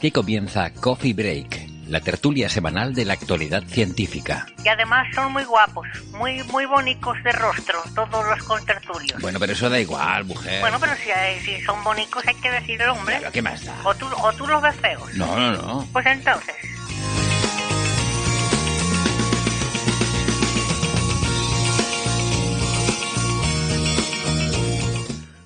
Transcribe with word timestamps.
Aquí 0.00 0.12
comienza 0.12 0.70
Coffee 0.70 1.12
Break, 1.12 1.68
la 1.88 2.00
tertulia 2.00 2.48
semanal 2.48 2.94
de 2.94 3.04
la 3.04 3.12
actualidad 3.12 3.62
científica. 3.64 4.46
Y 4.64 4.68
además 4.68 5.06
son 5.14 5.30
muy 5.30 5.44
guapos, 5.44 5.86
muy 6.12 6.42
muy 6.44 6.64
bonitos 6.64 7.22
de 7.22 7.30
rostro, 7.32 7.82
todos 7.94 8.24
los 8.26 8.42
contertulios. 8.44 9.20
Bueno, 9.20 9.38
pero 9.38 9.52
eso 9.52 9.68
da 9.68 9.78
igual, 9.78 10.24
mujer. 10.24 10.62
Bueno, 10.62 10.78
pero 10.80 10.92
si, 10.96 11.44
si 11.44 11.60
son 11.60 11.84
bonitos 11.84 12.26
hay 12.26 12.34
que 12.36 12.50
decir 12.50 12.80
el 12.80 12.88
hombre. 12.88 13.18
Claro, 13.18 13.30
¿qué 13.30 13.42
más 13.42 13.62
da? 13.62 13.76
O 13.84 13.94
tú, 13.94 14.06
o 14.22 14.32
tú 14.32 14.46
los 14.46 14.62
ves 14.62 14.74
feos. 14.76 15.14
No, 15.16 15.36
no, 15.36 15.52
no. 15.52 15.88
Pues 15.92 16.06
entonces. 16.06 16.56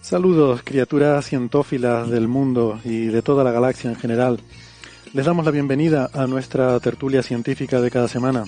Saludos, 0.04 0.60
criaturas 0.62 1.24
cientófilas 1.24 2.10
del 2.10 2.28
mundo 2.28 2.78
y 2.84 3.06
de 3.06 3.22
toda 3.22 3.42
la 3.42 3.52
galaxia 3.52 3.88
en 3.88 3.96
general. 3.96 4.38
Les 5.14 5.24
damos 5.24 5.46
la 5.46 5.50
bienvenida 5.50 6.10
a 6.12 6.26
nuestra 6.26 6.78
tertulia 6.78 7.22
científica 7.22 7.80
de 7.80 7.90
cada 7.90 8.06
semana. 8.06 8.44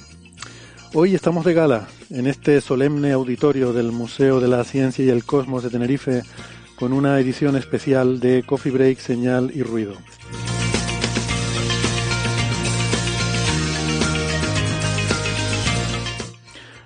Hoy 0.93 1.15
estamos 1.15 1.47
de 1.47 1.55
gala 1.55 1.89
en 2.11 2.27
este 2.27 2.61
solemne 2.61 3.13
auditorio 3.13 3.73
del 3.73 3.91
Museo 3.91 4.39
de 4.39 4.49
la 4.49 4.65
Ciencia 4.65 5.03
y 5.03 5.09
el 5.09 5.25
Cosmos 5.25 5.63
de 5.63 5.71
Tenerife 5.71 6.25
con 6.79 6.93
una 6.93 7.19
edición 7.19 7.57
especial 7.57 8.21
de 8.21 8.43
Coffee 8.43 8.73
Break, 8.73 8.99
Señal 8.99 9.51
y 9.55 9.63
Ruido. 9.63 9.95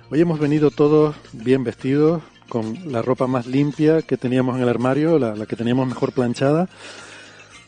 Hoy 0.09 0.21
hemos 0.21 0.39
venido 0.39 0.71
todos 0.71 1.17
bien 1.33 1.65
vestidos, 1.65 2.23
con 2.51 2.91
la 2.91 3.01
ropa 3.01 3.27
más 3.27 3.47
limpia 3.47 4.01
que 4.01 4.17
teníamos 4.17 4.57
en 4.57 4.63
el 4.63 4.67
armario, 4.67 5.17
la, 5.17 5.45
que 5.45 5.55
teníamos 5.55 5.87
mejor 5.87 6.11
planchada, 6.11 6.67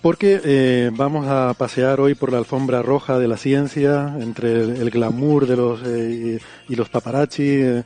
porque 0.01 0.41
eh, 0.43 0.91
vamos 0.93 1.25
a 1.25 1.53
pasear 1.57 2.01
hoy 2.01 2.15
por 2.15 2.33
la 2.33 2.39
alfombra 2.39 2.81
roja 2.81 3.17
de 3.17 3.29
la 3.29 3.37
ciencia, 3.37 4.13
entre 4.19 4.61
el, 4.61 4.89
glamour 4.89 5.47
de 5.47 5.55
los 5.55 5.79
eh, 5.85 6.37
y, 6.67 6.75
los 6.75 6.89
paparazzi, 6.89 7.47
eh, 7.47 7.83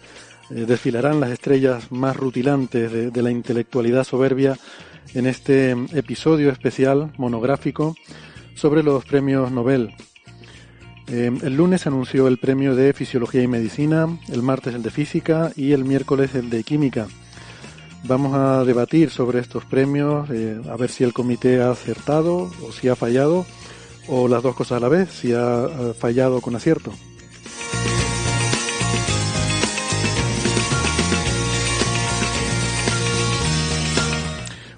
desfilarán 0.50 1.20
las 1.20 1.30
estrellas 1.30 1.92
más 1.92 2.18
rutilantes 2.18 3.14
de 3.14 3.22
la 3.22 3.30
intelectualidad 3.30 4.04
soberbia 4.04 4.58
en 5.14 5.28
este 5.28 5.76
episodio 5.94 6.50
especial 6.50 7.12
monográfico 7.18 7.96
sobre 8.56 8.82
los 8.82 9.06
premios 9.06 9.52
Nobel. 9.52 9.94
Eh, 11.10 11.32
el 11.42 11.56
lunes 11.56 11.88
anunció 11.88 12.28
el 12.28 12.38
premio 12.38 12.76
de 12.76 12.92
Fisiología 12.94 13.42
y 13.42 13.48
Medicina, 13.48 14.08
el 14.32 14.44
martes 14.44 14.76
el 14.76 14.84
de 14.84 14.92
Física 14.92 15.52
y 15.56 15.72
el 15.72 15.86
miércoles 15.86 16.36
el 16.36 16.50
de 16.50 16.64
Química. 16.64 17.08
Vamos 18.04 18.34
a 18.36 18.64
debatir 18.66 19.10
sobre 19.10 19.40
estos 19.40 19.66
premios, 19.66 20.30
eh, 20.30 20.62
a 20.70 20.76
ver 20.76 20.90
si 20.90 21.04
el 21.04 21.14
comité 21.14 21.62
ha 21.62 21.72
acertado 21.72 22.52
o 22.62 22.72
si 22.72 22.90
ha 22.90 22.96
fallado, 22.96 23.46
o 24.08 24.28
las 24.28 24.44
dos 24.44 24.56
cosas 24.56 24.78
a 24.78 24.80
la 24.82 24.90
vez, 24.90 25.10
si 25.10 25.34
ha 25.34 25.94
fallado 25.98 26.42
con 26.42 26.56
acierto. 26.56 26.94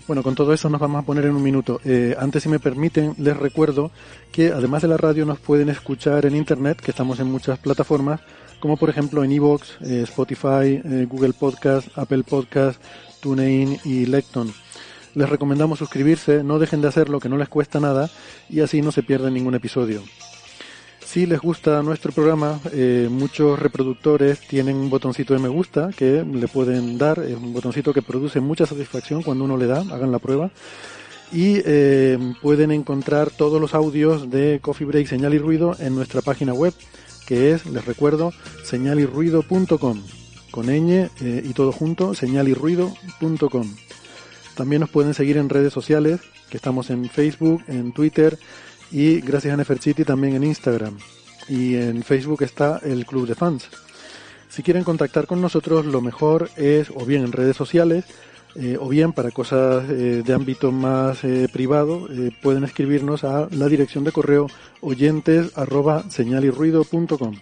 Bueno, 0.09 0.23
con 0.23 0.33
todo 0.33 0.53
eso 0.53 0.71
nos 0.71 0.81
vamos 0.81 1.03
a 1.03 1.05
poner 1.05 1.25
en 1.25 1.35
un 1.35 1.43
minuto. 1.43 1.79
Eh, 1.85 2.15
antes, 2.17 2.41
si 2.41 2.49
me 2.49 2.57
permiten, 2.57 3.13
les 3.19 3.37
recuerdo 3.37 3.91
que 4.31 4.47
además 4.47 4.81
de 4.81 4.87
la 4.87 4.97
radio 4.97 5.23
nos 5.23 5.37
pueden 5.37 5.69
escuchar 5.69 6.25
en 6.25 6.35
Internet, 6.35 6.81
que 6.81 6.89
estamos 6.89 7.19
en 7.19 7.31
muchas 7.31 7.59
plataformas, 7.59 8.19
como 8.59 8.75
por 8.75 8.89
ejemplo 8.89 9.23
en 9.23 9.31
Evox, 9.31 9.77
eh, 9.81 10.01
Spotify, 10.05 10.81
eh, 10.83 11.05
Google 11.07 11.33
Podcast, 11.33 11.95
Apple 11.95 12.23
Podcast, 12.23 12.81
TuneIn 13.19 13.77
y 13.85 14.07
Lecton. 14.07 14.51
Les 15.13 15.29
recomendamos 15.29 15.77
suscribirse, 15.77 16.43
no 16.43 16.57
dejen 16.57 16.81
de 16.81 16.87
hacerlo, 16.87 17.19
que 17.19 17.29
no 17.29 17.37
les 17.37 17.47
cuesta 17.47 17.79
nada, 17.79 18.09
y 18.49 18.61
así 18.61 18.81
no 18.81 18.91
se 18.91 19.03
pierden 19.03 19.35
ningún 19.35 19.53
episodio. 19.53 20.01
Si 21.09 21.25
les 21.25 21.41
gusta 21.41 21.81
nuestro 21.81 22.11
programa, 22.11 22.59
eh, 22.71 23.07
muchos 23.09 23.57
reproductores 23.57 24.41
tienen 24.41 24.75
un 24.75 24.91
botoncito 24.91 25.33
de 25.33 25.39
me 25.39 25.47
gusta 25.47 25.89
que 25.97 26.23
le 26.23 26.47
pueden 26.47 26.99
dar, 26.99 27.17
es 27.17 27.35
un 27.35 27.51
botoncito 27.51 27.91
que 27.93 28.03
produce 28.03 28.39
mucha 28.39 28.67
satisfacción 28.67 29.23
cuando 29.23 29.43
uno 29.45 29.57
le 29.57 29.65
da, 29.65 29.79
hagan 29.79 30.11
la 30.11 30.19
prueba. 30.19 30.51
Y 31.31 31.63
eh, 31.65 32.19
pueden 32.43 32.69
encontrar 32.69 33.31
todos 33.31 33.59
los 33.59 33.73
audios 33.73 34.29
de 34.29 34.59
Coffee 34.61 34.85
Break, 34.85 35.07
Señal 35.07 35.33
y 35.33 35.39
Ruido 35.39 35.75
en 35.79 35.95
nuestra 35.95 36.21
página 36.21 36.53
web, 36.53 36.75
que 37.25 37.53
es, 37.53 37.65
les 37.65 37.85
recuerdo, 37.85 38.31
señalirruido.com, 38.63 40.03
con 40.51 40.67
ñ 40.67 41.09
eh, 41.21 41.41
y 41.43 41.53
todo 41.53 41.71
junto, 41.71 42.13
señalirruido.com. 42.13 43.75
También 44.55 44.81
nos 44.81 44.91
pueden 44.91 45.15
seguir 45.15 45.37
en 45.37 45.49
redes 45.49 45.73
sociales, 45.73 46.19
que 46.51 46.57
estamos 46.57 46.91
en 46.91 47.09
Facebook, 47.09 47.63
en 47.67 47.93
Twitter, 47.93 48.37
y 48.91 49.21
gracias 49.21 49.53
a 49.53 49.57
Neferchiti 49.57 50.03
también 50.03 50.35
en 50.35 50.43
Instagram. 50.43 50.97
Y 51.47 51.75
en 51.75 52.03
Facebook 52.03 52.43
está 52.43 52.79
el 52.83 53.05
Club 53.05 53.27
de 53.27 53.35
Fans. 53.35 53.69
Si 54.49 54.63
quieren 54.63 54.83
contactar 54.83 55.27
con 55.27 55.41
nosotros, 55.41 55.85
lo 55.85 56.01
mejor 56.01 56.49
es 56.55 56.89
o 56.93 57.05
bien 57.05 57.23
en 57.23 57.31
redes 57.31 57.55
sociales, 57.55 58.05
eh, 58.55 58.77
o 58.79 58.89
bien 58.89 59.13
para 59.13 59.29
cosas 59.29 59.87
eh, 59.89 60.23
de 60.25 60.33
ámbito 60.33 60.71
más 60.71 61.23
eh, 61.23 61.47
privado, 61.51 62.07
pueden 62.41 62.63
escribirnos 62.63 63.23
a 63.23 63.47
la 63.51 63.67
dirección 63.67 64.03
de 64.03 64.11
correo 64.11 64.47
oyentes 64.81 65.51
señalirruido.com. 66.09 67.35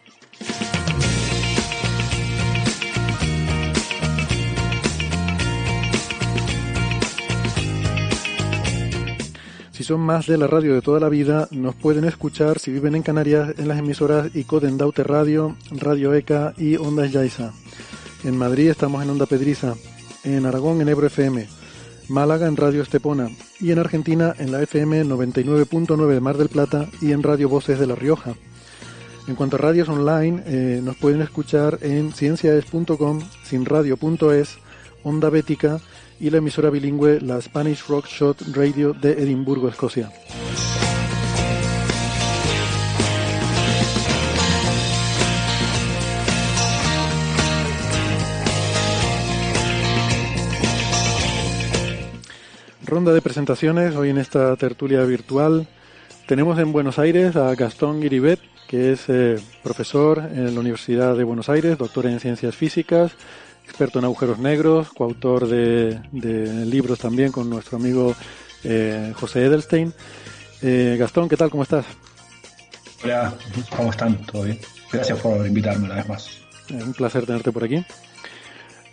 Son 9.88 10.02
más 10.02 10.28
de 10.28 10.38
la 10.38 10.48
radio 10.48 10.74
de 10.74 10.82
toda 10.82 11.00
la 11.00 11.08
vida, 11.08 11.48
nos 11.50 11.74
pueden 11.74 12.04
escuchar 12.04 12.60
si 12.60 12.72
viven 12.72 12.96
en 12.96 13.04
Canarias 13.04 13.54
en 13.58 13.70
las 13.70 13.80
emisoras 13.80 14.36
ICODEN 14.36 14.78
Daute 14.78 15.02
Radio, 15.02 15.56
Radio 15.72 16.14
ECA 16.14 16.54
y 16.58 16.76
Ondas 16.76 17.14
Yaiza. 17.14 17.54
En 18.26 18.36
Madrid 18.36 18.70
estamos 18.70 19.02
en 19.02 19.12
Onda 19.12 19.28
Pedriza, 19.28 19.76
en 20.26 20.46
Aragón 20.46 20.82
en 20.82 20.90
Ebro 20.90 21.08
FM, 21.08 21.48
Málaga 22.10 22.48
en 22.48 22.58
Radio 22.58 22.82
Estepona 22.82 23.30
y 23.62 23.72
en 23.72 23.80
Argentina 23.80 24.36
en 24.38 24.52
la 24.52 24.62
FM 24.62 25.06
99.9 25.06 26.08
de 26.08 26.20
Mar 26.20 26.36
del 26.36 26.50
Plata 26.50 26.90
y 27.00 27.14
en 27.14 27.24
Radio 27.24 27.48
Voces 27.48 27.80
de 27.80 27.88
La 27.88 27.96
Rioja. 27.96 28.34
En 29.30 29.36
cuanto 29.36 29.56
a 29.56 29.60
radios 29.60 29.88
online, 29.88 30.44
eh, 30.48 30.82
nos 30.84 30.98
pueden 30.98 31.22
escuchar 31.22 31.80
en 31.82 32.12
cienciaes.com, 32.12 33.22
sinradio.es, 33.46 34.58
Onda 35.06 35.30
Bética 35.30 35.80
y 36.20 36.30
la 36.30 36.38
emisora 36.38 36.70
bilingüe 36.70 37.22
la 37.22 37.40
Spanish 37.42 37.86
Rock 37.88 38.08
Shot 38.08 38.42
Radio 38.54 38.94
de 38.94 39.12
Edimburgo, 39.14 39.70
Escocia. 39.70 40.12
Ronda 52.86 53.14
de 53.14 53.22
presentaciones 53.22 53.96
hoy 53.96 54.10
en 54.10 54.18
esta 54.18 54.56
tertulia 54.56 55.04
virtual. 55.04 55.68
Tenemos 56.26 56.58
en 56.58 56.72
Buenos 56.72 57.00
Aires 57.00 57.36
a 57.36 57.54
Gastón 57.54 58.00
Guiribet, 58.00 58.40
que 58.68 58.94
es 58.94 59.10
eh, 59.10 59.38
profesor 59.62 60.20
en 60.34 60.54
la 60.54 60.62
Universidad 60.62 61.16
de 61.18 61.26
Buenos 61.26 61.50
Aires, 61.50 61.78
doctor 61.78 62.06
en 62.06 62.22
ciencias 62.22 62.56
físicas, 62.56 63.12
experto 63.68 64.00
en 64.00 64.06
agujeros 64.06 64.40
negros, 64.40 64.90
coautor 64.94 65.48
de, 65.48 66.00
de 66.12 66.66
libros 66.66 67.00
también 67.00 67.32
con 67.32 67.50
nuestro 67.50 67.78
amigo 67.78 68.16
eh, 68.64 69.14
José 69.16 69.46
Edelstein. 69.46 69.94
Eh, 70.62 70.96
Gastón, 70.98 71.28
¿qué 71.28 71.38
tal? 71.38 71.50
¿Cómo 71.50 71.64
estás? 71.64 71.86
Hola, 73.04 73.34
¿cómo 73.76 73.92
están? 73.92 74.18
¿Todo 74.26 74.44
bien? 74.44 74.60
Gracias 74.92 75.20
por 75.20 75.46
invitarme 75.46 75.86
una 75.86 75.96
vez 75.96 76.10
más. 76.10 76.30
Eh, 76.70 76.82
un 76.82 76.94
placer 76.94 77.26
tenerte 77.26 77.52
por 77.52 77.66
aquí. 77.66 77.86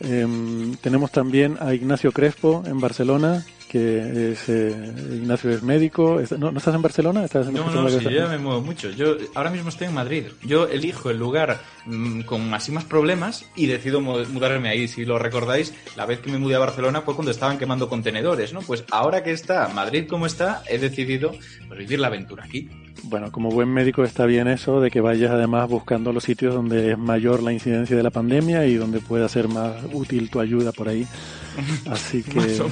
Em, 0.01 0.75
tenemos 0.77 1.11
también 1.11 1.57
a 1.61 1.75
Ignacio 1.75 2.13
Crespo 2.13 2.63
en 2.67 2.81
Barcelona, 2.81 3.45
que 3.69 4.31
es, 4.33 4.49
eh, 4.49 4.95
Ignacio 5.15 5.51
es 5.51 5.63
médico. 5.63 6.21
¿no, 6.39 6.51
estás 6.57 6.75
en 6.75 6.83
Barcelona? 6.83 7.25
¿Estás 7.25 7.51
no, 7.51 7.69
no, 7.71 7.89
sí, 7.89 7.99
yo 8.05 8.11
ya 8.11 8.29
me 8.29 8.39
muevo 8.39 8.61
mucho. 8.61 8.91
Yo 8.91 9.17
ahora 9.35 9.51
mismo 9.51 9.69
estoy 9.69 9.89
en 9.89 9.95
Madrid. 9.95 10.27
Yo 10.43 10.69
elijo 10.69 11.11
el 11.11 11.19
lugar 11.19 11.61
mm, 11.87 12.23
con 12.23 12.49
más 12.49 12.69
y 12.69 12.73
más 12.73 12.85
problemas 12.85 13.47
y 13.57 13.67
decido 13.67 14.01
mudarme 14.01 14.69
ahí. 14.69 14.87
Si 14.87 15.05
lo 15.05 15.19
recordáis, 15.19 15.75
la 15.97 16.07
vez 16.07 16.21
que 16.21 16.31
me 16.31 16.39
mudé 16.39 16.55
a 16.55 16.61
Barcelona 16.61 17.03
fue 17.03 17.15
cuando 17.15 17.31
estaban 17.33 17.59
quemando 17.59 17.89
contenedores, 17.89 18.53
¿no? 18.53 18.61
Pues 18.61 18.85
ahora 18.91 19.25
que 19.25 19.33
está 19.33 19.69
Madrid 19.69 20.07
como 20.09 20.27
está, 20.27 20.63
he 20.69 20.79
decidido 20.79 21.33
pues, 21.67 21.79
vivir 21.79 21.99
la 21.99 22.07
aventura 22.09 22.45
aquí. 22.45 22.69
Bueno, 23.03 23.31
como 23.31 23.51
buen 23.51 23.69
médico 23.69 24.05
está 24.05 24.25
bien 24.25 24.49
eso 24.49 24.81
de 24.81 24.91
que 24.91 25.01
vayas 25.01 25.31
además 25.31 25.69
buscando 25.69 26.13
los 26.13 26.25
sitios 26.25 26.55
donde 26.55 26.93
es 26.93 26.99
mayor 26.99 27.43
la 27.43 27.53
incidencia 27.53 27.97
de 27.97 28.03
la 28.03 28.11
pandemia 28.11 28.67
y 28.67 28.77
donde 28.77 29.01
pueda 29.01 29.29
ser 29.29 29.49
más 29.49 29.77
útil 29.93 30.31
tu 30.31 30.41
ayuda 30.41 30.73
por 30.73 30.89
ahí. 30.89 31.07
Así 31.91 32.23
que... 32.23 32.63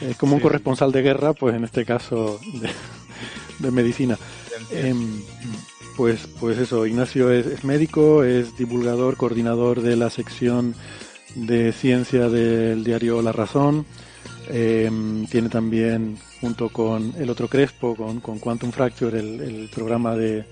Es 0.00 0.16
como 0.16 0.34
un 0.34 0.40
corresponsal 0.40 0.92
de 0.92 1.02
guerra, 1.02 1.32
pues 1.32 1.54
en 1.54 1.64
este 1.64 1.84
caso 1.84 2.38
de, 3.60 3.70
medicina. 3.70 4.18
Em, 4.70 5.22
pues, 5.96 6.28
pues 6.38 6.58
eso, 6.58 6.86
Ignacio 6.86 7.30
es, 7.30 7.64
médico, 7.64 8.22
es 8.22 8.56
divulgador, 8.58 9.16
coordinador 9.16 9.80
de 9.80 9.96
la 9.96 10.10
sección 10.10 10.74
de 11.34 11.72
ciencia 11.72 12.28
del 12.28 12.84
diario 12.84 13.22
La 13.22 13.32
Razón. 13.32 13.86
Em, 14.48 15.26
tiene 15.26 15.48
también, 15.48 16.18
junto 16.40 16.68
con 16.68 17.14
el 17.18 17.30
otro 17.30 17.48
Crespo, 17.48 17.96
con, 17.96 18.20
con 18.20 18.38
Quantum 18.38 18.70
Fracture, 18.70 19.18
el 19.18 19.68
programa 19.72 20.14
de, 20.14 20.44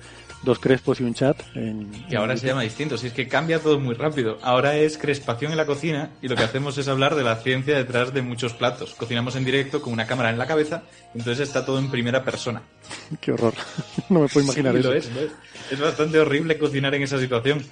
dos 0.45 0.59
crespos 0.59 1.01
y 1.01 1.05
un 1.05 1.15
chat. 1.15 1.37
En, 1.55 1.91
y 2.09 2.15
ahora 2.15 2.37
se 2.37 2.47
llama 2.47 2.63
distinto, 2.63 2.97
si 2.99 3.09
es 3.09 3.13
que 3.13 3.27
cambia 3.27 3.59
todo 3.59 3.81
muy 3.81 3.95
rápido. 3.95 4.39
Ahora 4.43 4.77
es 4.77 4.99
crespación 4.99 5.51
en 5.51 5.57
la 5.57 5.67
cocina 5.67 6.11
y 6.23 6.29
lo 6.29 6.37
que 6.37 6.45
hacemos 6.45 6.79
es 6.79 6.87
hablar 6.87 7.15
de 7.15 7.25
la 7.25 7.37
ciencia 7.37 7.77
detrás 7.77 8.13
de 8.13 8.23
muchos 8.23 8.53
platos. 8.53 8.95
Cocinamos 8.95 9.35
en 9.37 9.45
directo 9.45 9.83
con 9.83 9.93
una 9.93 10.07
cámara 10.07 10.31
en 10.31 10.39
la 10.39 10.47
cabeza, 10.47 10.83
entonces 11.15 11.49
está 11.49 11.65
todo 11.65 11.79
en 11.79 11.91
primera 11.91 12.23
persona. 12.23 12.63
Qué 13.21 13.33
horror, 13.33 13.55
no 14.09 14.21
me 14.21 14.29
puedo 14.29 14.45
imaginar 14.45 14.77
eso. 14.77 14.93
es, 14.93 15.11
es 15.71 15.81
bastante 15.81 16.19
horrible 16.19 16.59
cocinar 16.59 16.95
en 16.95 17.03
esa 17.03 17.19
situación. 17.19 17.65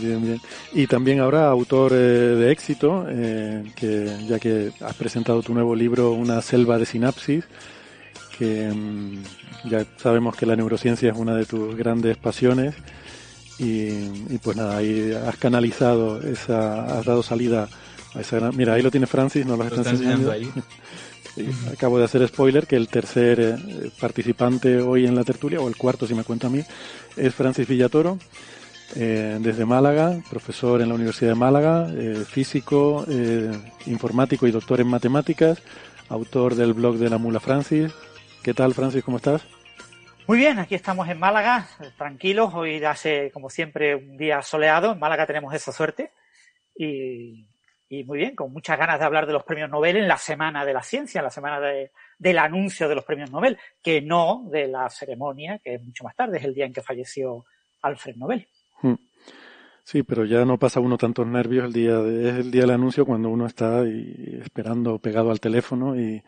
Bien, 0.00 0.22
bien. 0.22 0.40
Y 0.72 0.86
también 0.86 1.20
ahora 1.20 1.48
autor 1.48 1.92
eh, 1.92 1.96
de 1.96 2.52
éxito, 2.52 3.06
eh, 3.08 3.64
que 3.74 4.26
ya 4.28 4.38
que 4.38 4.72
has 4.80 4.94
presentado 4.94 5.42
tu 5.42 5.54
nuevo 5.54 5.74
libro, 5.74 6.12
Una 6.12 6.40
selva 6.42 6.78
de 6.78 6.86
sinapsis, 6.86 7.44
que 8.38 8.70
mm, 8.70 9.68
ya 9.68 9.84
sabemos 9.96 10.36
que 10.36 10.46
la 10.46 10.56
neurociencia 10.56 11.10
es 11.10 11.16
una 11.16 11.34
de 11.34 11.44
tus 11.44 11.76
grandes 11.76 12.16
pasiones 12.16 12.74
y, 13.58 14.38
pues 14.42 14.56
nada, 14.56 14.78
ahí 14.78 15.12
has 15.12 15.36
canalizado 15.36 16.20
esa, 16.20 16.98
has 16.98 17.04
dado 17.04 17.22
salida 17.22 17.68
a 18.14 18.20
esa 18.20 18.36
gran... 18.36 18.56
Mira, 18.56 18.74
ahí 18.74 18.82
lo 18.82 18.90
tiene 18.90 19.06
Francis, 19.06 19.46
nos 19.46 19.58
lo, 19.58 19.64
está 19.64 19.88
enseñando. 19.88 20.32
ahí. 20.32 20.50
acabo 21.72 21.98
de 21.98 22.04
hacer 22.04 22.26
spoiler 22.28 22.66
que 22.66 22.76
el 22.76 22.88
tercer 22.88 23.40
eh, 23.40 23.90
participante 24.00 24.80
hoy 24.80 25.06
en 25.06 25.14
la 25.14 25.24
tertulia, 25.24 25.60
o 25.60 25.68
el 25.68 25.76
cuarto 25.76 26.06
si 26.06 26.14
me 26.14 26.24
cuenta 26.24 26.48
a 26.48 26.50
mí, 26.50 26.62
es 27.16 27.34
Francis 27.34 27.68
Villatoro, 27.68 28.18
eh, 28.96 29.38
desde 29.40 29.64
Málaga, 29.64 30.20
profesor 30.30 30.80
en 30.80 30.88
la 30.88 30.94
Universidad 30.94 31.30
de 31.32 31.36
Málaga, 31.36 31.88
eh, 31.94 32.24
físico, 32.26 33.04
informático 33.86 34.46
y 34.46 34.50
doctor 34.50 34.80
en 34.80 34.88
matemáticas, 34.88 35.62
autor 36.08 36.54
del 36.54 36.72
blog 36.72 36.96
de 36.96 37.10
la 37.10 37.18
Mula 37.18 37.40
Francis, 37.40 37.92
¿Qué 38.42 38.54
tal, 38.54 38.74
Francis? 38.74 39.04
¿Cómo 39.04 39.18
estás? 39.18 39.46
Muy 40.26 40.38
bien, 40.38 40.58
aquí 40.58 40.74
estamos 40.74 41.08
en 41.08 41.16
Málaga, 41.16 41.68
tranquilos. 41.96 42.52
Hoy 42.54 42.82
hace, 42.84 43.30
como 43.30 43.48
siempre, 43.48 43.94
un 43.94 44.16
día 44.16 44.42
soleado. 44.42 44.92
En 44.92 44.98
Málaga 44.98 45.26
tenemos 45.26 45.54
esa 45.54 45.70
suerte. 45.70 46.10
Y, 46.74 47.46
muy 48.04 48.18
bien, 48.18 48.34
con 48.34 48.52
muchas 48.52 48.76
ganas 48.76 48.98
de 48.98 49.04
hablar 49.04 49.26
de 49.26 49.32
los 49.32 49.44
premios 49.44 49.70
Nobel 49.70 49.96
en 49.96 50.08
la 50.08 50.18
Semana 50.18 50.64
de 50.64 50.72
la 50.72 50.82
Ciencia, 50.82 51.20
en 51.20 51.26
la 51.26 51.30
semana 51.30 51.60
del 52.18 52.38
anuncio 52.38 52.88
de 52.88 52.96
los 52.96 53.04
premios 53.04 53.30
Nobel, 53.30 53.56
que 53.80 54.00
no 54.00 54.42
de 54.50 54.66
la 54.66 54.90
ceremonia, 54.90 55.60
que 55.62 55.74
es 55.74 55.82
mucho 55.82 56.02
más 56.02 56.16
tarde, 56.16 56.38
es 56.38 56.44
el 56.44 56.54
día 56.54 56.66
en 56.66 56.72
que 56.72 56.82
falleció 56.82 57.44
Alfred 57.82 58.16
Nobel. 58.16 58.48
Hmm. 58.82 58.94
Sí, 59.84 60.02
pero 60.02 60.24
ya 60.24 60.44
no 60.44 60.58
pasa 60.58 60.80
uno 60.80 60.96
tantos 60.96 61.26
nervios 61.26 61.64
el 61.64 61.72
día 61.72 61.98
de, 61.98 62.28
es 62.28 62.34
el 62.36 62.50
día 62.50 62.62
del 62.62 62.70
anuncio 62.70 63.04
cuando 63.04 63.30
uno 63.30 63.46
está 63.46 63.84
esperando 63.84 64.98
pegado 64.98 65.30
al 65.30 65.40
teléfono 65.40 65.98
y 65.98 66.22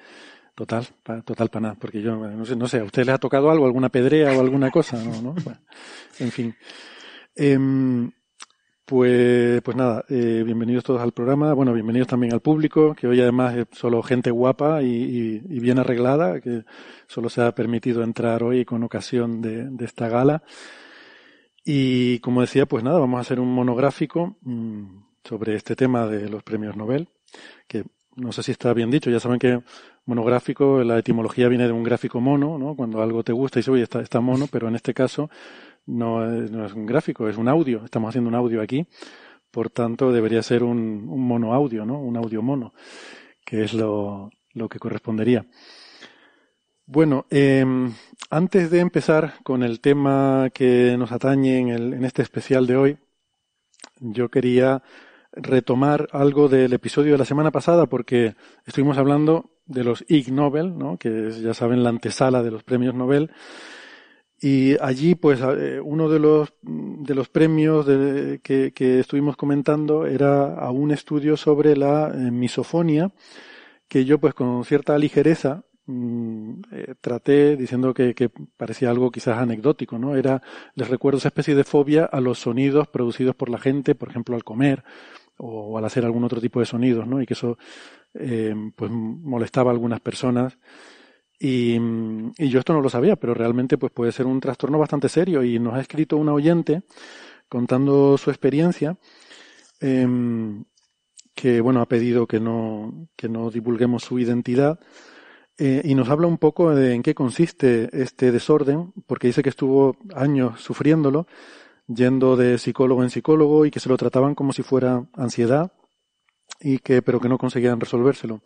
Total, 0.54 0.86
total 1.24 1.48
para 1.48 1.60
nada, 1.62 1.74
porque 1.74 2.00
yo 2.00 2.14
no 2.14 2.44
sé, 2.46 2.54
no 2.54 2.68
sé, 2.68 2.78
¿a 2.78 2.84
usted 2.84 3.04
le 3.04 3.10
ha 3.10 3.18
tocado 3.18 3.50
algo, 3.50 3.66
alguna 3.66 3.88
pedrea 3.88 4.38
o 4.38 4.40
alguna 4.40 4.70
cosa? 4.70 5.02
No, 5.02 5.20
no, 5.20 5.34
en 6.20 6.30
fin. 6.30 6.54
Em, 7.34 8.12
pues, 8.84 9.60
pues 9.62 9.76
nada, 9.76 10.04
eh, 10.08 10.44
bienvenidos 10.46 10.84
todos 10.84 11.00
al 11.00 11.10
programa, 11.10 11.54
bueno, 11.54 11.72
bienvenidos 11.72 12.06
también 12.06 12.32
al 12.32 12.40
público, 12.40 12.94
que 12.94 13.08
hoy 13.08 13.20
además 13.20 13.56
es 13.56 13.66
solo 13.72 14.00
gente 14.04 14.30
guapa 14.30 14.80
y, 14.80 15.40
bien 15.40 15.80
arreglada, 15.80 16.40
que 16.40 16.62
solo 17.08 17.28
se 17.28 17.42
ha 17.42 17.52
permitido 17.52 18.04
entrar 18.04 18.44
hoy 18.44 18.64
con 18.64 18.84
ocasión 18.84 19.42
de, 19.42 19.68
esta 19.84 20.08
gala. 20.08 20.44
Y 21.64 22.18
como 22.20 22.42
decía, 22.42 22.66
pues 22.66 22.84
nada, 22.84 22.98
vamos 22.98 23.18
a 23.18 23.22
hacer 23.22 23.40
un 23.40 23.52
monográfico 23.52 24.36
mm, 24.42 24.84
sobre 25.24 25.54
este 25.54 25.74
tema 25.74 26.06
de 26.06 26.28
los 26.28 26.42
premios 26.42 26.76
Nobel, 26.76 27.08
que 27.66 27.84
no 28.16 28.32
sé 28.32 28.42
si 28.42 28.52
está 28.52 28.72
bien 28.74 28.90
dicho, 28.90 29.10
ya 29.10 29.18
saben 29.18 29.38
que 29.38 29.60
monográfico, 30.06 30.84
la 30.84 30.98
etimología 30.98 31.48
viene 31.48 31.66
de 31.66 31.72
un 31.72 31.82
gráfico 31.82 32.20
mono, 32.20 32.58
¿no? 32.58 32.76
Cuando 32.76 33.02
algo 33.02 33.22
te 33.24 33.32
gusta 33.32 33.58
y 33.58 33.60
dice, 33.60 33.70
oye, 33.70 33.82
está, 33.82 34.00
está 34.00 34.20
mono, 34.20 34.46
pero 34.50 34.68
en 34.68 34.76
este 34.76 34.94
caso 34.94 35.30
no 35.86 36.24
es, 36.24 36.50
no 36.50 36.66
es 36.66 36.74
un 36.74 36.86
gráfico, 36.86 37.28
es 37.28 37.36
un 37.36 37.48
audio. 37.48 37.84
Estamos 37.84 38.10
haciendo 38.10 38.28
un 38.28 38.34
audio 38.34 38.60
aquí. 38.60 38.86
Por 39.50 39.70
tanto, 39.70 40.12
debería 40.12 40.42
ser 40.42 40.62
un, 40.62 41.06
un 41.08 41.26
mono 41.26 41.54
audio, 41.54 41.86
¿no? 41.86 41.98
Un 42.00 42.16
audio 42.16 42.42
mono, 42.42 42.74
que 43.44 43.62
es 43.64 43.72
lo, 43.72 44.30
lo 44.52 44.68
que 44.68 44.78
correspondería. 44.78 45.46
Bueno, 46.86 47.24
eh, 47.30 47.64
antes 48.28 48.70
de 48.70 48.80
empezar 48.80 49.36
con 49.42 49.62
el 49.62 49.80
tema 49.80 50.50
que 50.52 50.96
nos 50.98 51.12
atañe 51.12 51.58
en, 51.58 51.68
el, 51.70 51.94
en 51.94 52.04
este 52.04 52.20
especial 52.20 52.66
de 52.66 52.76
hoy, 52.76 52.98
yo 54.00 54.28
quería 54.28 54.82
retomar 55.32 56.08
algo 56.12 56.48
del 56.48 56.74
episodio 56.74 57.12
de 57.12 57.18
la 57.18 57.24
semana 57.24 57.50
pasada 57.50 57.86
porque 57.86 58.34
estuvimos 58.66 58.98
hablando 58.98 59.50
de 59.64 59.82
los 59.82 60.04
Ig 60.08 60.30
Nobel, 60.30 60.76
¿no? 60.76 60.98
que 60.98 61.28
es, 61.28 61.40
ya 61.40 61.54
saben, 61.54 61.82
la 61.82 61.88
antesala 61.88 62.42
de 62.42 62.50
los 62.50 62.64
premios 62.64 62.94
Nobel. 62.94 63.30
Y 64.38 64.76
allí, 64.82 65.14
pues, 65.14 65.40
eh, 65.40 65.80
uno 65.82 66.10
de 66.10 66.18
los, 66.18 66.52
de 66.60 67.14
los 67.14 67.30
premios 67.30 67.86
que, 67.86 68.72
que, 68.74 69.00
estuvimos 69.00 69.38
comentando 69.38 70.04
era 70.04 70.54
a 70.54 70.70
un 70.70 70.90
estudio 70.90 71.38
sobre 71.38 71.78
la 71.78 72.08
eh, 72.08 72.30
misofonía, 72.30 73.10
que 73.88 74.04
yo, 74.04 74.18
pues, 74.18 74.34
con 74.34 74.62
cierta 74.66 74.98
ligereza, 74.98 75.64
mm, 75.86 76.62
eh, 76.72 76.94
traté 77.00 77.56
diciendo 77.56 77.94
que, 77.94 78.30
parecía 78.56 78.90
algo 78.90 79.10
quizás 79.10 79.38
anecdótico, 79.38 79.98
¿no? 79.98 80.16
Era, 80.16 80.42
les 80.74 80.88
recuerdo 80.88 81.18
esa 81.18 81.28
especie 81.28 81.54
de 81.54 81.64
fobia 81.64 82.04
a 82.04 82.20
los 82.20 82.38
sonidos 82.38 82.88
producidos 82.88 83.36
por 83.36 83.48
la 83.50 83.58
gente, 83.58 83.94
por 83.94 84.10
ejemplo, 84.10 84.34
al 84.36 84.44
comer 84.44 84.84
o 85.36 85.78
al 85.78 85.84
hacer 85.84 86.04
algún 86.04 86.24
otro 86.24 86.40
tipo 86.40 86.60
de 86.60 86.66
sonidos, 86.66 87.06
¿no? 87.06 87.20
Y 87.20 87.26
que 87.26 87.34
eso 87.34 87.58
eh, 88.14 88.54
pues 88.76 88.90
molestaba 88.90 89.70
a 89.70 89.74
algunas 89.74 90.00
personas. 90.00 90.58
Y, 91.38 91.76
y, 92.38 92.48
yo 92.48 92.60
esto 92.60 92.72
no 92.72 92.80
lo 92.80 92.88
sabía, 92.88 93.16
pero 93.16 93.34
realmente 93.34 93.76
pues 93.76 93.92
puede 93.92 94.12
ser 94.12 94.26
un 94.26 94.40
trastorno 94.40 94.78
bastante 94.78 95.08
serio. 95.08 95.42
Y 95.42 95.58
nos 95.58 95.74
ha 95.74 95.80
escrito 95.80 96.16
una 96.16 96.32
oyente 96.32 96.82
contando 97.48 98.16
su 98.18 98.30
experiencia, 98.30 98.96
eh, 99.80 100.06
que 101.34 101.60
bueno, 101.60 101.80
ha 101.80 101.86
pedido 101.86 102.26
que 102.26 102.40
no, 102.40 103.08
que 103.16 103.28
no 103.28 103.50
divulguemos 103.50 104.04
su 104.04 104.18
identidad. 104.18 104.80
Eh, 105.56 105.82
y 105.84 105.94
nos 105.94 106.08
habla 106.08 106.26
un 106.26 106.38
poco 106.38 106.74
de 106.74 106.94
en 106.94 107.02
qué 107.02 107.14
consiste 107.14 107.88
este 107.92 108.32
desorden, 108.32 108.92
porque 109.06 109.28
dice 109.28 109.42
que 109.42 109.50
estuvo 109.50 109.96
años 110.14 110.60
sufriéndolo, 110.60 111.26
yendo 111.86 112.36
de 112.36 112.58
psicólogo 112.58 113.02
en 113.02 113.10
psicólogo 113.10 113.66
y 113.66 113.70
que 113.70 113.80
se 113.80 113.88
lo 113.88 113.96
trataban 113.96 114.34
como 114.34 114.52
si 114.52 114.62
fuera 114.62 115.06
ansiedad 115.14 115.72
y 116.60 116.78
que, 116.78 117.02
pero 117.02 117.20
que 117.20 117.28
no 117.28 117.38
conseguían 117.38 117.80
resolvérselo. 117.80 118.40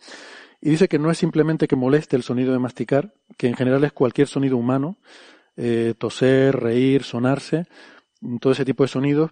Y 0.61 0.71
dice 0.71 0.89
que 0.89 0.99
no 0.99 1.11
es 1.11 1.19
simplemente 1.19 1.69
que 1.69 1.77
moleste 1.77 2.17
el 2.17 2.23
sonido 2.23 2.53
de 2.53 2.59
masticar, 2.59 3.15
que 3.37 3.47
en 3.47 3.55
general 3.55 3.85
es 3.85 3.93
cualquier 3.93 4.27
sonido 4.27 4.57
humano, 4.57 4.97
eh, 5.57 5.95
toser, 5.97 6.57
reír, 6.57 7.05
sonarse, 7.05 7.67
todo 8.41 8.53
ese 8.53 8.65
tipo 8.65 8.83
de 8.83 8.89
sonidos, 8.89 9.31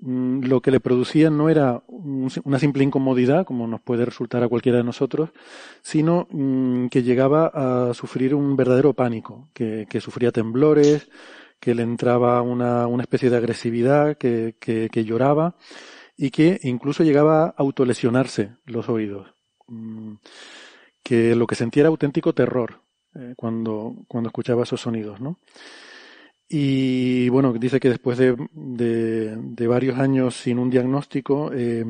lo 0.00 0.60
que 0.60 0.70
le 0.70 0.80
producía 0.80 1.28
no 1.28 1.48
era 1.48 1.82
una 1.88 2.58
simple 2.58 2.84
incomodidad, 2.84 3.44
como 3.44 3.66
nos 3.66 3.80
puede 3.80 4.04
resultar 4.04 4.42
a 4.44 4.48
cualquiera 4.48 4.78
de 4.78 4.84
nosotros, 4.84 5.30
sino 5.82 6.28
mm, 6.30 6.86
que 6.86 7.02
llegaba 7.02 7.50
a 7.88 7.94
sufrir 7.94 8.34
un 8.34 8.56
verdadero 8.56 8.94
pánico, 8.94 9.48
que, 9.52 9.86
sufría 10.00 10.30
temblores, 10.30 11.08
que 11.58 11.74
le 11.74 11.82
entraba 11.82 12.42
una, 12.42 12.86
especie 13.02 13.30
de 13.30 13.36
agresividad, 13.36 14.16
que 14.16 15.04
lloraba, 15.04 15.56
y 16.18 16.30
que 16.30 16.58
incluso 16.64 17.04
llegaba 17.04 17.44
a 17.44 17.54
autolesionarse 17.56 18.56
los 18.66 18.88
oídos. 18.88 19.32
Mm, 19.68 20.14
que 21.02 21.36
lo 21.36 21.46
que 21.46 21.54
sentía 21.54 21.82
era 21.82 21.88
auténtico 21.88 22.34
terror 22.34 22.82
eh, 23.14 23.34
cuando, 23.36 23.94
cuando 24.08 24.28
escuchaba 24.28 24.64
esos 24.64 24.80
sonidos, 24.80 25.20
¿no? 25.20 25.38
Y 26.48 27.28
bueno, 27.28 27.52
dice 27.52 27.78
que 27.78 27.90
después 27.90 28.16
de, 28.16 28.34
de, 28.52 29.66
varios 29.66 29.98
años 29.98 30.34
sin 30.34 30.58
un 30.58 30.70
diagnóstico, 30.70 31.50
eh, 31.52 31.84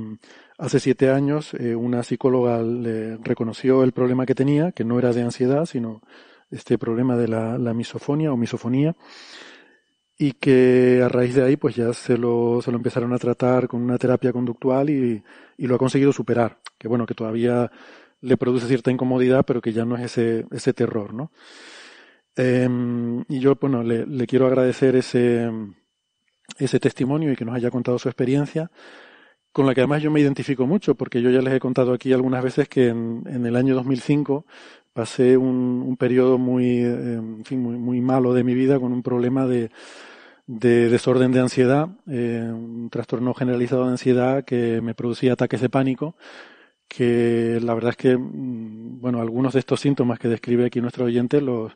Hace 0.58 0.80
siete 0.80 1.08
años 1.10 1.54
eh, 1.54 1.76
una 1.76 2.02
psicóloga 2.02 2.60
le 2.60 3.16
reconoció 3.18 3.84
el 3.84 3.92
problema 3.92 4.26
que 4.26 4.34
tenía, 4.34 4.72
que 4.72 4.82
no 4.82 4.98
era 4.98 5.12
de 5.12 5.22
ansiedad, 5.22 5.66
sino 5.66 6.02
este 6.50 6.78
problema 6.78 7.16
de 7.16 7.28
la, 7.28 7.74
misofonía 7.74 8.32
o 8.32 8.36
misofonía, 8.36 8.96
y 10.18 10.32
que 10.32 11.00
a 11.04 11.08
raíz 11.08 11.36
de 11.36 11.44
ahí 11.44 11.56
pues 11.56 11.76
ya 11.76 11.92
se 11.92 12.18
lo, 12.18 12.60
se 12.60 12.72
lo 12.72 12.76
empezaron 12.76 13.12
a 13.12 13.18
tratar 13.18 13.68
con 13.68 13.82
una 13.82 13.98
terapia 13.98 14.32
conductual 14.32 14.90
y, 14.90 15.22
y 15.56 15.66
lo 15.68 15.76
ha 15.76 15.78
conseguido 15.78 16.12
superar. 16.12 16.58
Que 16.76 16.88
bueno, 16.88 17.06
que 17.06 17.14
todavía 17.14 17.70
le 18.20 18.36
produce 18.36 18.66
cierta 18.66 18.90
incomodidad, 18.90 19.44
pero 19.46 19.60
que 19.60 19.72
ya 19.72 19.84
no 19.84 19.96
es 19.96 20.06
ese, 20.06 20.44
ese 20.50 20.72
terror, 20.72 21.14
¿no? 21.14 21.30
Em, 22.38 23.24
y 23.28 23.40
yo, 23.40 23.56
bueno, 23.56 23.82
le, 23.82 24.06
le, 24.06 24.26
quiero 24.28 24.46
agradecer 24.46 24.94
ese, 24.94 25.50
ese 26.56 26.78
testimonio 26.78 27.32
y 27.32 27.36
que 27.36 27.44
nos 27.44 27.56
haya 27.56 27.68
contado 27.68 27.98
su 27.98 28.08
experiencia, 28.08 28.70
con 29.50 29.66
la 29.66 29.74
que 29.74 29.80
además 29.80 30.02
yo 30.02 30.12
me 30.12 30.20
identifico 30.20 30.64
mucho, 30.64 30.94
porque 30.94 31.20
yo 31.20 31.30
ya 31.30 31.42
les 31.42 31.52
he 31.54 31.58
contado 31.58 31.92
aquí 31.92 32.12
algunas 32.12 32.44
veces 32.44 32.68
que 32.68 32.88
en, 32.90 33.24
en 33.26 33.44
el 33.44 33.56
año 33.56 33.74
2005 33.74 34.46
pasé 34.92 35.36
un, 35.36 35.82
un 35.84 35.96
periodo 35.96 36.38
muy, 36.38 36.78
en 36.78 37.44
fin, 37.44 37.60
muy, 37.60 37.76
muy 37.76 38.00
malo 38.00 38.32
de 38.32 38.44
mi 38.44 38.54
vida 38.54 38.78
con 38.78 38.92
un 38.92 39.02
problema 39.02 39.48
de, 39.48 39.70
de 40.46 40.88
desorden 40.90 41.32
de 41.32 41.40
ansiedad, 41.40 41.88
eh, 42.06 42.48
un 42.52 42.88
trastorno 42.88 43.34
generalizado 43.34 43.84
de 43.84 43.90
ansiedad 43.90 44.44
que 44.44 44.80
me 44.80 44.94
producía 44.94 45.32
ataques 45.32 45.60
de 45.60 45.70
pánico, 45.70 46.14
que 46.86 47.58
la 47.60 47.74
verdad 47.74 47.90
es 47.90 47.96
que, 47.96 48.16
mm, 48.16 49.00
bueno, 49.00 49.20
algunos 49.20 49.54
de 49.54 49.58
estos 49.58 49.80
síntomas 49.80 50.20
que 50.20 50.28
describe 50.28 50.66
aquí 50.66 50.80
nuestro 50.80 51.04
oyente 51.06 51.40
los, 51.40 51.72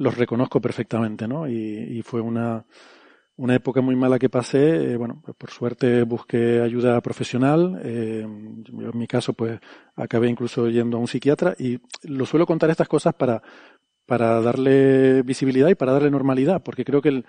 los 0.00 0.16
reconozco 0.16 0.60
perfectamente, 0.60 1.28
¿no? 1.28 1.46
Y, 1.46 1.98
y 1.98 2.02
fue 2.02 2.22
una, 2.22 2.64
una 3.36 3.54
época 3.54 3.82
muy 3.82 3.96
mala 3.96 4.18
que 4.18 4.30
pasé, 4.30 4.92
eh, 4.92 4.96
bueno, 4.96 5.20
pues 5.22 5.36
por 5.36 5.50
suerte 5.50 6.04
busqué 6.04 6.62
ayuda 6.62 7.00
profesional, 7.02 7.78
eh, 7.84 8.20
en 8.22 8.98
mi 8.98 9.06
caso 9.06 9.34
pues 9.34 9.60
acabé 9.96 10.28
incluso 10.28 10.68
yendo 10.68 10.96
a 10.96 11.00
un 11.00 11.06
psiquiatra 11.06 11.54
y 11.58 11.80
lo 12.02 12.24
suelo 12.24 12.46
contar 12.46 12.70
estas 12.70 12.88
cosas 12.88 13.12
para, 13.12 13.42
para 14.10 14.40
darle 14.40 15.22
visibilidad 15.22 15.68
y 15.68 15.76
para 15.76 15.92
darle 15.92 16.10
normalidad, 16.10 16.64
porque 16.64 16.84
creo 16.84 17.00
que 17.00 17.10
el, 17.10 17.24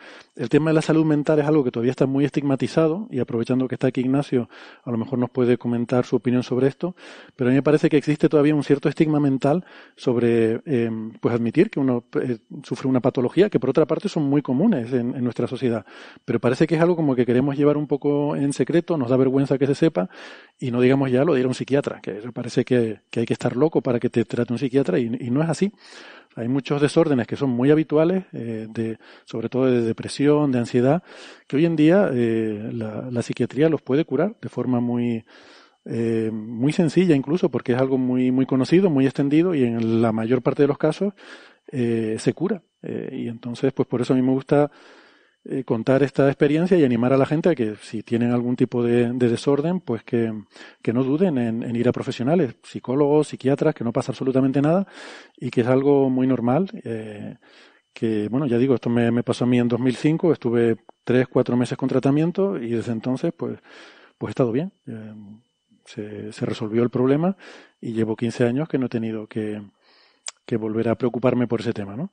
tema 0.50 0.72
de 0.72 0.74
la 0.74 0.82
salud 0.82 1.06
mental 1.06 1.38
es 1.38 1.46
algo 1.46 1.64
que 1.64 1.70
todavía 1.70 1.92
está 1.92 2.08
muy 2.08 2.26
estigmatizado 2.26 3.08
y 3.12 3.20
aprovechando 3.20 3.68
que 3.68 3.76
está 3.76 3.86
aquí 3.86 4.02
Ignacio, 4.02 4.50
a 4.84 4.90
lo 4.90 4.98
mejor 4.98 5.20
nos 5.20 5.30
puede 5.30 5.60
comentar 5.60 6.08
su 6.08 6.16
opinión 6.16 6.42
sobre 6.42 6.68
esto, 6.68 6.96
pero 7.36 7.50
a 7.50 7.52
mí 7.52 7.58
me 7.58 7.62
parece 7.62 7.88
que 7.88 7.98
existe 7.98 8.30
todavía 8.30 8.56
un 8.56 8.64
cierto 8.64 8.90
estigma 8.90 9.20
mental 9.20 9.64
sobre 9.96 10.62
eh, 10.66 10.90
pues 11.20 11.36
admitir 11.36 11.70
que 11.70 11.80
uno 11.80 12.04
eh, 12.20 12.40
sufre 12.64 12.88
una 12.88 13.00
patología 13.00 13.52
que 13.52 13.60
por 13.60 13.70
otra 13.70 13.86
parte 13.86 14.10
son 14.10 14.24
muy 14.24 14.42
comunes 14.42 14.92
en, 14.92 15.16
en, 15.16 15.24
nuestra 15.24 15.46
sociedad, 15.46 15.86
pero 16.26 16.40
parece 16.40 16.66
que 16.66 16.78
es 16.78 16.82
algo 16.82 16.96
como 16.96 17.16
que 17.16 17.28
queremos 17.28 17.56
llevar 17.56 17.78
un 17.78 17.86
poco 17.86 18.36
en 18.36 18.54
secreto, 18.54 18.98
nos 18.98 19.12
da 19.12 19.18
vergüenza 19.18 19.60
que 19.60 19.68
se 19.68 19.76
sepa 19.76 20.10
y 20.58 20.72
no 20.72 20.82
digamos 20.82 21.12
ya 21.12 21.24
lo 21.26 21.36
de 21.36 21.42
ir 21.42 21.46
a 21.46 21.50
un 21.50 21.54
psiquiatra, 21.54 22.00
que 22.02 22.14
parece 22.34 22.66
que, 22.66 23.02
que 23.12 23.20
hay 23.20 23.28
que 23.28 23.34
estar 23.34 23.56
loco 23.56 23.82
para 23.82 24.00
que 24.00 24.10
te 24.10 24.26
trate 24.26 24.52
un 24.52 24.58
psiquiatra 24.58 24.98
y, 24.98 25.16
y 25.20 25.30
no 25.30 25.44
es 25.44 25.50
así. 25.50 25.72
Hay 26.36 26.48
muchos 26.48 26.82
desórdenes 26.82 27.28
que 27.28 27.36
son 27.36 27.50
muy 27.50 27.72
habituales, 27.72 28.26
eh, 28.32 28.68
de, 28.70 28.98
sobre 29.26 29.50
todo 29.50 29.66
de 29.66 29.82
depresión, 29.82 30.52
de 30.52 30.60
ansiedad, 30.60 31.04
que 31.48 31.58
hoy 31.58 31.66
en 31.66 31.76
día 31.76 32.10
eh, 32.14 32.70
la, 32.74 33.22
psiquiatría 33.22 33.70
los 33.70 33.82
puede 33.82 34.06
curar 34.06 34.36
de 34.42 34.50
forma 34.50 34.80
muy, 34.80 35.26
eh, 35.86 36.30
muy 36.32 36.72
sencilla 36.72 37.16
incluso, 37.16 37.50
porque 37.50 37.74
es 37.74 37.80
algo 37.80 37.98
muy, 37.98 38.32
muy 38.32 38.46
conocido, 38.46 38.90
muy 38.90 39.06
extendido 39.06 39.56
y 39.56 39.64
en 39.64 40.02
la 40.02 40.12
mayor 40.12 40.42
parte 40.42 40.64
de 40.64 40.68
los 40.68 40.78
casos 40.78 41.14
eh, 41.72 42.18
se 42.20 42.34
cura. 42.34 42.62
Eh, 42.82 43.10
y 43.14 43.28
entonces, 43.28 43.74
pues 43.74 43.88
por 43.88 44.02
eso 44.02 44.14
a 44.14 44.16
mí 44.16 44.22
me 44.22 44.32
gusta 44.32 44.72
eh, 45.44 45.64
contar 45.64 46.04
esta 46.04 46.28
experiencia 46.28 46.78
y 46.78 46.84
animar 46.84 47.14
a 47.14 47.18
la 47.18 47.26
gente 47.26 47.50
a 47.50 47.56
que 47.56 47.76
si 47.82 48.04
tienen 48.04 48.32
algún 48.32 48.56
tipo 48.56 48.84
de, 48.84 49.12
de 49.12 49.30
desorden, 49.30 49.80
pues 49.80 50.04
que, 50.04 50.32
que 50.84 50.94
no 50.94 51.04
duden 51.04 51.40
en, 51.40 51.76
ir 51.76 51.90
a 51.90 51.92
profesionales, 51.92 52.56
psicólogos, 52.62 53.30
psiquiatras, 53.30 53.74
que 53.74 53.84
no 53.84 53.92
pasa 53.92 54.12
absolutamente 54.12 54.62
nada 54.62 54.86
y 55.36 55.50
que 55.50 55.62
es 55.62 55.68
algo 55.68 56.12
muy 56.12 56.28
normal. 56.28 56.70
Eh, 56.84 57.38
que, 57.92 58.28
bueno, 58.30 58.46
ya 58.46 58.58
digo, 58.60 58.76
esto 58.76 58.90
me, 58.90 59.10
me, 59.12 59.24
pasó 59.24 59.46
a 59.46 59.48
mí 59.48 59.60
en 59.60 59.68
2005, 59.68 60.32
estuve 60.32 60.78
tres, 61.04 61.28
cuatro 61.28 61.58
meses 61.58 61.78
con 61.78 61.90
tratamiento 61.90 62.58
y 62.58 62.70
desde 62.70 62.92
entonces, 62.92 63.34
pues, 63.36 63.60
pues 64.20 64.30
he 64.30 64.34
estado 64.34 64.52
bien. 64.52 64.72
Eh, 64.88 65.14
se, 65.86 66.32
se, 66.32 66.46
resolvió 66.46 66.84
el 66.84 66.92
problema 66.92 67.36
y 67.82 67.94
llevo 67.94 68.16
15 68.16 68.46
años 68.46 68.70
que 68.70 68.78
no 68.78 68.86
he 68.86 68.90
tenido 68.90 69.28
que, 69.28 69.62
que 70.46 70.58
volver 70.58 70.90
a 70.90 70.96
preocuparme 70.96 71.48
por 71.48 71.62
ese 71.62 71.74
tema, 71.74 71.96
¿no? 71.98 72.12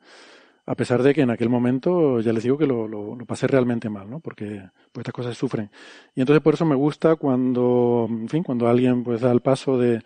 A 0.69 0.75
pesar 0.75 1.03
de 1.03 1.15
que 1.15 1.23
en 1.23 1.31
aquel 1.31 1.49
momento 1.49 2.21
ya 2.21 2.33
les 2.33 2.43
digo 2.43 2.59
que 2.59 2.67
lo, 2.67 3.17
pasé 3.27 3.47
realmente 3.47 3.89
mal, 3.89 4.09
¿no? 4.11 4.21
Porque 4.21 4.63
pues 4.93 5.03
estas 5.03 5.15
cosas 5.15 5.37
sufren. 5.37 5.71
Y 6.15 6.21
entonces 6.21 6.43
por 6.43 6.55
eso 6.55 6.67
me 6.67 6.75
gusta 6.75 7.17
cuando, 7.17 8.07
en 8.09 8.29
fin, 8.29 8.43
cuando 8.43 8.69
alguien 8.69 9.03
pues 9.03 9.23
da 9.23 9.33
el 9.33 9.41
paso 9.41 9.79
de, 9.79 10.03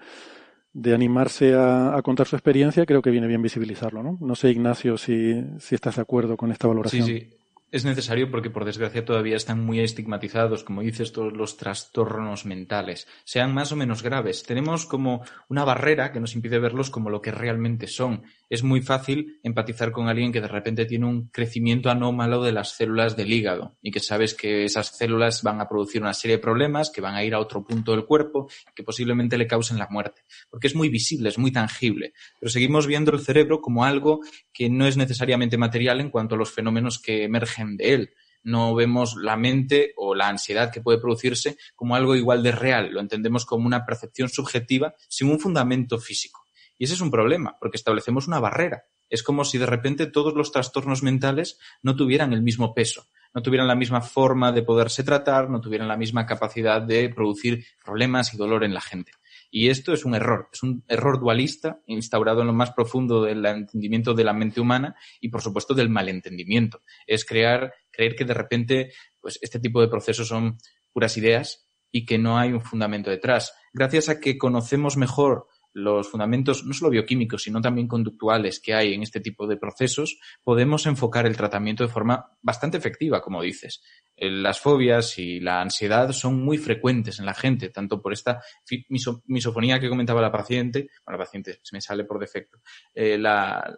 de 0.72 0.94
animarse 0.94 1.54
a, 1.54 1.96
a, 1.96 2.02
contar 2.02 2.28
su 2.28 2.36
experiencia, 2.36 2.86
creo 2.86 3.02
que 3.02 3.10
viene 3.10 3.26
bien 3.26 3.42
visibilizarlo, 3.42 4.02
¿no? 4.02 4.18
No 4.20 4.36
sé, 4.36 4.50
Ignacio, 4.50 4.96
si, 4.96 5.44
si 5.58 5.74
estás 5.74 5.96
de 5.96 6.02
acuerdo 6.02 6.36
con 6.36 6.52
esta 6.52 6.68
valoración. 6.68 7.06
Sí, 7.06 7.18
sí 7.18 7.41
es 7.72 7.86
necesario 7.86 8.30
porque 8.30 8.50
por 8.50 8.66
desgracia 8.66 9.04
todavía 9.04 9.34
están 9.34 9.64
muy 9.64 9.80
estigmatizados, 9.80 10.62
como 10.62 10.82
dices, 10.82 11.10
todos 11.10 11.32
los 11.32 11.56
trastornos 11.56 12.44
mentales, 12.44 13.08
sean 13.24 13.54
más 13.54 13.72
o 13.72 13.76
menos 13.76 14.02
graves. 14.02 14.42
Tenemos 14.42 14.84
como 14.84 15.24
una 15.48 15.64
barrera 15.64 16.12
que 16.12 16.20
nos 16.20 16.34
impide 16.34 16.58
verlos 16.58 16.90
como 16.90 17.08
lo 17.08 17.22
que 17.22 17.32
realmente 17.32 17.86
son. 17.86 18.24
Es 18.50 18.62
muy 18.62 18.82
fácil 18.82 19.40
empatizar 19.42 19.90
con 19.90 20.08
alguien 20.08 20.32
que 20.32 20.42
de 20.42 20.48
repente 20.48 20.84
tiene 20.84 21.06
un 21.06 21.28
crecimiento 21.28 21.90
anómalo 21.90 22.42
de 22.42 22.52
las 22.52 22.76
células 22.76 23.16
del 23.16 23.32
hígado 23.32 23.78
y 23.80 23.90
que 23.90 24.00
sabes 24.00 24.34
que 24.34 24.64
esas 24.64 24.88
células 24.88 25.42
van 25.42 25.62
a 25.62 25.68
producir 25.68 26.02
una 26.02 26.12
serie 26.12 26.36
de 26.36 26.42
problemas, 26.42 26.90
que 26.90 27.00
van 27.00 27.14
a 27.14 27.24
ir 27.24 27.34
a 27.34 27.40
otro 27.40 27.64
punto 27.64 27.92
del 27.92 28.04
cuerpo, 28.04 28.50
que 28.74 28.82
posiblemente 28.82 29.38
le 29.38 29.46
causen 29.46 29.78
la 29.78 29.88
muerte. 29.90 30.20
Porque 30.50 30.66
es 30.66 30.74
muy 30.74 30.90
visible, 30.90 31.30
es 31.30 31.38
muy 31.38 31.50
tangible. 31.50 32.12
Pero 32.38 32.50
seguimos 32.50 32.86
viendo 32.86 33.12
el 33.12 33.20
cerebro 33.20 33.62
como 33.62 33.86
algo 33.86 34.20
que 34.52 34.68
no 34.68 34.86
es 34.86 34.98
necesariamente 34.98 35.56
material 35.56 36.00
en 36.02 36.10
cuanto 36.10 36.34
a 36.34 36.38
los 36.38 36.52
fenómenos 36.52 36.98
que 36.98 37.24
emergen 37.24 37.61
de 37.76 37.94
él. 37.94 38.14
No 38.44 38.74
vemos 38.74 39.16
la 39.16 39.36
mente 39.36 39.92
o 39.96 40.14
la 40.14 40.28
ansiedad 40.28 40.72
que 40.72 40.80
puede 40.80 40.98
producirse 40.98 41.56
como 41.76 41.94
algo 41.94 42.16
igual 42.16 42.42
de 42.42 42.52
real, 42.52 42.92
lo 42.92 43.00
entendemos 43.00 43.46
como 43.46 43.66
una 43.66 43.84
percepción 43.84 44.28
subjetiva 44.28 44.94
sin 45.08 45.30
un 45.30 45.38
fundamento 45.38 45.98
físico. 45.98 46.44
Y 46.76 46.84
ese 46.84 46.94
es 46.94 47.00
un 47.00 47.10
problema, 47.10 47.56
porque 47.60 47.76
establecemos 47.76 48.26
una 48.26 48.40
barrera. 48.40 48.84
Es 49.08 49.22
como 49.22 49.44
si 49.44 49.58
de 49.58 49.66
repente 49.66 50.06
todos 50.06 50.34
los 50.34 50.50
trastornos 50.50 51.02
mentales 51.02 51.58
no 51.82 51.94
tuvieran 51.94 52.32
el 52.32 52.42
mismo 52.42 52.74
peso, 52.74 53.06
no 53.34 53.42
tuvieran 53.42 53.68
la 53.68 53.74
misma 53.74 54.00
forma 54.00 54.52
de 54.52 54.62
poderse 54.62 55.04
tratar, 55.04 55.48
no 55.48 55.60
tuvieran 55.60 55.86
la 55.86 55.96
misma 55.96 56.26
capacidad 56.26 56.82
de 56.82 57.08
producir 57.10 57.64
problemas 57.84 58.34
y 58.34 58.36
dolor 58.36 58.64
en 58.64 58.74
la 58.74 58.80
gente. 58.80 59.12
Y 59.54 59.68
esto 59.68 59.92
es 59.92 60.06
un 60.06 60.14
error, 60.14 60.48
es 60.50 60.62
un 60.62 60.82
error 60.88 61.20
dualista 61.20 61.82
instaurado 61.86 62.40
en 62.40 62.46
lo 62.46 62.54
más 62.54 62.72
profundo 62.72 63.22
del 63.22 63.44
entendimiento 63.44 64.14
de 64.14 64.24
la 64.24 64.32
mente 64.32 64.62
humana 64.62 64.96
y, 65.20 65.28
por 65.28 65.42
supuesto, 65.42 65.74
del 65.74 65.90
malentendimiento. 65.90 66.80
Es 67.06 67.26
crear, 67.26 67.74
creer 67.90 68.16
que 68.16 68.24
de 68.24 68.32
repente, 68.32 68.92
pues, 69.20 69.38
este 69.42 69.60
tipo 69.60 69.82
de 69.82 69.88
procesos 69.88 70.26
son 70.26 70.56
puras 70.90 71.18
ideas 71.18 71.68
y 71.90 72.06
que 72.06 72.16
no 72.16 72.38
hay 72.38 72.52
un 72.52 72.62
fundamento 72.62 73.10
detrás. 73.10 73.52
Gracias 73.74 74.08
a 74.08 74.20
que 74.20 74.38
conocemos 74.38 74.96
mejor 74.96 75.48
los 75.72 76.10
fundamentos 76.10 76.64
no 76.64 76.74
solo 76.74 76.90
bioquímicos, 76.90 77.42
sino 77.42 77.60
también 77.60 77.88
conductuales 77.88 78.60
que 78.60 78.74
hay 78.74 78.94
en 78.94 79.02
este 79.02 79.20
tipo 79.20 79.46
de 79.46 79.56
procesos, 79.56 80.18
podemos 80.42 80.86
enfocar 80.86 81.26
el 81.26 81.36
tratamiento 81.36 81.84
de 81.84 81.92
forma 81.92 82.36
bastante 82.42 82.76
efectiva, 82.76 83.22
como 83.22 83.42
dices. 83.42 83.82
Eh, 84.16 84.30
las 84.30 84.60
fobias 84.60 85.18
y 85.18 85.40
la 85.40 85.60
ansiedad 85.60 86.12
son 86.12 86.44
muy 86.44 86.58
frecuentes 86.58 87.18
en 87.18 87.26
la 87.26 87.34
gente, 87.34 87.70
tanto 87.70 88.00
por 88.00 88.12
esta 88.12 88.42
miso 88.88 89.22
misofonía 89.26 89.80
que 89.80 89.88
comentaba 89.88 90.20
la 90.20 90.30
paciente, 90.30 90.90
bueno, 91.04 91.18
la 91.18 91.24
paciente 91.24 91.60
se 91.62 91.74
me 91.74 91.80
sale 91.80 92.04
por 92.04 92.18
defecto, 92.18 92.58
eh, 92.94 93.16
la, 93.18 93.74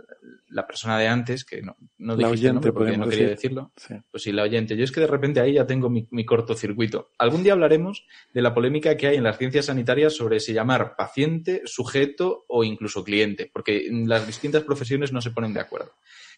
la, 0.48 0.66
persona 0.66 0.98
de 0.98 1.08
antes, 1.08 1.44
que 1.44 1.62
no, 1.62 1.76
no 1.98 2.16
la 2.16 2.28
oyente, 2.28 2.72
porque 2.72 2.96
no 2.96 3.08
quería 3.08 3.28
decir. 3.28 3.50
decirlo, 3.50 3.72
sí. 3.76 3.94
pues 4.10 4.22
sí, 4.22 4.32
la 4.32 4.42
oyente. 4.42 4.76
Yo 4.76 4.84
es 4.84 4.92
que 4.92 5.00
de 5.00 5.06
repente 5.06 5.40
ahí 5.40 5.54
ya 5.54 5.66
tengo 5.66 5.88
mi, 5.88 6.08
mi 6.10 6.24
cortocircuito. 6.24 7.10
Algún 7.18 7.42
día 7.42 7.52
hablaremos 7.52 8.04
de 8.32 8.42
la 8.42 8.52
polémica 8.52 8.96
que 8.96 9.06
hay 9.06 9.16
en 9.16 9.24
las 9.24 9.38
ciencias 9.38 9.66
sanitarias 9.66 10.14
sobre 10.14 10.40
si 10.40 10.52
llamar 10.52 10.96
paciente, 10.96 11.62
sujeto 11.84 12.44
o 12.48 12.64
incluso 12.64 13.04
cliente, 13.04 13.50
porque 13.52 13.86
las 13.90 14.26
distintas 14.26 14.62
profesiones 14.62 15.12
no 15.12 15.20
se 15.20 15.30
ponen 15.30 15.52
de 15.52 15.60
acuerdo. 15.60 15.92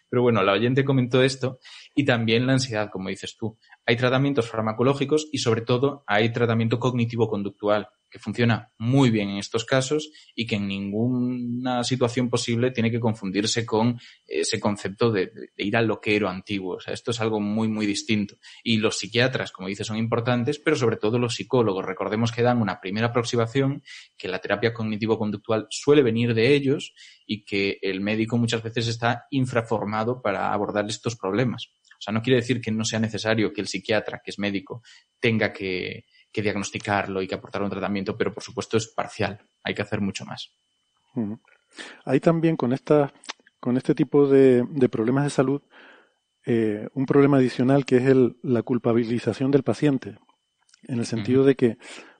Pero 0.09 0.21
bueno, 0.21 0.43
la 0.43 0.53
oyente 0.53 0.83
comentó 0.83 1.23
esto 1.23 1.59
y 1.97 2.05
también 2.05 2.45
la 2.45 2.53
ansiedad, 2.53 2.91
como 2.91 3.09
dices 3.09 3.35
tú. 3.35 3.57
Hay 3.83 3.97
tratamientos 3.97 4.47
farmacológicos 4.47 5.29
y 5.31 5.39
sobre 5.39 5.61
todo 5.61 6.03
hay 6.05 6.31
tratamiento 6.31 6.79
cognitivo-conductual 6.79 7.89
que 8.09 8.19
funciona 8.19 8.71
muy 8.77 9.09
bien 9.09 9.29
en 9.29 9.37
estos 9.37 9.65
casos 9.65 10.11
y 10.35 10.45
que 10.45 10.55
en 10.55 10.67
ninguna 10.67 11.83
situación 11.83 12.29
posible 12.29 12.71
tiene 12.71 12.91
que 12.91 12.99
confundirse 12.99 13.65
con 13.65 13.99
ese 14.27 14.59
concepto 14.59 15.11
de, 15.11 15.31
ir 15.57 15.75
al 15.75 15.87
loquero 15.87 16.29
antiguo. 16.29 16.75
O 16.75 16.79
sea, 16.79 16.93
esto 16.93 17.09
es 17.09 17.19
algo 17.19 17.39
muy, 17.39 17.67
muy 17.67 17.87
distinto. 17.87 18.35
Y 18.63 18.77
los 18.77 18.99
psiquiatras, 18.99 19.51
como 19.51 19.67
dices, 19.67 19.87
son 19.87 19.97
importantes, 19.97 20.59
pero 20.59 20.75
sobre 20.75 20.97
todo 20.97 21.17
los 21.17 21.33
psicólogos. 21.33 21.83
Recordemos 21.83 22.31
que 22.31 22.43
dan 22.43 22.61
una 22.61 22.79
primera 22.79 23.07
aproximación, 23.07 23.81
que 24.15 24.27
la 24.27 24.39
terapia 24.39 24.71
cognitivo-conductual 24.71 25.65
suele 25.71 26.03
venir 26.03 26.35
de 26.35 26.53
ellos 26.53 26.93
y 27.25 27.43
que 27.43 27.79
el 27.81 28.01
médico 28.01 28.37
muchas 28.37 28.61
veces 28.61 28.87
está 28.87 29.25
infraformado 29.31 30.21
para 30.21 30.53
abordar 30.53 30.85
estos 30.87 31.15
problemas. 31.15 31.71
O 31.97 32.01
sea, 32.01 32.13
no 32.13 32.21
quiere 32.21 32.41
decir 32.41 32.61
que 32.61 32.71
no 32.71 32.85
sea 32.85 32.99
necesario 32.99 33.51
que 33.51 33.61
el 33.61 33.67
psiquiatra, 33.67 34.21
que 34.23 34.31
es 34.31 34.39
médico, 34.39 34.83
tenga 35.19 35.51
que, 35.51 36.05
que 36.31 36.41
diagnosticarlo 36.41 37.21
y 37.21 37.27
que 37.27 37.35
aportar 37.35 37.63
un 37.63 37.69
tratamiento, 37.69 38.17
pero 38.17 38.33
por 38.33 38.43
supuesto 38.43 38.77
es 38.77 38.87
parcial. 38.87 39.39
Hay 39.63 39.73
que 39.73 39.81
hacer 39.81 40.01
mucho 40.01 40.25
más. 40.25 40.51
Hay 42.05 42.19
también 42.19 42.55
con 42.55 42.73
esta, 42.73 43.13
con 43.59 43.77
este 43.77 43.95
tipo 43.95 44.27
de, 44.27 44.63
problemas 44.91 45.23
de 45.23 45.29
salud, 45.29 45.61
eh, 46.45 46.87
un 46.93 47.05
problema 47.05 47.37
adicional 47.37 47.85
que 47.85 47.97
es 47.97 48.05
el, 48.05 48.37
la 48.43 48.61
culpabilización 48.61 49.51
del 49.51 49.63
paciente, 49.63 50.17
en 50.83 50.99
el 50.99 51.05
sentido 51.05 51.43
de 51.43 51.55
que 51.55 51.77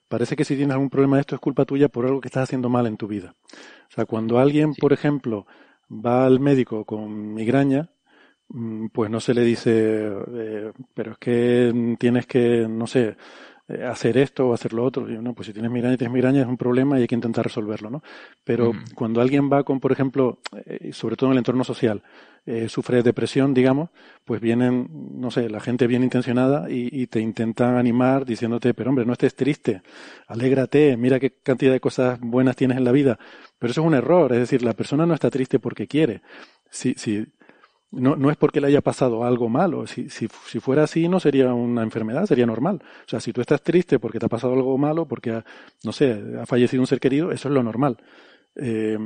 parece 0.07 0.35
que 0.35 0.45
si 0.45 0.55
tienes 0.55 0.73
algún 0.73 0.89
problema 0.89 1.17
de 1.17 1.21
esto 1.21 1.35
es 1.35 1.41
culpa 1.41 1.65
tuya 1.65 1.87
por 1.87 2.05
algo 2.05 2.19
que 2.19 2.27
estás 2.27 2.43
haciendo 2.43 2.69
mal 2.69 2.87
en 2.87 2.97
tu 2.97 3.07
vida. 3.07 3.35
O 3.89 3.93
sea, 3.93 4.05
cuando 4.05 4.39
alguien, 4.39 4.73
por 4.73 4.93
ejemplo, 4.93 5.45
va 5.89 6.25
al 6.25 6.39
médico 6.39 6.85
con 6.85 7.33
migraña, 7.33 7.91
pues 8.93 9.09
no 9.11 9.19
se 9.19 9.33
le 9.33 9.41
dice, 9.43 10.07
eh, 10.35 10.71
pero 10.93 11.13
es 11.13 11.17
que 11.17 11.95
tienes 11.99 12.25
que, 12.25 12.67
no 12.69 12.87
sé, 12.87 13.15
eh, 13.69 13.83
hacer 13.83 14.17
esto 14.17 14.47
o 14.47 14.53
hacer 14.53 14.71
lo 14.71 14.85
otro. 14.85 15.05
no, 15.05 15.33
pues 15.33 15.47
si 15.47 15.53
tienes 15.53 15.69
migraña 15.69 15.95
y 15.95 15.97
tienes 15.97 16.13
migraña 16.13 16.41
es 16.41 16.47
un 16.47 16.55
problema 16.55 16.97
y 16.97 17.01
hay 17.01 17.07
que 17.07 17.15
intentar 17.15 17.43
resolverlo, 17.43 17.89
¿no? 17.89 18.01
Pero 18.45 18.71
cuando 18.95 19.19
alguien 19.19 19.51
va 19.51 19.63
con, 19.63 19.81
por 19.81 19.91
ejemplo, 19.91 20.39
eh, 20.65 20.91
sobre 20.93 21.17
todo 21.17 21.29
en 21.29 21.33
el 21.33 21.39
entorno 21.39 21.65
social, 21.65 22.01
eh, 22.45 22.69
sufre 22.69 23.03
depresión, 23.03 23.53
digamos, 23.53 23.89
pues 24.23 24.39
vienen, 24.39 24.87
no 25.19 25.31
sé, 25.31 25.49
la 25.49 25.59
gente 25.59 25.85
bien 25.85 26.01
intencionada 26.01 26.71
y, 26.71 26.87
y, 26.93 27.07
te 27.07 27.19
intentan 27.19 27.75
animar 27.75 28.25
diciéndote, 28.25 28.73
pero 28.73 28.89
hombre, 28.89 29.05
no 29.05 29.11
estés 29.11 29.35
triste, 29.35 29.81
alégrate, 30.27 30.95
mira 30.95 31.19
qué 31.19 31.31
cantidad 31.43 31.73
de 31.73 31.81
cosas 31.81 32.21
buenas 32.21 32.55
tienes 32.55 32.77
en 32.77 32.85
la 32.85 32.93
vida. 32.93 33.19
Pero 33.59 33.71
eso 33.71 33.81
es 33.81 33.87
un 33.87 33.95
error, 33.95 34.31
es 34.31 34.39
decir, 34.39 34.63
la 34.63 34.73
persona 34.73 35.05
no 35.05 35.13
está 35.13 35.29
triste 35.29 35.59
porque 35.59 35.87
quiere. 35.87 36.21
Si, 36.69 36.93
si, 36.93 37.25
no, 37.91 38.15
no 38.15 38.29
es 38.29 38.37
porque 38.37 38.61
le 38.61 38.67
haya 38.67 38.81
pasado 38.81 39.23
algo 39.23 39.49
malo. 39.49 39.87
Si, 39.87 40.09
si, 40.09 40.27
si, 40.47 40.59
fuera 40.59 40.83
así, 40.83 41.07
no 41.07 41.19
sería 41.19 41.53
una 41.53 41.83
enfermedad, 41.83 42.25
sería 42.25 42.45
normal. 42.45 42.81
O 43.05 43.09
sea, 43.09 43.19
si 43.19 43.31
tú 43.33 43.41
estás 43.41 43.61
triste 43.61 43.99
porque 43.99 44.19
te 44.19 44.25
ha 44.25 44.29
pasado 44.29 44.53
algo 44.53 44.77
malo, 44.77 45.07
porque, 45.07 45.43
no 45.83 45.91
sé, 45.91 46.21
ha 46.41 46.45
fallecido 46.45 46.81
un 46.81 46.87
ser 46.87 46.99
querido, 46.99 47.31
eso 47.31 47.47
es 47.47 47.53
lo 47.53 47.63
normal. 47.63 47.97
Eh, 48.55 48.97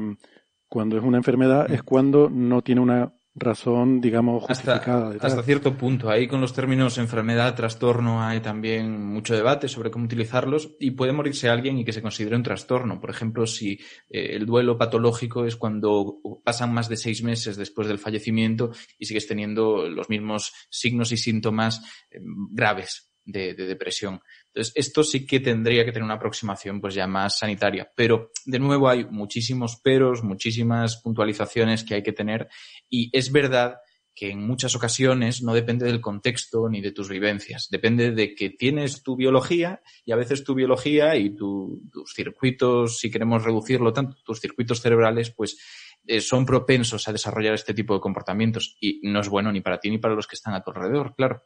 cuando 0.67 0.97
es 0.97 1.03
una 1.03 1.17
enfermedad 1.17 1.69
es 1.71 1.83
cuando 1.83 2.29
no 2.29 2.61
tiene 2.61 2.81
una 2.81 3.13
razón, 3.33 4.01
digamos, 4.01 4.43
justificada. 4.43 5.15
Hasta, 5.19 5.43
cierto 5.43 5.77
punto. 5.77 6.09
Ahí 6.09 6.27
con 6.27 6.41
los 6.41 6.53
términos 6.53 6.97
enfermedad, 6.97 7.55
trastorno, 7.55 8.23
hay 8.23 8.41
también 8.41 9.05
mucho 9.05 9.35
debate 9.35 9.67
sobre 9.67 9.89
cómo 9.89 10.05
utilizarlos 10.05 10.75
y 10.79 10.91
puede 10.91 11.13
morirse 11.13 11.49
alguien 11.49 11.77
y 11.77 11.85
que 11.85 11.93
se 11.93 12.01
considere 12.01 12.35
un 12.35 12.43
trastorno. 12.43 12.99
Por 12.99 13.09
ejemplo, 13.09 13.47
si 13.47 13.79
eh, 14.09 14.35
el 14.35 14.45
duelo 14.45 14.77
patológico 14.77 15.45
es 15.45 15.55
cuando 15.55 16.19
pasan 16.43 16.73
más 16.73 16.89
de 16.89 16.97
seis 16.97 17.23
meses 17.23 17.55
después 17.55 17.87
del 17.87 17.99
fallecimiento 17.99 18.71
y 18.97 19.05
sigues 19.05 19.27
teniendo 19.27 19.87
los 19.87 20.09
mismos 20.09 20.53
signos 20.69 21.11
y 21.11 21.17
síntomas 21.17 21.81
eh, 22.11 22.19
graves 22.51 23.11
de, 23.25 23.53
depresión. 23.53 24.21
Entonces, 24.53 24.73
esto 24.75 25.03
sí 25.03 25.25
que 25.25 25.39
tendría 25.39 25.85
que 25.85 25.91
tener 25.91 26.03
una 26.03 26.15
aproximación 26.15 26.81
pues 26.81 26.93
ya 26.93 27.07
más 27.07 27.37
sanitaria. 27.37 27.89
Pero, 27.95 28.31
de 28.45 28.59
nuevo, 28.59 28.89
hay 28.89 29.05
muchísimos 29.05 29.77
peros, 29.77 30.23
muchísimas 30.23 30.97
puntualizaciones 30.97 31.83
que 31.83 31.95
hay 31.95 32.03
que 32.03 32.13
tener 32.13 32.49
y 32.89 33.09
es 33.17 33.31
verdad 33.31 33.75
que 34.13 34.29
en 34.29 34.45
muchas 34.45 34.75
ocasiones 34.75 35.41
no 35.41 35.53
depende 35.53 35.85
del 35.85 36.01
contexto 36.01 36.67
ni 36.69 36.81
de 36.81 36.91
tus 36.91 37.07
vivencias, 37.07 37.69
depende 37.71 38.11
de 38.11 38.35
que 38.35 38.49
tienes 38.49 39.03
tu 39.03 39.15
biología 39.15 39.81
y 40.05 40.11
a 40.11 40.17
veces 40.17 40.43
tu 40.43 40.53
biología 40.53 41.15
y 41.15 41.33
tus 41.33 41.79
circuitos, 42.13 42.99
si 42.99 43.09
queremos 43.09 43.43
reducirlo 43.43 43.93
tanto, 43.93 44.17
tus 44.23 44.41
circuitos 44.41 44.81
cerebrales, 44.81 45.31
pues 45.31 45.57
eh, 46.05 46.19
son 46.19 46.45
propensos 46.45 47.07
a 47.07 47.13
desarrollar 47.13 47.53
este 47.53 47.73
tipo 47.73 47.93
de 47.93 48.01
comportamientos 48.01 48.75
y 48.81 48.99
no 49.03 49.21
es 49.21 49.29
bueno 49.29 49.51
ni 49.51 49.61
para 49.61 49.79
ti 49.79 49.89
ni 49.89 49.97
para 49.97 50.15
los 50.15 50.27
que 50.27 50.35
están 50.35 50.53
a 50.53 50.61
tu 50.61 50.71
alrededor, 50.71 51.15
claro. 51.15 51.43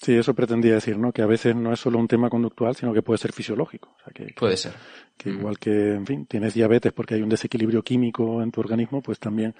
Sí, 0.00 0.14
eso 0.14 0.32
pretendía 0.32 0.74
decir, 0.74 0.96
¿no? 0.96 1.12
Que 1.12 1.20
a 1.20 1.26
veces 1.26 1.54
no 1.54 1.72
es 1.74 1.80
solo 1.80 1.98
un 1.98 2.08
tema 2.08 2.30
conductual, 2.30 2.74
sino 2.74 2.94
que 2.94 3.02
puede 3.02 3.18
ser 3.18 3.32
fisiológico. 3.32 3.94
O 4.00 4.04
sea, 4.04 4.12
que, 4.14 4.32
puede 4.32 4.56
ser. 4.56 4.72
Que 5.16 5.28
igual 5.28 5.58
que, 5.58 5.92
en 5.92 6.06
fin, 6.06 6.24
tienes 6.24 6.54
diabetes 6.54 6.92
porque 6.94 7.16
hay 7.16 7.22
un 7.22 7.28
desequilibrio 7.28 7.82
químico 7.82 8.42
en 8.42 8.50
tu 8.50 8.60
organismo, 8.60 9.02
pues 9.02 9.18
también 9.18 9.54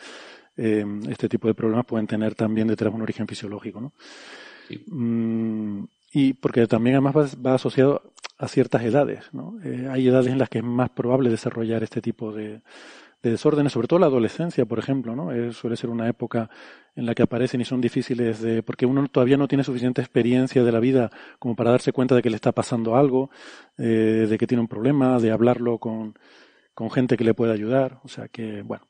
eh, 0.56 0.84
este 1.10 1.28
tipo 1.28 1.46
de 1.46 1.54
problemas 1.54 1.84
pueden 1.84 2.06
tener 2.06 2.34
también 2.34 2.68
detrás 2.68 2.92
un 2.94 3.02
origen 3.02 3.28
fisiológico, 3.28 3.82
¿no? 3.82 3.92
Sí. 4.66 4.82
Mm, 4.86 5.84
y 6.12 6.32
porque 6.32 6.66
también 6.66 6.96
además 6.96 7.36
va, 7.44 7.54
asociado 7.54 8.12
a 8.38 8.48
ciertas 8.48 8.82
edades, 8.82 9.24
¿no? 9.32 9.58
Eh, 9.62 9.88
hay 9.90 10.08
edades 10.08 10.32
en 10.32 10.38
las 10.38 10.48
que 10.48 10.58
es 10.58 10.64
más 10.64 10.88
probable 10.88 11.28
desarrollar 11.28 11.82
este 11.82 12.00
tipo 12.00 12.32
de, 12.32 12.62
de 13.22 13.30
desórdenes, 13.30 13.72
sobre 13.72 13.88
todo 13.88 13.98
la 13.98 14.06
adolescencia, 14.06 14.64
por 14.64 14.78
ejemplo, 14.78 15.14
¿no? 15.14 15.52
Suele 15.52 15.76
ser 15.76 15.90
una 15.90 16.08
época 16.08 16.48
en 16.96 17.06
la 17.06 17.14
que 17.14 17.22
aparecen 17.22 17.60
y 17.60 17.64
son 17.64 17.80
difíciles 17.80 18.40
de, 18.40 18.62
porque 18.62 18.86
uno 18.86 19.06
todavía 19.08 19.36
no 19.36 19.48
tiene 19.48 19.64
suficiente 19.64 20.00
experiencia 20.00 20.64
de 20.64 20.72
la 20.72 20.80
vida 20.80 21.10
como 21.38 21.54
para 21.54 21.70
darse 21.70 21.92
cuenta 21.92 22.14
de 22.14 22.22
que 22.22 22.30
le 22.30 22.36
está 22.36 22.52
pasando 22.52 22.96
algo, 22.96 23.30
eh, 23.78 24.26
de 24.28 24.38
que 24.38 24.46
tiene 24.46 24.62
un 24.62 24.68
problema, 24.68 25.18
de 25.18 25.30
hablarlo 25.30 25.78
con, 25.78 26.18
con 26.74 26.90
gente 26.90 27.16
que 27.16 27.24
le 27.24 27.34
pueda 27.34 27.52
ayudar, 27.52 28.00
o 28.04 28.08
sea 28.08 28.28
que, 28.28 28.62
bueno, 28.62 28.86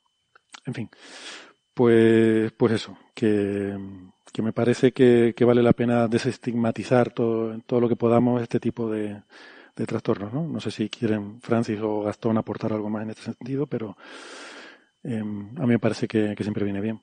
en 0.67 0.75
fin, 0.75 0.91
pues, 1.75 2.53
pues 2.53 2.73
eso, 2.73 2.97
que, 3.15 3.77
que 4.33 4.43
me 4.43 4.53
parece 4.53 4.93
que, 4.93 5.35
que 5.37 5.45
vale 5.45 5.63
la 5.63 5.73
pena 5.73 6.09
desestigmatizar 6.09 7.13
todo, 7.13 7.59
todo 7.67 7.81
lo 7.81 7.89
que 7.89 7.97
podamos 7.97 8.43
este 8.43 8.61
tipo 8.61 8.91
de, 8.91 9.23
de 9.77 9.87
trastornos. 9.87 10.33
¿no? 10.33 10.47
no 10.47 10.61
sé 10.61 10.71
si 10.71 10.89
quieren 10.89 11.41
Francis 11.41 11.79
o 11.83 12.03
Gastón 12.03 12.39
aportar 12.39 12.73
algo 12.73 12.91
más 12.91 13.03
en 13.03 13.11
este 13.11 13.23
sentido, 13.23 13.67
pero 13.67 13.97
eh, 15.03 15.21
a 15.21 15.23
mí 15.23 15.67
me 15.67 15.79
parece 15.79 16.07
que, 16.07 16.35
siempre 16.41 16.65
viene 16.65 16.81
bien. 16.81 17.01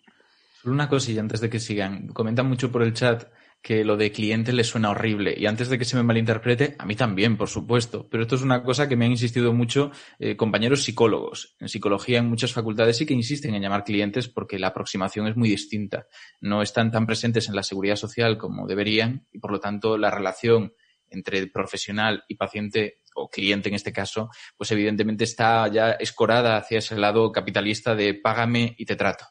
Solo 0.61 0.73
una 0.73 0.89
cosilla 0.89 1.21
antes 1.21 1.41
de 1.41 1.49
que 1.49 1.59
sigan. 1.59 2.07
Comentan 2.09 2.47
mucho 2.47 2.71
por 2.71 2.83
el 2.83 2.93
chat 2.93 3.25
que 3.61 3.83
lo 3.83 3.97
de 3.97 4.11
cliente 4.11 4.53
les 4.53 4.67
suena 4.67 4.91
horrible. 4.91 5.35
Y 5.37 5.45
antes 5.45 5.69
de 5.69 5.77
que 5.77 5.85
se 5.85 5.97
me 5.97 6.03
malinterprete, 6.03 6.75
a 6.77 6.85
mí 6.85 6.95
también, 6.95 7.37
por 7.37 7.49
supuesto. 7.49 8.07
Pero 8.09 8.23
esto 8.23 8.35
es 8.35 8.41
una 8.41 8.63
cosa 8.63 8.87
que 8.87 8.95
me 8.95 9.05
han 9.05 9.11
insistido 9.11 9.51
mucho 9.51 9.91
eh, 10.19 10.37
compañeros 10.37 10.83
psicólogos. 10.83 11.55
En 11.59 11.67
psicología, 11.67 12.19
en 12.19 12.29
muchas 12.29 12.53
facultades 12.53 12.97
sí 12.97 13.05
que 13.05 13.13
insisten 13.13 13.55
en 13.55 13.61
llamar 13.61 13.83
clientes 13.83 14.27
porque 14.27 14.59
la 14.59 14.67
aproximación 14.67 15.27
es 15.27 15.35
muy 15.35 15.49
distinta. 15.49 16.07
No 16.39 16.61
están 16.61 16.91
tan 16.91 17.05
presentes 17.05 17.49
en 17.49 17.55
la 17.55 17.63
seguridad 17.63 17.95
social 17.95 18.37
como 18.37 18.67
deberían 18.67 19.27
y, 19.31 19.39
por 19.39 19.51
lo 19.51 19.59
tanto, 19.59 19.97
la 19.97 20.11
relación 20.11 20.73
entre 21.09 21.47
profesional 21.47 22.23
y 22.27 22.35
paciente 22.35 23.01
o 23.15 23.29
cliente 23.29 23.69
en 23.69 23.75
este 23.75 23.91
caso, 23.91 24.29
pues 24.55 24.71
evidentemente 24.71 25.23
está 25.23 25.67
ya 25.67 25.91
escorada 25.91 26.57
hacia 26.57 26.79
ese 26.79 26.97
lado 26.97 27.31
capitalista 27.31 27.95
de 27.95 28.13
págame 28.13 28.75
y 28.77 28.85
te 28.85 28.95
trato. 28.95 29.25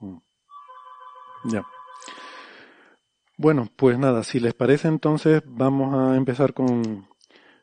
Mm. 0.00 0.18
Ya. 1.44 1.66
Bueno, 3.36 3.68
pues 3.76 3.98
nada, 3.98 4.22
si 4.22 4.40
les 4.40 4.54
parece 4.54 4.88
entonces 4.88 5.42
vamos 5.46 5.94
a 5.94 6.16
empezar 6.16 6.52
con 6.52 7.08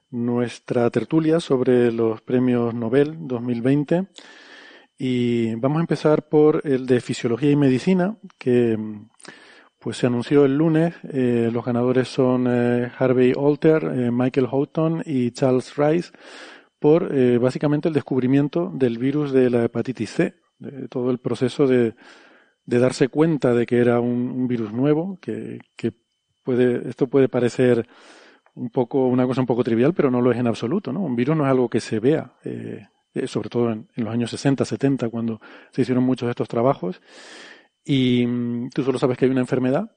nuestra 0.10 0.90
tertulia 0.90 1.40
sobre 1.40 1.92
los 1.92 2.22
premios 2.22 2.74
Nobel 2.74 3.16
2020 3.28 4.08
y 4.98 5.56
vamos 5.56 5.78
a 5.78 5.82
empezar 5.82 6.28
por 6.28 6.62
el 6.66 6.86
de 6.86 7.00
Fisiología 7.00 7.52
y 7.52 7.56
Medicina, 7.56 8.18
que 8.38 8.78
pues 9.80 9.98
se 9.98 10.08
anunció 10.08 10.44
el 10.44 10.58
lunes, 10.58 10.94
eh, 11.04 11.50
los 11.52 11.64
ganadores 11.64 12.10
son 12.10 12.48
eh, 12.50 12.92
Harvey 12.98 13.34
Alter, 13.36 13.86
eh, 13.86 14.12
Michael 14.12 14.48
Houghton 14.48 15.04
y 15.06 15.32
Charles 15.32 15.76
Rice 15.78 16.12
por 16.80 17.10
básicamente 17.42 17.90
el 17.90 17.94
descubrimiento 17.94 18.72
del 18.74 19.00
virus 19.00 19.34
de 19.34 19.50
la 19.50 19.66
hepatitis 19.66 20.12
C, 20.12 20.36
de 20.60 20.88
todo 20.88 21.12
el 21.12 21.18
proceso 21.18 21.68
de, 21.68 21.94
darse 22.66 23.10
cuenta 23.10 23.54
de 23.54 23.66
que 23.66 23.80
era 23.80 24.00
un, 24.00 24.48
virus 24.48 24.72
nuevo, 24.72 25.18
que, 25.20 25.60
que, 25.76 25.92
puede, 26.42 26.88
esto 26.88 27.08
puede 27.08 27.28
parecer 27.28 27.86
un 28.56 28.70
poco, 28.70 29.08
una 29.08 29.28
cosa 29.28 29.42
un 29.42 29.48
poco 29.48 29.62
trivial, 29.62 29.94
pero 29.94 30.10
no 30.10 30.22
lo 30.22 30.32
es 30.32 30.38
en 30.38 30.48
absoluto, 30.48 30.94
¿no? 30.94 31.02
Un 31.02 31.18
virus 31.18 31.36
no 31.36 31.44
es 31.44 31.52
algo 31.52 31.70
que 31.70 31.82
se 31.82 32.00
vea, 32.00 32.32
sobre 33.26 33.50
todo 33.50 33.74
en, 33.74 33.90
en, 33.98 34.06
los 34.06 34.14
años 34.14 34.30
60, 34.30 34.64
70, 34.64 35.10
cuando 35.10 35.42
se 35.72 35.82
hicieron 35.82 36.06
muchos 36.06 36.28
de 36.28 36.32
estos 36.32 36.48
trabajos, 36.48 37.02
y 37.84 38.26
mm, 38.26 38.70
tú 38.70 38.84
solo 38.84 39.00
sabes 39.00 39.18
que 39.18 39.26
hay 39.26 39.32
una 39.32 39.42
enfermedad, 39.42 39.92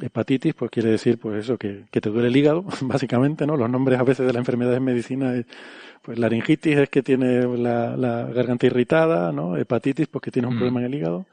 hepatitis, 0.00 0.54
pues 0.54 0.70
quiere 0.70 0.90
decir, 0.90 1.18
pues 1.18 1.44
eso, 1.44 1.56
que, 1.56 1.86
que 1.90 2.00
te 2.00 2.10
duele 2.10 2.28
el 2.28 2.36
hígado, 2.36 2.64
básicamente, 2.82 3.46
¿no? 3.46 3.56
Los 3.56 3.70
nombres 3.70 3.98
a 3.98 4.04
veces 4.04 4.26
de 4.26 4.32
la 4.32 4.38
enfermedad 4.38 4.74
en 4.74 4.84
medicina, 4.84 5.34
es, 5.34 5.46
pues 6.02 6.18
laringitis 6.18 6.78
es 6.78 6.88
que 6.90 7.02
tiene 7.02 7.42
la, 7.56 7.96
la 7.96 8.24
garganta 8.26 8.66
irritada, 8.66 9.32
¿no? 9.32 9.56
Hepatitis, 9.56 10.08
pues 10.08 10.22
que 10.22 10.30
tiene 10.30 10.48
un 10.48 10.54
mm. 10.54 10.58
problema 10.58 10.80
en 10.80 10.86
el 10.86 10.94
hígado. 10.94 11.26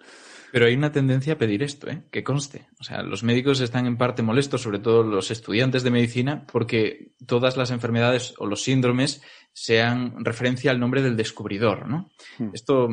Pero 0.54 0.68
hay 0.68 0.76
una 0.76 0.92
tendencia 0.92 1.34
a 1.34 1.38
pedir 1.39 1.63
esto, 1.63 1.89
¿eh? 1.89 2.04
que 2.12 2.24
conste. 2.24 2.68
O 2.80 2.84
sea, 2.84 3.02
los 3.02 3.24
médicos 3.24 3.60
están 3.60 3.88
en 3.88 3.98
parte 3.98 4.22
molestos, 4.22 4.62
sobre 4.62 4.78
todo 4.78 5.02
los 5.02 5.32
estudiantes 5.32 5.82
de 5.82 5.89
medicina, 5.89 6.46
porque 6.46 7.16
todas 7.26 7.58
las 7.58 7.72
enfermedades 7.72 8.36
o 8.38 8.46
los 8.46 8.62
síndromes 8.62 9.24
sean 9.52 10.24
referencia 10.24 10.70
al 10.70 10.80
nombre 10.80 11.02
del 11.02 11.18
descubridor, 11.18 11.89
¿no? 11.89 12.12
Hmm. 12.38 12.52
Esto 12.54 12.88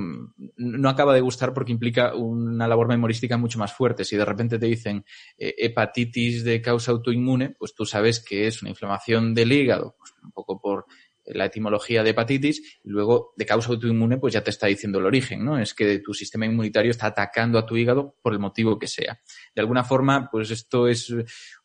no 0.56 0.88
acaba 0.88 1.12
de 1.12 1.20
gustar 1.20 1.52
porque 1.52 1.72
implica 1.72 2.14
una 2.14 2.66
labor 2.66 2.88
memorística 2.88 3.36
mucho 3.36 3.58
más 3.58 3.74
fuerte. 3.74 4.06
Si 4.06 4.16
de 4.16 4.24
repente 4.24 4.58
te 4.58 4.64
dicen 4.64 5.04
eh, 5.36 5.54
hepatitis 5.58 6.42
de 6.44 6.62
causa 6.62 6.92
autoinmune, 6.92 7.50
pues 7.50 7.74
tú 7.74 7.84
sabes 7.84 8.24
que 8.24 8.46
es 8.46 8.62
una 8.62 8.70
inflamación 8.70 9.34
del 9.34 9.52
hígado, 9.52 9.96
pues 9.98 10.14
un 10.22 10.32
poco 10.32 10.58
por 10.58 10.86
la 11.34 11.46
etimología 11.46 12.02
de 12.02 12.10
hepatitis, 12.10 12.80
y 12.84 12.88
luego 12.88 13.32
de 13.36 13.46
causa 13.46 13.70
autoinmune, 13.70 14.18
pues 14.18 14.34
ya 14.34 14.42
te 14.42 14.50
está 14.50 14.66
diciendo 14.66 14.98
el 14.98 15.06
origen, 15.06 15.44
¿no? 15.44 15.58
Es 15.58 15.74
que 15.74 15.98
tu 16.00 16.14
sistema 16.14 16.46
inmunitario 16.46 16.90
está 16.90 17.06
atacando 17.06 17.58
a 17.58 17.66
tu 17.66 17.76
hígado 17.76 18.16
por 18.22 18.32
el 18.32 18.38
motivo 18.38 18.78
que 18.78 18.86
sea. 18.86 19.20
De 19.54 19.60
alguna 19.60 19.84
forma, 19.84 20.28
pues 20.30 20.50
esto 20.50 20.88
es 20.88 21.12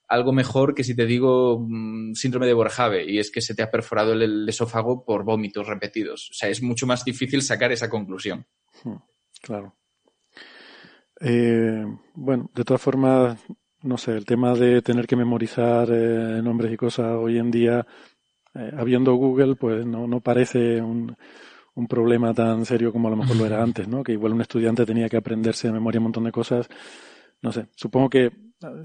algo 0.07 0.33
mejor 0.33 0.75
que 0.75 0.83
si 0.83 0.95
te 0.95 1.05
digo 1.05 1.59
mm, 1.59 2.13
síndrome 2.13 2.45
de 2.45 2.53
Borjave 2.53 3.09
y 3.09 3.19
es 3.19 3.31
que 3.31 3.41
se 3.41 3.55
te 3.55 3.63
ha 3.63 3.71
perforado 3.71 4.13
el, 4.13 4.47
esófago 4.47 5.03
por 5.03 5.23
vómitos 5.23 5.67
repetidos. 5.67 6.29
O 6.31 6.33
sea, 6.33 6.49
es 6.49 6.61
mucho 6.61 6.85
más 6.85 7.03
difícil 7.03 7.41
sacar 7.41 7.71
esa 7.71 7.89
conclusión. 7.89 8.45
Hmm, 8.83 8.97
claro. 9.41 9.75
Eh, 11.19 11.85
bueno, 12.13 12.49
de 12.53 12.63
todas 12.63 12.81
formas, 12.81 13.39
no 13.81 13.97
sé, 13.97 14.11
el 14.11 14.25
tema 14.25 14.53
de 14.53 14.81
tener 14.81 15.07
que 15.07 15.15
memorizar 15.15 15.89
eh, 15.91 16.41
nombres 16.41 16.73
y 16.73 16.77
cosas 16.77 17.15
hoy 17.17 17.37
en 17.37 17.51
día, 17.51 17.85
eh, 18.55 18.71
habiendo 18.77 19.13
Google, 19.15 19.55
pues 19.55 19.85
no, 19.85 20.07
no 20.07 20.21
parece 20.21 20.81
un, 20.81 21.15
un 21.75 21.87
problema 21.87 22.33
tan 22.33 22.65
serio 22.65 22.91
como 22.91 23.07
a 23.07 23.11
lo 23.11 23.17
mejor 23.17 23.35
lo 23.35 23.45
era 23.45 23.61
antes, 23.61 23.87
¿no? 23.87 24.03
Que 24.03 24.13
igual 24.13 24.33
un 24.33 24.41
estudiante 24.41 24.85
tenía 24.85 25.09
que 25.09 25.17
aprenderse 25.17 25.67
de 25.67 25.73
memoria 25.73 25.99
un 25.99 26.05
montón 26.05 26.23
de 26.23 26.31
cosas. 26.31 26.67
No 27.41 27.51
sé, 27.51 27.67
supongo 27.75 28.09
que 28.09 28.31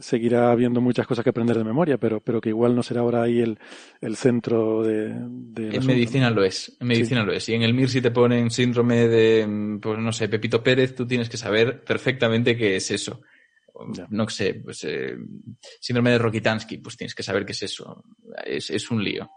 seguirá 0.00 0.50
habiendo 0.50 0.80
muchas 0.80 1.06
cosas 1.06 1.22
que 1.22 1.30
aprender 1.30 1.56
de 1.56 1.64
memoria, 1.64 1.98
pero, 1.98 2.20
pero 2.20 2.40
que 2.40 2.50
igual 2.50 2.74
no 2.74 2.82
será 2.82 3.00
ahora 3.00 3.22
ahí 3.22 3.40
el, 3.40 3.58
el 4.00 4.16
centro 4.16 4.82
de... 4.82 5.14
de 5.14 5.76
en 5.76 5.86
medicina 5.86 6.30
lo 6.30 6.44
es, 6.44 6.76
en 6.80 6.86
medicina 6.86 7.22
lo 7.22 7.32
es. 7.32 7.48
Y 7.48 7.54
en 7.54 7.62
el 7.62 7.72
MIR 7.72 7.88
si 7.88 8.02
te 8.02 8.10
ponen 8.10 8.50
síndrome 8.50 9.08
de, 9.08 9.78
pues 9.80 9.98
no 9.98 10.12
sé, 10.12 10.28
Pepito 10.28 10.62
Pérez, 10.62 10.94
tú 10.94 11.06
tienes 11.06 11.28
que 11.28 11.36
saber 11.36 11.82
perfectamente 11.84 12.56
qué 12.56 12.76
es 12.76 12.90
eso. 12.90 13.22
No 14.10 14.28
sé, 14.28 14.60
pues 14.62 14.84
eh, 14.84 15.16
síndrome 15.80 16.10
de 16.10 16.18
Rokitansky, 16.18 16.78
pues 16.78 16.96
tienes 16.96 17.14
que 17.14 17.22
saber 17.22 17.46
qué 17.46 17.52
es 17.52 17.62
eso. 17.62 18.04
Es, 18.44 18.68
es 18.68 18.90
un 18.90 19.02
lío. 19.02 19.30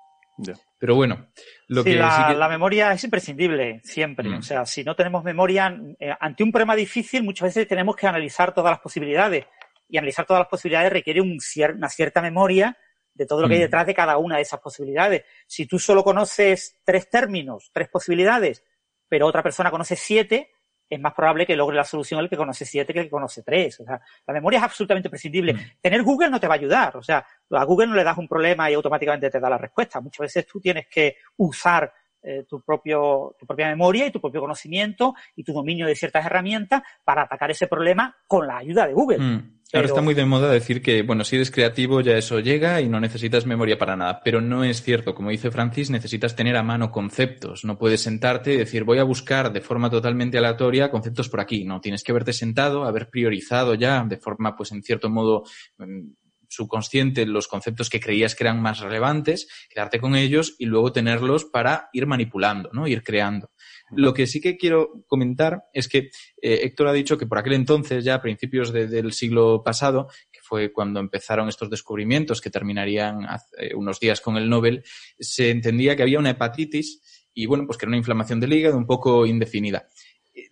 Pero 0.80 0.96
bueno, 0.96 1.28
lo 1.68 1.84
que, 1.84 1.96
la, 1.96 2.34
la, 2.34 2.50
memoria 2.50 2.92
es 2.92 3.04
imprescindible, 3.04 3.82
siempre. 3.84 4.30
Mm. 4.30 4.38
O 4.40 4.42
sea, 4.42 4.66
si 4.66 4.84
no 4.84 4.96
tenemos 4.96 5.24
memoria, 5.24 5.80
eh, 6.00 6.14
ante 6.20 6.44
un 6.44 6.52
problema 6.52 6.76
difícil, 6.76 7.24
muchas 7.24 7.50
veces 7.50 7.68
tenemos 7.68 7.96
que 7.96 8.08
analizar 8.08 8.54
todas 8.54 8.72
las 8.72 8.80
posibilidades. 8.80 9.46
Y 9.88 9.98
analizar 9.98 10.26
todas 10.26 10.42
las 10.42 10.50
posibilidades 10.50 10.92
requiere 10.92 11.22
un 11.22 11.38
una 11.76 11.90
cierta 11.90 12.22
memoria 12.22 12.76
de 13.14 13.26
todo 13.28 13.42
lo 13.42 13.48
que 13.48 13.56
hay 13.56 13.60
mm. 13.60 13.64
detrás 13.64 13.86
de 13.86 13.94
cada 13.94 14.18
una 14.18 14.38
de 14.38 14.42
esas 14.42 14.60
posibilidades. 14.60 15.24
Si 15.46 15.68
tú 15.68 15.78
solo 15.78 16.04
conoces 16.04 16.80
tres 16.84 17.10
términos, 17.10 17.70
tres 17.72 17.90
posibilidades, 17.90 18.64
pero 19.08 19.28
otra 19.28 19.44
persona 19.44 19.70
conoce 19.70 19.96
siete, 19.96 20.53
es 20.94 21.00
más 21.00 21.14
probable 21.14 21.46
que 21.46 21.56
logre 21.56 21.76
la 21.76 21.84
solución 21.84 22.20
el 22.20 22.30
que 22.30 22.38
conoce 22.38 22.66
siete 22.66 22.94
que 22.94 23.00
el 23.00 23.06
que 23.06 23.12
conoce 23.12 23.44
tres. 23.44 23.80
O 23.80 23.86
sea, 23.86 24.00
la 24.28 24.34
memoria 24.34 24.60
es 24.60 24.64
absolutamente 24.64 25.10
prescindible. 25.10 25.54
Mm. 25.54 25.60
Tener 25.82 26.04
Google 26.04 26.30
no 26.30 26.40
te 26.40 26.48
va 26.48 26.56
a 26.56 26.58
ayudar. 26.58 26.98
O 26.98 27.04
sea, 27.04 27.26
a 27.52 27.64
Google 27.64 27.88
no 27.88 27.96
le 27.96 28.04
das 28.04 28.18
un 28.18 28.28
problema 28.28 28.70
y 28.70 28.74
automáticamente 28.74 29.30
te 29.30 29.40
da 29.40 29.50
la 29.50 29.58
respuesta. 29.58 30.02
Muchas 30.02 30.20
veces 30.20 30.48
tú 30.48 30.60
tienes 30.60 30.88
que 30.88 31.18
usar 31.38 31.92
eh, 32.24 32.46
tu, 32.48 32.62
propio, 32.62 33.36
tu 33.38 33.46
propia 33.46 33.68
memoria 33.68 34.08
y 34.08 34.12
tu 34.12 34.22
propio 34.22 34.42
conocimiento 34.42 35.14
y 35.36 35.44
tu 35.44 35.54
dominio 35.54 35.86
de 35.86 35.96
ciertas 35.96 36.26
herramientas 36.26 36.82
para 37.04 37.24
atacar 37.24 37.52
ese 37.52 37.68
problema 37.68 38.16
con 38.28 38.48
la 38.48 38.58
ayuda 38.58 38.88
de 38.88 38.94
Google. 38.94 39.20
Mm. 39.20 39.54
Ahora 39.74 39.88
está 39.88 40.02
muy 40.02 40.14
de 40.14 40.26
moda 40.26 40.52
decir 40.52 40.84
que, 40.84 41.02
bueno, 41.02 41.24
si 41.24 41.36
eres 41.36 41.50
creativo 41.50 42.00
ya 42.02 42.16
eso 42.16 42.40
llega 42.40 42.80
y 42.80 42.90
no 42.90 43.00
necesitas 43.00 43.48
memoria 43.48 43.76
para 43.76 43.96
nada, 43.96 44.22
pero 44.24 44.40
no 44.40 44.64
es 44.64 44.84
cierto. 44.84 45.16
Como 45.16 45.32
dice 45.32 45.50
Francis, 45.50 45.90
necesitas 45.90 46.36
tener 46.36 46.56
a 46.58 46.62
mano 46.62 46.92
conceptos. 46.92 47.66
No 47.66 47.76
puedes 47.76 48.02
sentarte 48.02 48.54
y 48.54 48.58
decir 48.58 48.84
voy 48.84 49.00
a 49.00 49.04
buscar 49.04 49.52
de 49.52 49.62
forma 49.62 49.90
totalmente 49.90 50.38
aleatoria 50.38 50.92
conceptos 50.92 51.28
por 51.28 51.40
aquí. 51.40 51.64
No, 51.66 51.82
tienes 51.82 52.04
que 52.04 52.12
haberte 52.12 52.34
sentado, 52.34 52.84
haber 52.84 53.10
priorizado 53.10 53.74
ya 53.74 54.04
de 54.04 54.18
forma, 54.18 54.56
pues 54.56 54.72
en 54.74 54.84
cierto 54.84 55.10
modo, 55.10 55.44
mm, 55.80 56.02
subconsciente 56.54 57.26
los 57.26 57.48
conceptos 57.48 57.90
que 57.90 58.00
creías 58.00 58.36
que 58.36 58.44
eran 58.44 58.62
más 58.62 58.80
relevantes, 58.80 59.48
quedarte 59.70 60.00
con 60.00 60.16
ellos 60.16 60.56
y 60.60 60.66
luego 60.66 60.92
tenerlos 60.92 61.46
para 61.46 61.90
ir 61.94 62.06
manipulando, 62.06 62.70
¿no? 62.74 62.88
Ir 62.88 63.04
creando. 63.04 63.52
Lo 63.96 64.14
que 64.14 64.28
sí 64.28 64.42
que 64.42 64.58
quiero 64.58 65.04
comentar 65.08 65.64
es 65.74 65.88
que 65.88 66.10
eh, 66.42 66.62
Héctor 66.64 66.88
ha 66.88 66.94
dicho 66.94 67.18
que 67.18 67.28
por 67.28 67.38
aquel 67.38 67.54
entonces, 67.54 68.04
ya 68.04 68.16
a 68.16 68.22
principios 68.22 68.72
del 68.72 69.12
siglo 69.14 69.62
pasado, 69.64 70.08
que 70.32 70.40
fue 70.42 70.72
cuando 70.72 71.00
empezaron 71.00 71.50
estos 71.50 71.70
descubrimientos 71.70 72.42
que 72.42 72.50
terminarían 72.50 73.26
hace 73.26 73.76
unos 73.76 74.00
días 74.00 74.22
con 74.22 74.38
el 74.38 74.50
Nobel, 74.50 74.84
se 75.20 75.52
entendía 75.52 75.96
que 75.96 76.04
había 76.04 76.20
una 76.20 76.32
hepatitis 76.32 77.02
y 77.34 77.46
bueno, 77.46 77.66
pues 77.66 77.78
que 77.78 77.86
era 77.86 77.90
una 77.90 77.98
inflamación 77.98 78.40
del 78.40 78.54
hígado 78.54 78.78
un 78.78 78.86
poco 78.86 79.26
indefinida 79.26 79.90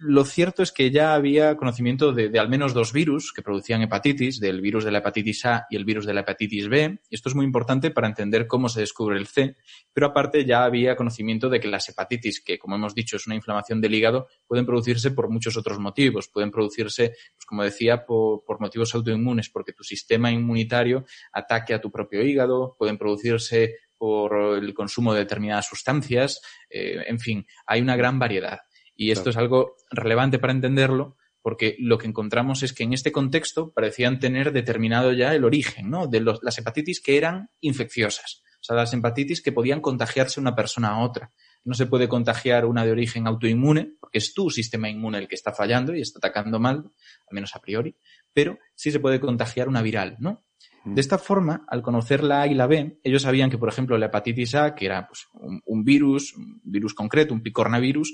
lo 0.03 0.25
cierto 0.25 0.63
es 0.63 0.71
que 0.71 0.89
ya 0.89 1.13
había 1.13 1.55
conocimiento 1.55 2.11
de, 2.11 2.37
al 2.39 2.49
menos 2.49 2.73
dos 2.73 2.91
virus 2.91 3.31
que 3.31 3.43
producían 3.43 3.83
hepatitis, 3.83 4.39
del 4.39 4.59
virus 4.59 4.83
de 4.83 4.91
la 4.91 4.97
hepatitis 4.99 5.45
A 5.45 5.67
y 5.69 5.75
el 5.75 5.85
virus 5.85 6.07
de 6.07 6.15
la 6.15 6.21
hepatitis 6.21 6.67
B. 6.69 6.99
Esto 7.11 7.29
es 7.29 7.35
muy 7.35 7.45
importante 7.45 7.91
para 7.91 8.07
entender 8.07 8.47
cómo 8.47 8.67
se 8.67 8.79
descubre 8.79 9.19
el 9.19 9.27
C. 9.27 9.57
Pero 9.93 10.07
aparte 10.07 10.43
ya 10.43 10.63
había 10.63 10.95
conocimiento 10.95 11.49
de 11.49 11.59
que 11.59 11.67
las 11.67 11.87
hepatitis, 11.87 12.41
que 12.43 12.57
como 12.57 12.75
hemos 12.75 12.95
dicho 12.95 13.15
es 13.15 13.27
una 13.27 13.35
inflamación 13.35 13.79
del 13.79 13.93
hígado, 13.93 14.27
pueden 14.47 14.65
producirse 14.65 15.11
por 15.11 15.29
muchos 15.29 15.55
otros 15.55 15.77
motivos. 15.77 16.29
Pueden 16.29 16.49
producirse, 16.49 17.09
pues 17.35 17.45
como 17.45 17.63
decía, 17.63 18.03
por, 18.03 18.43
por 18.43 18.59
motivos 18.59 18.95
autoinmunes, 18.95 19.49
porque 19.49 19.73
tu 19.73 19.83
sistema 19.83 20.31
inmunitario 20.31 21.05
ataque 21.31 21.75
a 21.75 21.81
tu 21.81 21.91
propio 21.91 22.23
hígado. 22.23 22.75
Pueden 22.77 22.97
producirse 22.97 23.75
por 23.99 24.57
el 24.57 24.73
consumo 24.73 25.13
de 25.13 25.19
determinadas 25.19 25.67
sustancias. 25.67 26.41
Eh, 26.71 27.03
en 27.05 27.19
fin, 27.19 27.45
hay 27.67 27.81
una 27.81 27.95
gran 27.95 28.17
variedad. 28.17 28.61
Y 28.95 29.11
esto 29.11 29.29
es 29.29 29.37
algo 29.37 29.75
relevante 29.89 30.39
para 30.39 30.53
entenderlo, 30.53 31.17
porque 31.41 31.75
lo 31.79 31.97
que 31.97 32.07
encontramos 32.07 32.63
es 32.63 32.73
que 32.73 32.83
en 32.83 32.93
este 32.93 33.11
contexto 33.11 33.71
parecían 33.71 34.19
tener 34.19 34.51
determinado 34.51 35.11
ya 35.11 35.33
el 35.33 35.43
origen, 35.43 35.89
¿no? 35.89 36.07
De 36.07 36.21
las 36.21 36.57
hepatitis 36.57 37.01
que 37.01 37.17
eran 37.17 37.49
infecciosas. 37.61 38.43
O 38.61 38.63
sea, 38.63 38.75
las 38.75 38.93
hepatitis 38.93 39.41
que 39.41 39.51
podían 39.51 39.81
contagiarse 39.81 40.39
una 40.39 40.55
persona 40.55 40.89
a 40.89 40.99
otra. 40.99 41.31
No 41.63 41.73
se 41.73 41.87
puede 41.87 42.07
contagiar 42.07 42.65
una 42.65 42.85
de 42.85 42.91
origen 42.91 43.25
autoinmune, 43.25 43.93
porque 43.99 44.19
es 44.19 44.33
tu 44.35 44.51
sistema 44.51 44.87
inmune 44.87 45.17
el 45.17 45.27
que 45.27 45.35
está 45.35 45.51
fallando 45.51 45.95
y 45.95 46.01
está 46.01 46.19
atacando 46.19 46.59
mal, 46.59 46.77
al 46.77 47.33
menos 47.33 47.55
a 47.55 47.61
priori, 47.61 47.95
pero 48.33 48.59
sí 48.75 48.91
se 48.91 48.99
puede 48.99 49.19
contagiar 49.19 49.67
una 49.67 49.81
viral, 49.81 50.17
¿no? 50.19 50.43
Mm. 50.83 50.93
De 50.93 51.01
esta 51.01 51.17
forma, 51.17 51.65
al 51.67 51.81
conocer 51.81 52.23
la 52.23 52.41
A 52.41 52.47
y 52.47 52.53
la 52.53 52.67
B, 52.67 52.99
ellos 53.03 53.23
sabían 53.23 53.49
que, 53.49 53.57
por 53.57 53.69
ejemplo, 53.69 53.97
la 53.97 54.07
hepatitis 54.07 54.53
A, 54.55 54.75
que 54.75 54.85
era 54.85 55.07
pues, 55.07 55.27
un, 55.33 55.61
un 55.65 55.83
virus, 55.83 56.35
un 56.35 56.61
virus 56.63 56.93
concreto, 56.93 57.33
un 57.33 57.41
picornavirus, 57.41 58.13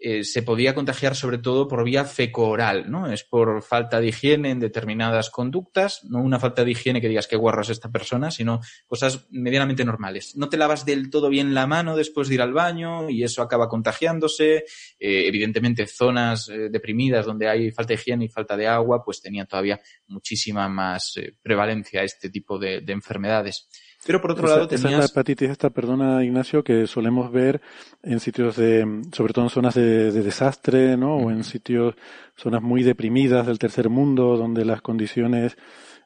eh, 0.00 0.22
se 0.22 0.42
podía 0.42 0.74
contagiar 0.74 1.16
sobre 1.16 1.38
todo 1.38 1.66
por 1.66 1.82
vía 1.82 2.04
feco-oral, 2.04 2.88
¿no? 2.88 3.10
Es 3.10 3.24
por 3.24 3.62
falta 3.62 4.00
de 4.00 4.08
higiene 4.08 4.50
en 4.50 4.60
determinadas 4.60 5.28
conductas, 5.28 6.04
no 6.04 6.22
una 6.22 6.38
falta 6.38 6.64
de 6.64 6.70
higiene 6.70 7.00
que 7.00 7.08
digas 7.08 7.26
que 7.26 7.36
guarras 7.36 7.68
esta 7.68 7.90
persona, 7.90 8.30
sino 8.30 8.60
cosas 8.86 9.26
medianamente 9.30 9.84
normales. 9.84 10.36
No 10.36 10.48
te 10.48 10.56
lavas 10.56 10.84
del 10.84 11.10
todo 11.10 11.28
bien 11.28 11.52
la 11.52 11.66
mano 11.66 11.96
después 11.96 12.28
de 12.28 12.34
ir 12.34 12.42
al 12.42 12.52
baño 12.52 13.10
y 13.10 13.24
eso 13.24 13.42
acaba 13.42 13.68
contagiándose. 13.68 14.64
Eh, 15.00 15.26
evidentemente, 15.26 15.86
zonas 15.88 16.48
eh, 16.48 16.68
deprimidas 16.70 17.26
donde 17.26 17.48
hay 17.48 17.72
falta 17.72 17.88
de 17.88 18.00
higiene 18.00 18.26
y 18.26 18.28
falta 18.28 18.56
de 18.56 18.68
agua, 18.68 19.02
pues 19.04 19.20
tenía 19.20 19.46
todavía 19.46 19.80
muchísima 20.06 20.68
más 20.68 21.14
prevalencia 21.42 22.04
este 22.04 22.30
tipo 22.30 22.58
de 22.58 22.84
enfermedades. 22.86 23.68
Pero 24.06 24.20
por 24.20 24.32
otro 24.32 24.46
lado 24.46 24.68
tenías... 24.68 24.84
Esa 24.84 24.90
es 24.90 24.98
la 24.98 25.04
hepatitis 25.06 25.50
esta, 25.50 25.70
perdona 25.70 26.24
Ignacio, 26.24 26.62
que 26.62 26.86
solemos 26.86 27.32
ver 27.32 27.60
en 28.02 28.20
sitios 28.20 28.56
de, 28.56 29.02
sobre 29.12 29.32
todo 29.32 29.44
en 29.44 29.50
zonas 29.50 29.74
de, 29.74 30.12
desastre, 30.12 30.96
¿no? 30.96 31.16
O 31.16 31.30
en 31.30 31.44
sitios, 31.44 31.94
zonas 32.36 32.62
muy 32.62 32.82
deprimidas 32.82 33.46
del 33.46 33.58
tercer 33.58 33.88
mundo, 33.88 34.36
donde 34.36 34.64
las 34.64 34.82
condiciones 34.82 35.56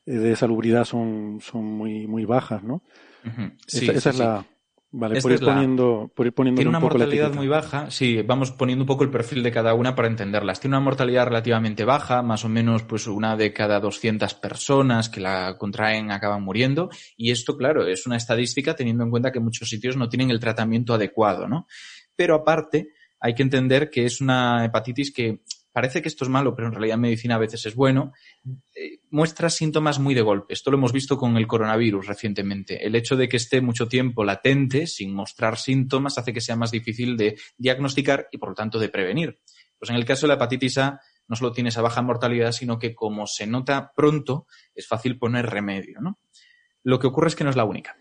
eh, 0.07 0.13
de 0.13 0.37
salubridad 0.37 0.85
son, 0.85 1.41
son 1.43 1.65
muy, 1.65 2.07
muy 2.07 2.25
bajas, 2.25 2.63
¿no? 2.63 2.83
esa, 3.69 4.11
es 4.11 4.19
la, 4.19 4.45
Vale, 4.95 5.23
por 5.23 5.33
ir, 5.33 5.41
poniendo, 5.41 6.13
por 6.15 6.27
ir 6.27 6.35
poniendo, 6.35 6.59
Tiene 6.59 6.69
una 6.69 6.79
mortalidad 6.79 7.33
muy 7.33 7.49
baja, 7.49 7.91
sí, 7.91 8.21
vamos 8.21 8.51
poniendo 8.51 8.83
un 8.83 8.87
poco 8.87 9.05
el 9.05 9.11
perfil 9.11 9.43
de 9.43 9.51
cada 9.51 9.73
una 9.73 9.95
para 9.95 10.07
entenderlas. 10.07 10.61
Tiene 10.61 10.77
una 10.77 10.85
mortalidad 10.85 11.25
relativamente 11.25 11.87
baja, 11.87 12.21
más 12.21 12.45
o 12.45 12.51
menos 12.51 12.83
pues 12.83 13.07
una 13.07 13.35
de 13.35 13.55
cada 13.55 13.81
200 13.81 14.35
personas 14.35 15.09
que 15.09 15.21
la 15.21 15.57
contraen 15.57 16.11
acaban 16.11 16.43
muriendo. 16.43 16.91
Y 17.17 17.31
esto, 17.31 17.57
claro, 17.57 17.87
es 17.87 18.07
una 18.07 18.19
estadística 18.19 18.77
teniendo 18.77 19.03
en 19.03 19.11
cuenta 19.11 19.33
que 19.33 19.41
muchos 19.41 19.71
sitios 19.71 19.97
no 19.97 20.11
tienen 20.11 20.31
el 20.31 20.41
tratamiento 20.41 20.93
adecuado, 20.93 21.49
¿no? 21.49 21.67
Pero 22.15 22.35
aparte, 22.35 22.89
hay 23.19 23.35
que 23.35 23.45
entender 23.45 23.89
que 23.89 24.05
es 24.05 24.21
una 24.21 24.63
hepatitis 24.63 25.11
que 25.11 25.41
parece 25.73 26.03
que 26.03 26.09
esto 26.09 26.25
es 26.25 26.31
malo, 26.31 26.55
pero 26.55 26.69
en 26.69 26.75
realidad 26.75 26.97
en 26.97 27.01
medicina 27.01 27.37
a 27.37 27.39
veces 27.39 27.65
es 27.65 27.75
bueno, 27.75 28.13
eh, 28.75 28.92
muestra 29.13 29.51
síntomas 29.51 29.99
muy 29.99 30.15
de 30.15 30.23
golpe. 30.23 30.55
Esto 30.55 30.71
lo 30.71 30.79
hemos 30.79 30.93
visto 30.93 31.19
con 31.19 31.37
el 31.37 31.47
coronavirus 31.47 32.07
recientemente. 32.07 32.85
El 32.85 32.95
hecho 32.95 33.15
de 33.15 33.29
que 33.29 33.37
esté 33.37 33.61
mucho 33.61 33.87
tiempo 33.87 34.25
latente, 34.25 34.87
sin 34.87 35.15
mostrar 35.15 35.59
síntomas, 35.59 36.17
hace 36.17 36.33
que 36.33 36.41
sea 36.41 36.57
más 36.57 36.71
difícil 36.71 37.17
de 37.17 37.39
diagnosticar 37.59 38.29
y, 38.33 38.39
por 38.39 38.49
lo 38.49 38.55
tanto, 38.55 38.79
de 38.79 38.89
prevenir. 38.89 39.39
Pues 39.79 39.91
en 39.91 39.97
el 39.97 40.07
caso 40.07 40.23
de 40.23 40.29
la 40.29 40.35
hepatitis 40.35 40.79
A, 40.79 41.01
no 41.29 41.37
solo 41.37 41.53
tiene 41.53 41.69
esa 41.69 41.83
baja 41.83 42.01
mortalidad, 42.01 42.53
sino 42.53 42.79
que 42.79 42.95
como 42.95 43.27
se 43.27 43.47
nota 43.47 43.93
pronto, 43.95 44.47
es 44.75 44.89
fácil 44.89 45.19
poner 45.19 45.47
remedio, 45.47 46.01
¿no? 46.01 46.19
Lo 46.83 46.99
que 46.99 47.07
ocurre 47.07 47.29
es 47.29 47.37
que 47.37 47.45
no 47.45 47.51
es 47.51 47.57
la 47.57 47.65
única. 47.65 47.97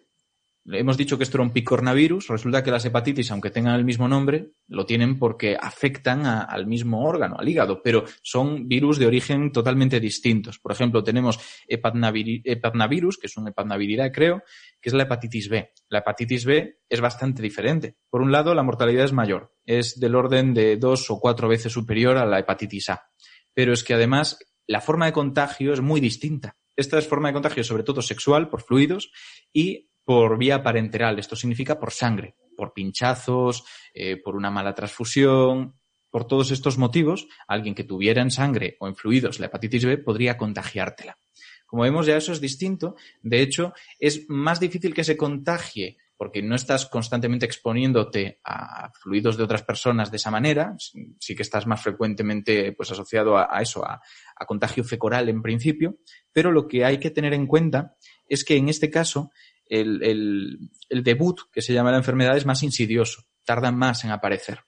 Hemos 0.63 0.95
dicho 0.95 1.17
que 1.17 1.24
esto 1.24 1.38
era 1.38 1.43
un 1.43 1.54
picornavirus. 1.54 2.28
Resulta 2.28 2.63
que 2.63 2.69
las 2.69 2.86
hepatitis, 2.86 3.32
aunque 3.32 3.50
tengan 3.50 3.76
el 3.76 3.84
mismo 3.84 4.08
nombre, 4.08 4.52
lo 4.67 4.86
tienen 4.86 5.17
porque 5.17 5.58
afectan 5.60 6.26
al 6.26 6.67
mismo 6.67 7.04
órgano, 7.04 7.36
al 7.39 7.50
hígado, 7.50 7.82
pero 7.82 8.04
son 8.21 8.67
virus 8.67 9.00
de 9.00 9.08
origen 9.08 9.52
totalmente 9.52 10.00
distintos. 10.00 10.60
Por 10.60 10.71
ejemplo, 10.71 11.04
tenemos 11.04 11.39
hepatnavirus, 11.67 13.17
que 13.17 13.28
es 13.28 13.38
un 13.38 13.47
hepatnaviridae, 13.47 14.12
creo, 14.12 14.43
que 14.80 14.89
es 14.89 14.93
la 14.93 15.04
hepatitis 15.04 15.50
B. 15.50 15.71
La 15.89 16.00
hepatitis 16.00 16.45
B 16.45 16.80
es 16.88 17.02
bastante 17.02 17.41
diferente. 17.41 17.97
Por 18.10 18.21
un 18.21 18.32
lado, 18.32 18.54
la 18.54 18.63
mortalidad 18.63 19.06
es 19.06 19.13
mayor. 19.13 19.54
Es 19.65 20.00
del 20.00 20.15
orden 20.15 20.54
de 20.54 20.78
dos 20.78 21.10
o 21.10 21.19
cuatro 21.19 21.47
veces 21.47 21.74
superior 21.74 22.17
a 22.17 22.26
la 22.26 22.38
hepatitis 22.38 22.91
A. 22.91 23.10
Pero 23.54 23.74
es 23.74 23.84
que 23.84 23.95
además 23.95 24.38
la 24.67 24.80
forma 24.80 25.08
de 25.08 25.13
contagio 25.13 25.74
es 25.74 25.82
muy 25.82 26.00
distinta 26.00 26.56
Esta 26.78 26.97
es 26.97 27.08
forma 27.08 27.28
de 27.28 27.34
contagio 27.34 27.63
sobre 27.63 27.84
todo 27.84 28.02
sexual, 28.02 28.47
por 28.47 28.62
fluidos, 28.62 29.12
y 29.52 29.91
por 30.12 30.38
vía 30.38 30.62
parenteral. 30.62 31.19
Esto 31.19 31.38
significa 31.38 31.80
por 31.80 31.93
sangre, 31.93 32.36
por 32.58 32.74
pinchazos, 32.74 33.63
eh, 33.93 34.17
por 34.17 34.36
una 34.36 34.52
mala 34.52 34.76
transfusión. 34.76 35.80
Por 36.10 36.28
todos 36.28 36.52
estos 36.52 36.78
motivos, 36.78 37.30
alguien 37.47 37.74
que 37.74 37.86
tuviera 37.86 38.21
en 38.21 38.30
sangre 38.30 38.76
o 38.82 38.89
en 38.89 38.97
fluidos 38.97 39.39
la 39.39 39.45
hepatitis 39.45 39.86
B 39.86 39.97
podría 40.00 40.36
contagiártela. 40.36 41.17
Como 41.65 41.84
vemos, 41.84 42.08
ya 42.08 42.17
eso 42.17 42.34
es 42.34 42.41
distinto. 42.41 42.97
De 43.21 43.41
hecho, 43.41 43.74
es 43.97 44.26
más 44.28 44.60
difícil 44.60 44.93
que 44.93 45.06
se 45.06 45.15
contagie 45.15 45.95
porque 46.21 46.43
no 46.43 46.54
estás 46.54 46.86
constantemente 46.86 47.47
exponiéndote 47.47 48.41
a 48.43 48.91
fluidos 49.02 49.38
de 49.38 49.43
otras 49.43 49.63
personas 49.63 50.12
de 50.12 50.17
esa 50.17 50.30
manera, 50.30 50.76
sí 50.78 51.36
que 51.36 51.41
estás 51.41 51.65
más 51.65 51.82
frecuentemente 51.82 52.74
pues, 52.74 52.91
asociado 52.91 53.39
a, 53.39 53.60
eso, 53.60 53.84
a, 53.84 54.00
contagio 54.45 54.84
fecoral 54.84 55.30
en 55.30 55.41
principio, 55.41 55.97
pero 56.32 56.52
lo 56.52 56.67
que 56.67 56.86
hay 56.86 57.00
que 57.00 57.10
tener 57.10 57.34
en 57.34 57.47
cuenta 57.47 57.95
es 58.30 58.45
que 58.45 58.56
en 58.56 58.69
este 58.69 58.91
caso 58.91 59.32
el, 59.72 60.70
debut, 60.90 61.40
que 61.52 61.62
se 61.62 61.74
llama 61.74 61.92
la 61.92 61.98
enfermedad, 61.98 62.36
es 62.36 62.46
más 62.46 62.62
insidioso, 62.64 63.24
tarda 63.46 63.72
más 63.72 64.04
en 64.04 64.12
aparecer. 64.12 64.60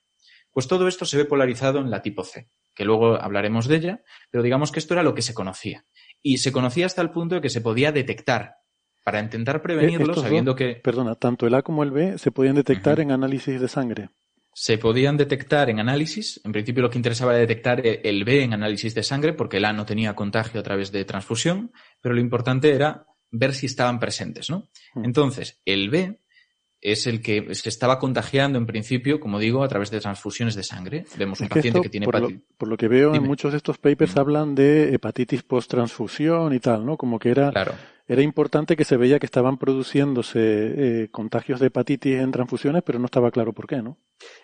Pues 0.52 0.68
todo 0.68 0.88
esto 0.88 1.06
se 1.06 1.18
ve 1.18 1.26
polarizado 1.26 1.80
en 1.80 1.90
la 1.90 2.02
tipo 2.02 2.24
C, 2.24 2.50
que 2.74 2.86
luego 2.86 3.22
hablaremos 3.22 3.68
de 3.68 3.76
ella, 3.76 4.04
pero 4.32 4.44
digamos 4.44 4.72
que 4.72 4.80
esto 4.80 4.94
era 4.94 5.04
lo 5.04 5.14
que 5.14 5.22
se 5.22 5.34
conocía. 5.34 5.86
Y 6.22 6.38
se 6.38 6.52
conocía 6.52 6.86
hasta 6.86 7.02
el 7.02 7.12
punto 7.12 7.36
de 7.36 7.42
que 7.42 7.50
se 7.50 7.62
podía 7.62 7.92
detectar 7.92 8.56
para 9.04 9.20
intentar 9.20 9.62
prevenirlo, 9.62 10.14
sabiendo 10.14 10.56
que... 10.56 10.76
Perdona, 10.76 11.16
tanto 11.16 11.46
el 11.48 11.56
A 11.56 11.62
como 11.62 11.84
el 11.84 11.92
B 11.92 12.18
se 12.18 12.32
podían 12.32 12.56
detectar 12.56 13.02
en 13.02 13.12
análisis 13.12 13.60
de 13.60 13.68
sangre. 13.68 14.10
Se 14.54 14.78
podían 14.78 15.18
detectar 15.18 15.70
en 15.70 15.80
análisis. 15.80 16.40
En 16.46 16.52
principio 16.52 16.84
lo 16.84 16.90
que 16.90 17.00
interesaba 17.00 17.34
era 17.34 17.40
detectar 17.40 17.82
el 17.86 18.24
B 18.24 18.44
en 18.44 18.54
análisis 18.54 18.94
de 18.94 19.04
sangre, 19.04 19.34
porque 19.34 19.58
el 19.58 19.66
A 19.66 19.74
no 19.74 19.86
tenía 19.86 20.16
contagio 20.16 20.62
a 20.62 20.64
través 20.64 20.92
de 20.92 21.04
transfusión, 21.04 21.74
pero 22.00 22.16
lo 22.16 22.22
importante 22.22 22.72
era 22.72 23.08
ver 23.34 23.54
si 23.54 23.66
estaban 23.66 24.00
presentes, 24.00 24.50
¿no? 24.50 24.70
Entonces, 24.96 25.60
el 25.66 25.90
B 25.90 26.20
es 26.80 27.08
el 27.08 27.22
que 27.22 27.54
se 27.56 27.70
estaba 27.70 27.98
contagiando 27.98 28.58
en 28.58 28.66
principio, 28.66 29.20
como 29.20 29.40
digo, 29.40 29.64
a 29.64 29.68
través 29.68 29.90
de 29.90 30.00
transfusiones 30.00 30.56
de 30.56 30.64
sangre. 30.64 31.06
Vemos 31.18 31.40
un 31.42 31.48
paciente 31.48 31.82
que 31.82 31.90
tiene 31.90 32.06
por 32.06 32.20
lo, 32.20 32.30
por 32.58 32.68
lo, 32.68 32.78
que 32.78 32.88
veo 32.88 33.16
en 33.16 33.24
muchos 33.24 33.52
de 33.52 33.58
estos 33.58 33.78
papers 33.78 34.16
hablan 34.18 34.54
de 34.54 34.94
hepatitis 34.94 35.44
post-transfusión 35.44 36.54
y 36.54 36.60
tal, 36.60 36.86
¿no? 36.86 36.98
Como 36.98 37.20
que 37.20 37.30
era 37.30 37.52
claro 37.52 37.74
era 38.08 38.22
importante 38.22 38.76
que 38.76 38.84
se 38.84 38.98
veía 38.98 39.20
que 39.20 39.26
estaban 39.26 39.58
produciéndose 39.58 40.40
eh, 41.04 41.08
contagios 41.10 41.60
de 41.60 41.68
hepatitis 41.68 42.20
en 42.20 42.32
transfusiones, 42.32 42.84
pero 42.84 43.00
no 43.00 43.06
estaba 43.06 43.32
claro 43.32 43.54
por 43.54 43.68
qué, 43.68 43.82
¿no? 43.82 43.98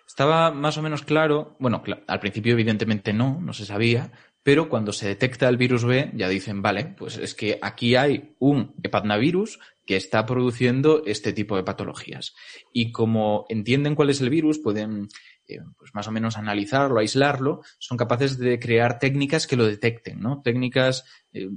Estaba 0.08 0.52
más 0.52 0.78
o 0.78 0.82
menos 0.82 1.04
claro, 1.04 1.56
bueno, 1.60 1.84
al 2.08 2.20
principio 2.20 2.54
evidentemente 2.54 3.12
no, 3.12 3.40
no 3.42 3.54
se 3.54 3.66
sabía, 3.66 4.12
pero 4.44 4.70
cuando 4.70 4.94
se 4.94 5.08
detecta 5.08 5.50
el 5.50 5.58
virus 5.58 5.84
B 5.84 6.12
ya 6.16 6.30
dicen, 6.30 6.62
vale, 6.62 6.86
pues 6.98 7.18
es 7.18 7.36
que 7.36 7.60
aquí 7.62 7.96
hay 7.96 8.36
un 8.40 8.76
hepatnavirus 8.84 9.60
que 9.86 9.96
está 9.96 10.26
produciendo 10.26 11.04
este 11.06 11.34
tipo 11.34 11.56
de 11.56 11.64
patologías. 11.64 12.36
Y 12.72 12.92
como 12.92 13.46
entienden 13.50 13.96
cuál 13.96 14.10
es 14.10 14.22
el 14.22 14.30
virus, 14.30 14.60
pueden 14.60 15.08
eh, 15.48 15.60
pues 15.78 15.96
más 15.96 16.08
o 16.08 16.12
menos 16.12 16.38
analizarlo, 16.38 17.00
aislarlo, 17.00 17.62
son 17.80 17.98
capaces 17.98 18.38
de 18.38 18.60
crear 18.60 19.00
técnicas 19.00 19.48
que 19.48 19.56
lo 19.56 19.66
detecten, 19.66 20.20
¿no? 20.20 20.42
Técnicas 20.44 21.06
eh, 21.34 21.50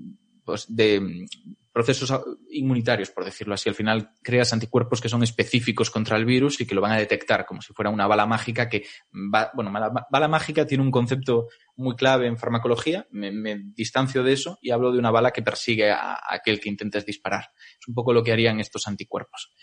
pues 0.45 0.75
de 0.75 1.27
procesos 1.73 2.13
inmunitarios, 2.51 3.11
por 3.11 3.25
decirlo 3.25 3.55
así. 3.55 3.69
Al 3.69 3.75
final 3.75 4.11
creas 4.23 4.53
anticuerpos 4.53 5.01
que 5.01 5.09
son 5.09 5.23
específicos 5.23 5.91
contra 5.91 6.17
el 6.17 6.25
virus 6.25 6.61
y 6.61 6.67
que 6.67 6.75
lo 6.75 6.83
van 6.83 6.93
a 6.93 6.99
detectar 6.99 7.47
como 7.47 7.63
si 7.63 7.73
fuera 7.73 7.91
una 7.91 8.07
bala 8.07 8.27
mágica 8.27 8.69
que 8.69 8.85
va, 9.13 9.51
bueno, 9.55 9.73
bala, 9.73 10.29
mágica 10.29 10.67
tiene 10.67 10.85
un 10.85 10.91
concepto 10.91 11.49
muy 11.77 11.97
clave 11.97 12.27
en 12.27 12.37
farmacología, 12.37 13.07
me, 13.11 13.59
distancio 13.75 14.23
de 14.23 14.35
eso 14.35 14.59
y 14.61 14.71
hablo 14.71 14.93
de 14.93 14.99
una 14.99 15.11
bala 15.11 15.31
que 15.31 15.43
persigue 15.43 15.91
a, 15.91 16.21
aquel 16.29 16.61
que 16.61 16.69
intentes 16.69 17.07
disparar. 17.07 17.51
Es 17.81 17.89
un 17.89 17.95
poco 17.95 18.13
lo 18.13 18.23
que 18.23 18.33
harían 18.33 18.61
estos 18.61 18.87
anticuerpos. 18.87 19.55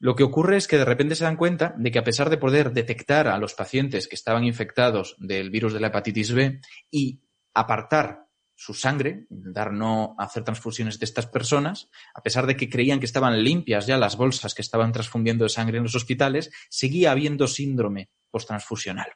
Lo 0.00 0.14
que 0.14 0.24
ocurre 0.24 0.56
es 0.56 0.68
que 0.68 0.78
de 0.78 0.84
repente 0.84 1.14
se 1.14 1.24
dan 1.24 1.36
cuenta 1.36 1.74
de 1.76 1.90
que 1.90 1.98
a 1.98 2.04
pesar 2.04 2.30
de 2.30 2.38
poder 2.38 2.72
detectar 2.72 3.28
a 3.28 3.38
los 3.38 3.54
pacientes 3.54 4.06
que 4.06 4.14
estaban 4.14 4.44
infectados 4.44 5.16
del 5.18 5.50
virus 5.50 5.72
de 5.72 5.80
la 5.80 5.88
hepatitis 5.88 6.32
B 6.32 6.60
y 6.90 7.20
apartar 7.52 8.27
su 8.58 8.74
sangre, 8.74 9.24
intentar 9.30 9.72
no 9.72 10.16
hacer 10.18 10.42
transfusiones 10.42 10.98
de 10.98 11.04
estas 11.04 11.26
personas, 11.26 11.88
a 12.12 12.22
pesar 12.24 12.44
de 12.44 12.56
que 12.56 12.68
creían 12.68 12.98
que 12.98 13.06
estaban 13.06 13.44
limpias 13.44 13.86
ya 13.86 13.96
las 13.96 14.16
bolsas 14.16 14.52
que 14.52 14.62
estaban 14.62 14.90
transfundiendo 14.90 15.44
de 15.44 15.48
sangre 15.48 15.76
en 15.76 15.84
los 15.84 15.94
hospitales, 15.94 16.50
seguía 16.68 17.12
habiendo 17.12 17.46
síndrome 17.46 18.10
posttransfusional. 18.32 19.12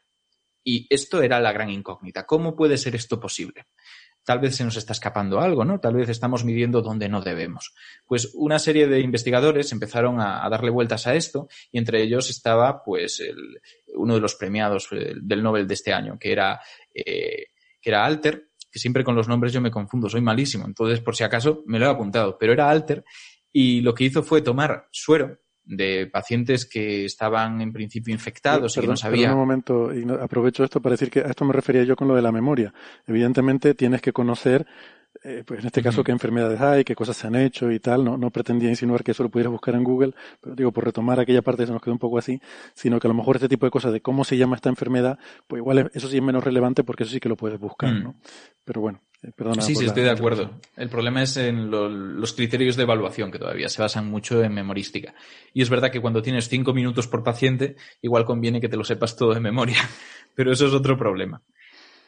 Y 0.62 0.86
esto 0.88 1.22
era 1.22 1.40
la 1.40 1.50
gran 1.50 1.70
incógnita. 1.70 2.24
¿Cómo 2.24 2.54
puede 2.54 2.78
ser 2.78 2.94
esto 2.94 3.18
posible? 3.18 3.66
Tal 4.22 4.38
vez 4.38 4.54
se 4.54 4.62
nos 4.62 4.76
está 4.76 4.92
escapando 4.92 5.40
algo, 5.40 5.64
¿no? 5.64 5.80
Tal 5.80 5.94
vez 5.96 6.08
estamos 6.08 6.44
midiendo 6.44 6.80
donde 6.80 7.08
no 7.08 7.20
debemos. 7.20 7.74
Pues 8.06 8.30
una 8.34 8.60
serie 8.60 8.86
de 8.86 9.00
investigadores 9.00 9.72
empezaron 9.72 10.20
a, 10.20 10.48
darle 10.48 10.70
vueltas 10.70 11.08
a 11.08 11.16
esto 11.16 11.48
y 11.72 11.78
entre 11.78 12.00
ellos 12.00 12.30
estaba, 12.30 12.84
pues, 12.84 13.20
uno 13.96 14.14
de 14.14 14.20
los 14.20 14.36
premiados 14.36 14.88
del 14.90 15.42
Nobel 15.42 15.66
de 15.66 15.74
este 15.74 15.92
año, 15.92 16.16
que 16.16 16.30
era, 16.30 16.60
eh, 16.94 17.46
que 17.80 17.90
era 17.90 18.04
Alter, 18.04 18.51
que 18.72 18.78
siempre 18.78 19.04
con 19.04 19.14
los 19.14 19.28
nombres 19.28 19.52
yo 19.52 19.60
me 19.60 19.70
confundo, 19.70 20.08
soy 20.08 20.22
malísimo. 20.22 20.64
Entonces, 20.64 21.00
por 21.00 21.14
si 21.14 21.24
acaso, 21.24 21.62
me 21.66 21.78
lo 21.78 21.86
he 21.86 21.90
apuntado. 21.90 22.38
Pero 22.38 22.54
era 22.54 22.70
Alter 22.70 23.04
y 23.52 23.82
lo 23.82 23.94
que 23.94 24.04
hizo 24.04 24.22
fue 24.22 24.40
tomar 24.40 24.88
suero 24.90 25.38
de 25.64 26.08
pacientes 26.12 26.66
que 26.66 27.04
estaban 27.04 27.60
en 27.60 27.72
principio 27.72 28.12
infectados 28.12 28.76
y 28.76 28.80
que 28.80 28.86
no 28.86 28.96
sabían. 28.96 29.32
un 29.32 29.38
momento, 29.38 29.90
aprovecho 30.20 30.64
esto 30.64 30.80
para 30.80 30.94
decir 30.94 31.10
que 31.10 31.20
a 31.20 31.26
esto 31.28 31.44
me 31.44 31.52
refería 31.52 31.84
yo 31.84 31.94
con 31.94 32.08
lo 32.08 32.16
de 32.16 32.22
la 32.22 32.32
memoria. 32.32 32.72
Evidentemente 33.06 33.74
tienes 33.74 34.00
que 34.00 34.12
conocer 34.12 34.66
eh, 35.24 35.44
pues 35.46 35.60
en 35.60 35.66
este 35.66 35.82
caso, 35.82 36.02
qué 36.02 36.10
enfermedades 36.10 36.60
hay, 36.60 36.82
qué 36.82 36.96
cosas 36.96 37.16
se 37.16 37.26
han 37.28 37.36
hecho 37.36 37.70
y 37.70 37.78
tal. 37.78 38.04
No, 38.04 38.16
no 38.16 38.30
pretendía 38.30 38.68
insinuar 38.68 39.04
que 39.04 39.12
eso 39.12 39.22
lo 39.22 39.28
pudieras 39.28 39.52
buscar 39.52 39.74
en 39.74 39.84
Google, 39.84 40.14
pero 40.40 40.56
digo, 40.56 40.72
por 40.72 40.84
retomar 40.84 41.20
aquella 41.20 41.42
parte 41.42 41.64
se 41.64 41.72
nos 41.72 41.80
quedó 41.80 41.92
un 41.92 42.00
poco 42.00 42.18
así, 42.18 42.40
sino 42.74 42.98
que 42.98 43.06
a 43.06 43.10
lo 43.10 43.14
mejor 43.14 43.36
este 43.36 43.48
tipo 43.48 43.64
de 43.64 43.70
cosas 43.70 43.92
de 43.92 44.00
cómo 44.00 44.24
se 44.24 44.36
llama 44.36 44.56
esta 44.56 44.68
enfermedad, 44.68 45.18
pues 45.46 45.60
igual 45.60 45.90
eso 45.94 46.08
sí 46.08 46.16
es 46.16 46.22
menos 46.22 46.42
relevante 46.42 46.82
porque 46.82 47.04
eso 47.04 47.12
sí 47.12 47.20
que 47.20 47.28
lo 47.28 47.36
puedes 47.36 47.60
buscar, 47.60 47.92
mm. 47.92 48.02
¿no? 48.02 48.16
Pero 48.64 48.80
bueno, 48.80 49.00
eh, 49.22 49.30
perdona. 49.36 49.62
Sí, 49.62 49.76
sí, 49.76 49.84
estoy 49.84 50.02
de 50.02 50.10
acuerdo. 50.10 50.58
El 50.76 50.88
problema 50.88 51.22
es 51.22 51.36
en 51.36 51.70
los 51.70 52.32
criterios 52.32 52.76
de 52.76 52.82
evaluación 52.82 53.30
que 53.30 53.38
todavía 53.38 53.68
se 53.68 53.80
basan 53.80 54.10
mucho 54.10 54.42
en 54.42 54.52
memorística. 54.52 55.14
Y 55.54 55.62
es 55.62 55.70
verdad 55.70 55.92
que 55.92 56.00
cuando 56.00 56.20
tienes 56.22 56.48
cinco 56.48 56.74
minutos 56.74 57.06
por 57.06 57.22
paciente, 57.22 57.76
igual 58.00 58.24
conviene 58.24 58.60
que 58.60 58.68
te 58.68 58.76
lo 58.76 58.82
sepas 58.82 59.14
todo 59.14 59.34
de 59.34 59.40
memoria, 59.40 59.78
pero 60.34 60.52
eso 60.52 60.66
es 60.66 60.72
otro 60.72 60.96
problema 60.96 61.42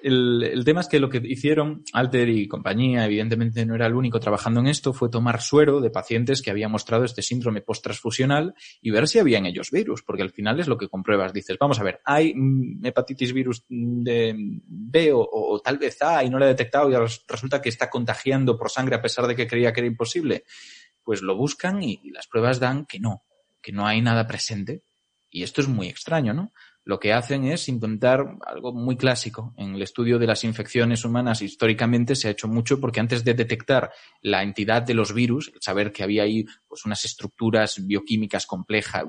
el, 0.06 0.62
tema 0.66 0.82
es 0.82 0.88
que 0.88 1.00
lo 1.00 1.08
que 1.08 1.22
hicieron 1.24 1.82
Alter 1.94 2.28
y 2.28 2.46
compañía, 2.46 3.06
evidentemente 3.06 3.64
no 3.64 3.74
era 3.74 3.86
el 3.86 3.94
único 3.94 4.20
trabajando 4.20 4.60
en 4.60 4.66
esto, 4.66 4.92
fue 4.92 5.08
tomar 5.08 5.40
suero 5.40 5.80
de 5.80 5.88
pacientes 5.88 6.42
que 6.42 6.50
habían 6.50 6.70
mostrado 6.70 7.04
este 7.04 7.22
síndrome 7.22 7.62
post-transfusional 7.62 8.54
y 8.82 8.90
ver 8.90 9.08
si 9.08 9.18
había 9.18 9.38
en 9.38 9.46
ellos 9.46 9.70
virus, 9.70 10.02
porque 10.02 10.22
al 10.22 10.30
final 10.30 10.60
es 10.60 10.68
lo 10.68 10.76
que 10.76 10.88
compruebas. 10.88 11.32
Dices, 11.32 11.56
vamos 11.58 11.80
a 11.80 11.84
ver, 11.84 12.00
hay 12.04 12.34
mm, 12.34 12.84
hepatitis 12.84 13.32
virus 13.32 13.64
de 13.66 14.34
B 14.36 15.10
o, 15.14 15.60
tal 15.64 15.78
vez 15.78 16.02
A 16.02 16.22
y 16.22 16.28
no 16.28 16.38
lo 16.38 16.44
he 16.44 16.48
detectado 16.48 16.90
y 16.90 16.94
resulta 17.26 17.62
que 17.62 17.70
está 17.70 17.88
contagiando 17.88 18.58
por 18.58 18.70
sangre 18.70 18.96
a 18.96 19.02
pesar 19.02 19.26
de 19.26 19.34
que 19.34 19.46
creía 19.46 19.72
que 19.72 19.80
era 19.80 19.88
imposible. 19.88 20.44
Pues 21.02 21.22
lo 21.22 21.34
buscan 21.34 21.82
y 21.82 22.10
las 22.10 22.26
pruebas 22.26 22.60
dan 22.60 22.84
que 22.84 23.00
no, 23.00 23.24
que 23.62 23.72
no 23.72 23.86
hay 23.86 24.02
nada 24.02 24.26
presente. 24.26 24.82
Y 25.30 25.44
esto 25.44 25.62
es 25.62 25.68
muy 25.68 25.88
extraño, 25.88 26.34
¿no? 26.34 26.52
Lo 26.84 27.00
que 27.00 27.12
hacen 27.12 27.44
es 27.44 27.68
intentar 27.68 28.36
algo 28.46 28.72
muy 28.72 28.96
clásico. 28.96 29.54
En 29.56 29.74
el 29.74 29.82
estudio 29.82 30.18
de 30.18 30.26
las 30.26 30.44
infecciones 30.44 31.04
humanas 31.04 31.40
históricamente 31.40 32.14
se 32.14 32.28
ha 32.28 32.32
hecho 32.32 32.46
mucho 32.46 32.78
porque 32.78 33.00
antes 33.00 33.24
de 33.24 33.34
detectar 33.34 33.90
la 34.20 34.42
entidad 34.42 34.82
de 34.82 34.94
los 34.94 35.14
virus, 35.14 35.52
saber 35.60 35.92
que 35.92 36.02
había 36.02 36.24
ahí 36.24 36.44
pues 36.68 36.84
unas 36.84 37.04
estructuras 37.04 37.86
bioquímicas 37.86 38.46
complejas, 38.46 39.04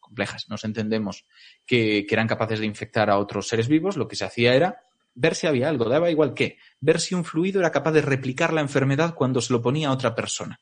complejas, 0.00 0.48
nos 0.48 0.64
entendemos, 0.64 1.24
que 1.64 2.06
eran 2.10 2.26
capaces 2.26 2.58
de 2.58 2.66
infectar 2.66 3.10
a 3.10 3.18
otros 3.18 3.48
seres 3.48 3.68
vivos, 3.68 3.96
lo 3.96 4.08
que 4.08 4.16
se 4.16 4.24
hacía 4.24 4.54
era 4.54 4.82
ver 5.14 5.36
si 5.36 5.46
había 5.46 5.68
algo, 5.68 5.88
daba 5.88 6.10
igual 6.10 6.34
qué, 6.34 6.58
ver 6.80 7.00
si 7.00 7.14
un 7.14 7.24
fluido 7.24 7.60
era 7.60 7.70
capaz 7.70 7.92
de 7.92 8.02
replicar 8.02 8.52
la 8.52 8.60
enfermedad 8.60 9.14
cuando 9.14 9.40
se 9.40 9.52
lo 9.52 9.62
ponía 9.62 9.88
a 9.88 9.92
otra 9.92 10.14
persona 10.14 10.60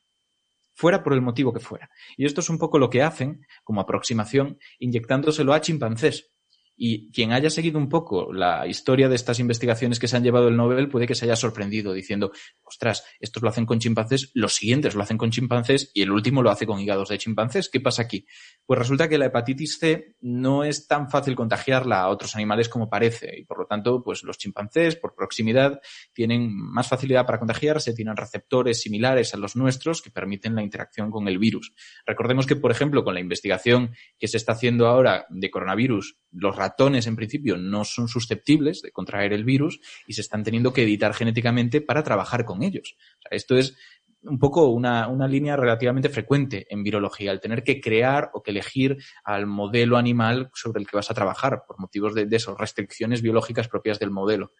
fuera 0.74 1.02
por 1.02 1.12
el 1.12 1.22
motivo 1.22 1.52
que 1.52 1.60
fuera. 1.60 1.90
Y 2.16 2.24
esto 2.24 2.40
es 2.40 2.50
un 2.50 2.58
poco 2.58 2.78
lo 2.78 2.90
que 2.90 3.02
hacen 3.02 3.46
como 3.62 3.80
aproximación 3.80 4.58
inyectándoselo 4.78 5.52
a 5.52 5.60
chimpancés. 5.60 6.31
Y 6.76 7.12
quien 7.12 7.32
haya 7.32 7.50
seguido 7.50 7.78
un 7.78 7.88
poco 7.88 8.32
la 8.32 8.66
historia 8.66 9.08
de 9.08 9.14
estas 9.14 9.38
investigaciones 9.38 9.98
que 9.98 10.08
se 10.08 10.16
han 10.16 10.24
llevado 10.24 10.48
el 10.48 10.56
Nobel 10.56 10.88
puede 10.88 11.06
que 11.06 11.14
se 11.14 11.26
haya 11.26 11.36
sorprendido 11.36 11.92
diciendo, 11.92 12.32
ostras, 12.62 13.04
estos 13.20 13.42
lo 13.42 13.48
hacen 13.48 13.66
con 13.66 13.78
chimpancés, 13.78 14.30
los 14.34 14.54
siguientes 14.54 14.94
lo 14.94 15.02
hacen 15.02 15.18
con 15.18 15.30
chimpancés 15.30 15.90
y 15.94 16.02
el 16.02 16.10
último 16.10 16.42
lo 16.42 16.50
hace 16.50 16.66
con 16.66 16.80
hígados 16.80 17.10
de 17.10 17.18
chimpancés. 17.18 17.68
¿Qué 17.68 17.80
pasa 17.80 18.02
aquí? 18.02 18.26
Pues 18.66 18.78
resulta 18.78 19.08
que 19.08 19.18
la 19.18 19.26
hepatitis 19.26 19.78
C 19.78 20.16
no 20.20 20.64
es 20.64 20.86
tan 20.86 21.10
fácil 21.10 21.34
contagiarla 21.34 22.00
a 22.00 22.08
otros 22.08 22.34
animales 22.36 22.68
como 22.68 22.88
parece 22.88 23.38
y 23.38 23.44
por 23.44 23.58
lo 23.58 23.66
tanto, 23.66 24.02
pues 24.02 24.22
los 24.22 24.38
chimpancés, 24.38 24.96
por 24.96 25.14
proximidad, 25.14 25.80
tienen 26.12 26.50
más 26.52 26.88
facilidad 26.88 27.26
para 27.26 27.38
contagiarse, 27.38 27.94
tienen 27.94 28.16
receptores 28.16 28.80
similares 28.80 29.34
a 29.34 29.36
los 29.36 29.56
nuestros 29.56 30.02
que 30.02 30.10
permiten 30.10 30.54
la 30.54 30.62
interacción 30.62 31.10
con 31.10 31.28
el 31.28 31.38
virus. 31.38 31.74
Recordemos 32.06 32.46
que, 32.46 32.56
por 32.56 32.70
ejemplo, 32.70 33.04
con 33.04 33.14
la 33.14 33.20
investigación 33.20 33.94
que 34.18 34.28
se 34.28 34.36
está 34.36 34.52
haciendo 34.52 34.86
ahora 34.86 35.26
de 35.28 35.50
coronavirus, 35.50 36.18
los 36.32 36.56
en 36.78 37.16
principio 37.16 37.56
no 37.56 37.84
son 37.84 38.08
susceptibles 38.08 38.82
de 38.82 38.90
contraer 38.90 39.32
el 39.32 39.44
virus 39.44 39.80
y 40.06 40.14
se 40.14 40.20
están 40.20 40.42
teniendo 40.42 40.72
que 40.72 40.82
editar 40.82 41.14
genéticamente 41.14 41.80
para 41.80 42.02
trabajar 42.02 42.44
con 42.44 42.62
ellos. 42.62 42.96
esto 43.30 43.56
es 43.56 43.76
un 44.24 44.38
poco 44.38 44.68
una, 44.68 45.08
línea 45.26 45.56
relativamente 45.56 46.08
frecuente 46.08 46.66
en 46.70 46.84
virología, 46.84 47.32
el 47.32 47.40
tener 47.40 47.64
que 47.64 47.80
crear 47.80 48.30
o 48.34 48.42
que 48.42 48.52
elegir 48.52 48.98
al 49.24 49.46
modelo 49.46 49.96
animal 49.96 50.50
sobre 50.54 50.80
el 50.80 50.86
que 50.86 50.96
vas 50.96 51.10
a 51.10 51.14
trabajar 51.14 51.64
por 51.66 51.80
motivos 51.80 52.14
de, 52.14 52.26
de 52.26 52.36
esas 52.36 52.56
restricciones 52.56 53.20
biológicas 53.20 53.68
propias 53.68 53.98
del 53.98 54.12
modelo. 54.12 54.52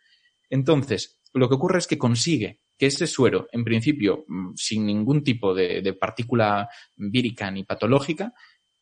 Entonces, 0.50 1.20
lo 1.32 1.48
que 1.48 1.54
ocurre 1.54 1.78
es 1.78 1.86
que 1.86 1.96
consigue 1.96 2.60
que 2.76 2.86
ese 2.86 3.06
suero, 3.06 3.46
en 3.52 3.64
principio, 3.64 4.24
mm, 4.26 4.54
sin 4.56 4.84
ningún 4.84 5.22
tipo 5.22 5.54
de, 5.54 5.80
de 5.80 5.92
partícula 5.92 6.68
vírica 6.96 7.50
ni 7.50 7.62
patológica, 7.64 8.34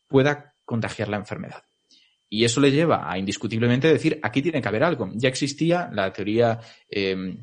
pueda 0.09 0.55
contagiar 0.65 1.09
la 1.09 1.19
enfermedad. 1.19 1.63
Y 2.33 2.45
eso 2.45 2.61
le 2.61 2.71
lleva 2.71 3.11
a 3.11 3.19
indiscutiblemente 3.19 3.89
decir, 3.89 4.21
aquí 4.23 4.41
tiene 4.41 4.63
que 4.63 4.69
haber 4.69 4.85
algo. 4.85 5.11
Ya 5.15 5.29
existía 5.29 5.91
la 5.93 6.13
teoría 6.13 6.61
eh, 6.89 7.37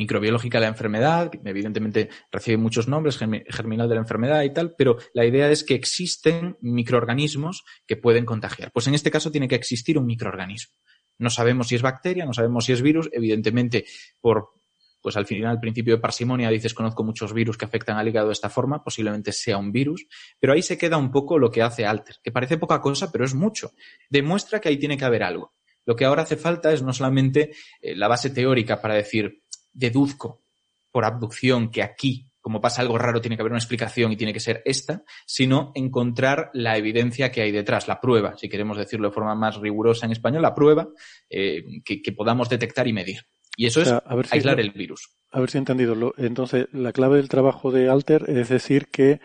microbiológica 0.00 0.58
de 0.58 0.62
la 0.62 0.68
enfermedad, 0.68 1.30
evidentemente 1.44 2.08
recibe 2.32 2.56
muchos 2.56 2.88
nombres, 2.88 3.18
germinal 3.18 3.88
de 3.88 3.94
la 3.94 4.00
enfermedad 4.00 4.42
y 4.42 4.52
tal, 4.52 4.74
pero 4.76 4.96
la 5.12 5.26
idea 5.26 5.50
es 5.50 5.62
que 5.62 5.74
existen 5.74 6.56
microorganismos 6.62 7.64
que 7.86 7.96
pueden 7.96 8.24
contagiar. 8.24 8.72
Pues 8.72 8.86
en 8.88 8.94
este 8.94 9.10
caso 9.10 9.30
tiene 9.30 9.46
que 9.46 9.56
existir 9.56 9.98
un 9.98 10.06
microorganismo. 10.06 10.74
No 11.18 11.28
sabemos 11.28 11.68
si 11.68 11.74
es 11.74 11.82
bacteria, 11.82 12.24
no 12.24 12.32
sabemos 12.32 12.64
si 12.64 12.72
es 12.72 12.80
virus, 12.80 13.10
evidentemente 13.12 13.84
por 14.20 14.59
pues 15.00 15.16
al 15.16 15.26
final, 15.26 15.50
al 15.52 15.60
principio 15.60 15.94
de 15.94 16.00
parsimonia, 16.00 16.50
dices, 16.50 16.74
conozco 16.74 17.04
muchos 17.04 17.32
virus 17.32 17.56
que 17.56 17.64
afectan 17.64 17.96
al 17.96 18.08
hígado 18.08 18.28
de 18.28 18.32
esta 18.32 18.50
forma, 18.50 18.82
posiblemente 18.84 19.32
sea 19.32 19.56
un 19.56 19.72
virus, 19.72 20.06
pero 20.38 20.52
ahí 20.52 20.62
se 20.62 20.78
queda 20.78 20.96
un 20.96 21.10
poco 21.10 21.38
lo 21.38 21.50
que 21.50 21.62
hace 21.62 21.86
Alter, 21.86 22.16
que 22.22 22.32
parece 22.32 22.58
poca 22.58 22.80
cosa, 22.80 23.10
pero 23.10 23.24
es 23.24 23.34
mucho. 23.34 23.72
Demuestra 24.08 24.60
que 24.60 24.68
ahí 24.68 24.76
tiene 24.76 24.96
que 24.96 25.04
haber 25.04 25.22
algo. 25.22 25.54
Lo 25.86 25.96
que 25.96 26.04
ahora 26.04 26.22
hace 26.22 26.36
falta 26.36 26.72
es 26.72 26.82
no 26.82 26.92
solamente 26.92 27.52
eh, 27.80 27.96
la 27.96 28.08
base 28.08 28.30
teórica 28.30 28.80
para 28.80 28.94
decir, 28.94 29.42
deduzco 29.72 30.42
por 30.90 31.04
abducción 31.04 31.70
que 31.70 31.82
aquí, 31.82 32.30
como 32.40 32.60
pasa 32.60 32.82
algo 32.82 32.98
raro, 32.98 33.20
tiene 33.20 33.36
que 33.36 33.42
haber 33.42 33.52
una 33.52 33.58
explicación 33.58 34.12
y 34.12 34.16
tiene 34.16 34.32
que 34.32 34.40
ser 34.40 34.62
esta, 34.64 35.02
sino 35.26 35.72
encontrar 35.74 36.50
la 36.52 36.76
evidencia 36.76 37.30
que 37.30 37.42
hay 37.42 37.52
detrás, 37.52 37.86
la 37.88 38.00
prueba, 38.00 38.36
si 38.36 38.48
queremos 38.48 38.76
decirlo 38.76 39.08
de 39.08 39.14
forma 39.14 39.34
más 39.34 39.56
rigurosa 39.56 40.06
en 40.06 40.12
español, 40.12 40.42
la 40.42 40.54
prueba 40.54 40.88
eh, 41.28 41.62
que, 41.84 42.02
que, 42.02 42.12
podamos 42.12 42.48
detectar 42.48 42.88
y 42.88 42.92
medir. 42.92 43.20
Y 43.60 43.66
eso 43.66 43.82
es 43.82 43.88
si 43.88 43.94
aislar 44.36 44.58
el 44.58 44.70
virus. 44.70 45.10
A 45.30 45.38
ver 45.38 45.50
si 45.50 45.58
he 45.58 45.60
entendido. 45.60 46.14
Entonces, 46.16 46.66
la 46.72 46.94
clave 46.94 47.18
del 47.18 47.28
trabajo 47.28 47.70
de 47.70 47.90
Alter 47.90 48.24
es 48.28 48.48
decir 48.48 48.86
que 48.86 49.20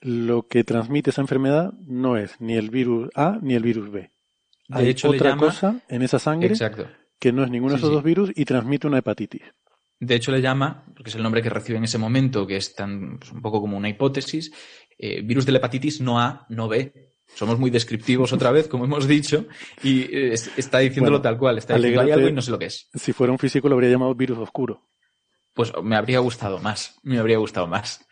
lo 0.00 0.48
que 0.48 0.64
transmite 0.64 1.10
esa 1.10 1.20
enfermedad 1.20 1.74
no 1.86 2.16
es 2.16 2.40
ni 2.40 2.54
el 2.54 2.70
virus 2.70 3.10
A 3.14 3.38
ni 3.42 3.56
el 3.56 3.62
virus 3.62 3.90
B. 3.90 4.00
De 4.00 4.10
Hay 4.70 4.88
hecho, 4.88 5.10
otra 5.10 5.30
llama... 5.30 5.42
cosa 5.42 5.82
en 5.86 6.00
esa 6.00 6.18
sangre 6.18 6.48
Exacto. 6.48 6.88
que 7.20 7.30
no 7.30 7.44
es 7.44 7.50
ninguno 7.50 7.74
de 7.74 7.78
Sí, 7.78 7.82
esos 7.82 7.90
sí. 7.90 7.94
dos 7.96 8.04
virus 8.04 8.30
y 8.34 8.46
transmite 8.46 8.86
una 8.86 8.98
hepatitis. 8.98 9.42
De 10.00 10.14
hecho, 10.14 10.32
le 10.32 10.40
llama, 10.40 10.86
porque 10.94 11.10
es 11.10 11.16
el 11.16 11.22
nombre 11.22 11.42
que 11.42 11.50
recibe 11.50 11.76
en 11.76 11.84
ese 11.84 11.98
momento, 11.98 12.46
que 12.46 12.56
es 12.56 12.74
tan, 12.74 13.18
pues, 13.18 13.32
un 13.32 13.42
poco 13.42 13.60
como 13.60 13.76
una 13.76 13.90
hipótesis, 13.90 14.50
eh, 14.96 15.20
virus 15.20 15.44
de 15.44 15.52
la 15.52 15.58
hepatitis 15.58 16.00
no 16.00 16.18
A, 16.18 16.46
no 16.48 16.68
B. 16.68 17.17
Somos 17.34 17.58
muy 17.58 17.70
descriptivos 17.70 18.32
otra 18.32 18.50
vez, 18.50 18.68
como 18.68 18.84
hemos 18.84 19.06
dicho, 19.06 19.46
y 19.82 20.02
eh, 20.02 20.32
es- 20.32 20.50
está 20.56 20.78
diciéndolo 20.78 21.18
Bueno, 21.18 21.22
tal 21.22 21.38
cual. 21.38 21.58
Está 21.58 21.74
diciendo 21.76 22.00
hay 22.00 22.10
algo 22.10 22.28
y 22.28 22.32
no 22.32 22.42
sé 22.42 22.50
lo 22.50 22.58
que 22.58 22.66
es. 22.66 22.88
Si 22.94 23.12
fuera 23.12 23.32
un 23.32 23.38
físico 23.38 23.68
lo 23.68 23.74
habría 23.74 23.90
llamado 23.90 24.14
virus 24.14 24.38
oscuro. 24.38 24.88
Pues 25.54 25.72
me 25.82 25.96
habría 25.96 26.18
gustado 26.20 26.58
más, 26.58 26.96
me 27.02 27.18
habría 27.18 27.38
gustado 27.38 27.66
más. 27.66 28.04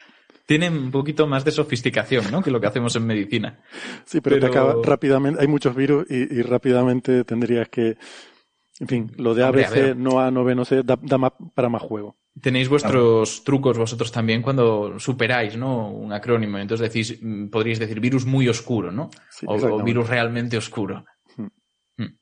Tiene 0.46 0.68
un 0.70 0.92
poquito 0.92 1.26
más 1.26 1.44
de 1.44 1.50
sofisticación, 1.50 2.30
¿no? 2.30 2.40
Que 2.42 2.52
lo 2.52 2.60
que 2.60 2.68
hacemos 2.68 2.94
en 2.94 3.04
medicina. 3.06 3.60
Sí, 4.04 4.20
pero, 4.20 4.38
te 4.38 4.46
acaba 4.46 4.76
rápidamente. 4.82 5.40
Hay 5.40 5.48
muchos 5.48 5.74
virus 5.74 6.06
y, 6.08 6.38
y 6.38 6.42
rápidamente 6.42 7.24
tendrías 7.24 7.68
que. 7.68 7.96
En 8.78 8.86
fin, 8.88 9.12
lo 9.16 9.34
de 9.34 9.42
Hombre, 9.42 9.64
a 9.64 9.68
ABC, 9.68 9.74
ver. 9.74 9.96
no 9.96 10.20
A, 10.20 10.30
no 10.30 10.44
B, 10.44 10.54
no 10.54 10.64
sé, 10.64 10.82
da, 10.84 10.96
da 11.02 11.18
más 11.18 11.32
para 11.54 11.68
más 11.68 11.82
juego. 11.82 12.16
Tenéis 12.40 12.68
vuestros 12.68 13.44
trucos 13.44 13.78
vosotros 13.78 14.12
también 14.12 14.42
cuando 14.42 14.98
superáis, 14.98 15.56
¿no? 15.56 15.90
Un 15.90 16.12
acrónimo. 16.12 16.58
Entonces 16.58 16.92
decís, 16.92 17.18
mm, 17.22 17.48
podríais 17.48 17.78
decir 17.78 17.98
virus 17.98 18.26
muy 18.26 18.46
oscuro, 18.48 18.92
¿no? 18.92 19.10
Sí, 19.30 19.46
o, 19.48 19.82
virus 19.82 20.08
realmente 20.08 20.58
oscuro. 20.58 21.04
Hmm. 21.36 21.48
Hmm. 21.96 22.18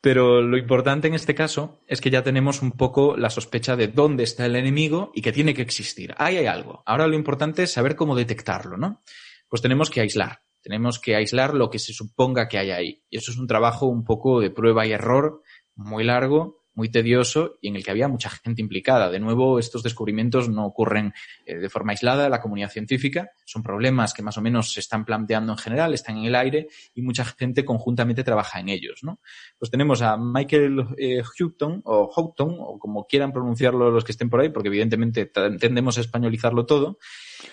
Pero 0.00 0.40
lo 0.40 0.56
importante 0.56 1.08
en 1.08 1.14
este 1.14 1.34
caso 1.34 1.80
es 1.86 2.00
que 2.00 2.10
ya 2.10 2.22
tenemos 2.22 2.62
un 2.62 2.72
poco 2.72 3.18
la 3.18 3.28
sospecha 3.28 3.76
de 3.76 3.88
dónde 3.88 4.24
está 4.24 4.46
el 4.46 4.56
enemigo 4.56 5.12
y 5.14 5.20
que 5.20 5.32
tiene 5.32 5.52
que 5.52 5.62
existir. 5.62 6.14
Ahí 6.16 6.38
hay 6.38 6.46
algo. 6.46 6.82
Ahora 6.86 7.06
lo 7.06 7.14
importante 7.14 7.64
es 7.64 7.72
saber 7.72 7.96
cómo 7.96 8.16
detectarlo, 8.16 8.78
¿no? 8.78 9.02
Pues 9.48 9.60
tenemos 9.60 9.90
que 9.90 10.00
aislar. 10.00 10.40
Tenemos 10.62 10.98
que 10.98 11.16
aislar 11.16 11.52
lo 11.52 11.68
que 11.68 11.78
se 11.78 11.92
suponga 11.92 12.48
que 12.48 12.56
hay 12.56 12.70
ahí. 12.70 13.04
Y 13.10 13.18
eso 13.18 13.30
es 13.30 13.36
un 13.36 13.46
trabajo 13.46 13.84
un 13.86 14.04
poco 14.04 14.40
de 14.40 14.50
prueba 14.50 14.86
y 14.86 14.92
error, 14.92 15.42
muy 15.74 16.04
largo, 16.04 16.63
muy 16.74 16.88
tedioso 16.90 17.58
y 17.60 17.68
en 17.68 17.76
el 17.76 17.84
que 17.84 17.90
había 17.90 18.08
mucha 18.08 18.30
gente 18.30 18.60
implicada. 18.60 19.10
De 19.10 19.20
nuevo, 19.20 19.58
estos 19.58 19.82
descubrimientos 19.82 20.48
no 20.48 20.66
ocurren 20.66 21.12
eh, 21.46 21.56
de 21.56 21.68
forma 21.68 21.92
aislada, 21.92 22.28
la 22.28 22.40
comunidad 22.40 22.70
científica, 22.70 23.30
son 23.44 23.62
problemas 23.62 24.12
que 24.12 24.22
más 24.22 24.36
o 24.38 24.40
menos 24.40 24.72
se 24.72 24.80
están 24.80 25.04
planteando 25.04 25.52
en 25.52 25.58
general, 25.58 25.94
están 25.94 26.18
en 26.18 26.24
el 26.24 26.34
aire 26.34 26.68
y 26.94 27.02
mucha 27.02 27.24
gente 27.24 27.64
conjuntamente 27.64 28.24
trabaja 28.24 28.60
en 28.60 28.68
ellos, 28.68 29.00
¿no? 29.02 29.20
Pues 29.58 29.70
tenemos 29.70 30.02
a 30.02 30.16
Michael 30.16 30.86
eh, 30.98 31.22
Houghton, 31.22 31.82
o 31.84 32.08
Houghton, 32.08 32.56
o 32.58 32.78
como 32.78 33.06
quieran 33.06 33.32
pronunciarlo 33.32 33.90
los 33.90 34.04
que 34.04 34.12
estén 34.12 34.30
por 34.30 34.40
ahí, 34.40 34.48
porque 34.48 34.68
evidentemente 34.68 35.26
tendemos 35.58 35.98
a 35.98 36.00
españolizarlo 36.00 36.66
todo. 36.66 36.98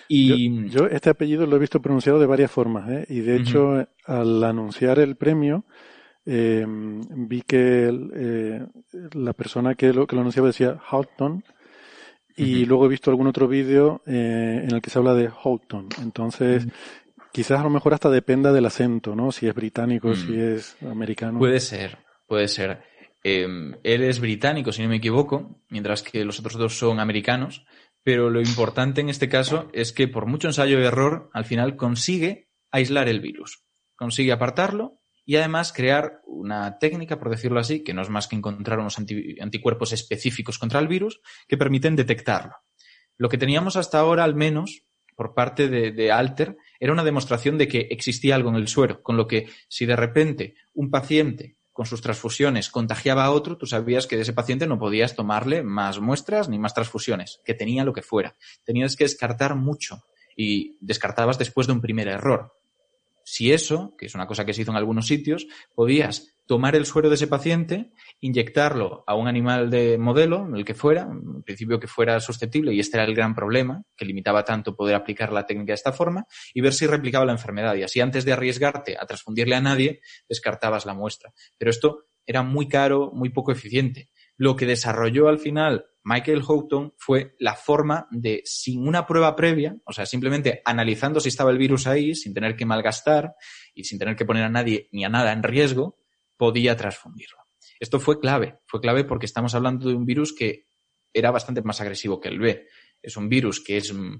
Y 0.08 0.68
Yo 0.68 0.86
este 0.86 1.10
apellido 1.10 1.46
lo 1.46 1.56
he 1.56 1.60
visto 1.60 1.80
pronunciado 1.80 2.18
de 2.18 2.26
varias 2.26 2.50
formas, 2.50 2.90
¿eh? 2.90 3.06
y 3.08 3.20
de 3.20 3.36
hecho, 3.36 3.86
al 4.04 4.44
anunciar 4.44 4.98
el 4.98 5.16
premio, 5.16 5.64
eh, 6.24 6.64
vi 6.68 7.42
que 7.42 7.88
el, 7.88 8.10
eh, 8.14 8.66
la 9.12 9.32
persona 9.32 9.74
que 9.74 9.92
lo, 9.92 10.06
que 10.06 10.14
lo 10.16 10.20
anunciaba 10.22 10.48
decía 10.48 10.78
Houghton, 10.90 11.44
y 12.34 12.64
luego 12.64 12.86
he 12.86 12.88
visto 12.88 13.10
algún 13.10 13.26
otro 13.26 13.46
vídeo 13.46 14.02
eh, 14.06 14.62
en 14.64 14.74
el 14.74 14.80
que 14.80 14.88
se 14.88 14.98
habla 14.98 15.14
de 15.14 15.28
Houghton. 15.28 15.88
Entonces, 16.00 16.66
quizás 17.30 17.60
a 17.60 17.64
lo 17.64 17.70
mejor 17.70 17.92
hasta 17.92 18.08
dependa 18.08 18.52
del 18.52 18.64
acento, 18.64 19.14
¿no? 19.14 19.32
Si 19.32 19.46
es 19.46 19.54
británico, 19.54 20.08
Mm. 20.08 20.14
si 20.14 20.40
es 20.40 20.76
americano. 20.82 21.38
Puede 21.38 21.60
ser, 21.60 21.98
puede 22.26 22.48
ser. 22.48 22.82
Eh, 23.22 23.46
él 23.82 24.02
es 24.02 24.18
británico, 24.18 24.72
si 24.72 24.82
no 24.82 24.88
me 24.88 24.96
equivoco, 24.96 25.60
mientras 25.68 26.02
que 26.02 26.24
los 26.24 26.40
otros 26.40 26.56
dos 26.56 26.78
son 26.78 27.00
americanos, 27.00 27.66
pero 28.02 28.30
lo 28.30 28.40
importante 28.40 29.00
en 29.02 29.10
este 29.10 29.28
caso 29.28 29.68
es 29.72 29.92
que 29.92 30.08
por 30.08 30.26
mucho 30.26 30.48
ensayo 30.48 30.80
y 30.80 30.84
error, 30.84 31.28
al 31.34 31.44
final 31.44 31.76
consigue 31.76 32.48
aislar 32.70 33.08
el 33.08 33.20
virus, 33.20 33.62
consigue 33.94 34.32
apartarlo 34.32 35.01
y 35.24 35.36
además 35.36 35.72
crear 35.72 36.20
una 36.26 36.78
técnica, 36.78 37.18
por 37.18 37.30
decirlo 37.30 37.60
así, 37.60 37.84
que 37.84 37.94
no 37.94 38.02
es 38.02 38.08
más 38.10 38.26
que 38.28 38.36
encontrar 38.36 38.78
unos 38.78 38.98
anti- 38.98 39.40
anticuerpos 39.40 39.92
específicos 39.92 40.58
contra 40.58 40.80
el 40.80 40.88
virus 40.88 41.20
que 41.48 41.56
permiten 41.56 41.96
detectarlo. 41.96 42.54
Lo 43.16 43.28
que 43.28 43.38
teníamos 43.38 43.76
hasta 43.76 43.98
ahora, 43.98 44.24
al 44.24 44.34
menos, 44.34 44.84
por 45.14 45.34
parte 45.34 45.68
de 45.68 46.10
Alter, 46.10 46.56
era 46.80 46.92
una 46.92 47.04
demostración 47.04 47.58
de 47.58 47.68
que 47.68 47.88
existía 47.90 48.34
algo 48.34 48.50
en 48.50 48.56
el 48.56 48.66
suero, 48.66 49.02
con 49.02 49.16
lo 49.16 49.26
que 49.28 49.48
si 49.68 49.86
de 49.86 49.94
repente 49.94 50.54
un 50.74 50.90
paciente 50.90 51.56
con 51.70 51.86
sus 51.86 52.02
transfusiones 52.02 52.68
contagiaba 52.68 53.24
a 53.24 53.30
otro, 53.30 53.56
tú 53.56 53.66
sabías 53.66 54.06
que 54.06 54.16
de 54.16 54.22
ese 54.22 54.32
paciente 54.32 54.66
no 54.66 54.78
podías 54.78 55.14
tomarle 55.16 55.62
más 55.62 56.00
muestras 56.00 56.48
ni 56.48 56.58
más 56.58 56.74
transfusiones, 56.74 57.40
que 57.44 57.54
tenía 57.54 57.84
lo 57.84 57.92
que 57.92 58.02
fuera. 58.02 58.36
Tenías 58.64 58.96
que 58.96 59.04
descartar 59.04 59.54
mucho 59.54 60.02
y 60.36 60.76
descartabas 60.80 61.38
después 61.38 61.66
de 61.66 61.72
un 61.74 61.80
primer 61.80 62.08
error. 62.08 62.52
Si 63.24 63.52
eso, 63.52 63.94
que 63.98 64.06
es 64.06 64.14
una 64.14 64.26
cosa 64.26 64.44
que 64.44 64.52
se 64.52 64.62
hizo 64.62 64.70
en 64.70 64.76
algunos 64.76 65.06
sitios, 65.06 65.46
podías 65.74 66.36
tomar 66.46 66.74
el 66.76 66.86
suero 66.86 67.08
de 67.08 67.14
ese 67.14 67.28
paciente, 67.28 67.92
inyectarlo 68.20 69.04
a 69.06 69.14
un 69.14 69.28
animal 69.28 69.70
de 69.70 69.96
modelo, 69.96 70.48
el 70.54 70.64
que 70.64 70.74
fuera, 70.74 71.02
en 71.02 71.42
principio 71.42 71.78
que 71.78 71.86
fuera 71.86 72.20
susceptible, 72.20 72.74
y 72.74 72.80
este 72.80 72.96
era 72.96 73.06
el 73.06 73.14
gran 73.14 73.34
problema, 73.34 73.84
que 73.96 74.04
limitaba 74.04 74.44
tanto 74.44 74.74
poder 74.74 74.94
aplicar 74.94 75.32
la 75.32 75.46
técnica 75.46 75.70
de 75.70 75.76
esta 75.76 75.92
forma, 75.92 76.26
y 76.52 76.60
ver 76.60 76.72
si 76.72 76.86
replicaba 76.86 77.24
la 77.24 77.32
enfermedad. 77.32 77.74
Y 77.76 77.84
así 77.84 78.00
antes 78.00 78.24
de 78.24 78.32
arriesgarte 78.32 78.96
a 78.98 79.06
transfundirle 79.06 79.54
a 79.54 79.60
nadie, 79.60 80.00
descartabas 80.28 80.84
la 80.84 80.94
muestra. 80.94 81.32
Pero 81.58 81.70
esto 81.70 82.06
era 82.26 82.42
muy 82.42 82.68
caro, 82.68 83.10
muy 83.14 83.30
poco 83.30 83.52
eficiente. 83.52 84.10
Lo 84.42 84.56
que 84.56 84.66
desarrolló 84.66 85.28
al 85.28 85.38
final 85.38 85.86
Michael 86.02 86.42
Houghton 86.42 86.94
fue 86.96 87.36
la 87.38 87.54
forma 87.54 88.08
de, 88.10 88.42
sin 88.44 88.88
una 88.88 89.06
prueba 89.06 89.36
previa, 89.36 89.76
o 89.84 89.92
sea, 89.92 90.04
simplemente 90.04 90.62
analizando 90.64 91.20
si 91.20 91.28
estaba 91.28 91.52
el 91.52 91.58
virus 91.58 91.86
ahí, 91.86 92.16
sin 92.16 92.34
tener 92.34 92.56
que 92.56 92.66
malgastar 92.66 93.36
y 93.72 93.84
sin 93.84 94.00
tener 94.00 94.16
que 94.16 94.24
poner 94.24 94.42
a 94.42 94.48
nadie 94.48 94.88
ni 94.90 95.04
a 95.04 95.08
nada 95.08 95.32
en 95.32 95.44
riesgo, 95.44 95.96
podía 96.36 96.76
transfundirlo. 96.76 97.38
Esto 97.78 98.00
fue 98.00 98.18
clave, 98.18 98.58
fue 98.66 98.80
clave 98.80 99.04
porque 99.04 99.26
estamos 99.26 99.54
hablando 99.54 99.88
de 99.88 99.94
un 99.94 100.06
virus 100.06 100.34
que 100.34 100.66
era 101.12 101.30
bastante 101.30 101.62
más 101.62 101.80
agresivo 101.80 102.18
que 102.18 102.30
el 102.30 102.40
B. 102.40 102.66
Es 103.00 103.16
un 103.16 103.28
virus 103.28 103.62
que 103.62 103.76
es... 103.76 103.94
mm, 103.94 104.18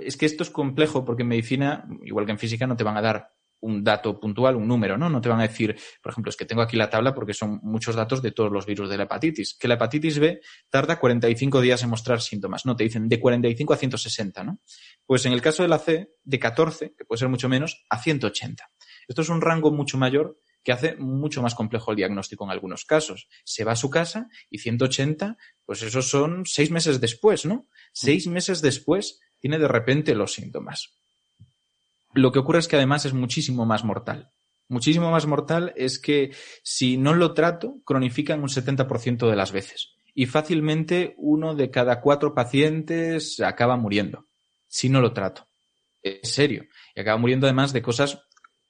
Es 0.00 0.16
que 0.16 0.26
esto 0.26 0.42
es 0.42 0.50
complejo 0.50 1.04
porque 1.04 1.22
en 1.22 1.28
medicina, 1.28 1.86
igual 2.02 2.26
que 2.26 2.32
en 2.32 2.38
física, 2.40 2.66
no 2.66 2.74
te 2.74 2.82
van 2.82 2.96
a 2.96 3.02
dar 3.02 3.28
un 3.60 3.82
dato 3.82 4.18
puntual, 4.20 4.56
un 4.56 4.68
número, 4.68 4.96
¿no? 4.96 5.08
No 5.08 5.20
te 5.20 5.28
van 5.28 5.40
a 5.40 5.48
decir, 5.48 5.76
por 6.02 6.12
ejemplo, 6.12 6.30
es 6.30 6.36
que 6.36 6.44
tengo 6.44 6.62
aquí 6.62 6.76
la 6.76 6.90
tabla 6.90 7.14
porque 7.14 7.34
son 7.34 7.60
muchos 7.62 7.94
datos 7.96 8.22
de 8.22 8.32
todos 8.32 8.52
los 8.52 8.66
virus 8.66 8.88
de 8.88 8.96
la 8.96 9.04
hepatitis. 9.04 9.56
Que 9.58 9.68
la 9.68 9.74
hepatitis 9.74 10.18
B 10.18 10.40
tarda 10.70 10.98
45 10.98 11.60
días 11.60 11.82
en 11.82 11.90
mostrar 11.90 12.20
síntomas, 12.20 12.66
¿no? 12.66 12.76
Te 12.76 12.84
dicen 12.84 13.08
de 13.08 13.18
45 13.18 13.72
a 13.72 13.76
160, 13.76 14.44
¿no? 14.44 14.60
Pues 15.06 15.26
en 15.26 15.32
el 15.32 15.42
caso 15.42 15.62
de 15.62 15.68
la 15.68 15.78
C, 15.78 16.12
de 16.22 16.38
14, 16.38 16.94
que 16.96 17.04
puede 17.04 17.18
ser 17.18 17.28
mucho 17.28 17.48
menos, 17.48 17.84
a 17.90 18.00
180. 18.00 18.70
Esto 19.08 19.22
es 19.22 19.28
un 19.28 19.40
rango 19.40 19.70
mucho 19.72 19.98
mayor 19.98 20.38
que 20.62 20.72
hace 20.72 20.96
mucho 20.96 21.40
más 21.40 21.54
complejo 21.54 21.92
el 21.92 21.96
diagnóstico 21.96 22.44
en 22.44 22.50
algunos 22.50 22.84
casos. 22.84 23.28
Se 23.44 23.64
va 23.64 23.72
a 23.72 23.76
su 23.76 23.90
casa 23.90 24.28
y 24.50 24.58
180, 24.58 25.36
pues 25.64 25.82
esos 25.82 26.10
son 26.10 26.44
seis 26.44 26.70
meses 26.70 27.00
después, 27.00 27.46
¿no? 27.46 27.68
Seis 27.92 28.26
meses 28.26 28.60
después 28.60 29.20
tiene 29.38 29.58
de 29.58 29.68
repente 29.68 30.14
los 30.14 30.34
síntomas. 30.34 30.98
Lo 32.14 32.32
que 32.32 32.38
ocurre 32.38 32.58
es 32.58 32.68
que 32.68 32.76
además 32.76 33.04
es 33.04 33.12
muchísimo 33.12 33.66
más 33.66 33.84
mortal. 33.84 34.30
Muchísimo 34.68 35.10
más 35.10 35.26
mortal 35.26 35.72
es 35.76 35.98
que 35.98 36.34
si 36.62 36.98
no 36.98 37.14
lo 37.14 37.32
trato, 37.32 37.76
cronifican 37.84 38.42
un 38.42 38.48
70% 38.48 39.28
de 39.28 39.36
las 39.36 39.52
veces. 39.52 39.94
Y 40.14 40.26
fácilmente 40.26 41.14
uno 41.16 41.54
de 41.54 41.70
cada 41.70 42.00
cuatro 42.00 42.34
pacientes 42.34 43.40
acaba 43.40 43.76
muriendo 43.76 44.26
si 44.68 44.88
no 44.88 45.00
lo 45.00 45.12
trato. 45.12 45.48
Es 46.02 46.30
serio. 46.30 46.66
Y 46.94 47.00
acaba 47.00 47.18
muriendo 47.18 47.46
además 47.46 47.72
de 47.72 47.82
cosas 47.82 48.20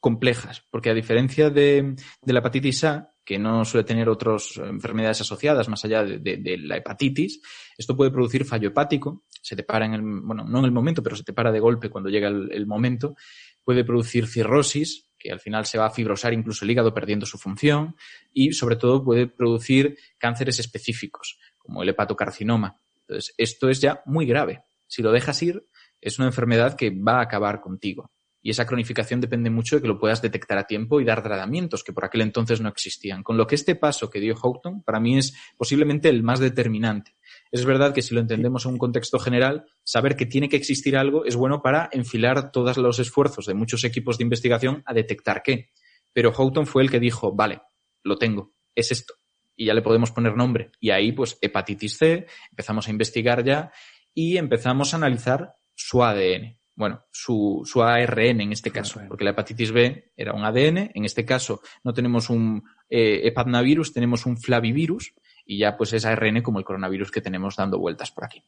complejas, 0.00 0.62
porque 0.70 0.90
a 0.90 0.94
diferencia 0.94 1.50
de, 1.50 1.96
la 2.24 2.38
hepatitis 2.38 2.84
A, 2.84 3.10
que 3.28 3.38
no 3.38 3.62
suele 3.66 3.84
tener 3.84 4.08
otras 4.08 4.56
enfermedades 4.56 5.20
asociadas 5.20 5.68
más 5.68 5.84
allá 5.84 6.02
de, 6.02 6.58
la 6.62 6.78
hepatitis, 6.78 7.42
esto 7.76 7.94
puede 7.94 8.10
producir 8.10 8.46
fallo 8.46 8.68
hepático, 8.68 9.24
se 9.42 9.54
te 9.54 9.64
para 9.64 9.84
en 9.84 9.92
el, 9.92 10.00
bueno, 10.00 10.44
no 10.44 10.60
en 10.60 10.64
el 10.64 10.70
momento, 10.70 11.02
pero 11.02 11.14
se 11.14 11.24
te 11.24 11.34
para 11.34 11.52
de 11.52 11.60
golpe 11.60 11.90
cuando 11.90 12.08
llega 12.08 12.28
el, 12.28 12.66
momento, 12.66 13.16
puede 13.62 13.84
producir 13.84 14.26
cirrosis, 14.26 15.10
que 15.18 15.30
al 15.30 15.40
final 15.40 15.66
se 15.66 15.76
va 15.76 15.84
a 15.84 15.90
fibrosar 15.90 16.32
incluso 16.32 16.64
el 16.64 16.70
hígado 16.70 16.94
perdiendo 16.94 17.26
su 17.26 17.36
función, 17.36 17.96
y 18.32 18.52
sobre 18.52 18.76
todo 18.76 19.04
puede 19.04 19.26
producir 19.26 19.98
cánceres 20.16 20.58
específicos, 20.58 21.38
como 21.58 21.82
el 21.82 21.90
hepatocarcinoma. 21.90 22.80
Entonces, 23.02 23.34
esto 23.36 23.68
es 23.68 23.82
ya 23.82 24.00
muy 24.06 24.24
grave. 24.24 24.62
Si 24.86 25.02
lo 25.02 25.12
dejas 25.12 25.42
ir, 25.42 25.66
es 26.00 26.18
una 26.18 26.28
enfermedad 26.28 26.76
que 26.76 26.88
va 26.88 27.18
a 27.18 27.24
acabar 27.24 27.60
contigo. 27.60 28.10
Y 28.40 28.50
esa 28.50 28.66
cronificación 28.66 29.20
depende 29.20 29.50
mucho 29.50 29.76
de 29.76 29.82
que 29.82 29.88
lo 29.88 29.98
puedas 29.98 30.22
detectar 30.22 30.58
a 30.58 30.66
tiempo 30.66 31.00
y 31.00 31.04
dar 31.04 31.22
tratamientos 31.22 31.82
que 31.82 31.92
por 31.92 32.04
aquel 32.04 32.20
entonces 32.20 32.60
no 32.60 32.68
existían. 32.68 33.22
Con 33.22 33.36
lo 33.36 33.46
que 33.46 33.56
este 33.56 33.74
paso 33.74 34.10
que 34.10 34.20
dio 34.20 34.36
Houghton 34.36 34.82
para 34.82 35.00
mí 35.00 35.18
es 35.18 35.34
posiblemente 35.56 36.08
el 36.08 36.22
más 36.22 36.38
determinante. 36.38 37.16
Es 37.50 37.64
verdad 37.64 37.92
que 37.92 38.02
si 38.02 38.14
lo 38.14 38.20
entendemos 38.20 38.64
en 38.64 38.72
un 38.72 38.78
contexto 38.78 39.18
general, 39.18 39.66
saber 39.82 40.16
que 40.16 40.26
tiene 40.26 40.48
que 40.48 40.56
existir 40.56 40.96
algo 40.96 41.24
es 41.24 41.34
bueno 41.36 41.62
para 41.62 41.88
enfilar 41.92 42.52
todos 42.52 42.76
los 42.76 42.98
esfuerzos 42.98 43.46
de 43.46 43.54
muchos 43.54 43.84
equipos 43.84 44.18
de 44.18 44.24
investigación 44.24 44.82
a 44.86 44.94
detectar 44.94 45.42
qué. 45.42 45.70
Pero 46.12 46.32
Houghton 46.32 46.66
fue 46.66 46.82
el 46.82 46.90
que 46.90 47.00
dijo, 47.00 47.34
vale, 47.34 47.60
lo 48.04 48.16
tengo, 48.16 48.54
es 48.74 48.92
esto. 48.92 49.14
Y 49.56 49.66
ya 49.66 49.74
le 49.74 49.82
podemos 49.82 50.12
poner 50.12 50.36
nombre. 50.36 50.70
Y 50.78 50.90
ahí, 50.90 51.12
pues, 51.12 51.36
hepatitis 51.40 51.98
C, 51.98 52.26
empezamos 52.50 52.86
a 52.86 52.90
investigar 52.90 53.44
ya 53.44 53.72
y 54.14 54.36
empezamos 54.36 54.92
a 54.92 54.98
analizar 54.98 55.54
su 55.74 56.02
ADN. 56.02 56.57
Bueno, 56.78 57.02
su, 57.10 57.62
su 57.64 57.82
ARN 57.82 58.40
en 58.40 58.52
este 58.52 58.70
caso, 58.70 59.00
porque 59.08 59.24
la 59.24 59.30
hepatitis 59.30 59.72
B 59.72 60.12
era 60.16 60.32
un 60.32 60.44
ADN. 60.44 60.92
En 60.94 61.04
este 61.04 61.24
caso 61.24 61.60
no 61.82 61.92
tenemos 61.92 62.30
un 62.30 62.62
eh, 62.88 63.22
hepatnavirus, 63.24 63.92
tenemos 63.92 64.26
un 64.26 64.36
flavivirus 64.36 65.12
y 65.44 65.58
ya 65.58 65.76
pues 65.76 65.92
es 65.92 66.04
ARN 66.04 66.40
como 66.40 66.60
el 66.60 66.64
coronavirus 66.64 67.10
que 67.10 67.20
tenemos 67.20 67.56
dando 67.56 67.80
vueltas 67.80 68.12
por 68.12 68.26
aquí. 68.26 68.44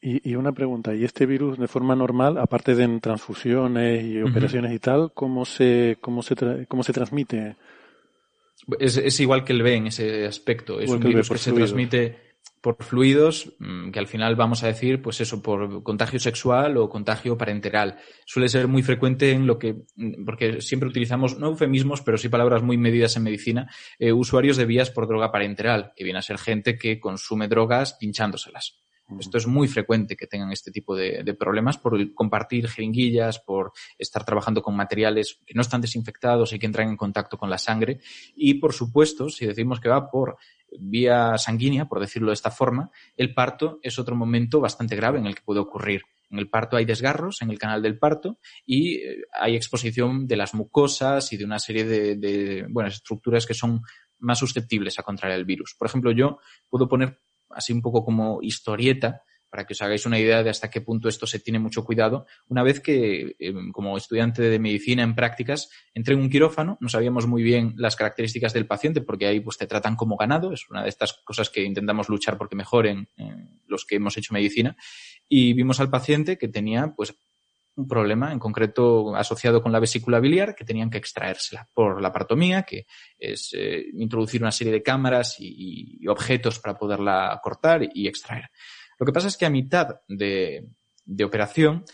Y, 0.00 0.34
una 0.34 0.50
pregunta, 0.50 0.92
¿y 0.92 1.04
este 1.04 1.24
virus 1.24 1.56
de 1.56 1.68
forma 1.68 1.94
normal, 1.94 2.38
aparte 2.38 2.74
de 2.74 2.98
transfusiones 2.98 4.04
y 4.04 4.22
operaciones 4.22 4.72
y 4.72 4.80
tal, 4.80 5.12
cómo 5.14 5.44
se, 5.44 5.98
cómo 6.00 6.22
se, 6.22 6.66
cómo 6.66 6.82
se 6.82 6.92
transmite? 6.92 7.56
Es, 8.80 8.96
es, 8.96 9.20
igual 9.20 9.44
que 9.44 9.52
el 9.52 9.62
B 9.62 9.74
en 9.76 9.86
ese 9.86 10.26
aspecto. 10.26 10.80
Es 10.80 10.90
un 10.90 10.98
virus 10.98 11.28
que 11.28 11.38
se 11.38 11.52
transmite 11.52 12.27
por 12.76 12.84
fluidos, 12.84 13.54
mm, 13.58 13.90
que 13.90 13.98
al 13.98 14.06
final 14.06 14.36
vamos 14.36 14.62
a 14.62 14.66
decir, 14.66 15.00
pues 15.00 15.22
eso, 15.22 15.40
por 15.40 15.82
contagio 15.82 16.20
sexual 16.20 16.76
o 16.76 16.88
contagio 16.88 17.38
parenteral. 17.38 17.96
Suele 18.26 18.50
ser 18.50 18.68
muy 18.68 18.82
frecuente 18.82 19.32
en 19.32 19.46
lo 19.46 19.58
que, 19.58 19.86
mm, 19.96 20.24
porque 20.26 20.60
siempre 20.60 20.88
utilizamos, 20.88 21.38
no 21.38 21.46
eufemismos, 21.48 22.02
pero 22.02 22.18
sí 22.18 22.28
palabras 22.28 22.62
muy 22.62 22.76
medidas 22.76 23.16
en 23.16 23.22
medicina, 23.22 23.70
eh, 23.98 24.12
usuarios 24.12 24.58
de 24.58 24.66
vías 24.66 24.90
por 24.90 25.08
droga 25.08 25.32
parenteral, 25.32 25.92
que 25.96 26.04
viene 26.04 26.18
a 26.18 26.22
ser 26.22 26.36
gente 26.36 26.76
que 26.76 27.00
consume 27.00 27.48
drogas 27.48 27.94
pinchándoselas. 27.94 28.82
Esto 29.18 29.38
es 29.38 29.46
muy 29.46 29.68
frecuente 29.68 30.16
que 30.16 30.26
tengan 30.26 30.52
este 30.52 30.70
tipo 30.70 30.94
de, 30.94 31.34
problemas 31.38 31.78
por 31.78 32.12
compartir 32.12 32.68
jeringuillas, 32.68 33.38
por 33.38 33.72
estar 33.96 34.24
trabajando 34.24 34.60
con 34.60 34.76
materiales 34.76 35.40
que 35.46 35.54
no 35.54 35.62
están 35.62 35.80
desinfectados 35.80 36.52
y 36.52 36.58
que 36.58 36.66
entran 36.66 36.88
en 36.88 36.96
contacto 36.96 37.38
con 37.38 37.48
la 37.48 37.58
sangre. 37.58 38.00
Y, 38.36 38.54
por 38.54 38.74
supuesto, 38.74 39.30
si 39.30 39.46
decimos 39.46 39.80
que 39.80 39.88
va 39.88 40.10
por 40.10 40.36
vía 40.78 41.38
sanguínea, 41.38 41.86
por 41.86 42.00
decirlo 42.00 42.28
de 42.28 42.34
esta 42.34 42.50
forma, 42.50 42.90
el 43.16 43.32
parto 43.32 43.78
es 43.82 43.98
otro 43.98 44.14
momento 44.14 44.60
bastante 44.60 44.94
grave 44.94 45.18
en 45.18 45.26
el 45.26 45.34
que 45.34 45.42
puede 45.42 45.60
ocurrir. 45.60 46.02
En 46.30 46.38
el 46.38 46.50
parto 46.50 46.76
hay 46.76 46.84
desgarros 46.84 47.40
en 47.40 47.50
el 47.50 47.58
canal 47.58 47.80
del 47.80 47.98
parto 47.98 48.38
y 48.66 48.96
eh, 48.96 49.22
hay 49.32 49.56
exposición 49.56 50.26
de 50.26 50.36
las 50.36 50.52
mucosas 50.52 51.32
y 51.32 51.38
de 51.38 51.44
una 51.46 51.58
serie 51.58 51.84
de, 51.84 52.16
de 52.16 52.66
buenas 52.68 52.96
estructuras 52.96 53.46
que 53.46 53.54
son 53.54 53.80
más 54.18 54.38
susceptibles 54.38 54.98
a 54.98 55.02
contraer 55.02 55.38
el 55.38 55.46
virus. 55.46 55.74
Por 55.78 55.88
ejemplo, 55.88 56.12
yo 56.12 56.38
puedo 56.68 56.86
poner 56.86 57.18
así 57.50 57.72
un 57.72 57.82
poco 57.82 58.04
como 58.04 58.40
historieta 58.42 59.22
para 59.50 59.64
que 59.64 59.72
os 59.72 59.82
hagáis 59.82 60.04
una 60.06 60.18
idea 60.18 60.42
de 60.42 60.50
hasta 60.50 60.70
qué 60.70 60.80
punto 60.80 61.08
esto 61.08 61.26
se 61.26 61.38
tiene 61.38 61.58
mucho 61.58 61.84
cuidado. 61.84 62.26
Una 62.48 62.62
vez 62.62 62.80
que, 62.80 63.36
eh, 63.38 63.54
como 63.72 63.96
estudiante 63.96 64.42
de 64.42 64.58
medicina 64.58 65.02
en 65.02 65.14
prácticas, 65.14 65.70
entré 65.94 66.14
en 66.14 66.20
un 66.20 66.30
quirófano, 66.30 66.76
no 66.80 66.88
sabíamos 66.88 67.26
muy 67.26 67.42
bien 67.42 67.74
las 67.76 67.96
características 67.96 68.52
del 68.52 68.66
paciente 68.66 69.00
porque 69.00 69.26
ahí 69.26 69.40
pues 69.40 69.56
te 69.56 69.66
tratan 69.66 69.96
como 69.96 70.16
ganado, 70.16 70.52
es 70.52 70.68
una 70.68 70.82
de 70.82 70.90
estas 70.90 71.14
cosas 71.24 71.50
que 71.50 71.64
intentamos 71.64 72.08
luchar 72.08 72.36
porque 72.36 72.56
mejoren 72.56 73.08
los 73.66 73.84
que 73.84 73.96
hemos 73.96 74.16
hecho 74.16 74.34
medicina, 74.34 74.76
y 75.28 75.54
vimos 75.54 75.80
al 75.80 75.90
paciente 75.90 76.36
que 76.36 76.48
tenía 76.48 76.92
pues 76.96 77.14
un 77.78 77.88
problema 77.88 78.32
en 78.32 78.38
concreto 78.38 79.14
asociado 79.16 79.62
con 79.62 79.72
la 79.72 79.80
vesícula 79.80 80.20
biliar 80.20 80.54
que 80.54 80.64
tenían 80.64 80.90
que 80.90 80.98
extraérsela 80.98 81.68
por 81.72 82.02
la 82.02 82.12
partomía, 82.12 82.62
que 82.64 82.86
es 83.18 83.54
eh, 83.56 83.86
introducir 83.94 84.42
una 84.42 84.52
serie 84.52 84.72
de 84.72 84.82
cámaras 84.82 85.36
y, 85.38 85.98
y 86.00 86.08
objetos 86.08 86.58
para 86.58 86.76
poderla 86.76 87.40
cortar 87.42 87.88
y 87.94 88.08
extraer. 88.08 88.50
Lo 88.98 89.06
que 89.06 89.12
pasa 89.12 89.28
es 89.28 89.36
que 89.36 89.46
a 89.46 89.50
mitad 89.50 90.00
de, 90.08 90.68
operación 91.24 91.84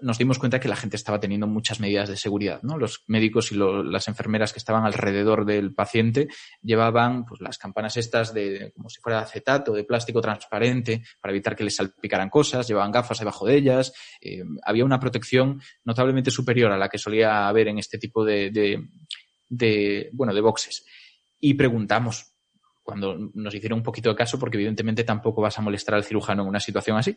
nos 0.00 0.18
dimos 0.18 0.38
cuenta 0.38 0.60
que 0.60 0.68
la 0.68 0.76
gente 0.76 0.96
estaba 0.96 1.18
teniendo 1.18 1.46
muchas 1.46 1.80
medidas 1.80 2.08
de 2.08 2.16
seguridad, 2.16 2.62
¿no? 2.62 2.78
Los 2.78 3.02
médicos 3.08 3.50
y 3.50 3.56
las 3.56 4.06
enfermeras 4.06 4.52
que 4.52 4.58
estaban 4.58 4.84
alrededor 4.84 5.44
del 5.44 5.74
paciente 5.74 6.28
llevaban 6.62 7.24
pues, 7.24 7.40
las 7.40 7.58
campanas 7.58 7.96
estas 7.96 8.32
de 8.32 8.72
como 8.76 8.88
si 8.88 9.00
fuera 9.00 9.20
acetato, 9.20 9.72
de 9.72 9.84
plástico 9.84 10.20
transparente 10.20 11.02
para 11.20 11.32
evitar 11.32 11.56
que 11.56 11.64
les 11.64 11.76
salpicaran 11.76 12.30
cosas, 12.30 12.68
llevaban 12.68 12.92
gafas 12.92 13.18
debajo 13.18 13.46
de 13.46 13.56
ellas, 13.56 13.92
eh, 14.20 14.44
había 14.64 14.84
una 14.84 15.00
protección 15.00 15.60
notablemente 15.84 16.30
superior 16.30 16.70
a 16.70 16.78
la 16.78 16.88
que 16.88 16.98
solía 16.98 17.48
haber 17.48 17.68
en 17.68 17.78
este 17.78 17.98
tipo 17.98 18.24
de, 18.24 18.50
de 19.48 20.10
bueno, 20.12 20.32
de 20.32 20.40
boxes. 20.40 20.84
Y 21.40 21.54
preguntamos, 21.54 22.32
cuando 22.82 23.16
nos 23.34 23.54
hicieron 23.54 23.78
un 23.78 23.82
poquito 23.82 24.10
de 24.10 24.16
caso, 24.16 24.38
porque 24.38 24.56
evidentemente 24.56 25.04
tampoco 25.04 25.40
vas 25.40 25.58
a 25.58 25.62
molestar 25.62 25.94
al 25.94 26.04
cirujano 26.04 26.42
en 26.42 26.48
una 26.48 26.60
situación 26.60 26.96
así. 26.96 27.16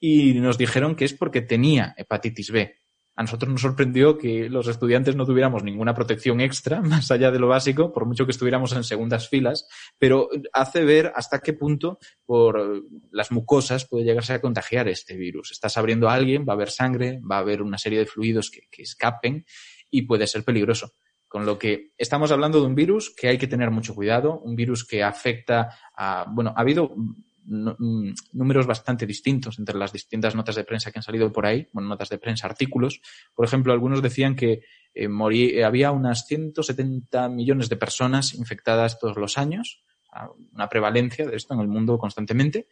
Y 0.00 0.34
nos 0.34 0.58
dijeron 0.58 0.94
que 0.94 1.04
es 1.04 1.14
porque 1.14 1.42
tenía 1.42 1.94
hepatitis 1.96 2.50
B. 2.50 2.76
A 3.18 3.22
nosotros 3.22 3.50
nos 3.50 3.62
sorprendió 3.62 4.16
que 4.16 4.48
los 4.48 4.68
estudiantes 4.68 5.16
no 5.16 5.26
tuviéramos 5.26 5.64
ninguna 5.64 5.92
protección 5.92 6.40
extra, 6.40 6.80
más 6.82 7.10
allá 7.10 7.32
de 7.32 7.40
lo 7.40 7.48
básico, 7.48 7.92
por 7.92 8.06
mucho 8.06 8.24
que 8.24 8.30
estuviéramos 8.30 8.72
en 8.74 8.84
segundas 8.84 9.28
filas, 9.28 9.66
pero 9.98 10.28
hace 10.52 10.84
ver 10.84 11.10
hasta 11.16 11.40
qué 11.40 11.52
punto 11.52 11.98
por 12.24 12.84
las 13.10 13.32
mucosas 13.32 13.88
puede 13.88 14.04
llegarse 14.04 14.34
a 14.34 14.40
contagiar 14.40 14.86
este 14.86 15.16
virus. 15.16 15.50
Estás 15.50 15.76
abriendo 15.76 16.08
a 16.08 16.14
alguien, 16.14 16.44
va 16.48 16.52
a 16.52 16.54
haber 16.54 16.70
sangre, 16.70 17.20
va 17.28 17.38
a 17.38 17.40
haber 17.40 17.60
una 17.60 17.76
serie 17.76 17.98
de 17.98 18.06
fluidos 18.06 18.52
que, 18.52 18.68
que 18.70 18.82
escapen 18.82 19.44
y 19.90 20.02
puede 20.02 20.28
ser 20.28 20.44
peligroso. 20.44 20.92
Con 21.26 21.44
lo 21.44 21.58
que 21.58 21.92
estamos 21.98 22.30
hablando 22.30 22.60
de 22.60 22.66
un 22.66 22.76
virus 22.76 23.12
que 23.14 23.26
hay 23.26 23.36
que 23.36 23.48
tener 23.48 23.72
mucho 23.72 23.96
cuidado, 23.96 24.38
un 24.38 24.54
virus 24.54 24.86
que 24.86 25.02
afecta 25.02 25.76
a, 25.96 26.24
bueno, 26.30 26.54
ha 26.56 26.60
habido 26.60 26.94
números 27.48 28.66
bastante 28.66 29.06
distintos 29.06 29.58
entre 29.58 29.78
las 29.78 29.92
distintas 29.92 30.34
notas 30.34 30.54
de 30.56 30.64
prensa 30.64 30.90
que 30.90 30.98
han 30.98 31.02
salido 31.02 31.32
por 31.32 31.46
ahí, 31.46 31.66
bueno, 31.72 31.88
notas 31.88 32.08
de 32.10 32.18
prensa, 32.18 32.46
artículos. 32.46 33.00
Por 33.34 33.46
ejemplo, 33.46 33.72
algunos 33.72 34.02
decían 34.02 34.36
que 34.36 34.62
eh, 34.94 35.08
eh, 35.08 35.64
había 35.64 35.90
unas 35.92 36.26
170 36.26 37.28
millones 37.28 37.68
de 37.68 37.76
personas 37.76 38.34
infectadas 38.34 38.98
todos 38.98 39.16
los 39.16 39.38
años, 39.38 39.82
una 40.52 40.68
prevalencia 40.68 41.26
de 41.26 41.36
esto 41.36 41.54
en 41.54 41.60
el 41.60 41.68
mundo 41.68 41.98
constantemente. 41.98 42.68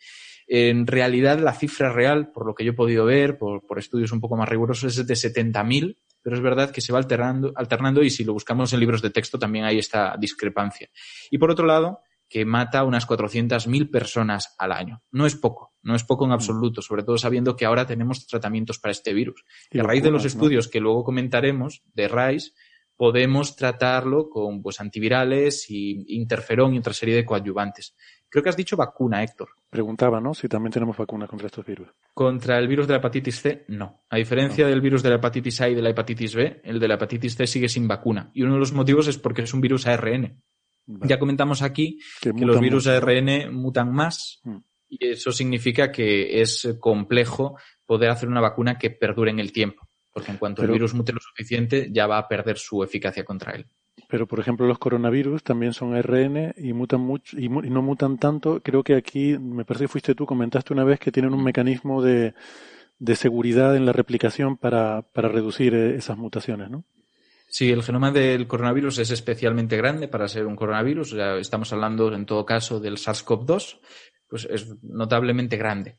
En 0.46 0.86
realidad, 0.86 1.38
la 1.38 1.52
cifra 1.52 1.92
real, 1.92 2.30
por 2.32 2.46
lo 2.46 2.54
que 2.54 2.64
yo 2.64 2.72
he 2.72 2.74
podido 2.74 3.04
ver, 3.04 3.38
por, 3.38 3.66
por 3.66 3.78
estudios 3.78 4.12
un 4.12 4.20
poco 4.20 4.36
más 4.36 4.48
rigurosos, 4.48 4.98
es 4.98 5.06
de 5.06 5.14
70.000 5.14 5.96
pero 6.26 6.34
es 6.34 6.42
verdad 6.42 6.72
que 6.72 6.80
se 6.80 6.92
va 6.92 6.98
alternando, 6.98 7.52
alternando 7.54 8.02
y 8.02 8.10
si 8.10 8.24
lo 8.24 8.32
buscamos 8.32 8.72
en 8.72 8.80
libros 8.80 9.00
de 9.00 9.10
texto 9.10 9.38
también 9.38 9.64
hay 9.64 9.78
esta 9.78 10.16
discrepancia. 10.18 10.90
Y 11.30 11.38
por 11.38 11.52
otro 11.52 11.64
lado, 11.64 12.00
que 12.28 12.44
mata 12.44 12.80
a 12.80 12.84
unas 12.84 13.06
400.000 13.06 13.90
personas 13.90 14.54
al 14.58 14.72
año. 14.72 15.02
No 15.10 15.26
es 15.26 15.36
poco, 15.36 15.74
no 15.82 15.94
es 15.94 16.04
poco 16.04 16.24
en 16.24 16.30
mm. 16.30 16.34
absoluto, 16.34 16.82
sobre 16.82 17.02
todo 17.02 17.18
sabiendo 17.18 17.56
que 17.56 17.66
ahora 17.66 17.86
tenemos 17.86 18.26
tratamientos 18.26 18.78
para 18.78 18.92
este 18.92 19.14
virus. 19.14 19.44
Y 19.70 19.78
a 19.78 19.82
raíz 19.82 20.02
de 20.02 20.10
los 20.10 20.24
estudios 20.24 20.68
que 20.68 20.80
luego 20.80 21.04
comentaremos 21.04 21.82
de 21.94 22.08
RICE, 22.08 22.52
podemos 22.96 23.56
tratarlo 23.56 24.28
con 24.28 24.62
pues, 24.62 24.80
antivirales 24.80 25.70
y 25.70 26.04
interferón 26.16 26.74
y 26.74 26.78
otra 26.78 26.94
serie 26.94 27.14
de 27.14 27.24
coadyuvantes. 27.24 27.94
Creo 28.28 28.42
que 28.42 28.48
has 28.48 28.56
dicho 28.56 28.76
vacuna, 28.76 29.22
Héctor. 29.22 29.50
Preguntaba, 29.70 30.20
¿no? 30.20 30.34
Si 30.34 30.48
también 30.48 30.72
tenemos 30.72 30.96
vacuna 30.96 31.28
contra 31.28 31.46
estos 31.46 31.64
virus. 31.64 31.88
Contra 32.12 32.58
el 32.58 32.66
virus 32.66 32.86
de 32.86 32.94
la 32.94 32.98
hepatitis 32.98 33.40
C, 33.40 33.64
no. 33.68 34.04
A 34.10 34.16
diferencia 34.16 34.66
del 34.66 34.80
virus 34.80 35.02
de 35.02 35.10
la 35.10 35.16
hepatitis 35.16 35.60
A 35.60 35.68
y 35.68 35.74
de 35.74 35.82
la 35.82 35.90
hepatitis 35.90 36.34
B, 36.34 36.60
el 36.64 36.80
de 36.80 36.88
la 36.88 36.94
hepatitis 36.94 37.36
C 37.36 37.46
sigue 37.46 37.68
sin 37.68 37.86
vacuna. 37.86 38.30
Y 38.34 38.42
uno 38.42 38.54
de 38.54 38.60
los 38.60 38.72
motivos 38.72 39.06
es 39.06 39.18
porque 39.18 39.42
es 39.42 39.54
un 39.54 39.60
virus 39.60 39.86
ARN. 39.86 40.42
Ya 40.86 41.18
comentamos 41.18 41.62
aquí 41.62 41.98
que, 42.20 42.32
los 42.32 42.60
virus 42.60 42.86
ARN 42.86 43.52
mutan 43.52 43.92
más 43.92 44.40
mm. 44.44 44.56
y 44.88 45.06
eso 45.08 45.32
significa 45.32 45.90
que 45.90 46.40
es 46.40 46.76
complejo 46.78 47.58
poder 47.84 48.10
hacer 48.10 48.28
una 48.28 48.40
vacuna 48.40 48.78
que 48.78 48.90
perdure 48.90 49.30
en 49.30 49.40
el 49.40 49.52
tiempo. 49.52 49.88
Porque 50.12 50.30
en 50.30 50.38
cuanto 50.38 50.62
el 50.62 50.70
virus 50.70 50.94
mute 50.94 51.12
lo 51.12 51.20
suficiente, 51.20 51.90
ya 51.92 52.06
va 52.06 52.18
a 52.18 52.26
perder 52.26 52.56
su 52.56 52.82
eficacia 52.82 53.24
contra 53.24 53.52
él. 53.52 53.66
Pero, 54.08 54.26
por 54.26 54.40
ejemplo, 54.40 54.66
los 54.66 54.78
coronavirus 54.78 55.42
también 55.42 55.72
son 55.72 55.94
ARN 55.94 56.54
y 56.56 56.72
mutan 56.72 57.00
mucho 57.00 57.38
y, 57.38 57.48
no 57.48 57.82
mutan 57.82 58.18
tanto. 58.18 58.62
Creo 58.62 58.82
que 58.82 58.94
aquí, 58.94 59.36
me 59.38 59.64
parece 59.64 59.84
que 59.84 59.88
fuiste 59.88 60.14
tú, 60.14 60.24
comentaste 60.24 60.72
una 60.72 60.84
vez 60.84 61.00
que 61.00 61.12
tienen 61.12 61.34
un 61.34 61.42
mecanismo 61.42 62.02
de, 62.02 62.34
de 62.98 63.16
seguridad 63.16 63.76
en 63.76 63.84
la 63.84 63.92
replicación 63.92 64.56
para, 64.56 65.02
para 65.02 65.28
reducir 65.28 65.74
eh, 65.74 65.96
esas 65.96 66.16
mutaciones, 66.16 66.70
¿no? 66.70 66.84
Sí, 67.48 67.70
el 67.70 67.82
genoma 67.82 68.10
del 68.10 68.46
coronavirus 68.46 68.98
es 68.98 69.10
especialmente 69.10 69.76
grande 69.76 70.08
para 70.08 70.28
ser 70.28 70.46
un 70.46 70.56
coronavirus. 70.56 71.14
estamos 71.40 71.72
hablando, 71.72 72.12
en 72.12 72.26
todo 72.26 72.44
caso, 72.44 72.80
del 72.80 72.96
SARS-CoV-2, 72.96 73.80
pues 74.28 74.48
es 74.50 74.82
notablemente 74.82 75.56
grande. 75.56 75.98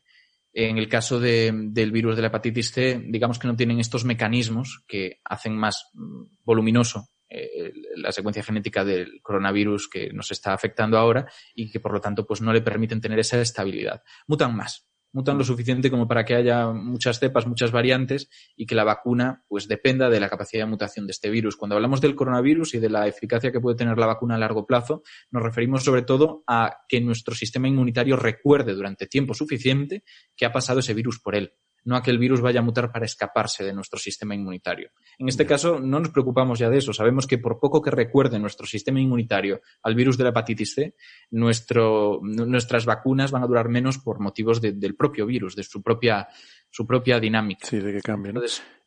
En 0.52 0.78
el 0.78 0.88
caso 0.88 1.20
del 1.20 1.92
virus 1.92 2.16
de 2.16 2.22
la 2.22 2.28
hepatitis 2.28 2.72
C, 2.72 3.02
digamos 3.06 3.38
que 3.38 3.48
no 3.48 3.56
tienen 3.56 3.80
estos 3.80 4.04
mecanismos 4.04 4.84
que 4.86 5.20
hacen 5.24 5.56
más 5.56 5.90
mm, 5.94 6.24
voluminoso 6.44 7.08
eh, 7.30 7.72
la 7.96 8.10
secuencia 8.10 8.42
genética 8.42 8.84
del 8.84 9.20
coronavirus 9.20 9.88
que 9.90 10.10
nos 10.14 10.30
está 10.30 10.54
afectando 10.54 10.96
ahora 10.96 11.30
y 11.54 11.70
que 11.70 11.78
por 11.78 11.92
lo 11.92 12.00
tanto 12.00 12.26
pues 12.26 12.40
no 12.40 12.54
le 12.54 12.62
permiten 12.62 13.02
tener 13.02 13.18
esa 13.18 13.38
estabilidad. 13.40 14.02
Mutan 14.26 14.56
más, 14.56 14.87
mutan 15.12 15.38
lo 15.38 15.44
suficiente 15.44 15.90
como 15.90 16.06
para 16.06 16.24
que 16.24 16.34
haya 16.34 16.68
muchas 16.68 17.18
cepas, 17.18 17.46
muchas 17.46 17.70
variantes 17.70 18.28
y 18.56 18.66
que 18.66 18.74
la 18.74 18.84
vacuna 18.84 19.44
pues 19.48 19.68
dependa 19.68 20.10
de 20.10 20.20
la 20.20 20.28
capacidad 20.28 20.64
de 20.64 20.70
mutación 20.70 21.06
de 21.06 21.12
este 21.12 21.30
virus. 21.30 21.56
Cuando 21.56 21.76
hablamos 21.76 22.00
del 22.00 22.14
coronavirus 22.14 22.74
y 22.74 22.78
de 22.78 22.90
la 22.90 23.06
eficacia 23.06 23.52
que 23.52 23.60
puede 23.60 23.76
tener 23.76 23.98
la 23.98 24.06
vacuna 24.06 24.34
a 24.36 24.38
largo 24.38 24.66
plazo, 24.66 25.02
nos 25.30 25.42
referimos 25.42 25.84
sobre 25.84 26.02
todo 26.02 26.42
a 26.46 26.78
que 26.88 27.00
nuestro 27.00 27.34
sistema 27.34 27.68
inmunitario 27.68 28.16
recuerde 28.16 28.74
durante 28.74 29.06
tiempo 29.06 29.34
suficiente 29.34 30.04
que 30.36 30.46
ha 30.46 30.52
pasado 30.52 30.80
ese 30.80 30.94
virus 30.94 31.20
por 31.20 31.34
él 31.34 31.52
no 31.84 31.96
a 31.96 32.02
que 32.02 32.10
el 32.10 32.18
virus 32.18 32.40
vaya 32.40 32.60
a 32.60 32.62
mutar 32.62 32.92
para 32.92 33.04
escaparse 33.04 33.64
de 33.64 33.72
nuestro 33.72 33.98
sistema 33.98 34.34
inmunitario. 34.34 34.90
En 35.18 35.28
este 35.28 35.46
caso, 35.46 35.80
no 35.80 36.00
nos 36.00 36.10
preocupamos 36.10 36.58
ya 36.58 36.68
de 36.68 36.78
eso. 36.78 36.92
Sabemos 36.92 37.26
que 37.26 37.38
por 37.38 37.58
poco 37.58 37.80
que 37.80 37.90
recuerde 37.90 38.38
nuestro 38.38 38.66
sistema 38.66 39.00
inmunitario 39.00 39.60
al 39.82 39.94
virus 39.94 40.18
de 40.18 40.24
la 40.24 40.30
hepatitis 40.30 40.74
C, 40.74 40.94
nuestro, 41.30 42.20
nuestras 42.22 42.84
vacunas 42.84 43.30
van 43.30 43.42
a 43.42 43.46
durar 43.46 43.68
menos 43.68 43.98
por 43.98 44.20
motivos 44.20 44.60
del 44.60 44.96
propio 44.96 45.26
virus, 45.26 45.56
de 45.56 45.62
su 45.62 45.82
propia, 45.82 46.28
su 46.70 46.86
propia 46.86 47.20
dinámica. 47.20 47.66
Sí, 47.66 47.78
de 47.78 47.92
que 47.92 48.00
cambie. 48.00 48.32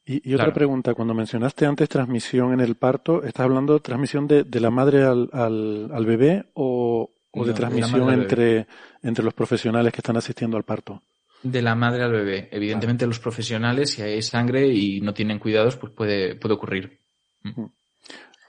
y, 0.06 0.34
otra 0.34 0.54
pregunta, 0.54 0.94
cuando 0.94 1.14
mencionaste 1.14 1.66
antes 1.66 1.90
transmisión 1.90 2.54
en 2.54 2.60
el 2.60 2.76
parto, 2.76 3.24
¿estás 3.24 3.46
hablando 3.46 3.74
de 3.74 3.80
transmisión 3.80 4.28
de, 4.28 4.60
la 4.60 4.70
madre 4.70 5.04
al, 5.04 5.30
al, 5.32 6.06
bebé 6.06 6.46
o, 6.54 7.12
de 7.34 7.54
transmisión 7.54 8.12
entre, 8.14 8.68
entre 9.02 9.24
los 9.24 9.34
profesionales 9.34 9.92
que 9.94 10.00
están 10.00 10.18
asistiendo 10.18 10.58
al 10.58 10.64
parto? 10.64 11.02
De 11.44 11.62
la 11.62 11.76
madre 11.76 12.04
al 12.04 12.12
bebé. 12.12 12.50
Evidentemente 12.52 13.08
los 13.08 13.20
profesionales, 13.20 13.92
si 13.92 14.02
hay 14.02 14.22
sangre 14.22 14.68
y 14.68 15.02
no 15.02 15.14
tienen 15.14 15.40
cuidados, 15.40 15.78
pues 15.78 15.92
puede, 15.94 16.36
puede 16.36 16.56
ocurrir. 16.56 17.00
Mm. 17.44 17.66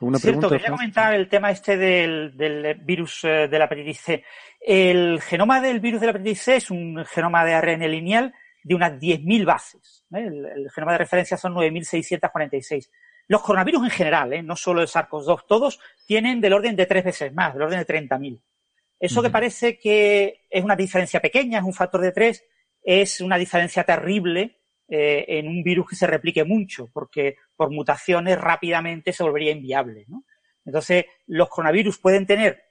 Una 0.00 0.18
Cierto, 0.18 0.50
quería 0.50 0.70
comentar 0.70 1.14
el 1.14 1.28
tema 1.28 1.52
este 1.52 1.76
del, 1.76 2.36
del 2.36 2.74
virus 2.74 3.22
eh, 3.22 3.46
de 3.48 3.58
la 3.58 3.66
hepatitis 3.66 4.00
C. 4.00 4.24
El 4.60 5.20
genoma 5.20 5.60
del 5.60 5.78
virus 5.78 6.00
de 6.00 6.06
la 6.06 6.10
hepatitis 6.10 6.42
C 6.42 6.56
es 6.56 6.70
un 6.72 7.04
genoma 7.04 7.44
de 7.44 7.54
ARN 7.54 7.88
lineal 7.88 8.34
de 8.64 8.74
unas 8.74 8.92
10.000 8.94 9.44
bases. 9.44 10.04
¿eh? 10.12 10.26
El, 10.26 10.70
genoma 10.70 10.92
de 10.92 10.98
referencia 10.98 11.36
son 11.36 11.54
9.646. 11.54 12.90
Los 13.28 13.42
coronavirus 13.42 13.84
en 13.84 13.90
general, 13.90 14.32
¿eh? 14.32 14.42
no 14.42 14.56
solo 14.56 14.82
el 14.82 14.88
SARS-CoV-2, 14.88 15.44
todos 15.46 15.78
tienen 16.04 16.40
del 16.40 16.52
orden 16.52 16.74
de 16.74 16.86
tres 16.86 17.04
veces 17.04 17.32
más, 17.32 17.54
del 17.54 17.62
orden 17.62 17.78
de 17.78 17.86
30.000. 17.86 18.40
Eso 18.98 19.22
que 19.22 19.30
parece 19.30 19.78
que 19.78 20.42
es 20.48 20.64
una 20.64 20.76
diferencia 20.76 21.20
pequeña, 21.20 21.58
es 21.58 21.64
un 21.64 21.74
factor 21.74 22.00
de 22.00 22.12
tres, 22.12 22.44
es 22.82 23.20
una 23.20 23.38
diferencia 23.38 23.84
terrible 23.84 24.58
eh, 24.88 25.24
en 25.38 25.48
un 25.48 25.62
virus 25.62 25.88
que 25.90 25.96
se 25.96 26.06
replique 26.06 26.44
mucho, 26.44 26.90
porque 26.92 27.36
por 27.56 27.70
mutaciones 27.70 28.38
rápidamente 28.38 29.12
se 29.12 29.22
volvería 29.22 29.52
inviable. 29.52 30.04
¿no? 30.08 30.24
Entonces, 30.64 31.06
los 31.26 31.48
coronavirus 31.48 31.98
pueden 31.98 32.26
tener 32.26 32.62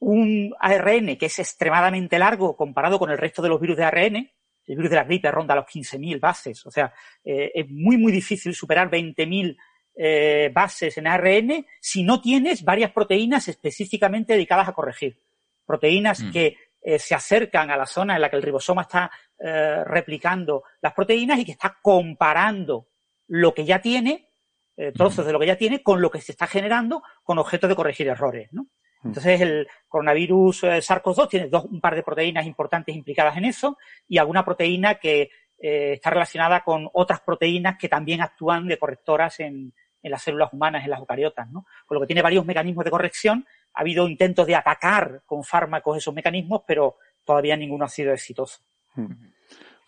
un 0.00 0.54
ARN 0.58 1.16
que 1.16 1.26
es 1.26 1.38
extremadamente 1.38 2.18
largo 2.18 2.56
comparado 2.56 2.98
con 2.98 3.10
el 3.10 3.18
resto 3.18 3.42
de 3.42 3.48
los 3.48 3.60
virus 3.60 3.76
de 3.76 3.84
ARN. 3.84 4.30
El 4.66 4.76
virus 4.76 4.90
de 4.90 4.96
la 4.96 5.04
gripe 5.04 5.30
ronda 5.30 5.54
los 5.54 5.64
15.000 5.64 6.20
bases. 6.20 6.66
O 6.66 6.70
sea, 6.70 6.92
eh, 7.24 7.52
es 7.54 7.68
muy, 7.70 7.96
muy 7.96 8.12
difícil 8.12 8.54
superar 8.54 8.90
20.000 8.90 9.56
eh, 9.94 10.50
bases 10.52 10.98
en 10.98 11.06
ARN 11.06 11.66
si 11.80 12.02
no 12.02 12.20
tienes 12.20 12.62
varias 12.62 12.92
proteínas 12.92 13.48
específicamente 13.48 14.34
dedicadas 14.34 14.68
a 14.68 14.72
corregir. 14.72 15.20
Proteínas 15.64 16.22
mm. 16.22 16.32
que 16.32 16.56
eh, 16.80 16.98
se 16.98 17.14
acercan 17.14 17.70
a 17.70 17.76
la 17.76 17.86
zona 17.86 18.14
en 18.14 18.22
la 18.22 18.30
que 18.30 18.36
el 18.36 18.42
ribosoma 18.42 18.82
está 18.82 19.10
eh, 19.38 19.82
replicando 19.84 20.62
las 20.80 20.92
proteínas 20.92 21.38
y 21.38 21.44
que 21.44 21.52
está 21.52 21.76
comparando 21.82 22.88
lo 23.26 23.52
que 23.52 23.64
ya 23.64 23.80
tiene, 23.80 24.30
eh, 24.76 24.92
trozos 24.92 25.26
de 25.26 25.32
lo 25.32 25.40
que 25.40 25.46
ya 25.46 25.56
tiene, 25.56 25.82
con 25.82 26.00
lo 26.00 26.10
que 26.10 26.20
se 26.20 26.32
está 26.32 26.46
generando 26.46 27.02
con 27.24 27.38
objeto 27.38 27.66
de 27.66 27.74
corregir 27.74 28.08
errores, 28.08 28.48
¿no? 28.52 28.68
Entonces, 29.04 29.40
el 29.40 29.68
coronavirus 29.86 30.64
SARS-CoV-2 30.64 31.28
tiene 31.28 31.46
dos, 31.48 31.66
un 31.66 31.80
par 31.80 31.94
de 31.94 32.02
proteínas 32.02 32.46
importantes 32.46 32.96
implicadas 32.96 33.36
en 33.36 33.44
eso 33.44 33.78
y 34.08 34.18
alguna 34.18 34.44
proteína 34.44 34.96
que 34.96 35.30
está 35.56 36.10
relacionada 36.10 36.64
con 36.64 36.88
otras 36.92 37.20
proteínas 37.20 37.78
que 37.78 37.88
también 37.88 38.22
actúan 38.22 38.66
de 38.66 38.76
correctoras 38.76 39.38
en, 39.38 39.72
en 40.02 40.10
las 40.10 40.22
células 40.22 40.52
humanas, 40.52 40.84
en 40.84 40.90
las 40.90 41.00
eucariotas, 41.00 41.48
¿no? 41.50 41.66
Con 41.86 41.96
lo 41.96 42.00
que 42.00 42.06
tiene 42.06 42.22
varios 42.22 42.44
mecanismos 42.44 42.84
de 42.84 42.90
corrección 42.90 43.46
ha 43.74 43.80
habido 43.80 44.08
intentos 44.08 44.46
de 44.46 44.56
atacar 44.56 45.22
con 45.26 45.44
fármacos 45.44 45.96
esos 45.96 46.14
mecanismos, 46.14 46.62
pero 46.66 46.96
todavía 47.24 47.56
ninguno 47.56 47.84
ha 47.84 47.88
sido 47.88 48.12
exitoso. 48.12 48.60
Hmm. 48.94 49.12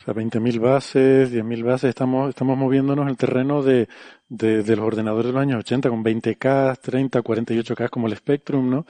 O 0.01 0.03
sea, 0.03 0.14
20.000 0.14 0.59
bases, 0.59 1.33
10.000 1.33 1.62
bases, 1.62 1.91
estamos, 1.91 2.31
estamos 2.31 2.57
moviéndonos 2.57 3.03
en 3.03 3.11
el 3.11 3.18
terreno 3.18 3.62
de, 3.62 3.87
de, 4.28 4.76
los 4.76 4.87
ordenadores 4.87 5.26
de 5.26 5.33
los 5.33 5.43
años 5.43 5.59
80 5.59 5.91
con 5.91 6.03
20K, 6.03 6.78
30, 6.81 7.20
48K 7.20 7.91
como 7.91 8.07
el 8.07 8.16
Spectrum, 8.16 8.70
¿no? 8.70 8.87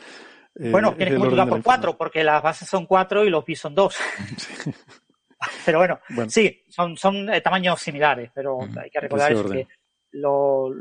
Eh, 0.55 0.70
bueno, 0.70 0.95
tienes 0.95 1.14
que 1.14 1.18
multiplicar 1.18 1.49
por 1.49 1.62
cuatro, 1.62 1.97
porque 1.97 2.22
las 2.22 2.41
bases 2.43 2.68
son 2.68 2.86
cuatro 2.86 3.24
y 3.24 3.30
los 3.30 3.45
bits 3.45 3.61
son 3.61 3.74
dos. 3.74 3.97
pero 5.66 5.78
bueno, 5.78 6.01
sí, 6.28 6.62
son, 6.68 6.97
son 6.97 7.28
eh, 7.32 7.41
tamaños 7.41 7.80
similares, 7.80 8.30
pero 8.32 8.61
hay 8.80 8.91
que 8.91 9.01
recordar 9.01 9.32
que 9.51 9.66
los, 10.12 10.72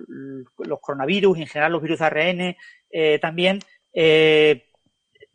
los, 0.58 0.80
coronavirus 0.80 1.38
y 1.38 1.42
en 1.42 1.48
general 1.48 1.72
los 1.72 1.82
virus 1.82 2.00
de 2.00 2.06
ARN 2.06 2.58
eh, 2.92 3.20
también 3.20 3.60
eh, 3.94 4.66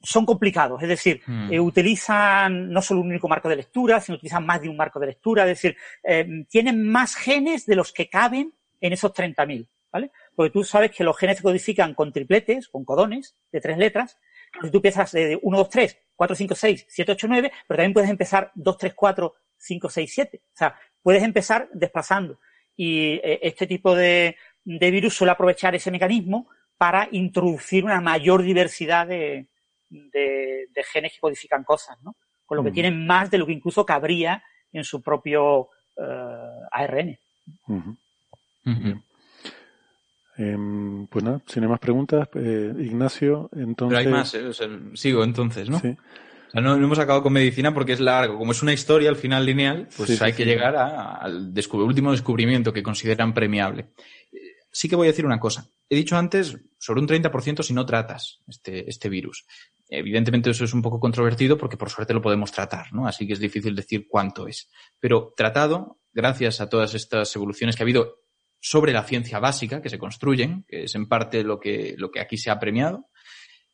son 0.03 0.27
complicados, 0.27 0.83
es 0.83 0.89
decir, 0.89 1.23
hmm. 1.27 1.53
eh, 1.53 1.61
utilizan 1.61 2.71
no 2.71 2.83
solo 2.83 3.01
un 3.01 3.09
único 3.09 3.29
marco 3.29 3.49
de 3.49 3.57
lectura, 3.57 4.01
sino 4.01 4.17
utilizan 4.17 4.45
más 4.45 4.61
de 4.61 4.69
un 4.69 4.77
marco 4.77 5.01
de 5.01 5.07
lectura, 5.07 5.45
es 5.45 5.49
decir, 5.49 5.77
eh, 6.03 6.45
tienen 6.49 6.87
más 6.91 7.17
genes 7.17 7.65
de 7.65 7.77
los 7.77 7.93
que 7.93 8.09
caben 8.09 8.53
en 8.81 8.93
esos 8.93 9.13
30.000, 9.13 9.67
¿vale? 9.91 10.11
Porque 10.35 10.51
tú 10.51 10.63
sabes 10.63 10.91
que 10.91 11.05
los 11.05 11.17
genes 11.17 11.39
se 11.39 11.43
codifican 11.43 11.95
con 11.95 12.13
tripletes, 12.13 12.69
con 12.69 12.85
codones 12.85 13.35
de 13.51 13.61
tres 13.61 13.79
letras, 13.79 14.19
entonces 14.49 14.73
tú 14.73 14.79
empiezas 14.79 15.13
de 15.13 15.39
1, 15.41 15.57
2, 15.57 15.69
3, 15.71 15.99
4, 16.15 16.37
5, 16.37 16.55
6, 16.55 16.87
7, 16.89 17.13
8, 17.13 17.27
9, 17.29 17.53
pero 17.67 17.77
también 17.79 17.95
puedes 17.95 18.11
empezar 18.11 18.53
2, 18.55 18.79
3, 18.79 18.95
4, 18.95 19.35
5, 19.57 19.89
6, 19.89 20.13
7. 20.15 20.43
O 20.45 20.57
sea, 20.57 20.79
puedes 21.03 21.23
empezar 21.23 21.69
desplazando. 21.73 22.39
Y 22.77 23.21
este 23.25 23.67
tipo 23.67 23.95
de, 23.97 24.37
de 24.65 24.91
virus 24.91 25.15
suele 25.15 25.33
aprovechar 25.33 25.75
ese 25.75 25.91
mecanismo 25.91 26.49
para 26.77 27.09
introducir 27.13 27.85
una 27.85 28.01
mayor 28.01 28.43
diversidad 28.43 29.07
de, 29.07 29.49
de, 29.89 30.85
genes 30.93 31.13
que 31.13 31.21
codifican 31.21 31.65
cosas, 31.65 31.97
¿no? 32.03 32.17
Con 32.45 32.57
lo 32.57 32.65
que 32.65 32.71
mm. 32.71 32.75
tienen 32.75 33.07
más 33.07 33.31
de 33.31 33.39
lo 33.39 33.47
que 33.47 33.53
incluso 33.53 33.87
cabría 33.87 34.43
en 34.73 34.85
su 34.85 35.03
propio 35.03 35.69
uh, 35.97 36.69
ARN. 36.71 37.19
Em, 40.37 41.07
pues 41.07 41.25
nada, 41.25 41.41
si 41.47 41.61
no 41.61 41.67
hay 41.67 41.71
más 41.71 41.81
preguntas, 41.81 42.29
eh, 42.35 42.75
Ignacio, 42.81 43.49
entonces. 43.55 43.99
Pero 43.99 44.09
hay 44.09 44.13
más, 44.13 44.35
eh, 44.35 44.47
o 44.47 44.53
sea, 44.53 44.69
sigo 44.95 45.23
entonces, 45.23 45.71
¿no? 45.71 45.79
Sí. 45.79 45.97
O 46.49 46.51
sea, 46.51 46.61
no, 46.61 46.75
hemos 46.75 46.99
acabado 46.99 47.23
con 47.23 47.33
medicina 47.33 47.73
porque 47.73 47.93
es 47.93 48.01
largo. 48.01 48.37
Como 48.37 48.53
es 48.53 48.63
una 48.63 48.73
historia 48.73 49.11
al 49.11 49.17
final 49.17 49.47
lineal, 49.47 49.89
pues 49.97 50.21
hay 50.21 50.33
que 50.33 50.45
llegar 50.45 50.77
al 50.77 51.53
último 51.73 52.13
descubrimiento 52.13 52.73
que 52.73 52.83
consideran 52.83 53.33
premiable 53.33 53.87
sí 54.75 54.89
que 54.89 54.97
voy 54.97 55.07
a 55.07 55.13
decir 55.13 55.25
una 55.25 55.39
cosa. 55.39 55.71
He 55.89 55.95
dicho 55.95 56.17
antes 56.17 56.59
sobre 56.79 57.01
un 57.01 57.07
30% 57.07 57.63
si 57.63 57.73
no 57.73 57.87
tratas 57.87 58.43
este, 58.49 58.89
este 58.91 59.09
virus. 59.09 59.47
Evidentemente 59.89 60.51
eso 60.51 60.65
es 60.65 60.75
un 60.75 60.83
poco 60.83 60.99
controvertido 60.99 61.57
porque 61.57 61.77
por 61.77 61.91
suerte 61.91 62.13
lo 62.13 62.21
podemos 62.21 62.51
tratar, 62.51 62.93
¿no? 62.93 63.07
Así 63.07 63.27
que 63.27 63.35
es 63.35 63.39
difícil 63.39 63.77
decir 63.77 64.07
cuánto 64.09 64.49
es. 64.49 64.69
Pero 64.99 65.33
tratado, 65.37 66.01
gracias 66.13 66.61
a 66.61 66.69
todas 66.69 66.95
estas 66.95 67.35
evoluciones 67.37 67.77
que 67.77 67.83
ha 67.83 67.85
habido 67.85 68.25
sobre 68.61 68.93
la 68.93 69.05
ciencia 69.05 69.39
básica 69.39 69.81
que 69.81 69.91
se 69.91 69.99
construyen, 69.99 70.65
que 70.67 70.85
es 70.85 70.95
en 70.95 71.07
parte 71.07 71.45
lo 71.45 71.61
que, 71.61 71.95
lo 71.97 72.11
que 72.11 72.21
aquí 72.21 72.37
se 72.37 72.51
ha 72.51 72.59
premiado, 72.59 73.11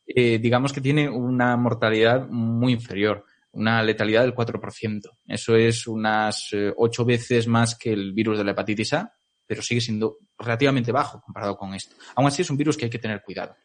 eh, 0.04 0.38
digamos 0.38 0.72
que 0.72 0.80
tiene 0.80 1.08
una 1.08 1.56
mortalidad 1.56 2.28
muy 2.28 2.72
inferior, 2.72 3.24
una 3.52 3.82
letalidad 3.82 4.22
del 4.22 4.34
4%. 4.34 5.00
Eso 5.26 5.56
es 5.56 5.86
unas 5.86 6.48
eh, 6.52 6.72
ocho 6.76 7.04
veces 7.04 7.46
más 7.46 7.76
que 7.76 7.92
el 7.92 8.12
virus 8.12 8.36
de 8.36 8.44
la 8.44 8.50
hepatitis 8.50 8.92
A, 8.94 9.14
pero 9.50 9.62
sigue 9.62 9.80
siendo 9.80 10.18
relativamente 10.38 10.92
bajo 10.92 11.20
comparado 11.20 11.56
con 11.56 11.74
esto. 11.74 11.96
Aún 12.14 12.28
así 12.28 12.42
es 12.42 12.50
un 12.50 12.56
virus 12.56 12.76
que 12.76 12.84
hay 12.84 12.90
que 12.90 13.00
tener 13.00 13.20
cuidado. 13.20 13.56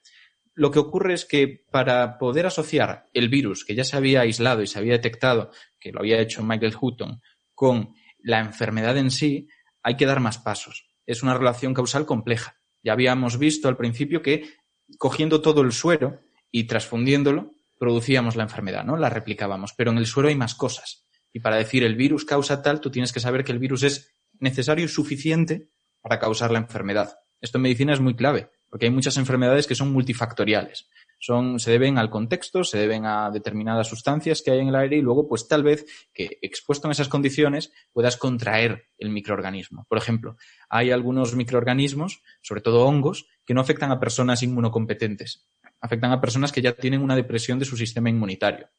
Lo 0.56 0.72
que 0.72 0.80
ocurre 0.80 1.14
es 1.14 1.26
que 1.26 1.64
para 1.70 2.18
poder 2.18 2.48
asociar 2.48 3.06
el 3.14 3.30
virus 3.30 3.64
que 3.64 3.76
ya 3.76 3.84
se 3.84 3.96
había 3.96 4.22
aislado 4.22 4.64
y 4.64 4.68
se 4.68 4.80
había 4.80 4.94
detectado, 4.94 5.52
que 5.80 5.92
lo 5.92 6.00
había 6.00 6.20
hecho 6.20 6.42
Michael 6.42 6.74
Hutton, 6.82 7.22
con 7.54 7.94
la 8.18 8.40
enfermedad 8.40 8.98
en 8.98 9.12
sí, 9.12 9.48
hay 9.84 9.96
que 9.96 10.08
dar 10.08 10.22
más 10.22 10.40
pasos. 10.40 10.90
Es 11.06 11.22
una 11.22 11.38
relación 11.38 11.76
causal 11.76 12.08
compleja. 12.08 12.60
Ya 12.82 12.94
habíamos 12.94 13.38
visto 13.38 13.68
al 13.68 13.78
principio 13.78 14.24
que 14.24 14.56
cogiendo 14.98 15.40
todo 15.40 15.62
el 15.62 15.72
suero 15.72 16.20
y 16.50 16.64
transfundiéndolo, 16.64 17.54
producíamos 17.78 18.36
la 18.36 18.42
enfermedad, 18.42 18.84
¿no? 18.84 18.98
La 18.98 19.12
replicábamos. 19.12 19.76
Pero 19.78 19.92
en 19.92 20.00
el 20.00 20.08
suero 20.08 20.30
hay 20.30 20.36
más 20.36 20.56
cosas. 20.56 21.06
Y 21.32 21.42
para 21.42 21.58
decir 21.58 21.84
el 21.84 21.96
virus 21.96 22.26
causa 22.26 22.64
tal, 22.64 22.82
tú 22.82 22.90
tienes 22.90 23.14
que 23.14 23.20
saber 23.20 23.44
que 23.44 23.52
el 23.52 23.60
virus 23.60 23.84
es 23.84 24.16
necesario 24.40 24.86
y 24.86 24.88
suficiente 24.88 25.70
para 26.06 26.20
causar 26.20 26.52
la 26.52 26.60
enfermedad. 26.60 27.18
Esto 27.42 27.58
en 27.58 27.64
medicina 27.64 27.92
es 27.92 28.00
muy 28.00 28.16
clave, 28.16 28.52
porque 28.70 28.86
hay 28.86 28.92
muchas 28.92 29.18
enfermedades 29.18 29.66
que 29.66 29.74
son 29.74 29.92
multifactoriales. 29.92 30.88
Son, 31.18 31.60
se 31.60 31.72
deben 31.72 31.98
al 31.98 32.12
contexto, 32.12 32.64
se 32.64 32.78
deben 32.78 33.08
a 33.08 33.32
determinadas 33.32 33.88
sustancias 33.88 34.44
que 34.44 34.52
hay 34.52 34.60
en 34.60 34.68
el 34.68 34.76
aire 34.76 34.98
y 34.98 35.02
luego, 35.02 35.28
pues 35.28 35.48
tal 35.48 35.64
vez 35.64 35.84
que 36.14 36.38
expuesto 36.44 36.88
en 36.88 36.92
esas 36.92 37.08
condiciones 37.08 37.72
puedas 37.92 38.18
contraer 38.18 38.90
el 39.00 39.10
microorganismo. 39.10 39.88
Por 39.90 39.98
ejemplo, 39.98 40.38
hay 40.70 40.92
algunos 40.92 41.36
microorganismos, 41.36 42.22
sobre 42.44 42.62
todo 42.62 42.86
hongos, 42.86 43.28
que 43.44 43.56
no 43.56 43.62
afectan 43.62 43.92
a 43.92 44.00
personas 44.00 44.44
inmunocompetentes 44.44 45.48
afectan 45.82 46.12
a 46.12 46.22
personas 46.22 46.52
que 46.52 46.62
ya 46.62 46.74
tienen 46.74 47.02
una 47.02 47.16
depresión 47.16 47.60
de 47.60 47.66
su 47.66 47.78
sistema 47.78 48.10
inmunitario. 48.10 48.70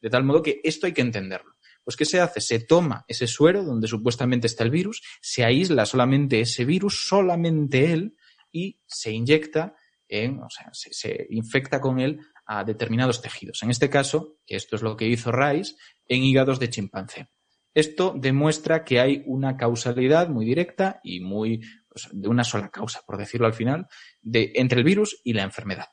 De 0.00 0.10
tal 0.10 0.24
modo 0.24 0.42
que 0.42 0.60
esto 0.62 0.86
hay 0.86 0.92
que 0.92 1.02
entenderlo. 1.02 1.54
Pues, 1.88 1.96
¿qué 1.96 2.04
se 2.04 2.20
hace? 2.20 2.42
Se 2.42 2.60
toma 2.60 3.06
ese 3.08 3.26
suero 3.26 3.64
donde 3.64 3.88
supuestamente 3.88 4.46
está 4.46 4.62
el 4.62 4.70
virus, 4.70 5.00
se 5.22 5.42
aísla 5.42 5.86
solamente 5.86 6.38
ese 6.38 6.66
virus, 6.66 7.08
solamente 7.08 7.94
él, 7.94 8.14
y 8.52 8.82
se 8.86 9.10
inyecta 9.10 9.74
en, 10.06 10.38
o 10.42 10.50
sea, 10.50 10.68
se, 10.72 11.26
infecta 11.30 11.80
con 11.80 11.98
él 11.98 12.20
a 12.44 12.62
determinados 12.62 13.22
tejidos. 13.22 13.62
En 13.62 13.70
este 13.70 13.88
caso, 13.88 14.36
que 14.44 14.56
esto 14.56 14.76
es 14.76 14.82
lo 14.82 14.98
que 14.98 15.08
hizo 15.08 15.32
Rice, 15.32 15.76
en 16.06 16.24
hígados 16.24 16.60
de 16.60 16.68
chimpancé. 16.68 17.30
Esto 17.72 18.12
demuestra 18.14 18.84
que 18.84 19.00
hay 19.00 19.22
una 19.24 19.56
causalidad 19.56 20.28
muy 20.28 20.44
directa 20.44 21.00
y 21.02 21.20
muy 21.20 21.62
pues, 21.88 22.10
de 22.12 22.28
una 22.28 22.44
sola 22.44 22.68
causa, 22.68 23.00
por 23.06 23.16
decirlo 23.16 23.46
al 23.46 23.54
final, 23.54 23.86
de, 24.20 24.52
entre 24.56 24.80
el 24.80 24.84
virus 24.84 25.22
y 25.24 25.32
la 25.32 25.42
enfermedad. 25.42 25.86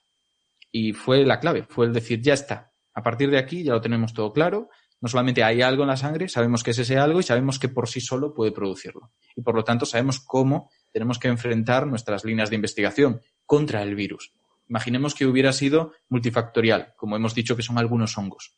Y 0.73 0.91
fue 0.91 1.25
la 1.25 1.39
clave, 1.39 1.63
fue 1.63 1.85
el 1.85 1.93
decir, 1.93 2.21
ya 2.21 2.33
está, 2.33 2.73
a 2.93 3.01
partir 3.01 3.29
de 3.29 3.37
aquí 3.37 3.63
ya 3.63 3.71
lo 3.71 3.81
tenemos 3.81 4.13
todo 4.13 4.33
claro, 4.33 4.69
no 5.05 5.09
solamente 5.09 5.43
hay 5.43 5.61
algo 5.61 5.83
en 5.83 5.89
la 5.89 5.97
sangre, 5.97 6.27
sabemos 6.27 6.63
que 6.63 6.71
es 6.71 6.79
ese 6.79 6.97
algo 6.97 7.19
y 7.19 7.23
sabemos 7.23 7.59
que 7.59 7.69
por 7.69 7.87
sí 7.87 8.01
solo 8.01 8.33
puede 8.33 8.51
producirlo. 8.51 9.11
Y 9.35 9.43
por 9.43 9.53
lo 9.53 9.63
tanto 9.63 9.85
sabemos 9.85 10.19
cómo 10.19 10.71
tenemos 10.91 11.19
que 11.19 11.27
enfrentar 11.27 11.85
nuestras 11.85 12.25
líneas 12.25 12.49
de 12.49 12.55
investigación 12.55 13.21
contra 13.45 13.83
el 13.83 13.93
virus. 13.93 14.33
Imaginemos 14.67 15.13
que 15.13 15.27
hubiera 15.27 15.53
sido 15.53 15.91
multifactorial, 16.09 16.95
como 16.97 17.15
hemos 17.15 17.35
dicho 17.35 17.55
que 17.55 17.61
son 17.61 17.77
algunos 17.77 18.17
hongos. 18.17 18.57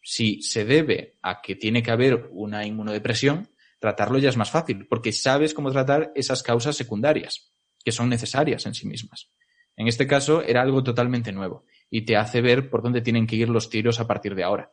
Si 0.00 0.40
se 0.40 0.64
debe 0.64 1.18
a 1.20 1.42
que 1.42 1.56
tiene 1.56 1.82
que 1.82 1.90
haber 1.90 2.30
una 2.30 2.64
inmunodepresión, 2.64 3.50
tratarlo 3.78 4.16
ya 4.16 4.30
es 4.30 4.38
más 4.38 4.50
fácil, 4.50 4.86
porque 4.88 5.12
sabes 5.12 5.52
cómo 5.52 5.70
tratar 5.72 6.10
esas 6.14 6.42
causas 6.42 6.74
secundarias, 6.74 7.52
que 7.84 7.92
son 7.92 8.08
necesarias 8.08 8.64
en 8.64 8.72
sí 8.72 8.88
mismas. 8.88 9.30
En 9.76 9.88
este 9.88 10.06
caso 10.06 10.40
era 10.40 10.62
algo 10.62 10.82
totalmente 10.82 11.32
nuevo 11.32 11.66
y 11.90 12.06
te 12.06 12.16
hace 12.16 12.40
ver 12.40 12.70
por 12.70 12.80
dónde 12.80 13.02
tienen 13.02 13.26
que 13.26 13.36
ir 13.36 13.50
los 13.50 13.68
tiros 13.68 14.00
a 14.00 14.06
partir 14.06 14.34
de 14.34 14.44
ahora. 14.44 14.72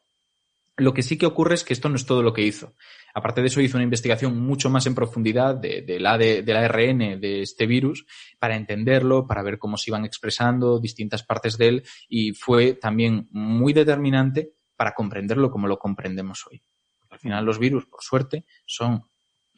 Lo 0.79 0.93
que 0.93 1.03
sí 1.03 1.17
que 1.17 1.25
ocurre 1.25 1.55
es 1.55 1.63
que 1.63 1.73
esto 1.73 1.89
no 1.89 1.95
es 1.95 2.05
todo 2.05 2.23
lo 2.23 2.33
que 2.33 2.41
hizo. 2.41 2.75
Aparte 3.13 3.41
de 3.41 3.47
eso, 3.47 3.61
hizo 3.61 3.77
una 3.77 3.83
investigación 3.83 4.39
mucho 4.39 4.69
más 4.69 4.85
en 4.85 4.95
profundidad 4.95 5.55
de, 5.55 5.81
de 5.81 5.99
la, 5.99 6.17
de, 6.17 6.41
del 6.41 6.57
ARN 6.57 7.19
de 7.19 7.41
este 7.41 7.67
virus 7.67 8.05
para 8.39 8.55
entenderlo, 8.55 9.27
para 9.27 9.43
ver 9.43 9.57
cómo 9.57 9.77
se 9.77 9.91
iban 9.91 10.05
expresando 10.05 10.79
distintas 10.79 11.23
partes 11.23 11.57
de 11.57 11.67
él 11.67 11.83
y 12.07 12.33
fue 12.33 12.73
también 12.73 13.27
muy 13.31 13.73
determinante 13.73 14.53
para 14.75 14.93
comprenderlo 14.93 15.51
como 15.51 15.67
lo 15.67 15.77
comprendemos 15.77 16.45
hoy. 16.49 16.63
Al 17.09 17.19
final 17.19 17.45
los 17.45 17.59
virus, 17.59 17.85
por 17.85 18.01
suerte, 18.01 18.45
son 18.65 19.03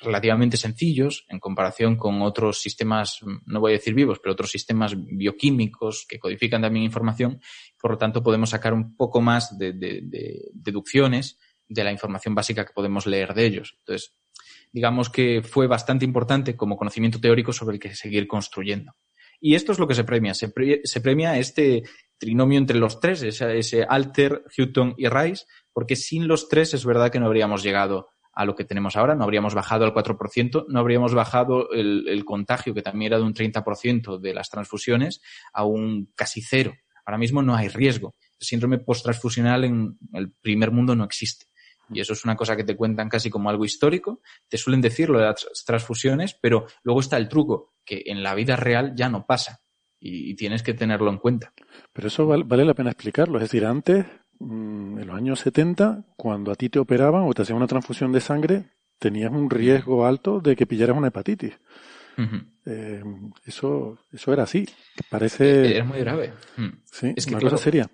relativamente 0.02 0.58
sencillos 0.58 1.26
en 1.30 1.40
comparación 1.40 1.96
con 1.96 2.22
otros 2.22 2.62
sistemas, 2.62 3.20
no 3.46 3.60
voy 3.60 3.72
a 3.72 3.78
decir 3.78 3.94
vivos, 3.94 4.20
pero 4.20 4.34
otros 4.34 4.50
sistemas 4.50 4.96
bioquímicos 4.98 6.06
que 6.08 6.20
codifican 6.20 6.62
también 6.62 6.86
información. 6.86 7.40
Por 7.80 7.92
lo 7.92 7.98
tanto, 7.98 8.24
podemos 8.24 8.50
sacar 8.50 8.74
un 8.74 8.96
poco 8.96 9.22
más 9.22 9.58
de, 9.58 9.74
de, 9.74 10.02
de 10.04 10.50
deducciones 10.54 11.38
de 11.68 11.84
la 11.84 11.92
información 11.92 12.36
básica 12.36 12.66
que 12.66 12.74
podemos 12.74 13.06
leer 13.06 13.34
de 13.34 13.46
ellos. 13.46 13.76
Entonces, 13.80 14.18
digamos 14.72 15.10
que 15.10 15.42
fue 15.44 15.68
bastante 15.68 16.06
importante 16.06 16.56
como 16.56 16.78
conocimiento 16.78 17.22
teórico 17.22 17.54
sobre 17.54 17.76
el 17.76 17.80
que 17.80 17.96
seguir 17.96 18.28
construyendo. 18.28 18.94
Y 19.40 19.56
esto 19.56 19.72
es 19.72 19.80
lo 19.80 19.88
que 19.88 19.96
se 19.96 20.04
premia. 20.04 20.34
Se, 20.34 20.50
pre 20.50 20.82
se 20.84 21.02
premia 21.02 21.38
este 21.38 21.84
trinomio 22.18 22.60
entre 22.60 22.78
los 22.78 23.00
tres, 23.00 23.24
ese, 23.24 23.58
ese 23.58 23.84
Alter, 23.84 24.44
Hutton 24.56 24.94
y 24.98 25.08
Rice, 25.08 25.46
porque 25.74 25.96
sin 25.96 26.28
los 26.28 26.48
tres 26.48 26.74
es 26.76 26.86
verdad 26.86 27.12
que 27.12 27.20
no 27.20 27.26
habríamos 27.26 27.64
llegado 27.64 28.10
a 28.34 28.46
lo 28.46 28.56
que 28.56 28.66
tenemos 28.66 28.96
ahora, 28.96 29.16
no 29.16 29.24
habríamos 29.24 29.54
bajado 29.54 29.86
al 29.86 29.94
4%, 29.94 30.66
no 30.68 30.80
habríamos 30.80 31.14
bajado 31.14 31.72
el, 31.72 32.08
el 32.08 32.26
contagio, 32.26 32.74
que 32.74 32.82
también 32.82 33.12
era 33.12 33.18
de 33.18 33.24
un 33.24 33.34
30% 33.34 34.20
de 34.20 34.34
las 34.34 34.50
transfusiones, 34.50 35.22
a 35.54 35.66
un 35.66 36.12
casi 36.16 36.42
cero. 36.42 36.74
Ahora 37.06 37.18
mismo 37.18 37.42
no 37.42 37.56
hay 37.56 37.68
riesgo. 37.68 38.16
El 38.40 38.48
síndrome 38.48 38.80
post-transfusional 38.80 39.64
en 39.66 39.98
el 40.14 40.32
primer 40.32 40.72
mundo 40.72 40.96
no 40.96 41.04
existe. 41.04 41.48
Y 41.90 42.00
eso 42.00 42.14
es 42.14 42.24
una 42.24 42.38
cosa 42.38 42.56
que 42.56 42.64
te 42.64 42.78
cuentan 42.78 43.10
casi 43.10 43.30
como 43.30 43.50
algo 43.50 43.66
histórico. 43.66 44.22
Te 44.48 44.58
suelen 44.58 44.80
decir 44.80 45.10
lo 45.10 45.20
de 45.20 45.26
las 45.26 45.64
transfusiones, 45.66 46.38
pero 46.42 46.68
luego 46.84 47.02
está 47.02 47.18
el 47.18 47.28
truco, 47.28 47.74
que 47.84 48.04
en 48.06 48.24
la 48.24 48.34
vida 48.34 48.56
real 48.56 48.94
ya 48.96 49.10
no 49.10 49.26
pasa. 49.26 49.62
Y, 50.00 50.34
tienes 50.36 50.64
que 50.64 50.74
tenerlo 50.74 51.12
en 51.12 51.18
cuenta. 51.18 51.54
Pero 51.94 52.08
eso 52.08 52.26
vale, 52.26 52.44
vale 52.44 52.66
la 52.66 52.74
pena 52.74 52.90
explicarlo. 52.90 53.38
Es 53.38 53.44
decir, 53.44 53.66
antes 53.66 54.06
Mm, 54.44 54.98
los 55.12 55.18
años 55.20 55.40
70, 55.42 56.06
cuando 56.16 56.52
a 56.52 56.56
ti 56.56 56.70
te 56.70 56.80
operaban 56.80 57.24
o 57.24 57.34
te 57.34 57.42
hacían 57.42 57.58
una 57.58 57.68
transfusión 57.68 58.12
de 58.12 58.22
sangre, 58.22 58.64
tenías 58.98 59.32
un 59.32 59.50
riesgo 59.50 60.06
alto 60.06 60.40
de 60.40 60.56
que 60.56 60.66
pillaras 60.66 60.98
una 60.98 61.10
hepatitis. 61.10 61.54
Uh 62.18 62.22
-huh. 62.22 62.46
eh, 62.66 63.04
eso, 63.46 64.00
eso 64.12 64.34
era 64.34 64.44
así. 64.44 64.68
Parece. 65.10 65.66
Eh, 65.66 65.76
era 65.76 65.86
muy 65.86 66.00
grave. 66.00 66.34
Sí, 66.86 67.14
es 67.16 67.26
que, 67.26 67.32
una 67.32 67.40
claro, 67.40 67.56
cosa 67.56 67.64
seria. 67.64 67.90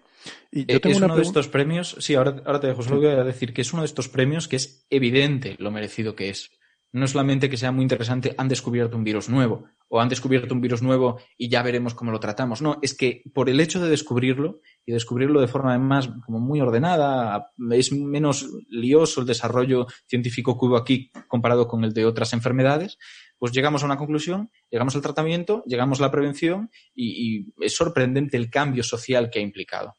Y 0.51 0.65
yo 0.65 0.82
tengo 0.82 0.91
es 0.93 0.97
una 0.97 1.07
uno 1.07 1.15
de 1.15 1.22
estos 1.22 1.47
premios, 1.47 1.95
sí, 1.99 2.15
ahora, 2.15 2.41
ahora 2.45 2.59
te 2.59 2.68
dejo, 2.68 2.84
solo 2.84 2.97
voy 2.97 3.07
a 3.07 3.24
decir 3.24 3.53
que 3.53 3.61
es 3.61 3.72
uno 3.74 3.84
de 3.84 3.88
estos 3.88 4.09
premios 4.09 4.47
que 4.47 4.57
es 4.57 4.86
evidente 4.89 5.55
lo 5.59 5.72
merecido 5.72 6.15
que 6.15 6.30
es. 6.30 6.51
No 6.93 7.05
solamente 7.07 7.49
que 7.49 7.57
sea 7.57 7.71
muy 7.71 7.83
interesante, 7.83 8.33
han 8.38 8.47
descubierto 8.47 8.97
un 8.97 9.03
virus 9.03 9.29
nuevo 9.29 9.65
o 9.89 10.01
han 10.01 10.09
descubierto 10.09 10.53
un 10.53 10.61
virus 10.61 10.81
nuevo 10.81 11.19
y 11.38 11.49
ya 11.49 11.61
veremos 11.63 11.93
cómo 11.93 12.11
lo 12.11 12.19
tratamos. 12.19 12.61
No, 12.61 12.79
es 12.81 12.93
que 12.93 13.23
por 13.33 13.49
el 13.49 13.59
hecho 13.59 13.81
de 13.81 13.89
descubrirlo 13.89 14.61
y 14.85 14.93
descubrirlo 14.93 15.41
de 15.41 15.47
forma 15.47 15.71
además 15.71 16.09
como 16.25 16.39
muy 16.39 16.59
ordenada, 16.61 17.51
es 17.71 17.91
menos 17.91 18.47
lioso 18.69 19.21
el 19.21 19.27
desarrollo 19.27 19.88
científico 20.07 20.57
que 20.57 20.65
hubo 20.65 20.77
aquí 20.77 21.11
comparado 21.27 21.67
con 21.67 21.83
el 21.83 21.93
de 21.93 22.05
otras 22.05 22.33
enfermedades, 22.33 22.97
pues 23.38 23.51
llegamos 23.51 23.83
a 23.83 23.85
una 23.85 23.97
conclusión, 23.97 24.49
llegamos 24.69 24.95
al 24.95 25.01
tratamiento, 25.01 25.63
llegamos 25.67 25.99
a 25.99 26.03
la 26.03 26.11
prevención 26.11 26.71
y, 26.95 27.38
y 27.38 27.53
es 27.59 27.75
sorprendente 27.75 28.38
el 28.38 28.49
cambio 28.49 28.83
social 28.83 29.29
que 29.29 29.39
ha 29.39 29.43
implicado. 29.43 29.95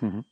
Uh 0.00 0.06
-huh. 0.06 0.24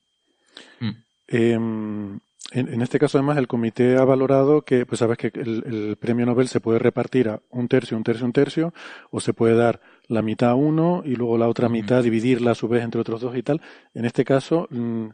mm. 0.80 0.91
eh, 1.28 2.18
en, 2.53 2.72
en, 2.72 2.82
este 2.82 2.99
caso, 2.99 3.18
además, 3.18 3.38
el 3.38 3.49
comité 3.49 3.97
ha 3.97 4.05
valorado 4.05 4.62
que, 4.62 4.86
pues 4.86 5.01
sabes 5.01 5.18
que 5.18 5.32
el, 5.34 5.64
el, 5.66 5.97
premio 5.97 6.26
Nobel 6.26 6.49
se 6.49 6.61
puede 6.61 6.78
repartir 6.78 7.28
a 7.28 7.42
un 7.51 7.66
tercio, 7.68 7.97
un 7.97 8.05
tercio, 8.05 8.24
un 8.24 8.32
tercio, 8.32 8.74
o 9.11 9.20
se 9.20 9.34
puede 9.34 9.57
dar 9.57 9.80
la 10.09 10.22
mitad 10.22 10.51
a 10.51 10.55
uno 10.55 11.03
y 11.05 11.16
luego 11.16 11.38
la 11.38 11.49
otra 11.49 11.68
mitad, 11.68 12.03
dividirla 12.03 12.53
a 12.53 12.55
su 12.55 12.68
vez 12.68 12.84
entre 12.84 13.01
otros 13.01 13.20
dos 13.20 13.36
y 13.36 13.42
tal. 13.42 13.61
En 13.94 14.05
este 14.05 14.24
caso, 14.24 14.68
mmm, 14.70 15.09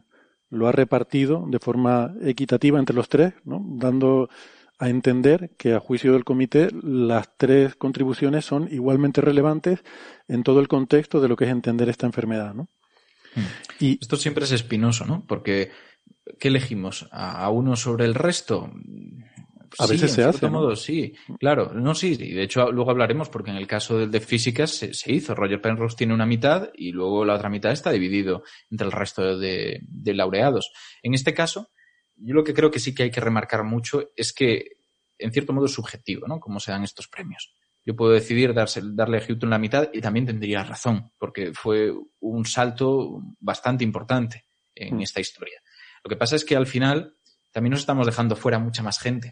lo 0.49 0.67
ha 0.67 0.71
repartido 0.71 1.45
de 1.47 1.59
forma 1.59 2.13
equitativa 2.21 2.77
entre 2.77 2.95
los 2.95 3.09
tres, 3.09 3.33
¿no? 3.43 3.61
dando 3.65 4.29
a 4.77 4.89
entender 4.89 5.51
que 5.57 5.73
a 5.73 5.79
juicio 5.79 6.13
del 6.13 6.25
comité 6.25 6.69
las 6.83 7.37
tres 7.37 7.75
contribuciones 7.75 8.45
son 8.45 8.67
igualmente 8.71 9.21
relevantes 9.21 9.83
en 10.27 10.43
todo 10.43 10.59
el 10.59 10.67
contexto 10.67 11.21
de 11.21 11.27
lo 11.27 11.35
que 11.35 11.45
es 11.45 11.51
entender 11.51 11.89
esta 11.89 12.05
enfermedad, 12.05 12.53
¿no? 12.53 12.69
Y 13.79 13.97
esto 13.99 14.15
siempre 14.15 14.43
es 14.43 14.51
espinoso, 14.51 15.05
¿no? 15.05 15.25
Porque 15.25 15.71
¿qué 16.39 16.47
elegimos? 16.49 17.07
¿A 17.11 17.49
uno 17.49 17.75
sobre 17.75 18.05
el 18.05 18.15
resto? 18.15 18.71
A 19.79 19.87
veces 19.87 20.11
sí, 20.11 20.15
se 20.17 20.23
hace. 20.23 20.45
¿no? 20.45 20.51
modo, 20.51 20.75
sí, 20.75 21.13
claro. 21.39 21.73
No, 21.73 21.95
sí, 21.95 22.15
y 22.19 22.33
de 22.33 22.43
hecho 22.43 22.71
luego 22.71 22.91
hablaremos 22.91 23.29
porque 23.29 23.51
en 23.51 23.57
el 23.57 23.67
caso 23.67 23.97
del 23.97 24.11
de 24.11 24.19
físicas 24.19 24.71
se, 24.71 24.93
se, 24.93 25.11
hizo. 25.11 25.33
Roger 25.33 25.61
Penrose 25.61 25.95
tiene 25.97 26.13
una 26.13 26.25
mitad 26.25 26.69
y 26.75 26.91
luego 26.91 27.25
la 27.25 27.35
otra 27.35 27.49
mitad 27.49 27.71
está 27.71 27.91
dividido 27.91 28.43
entre 28.69 28.85
el 28.85 28.91
resto 28.91 29.37
de, 29.37 29.79
de 29.81 30.13
laureados. 30.13 30.71
En 31.01 31.13
este 31.13 31.33
caso, 31.33 31.71
yo 32.15 32.35
lo 32.35 32.43
que 32.43 32.53
creo 32.53 32.69
que 32.69 32.79
sí 32.79 32.93
que 32.93 33.03
hay 33.03 33.11
que 33.11 33.21
remarcar 33.21 33.63
mucho 33.63 34.11
es 34.15 34.33
que, 34.33 34.77
en 35.17 35.31
cierto 35.31 35.53
modo, 35.53 35.65
es 35.65 35.73
subjetivo, 35.73 36.27
¿no? 36.27 36.39
Cómo 36.39 36.59
se 36.59 36.71
dan 36.71 36.83
estos 36.83 37.07
premios. 37.07 37.55
yo 37.85 37.95
puedo 37.95 38.13
decidir 38.13 38.53
darle 38.53 39.17
a 39.17 39.21
Houghton 39.21 39.49
la 39.49 39.57
mitad 39.57 39.89
y 39.91 40.01
también 40.01 40.25
tendría 40.25 40.63
razón, 40.63 41.11
porque 41.17 41.51
fue 41.53 41.91
un 42.19 42.45
salto 42.45 43.21
bastante 43.39 43.83
importante 43.83 44.45
en 44.75 44.97
mm. 44.97 45.01
esta 45.01 45.19
historia. 45.19 45.59
Lo 46.03 46.09
que 46.09 46.15
pasa 46.15 46.35
es 46.35 46.45
que 46.45 46.55
al 46.55 46.67
final 46.67 47.15
también 47.51 47.71
nos 47.71 47.81
estamos 47.81 48.05
dejando 48.05 48.35
fuera 48.35 48.59
mucha 48.59 48.83
más 48.83 48.99
gente. 48.99 49.31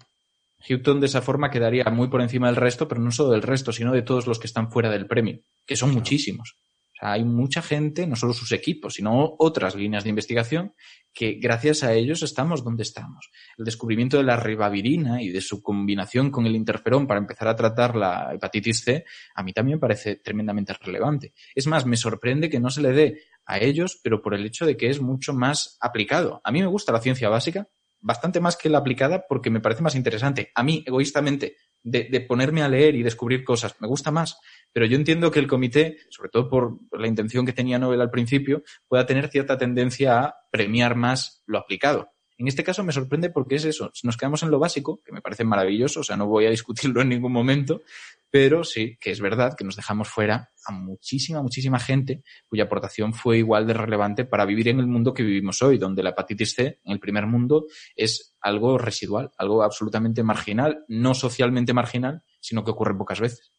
Houghton 0.68 1.00
de 1.00 1.08
esa 1.08 1.22
forma 1.22 1.50
quedaría 1.50 1.86
muy 1.86 2.08
por 2.08 2.22
encima 2.22 2.48
del 2.48 2.56
resto, 2.56 2.88
pero 2.88 3.02
no 3.02 3.12
solo 3.12 3.32
del 3.32 3.42
resto, 3.42 3.72
sino 3.72 3.92
de 3.92 4.04
todos 4.04 4.28
los 4.28 4.40
que 4.40 4.48
están 4.48 4.72
fuera 4.72 4.90
del 4.90 5.08
premio, 5.08 5.40
que 5.66 5.76
son 5.76 5.92
muchísimos 5.92 6.56
hay 7.02 7.24
mucha 7.24 7.64
gente, 7.64 8.06
no 8.06 8.16
solo 8.16 8.32
sus 8.32 8.52
equipos, 8.52 8.94
sino 8.94 9.34
otras 9.40 9.76
líneas 9.76 10.04
de 10.04 10.12
investigación, 10.12 10.76
que 11.12 11.34
gracias 11.42 11.84
a 11.84 11.94
ellos 11.94 12.22
estamos 12.22 12.64
donde 12.64 12.84
estamos. 12.84 13.32
El 13.58 13.66
descubrimiento 13.66 14.18
de 14.18 14.24
la 14.24 14.38
ribavirina 14.38 15.22
y 15.22 15.30
de 15.30 15.42
su 15.42 15.64
combinación 15.64 16.30
con 16.30 16.46
el 16.46 16.56
interferón 16.56 17.08
para 17.08 17.20
empezar 17.20 17.48
a 17.48 17.56
tratar 17.56 17.96
la 17.96 18.36
hepatitis 18.36 18.84
C, 18.84 19.04
a 19.34 19.42
mí 19.42 19.52
también 19.52 19.80
parece 19.80 20.18
tremendamente 20.18 20.74
relevante. 20.74 21.34
Es 21.56 21.66
más, 21.66 21.88
me 21.88 21.98
sorprende 21.98 22.52
que 22.52 22.60
no 22.60 22.70
se 22.70 22.84
le 22.84 22.92
dé 22.92 23.20
a 23.52 23.60
ellos, 23.60 24.00
pero 24.04 24.22
por 24.22 24.34
el 24.34 24.46
hecho 24.46 24.66
de 24.66 24.78
que 24.78 24.90
es 24.90 25.02
mucho 25.02 25.34
más 25.34 25.78
aplicado. 25.82 26.42
A 26.44 26.52
mí 26.52 26.62
me 26.62 26.68
gusta 26.68 26.92
la 26.92 27.02
ciencia 27.02 27.30
básica, 27.30 27.68
bastante 28.00 28.40
más 28.40 28.58
que 28.58 28.70
la 28.70 28.80
aplicada 28.80 29.26
porque 29.28 29.50
me 29.50 29.60
parece 29.60 29.84
más 29.84 29.96
interesante. 29.96 30.52
A 30.56 30.64
mí, 30.64 30.84
egoístamente, 30.86 31.58
de, 31.84 32.26
ponerme 32.28 32.62
a 32.62 32.70
leer 32.70 32.96
y 32.96 33.04
descubrir 33.04 33.44
cosas, 33.44 33.76
me 33.80 33.88
gusta 33.88 34.12
más. 34.12 34.38
Pero 34.72 34.86
yo 34.86 34.96
entiendo 34.96 35.32
que 35.32 35.40
el 35.40 35.48
comité, 35.48 35.98
sobre 36.10 36.30
todo 36.30 36.50
por 36.50 36.80
la 36.92 37.08
intención 37.08 37.46
que 37.46 37.54
tenía 37.54 37.80
Nobel 37.80 38.02
al 38.02 38.10
principio, 38.12 38.64
pueda 38.88 39.06
tener 39.06 39.30
cierta 39.30 39.58
tendencia 39.58 40.20
a 40.20 40.36
premiar 40.52 40.96
más 40.96 41.44
lo 41.46 41.58
aplicado. 41.58 42.12
En 42.42 42.48
este 42.48 42.64
caso 42.64 42.84
me 42.84 42.92
sorprende 42.92 43.30
porque 43.30 43.54
es 43.54 43.66
eso. 43.66 43.92
Nos 44.02 44.18
quedamos 44.18 44.42
en 44.42 44.50
lo 44.50 44.58
básico, 44.58 45.00
que 45.06 45.12
me 45.12 45.22
parece 45.22 45.44
maravilloso, 45.44 46.00
o 46.00 46.04
sea, 46.04 46.18
no 46.18 46.26
voy 46.26 46.48
a 46.48 46.50
discutirlo 46.50 47.00
en 47.04 47.10
ningún 47.10 47.32
momento, 47.32 47.84
pero 48.32 48.64
sí 48.64 48.98
que 49.00 49.12
es 49.12 49.22
verdad 49.22 49.54
que 49.56 49.64
nos 49.64 49.76
dejamos 49.76 50.10
fuera 50.10 50.50
a 50.66 50.72
muchísima, 50.72 51.44
muchísima 51.44 51.78
gente 51.78 52.24
cuya 52.48 52.64
aportación 52.64 53.14
fue 53.14 53.38
igual 53.38 53.68
de 53.68 53.76
relevante 53.76 54.26
para 54.26 54.46
vivir 54.46 54.70
en 54.70 54.80
el 54.80 54.88
mundo 54.88 55.14
que 55.14 55.22
vivimos 55.22 55.62
hoy, 55.62 55.78
donde 55.78 56.02
la 56.02 56.10
hepatitis 56.10 56.56
C 56.56 56.80
en 56.84 56.94
el 56.94 57.00
primer 57.00 57.28
mundo 57.28 57.68
es 57.96 58.36
algo 58.42 58.80
residual, 58.80 59.30
algo 59.38 59.62
absolutamente 59.62 60.24
marginal, 60.24 60.84
no 60.88 61.14
socialmente 61.14 61.74
marginal, 61.74 62.24
sino 62.40 62.64
que 62.64 62.72
ocurre 62.72 62.98
pocas 62.98 63.20
veces. 63.20 63.54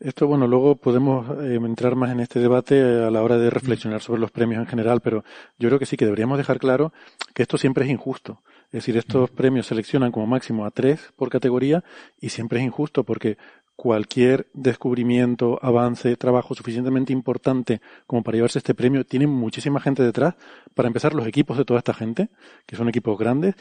Esto, 0.00 0.28
bueno, 0.28 0.46
luego 0.46 0.76
podemos 0.76 1.28
eh, 1.42 1.56
entrar 1.56 1.96
más 1.96 2.12
en 2.12 2.20
este 2.20 2.38
debate 2.38 2.80
a 2.80 3.10
la 3.10 3.20
hora 3.20 3.36
de 3.36 3.50
reflexionar 3.50 4.00
sobre 4.00 4.20
los 4.20 4.30
premios 4.30 4.60
en 4.60 4.66
general, 4.66 5.00
pero 5.00 5.24
yo 5.58 5.68
creo 5.68 5.80
que 5.80 5.86
sí 5.86 5.96
que 5.96 6.04
deberíamos 6.04 6.38
dejar 6.38 6.60
claro 6.60 6.92
que 7.34 7.42
esto 7.42 7.58
siempre 7.58 7.84
es 7.84 7.90
injusto. 7.90 8.40
Es 8.66 8.72
decir, 8.72 8.96
estos 8.96 9.30
premios 9.30 9.66
seleccionan 9.66 10.12
como 10.12 10.28
máximo 10.28 10.64
a 10.64 10.70
tres 10.70 11.12
por 11.16 11.30
categoría 11.30 11.82
y 12.20 12.28
siempre 12.28 12.60
es 12.60 12.66
injusto 12.66 13.02
porque 13.02 13.38
cualquier 13.74 14.48
descubrimiento, 14.54 15.58
avance, 15.62 16.16
trabajo 16.16 16.54
suficientemente 16.54 17.12
importante 17.12 17.80
como 18.06 18.22
para 18.22 18.36
llevarse 18.36 18.58
este 18.58 18.74
premio 18.74 19.04
tiene 19.04 19.26
muchísima 19.26 19.80
gente 19.80 20.04
detrás. 20.04 20.36
Para 20.74 20.86
empezar, 20.86 21.12
los 21.12 21.26
equipos 21.26 21.58
de 21.58 21.64
toda 21.64 21.78
esta 21.78 21.94
gente, 21.94 22.28
que 22.66 22.76
son 22.76 22.88
equipos 22.88 23.18
grandes, 23.18 23.56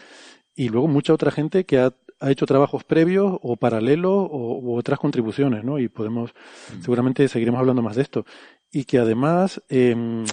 y 0.54 0.70
luego 0.70 0.88
mucha 0.88 1.14
otra 1.14 1.32
gente 1.32 1.66
que 1.66 1.80
ha 1.80 1.94
ha 2.20 2.32
hecho 2.32 2.46
trabajos 2.46 2.84
previos 2.84 3.38
o 3.42 3.56
paralelos 3.58 4.28
o, 4.32 4.60
u 4.60 4.76
otras 4.76 5.00
contribuciones, 5.00 5.64
¿no? 5.64 5.80
Y 5.80 5.88
podemos, 5.88 6.34
mm. 6.76 6.82
seguramente 6.82 7.28
seguiremos 7.28 7.60
hablando 7.60 7.82
más 7.82 7.96
de 7.96 8.02
esto. 8.02 8.26
Y 8.72 8.86
que 8.86 9.00
además, 9.00 9.62
eh, 9.70 10.26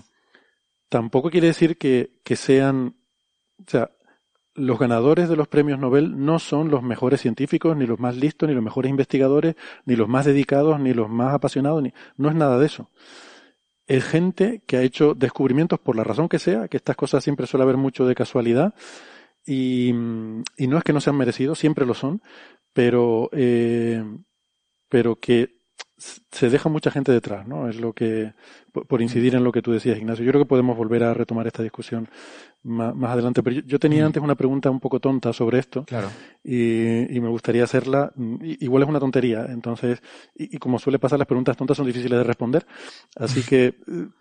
tampoco 0.89 1.31
quiere 1.31 1.49
decir 1.49 1.79
que, 1.79 2.21
que 2.25 2.37
sean, 2.37 2.97
o 3.59 3.71
sea, 3.71 3.91
los 4.55 4.79
ganadores 4.79 5.29
de 5.29 5.37
los 5.37 5.49
premios 5.49 5.79
Nobel 5.79 6.25
no 6.25 6.39
son 6.39 6.71
los 6.71 6.83
mejores 6.83 7.21
científicos, 7.21 7.77
ni 7.77 7.87
los 7.87 7.99
más 7.99 8.17
listos, 8.17 8.49
ni 8.49 8.55
los 8.55 8.63
mejores 8.63 8.91
investigadores, 8.91 9.57
ni 9.85 9.97
los 9.97 10.09
más 10.09 10.27
dedicados, 10.27 10.79
ni 10.79 10.95
los 10.95 11.11
más 11.11 11.35
apasionados, 11.35 11.83
ni, 11.83 11.93
no 12.17 12.29
es 12.29 12.35
nada 12.37 12.59
de 12.59 12.67
eso. 12.67 12.91
Es 13.87 14.05
gente 14.05 14.63
que 14.67 14.77
ha 14.77 14.83
hecho 14.83 15.15
descubrimientos 15.15 15.79
por 15.81 15.97
la 15.97 16.05
razón 16.05 16.29
que 16.29 16.39
sea, 16.39 16.69
que 16.69 16.77
estas 16.77 16.97
cosas 16.97 17.23
siempre 17.23 17.47
suele 17.47 17.65
haber 17.65 17.77
mucho 17.77 18.07
de 18.07 18.15
casualidad, 18.15 18.75
y, 19.47 19.89
y 19.89 20.67
no 20.67 20.79
es 20.79 20.85
que 20.85 20.93
no 20.93 21.01
sean 21.01 21.17
merecidos, 21.17 21.59
siempre 21.59 21.87
lo 21.87 21.95
son, 21.95 22.23
pero, 22.73 23.29
eh, 23.33 24.05
pero 24.89 25.17
que 25.17 25.55
se 25.97 26.51
deja 26.51 26.69
mucha 26.69 26.91
gente 26.91 27.13
detrás, 27.13 27.47
¿no? 27.47 27.69
Es 27.69 27.77
lo 27.77 27.93
que, 27.93 28.35
por 28.73 29.01
incidir 29.01 29.35
en 29.37 29.45
lo 29.45 29.53
que 29.53 29.63
tú 29.63 29.73
decías, 29.73 29.97
Ignacio. 29.97 30.25
Yo 30.25 30.33
creo 30.33 30.43
que 30.43 30.49
podemos 30.49 30.77
volver 30.77 31.05
a 31.05 31.15
retomar 31.15 31.47
esta 31.47 31.63
discusión 31.63 32.09
más, 32.65 32.95
más 32.95 33.13
adelante. 33.13 33.43
Pero 33.43 33.61
yo, 33.65 33.79
tenía 33.79 34.05
antes 34.05 34.23
una 34.23 34.35
pregunta 34.35 34.71
un 34.71 34.81
poco 34.81 34.99
tonta 34.99 35.33
sobre 35.33 35.61
esto. 35.61 35.85
Claro. 35.85 36.11
Y, 36.43 37.17
y 37.17 37.21
me 37.21 37.29
gustaría 37.29 37.65
hacerla. 37.65 38.13
Igual 38.43 38.83
es 38.83 38.89
una 38.89 38.99
tontería. 38.99 39.47
Entonces, 39.49 40.03
y, 40.35 40.57
y, 40.57 40.59
como 40.59 40.79
suele 40.79 40.99
pasar, 40.99 41.19
las 41.19 41.29
preguntas 41.29 41.57
tontas 41.57 41.77
son 41.77 41.87
difíciles 41.87 42.19
de 42.19 42.25
responder. 42.25 42.67
Así 43.17 43.43
que 43.49 43.67
eh, 43.67 43.75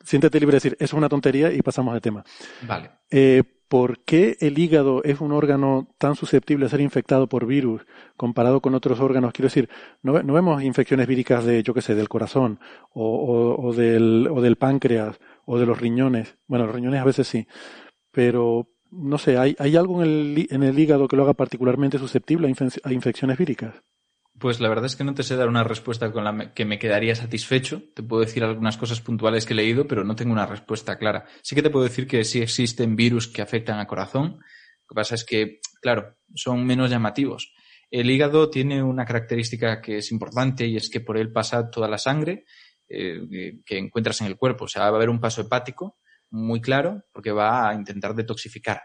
siéntete 0.03 0.39
libre 0.39 0.53
de 0.53 0.57
decir, 0.57 0.73
eso 0.73 0.85
es 0.85 0.93
una 0.93 1.09
tontería 1.09 1.51
y 1.51 1.61
pasamos 1.61 1.93
de 1.95 2.01
tema. 2.01 2.23
Vale. 2.67 2.91
Eh, 3.09 3.43
¿por 3.73 3.97
qué 4.01 4.37
el 4.39 4.59
hígado 4.59 5.03
es 5.03 5.19
un 5.19 5.31
órgano 5.31 5.87
tan 5.97 6.13
susceptible 6.13 6.67
a 6.67 6.69
ser 6.69 6.79
infectado 6.79 7.25
por 7.25 7.47
virus 7.47 7.81
comparado 8.15 8.61
con 8.61 8.75
otros 8.75 8.99
órganos? 8.99 9.33
Quiero 9.33 9.47
decir, 9.47 9.67
no, 10.03 10.13
vemos 10.13 10.61
infecciones 10.61 11.07
víricas 11.07 11.43
de, 11.43 11.63
yo 11.63 11.73
qué 11.73 11.81
sé, 11.81 11.95
del 11.95 12.07
corazón 12.07 12.59
o, 12.93 13.73
del, 13.75 14.27
o 14.29 14.41
del 14.41 14.57
páncreas 14.57 15.19
o 15.45 15.57
de 15.57 15.65
los 15.65 15.81
riñones. 15.81 16.37
Bueno, 16.45 16.67
los 16.67 16.75
riñones 16.75 17.01
a 17.01 17.05
veces 17.05 17.27
sí, 17.27 17.47
pero 18.11 18.67
no 18.91 19.17
sé, 19.17 19.39
¿hay, 19.39 19.55
hay 19.57 19.75
algo 19.75 20.03
en 20.03 20.07
el, 20.07 20.47
en 20.51 20.61
el 20.61 20.77
hígado 20.77 21.07
que 21.07 21.15
lo 21.15 21.23
haga 21.23 21.33
particularmente 21.33 21.97
susceptible 21.97 22.53
a 22.83 22.93
infecciones 22.93 23.37
víricas? 23.39 23.73
Pues 24.43 24.59
la 24.59 24.67
verdad 24.67 24.87
es 24.87 24.97
que 24.97 25.05
no 25.05 25.13
te 25.13 25.23
sé 25.23 25.37
dar 25.37 25.47
una 25.47 25.63
respuesta 25.63 26.11
con 26.11 26.25
la 26.25 26.53
que 26.53 26.65
me 26.65 26.77
quedaría 26.77 27.15
satisfecho. 27.15 27.81
Te 27.95 28.03
puedo 28.03 28.25
decir 28.25 28.43
algunas 28.43 28.75
cosas 28.75 28.99
puntuales 28.99 29.45
que 29.45 29.53
he 29.53 29.55
leído, 29.55 29.87
pero 29.87 30.03
no 30.03 30.17
tengo 30.17 30.33
una 30.33 30.45
respuesta 30.45 30.97
clara. 30.97 31.23
Sí 31.41 31.55
que 31.55 31.61
te 31.61 31.69
puedo 31.69 31.85
decir 31.85 32.07
que 32.07 32.25
sí 32.25 32.41
existen 32.41 32.97
virus 32.97 33.29
que 33.29 33.41
afectan 33.41 33.79
al 33.79 33.87
corazón. 33.87 34.31
Lo 34.33 34.87
que 34.89 34.95
pasa 34.95 35.15
es 35.15 35.23
que, 35.23 35.61
claro, 35.81 36.17
son 36.35 36.65
menos 36.65 36.89
llamativos. 36.89 37.53
El 37.89 38.11
hígado 38.11 38.49
tiene 38.49 38.83
una 38.83 39.05
característica 39.05 39.81
que 39.81 39.99
es 39.99 40.11
importante 40.11 40.67
y 40.67 40.75
es 40.75 40.89
que 40.89 40.99
por 40.99 41.17
él 41.17 41.31
pasa 41.31 41.69
toda 41.69 41.87
la 41.87 41.97
sangre 41.97 42.43
eh, 42.89 43.61
que 43.65 43.77
encuentras 43.77 44.19
en 44.19 44.27
el 44.27 44.35
cuerpo. 44.35 44.65
O 44.65 44.67
sea, 44.67 44.81
va 44.81 44.87
a 44.89 44.95
haber 44.97 45.09
un 45.09 45.21
paso 45.21 45.39
hepático 45.39 45.99
muy 46.31 46.59
claro 46.59 47.01
porque 47.13 47.31
va 47.31 47.69
a 47.69 47.75
intentar 47.75 48.13
detoxificar. 48.13 48.81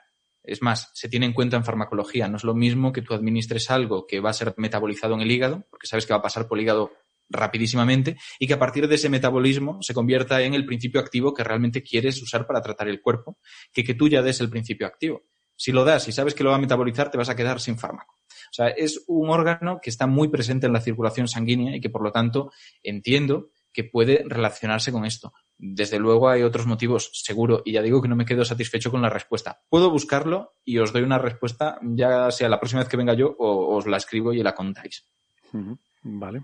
Es 0.48 0.62
más, 0.62 0.90
se 0.94 1.08
tiene 1.08 1.26
en 1.26 1.32
cuenta 1.32 1.56
en 1.56 1.64
farmacología. 1.64 2.28
No 2.28 2.36
es 2.36 2.44
lo 2.44 2.54
mismo 2.54 2.92
que 2.92 3.02
tú 3.02 3.14
administres 3.14 3.70
algo 3.70 4.06
que 4.06 4.20
va 4.20 4.30
a 4.30 4.32
ser 4.34 4.54
metabolizado 4.56 5.14
en 5.14 5.20
el 5.20 5.30
hígado, 5.30 5.66
porque 5.70 5.86
sabes 5.86 6.06
que 6.06 6.12
va 6.12 6.18
a 6.18 6.22
pasar 6.22 6.48
por 6.48 6.58
el 6.58 6.64
hígado 6.64 6.90
rapidísimamente, 7.28 8.16
y 8.38 8.46
que 8.46 8.54
a 8.54 8.58
partir 8.58 8.88
de 8.88 8.94
ese 8.94 9.10
metabolismo 9.10 9.82
se 9.82 9.92
convierta 9.92 10.40
en 10.40 10.54
el 10.54 10.64
principio 10.64 11.00
activo 11.00 11.34
que 11.34 11.44
realmente 11.44 11.82
quieres 11.82 12.22
usar 12.22 12.46
para 12.46 12.62
tratar 12.62 12.88
el 12.88 13.02
cuerpo, 13.02 13.38
que 13.72 13.84
que 13.84 13.92
tú 13.94 14.08
ya 14.08 14.22
des 14.22 14.40
el 14.40 14.48
principio 14.48 14.86
activo. 14.86 15.24
Si 15.54 15.72
lo 15.72 15.84
das 15.84 16.08
y 16.08 16.12
sabes 16.12 16.34
que 16.34 16.44
lo 16.44 16.50
va 16.50 16.56
a 16.56 16.60
metabolizar, 16.60 17.10
te 17.10 17.18
vas 17.18 17.28
a 17.28 17.36
quedar 17.36 17.60
sin 17.60 17.78
fármaco. 17.78 18.18
O 18.50 18.52
sea, 18.52 18.68
es 18.68 19.04
un 19.08 19.28
órgano 19.28 19.80
que 19.82 19.90
está 19.90 20.06
muy 20.06 20.28
presente 20.28 20.66
en 20.66 20.72
la 20.72 20.80
circulación 20.80 21.28
sanguínea 21.28 21.76
y 21.76 21.80
que 21.80 21.90
por 21.90 22.02
lo 22.02 22.12
tanto 22.12 22.52
entiendo 22.82 23.50
que 23.78 23.84
puede 23.84 24.24
relacionarse 24.26 24.90
con 24.90 25.04
esto. 25.04 25.32
Desde 25.56 26.00
luego 26.00 26.28
hay 26.28 26.42
otros 26.42 26.66
motivos, 26.66 27.12
seguro, 27.12 27.62
y 27.64 27.74
ya 27.74 27.80
digo 27.80 28.02
que 28.02 28.08
no 28.08 28.16
me 28.16 28.24
quedo 28.24 28.44
satisfecho 28.44 28.90
con 28.90 29.00
la 29.00 29.08
respuesta. 29.08 29.60
Puedo 29.68 29.88
buscarlo 29.88 30.56
y 30.64 30.78
os 30.78 30.92
doy 30.92 31.02
una 31.02 31.18
respuesta, 31.18 31.78
ya 31.82 32.28
sea 32.32 32.48
la 32.48 32.58
próxima 32.58 32.80
vez 32.80 32.88
que 32.88 32.96
venga 32.96 33.14
yo, 33.14 33.36
o 33.38 33.76
os 33.76 33.86
la 33.86 33.98
escribo 33.98 34.32
y 34.32 34.42
la 34.42 34.52
contáis. 34.52 35.08
Vale. 36.02 36.42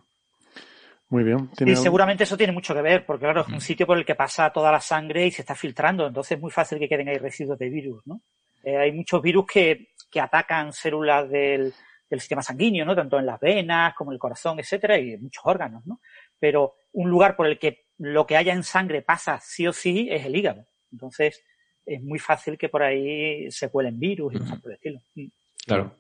Muy 1.09 1.25
bien. 1.25 1.51
Y 1.67 1.75
seguramente 1.75 2.23
eso 2.23 2.37
tiene 2.37 2.53
mucho 2.53 2.73
que 2.73 2.83
ver, 2.83 3.05
porque 3.05 3.25
claro, 3.25 3.41
es 3.41 3.49
un 3.49 3.61
sitio 3.61 3.85
por 3.85 3.99
el 3.99 4.05
que 4.05 4.15
pasa 4.15 4.53
toda 4.53 4.71
la 4.71 4.81
sangre 4.81 5.27
y 5.27 5.33
se 5.33 5.43
está 5.43 5.57
filtrando, 5.57 6.07
entonces 6.07 6.37
es 6.37 6.41
muy 6.41 6.53
fácil 6.53 6.79
que 6.79 6.89
queden 6.89 7.09
ahí 7.09 7.19
residuos 7.19 7.59
de 7.59 7.69
virus, 7.69 8.07
¿no? 8.07 8.21
Eh, 8.63 8.77
hay 8.77 8.93
muchos 8.93 9.21
virus 9.21 9.45
que, 9.45 9.89
que 10.09 10.21
atacan 10.21 10.73
células 10.73 11.29
del, 11.29 11.75
del 12.09 12.21
sistema 12.21 12.43
sanguíneo, 12.43 12.85
¿no? 12.85 12.95
Tanto 12.95 13.19
en 13.19 13.27
las 13.27 13.41
venas 13.41 13.93
como 13.97 14.13
en 14.13 14.15
el 14.15 14.21
corazón, 14.21 14.61
etcétera, 14.61 15.01
y 15.01 15.15
en 15.15 15.23
muchos 15.25 15.43
órganos, 15.45 15.85
¿no? 15.85 16.01
Pero 16.39 16.75
un 16.95 17.11
lugar 17.11 17.37
por 17.37 17.47
el 17.47 17.59
que 17.59 17.85
lo 17.99 18.27
que 18.27 18.37
haya 18.37 18.53
en 18.53 18.63
sangre 18.63 19.03
pasa 19.03 19.39
sí 19.41 19.67
o 19.67 19.73
sí 19.73 20.09
es 20.11 20.25
el 20.25 20.35
hígado. 20.35 20.67
Entonces, 20.91 21.43
es 21.85 22.03
muy 22.03 22.19
fácil 22.19 22.57
que 22.57 22.69
por 22.69 22.83
ahí 22.83 23.51
se 23.51 23.69
cuelen 23.69 23.99
virus 23.99 24.35
y 24.35 24.39
cosas 24.39 24.61
por 24.61 24.71
el 24.71 24.77
estilo. 24.77 25.01
Mm. 25.15 25.27
Claro. 25.67 25.97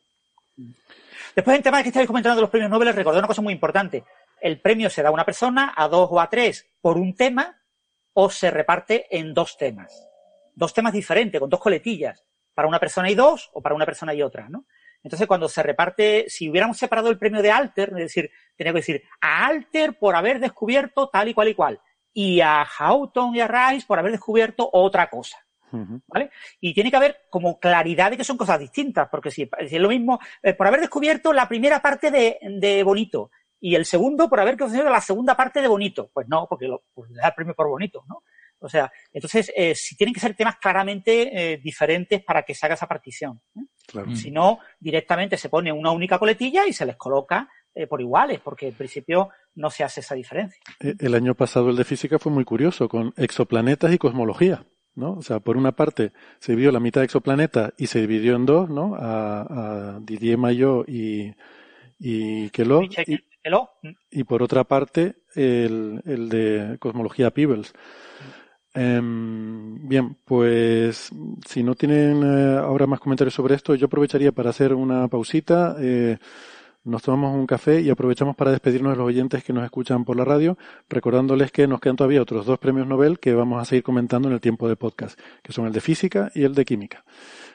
Después, 1.34 1.56
en 1.56 1.62
tema 1.62 1.82
que 1.82 1.88
estáis 1.88 2.06
comentando 2.06 2.36
de 2.36 2.42
los 2.42 2.50
premios 2.50 2.70
Nobel, 2.70 2.94
recordé 2.94 3.18
una 3.18 3.28
cosa 3.28 3.42
muy 3.42 3.52
importante. 3.52 4.04
El 4.40 4.60
premio 4.60 4.88
se 4.88 5.02
da 5.02 5.08
a 5.08 5.12
una 5.12 5.24
persona, 5.24 5.72
a 5.76 5.88
dos 5.88 6.08
o 6.10 6.20
a 6.20 6.28
tres, 6.28 6.66
por 6.80 6.96
un 6.96 7.14
tema, 7.14 7.60
o 8.12 8.30
se 8.30 8.50
reparte 8.50 9.06
en 9.10 9.34
dos 9.34 9.56
temas. 9.56 10.08
Dos 10.54 10.72
temas 10.72 10.92
diferentes, 10.92 11.40
con 11.40 11.50
dos 11.50 11.60
coletillas. 11.60 12.24
Para 12.54 12.68
una 12.68 12.78
persona 12.78 13.10
y 13.10 13.14
dos, 13.14 13.50
o 13.52 13.60
para 13.60 13.74
una 13.74 13.86
persona 13.86 14.14
y 14.14 14.22
otra, 14.22 14.48
¿no? 14.48 14.66
Entonces, 15.04 15.28
cuando 15.28 15.48
se 15.50 15.62
reparte, 15.62 16.24
si 16.28 16.48
hubiéramos 16.48 16.78
separado 16.78 17.10
el 17.10 17.18
premio 17.18 17.42
de 17.42 17.50
Alter, 17.50 17.90
es 17.90 17.96
decir, 17.96 18.30
tenía 18.56 18.72
que 18.72 18.78
decir 18.78 19.02
a 19.20 19.46
Alter 19.46 19.98
por 19.98 20.16
haber 20.16 20.40
descubierto 20.40 21.10
tal 21.10 21.28
y 21.28 21.34
cual 21.34 21.48
y 21.48 21.54
cual, 21.54 21.80
y 22.14 22.40
a 22.40 22.64
Houghton 22.64 23.36
y 23.36 23.40
a 23.40 23.46
Rice 23.46 23.86
por 23.86 23.98
haber 23.98 24.12
descubierto 24.12 24.68
otra 24.72 25.08
cosa. 25.08 25.38
¿Vale? 26.06 26.30
Y 26.60 26.72
tiene 26.72 26.88
que 26.88 26.96
haber 26.96 27.22
como 27.28 27.58
claridad 27.58 28.12
de 28.12 28.16
que 28.16 28.22
son 28.22 28.36
cosas 28.36 28.60
distintas, 28.60 29.08
porque 29.10 29.32
si, 29.32 29.50
es 29.58 29.72
lo 29.72 29.88
mismo, 29.88 30.20
eh, 30.40 30.54
por 30.54 30.68
haber 30.68 30.80
descubierto 30.80 31.32
la 31.32 31.48
primera 31.48 31.82
parte 31.82 32.12
de, 32.12 32.38
de 32.60 32.84
Bonito 32.84 33.32
Y 33.58 33.74
el 33.74 33.84
segundo 33.84 34.28
por 34.28 34.38
haber 34.38 34.56
conseguido 34.56 34.88
la 34.88 35.00
segunda 35.00 35.36
parte 35.36 35.60
de 35.60 35.66
bonito. 35.66 36.10
Pues 36.14 36.28
no, 36.28 36.46
porque 36.48 36.68
lo, 36.68 36.84
pues 36.94 37.10
le 37.10 37.16
da 37.20 37.28
el 37.28 37.34
premio 37.34 37.54
por 37.54 37.66
bonito, 37.66 38.04
¿no? 38.08 38.22
O 38.60 38.68
sea, 38.68 38.90
entonces, 39.12 39.52
eh, 39.54 39.74
si 39.74 39.96
tienen 39.96 40.14
que 40.14 40.20
ser 40.20 40.34
temas 40.34 40.56
claramente 40.56 41.52
eh, 41.52 41.58
diferentes 41.58 42.22
para 42.22 42.44
que 42.44 42.54
se 42.54 42.64
haga 42.64 42.76
esa 42.76 42.86
partición. 42.86 43.40
¿eh? 43.56 43.64
Si 44.14 44.30
no, 44.30 44.58
directamente 44.80 45.36
se 45.36 45.48
pone 45.48 45.72
una 45.72 45.90
única 45.90 46.18
coletilla 46.18 46.66
y 46.66 46.72
se 46.72 46.86
les 46.86 46.96
coloca 46.96 47.48
eh, 47.74 47.86
por 47.86 48.00
iguales, 48.00 48.40
porque 48.40 48.68
en 48.68 48.74
principio 48.74 49.30
no 49.56 49.70
se 49.70 49.84
hace 49.84 50.00
esa 50.00 50.14
diferencia. 50.14 50.60
Eh, 50.80 50.94
el 50.98 51.14
año 51.14 51.34
pasado 51.34 51.70
el 51.70 51.76
de 51.76 51.84
física 51.84 52.18
fue 52.18 52.32
muy 52.32 52.44
curioso, 52.44 52.88
con 52.88 53.12
exoplanetas 53.16 53.92
y 53.92 53.98
cosmología. 53.98 54.64
¿no? 54.94 55.14
O 55.14 55.22
sea, 55.22 55.40
por 55.40 55.56
una 55.56 55.72
parte 55.72 56.12
se 56.38 56.52
dividió 56.52 56.70
la 56.70 56.80
mitad 56.80 57.00
de 57.00 57.06
exoplaneta 57.06 57.74
y 57.76 57.88
se 57.88 58.00
dividió 58.00 58.36
en 58.36 58.46
dos, 58.46 58.70
¿no? 58.70 58.94
A, 58.96 59.98
Didier 60.00 60.38
Mayo 60.38 60.84
y, 60.86 61.34
y 61.98 62.48
Queloz. 62.50 62.88
Y, 64.10 64.24
por 64.24 64.42
otra 64.42 64.64
parte 64.64 65.16
el, 65.34 66.00
el 66.06 66.28
de 66.28 66.76
cosmología 66.78 67.30
Peebles. 67.32 67.74
Em, 68.76 69.86
bien, 69.88 70.16
pues 70.24 71.10
si 71.46 71.62
no 71.62 71.76
tienen 71.76 72.22
eh, 72.24 72.58
ahora 72.58 72.86
más 72.88 72.98
comentarios 72.98 73.34
sobre 73.34 73.54
esto, 73.54 73.76
yo 73.76 73.86
aprovecharía 73.86 74.32
para 74.32 74.50
hacer 74.50 74.74
una 74.74 75.06
pausita. 75.06 75.76
Eh, 75.78 76.18
nos 76.82 77.02
tomamos 77.02 77.34
un 77.34 77.46
café 77.46 77.80
y 77.80 77.88
aprovechamos 77.88 78.36
para 78.36 78.50
despedirnos 78.50 78.92
de 78.92 78.98
los 78.98 79.06
oyentes 79.06 79.42
que 79.42 79.52
nos 79.52 79.64
escuchan 79.64 80.04
por 80.04 80.16
la 80.16 80.24
radio, 80.24 80.58
recordándoles 80.88 81.50
que 81.50 81.66
nos 81.66 81.80
quedan 81.80 81.96
todavía 81.96 82.20
otros 82.20 82.44
dos 82.44 82.58
premios 82.58 82.86
Nobel 82.86 83.20
que 83.20 83.32
vamos 83.32 83.62
a 83.62 83.64
seguir 83.64 83.84
comentando 83.84 84.28
en 84.28 84.34
el 84.34 84.40
tiempo 84.40 84.68
de 84.68 84.76
podcast, 84.76 85.18
que 85.42 85.52
son 85.52 85.66
el 85.66 85.72
de 85.72 85.80
física 85.80 86.30
y 86.34 86.42
el 86.42 86.54
de 86.54 86.64
química. 86.64 87.04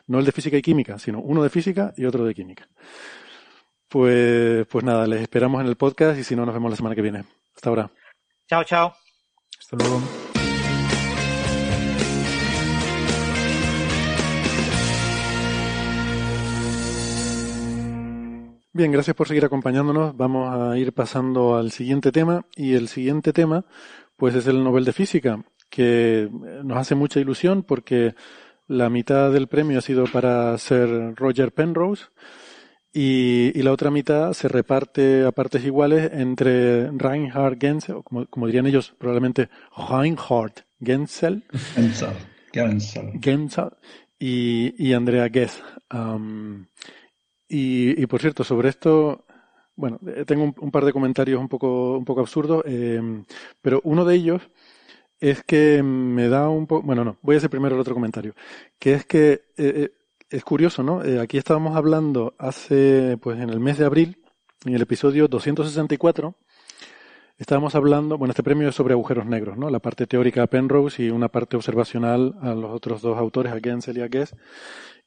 No 0.08 0.20
el 0.20 0.26
de 0.26 0.32
física 0.32 0.58
y 0.58 0.62
química, 0.62 0.98
sino 0.98 1.20
uno 1.20 1.44
de 1.44 1.50
física 1.50 1.94
y 1.96 2.06
otro 2.06 2.24
de 2.24 2.34
química. 2.34 2.68
Pues, 3.88 4.66
pues 4.68 4.84
nada, 4.86 5.06
les 5.06 5.22
esperamos 5.22 5.62
en 5.62 5.68
el 5.68 5.76
podcast 5.76 6.18
y 6.20 6.24
si 6.24 6.36
no, 6.36 6.46
nos 6.46 6.54
vemos 6.54 6.72
la 6.72 6.78
semana 6.78 6.96
que 6.96 7.02
viene. 7.02 7.26
Hasta 7.56 7.70
ahora. 7.70 7.92
Chao, 8.48 8.64
chao. 8.64 8.94
Hasta 9.60 9.76
luego. 9.76 10.29
Bien, 18.80 18.94
gracias 18.94 19.14
por 19.14 19.28
seguir 19.28 19.44
acompañándonos. 19.44 20.16
Vamos 20.16 20.56
a 20.56 20.78
ir 20.78 20.94
pasando 20.94 21.58
al 21.58 21.74
siguiente 21.74 22.14
tema 22.14 22.46
y 22.56 22.76
el 22.76 22.88
siguiente 22.88 23.34
tema 23.34 23.66
pues 24.16 24.36
es 24.36 24.48
el 24.48 24.64
Nobel 24.64 24.86
de 24.86 24.94
Física, 24.94 25.44
que 25.70 26.30
nos 26.64 26.78
hace 26.78 26.96
mucha 26.96 27.20
ilusión 27.20 27.64
porque 27.64 28.16
la 28.70 28.90
mitad 28.90 29.34
del 29.34 29.50
premio 29.50 29.80
ha 29.80 29.82
sido 29.82 30.06
para 30.06 30.58
ser 30.58 31.14
Roger 31.16 31.52
Penrose 31.52 32.06
y, 32.94 33.52
la 33.62 33.74
otra 33.74 33.92
mitad 33.92 34.32
se 34.32 34.48
reparte 34.48 35.26
a 35.26 35.34
partes 35.34 35.66
iguales 35.66 36.12
entre 36.14 36.90
Reinhard 36.92 37.58
Genzel, 37.60 37.96
o 37.96 38.04
como, 38.04 38.48
dirían 38.48 38.66
ellos 38.66 38.96
probablemente 38.98 39.50
Reinhard 39.76 40.54
Genzel, 40.82 41.44
Genzel, 41.76 42.16
Genzel, 43.22 43.72
y, 44.18 44.94
Andrea 44.94 45.28
Ghez. 45.28 45.62
Y, 47.52 48.06
por 48.06 48.22
cierto, 48.22 48.44
sobre 48.44 48.70
esto, 48.70 49.26
bueno, 49.76 50.00
eh, 50.06 50.24
tengo 50.26 50.54
un, 50.56 50.72
par 50.72 50.86
de 50.86 50.94
comentarios 50.94 51.42
un 51.42 51.50
poco, 51.50 51.98
un 51.98 52.06
poco 52.06 52.22
absurdos, 52.22 52.64
eh, 52.68 53.02
pero 53.60 53.82
uno 53.84 54.06
de 54.06 54.16
ellos 54.16 54.42
es 55.20 55.44
que 55.44 55.82
me 55.82 56.30
da 56.30 56.48
un 56.48 56.68
poco, 56.68 56.86
bueno, 56.86 57.04
no, 57.04 57.18
voy 57.24 57.36
a 57.36 57.38
hacer 57.40 57.50
primero 57.50 57.74
el 57.74 57.82
otro 57.82 57.96
comentario, 57.96 58.36
que 58.78 58.94
es 58.94 59.06
que 59.06 59.46
eh, 59.58 59.90
es 60.30 60.44
curioso, 60.44 60.84
¿no? 60.84 61.02
aquí 61.20 61.40
estábamos 61.40 61.76
hablando 61.76 62.36
hace, 62.38 63.18
pues 63.20 63.40
en 63.40 63.50
el 63.50 63.60
mes 63.60 63.80
de 63.80 63.86
abril, 63.86 64.22
en 64.66 64.76
el 64.76 64.82
episodio 64.84 65.28
264, 65.28 66.36
estábamos 67.40 67.74
hablando, 67.74 68.18
bueno, 68.18 68.34
este 68.34 68.44
premio 68.44 68.70
es 68.70 68.76
sobre 68.76 68.94
agujeros 68.94 69.26
negros, 69.26 69.58
¿no? 69.58 69.70
La 69.70 69.80
parte 69.80 70.06
teórica 70.06 70.44
a 70.44 70.48
Penrose 70.48 71.04
y 71.04 71.10
una 71.10 71.30
parte 71.30 71.56
observacional 71.56 72.36
a 72.42 72.54
los 72.54 72.72
otros 72.72 73.02
dos 73.02 73.18
autores, 73.18 73.54
a 73.54 73.60
Gensel 73.60 73.98
y 73.98 74.02
a 74.02 74.08
Guess. 74.08 74.36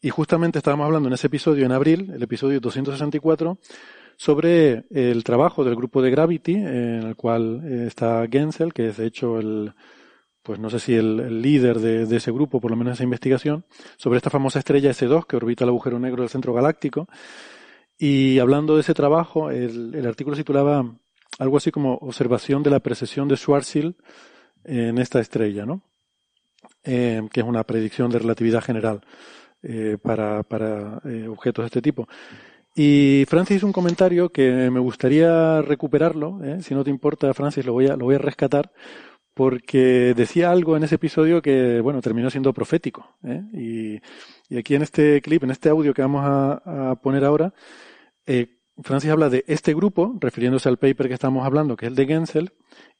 Y 0.04 0.10
justamente 0.10 0.58
estábamos 0.58 0.86
hablando 0.86 1.08
en 1.08 1.14
ese 1.14 1.28
episodio, 1.28 1.64
en 1.64 1.70
abril, 1.70 2.10
el 2.12 2.20
episodio 2.24 2.58
264, 2.58 3.56
sobre 4.16 4.84
el 4.90 5.22
trabajo 5.22 5.62
del 5.62 5.76
grupo 5.76 6.02
de 6.02 6.10
Gravity, 6.10 6.54
en 6.54 7.04
el 7.04 7.14
cual 7.14 7.62
eh, 7.64 7.84
está 7.86 8.26
Gensel, 8.28 8.72
que 8.72 8.88
es 8.88 8.96
de 8.96 9.06
hecho 9.06 9.38
el, 9.38 9.72
pues 10.42 10.58
no 10.58 10.70
sé 10.70 10.80
si 10.80 10.94
el, 10.96 11.40
líder 11.40 11.78
de, 11.78 12.16
ese 12.16 12.32
grupo, 12.32 12.60
por 12.60 12.72
lo 12.72 12.76
menos 12.76 12.94
esa 12.94 13.04
investigación, 13.04 13.64
sobre 13.96 14.16
esta 14.16 14.28
famosa 14.28 14.58
estrella 14.58 14.90
S2 14.90 15.24
que 15.24 15.36
orbita 15.36 15.62
el 15.62 15.70
agujero 15.70 16.00
negro 16.00 16.22
del 16.22 16.30
centro 16.30 16.52
galáctico. 16.52 17.06
Y 17.96 18.40
hablando 18.40 18.74
de 18.74 18.80
ese 18.80 18.94
trabajo, 18.94 19.52
el, 19.52 20.04
artículo 20.04 20.36
titulaba 20.36 20.84
algo 21.38 21.56
así 21.56 21.70
como 21.70 21.94
Observación 21.94 22.64
de 22.64 22.70
la 22.70 22.80
precesión 22.80 23.28
de 23.28 23.36
Schwarzschild 23.36 23.94
en 24.64 24.98
esta 24.98 25.20
estrella, 25.20 25.64
¿no? 25.64 25.82
Eh, 26.82 27.22
que 27.32 27.40
es 27.40 27.46
una 27.46 27.62
predicción 27.62 28.10
de 28.10 28.18
relatividad 28.18 28.62
general. 28.62 29.02
Eh, 29.64 29.96
para, 30.02 30.42
para 30.42 31.00
eh, 31.04 31.28
objetos 31.28 31.62
de 31.62 31.66
este 31.66 31.82
tipo. 31.82 32.08
Y 32.74 33.24
Francis 33.28 33.62
un 33.62 33.72
comentario 33.72 34.30
que 34.30 34.70
me 34.70 34.80
gustaría 34.80 35.62
recuperarlo, 35.62 36.42
¿eh? 36.42 36.62
si 36.62 36.74
no 36.74 36.82
te 36.82 36.90
importa, 36.90 37.32
Francis, 37.32 37.64
lo 37.64 37.72
voy 37.72 37.86
a, 37.86 37.96
lo 37.96 38.06
voy 38.06 38.16
a 38.16 38.18
rescatar, 38.18 38.72
porque 39.34 40.14
decía 40.16 40.50
algo 40.50 40.76
en 40.76 40.82
ese 40.82 40.96
episodio 40.96 41.42
que, 41.42 41.80
bueno, 41.80 42.02
terminó 42.02 42.28
siendo 42.28 42.52
profético. 42.52 43.16
Y, 43.52 44.00
y, 44.48 44.58
aquí 44.58 44.74
en 44.74 44.82
este 44.82 45.20
clip, 45.20 45.44
en 45.44 45.52
este 45.52 45.68
audio 45.68 45.94
que 45.94 46.02
vamos 46.02 46.24
a, 46.24 46.90
a 46.90 46.96
poner 46.96 47.24
ahora, 47.24 47.54
Francis 48.82 49.10
habla 49.10 49.28
de 49.28 49.44
este 49.48 49.74
grupo, 49.74 50.16
refiriéndose 50.18 50.68
al 50.68 50.78
paper 50.78 51.08
que 51.08 51.14
estamos 51.14 51.44
hablando, 51.44 51.76
que 51.76 51.86
es 51.86 51.90
el 51.90 51.96
de 51.96 52.06
Gensel, 52.06 52.52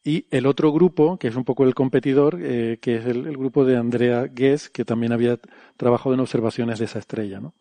y 0.04 0.26
el 0.30 0.46
otro 0.46 0.72
grupo, 0.72 1.18
que 1.18 1.28
es 1.28 1.36
un 1.36 1.44
poco 1.44 1.64
el 1.64 1.74
competidor, 1.74 2.38
eh, 2.42 2.78
que 2.80 2.96
es 2.96 3.06
el, 3.06 3.36
grupo 3.36 3.64
de 3.64 3.76
Andrea 3.76 4.26
Guess, 4.30 4.68
que 4.68 4.84
también 4.84 5.12
había 5.12 5.38
trabajado 5.76 6.14
en 6.14 6.20
observaciones 6.20 6.78
de 6.78 6.84
esa 6.84 6.98
estrella, 6.98 7.40
¿no? 7.40 7.54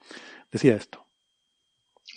Decía 0.52 0.76
esto. 0.76 1.08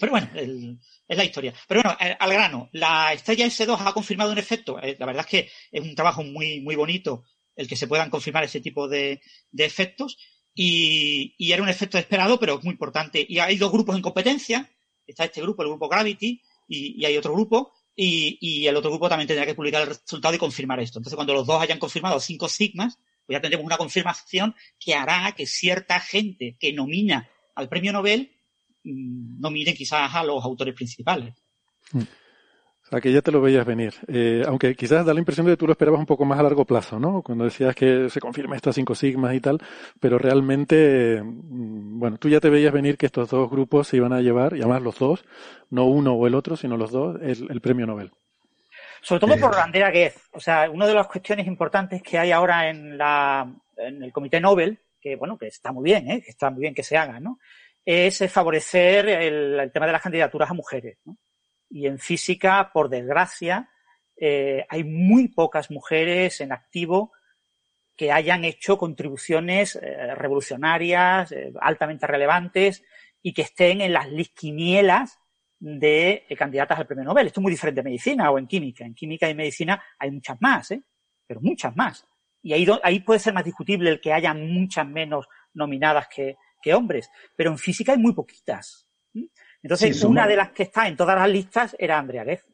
Pero 0.01 0.11
bueno, 0.11 0.29
es 0.35 1.17
la 1.17 1.25
historia. 1.25 1.55
Pero 1.69 1.83
bueno, 1.83 1.97
eh, 2.01 2.17
al 2.19 2.33
grano, 2.33 2.69
la 2.73 3.13
estrella 3.13 3.47
S2 3.47 3.77
ha 3.79 3.93
confirmado 3.93 4.33
un 4.33 4.39
efecto. 4.39 4.81
Eh, 4.83 4.97
la 4.99 5.07
verdad 5.07 5.25
es 5.25 5.31
que 5.31 5.51
es 5.71 5.83
un 5.83 5.95
trabajo 5.95 6.25
muy, 6.25 6.61
muy 6.61 6.75
bonito 6.75 7.25
el 7.55 7.69
que 7.69 7.77
se 7.77 7.87
puedan 7.87 8.11
confirmar 8.11 8.43
ese 8.43 8.61
tipo 8.61 8.89
de, 8.89 9.21
efectos. 9.57 10.19
Y, 10.55 11.35
y, 11.39 11.53
era 11.53 11.63
un 11.63 11.69
efecto 11.69 11.99
esperado, 11.99 12.41
pero 12.41 12.61
muy 12.63 12.73
importante. 12.73 13.25
Y 13.29 13.39
hay 13.39 13.57
dos 13.57 13.71
grupos 13.71 13.95
en 13.95 14.03
competencia. 14.03 14.74
Está 15.07 15.25
este 15.25 15.41
grupo, 15.41 15.63
el 15.63 15.69
grupo 15.69 15.89
Gravity, 15.89 16.41
y, 16.69 17.05
hay 17.05 17.17
otro 17.17 17.33
grupo 17.35 17.73
y, 17.95 18.67
el 18.67 18.77
otro 18.77 18.91
grupo 18.91 19.09
también 19.09 19.29
tendrá 19.29 19.47
que 19.47 19.55
publicar 19.55 19.83
el 19.83 19.89
resultado 19.89 20.35
y 20.35 20.39
confirmar 20.39 20.81
esto. 20.81 20.99
Entonces, 20.99 21.17
cuando 21.17 21.35
los 21.35 21.47
dos 21.47 21.61
hayan 21.61 21.79
confirmado 21.79 22.19
cinco 22.21 22.49
sigmas, 22.49 22.99
pues 23.27 23.37
ya 23.37 23.41
tendremos 23.41 23.67
una 23.67 23.77
confirmación 23.77 24.55
que 24.79 24.95
hará 24.95 25.33
que 25.33 25.47
cierta 25.47 26.01
gente 26.01 26.57
que 26.59 26.73
nomina 26.73 27.29
al 27.55 27.69
premio 27.69 27.93
Nobel 27.93 28.37
mm, 28.83 29.41
nomine 29.41 29.75
quizás 29.75 30.15
a 30.15 30.25
los 30.25 30.45
autores 30.45 30.75
principales. 30.75 31.35
Mm. 31.93 32.03
Sea, 32.95 33.01
que 33.01 33.13
ya 33.13 33.23
te 33.23 33.33
lo 33.33 33.41
veías 33.41 33.67
venir. 33.67 33.93
Eh, 34.07 34.45
aunque 34.47 34.77
quizás 34.77 35.05
da 35.05 35.13
la 35.13 35.19
impresión 35.19 35.47
de 35.47 35.53
que 35.53 35.57
tú 35.57 35.67
lo 35.67 35.73
esperabas 35.73 35.99
un 35.99 36.07
poco 36.07 36.25
más 36.25 36.39
a 36.39 36.45
largo 36.45 36.65
plazo, 36.65 37.01
¿no? 37.01 37.23
Cuando 37.23 37.43
decías 37.43 37.75
que 37.75 38.09
se 38.09 38.21
confirma 38.21 38.55
esto 38.55 38.71
a 38.71 38.73
cinco 38.73 38.95
sigmas 38.95 39.35
y 39.35 39.41
tal, 39.41 39.61
pero 39.99 40.17
realmente, 40.17 41.21
mm, 41.21 41.99
bueno, 41.99 42.19
tú 42.19 42.29
ya 42.29 42.39
te 42.39 42.51
veías 42.51 42.73
venir 42.73 42.97
que 42.97 43.07
estos 43.07 43.31
dos 43.31 43.51
grupos 43.51 43.89
se 43.89 43.97
iban 43.97 44.13
a 44.13 44.21
llevar, 44.21 44.57
y 44.57 44.61
además 44.61 44.83
los 44.83 44.99
dos, 44.99 45.25
no 45.71 45.87
uno 45.87 46.13
o 46.13 46.27
el 46.29 46.37
otro, 46.37 46.57
sino 46.57 46.77
los 46.77 46.93
dos, 46.93 47.21
el, 47.21 47.61
premio 47.61 47.85
Nobel. 47.85 48.13
Sobre 49.03 49.21
todo 49.21 49.37
por 49.41 49.59
Andrea 49.59 49.91
Guez. 49.91 50.29
O 50.33 50.39
sea, 50.39 50.71
una 50.71 50.87
de 50.87 50.95
las 50.95 51.09
cuestiones 51.09 51.49
importantes 51.49 52.01
que 52.01 52.17
hay 52.17 52.31
ahora 52.31 52.69
en, 52.69 52.97
la, 52.97 53.53
en 53.77 54.05
el 54.05 54.13
Comité 54.13 54.41
Nobel, 54.41 54.79
que 55.01 55.17
bueno, 55.17 55.37
que 55.37 55.49
está 55.49 55.73
muy 55.73 55.83
bien, 55.83 56.09
¿eh? 56.11 56.23
que 56.23 56.31
está 56.31 56.49
muy 56.49 56.61
bien 56.61 56.75
que 56.75 56.85
se 56.85 56.97
haga, 56.97 57.19
¿no? 57.19 57.41
Es 57.85 58.25
favorecer 58.31 59.09
el, 59.09 59.59
el 59.59 59.73
tema 59.73 59.87
de 59.87 59.93
las 59.93 60.03
candidaturas 60.03 60.49
a 60.49 60.55
mujeres, 60.55 60.99
¿no? 61.05 61.17
Y 61.69 61.87
en 61.87 61.99
física, 61.99 62.71
por 62.73 62.89
desgracia, 62.89 63.71
eh, 64.17 64.65
hay 64.69 64.85
muy 64.85 65.29
pocas 65.29 65.71
mujeres 65.71 66.41
en 66.41 66.53
activo 66.53 67.13
que 67.97 68.13
hayan 68.13 68.45
hecho 68.45 68.79
contribuciones 68.79 69.77
eh, 69.77 70.15
revolucionarias, 70.15 71.33
eh, 71.33 71.53
altamente 71.61 72.07
relevantes 72.07 72.83
y 73.23 73.33
que 73.33 73.43
estén 73.43 73.81
en 73.81 73.93
las 73.93 74.09
lisquinielas 74.11 75.19
de 75.59 76.27
candidatas 76.37 76.79
al 76.79 76.87
premio 76.87 77.05
Nobel. 77.05 77.29
Esto 77.29 77.41
es 77.41 77.43
muy 77.43 77.53
diferente 77.53 77.81
en 77.81 77.87
medicina 77.87 78.31
o 78.31 78.39
en 78.39 78.47
química. 78.47 78.85
En 78.85 78.95
química 78.95 79.29
y 79.29 79.35
medicina 79.35 79.83
hay 79.99 80.11
muchas 80.11 80.37
más, 80.41 80.75
pero 81.27 81.41
muchas 81.41 81.75
más. 81.75 82.07
Y 82.43 82.53
ahí, 82.53 82.67
ahí 82.83 83.01
puede 83.01 83.21
ser 83.21 83.33
más 83.33 83.45
discutible 83.45 83.89
el 83.89 84.01
que 84.01 84.13
haya 84.13 84.35
muchas 84.35 84.87
menos 84.87 85.27
nominadas 85.55 86.09
que, 86.15 86.37
que 86.61 86.75
hombres. 86.75 87.09
Pero 87.35 87.51
en 87.51 87.59
física 87.59 87.93
hay 87.93 87.99
muy 87.99 88.13
poquitas. 88.13 88.87
Entonces, 89.65 90.05
una 90.05 90.27
de 90.27 90.37
las 90.37 90.51
que 90.51 90.65
está 90.65 90.87
en 90.87 90.95
todas 90.95 91.19
las 91.19 91.29
listas 91.29 91.75
era 91.79 91.99
Andrea 91.99 92.23
Guez. 92.23 92.45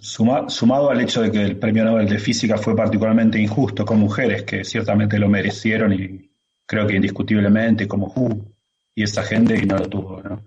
sumado 0.00 0.90
al 0.90 1.00
hecho 1.00 1.22
de 1.22 1.30
que 1.30 1.40
el 1.40 1.56
premio 1.56 1.84
Nobel 1.84 2.08
de 2.08 2.18
Física 2.18 2.58
fue 2.58 2.74
particularmente 2.74 3.40
injusto 3.40 3.84
con 3.84 4.00
mujeres 4.00 4.42
que 4.42 4.64
ciertamente 4.64 5.16
lo 5.16 5.28
merecieron 5.28 5.92
y 5.92 6.28
creo 6.66 6.88
que 6.88 6.96
indiscutiblemente 6.96 7.86
como 7.86 8.08
Hu 8.08 8.52
y 8.96 9.04
esa 9.04 9.22
gente 9.22 9.56
y 9.56 9.64
no 9.64 9.78
lo 9.78 9.88
tuvo, 9.88 10.20
¿no? 10.20 10.42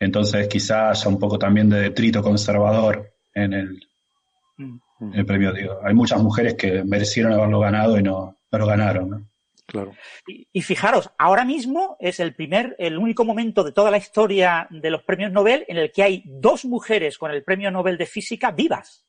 Entonces 0.00 0.48
quizá 0.48 0.90
haya 0.90 1.08
un 1.08 1.20
poco 1.20 1.38
también 1.38 1.70
de 1.70 1.78
detrito 1.78 2.20
conservador 2.20 3.14
en 3.32 3.52
el, 3.52 3.86
mm. 4.56 4.78
en 5.00 5.14
el 5.14 5.26
premio. 5.26 5.52
Digo. 5.52 5.78
Hay 5.84 5.94
muchas 5.94 6.20
mujeres 6.20 6.54
que 6.54 6.82
merecieron 6.82 7.34
haberlo 7.34 7.60
ganado 7.60 7.96
y 7.96 8.02
no, 8.02 8.36
no 8.50 8.58
lo 8.58 8.66
ganaron. 8.66 9.10
¿no? 9.10 9.28
Claro. 9.66 9.92
Y, 10.26 10.60
fijaros, 10.62 11.10
ahora 11.18 11.44
mismo 11.44 11.96
es 11.98 12.20
el 12.20 12.34
primer, 12.34 12.76
el 12.78 12.98
único 12.98 13.24
momento 13.24 13.64
de 13.64 13.72
toda 13.72 13.90
la 13.90 13.96
historia 13.96 14.68
de 14.70 14.90
los 14.90 15.02
premios 15.02 15.32
Nobel 15.32 15.64
en 15.68 15.78
el 15.78 15.90
que 15.90 16.02
hay 16.02 16.22
dos 16.26 16.64
mujeres 16.66 17.16
con 17.16 17.30
el 17.30 17.42
premio 17.42 17.70
Nobel 17.70 17.96
de 17.96 18.06
Física 18.06 18.50
vivas. 18.50 19.06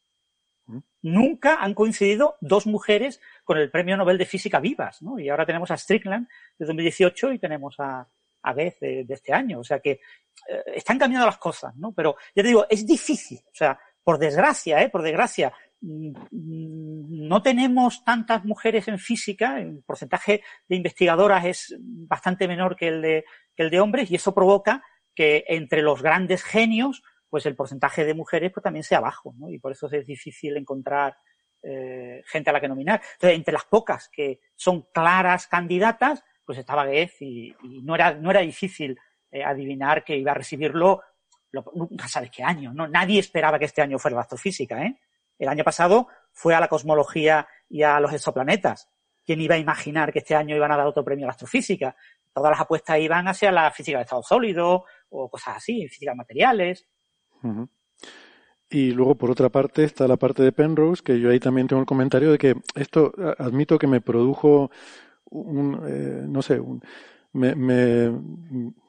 ¿Mm? 0.68 0.80
Nunca 1.02 1.58
han 1.62 1.74
coincidido 1.74 2.38
dos 2.40 2.68
mujeres 2.68 3.20
con 3.44 3.58
el 3.58 3.70
premio 3.70 3.98
Nobel 3.98 4.18
de 4.18 4.26
Física 4.26 4.60
vivas, 4.62 5.02
¿no? 5.02 5.20
Y 5.20 5.28
ahora 5.28 5.46
tenemos 5.46 5.72
a 5.72 5.78
Strickland 5.78 6.28
de 6.58 6.66
2018 6.66 7.34
y 7.34 7.40
tenemos 7.40 7.76
a, 7.80 8.08
a 8.46 8.54
Beth 8.54 8.80
de, 8.80 9.06
este 9.10 9.34
año. 9.34 9.60
O 9.60 9.64
sea 9.64 9.80
que 9.80 9.92
eh, 9.92 10.64
están 10.74 10.98
cambiando 10.98 11.26
las 11.26 11.38
cosas, 11.38 11.76
¿no? 11.76 11.92
Pero 11.92 12.16
ya 12.34 12.44
te 12.44 12.48
digo, 12.48 12.66
es 12.70 12.86
difícil. 12.88 13.40
O 13.40 13.56
sea, 13.56 13.78
por 14.04 14.20
desgracia, 14.20 14.82
¿eh? 14.82 14.90
Por 14.90 15.02
desgracia, 15.02 15.52
no 15.82 17.42
tenemos 17.42 18.04
tantas 18.04 18.44
mujeres 18.44 18.88
en 18.88 18.98
física, 18.98 19.60
el 19.60 19.84
porcentaje 19.86 20.42
de 20.68 20.76
investigadoras 20.76 21.46
es 21.46 21.76
bastante 21.80 22.48
menor 22.48 22.76
que 22.76 22.88
el 22.88 23.02
de, 23.02 23.26
el 23.56 23.70
de 23.70 23.80
hombres 23.80 24.10
y 24.10 24.16
eso 24.16 24.34
provoca 24.34 24.84
que 25.14 25.46
entre 25.48 25.82
los 25.82 26.02
grandes 26.02 26.44
genios, 26.44 27.04
pues 27.30 27.46
el 27.46 27.56
porcentaje 27.56 28.04
de 28.04 28.14
mujeres 28.14 28.52
pues 28.54 28.64
también 28.64 28.84
sea 28.84 29.00
bajo, 29.00 29.34
¿no? 29.38 29.50
Y 29.50 29.60
por 29.60 29.72
eso 29.72 29.90
es 29.92 30.06
difícil 30.06 30.58
encontrar 30.58 31.16
eh, 31.64 32.22
gente 32.28 32.50
a 32.50 32.54
la 32.54 32.62
que 32.62 32.68
nominar. 32.68 33.02
Entonces, 33.14 33.38
entre 33.38 33.54
las 33.54 33.66
pocas 33.66 34.10
que 34.10 34.40
son 34.56 34.88
claras 34.94 35.48
candidatas, 35.48 36.24
pues 36.46 36.60
estaba 36.60 36.86
Goethe 36.86 37.26
y, 37.26 37.56
no 37.84 37.96
era, 37.96 38.14
no 38.14 38.30
era 38.30 38.42
difícil 38.42 38.98
eh, 39.32 39.44
adivinar 39.44 40.04
que 40.04 40.16
iba 40.16 40.32
a 40.32 40.36
recibirlo, 40.36 41.02
nunca 41.74 42.08
sabes 42.08 42.30
qué 42.30 42.44
año, 42.44 42.74
¿no? 42.74 42.88
Nadie 42.88 43.20
esperaba 43.20 43.58
que 43.58 43.66
este 43.66 43.82
año 43.82 43.98
fuera 43.98 44.20
astrofísica, 44.20 44.84
¿eh? 44.84 45.00
El 45.38 45.50
año 45.50 45.64
pasado 45.64 46.08
fue 46.32 46.56
a 46.56 46.60
la 46.60 46.68
cosmología 46.68 47.48
y 47.70 47.84
a 47.84 48.00
los 48.00 48.14
exoplanetas. 48.14 48.90
¿Quién 49.26 49.42
iba 49.42 49.56
a 49.56 49.60
imaginar 49.60 50.14
que 50.14 50.20
este 50.20 50.36
año 50.36 50.56
iban 50.56 50.72
a 50.72 50.78
dar 50.78 50.86
otro 50.86 51.04
premio 51.04 51.26
a 51.26 51.28
la 51.28 51.32
astrofísica? 51.32 51.96
Todas 52.34 52.52
las 52.52 52.62
apuestas 52.62 53.00
iban 53.00 53.28
hacia 53.28 53.52
la 53.52 53.72
física 53.72 53.98
de 53.98 54.04
estado 54.04 54.22
sólido 54.22 54.84
o 55.10 55.30
cosas 55.30 55.58
así, 55.58 55.88
física 55.88 56.12
de 56.12 56.18
materiales. 56.18 56.86
Y 58.70 58.92
luego, 58.92 59.16
por 59.16 59.32
otra 59.32 59.50
parte, 59.50 59.84
está 59.84 60.08
la 60.08 60.18
parte 60.18 60.44
de 60.44 60.52
Penrose, 60.52 61.04
que 61.04 61.20
yo 61.20 61.30
ahí 61.30 61.40
también 61.40 61.68
tengo 61.68 61.82
el 61.82 61.88
comentario 61.88 62.32
de 62.32 62.38
que 62.38 62.56
esto, 62.76 63.14
admito 63.38 63.80
que 63.80 63.88
me 63.88 64.02
produjo 64.02 64.70
un, 65.26 65.82
eh, 65.88 66.26
no 66.28 66.42
sé, 66.42 66.60
un, 66.60 66.82
me, 67.36 67.54
me, 67.56 68.12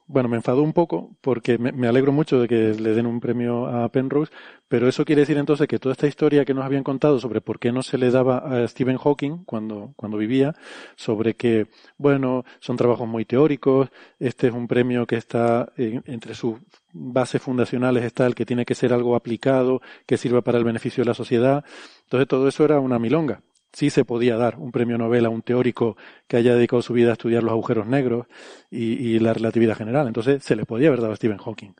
bueno, 0.09 0.29
me 0.29 0.37
enfadó 0.37 0.63
un 0.63 0.73
poco 0.73 1.17
porque 1.21 1.59
me, 1.59 1.89
alegro 1.89 2.13
mucho 2.13 2.41
de 2.41 2.47
que 2.47 2.75
le 2.75 2.95
den 2.95 3.07
un 3.07 3.19
premio 3.19 3.67
a 3.67 3.89
Penrose, 3.89 4.33
pero 4.69 4.89
eso 4.89 5.05
quiere 5.05 5.23
decir 5.23 5.37
entonces 5.37 5.67
que 5.67 5.81
toda 5.81 5.93
esta 5.93 6.07
historia 6.07 6.45
que 6.45 6.55
nos 6.55 6.65
habían 6.65 6.85
contado 6.85 7.19
sobre 7.19 7.41
por 7.41 7.59
qué 7.59 7.73
no 7.73 7.83
se 7.83 7.99
le 7.99 8.11
daba 8.11 8.39
a 8.39 8.69
Stephen 8.69 8.99
Hawking 8.99 9.45
cuando, 9.45 9.93
cuando 9.97 10.17
vivía, 10.17 10.55
sobre 10.95 11.35
que, 11.35 11.67
bueno, 11.99 12.45
son 12.61 12.77
trabajos 12.77 13.09
muy 13.09 13.25
teóricos, 13.25 13.89
este 14.21 14.47
es 14.49 14.53
un 14.53 14.69
premio 14.69 15.07
que 15.07 15.17
está 15.17 15.73
entre 15.77 16.35
sus 16.35 16.59
bases 16.93 17.43
fundacionales 17.43 18.05
está 18.05 18.27
el 18.27 18.35
que 18.35 18.47
tiene 18.47 18.65
que 18.65 18.75
ser 18.75 18.93
algo 18.93 19.17
aplicado, 19.17 19.83
que 20.07 20.17
sirva 20.17 20.41
para 20.41 20.59
el 20.59 20.65
beneficio 20.65 21.03
de 21.03 21.09
la 21.09 21.15
sociedad. 21.15 21.65
Entonces 22.05 22.29
todo 22.29 22.49
eso 22.49 22.65
era 22.65 22.81
una 22.81 22.99
milonga 22.99 23.43
sí 23.73 23.91
se 23.91 24.05
podía 24.05 24.37
dar 24.37 24.57
un 24.59 24.73
premio 24.73 24.99
Nobel 24.99 25.27
a 25.27 25.29
un 25.29 25.43
teórico 25.43 25.97
que 26.27 26.37
haya 26.37 26.55
dedicado 26.55 26.83
su 26.83 26.93
vida 26.93 27.11
a 27.11 27.13
estudiar 27.13 27.43
los 27.43 27.53
agujeros 27.53 27.87
negros 27.87 28.27
y, 28.71 29.19
la 29.19 29.35
relatividad 29.35 29.77
general. 29.77 30.07
Entonces 30.07 30.43
se 30.43 30.57
le 30.57 30.65
podía 30.65 30.89
haber 30.89 31.01
dado 31.01 31.13
a 31.13 31.17
Stephen 31.17 31.39
Hawking. 31.39 31.75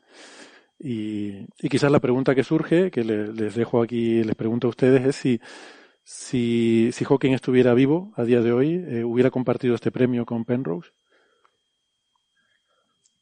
Y, 0.79 1.45
quizás 1.69 1.91
la 1.91 1.99
pregunta 1.99 2.35
que 2.35 2.43
surge, 2.43 2.91
que 2.91 3.03
les 3.03 3.55
dejo 3.55 3.81
aquí, 3.81 4.23
les 4.23 4.35
pregunto 4.35 4.67
a 4.67 4.69
ustedes, 4.69 5.05
es 5.05 5.15
si, 5.15 5.41
si, 6.03 6.89
si 6.93 7.03
Hawking 7.03 7.33
estuviera 7.33 7.73
vivo 7.73 8.13
a 8.15 8.23
día 8.23 8.41
de 8.41 8.51
hoy, 8.51 8.85
eh, 8.87 9.03
hubiera 9.03 9.29
compartido 9.29 9.75
este 9.75 9.91
premio 9.91 10.25
con 10.25 10.45
Penrose. 10.45 10.91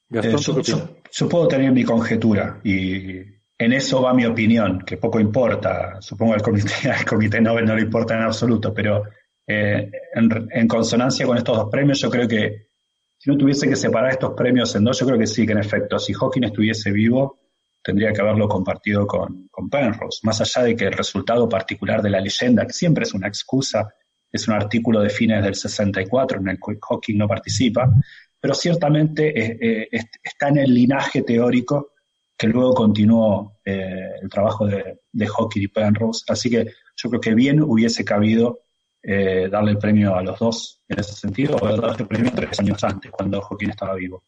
Gastón, 0.07 0.59
eh, 0.59 0.63
yo, 1.11 1.29
puedo 1.29 1.47
tener 1.47 1.71
mi 1.71 1.83
conjetura 1.83 2.61
y 2.63 3.34
en 3.57 3.73
eso 3.73 4.01
va 4.01 4.13
mi 4.13 4.25
opinión, 4.25 4.79
que 4.85 4.97
poco 4.97 5.19
importa. 5.19 5.97
Supongo 6.01 6.33
al 6.33 6.41
comité, 6.41 6.89
al 6.91 7.05
comité 7.05 7.39
Nobel 7.41 7.65
no 7.65 7.75
le 7.75 7.83
importa 7.83 8.15
en 8.15 8.21
absoluto, 8.21 8.73
pero 8.73 9.03
eh, 9.47 9.89
en, 10.13 10.67
consonancia 10.67 11.25
con 11.25 11.37
estos 11.37 11.55
dos 11.55 11.69
premios, 11.69 11.99
yo 11.99 12.09
creo 12.09 12.27
que 12.27 12.67
si 13.17 13.29
no 13.29 13.37
tuviese 13.37 13.67
que 13.67 13.75
separar 13.75 14.11
estos 14.11 14.33
premios 14.33 14.75
en 14.75 14.83
dos, 14.83 14.99
yo 14.99 15.05
creo 15.05 15.19
que 15.19 15.27
sí, 15.27 15.45
que 15.45 15.53
en 15.53 15.59
efecto, 15.59 15.97
si 15.99 16.13
Hawking 16.13 16.43
estuviese 16.43 16.91
vivo, 16.91 17.39
tendría 17.81 18.11
que 18.11 18.21
haberlo 18.21 18.47
compartido 18.47 19.07
con, 19.07 19.47
con 19.49 19.69
Penrose. 19.69 20.19
Más 20.23 20.41
allá 20.41 20.63
de 20.63 20.75
que 20.75 20.85
el 20.85 20.93
resultado 20.93 21.47
particular 21.47 22.01
de 22.01 22.09
la 22.09 22.19
leyenda, 22.19 22.65
que 22.65 22.73
siempre 22.73 23.03
es 23.03 23.13
una 23.13 23.27
excusa, 23.27 23.93
es 24.31 24.47
un 24.47 24.55
artículo 24.55 25.01
de 25.01 25.09
fines 25.09 25.43
del 25.43 25.55
64 25.55 26.39
en 26.39 26.49
el 26.49 26.57
que 26.57 26.77
Hawking 26.81 27.17
no 27.17 27.27
participa, 27.27 27.89
pero 28.39 28.53
ciertamente 28.53 29.29
eh, 29.39 29.87
eh, 29.91 30.01
está 30.21 30.49
en 30.49 30.57
el 30.57 30.73
linaje 30.73 31.21
teórico 31.21 31.93
que 32.37 32.47
luego 32.47 32.73
continuó 32.73 33.59
eh, 33.63 34.09
el 34.21 34.29
trabajo 34.29 34.65
de, 34.65 35.01
de 35.11 35.27
Hockey 35.27 35.63
y 35.63 35.67
Penrose. 35.67 36.23
Así 36.27 36.49
que 36.49 36.65
yo 36.95 37.09
creo 37.09 37.21
que 37.21 37.33
bien 37.33 37.61
hubiese 37.61 38.03
cabido 38.03 38.61
eh, 39.07 39.47
darle 39.51 39.71
el 39.71 39.77
premio 39.77 40.15
a 40.15 40.23
los 40.23 40.39
dos 40.39 40.81
en 40.87 40.99
ese 40.99 41.13
sentido, 41.13 41.55
o 41.55 41.65
haber 41.65 41.79
dado 41.79 41.91
este 41.91 42.05
premio 42.05 42.31
tres 42.33 42.59
años 42.59 42.83
antes, 42.83 43.11
cuando 43.11 43.39
Hawking 43.39 43.69
estaba 43.69 43.93
vivo. 43.93 44.23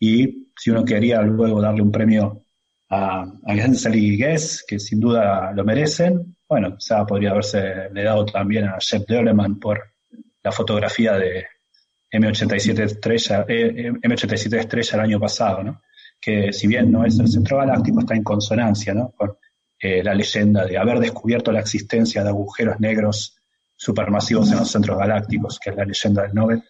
Y 0.00 0.50
si 0.56 0.70
uno 0.70 0.84
quería 0.84 1.22
luego 1.22 1.60
darle 1.60 1.82
un 1.82 1.92
premio 1.92 2.42
a, 2.90 3.22
a 3.22 3.54
Gensel 3.54 3.94
y 3.94 4.16
Guess, 4.16 4.64
que 4.66 4.80
sin 4.80 4.98
duda 4.98 5.52
lo 5.52 5.64
merecen, 5.64 6.36
bueno, 6.48 6.76
quizá 6.76 7.06
podría 7.06 7.30
haberse 7.30 7.90
le 7.92 8.02
dado 8.02 8.26
también 8.26 8.64
a 8.64 8.78
Jeff 8.80 9.04
Doleman 9.06 9.60
por 9.60 9.80
la 10.42 10.50
fotografía 10.50 11.12
de 11.12 11.46
M87 12.12 12.82
estrella, 12.82 13.44
eh, 13.48 13.92
M87 13.92 14.58
estrella 14.58 14.94
el 14.94 15.00
año 15.00 15.20
pasado, 15.20 15.62
¿no? 15.62 15.80
Que 16.22 16.52
si 16.52 16.68
bien 16.68 16.92
no 16.92 17.04
es 17.04 17.18
el 17.18 17.28
centro 17.28 17.58
galáctico, 17.58 17.98
está 17.98 18.14
en 18.14 18.22
consonancia 18.22 18.94
¿no? 18.94 19.10
con 19.10 19.36
eh, 19.80 20.04
la 20.04 20.14
leyenda 20.14 20.64
de 20.64 20.78
haber 20.78 21.00
descubierto 21.00 21.50
la 21.50 21.58
existencia 21.58 22.22
de 22.22 22.28
agujeros 22.28 22.78
negros 22.78 23.36
supermasivos 23.76 24.52
en 24.52 24.58
los 24.58 24.70
centros 24.70 24.96
galácticos, 24.96 25.58
que 25.58 25.70
es 25.70 25.76
la 25.76 25.84
leyenda 25.84 26.22
del 26.22 26.32
Nobel. 26.32 26.62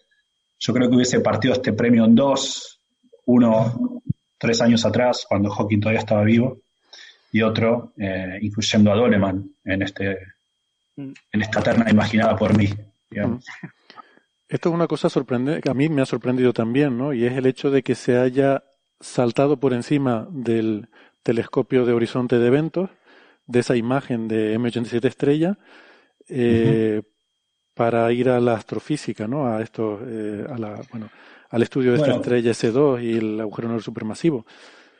Yo 0.59 0.73
creo 0.73 0.89
que 0.89 0.95
hubiese 0.95 1.19
partido 1.19 1.53
este 1.53 1.73
premio 1.73 2.05
en 2.05 2.15
dos, 2.15 2.79
uno 3.25 4.01
tres 4.39 4.59
años 4.61 4.83
atrás, 4.85 5.25
cuando 5.29 5.51
Hawking 5.51 5.79
todavía 5.79 5.99
estaba 5.99 6.23
vivo, 6.23 6.57
y 7.31 7.43
otro 7.43 7.93
eh, 7.97 8.39
incluyendo 8.41 8.91
a 8.91 8.95
Doleman 8.95 9.47
en, 9.63 9.81
este, 9.83 10.17
en 10.97 11.41
esta 11.41 11.61
terna 11.61 11.89
imaginada 11.89 12.35
por 12.35 12.57
mí. 12.57 12.67
Esto 14.49 14.69
es 14.69 14.75
una 14.75 14.87
cosa 14.87 15.09
sorprendente, 15.09 15.61
que 15.61 15.69
a 15.69 15.73
mí 15.73 15.89
me 15.89 16.01
ha 16.01 16.05
sorprendido 16.05 16.51
también, 16.53 16.97
¿no? 16.97 17.13
Y 17.13 17.25
es 17.25 17.33
el 17.33 17.45
hecho 17.45 17.69
de 17.69 17.83
que 17.83 17.95
se 17.95 18.17
haya 18.17 18.63
saltado 19.03 19.57
por 19.57 19.73
encima 19.73 20.27
del 20.31 20.87
telescopio 21.21 21.85
de 21.85 21.93
horizonte 21.93 22.39
de 22.39 22.47
eventos, 22.47 22.89
de 23.45 23.59
esa 23.59 23.75
imagen 23.75 24.27
de 24.27 24.57
M87 24.57 25.05
estrella, 25.05 25.57
eh, 26.29 27.01
para 27.73 28.11
ir 28.11 28.29
a 28.29 28.39
la 28.39 28.53
astrofísica, 28.53 29.27
¿no? 29.27 29.47
A 29.47 29.61
esto, 29.61 29.99
eh, 30.07 30.45
a 30.49 30.57
la, 30.57 30.81
bueno, 30.91 31.09
al 31.49 31.61
estudio 31.61 31.91
de 31.91 31.97
esta 31.97 32.15
estrella 32.15 32.51
S2 32.51 33.03
y 33.03 33.17
el 33.17 33.41
agujero 33.41 33.67
negro 33.67 33.83
supermasivo. 33.83 34.45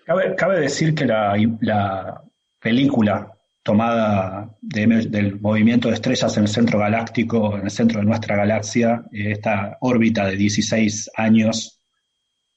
Cabe, 0.06 0.36
cabe 0.36 0.60
decir 0.60 0.94
que 0.94 1.06
la, 1.06 1.36
la 1.62 2.22
película 2.60 3.32
tomada 3.64 4.50
del 4.62 5.40
movimiento 5.40 5.88
de 5.88 5.96
estrellas 5.96 6.36
en 6.36 6.44
el 6.44 6.50
centro 6.50 6.80
galáctico, 6.80 7.56
en 7.58 7.64
el 7.64 7.72
centro 7.72 8.02
de 8.02 8.06
nuestra 8.06 8.36
galaxia, 8.36 9.04
eh, 9.14 9.32
esta 9.32 9.78
órbita 9.80 10.26
de 10.26 10.36
16 10.36 11.12
años 11.16 11.80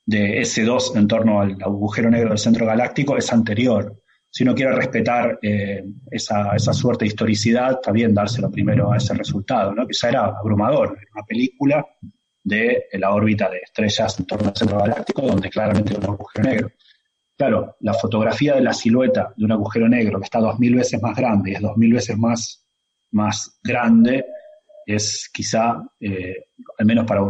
de 0.07 0.40
S2 0.40 0.96
en 0.96 1.09
torno 1.09 1.40
al 1.40 1.57
agujero 1.61 2.11
negro 2.11 2.30
del 2.30 2.38
centro 2.38 2.64
galáctico 2.64 3.16
es 3.16 3.32
anterior. 3.32 4.00
Si 4.30 4.44
uno 4.44 4.54
quiere 4.54 4.72
respetar 4.72 5.38
eh, 5.42 5.84
esa, 6.11 6.54
esa, 6.54 6.72
suerte 6.72 7.04
de 7.04 7.09
historicidad, 7.09 7.72
está 7.72 7.90
bien 7.90 8.14
dárselo 8.14 8.50
primero 8.50 8.92
a 8.92 8.98
ese 8.98 9.14
resultado, 9.14 9.74
¿no? 9.74 9.86
que 9.86 9.94
ya 10.00 10.09
era 10.09 10.24
abrumador, 10.26 10.96
una 11.14 11.24
película 11.24 11.84
de 12.44 12.84
la 12.92 13.12
órbita 13.12 13.50
de 13.50 13.59
estrellas 13.59 14.20
en 14.20 14.26
torno 14.26 14.48
al 14.48 14.57
centro 14.57 14.78
galáctico, 14.78 15.22
donde 15.22 15.50
claramente 15.50 15.94
hay 15.94 15.98
un 15.98 16.04
agujero 16.04 16.48
negro. 16.48 16.70
Claro, 17.36 17.76
la 17.80 17.92
fotografía 17.92 18.54
de 18.54 18.62
la 18.62 18.72
silueta 18.72 19.34
de 19.36 19.44
un 19.44 19.52
agujero 19.52 19.88
negro 19.88 20.20
que 20.20 20.24
está 20.24 20.38
dos 20.38 20.59
mil 20.59 20.76
veces 20.76 21.02
más 21.02 21.16
grande 21.16 21.50
y 21.50 21.54
es 21.54 21.61
dos 21.61 21.76
mil 21.76 21.92
veces 21.92 22.16
más, 22.16 22.64
más 23.11 23.59
grande, 23.62 24.24
es 24.86 25.28
quizá, 25.32 25.82
eh, 25.98 26.46
al 26.78 26.86
menos 26.86 27.04
para, 27.04 27.22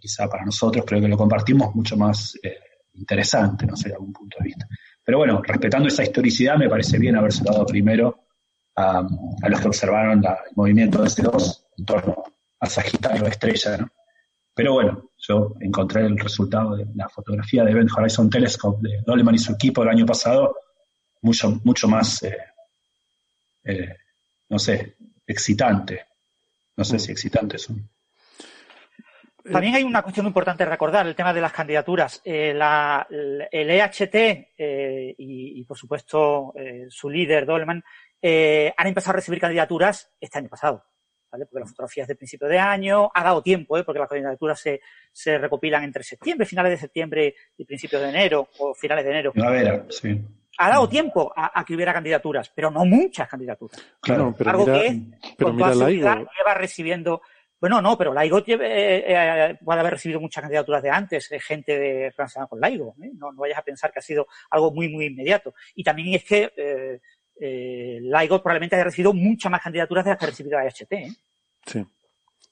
quizá 0.00 0.28
para 0.28 0.44
nosotros, 0.44 0.84
creo 0.86 1.00
que 1.00 1.08
lo 1.08 1.16
compartimos 1.16 1.74
mucho 1.74 1.96
más 1.96 2.38
eh, 2.42 2.58
interesante, 2.94 3.66
no 3.66 3.76
sé, 3.76 3.88
de 3.88 3.94
algún 3.94 4.12
punto 4.12 4.36
de 4.40 4.44
vista. 4.44 4.66
Pero 5.04 5.18
bueno, 5.18 5.40
respetando 5.42 5.88
esa 5.88 6.02
historicidad, 6.02 6.56
me 6.56 6.68
parece 6.68 6.98
bien 6.98 7.16
haberse 7.16 7.44
dado 7.44 7.64
primero 7.64 8.24
a, 8.76 9.06
los 9.48 9.60
que 9.60 9.68
observaron 9.68 10.24
el 10.24 10.54
movimiento 10.54 11.02
de 11.02 11.08
S2 11.08 11.64
en 11.78 11.84
torno 11.84 12.24
a 12.60 12.66
Sagitario 12.66 13.26
Estrella, 13.26 13.78
¿no? 13.78 13.90
Pero 14.54 14.72
bueno, 14.72 15.10
yo 15.16 15.54
encontré 15.60 16.04
el 16.04 16.18
resultado 16.18 16.76
de 16.76 16.86
la 16.94 17.08
fotografía 17.08 17.62
de 17.62 17.70
Event 17.70 17.90
Horizon 17.96 18.28
Telescope 18.28 18.88
de 18.88 19.02
Doleman 19.06 19.36
y 19.36 19.38
su 19.38 19.52
equipo 19.52 19.84
el 19.84 19.88
año 19.88 20.04
pasado 20.04 20.56
mucho, 21.22 21.60
mucho 21.62 21.86
más, 21.86 22.24
eh, 22.24 22.36
eh, 23.64 23.96
no 24.48 24.58
sé, 24.58 24.96
excitante. 25.26 26.06
No 26.76 26.84
sé 26.84 26.98
si 26.98 27.12
excitante 27.12 27.56
son. 27.56 27.88
También 29.50 29.74
hay 29.74 29.84
una 29.84 30.02
cuestión 30.02 30.26
importante 30.26 30.64
recordar, 30.64 31.06
el 31.06 31.14
tema 31.14 31.32
de 31.32 31.40
las 31.40 31.52
candidaturas. 31.52 32.20
Eh, 32.24 32.50
el 32.50 33.70
EHT 33.70 34.14
eh, 34.14 35.14
y, 35.18 35.64
por 35.64 35.76
supuesto, 35.76 36.52
eh, 36.56 36.86
su 36.88 37.08
líder, 37.08 37.46
Dolman, 37.46 37.82
han 38.22 38.86
empezado 38.86 39.12
a 39.12 39.16
recibir 39.16 39.40
candidaturas 39.40 40.10
este 40.20 40.38
año 40.38 40.48
pasado. 40.48 40.84
¿vale? 41.30 41.46
Porque 41.46 41.60
las 41.60 41.70
fotografías 41.70 42.08
de 42.08 42.16
principio 42.16 42.48
de 42.48 42.58
año, 42.58 43.10
ha 43.14 43.22
dado 43.22 43.42
tiempo, 43.42 43.82
porque 43.84 43.98
las 43.98 44.08
candidaturas 44.08 44.58
se, 44.58 44.80
se, 45.12 45.38
recopilan 45.38 45.84
entre 45.84 46.02
septiembre, 46.02 46.46
finales 46.46 46.72
de 46.72 46.78
septiembre 46.78 47.34
y 47.56 47.64
principios 47.64 48.02
de 48.02 48.08
enero, 48.08 48.48
o 48.58 48.74
finales 48.74 49.04
de 49.04 49.10
enero. 49.10 49.32
sí. 49.90 50.20
Ha 50.60 50.70
dado 50.70 50.88
tiempo 50.88 51.32
a, 51.36 51.64
que 51.64 51.76
hubiera 51.76 51.92
candidaturas, 51.92 52.50
pero 52.52 52.68
no 52.68 52.84
muchas 52.84 53.28
candidaturas. 53.28 53.80
Claro, 54.00 54.34
pero 54.36 54.50
Algo 54.50 54.64
que 54.64 54.86
es, 54.88 54.96
pero 55.36 55.50
con 55.50 55.58
toda 55.58 55.88
lleva 55.88 56.54
recibiendo 56.54 57.22
bueno, 57.60 57.82
no, 57.82 57.98
pero 57.98 58.14
Laigo 58.14 58.38
eh, 58.38 58.44
eh, 58.48 59.58
puede 59.64 59.80
haber 59.80 59.94
recibido 59.94 60.20
muchas 60.20 60.42
candidaturas 60.42 60.82
de 60.82 60.90
antes, 60.90 61.28
de 61.28 61.40
gente 61.40 61.78
de, 61.78 62.10
relacionada 62.16 62.48
con 62.48 62.60
Laigo. 62.60 62.94
¿eh? 63.02 63.10
No, 63.14 63.32
no, 63.32 63.40
vayas 63.40 63.58
a 63.58 63.62
pensar 63.62 63.92
que 63.92 63.98
ha 63.98 64.02
sido 64.02 64.28
algo 64.50 64.72
muy, 64.72 64.88
muy 64.88 65.06
inmediato. 65.06 65.54
Y 65.74 65.82
también 65.82 66.14
es 66.14 66.24
que 66.24 66.52
eh, 66.56 67.00
eh 67.40 67.98
Laigo 68.02 68.40
probablemente 68.40 68.76
haya 68.76 68.84
recibido 68.84 69.12
muchas 69.12 69.50
más 69.50 69.62
candidaturas 69.62 70.04
de 70.04 70.10
las 70.10 70.18
que 70.18 70.24
ha 70.24 70.28
recibido 70.28 70.58
la 70.58 70.68
HT. 70.68 70.92
¿eh? 70.92 71.12
Sí. 71.66 71.84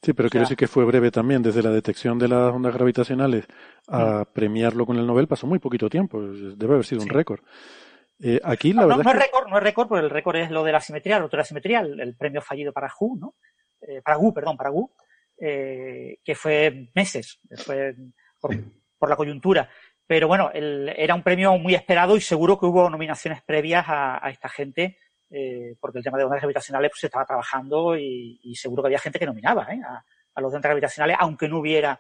Sí, 0.02 0.12
pero 0.12 0.28
quiero 0.28 0.44
decir 0.44 0.57
que 0.57 0.68
fue 0.68 0.84
breve 0.84 1.11
también. 1.11 1.42
Desde 1.42 1.62
la 1.62 1.70
detección 1.70 2.18
de 2.18 2.28
las 2.28 2.52
ondas 2.52 2.74
gravitacionales 2.74 3.46
a 3.88 4.20
mm. 4.20 4.32
premiarlo 4.32 4.86
con 4.86 4.98
el 4.98 5.07
Nobel 5.07 5.26
pasó 5.26 5.46
muy 5.46 5.59
poquito 5.59 5.88
tiempo. 5.88 6.20
Debe 6.20 6.74
haber 6.74 6.84
sido 6.84 7.02
un 7.02 7.09
récord. 7.09 7.40
Eh, 8.20 8.40
aquí 8.42 8.72
la 8.72 8.86
verdad 8.86 9.04
no, 9.04 9.11
es, 9.11 9.16
récord, 9.16 9.48
no 9.48 9.57
es 9.59 9.62
récord, 9.62 9.88
porque 9.88 10.04
el 10.04 10.11
récord 10.11 10.36
es 10.36 10.50
lo 10.50 10.64
de 10.64 10.72
la 10.72 10.80
simetría, 10.80 11.18
la 11.18 11.28
de 11.28 11.36
la 11.36 11.44
simetría, 11.44 11.80
el, 11.80 12.00
el 12.00 12.16
premio 12.16 12.40
fallido 12.40 12.72
para 12.72 12.90
Hu, 12.98 13.16
¿no? 13.18 13.34
Eh, 13.87 14.03
para 14.03 14.16
Gu, 14.16 14.34
perdón, 14.34 14.57
para 14.57 14.70
Gu, 14.70 14.91
eh, 15.39 16.18
que 16.24 16.34
fue 16.34 16.91
meses, 16.95 17.41
fue 17.57 17.95
por, 18.41 19.09
la 19.09 19.16
coyuntura. 19.16 19.68
Pero 20.07 20.28
bueno, 20.28 20.51
era 20.53 21.14
un 21.14 21.22
premio 21.22 21.57
muy 21.59 21.74
esperado 21.74 22.16
y 22.16 22.20
seguro 22.20 22.59
que 22.59 22.66
hubo 22.66 22.89
nominaciones 22.89 23.43
previas 23.43 23.84
a, 23.89 24.28
esta 24.30 24.49
gente, 24.49 24.99
eh, 25.30 25.74
porque 25.80 25.99
el 25.99 26.05
tema 26.05 26.16
de 26.16 26.24
ondas 26.24 26.41
gravitacionales 26.41 26.91
pues, 26.91 27.01
se 27.01 27.07
estaba 27.07 27.24
trabajando 27.24 27.97
y, 27.97 28.55
seguro 28.55 28.82
que 28.82 28.89
había 28.89 28.99
gente 28.99 29.18
que 29.18 29.26
nominaba 29.26 29.66
a, 29.66 30.41
los 30.41 30.53
ondas 30.53 30.68
gravitacionales, 30.68 31.16
aunque 31.18 31.49
no 31.49 31.59
hubiera 31.59 31.99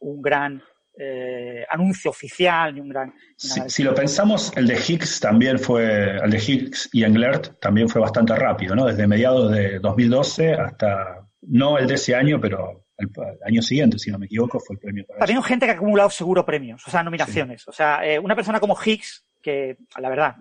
un 0.00 0.22
gran 0.22 0.62
eh, 0.98 1.64
anuncio 1.68 2.10
oficial 2.10 2.74
ni 2.74 2.80
un 2.80 2.88
gran. 2.88 3.14
Si, 3.36 3.60
si, 3.68 3.82
lo 3.82 3.94
pensamos, 3.94 4.52
el 4.56 4.66
de 4.66 4.74
Higgs 4.74 5.20
también 5.20 5.58
fue, 5.58 6.16
el 6.16 6.30
de 6.30 6.38
Higgs 6.38 6.88
y 6.92 7.04
Englert 7.04 7.60
también 7.60 7.88
fue 7.88 8.00
bastante 8.00 8.34
rápido, 8.34 8.74
¿no? 8.74 8.86
Desde 8.86 9.06
mediados 9.06 9.52
de 9.52 9.78
2012 9.78 10.54
hasta, 10.54 11.28
no 11.42 11.78
el 11.78 11.86
de 11.86 11.94
ese 11.94 12.14
año, 12.14 12.40
pero 12.40 12.86
el, 12.96 13.10
año 13.44 13.62
siguiente, 13.62 13.98
si 13.98 14.10
no 14.10 14.18
me 14.18 14.26
equivoco, 14.26 14.58
fue 14.58 14.74
el 14.74 14.80
premio. 14.80 15.04
Para 15.06 15.18
También 15.20 15.42
gente 15.42 15.66
que 15.66 15.72
ha 15.72 15.74
acumulado 15.74 16.08
seguro 16.08 16.44
premios, 16.46 16.82
o 16.86 16.90
sea, 16.90 17.02
nominaciones. 17.02 17.62
Sí. 17.62 17.70
O 17.70 17.72
sea, 17.72 18.06
eh, 18.06 18.18
una 18.18 18.34
persona 18.34 18.58
como 18.58 18.76
Higgs, 18.82 19.24
que 19.42 19.76
la 19.98 20.08
verdad, 20.08 20.36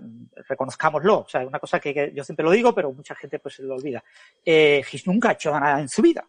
reconozcámoslo, 0.48 1.20
o 1.20 1.28
sea, 1.28 1.42
es 1.42 1.48
una 1.48 1.60
cosa 1.60 1.80
que, 1.80 1.94
que, 1.94 2.12
yo 2.16 2.24
siempre 2.24 2.46
lo 2.46 2.52
digo, 2.52 2.74
pero 2.74 2.94
mucha 2.94 3.14
gente 3.16 3.40
pues 3.40 3.60
lo 3.60 3.76
olvida. 3.76 4.04
Eh, 4.44 4.84
Higgs 4.90 5.06
nunca 5.08 5.30
ha 5.30 5.34
hecho 5.34 5.52
nada 5.60 5.82
en 5.82 5.90
su 5.90 6.02
vida. 6.02 6.26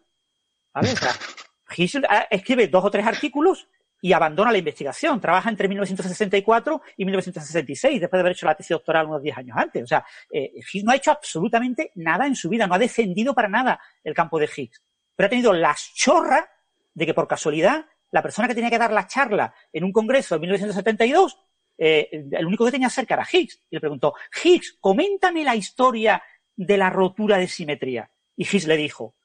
¿Vale? 0.73 0.91
O 0.91 0.95
sea, 0.97 1.11
Higgs 1.77 2.01
ah, 2.09 2.27
escribe 2.29 2.67
dos 2.67 2.83
o 2.83 2.91
tres 2.91 3.05
artículos 3.05 3.67
y 4.01 4.13
abandona 4.13 4.51
la 4.51 4.57
investigación. 4.57 5.19
Trabaja 5.19 5.49
entre 5.49 5.67
1964 5.67 6.81
y 6.97 7.05
1966, 7.05 8.01
después 8.01 8.17
de 8.17 8.21
haber 8.21 8.31
hecho 8.33 8.45
la 8.45 8.55
tesis 8.55 8.69
doctoral 8.69 9.07
unos 9.07 9.21
10 9.21 9.37
años 9.37 9.57
antes. 9.57 9.83
O 9.83 9.87
sea, 9.87 10.05
eh, 10.31 10.51
Higgs 10.55 10.83
no 10.83 10.91
ha 10.91 10.95
hecho 10.95 11.11
absolutamente 11.11 11.91
nada 11.95 12.27
en 12.27 12.35
su 12.35 12.49
vida, 12.49 12.67
no 12.67 12.75
ha 12.75 12.79
defendido 12.79 13.33
para 13.33 13.47
nada 13.47 13.79
el 14.03 14.13
campo 14.13 14.39
de 14.39 14.49
Higgs. 14.55 14.81
Pero 15.15 15.27
ha 15.27 15.29
tenido 15.29 15.53
la 15.53 15.75
chorra 15.95 16.49
de 16.93 17.05
que 17.05 17.13
por 17.13 17.27
casualidad 17.27 17.85
la 18.11 18.21
persona 18.21 18.47
que 18.47 18.55
tenía 18.55 18.69
que 18.69 18.77
dar 18.77 18.91
la 18.91 19.07
charla 19.07 19.53
en 19.73 19.83
un 19.83 19.91
congreso 19.91 20.35
en 20.35 20.41
1972, 20.41 21.37
eh, 21.77 22.09
el 22.31 22.45
único 22.45 22.65
que 22.65 22.71
tenía 22.71 22.89
cerca 22.89 23.15
era 23.15 23.27
Higgs. 23.31 23.61
Y 23.69 23.75
le 23.75 23.79
preguntó, 23.79 24.13
Higgs, 24.43 24.77
coméntame 24.79 25.43
la 25.43 25.55
historia 25.55 26.21
de 26.55 26.77
la 26.77 26.89
rotura 26.89 27.37
de 27.37 27.47
simetría. 27.47 28.09
Y 28.35 28.43
Higgs 28.43 28.67
le 28.67 28.77
dijo, 28.77 29.16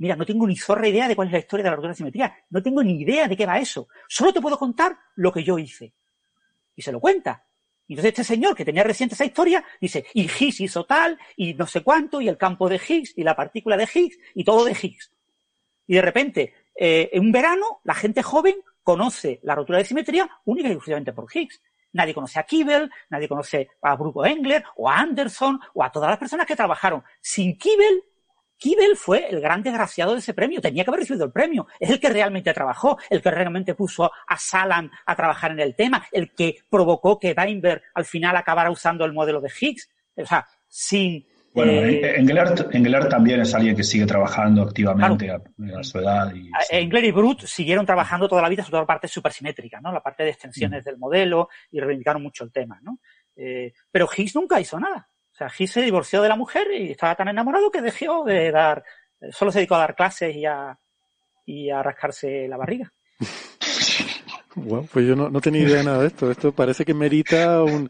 Mira, 0.00 0.16
no 0.16 0.24
tengo 0.24 0.46
ni 0.46 0.56
zorra 0.56 0.88
idea 0.88 1.06
de 1.06 1.14
cuál 1.14 1.28
es 1.28 1.32
la 1.32 1.38
historia 1.40 1.64
de 1.64 1.70
la 1.70 1.76
rotura 1.76 1.92
de 1.92 1.96
simetría. 1.96 2.34
No 2.48 2.62
tengo 2.62 2.82
ni 2.82 3.02
idea 3.02 3.28
de 3.28 3.36
qué 3.36 3.44
va 3.44 3.58
eso. 3.58 3.86
Solo 4.08 4.32
te 4.32 4.40
puedo 4.40 4.58
contar 4.58 4.96
lo 5.16 5.30
que 5.30 5.44
yo 5.44 5.58
hice. 5.58 5.92
Y 6.74 6.80
se 6.80 6.90
lo 6.90 7.00
cuenta. 7.00 7.44
Y 7.86 7.92
entonces 7.92 8.08
este 8.08 8.24
señor 8.24 8.56
que 8.56 8.64
tenía 8.64 8.82
reciente 8.82 9.14
esa 9.14 9.26
historia 9.26 9.62
dice, 9.78 10.06
y 10.14 10.22
Higgs 10.22 10.62
hizo 10.62 10.84
tal, 10.84 11.18
y 11.36 11.52
no 11.52 11.66
sé 11.66 11.82
cuánto, 11.82 12.22
y 12.22 12.28
el 12.28 12.38
campo 12.38 12.66
de 12.70 12.76
Higgs, 12.76 13.12
y 13.14 13.24
la 13.24 13.36
partícula 13.36 13.76
de 13.76 13.86
Higgs, 13.92 14.18
y 14.34 14.42
todo 14.42 14.64
de 14.64 14.72
Higgs. 14.72 15.12
Y 15.86 15.96
de 15.96 16.02
repente, 16.02 16.54
eh, 16.74 17.10
en 17.12 17.20
un 17.20 17.32
verano, 17.32 17.80
la 17.84 17.94
gente 17.94 18.22
joven 18.22 18.54
conoce 18.82 19.38
la 19.42 19.54
rotura 19.54 19.80
de 19.80 19.84
simetría 19.84 20.30
única 20.46 20.68
y 20.68 20.72
exclusivamente 20.72 21.12
por 21.12 21.26
Higgs. 21.30 21.60
Nadie 21.92 22.14
conoce 22.14 22.38
a 22.38 22.44
Kibble, 22.44 22.88
nadie 23.10 23.28
conoce 23.28 23.68
a 23.82 23.96
Bruno 23.96 24.24
Engler, 24.24 24.64
o 24.76 24.88
a 24.88 24.96
Anderson, 24.96 25.60
o 25.74 25.84
a 25.84 25.92
todas 25.92 26.08
las 26.08 26.18
personas 26.18 26.46
que 26.46 26.56
trabajaron. 26.56 27.02
Sin 27.20 27.58
Kibble 27.58 28.04
Kibel 28.60 28.94
fue 28.94 29.26
el 29.30 29.40
gran 29.40 29.62
desgraciado 29.62 30.12
de 30.12 30.18
ese 30.18 30.34
premio, 30.34 30.60
tenía 30.60 30.84
que 30.84 30.90
haber 30.90 31.00
recibido 31.00 31.24
el 31.24 31.32
premio, 31.32 31.66
es 31.80 31.88
el 31.88 31.98
que 31.98 32.10
realmente 32.10 32.52
trabajó, 32.52 32.98
el 33.08 33.22
que 33.22 33.30
realmente 33.30 33.74
puso 33.74 34.12
a 34.28 34.36
Salam 34.36 34.90
a 35.06 35.16
trabajar 35.16 35.52
en 35.52 35.60
el 35.60 35.74
tema, 35.74 36.06
el 36.12 36.32
que 36.34 36.56
provocó 36.68 37.18
que 37.18 37.34
Weinberg 37.36 37.82
al 37.94 38.04
final 38.04 38.36
acabara 38.36 38.70
usando 38.70 39.06
el 39.06 39.14
modelo 39.14 39.40
de 39.40 39.50
Higgs. 39.58 39.88
O 40.14 40.26
sea, 40.26 40.46
sin... 40.68 41.26
Bueno, 41.52 41.72
eh, 41.72 42.16
Engler, 42.16 43.08
también 43.08 43.40
es 43.40 43.52
alguien 43.54 43.74
que 43.74 43.82
sigue 43.82 44.06
trabajando 44.06 44.62
activamente 44.62 45.24
claro, 45.24 45.42
a, 45.74 45.80
a, 45.80 45.82
su 45.82 45.98
edad. 45.98 46.32
Y, 46.32 46.44
sí. 46.44 46.50
Engler 46.70 47.04
y 47.06 47.10
Brut 47.10 47.40
siguieron 47.44 47.84
trabajando 47.84 48.28
toda 48.28 48.42
la 48.42 48.48
vida 48.48 48.62
sobre 48.62 48.82
la 48.82 48.86
parte 48.86 49.08
supersimétrica, 49.08 49.80
¿no? 49.80 49.90
La 49.90 50.00
parte 50.00 50.22
de 50.22 50.30
extensiones 50.30 50.82
mm. 50.82 50.84
del 50.84 50.98
modelo 50.98 51.48
y 51.72 51.80
reivindicaron 51.80 52.22
mucho 52.22 52.44
el 52.44 52.52
tema, 52.52 52.78
¿no? 52.82 53.00
Eh, 53.34 53.72
pero 53.90 54.08
Higgs 54.14 54.36
nunca 54.36 54.60
hizo 54.60 54.78
nada 54.78 55.09
sea, 55.40 55.50
Gis 55.50 55.72
se 55.72 55.82
divorció 55.82 56.22
de 56.22 56.28
la 56.28 56.36
mujer 56.36 56.66
y 56.72 56.92
estaba 56.92 57.14
tan 57.14 57.28
enamorado 57.28 57.70
que 57.70 57.80
dejó 57.80 58.24
de 58.24 58.50
dar, 58.50 58.84
solo 59.30 59.50
se 59.50 59.60
dedicó 59.60 59.76
a 59.76 59.80
dar 59.80 59.96
clases 59.96 60.34
y 60.36 60.44
a, 60.44 60.78
y 61.46 61.70
a 61.70 61.82
rascarse 61.82 62.46
la 62.48 62.56
barriga. 62.56 62.92
Bueno, 64.54 64.86
pues 64.92 65.06
yo 65.06 65.14
no, 65.14 65.30
no 65.30 65.40
tenía 65.40 65.62
idea 65.62 65.78
de 65.78 65.84
nada 65.84 66.00
de 66.00 66.08
esto. 66.08 66.30
Esto 66.30 66.52
parece 66.52 66.84
que 66.84 66.92
merita 66.92 67.62
un, 67.62 67.88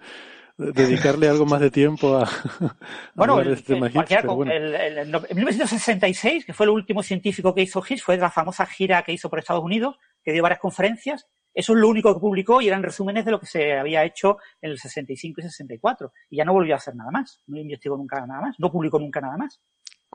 dedicarle 0.58 1.28
algo 1.28 1.46
más 1.46 1.60
de 1.60 1.70
tiempo 1.70 2.18
a, 2.18 2.24
a 2.24 2.76
bueno, 3.14 3.40
el, 3.40 3.52
este 3.54 3.76
Higgs, 3.76 4.04
pero 4.08 4.34
bueno. 4.36 4.52
el, 4.52 4.74
el, 4.74 4.98
en 4.98 5.36
1966, 5.36 6.44
que 6.44 6.52
fue 6.52 6.66
el 6.66 6.70
último 6.70 7.02
científico 7.02 7.54
que 7.54 7.62
hizo 7.62 7.82
Higgs, 7.82 8.02
fue 8.02 8.16
la 8.18 8.30
famosa 8.30 8.66
gira 8.66 9.02
que 9.02 9.12
hizo 9.12 9.30
por 9.30 9.38
Estados 9.38 9.64
Unidos, 9.64 9.96
que 10.22 10.32
dio 10.32 10.42
varias 10.42 10.60
conferencias 10.60 11.26
eso 11.52 11.72
es 11.72 11.78
lo 11.78 11.88
único 11.88 12.14
que 12.14 12.20
publicó 12.20 12.60
y 12.60 12.68
eran 12.68 12.82
resúmenes 12.82 13.24
de 13.24 13.30
lo 13.30 13.40
que 13.40 13.46
se 13.46 13.72
había 13.72 14.04
hecho 14.04 14.38
en 14.60 14.70
el 14.70 14.78
65 14.78 15.40
y 15.40 15.44
64. 15.44 16.12
Y 16.30 16.36
ya 16.36 16.44
no 16.44 16.52
volvió 16.52 16.74
a 16.74 16.78
hacer 16.78 16.94
nada 16.94 17.10
más. 17.10 17.42
No 17.46 17.58
investigó 17.58 17.96
nunca 17.96 18.24
nada 18.24 18.40
más. 18.40 18.56
No 18.58 18.70
publicó 18.70 18.98
nunca 18.98 19.20
nada 19.20 19.36
más. 19.36 19.60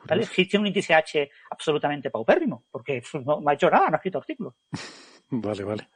¿Vale? 0.08 0.28
Tiene 0.28 0.60
un 0.60 0.68
índice 0.68 0.94
H 0.94 1.30
absolutamente 1.50 2.10
paupérrimo, 2.10 2.66
porque 2.70 3.02
no, 3.26 3.42
no, 3.42 3.50
ha 3.50 3.54
hecho 3.54 3.70
nada, 3.70 3.88
no 3.90 3.96
ha 3.96 3.98
escrito 3.98 4.20
artículos. 4.20 4.54
vale, 5.30 5.64
vale. 5.64 5.90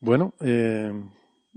Bueno, 0.00 0.34
eh, 0.40 0.92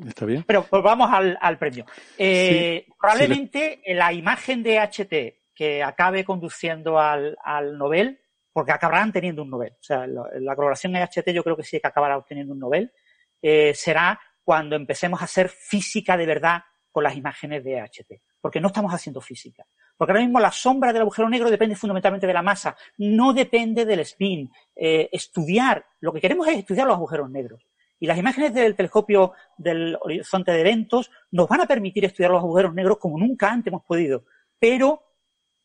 está 0.05 0.25
bien. 0.25 0.43
Pero 0.45 0.63
pues 0.63 0.83
vamos 0.83 1.09
al, 1.11 1.37
al 1.39 1.57
premio. 1.57 1.85
Eh, 2.17 2.83
sí, 2.85 2.93
probablemente 2.99 3.81
sí, 3.83 3.91
le... 3.91 3.95
la 3.95 4.13
imagen 4.13 4.63
de 4.63 4.79
HT 4.79 5.53
que 5.55 5.83
acabe 5.83 6.25
conduciendo 6.25 6.99
al, 6.99 7.37
al 7.43 7.77
Nobel 7.77 8.19
porque 8.53 8.71
acabarán 8.71 9.11
teniendo 9.11 9.41
un 9.41 9.49
Nobel. 9.49 9.73
O 9.73 9.83
sea, 9.83 10.05
la, 10.07 10.23
la 10.39 10.55
colaboración 10.55 10.95
EHT 10.95 11.31
yo 11.33 11.43
creo 11.43 11.57
que 11.57 11.63
sí 11.63 11.79
que 11.79 11.87
acabará 11.87 12.17
obteniendo 12.17 12.53
un 12.53 12.59
Nobel. 12.59 12.93
Eh, 13.41 13.73
será 13.73 14.19
cuando 14.43 14.75
empecemos 14.75 15.19
a 15.21 15.25
hacer 15.25 15.49
física 15.49 16.15
de 16.15 16.25
verdad 16.25 16.61
con 16.91 17.03
las 17.03 17.15
imágenes 17.15 17.63
de 17.63 17.77
EHT. 17.77 18.21
Porque 18.39 18.61
no 18.61 18.67
estamos 18.67 18.93
haciendo 18.93 19.19
física. 19.19 19.65
Porque 19.97 20.11
ahora 20.11 20.23
mismo 20.23 20.39
la 20.39 20.51
sombra 20.51 20.93
del 20.93 21.01
agujero 21.01 21.29
negro 21.29 21.49
depende 21.49 21.75
fundamentalmente 21.75 22.27
de 22.27 22.33
la 22.33 22.41
masa, 22.41 22.75
no 22.97 23.33
depende 23.33 23.85
del 23.85 24.01
spin. 24.01 24.51
Eh, 24.75 25.09
estudiar, 25.11 25.85
lo 25.99 26.13
que 26.13 26.21
queremos 26.21 26.47
es 26.47 26.59
estudiar 26.59 26.85
los 26.87 26.95
agujeros 26.95 27.29
negros. 27.29 27.65
Y 27.99 28.05
las 28.05 28.17
imágenes 28.17 28.53
del 28.53 28.75
telescopio 28.75 29.33
del 29.57 29.97
horizonte 30.01 30.51
de 30.51 30.59
eventos 30.61 31.09
nos 31.31 31.47
van 31.47 31.61
a 31.61 31.65
permitir 31.65 32.05
estudiar 32.05 32.31
los 32.31 32.41
agujeros 32.41 32.73
negros 32.73 32.97
como 32.97 33.17
nunca 33.17 33.49
antes 33.49 33.71
hemos 33.71 33.83
podido. 33.83 34.25
Pero 34.59 35.01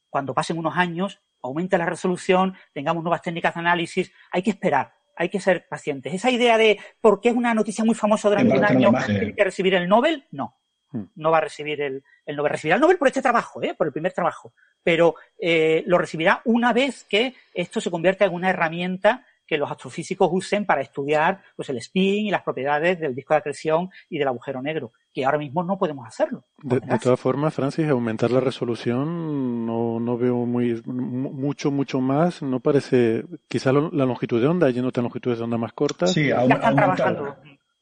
cuando 0.09 0.33
pasen 0.33 0.57
unos 0.59 0.77
años 0.77 1.21
aumente 1.43 1.79
la 1.79 1.87
resolución, 1.87 2.55
tengamos 2.73 3.03
nuevas 3.03 3.23
técnicas 3.23 3.55
de 3.55 3.61
análisis, 3.61 4.13
hay 4.31 4.43
que 4.43 4.51
esperar, 4.51 4.95
hay 5.17 5.29
que 5.29 5.41
ser 5.41 5.67
pacientes. 5.69 6.15
Esa 6.15 6.31
idea 6.31 6.59
de 6.59 6.79
por 7.01 7.21
qué 7.21 7.31
es 7.31 7.35
una 7.35 7.55
noticia 7.55 7.85
muy 7.85 7.95
famosa 7.95 8.29
durante 8.29 8.57
un 8.57 8.65
año 8.65 8.93
tiene 9.07 9.35
que 9.35 9.45
recibir 9.45 9.75
el 9.75 9.89
Nobel, 9.89 10.27
no. 10.31 10.55
Hmm. 10.91 11.05
No 11.17 11.31
va 11.31 11.39
a 11.39 11.43
recibir 11.43 11.81
el, 11.83 12.03
el 12.25 12.37
Nobel. 12.37 12.53
Recibirá 12.53 12.77
el 12.77 12.81
Nobel 12.81 12.97
por 12.97 13.09
este 13.09 13.21
trabajo, 13.21 13.63
¿eh? 13.63 13.75
por 13.75 13.87
el 13.87 13.93
primer 13.93 14.13
trabajo. 14.13 14.55
Pero 14.83 15.17
eh, 15.39 15.83
lo 15.87 15.99
recibirá 15.99 16.41
una 16.45 16.73
vez 16.73 17.05
que 17.05 17.35
esto 17.53 17.81
se 17.81 17.91
convierta 17.91 18.25
en 18.25 18.33
una 18.33 18.51
herramienta 18.51 19.27
que 19.49 19.59
los 19.59 19.71
astrofísicos 19.71 20.29
usen 20.31 20.67
para 20.67 20.83
estudiar 20.83 21.43
pues, 21.57 21.69
el 21.71 21.79
spin 21.79 22.27
y 22.27 22.31
las 22.31 22.43
propiedades 22.43 23.01
del 23.01 23.15
disco 23.15 23.35
de 23.35 23.39
acreción 23.39 23.91
y 24.09 24.19
del 24.19 24.29
agujero 24.29 24.63
negro 24.63 24.93
que 25.13 25.25
ahora 25.25 25.39
mismo 25.39 25.65
no 25.65 25.79
podemos 25.79 26.07
hacerlo. 26.07 26.45
De, 26.63 26.81
todas 27.03 27.19
formas, 27.19 27.55
Francis, 27.55 27.89
aumentar 27.89 28.31
la 28.31 28.41
resolución 28.41 29.67
no, 29.67 29.99
no 29.99 30.19
veo 30.19 30.37
muy 30.47 30.81
mucho, 30.85 31.71
mucho 31.71 32.01
más. 32.01 32.43
No 32.43 32.61
parece, 32.61 33.25
quizá 33.49 33.73
la 33.73 34.05
longitud 34.05 34.41
de 34.41 34.47
onda, 34.47 34.71
yéndote 34.71 35.01
a 35.01 35.03
longitudes 35.03 35.39
de 35.39 35.45
onda 35.45 35.57
más 35.57 35.73
cortas. 35.73 36.13
Sí, 36.13 36.31
aumentar, 36.31 36.75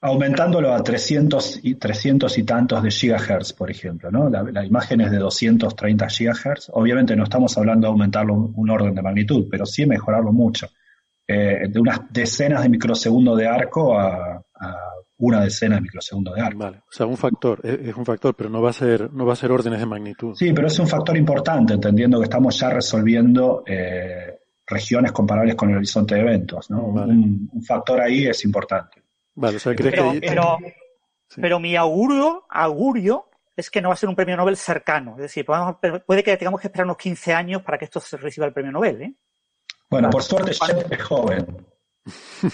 aumentándolo 0.01 0.73
a 0.73 0.83
300 0.83 1.61
y, 1.63 1.75
300 1.75 2.39
y 2.39 2.45
tantos 2.45 2.83
de 2.83 2.91
gigahertz, 2.91 3.53
por 3.53 3.71
ejemplo. 3.71 4.11
¿no? 4.11 4.31
La, 4.31 4.65
imagen 4.65 5.01
es 5.01 5.11
de 5.11 5.19
230 5.19 6.09
gigahertz. 6.09 6.71
Obviamente 6.73 7.17
no 7.17 7.25
estamos 7.25 7.57
hablando 7.59 7.87
de 7.87 7.93
aumentarlo 7.93 8.35
un 8.35 8.71
orden 8.71 8.95
de 8.95 9.03
magnitud, 9.03 9.47
pero 9.51 9.67
sí 9.67 9.87
mejorarlo 9.87 10.33
mucho. 10.33 10.69
Eh, 11.29 11.67
de 11.69 11.81
unas 11.81 12.01
decenas 12.11 12.63
de 12.63 12.69
microsegundos 12.69 13.37
de 13.37 13.49
arco 13.49 13.99
a, 13.99 14.45
una 15.19 15.41
decena 15.41 15.77
de 15.77 15.81
microsegundos 15.81 16.35
de 16.35 16.41
arco. 16.41 16.59
Vale, 16.59 16.79
o 16.79 16.93
sea, 16.93 17.07
un 17.07 17.17
factor, 17.17 17.61
es, 17.65 17.97
un 17.97 18.05
factor, 18.05 18.35
pero 18.37 18.49
no 18.49 18.63
va 18.63 18.71
a 18.71 18.73
ser, 18.73 19.13
no 19.13 19.27
va 19.27 19.33
a 19.33 19.37
ser 19.37 19.51
órdenes 19.51 19.81
de 19.81 19.87
magnitud. 19.87 20.35
Sí, 20.37 20.53
pero 20.53 20.69
es 20.69 20.79
un 20.79 20.87
factor 20.87 21.17
importante, 21.17 21.75
entendiendo 21.75 22.19
que 22.19 22.25
estamos 22.25 22.57
ya 22.59 22.71
resolviendo 22.71 23.65
eh, 23.67 24.39
regiones 24.67 25.11
comparables 25.11 25.57
con 25.57 25.71
el 25.71 25.79
horizonte 25.79 26.15
de 26.15 26.21
eventos, 26.21 26.71
¿no? 26.71 26.85
Un, 26.85 27.51
factor 27.67 28.01
ahí 28.01 28.27
es 28.27 28.45
importante. 28.45 29.03
Vale, 29.35 29.57
o 29.57 29.61
sea, 29.61 29.75
¿crees 29.75 29.95
pero, 29.95 30.13
que... 30.13 30.21
pero, 30.21 30.59
pero 31.41 31.59
mi 31.59 31.75
augurio, 31.75 32.45
augurio 32.49 33.31
es 33.57 33.69
que 33.69 33.81
no 33.81 33.89
va 33.89 33.95
a 33.95 33.97
ser 33.97 34.09
un 34.09 34.15
premio 34.15 34.37
Nobel 34.37 34.57
cercano. 34.57 35.13
Es 35.17 35.23
decir, 35.23 35.45
puede 35.45 36.23
que 36.23 36.37
tengamos 36.37 36.61
que 36.61 36.69
esperar 36.69 36.85
unos 36.85 36.99
15 36.99 37.33
años 37.33 37.63
para 37.63 37.79
que 37.79 37.87
esto 37.87 37.99
se 37.99 38.17
reciba 38.17 38.47
el 38.47 38.53
premio 38.53 38.71
Nobel, 38.71 39.03
¿eh? 39.03 39.15
Bueno, 39.89 40.11
por 40.11 40.23
suerte 40.23 40.53
Shep 40.53 40.93
es 40.93 41.03
joven. 41.03 41.67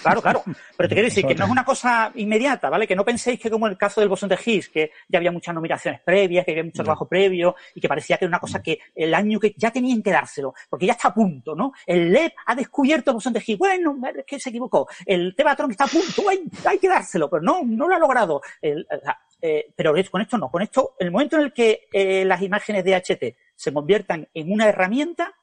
Claro, 0.02 0.22
claro. 0.22 0.42
Pero 0.76 0.88
te 0.88 0.94
quiero 0.94 1.08
decir 1.08 1.26
que 1.26 1.34
no 1.34 1.44
es 1.44 1.50
una 1.50 1.64
cosa 1.64 2.10
inmediata, 2.14 2.70
¿vale? 2.70 2.86
Que 2.86 2.96
no 2.96 3.04
penséis 3.04 3.38
que 3.38 3.50
como 3.50 3.66
el 3.66 3.76
caso 3.76 4.00
del 4.00 4.08
bosón 4.08 4.28
de 4.28 4.38
Higgs, 4.42 4.68
que 4.68 4.92
ya 5.08 5.18
había 5.18 5.30
muchas 5.30 5.54
nominaciones 5.54 6.00
previas, 6.00 6.44
que 6.44 6.52
había 6.52 6.64
mucho 6.64 6.82
trabajo 6.82 7.06
previo 7.06 7.54
y 7.74 7.80
que 7.80 7.88
parecía 7.88 8.16
que 8.16 8.24
era 8.24 8.30
una 8.30 8.38
cosa 8.38 8.62
que 8.62 8.78
el 8.94 9.12
año 9.14 9.38
que 9.38 9.54
ya 9.56 9.70
tenían 9.70 10.02
que 10.02 10.10
dárselo, 10.10 10.54
porque 10.70 10.86
ya 10.86 10.92
está 10.92 11.08
a 11.08 11.14
punto, 11.14 11.54
¿no? 11.54 11.72
El 11.86 12.10
LEP 12.12 12.32
ha 12.46 12.54
descubierto 12.54 13.10
el 13.10 13.16
bosón 13.16 13.34
de 13.34 13.42
Higgs. 13.44 13.58
Bueno, 13.58 13.96
es 14.16 14.24
que 14.24 14.40
se 14.40 14.48
equivocó. 14.48 14.88
El 15.04 15.34
Tevatron 15.36 15.70
está 15.70 15.84
a 15.84 15.88
punto, 15.88 16.22
hay, 16.28 16.78
que 16.78 16.88
dárselo, 16.88 17.28
pero 17.28 17.42
no, 17.42 17.60
no 17.62 17.88
lo 17.88 17.94
ha 17.94 17.98
logrado. 17.98 18.40
Eh, 18.62 19.72
pero 19.74 19.92
con 20.10 20.22
esto 20.22 20.38
no. 20.38 20.50
Con 20.50 20.62
esto, 20.62 20.94
el 20.98 21.10
momento 21.10 21.36
en 21.36 21.42
el 21.42 21.52
que 21.52 21.88
eh, 21.92 22.24
las 22.24 22.40
imágenes 22.42 22.84
de 22.84 22.94
HT 22.94 23.36
se 23.54 23.72
conviertan 23.72 24.28
en 24.32 24.52
una 24.52 24.68
herramienta 24.68 25.34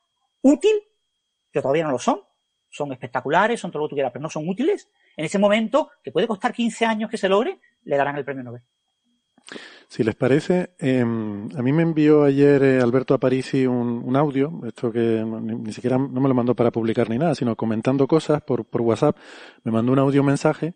útil, 0.41 0.71
que 1.51 1.61
todavía 1.61 1.83
no 1.83 1.91
lo 1.91 1.99
son, 1.99 2.21
son 2.69 2.91
espectaculares, 2.91 3.59
son 3.59 3.71
todo 3.71 3.83
lo 3.83 3.87
que 3.87 3.91
tú 3.91 3.95
quieras, 3.95 4.11
pero 4.11 4.23
no 4.23 4.29
son 4.29 4.47
útiles, 4.47 4.89
en 5.17 5.25
ese 5.25 5.39
momento, 5.39 5.89
que 6.03 6.11
puede 6.11 6.27
costar 6.27 6.53
15 6.53 6.85
años 6.85 7.09
que 7.09 7.17
se 7.17 7.29
logre, 7.29 7.59
le 7.83 7.97
darán 7.97 8.17
el 8.17 8.25
premio 8.25 8.43
Nobel. 8.43 8.61
Si 9.87 10.03
les 10.03 10.13
parece, 10.13 10.75
em, 10.77 11.49
a 11.57 11.63
mí 11.63 11.73
me 11.73 11.81
envió 11.81 12.23
ayer 12.23 12.61
eh, 12.61 12.79
Alberto 12.79 13.15
Aparici 13.15 13.65
un, 13.65 14.03
un, 14.05 14.15
audio, 14.15 14.61
esto 14.67 14.91
que 14.91 15.25
ni, 15.25 15.73
siquiera 15.73 15.97
no 15.97 16.21
me 16.21 16.27
lo 16.27 16.35
mandó 16.35 16.55
para 16.55 16.69
publicar 16.71 17.09
ni 17.09 17.17
nada, 17.17 17.33
sino 17.33 17.55
comentando 17.55 18.07
cosas 18.07 18.43
por, 18.43 18.67
WhatsApp, 18.71 19.17
me 19.63 19.71
mandó 19.71 19.91
un 19.91 19.99
audio 19.99 20.23
mensaje 20.23 20.75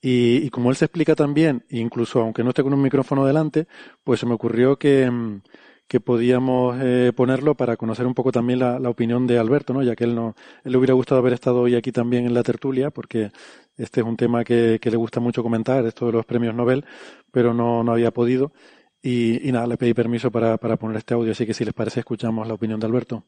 y, 0.00 0.38
y, 0.38 0.50
como 0.50 0.70
él 0.70 0.76
se 0.76 0.86
explica 0.86 1.14
también, 1.14 1.64
incluso 1.70 2.20
aunque 2.20 2.42
no 2.42 2.50
esté 2.50 2.64
con 2.64 2.74
un 2.74 2.82
micrófono 2.82 3.24
delante, 3.24 3.68
pues 4.02 4.18
se 4.18 4.26
me 4.26 4.34
ocurrió 4.34 4.76
que, 4.76 5.04
em, 5.04 5.40
que 5.88 6.00
podíamos 6.00 6.76
eh, 6.82 7.12
ponerlo 7.16 7.54
para 7.54 7.76
conocer 7.76 8.06
un 8.06 8.14
poco 8.14 8.30
también 8.30 8.58
la, 8.58 8.76
opinión 8.90 9.26
de 9.26 9.38
Alberto, 9.38 9.72
¿no? 9.72 9.82
Ya 9.82 9.96
que 9.96 10.04
él 10.04 10.14
no, 10.14 10.36
él 10.62 10.72
le 10.72 10.78
hubiera 10.78 10.94
gustado 10.94 11.20
haber 11.20 11.32
estado 11.32 11.62
hoy 11.62 11.74
aquí 11.74 11.92
también 11.92 12.26
en 12.26 12.34
la 12.34 12.42
tertulia, 12.42 12.90
porque 12.90 13.30
este 13.76 14.00
es 14.00 14.06
un 14.06 14.16
tema 14.16 14.44
que, 14.44 14.78
que 14.80 14.90
le 14.90 14.98
gusta 14.98 15.18
mucho 15.18 15.42
comentar, 15.42 15.84
esto 15.86 16.06
de 16.06 16.12
los 16.12 16.26
premios 16.26 16.54
Nobel, 16.54 16.84
pero 17.32 17.54
no, 17.54 17.82
no 17.82 17.92
había 17.92 18.10
podido. 18.10 18.52
Y, 19.00 19.48
y 19.48 19.52
nada, 19.52 19.66
le 19.66 19.78
pedí 19.78 19.94
permiso 19.94 20.30
para, 20.30 20.58
para 20.58 20.76
poner 20.76 20.98
este 20.98 21.14
audio, 21.14 21.32
así 21.32 21.46
que 21.46 21.54
si 21.54 21.64
les 21.64 21.74
parece 21.74 22.00
escuchamos 22.00 22.46
la 22.46 22.54
opinión 22.54 22.78
de 22.78 22.86
Alberto. 22.86 23.24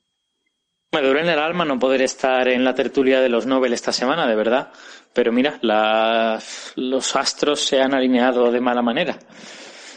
Me 0.93 1.03
duele 1.03 1.21
en 1.21 1.29
el 1.29 1.39
alma 1.39 1.65
no 1.65 1.79
poder 1.79 2.03
estar 2.03 2.49
en 2.49 2.65
la 2.65 2.75
tertulia 2.75 3.21
de 3.21 3.29
los 3.29 3.47
Nobel 3.47 3.73
esta 3.73 3.93
semana, 3.93 4.27
de 4.27 4.35
verdad. 4.35 4.73
Pero 5.13 5.31
mira, 5.31 5.61
los 5.63 7.17
astros 7.17 7.61
se 7.61 7.81
han 7.81 7.95
alineado 7.95 8.51
de 8.51 8.61
mala 8.61 8.83
manera. 8.83 9.17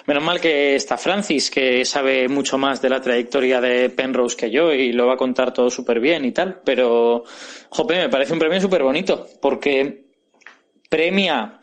Menos 0.06 0.24
mal 0.24 0.42
que 0.42 0.76
está 0.76 0.98
Francis, 0.98 1.50
que 1.50 1.86
sabe 1.86 2.28
mucho 2.28 2.58
más 2.58 2.82
de 2.82 2.90
la 2.90 3.00
trayectoria 3.00 3.62
de 3.62 3.90
Penrose 3.90 4.36
que 4.36 4.52
yo 4.52 4.74
y 4.74 4.92
lo 4.92 5.08
va 5.08 5.14
a 5.14 5.18
contar 5.18 5.54
todo 5.54 5.70
súper 5.70 6.02
bien 6.02 6.26
y 6.26 6.34
tal. 6.34 6.62
Pero, 6.66 7.24
jope, 7.70 7.96
me 7.96 8.10
parece 8.10 8.34
un 8.34 8.40
premio 8.40 8.60
súper 8.60 8.84
bonito 8.84 9.28
porque 9.42 10.08
premia 10.90 11.62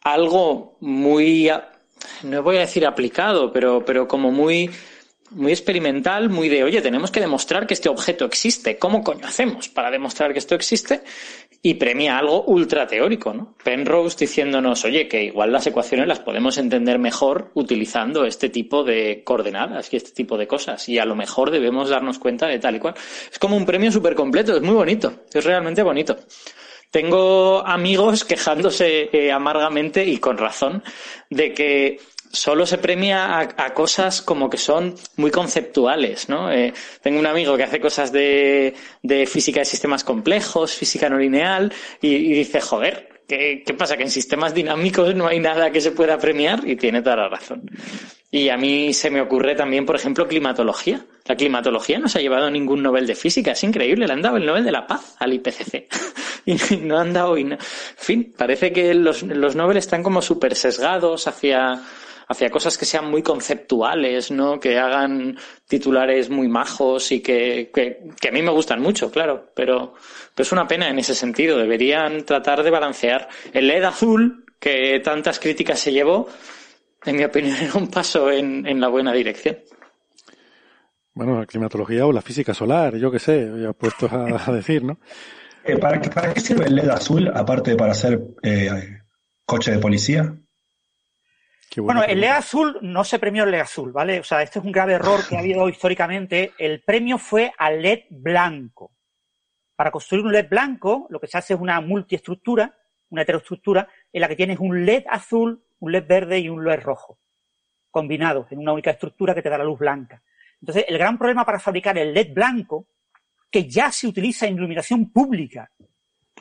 algo 0.00 0.78
muy, 0.80 1.50
no 2.22 2.42
voy 2.42 2.56
a 2.56 2.60
decir 2.60 2.86
aplicado, 2.86 3.52
pero, 3.52 3.84
pero 3.84 4.08
como 4.08 4.30
muy 4.32 4.70
muy 5.34 5.52
experimental, 5.52 6.30
muy 6.30 6.48
de, 6.48 6.62
oye, 6.64 6.80
tenemos 6.80 7.10
que 7.10 7.20
demostrar 7.20 7.66
que 7.66 7.74
este 7.74 7.88
objeto 7.88 8.24
existe. 8.24 8.78
¿Cómo 8.78 9.02
coño 9.02 9.26
hacemos 9.26 9.68
para 9.68 9.90
demostrar 9.90 10.32
que 10.32 10.38
esto 10.38 10.54
existe? 10.54 11.02
Y 11.66 11.74
premia 11.74 12.18
algo 12.18 12.44
ultra 12.44 12.86
teórico, 12.86 13.32
¿no? 13.32 13.54
Penrose 13.64 14.18
diciéndonos, 14.18 14.84
oye, 14.84 15.08
que 15.08 15.24
igual 15.24 15.50
las 15.50 15.66
ecuaciones 15.66 16.06
las 16.06 16.20
podemos 16.20 16.58
entender 16.58 16.98
mejor 16.98 17.52
utilizando 17.54 18.26
este 18.26 18.50
tipo 18.50 18.84
de 18.84 19.22
coordenadas 19.24 19.90
y 19.90 19.96
este 19.96 20.10
tipo 20.10 20.36
de 20.36 20.46
cosas. 20.46 20.86
Y 20.90 20.98
a 20.98 21.06
lo 21.06 21.16
mejor 21.16 21.50
debemos 21.50 21.88
darnos 21.88 22.18
cuenta 22.18 22.48
de 22.48 22.58
tal 22.58 22.76
y 22.76 22.80
cual. 22.80 22.92
Es 23.32 23.38
como 23.38 23.56
un 23.56 23.64
premio 23.64 23.90
súper 23.90 24.14
completo, 24.14 24.54
es 24.54 24.60
muy 24.60 24.74
bonito, 24.74 25.22
es 25.32 25.42
realmente 25.42 25.82
bonito. 25.82 26.18
Tengo 26.90 27.66
amigos 27.66 28.26
quejándose 28.26 29.08
eh, 29.10 29.32
amargamente 29.32 30.04
y 30.04 30.18
con 30.18 30.36
razón 30.36 30.82
de 31.30 31.54
que 31.54 31.98
solo 32.34 32.66
se 32.66 32.78
premia 32.78 33.38
a, 33.38 33.74
cosas 33.74 34.20
como 34.20 34.50
que 34.50 34.58
son 34.58 34.94
muy 35.16 35.30
conceptuales, 35.30 36.28
¿no? 36.28 36.50
Eh, 36.50 36.72
tengo 37.00 37.18
un 37.18 37.26
amigo 37.26 37.56
que 37.56 37.62
hace 37.62 37.80
cosas 37.80 38.12
de, 38.12 38.74
de, 39.02 39.26
física 39.26 39.60
de 39.60 39.66
sistemas 39.66 40.04
complejos, 40.04 40.74
física 40.74 41.08
no 41.08 41.18
lineal, 41.18 41.72
y, 42.02 42.32
dice, 42.32 42.60
joder, 42.60 43.22
¿qué, 43.28 43.62
¿qué, 43.64 43.74
pasa? 43.74 43.96
Que 43.96 44.02
en 44.02 44.10
sistemas 44.10 44.52
dinámicos 44.52 45.14
no 45.14 45.28
hay 45.28 45.40
nada 45.40 45.70
que 45.70 45.80
se 45.80 45.92
pueda 45.92 46.18
premiar, 46.18 46.60
y 46.66 46.76
tiene 46.76 47.02
toda 47.02 47.16
la 47.16 47.28
razón. 47.28 47.70
Y 48.30 48.48
a 48.48 48.56
mí 48.56 48.92
se 48.92 49.10
me 49.10 49.20
ocurre 49.20 49.54
también, 49.54 49.86
por 49.86 49.94
ejemplo, 49.94 50.26
climatología. 50.26 51.06
La 51.26 51.36
climatología 51.36 52.00
no 52.00 52.08
se 52.08 52.18
ha 52.18 52.20
llevado 52.20 52.50
ningún 52.50 52.82
Nobel 52.82 53.06
de 53.06 53.14
física, 53.14 53.52
es 53.52 53.62
increíble, 53.62 54.08
le 54.08 54.12
han 54.12 54.22
dado 54.22 54.38
el 54.38 54.44
Nobel 54.44 54.64
de 54.64 54.72
la 54.72 54.88
Paz 54.88 55.14
al 55.20 55.34
IPCC. 55.34 55.86
y 56.44 56.76
no 56.78 56.98
han 56.98 57.12
dado... 57.12 57.36
En 57.36 57.56
fin, 57.60 58.34
parece 58.36 58.72
que 58.72 58.92
los, 58.92 59.22
los 59.22 59.54
Nobel 59.54 59.76
están 59.76 60.02
como 60.02 60.20
súper 60.20 60.56
sesgados 60.56 61.28
hacia 61.28 61.80
hacia 62.28 62.50
cosas 62.50 62.78
que 62.78 62.84
sean 62.84 63.10
muy 63.10 63.22
conceptuales, 63.22 64.30
¿no? 64.30 64.58
Que 64.58 64.78
hagan 64.78 65.36
titulares 65.66 66.30
muy 66.30 66.48
majos 66.48 67.12
y 67.12 67.20
que, 67.20 67.70
que, 67.72 68.28
a 68.28 68.32
mí 68.32 68.42
me 68.42 68.50
gustan 68.50 68.80
mucho, 68.80 69.10
claro, 69.10 69.50
pero, 69.54 69.94
pero 70.34 70.42
es 70.42 70.52
una 70.52 70.66
pena 70.66 70.88
en 70.88 70.98
ese 70.98 71.14
sentido. 71.14 71.58
Deberían 71.58 72.24
tratar 72.24 72.62
de 72.62 72.70
balancear. 72.70 73.28
El 73.52 73.68
LED 73.68 73.84
azul, 73.84 74.44
que 74.58 75.00
tantas 75.00 75.38
críticas 75.38 75.78
se 75.78 75.92
llevó, 75.92 76.28
en 77.04 77.16
mi 77.16 77.24
opinión 77.24 77.56
era 77.60 77.74
un 77.74 77.88
paso 77.88 78.30
en, 78.30 78.66
en 78.66 78.80
la 78.80 78.88
buena 78.88 79.12
dirección. 79.12 79.56
Bueno, 81.14 81.38
la 81.38 81.46
climatología 81.46 82.06
o 82.06 82.12
la 82.12 82.22
física 82.22 82.52
solar, 82.52 82.96
yo 82.96 83.10
qué 83.10 83.20
sé, 83.20 83.48
ya 83.60 83.72
puestos 83.72 84.12
a, 84.12 84.52
decir, 84.52 84.82
¿no? 84.82 84.98
Eh, 85.64 85.78
¿para, 85.78 86.00
qué, 86.00 86.10
¿Para 86.10 86.34
qué 86.34 86.40
sirve 86.40 86.66
el 86.66 86.74
LED 86.74 86.88
azul, 86.88 87.30
aparte 87.32 87.70
de 87.70 87.76
para 87.76 87.92
hacer 87.92 88.20
eh, 88.42 88.98
coche 89.46 89.70
de 89.70 89.78
policía? 89.78 90.34
Bueno, 91.76 92.04
el 92.04 92.20
LED 92.20 92.30
azul 92.30 92.78
no 92.82 93.04
se 93.04 93.18
premió 93.18 93.44
el 93.44 93.50
LED 93.50 93.60
azul, 93.60 93.92
¿vale? 93.92 94.20
O 94.20 94.24
sea, 94.24 94.42
este 94.42 94.58
es 94.58 94.64
un 94.64 94.72
grave 94.72 94.94
error 94.94 95.20
que 95.28 95.36
ha 95.36 95.40
habido 95.40 95.68
históricamente. 95.70 96.52
El 96.58 96.82
premio 96.82 97.18
fue 97.18 97.52
al 97.58 97.82
LED 97.82 98.04
blanco. 98.10 98.92
Para 99.76 99.90
construir 99.90 100.24
un 100.24 100.32
LED 100.32 100.48
blanco, 100.48 101.06
lo 101.10 101.18
que 101.18 101.26
se 101.26 101.38
hace 101.38 101.54
es 101.54 101.60
una 101.60 101.80
multiestructura, 101.80 102.76
una 103.10 103.22
heteroestructura, 103.22 103.88
en 104.12 104.20
la 104.20 104.28
que 104.28 104.36
tienes 104.36 104.58
un 104.58 104.84
LED 104.84 105.04
azul, 105.08 105.64
un 105.80 105.92
LED 105.92 106.06
verde 106.06 106.38
y 106.38 106.48
un 106.48 106.64
LED 106.64 106.80
rojo, 106.80 107.18
combinados 107.90 108.50
en 108.52 108.58
una 108.60 108.72
única 108.72 108.92
estructura 108.92 109.34
que 109.34 109.42
te 109.42 109.50
da 109.50 109.58
la 109.58 109.64
luz 109.64 109.78
blanca. 109.78 110.22
Entonces, 110.60 110.84
el 110.88 110.98
gran 110.98 111.18
problema 111.18 111.44
para 111.44 111.58
fabricar 111.58 111.98
el 111.98 112.14
LED 112.14 112.32
blanco, 112.32 112.86
que 113.50 113.68
ya 113.68 113.90
se 113.90 114.06
utiliza 114.06 114.46
en 114.46 114.56
iluminación 114.56 115.10
pública, 115.12 115.70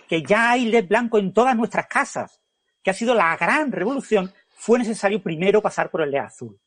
que 0.07 0.21
ya 0.21 0.51
hay 0.51 0.65
LED 0.65 0.87
blanco 0.87 1.17
en 1.17 1.33
todas 1.33 1.55
nuestras 1.55 1.87
casas, 1.87 2.39
que 2.81 2.91
ha 2.91 2.93
sido 2.93 3.13
la 3.13 3.35
gran 3.37 3.71
revolución, 3.71 4.31
fue 4.63 4.79
necesario 4.79 5.21
primero 5.21 5.61
pasar 5.61 5.91
por 5.91 6.01
el 6.01 6.11
LED 6.11 6.19
azul. 6.19 6.57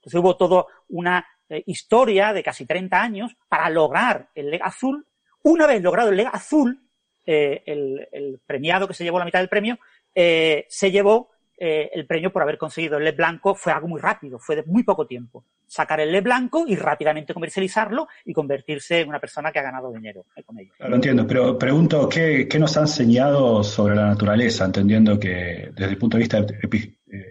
Entonces 0.00 0.20
hubo 0.20 0.36
toda 0.36 0.64
una 0.88 1.24
eh, 1.48 1.62
historia 1.66 2.32
de 2.32 2.42
casi 2.42 2.66
30 2.66 3.00
años 3.00 3.36
para 3.48 3.70
lograr 3.70 4.28
el 4.34 4.50
LED 4.50 4.60
azul. 4.60 5.06
Una 5.44 5.64
vez 5.68 5.80
logrado 5.80 6.10
el 6.10 6.16
LED 6.16 6.26
azul, 6.32 6.82
eh, 7.24 7.62
el, 7.64 8.40
premiado 8.44 8.88
que 8.88 8.94
se 8.94 9.04
llevó 9.04 9.20
la 9.20 9.24
mitad 9.24 9.38
del 9.38 9.48
premio, 9.48 9.78
eh, 10.12 10.66
se 10.68 10.90
llevó 10.90 11.30
el 11.56 12.04
premio 12.06 12.32
por 12.32 12.42
haber 12.42 12.58
conseguido 12.58 12.98
el 12.98 13.04
LED 13.04 13.16
blanco. 13.16 13.54
Fue 13.54 13.72
algo 13.72 13.86
muy 13.86 14.00
rápido, 14.00 14.40
fue 14.40 14.56
de 14.56 14.64
muy 14.64 14.82
poco 14.82 15.06
tiempo. 15.06 15.44
Sacar 15.64 16.00
el 16.00 16.10
LED 16.10 16.24
blanco 16.24 16.64
y 16.66 16.74
rápidamente 16.74 17.32
comercializarlo 17.32 18.08
y 18.24 18.32
convertirse 18.32 19.00
en 19.00 19.08
una 19.08 19.20
persona 19.20 19.52
que 19.52 19.60
ha 19.60 19.62
ganado 19.62 19.92
dinero 19.92 20.26
con 20.44 20.58
ello. 20.58 20.72
Lo 20.80 20.96
entiendo, 20.96 21.24
pero 21.24 21.56
pregunto, 21.56 22.08
¿qué, 22.08 22.48
¿qué, 22.48 22.58
nos 22.58 22.76
ha 22.76 22.80
enseñado 22.80 23.62
sobre 23.62 23.94
la 23.94 24.06
naturaleza? 24.06 24.64
Entendiendo 24.64 25.18
que 25.18 25.70
desde 25.72 25.92
el 25.92 25.96
punto 25.96 26.16
de 26.16 26.22
vista 26.22 26.44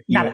Nada. 0.08 0.32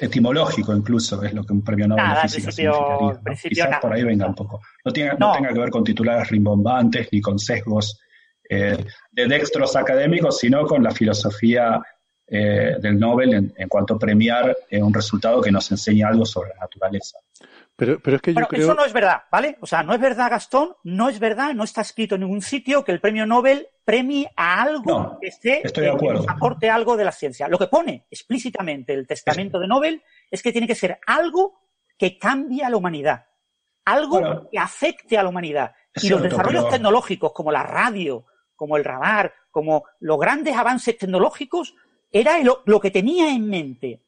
etimológico 0.00 0.74
incluso 0.74 1.22
es 1.22 1.32
lo 1.34 1.44
que 1.44 1.52
un 1.52 1.62
premio 1.62 1.86
Nobel 1.86 2.04
Nada, 2.04 2.14
de 2.14 2.20
en 2.22 2.28
física 2.30 2.44
principio- 2.46 2.72
significaría. 2.72 3.08
en 3.10 3.16
¿no? 3.16 3.22
principio 3.22 3.50
Quizás 3.54 3.70
nada. 3.70 3.80
por 3.80 3.92
ahí 3.92 4.02
venga 4.04 4.26
un 4.26 4.34
poco. 4.34 4.60
No, 4.84 4.92
tiene, 4.92 5.10
no 5.18 5.28
No. 5.28 5.32
tenga 5.34 5.52
que 5.52 5.58
ver 5.58 5.70
con 5.70 5.84
titulares 5.84 6.28
rimbombantes 6.28 7.08
ni 7.12 7.20
con 7.20 7.38
sesgos 7.38 8.00
eh, 8.48 8.84
de 9.10 9.26
dextros 9.28 9.76
académicos, 9.76 10.38
sino 10.38 10.66
con 10.66 10.82
la 10.82 10.90
filosofía 10.90 11.80
eh, 12.26 12.76
del 12.80 12.98
Nobel 12.98 13.34
en, 13.34 13.52
en 13.56 13.68
cuanto 13.68 13.94
a 13.94 13.98
premiar 13.98 14.56
eh, 14.70 14.82
un 14.82 14.92
resultado 14.92 15.40
que 15.40 15.52
nos 15.52 15.70
enseña 15.70 16.08
algo 16.08 16.24
sobre 16.26 16.50
la 16.50 16.60
naturaleza. 16.60 17.18
Pero, 17.76 17.98
pero 18.02 18.16
es 18.16 18.22
que 18.22 18.30
yo 18.32 18.34
Bueno, 18.34 18.48
creo... 18.48 18.62
eso 18.62 18.74
no 18.74 18.84
es 18.84 18.92
verdad, 18.92 19.22
¿vale? 19.30 19.56
O 19.60 19.66
sea, 19.66 19.82
no 19.82 19.94
es 19.94 20.00
verdad, 20.00 20.30
Gastón, 20.30 20.70
no 20.84 21.08
es 21.08 21.18
verdad, 21.18 21.52
no 21.54 21.64
está 21.64 21.80
escrito 21.82 22.14
en 22.14 22.22
ningún 22.22 22.42
sitio 22.42 22.84
que 22.84 22.92
el 22.92 23.00
premio 23.00 23.26
Nobel 23.26 23.66
premie 23.84 24.30
a 24.36 24.62
algo 24.62 25.00
No, 25.00 25.18
que 25.20 25.28
esté 25.28 25.66
estoy 25.66 25.84
de 25.84 25.90
acuerdo. 25.90 26.24
aporte 26.28 26.70
algo 26.70 26.96
de 26.96 27.04
la 27.04 27.12
ciencia. 27.12 27.48
Lo 27.48 27.58
que 27.58 27.66
pone 27.66 28.06
explícitamente 28.10 28.92
el 28.94 29.06
testamento 29.06 29.58
de 29.58 29.66
Nobel 29.66 30.02
es 30.30 30.42
que 30.42 30.52
tiene 30.52 30.66
que 30.66 30.74
ser 30.74 30.98
algo 31.06 31.60
que 31.98 32.18
cambie 32.18 32.64
a 32.64 32.70
la 32.70 32.76
humanidad, 32.76 33.26
algo 33.84 34.20
Bueno. 34.20 34.48
que 34.50 34.58
afecte 34.58 35.18
a 35.18 35.22
la 35.22 35.28
humanidad. 35.28 35.74
Y 35.94 36.08
los 36.08 36.22
desarrollos 36.22 36.64
pero- 36.64 36.74
tecnológicos, 36.74 37.32
como 37.32 37.50
la 37.52 37.62
radio, 37.64 38.24
como 38.54 38.76
el 38.76 38.84
radar, 38.84 39.34
como 39.50 39.84
los 40.00 40.18
grandes 40.18 40.56
avances 40.56 40.96
tecnológicos, 40.96 41.74
era 42.10 42.36
lo 42.64 42.80
que 42.80 42.90
tenía 42.90 43.30
en 43.34 43.48
mente 43.48 44.02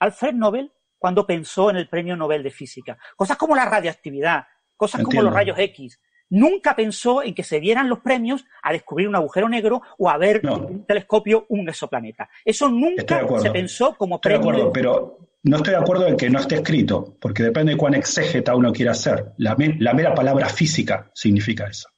Alfred 0.00 0.34
Nobel 0.34 0.72
cuando 0.98 1.26
pensó 1.26 1.70
en 1.70 1.76
el 1.76 1.88
premio 1.88 2.16
Nobel 2.16 2.42
de 2.42 2.50
Física. 2.50 2.98
Cosas 3.16 3.36
como 3.36 3.54
la 3.56 3.64
radioactividad, 3.64 4.46
cosas 4.76 5.02
como 5.02 5.22
los 5.22 5.32
rayos 5.32 5.58
X. 5.58 6.00
Nunca 6.34 6.74
pensó 6.74 7.22
en 7.22 7.32
que 7.34 7.44
se 7.44 7.60
dieran 7.60 7.88
los 7.88 8.00
premios 8.00 8.44
a 8.62 8.72
descubrir 8.72 9.06
un 9.08 9.14
agujero 9.14 9.48
negro 9.48 9.82
o 9.98 10.10
a 10.10 10.18
ver 10.18 10.42
No. 10.44 10.56
un 10.66 10.84
telescopio 10.84 11.46
un 11.48 11.68
exoplaneta. 11.68 12.28
Eso 12.44 12.68
nunca 12.68 13.22
de 13.22 13.38
se 13.40 13.50
pensó 13.50 13.94
como 13.96 14.16
Estoy 14.16 14.32
de 14.32 14.38
premio. 14.38 14.50
acuerdo, 14.52 14.72
pero 14.72 15.18
no 15.44 15.56
estoy 15.58 15.72
de 15.74 15.78
acuerdo 15.80 16.06
en 16.08 16.16
que 16.16 16.28
no 16.30 16.40
esté 16.40 16.56
escrito, 16.56 17.16
porque 17.20 17.42
depende 17.44 17.72
de 17.72 17.78
cuán 17.78 17.94
exégeta 17.94 18.56
uno 18.56 18.72
quiera 18.72 18.94
ser. 18.94 19.32
La, 19.38 19.54
la 19.78 19.94
mera 19.94 20.14
palabra 20.14 20.48
física 20.48 21.10
significa 21.14 21.66
eso. 21.68 21.88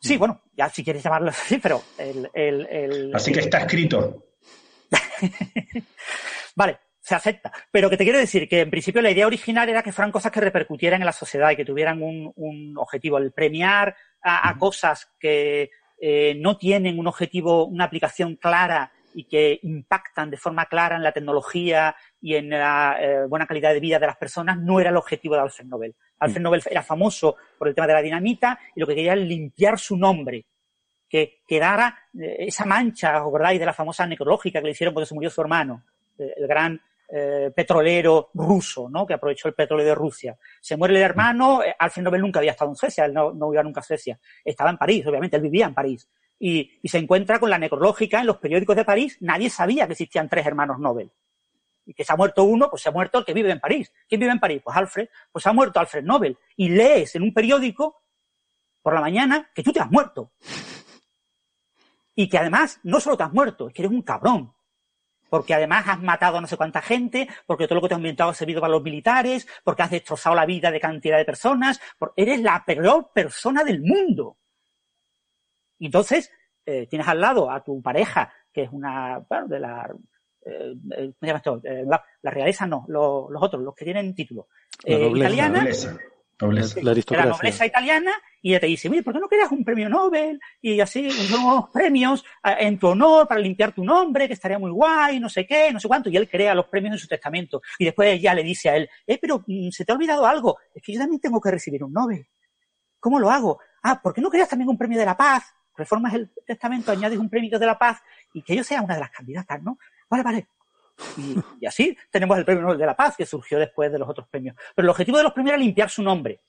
Sí, 0.00 0.16
bueno, 0.16 0.42
ya 0.56 0.68
si 0.68 0.84
quieres 0.84 1.02
llamarlo 1.02 1.30
así, 1.30 1.58
pero 1.58 1.82
el, 1.98 2.30
el- 2.32 2.66
el- 2.70 3.14
Así 3.14 3.32
que 3.32 3.40
está 3.40 3.58
escrito. 3.58 4.24
Vale, 6.54 6.78
se 7.06 7.14
acepta. 7.14 7.52
Pero 7.70 7.88
que 7.88 7.96
te 7.96 8.02
quiero 8.02 8.18
decir 8.18 8.48
que 8.48 8.62
en 8.62 8.70
principio 8.70 9.00
la 9.00 9.12
idea 9.12 9.28
original 9.28 9.68
era 9.68 9.80
que 9.80 9.92
fueran 9.92 10.10
cosas 10.10 10.32
que 10.32 10.40
repercutieran 10.40 11.00
en 11.00 11.06
la 11.06 11.12
sociedad 11.12 11.52
y 11.52 11.56
que 11.56 11.64
tuvieran 11.64 12.02
un, 12.02 12.32
un 12.34 12.76
objetivo. 12.76 13.16
El 13.18 13.30
premiar 13.30 13.94
a, 14.20 14.48
a 14.48 14.58
cosas 14.58 15.12
que 15.20 15.70
eh, 16.00 16.34
no 16.36 16.58
tienen 16.58 16.98
un 16.98 17.06
objetivo, 17.06 17.64
una 17.66 17.84
aplicación 17.84 18.34
clara 18.34 18.90
y 19.14 19.22
que 19.24 19.60
impactan 19.62 20.30
de 20.30 20.36
forma 20.36 20.66
clara 20.66 20.96
en 20.96 21.04
la 21.04 21.12
tecnología 21.12 21.94
y 22.20 22.34
en 22.34 22.50
la 22.50 22.96
eh, 23.00 23.26
buena 23.28 23.46
calidad 23.46 23.72
de 23.72 23.78
vida 23.78 24.00
de 24.00 24.06
las 24.06 24.16
personas 24.16 24.58
no 24.58 24.80
era 24.80 24.90
el 24.90 24.96
objetivo 24.96 25.36
de 25.36 25.42
Alfred 25.42 25.66
Nobel. 25.66 25.94
Alfred 26.18 26.42
Nobel 26.42 26.62
era 26.68 26.82
famoso 26.82 27.36
por 27.56 27.68
el 27.68 27.74
tema 27.76 27.86
de 27.86 27.92
la 27.92 28.02
dinamita 28.02 28.58
y 28.74 28.80
lo 28.80 28.86
que 28.88 28.96
quería 28.96 29.12
era 29.12 29.22
limpiar 29.22 29.78
su 29.78 29.96
nombre 29.96 30.44
que 31.08 31.40
quedara 31.46 31.96
eh, 32.18 32.36
esa 32.40 32.64
mancha, 32.64 33.22
¿os 33.22 33.28
acordáis 33.28 33.60
de 33.60 33.66
la 33.66 33.72
famosa 33.72 34.04
necrológica 34.06 34.58
que 34.58 34.66
le 34.66 34.72
hicieron 34.72 34.92
porque 34.92 35.06
se 35.06 35.14
murió 35.14 35.30
su 35.30 35.40
hermano, 35.40 35.84
el 36.18 36.48
gran 36.48 36.80
eh, 37.08 37.52
petrolero 37.54 38.30
ruso, 38.34 38.88
¿no? 38.88 39.06
Que 39.06 39.14
aprovechó 39.14 39.48
el 39.48 39.54
petróleo 39.54 39.86
de 39.86 39.94
Rusia. 39.94 40.36
Se 40.60 40.76
muere 40.76 40.96
el 40.96 41.02
hermano, 41.02 41.62
eh, 41.62 41.74
Alfred 41.78 42.02
Nobel 42.02 42.20
nunca 42.20 42.40
había 42.40 42.52
estado 42.52 42.70
en 42.70 42.76
Suecia, 42.76 43.04
él 43.04 43.12
no, 43.12 43.32
no 43.32 43.52
iba 43.52 43.62
nunca 43.62 43.80
a 43.80 43.84
Suecia. 43.84 44.18
Estaba 44.44 44.70
en 44.70 44.76
París, 44.76 45.06
obviamente, 45.06 45.36
él 45.36 45.42
vivía 45.42 45.66
en 45.66 45.74
París. 45.74 46.08
Y, 46.38 46.78
y 46.82 46.88
se 46.88 46.98
encuentra 46.98 47.38
con 47.38 47.48
la 47.48 47.58
necrológica 47.58 48.20
en 48.20 48.26
los 48.26 48.38
periódicos 48.38 48.76
de 48.76 48.84
París. 48.84 49.16
Nadie 49.20 49.48
sabía 49.50 49.86
que 49.86 49.92
existían 49.92 50.28
tres 50.28 50.46
hermanos 50.46 50.78
Nobel. 50.78 51.10
Y 51.86 51.94
que 51.94 52.04
se 52.04 52.12
ha 52.12 52.16
muerto 52.16 52.44
uno, 52.44 52.68
pues 52.68 52.82
se 52.82 52.88
ha 52.88 52.92
muerto 52.92 53.18
el 53.18 53.24
que 53.24 53.32
vive 53.32 53.50
en 53.50 53.60
París. 53.60 53.92
¿Quién 54.08 54.20
vive 54.20 54.32
en 54.32 54.40
París? 54.40 54.60
Pues 54.62 54.76
Alfred. 54.76 55.08
Pues 55.30 55.46
ha 55.46 55.52
muerto 55.52 55.78
Alfred 55.78 56.02
Nobel. 56.02 56.36
Y 56.56 56.68
lees 56.68 57.14
en 57.14 57.22
un 57.22 57.32
periódico 57.32 58.02
por 58.82 58.94
la 58.94 59.00
mañana 59.00 59.50
que 59.54 59.62
tú 59.62 59.72
te 59.72 59.80
has 59.80 59.90
muerto. 59.90 60.32
Y 62.14 62.28
que 62.28 62.38
además 62.38 62.80
no 62.82 62.98
solo 62.98 63.16
te 63.16 63.22
has 63.24 63.32
muerto, 63.32 63.68
es 63.68 63.74
que 63.74 63.82
eres 63.82 63.92
un 63.92 64.02
cabrón. 64.02 64.55
Porque 65.28 65.54
además 65.54 65.86
has 65.88 66.00
matado 66.02 66.38
a 66.38 66.40
no 66.40 66.46
sé 66.46 66.56
cuánta 66.56 66.80
gente, 66.82 67.28
porque 67.46 67.66
todo 67.66 67.76
lo 67.76 67.82
que 67.82 67.88
te 67.88 67.94
has 67.94 68.00
inventado 68.00 68.30
ha 68.30 68.34
servido 68.34 68.60
para 68.60 68.72
los 68.72 68.82
militares, 68.82 69.46
porque 69.64 69.82
has 69.82 69.90
destrozado 69.90 70.36
la 70.36 70.46
vida 70.46 70.70
de 70.70 70.80
cantidad 70.80 71.16
de 71.18 71.24
personas, 71.24 71.80
eres 72.14 72.40
la 72.42 72.64
peor 72.64 73.10
persona 73.12 73.64
del 73.64 73.80
mundo. 73.82 74.36
Y 75.78 75.86
entonces 75.86 76.30
eh, 76.64 76.86
tienes 76.86 77.06
al 77.08 77.20
lado 77.20 77.50
a 77.50 77.62
tu 77.62 77.82
pareja, 77.82 78.32
que 78.52 78.62
es 78.62 78.70
una, 78.72 79.18
bueno, 79.28 79.46
de 79.48 79.60
la, 79.60 79.94
eh, 80.44 80.74
eh, 80.96 81.12
¿cómo 81.12 81.14
se 81.20 81.26
llama 81.26 81.38
esto? 81.38 81.60
Eh, 81.64 81.84
la, 81.86 82.04
la 82.22 82.30
realeza 82.30 82.66
no, 82.66 82.84
lo- 82.88 83.28
los 83.30 83.42
otros, 83.42 83.62
los 83.62 83.74
que 83.74 83.84
tienen 83.84 84.14
título. 84.14 84.48
La 84.84 85.06
italiana. 85.26 85.64
Nobleza. 86.40 86.74
La 86.76 86.80
de 86.80 86.84
la 86.84 86.90
aristocracia. 86.92 87.30
nobleza 87.30 87.66
italiana 87.66 88.12
y 88.42 88.50
ella 88.50 88.60
te 88.60 88.66
dice, 88.66 88.88
mire, 88.88 89.02
¿por 89.02 89.14
qué 89.14 89.20
no 89.20 89.28
creas 89.28 89.50
un 89.50 89.64
premio 89.64 89.88
Nobel? 89.88 90.38
Y 90.60 90.80
así 90.80 91.08
unos 91.32 91.70
premios 91.70 92.24
en 92.44 92.78
tu 92.78 92.88
honor 92.88 93.26
para 93.26 93.40
limpiar 93.40 93.72
tu 93.72 93.84
nombre, 93.84 94.28
que 94.28 94.34
estaría 94.34 94.58
muy 94.58 94.70
guay, 94.70 95.18
no 95.18 95.28
sé 95.28 95.46
qué, 95.46 95.72
no 95.72 95.80
sé 95.80 95.88
cuánto. 95.88 96.10
Y 96.10 96.16
él 96.16 96.28
crea 96.28 96.54
los 96.54 96.66
premios 96.66 96.92
en 96.92 96.98
su 96.98 97.08
testamento. 97.08 97.62
Y 97.78 97.84
después 97.86 98.08
ella 98.08 98.34
le 98.34 98.42
dice 98.42 98.68
a 98.68 98.76
él, 98.76 98.88
eh, 99.06 99.18
pero 99.20 99.42
mm, 99.46 99.70
se 99.70 99.84
te 99.84 99.92
ha 99.92 99.94
olvidado 99.94 100.26
algo. 100.26 100.58
Es 100.74 100.82
que 100.82 100.92
yo 100.92 101.00
también 101.00 101.20
tengo 101.20 101.40
que 101.40 101.50
recibir 101.50 101.82
un 101.82 101.92
Nobel. 101.92 102.28
¿Cómo 103.00 103.18
lo 103.18 103.30
hago? 103.30 103.58
Ah, 103.82 104.00
¿por 104.02 104.14
qué 104.14 104.20
no 104.20 104.30
creas 104.30 104.48
también 104.48 104.68
un 104.68 104.78
premio 104.78 104.98
de 104.98 105.06
la 105.06 105.16
paz? 105.16 105.44
Reformas 105.76 106.14
el 106.14 106.32
testamento, 106.46 106.92
añades 106.92 107.18
un 107.18 107.28
premio 107.28 107.58
de 107.58 107.66
la 107.66 107.78
paz 107.78 108.00
y 108.32 108.42
que 108.42 108.56
yo 108.56 108.64
sea 108.64 108.80
una 108.80 108.94
de 108.94 109.00
las 109.00 109.10
candidatas, 109.10 109.62
¿no? 109.62 109.78
Vale, 110.08 110.22
vale. 110.22 110.48
Y, 111.18 111.36
y 111.60 111.66
así 111.66 111.96
tenemos 112.10 112.38
el 112.38 112.44
premio 112.44 112.62
Nobel 112.62 112.78
de 112.78 112.86
la 112.86 112.96
paz 112.96 113.16
que 113.16 113.26
surgió 113.26 113.58
después 113.58 113.92
de 113.92 113.98
los 113.98 114.08
otros 114.08 114.28
premios. 114.28 114.56
Pero 114.74 114.86
el 114.86 114.90
objetivo 114.90 115.18
de 115.18 115.24
los 115.24 115.32
premios 115.32 115.54
era 115.54 115.62
limpiar 115.62 115.90
su 115.90 116.02
nombre 116.02 116.40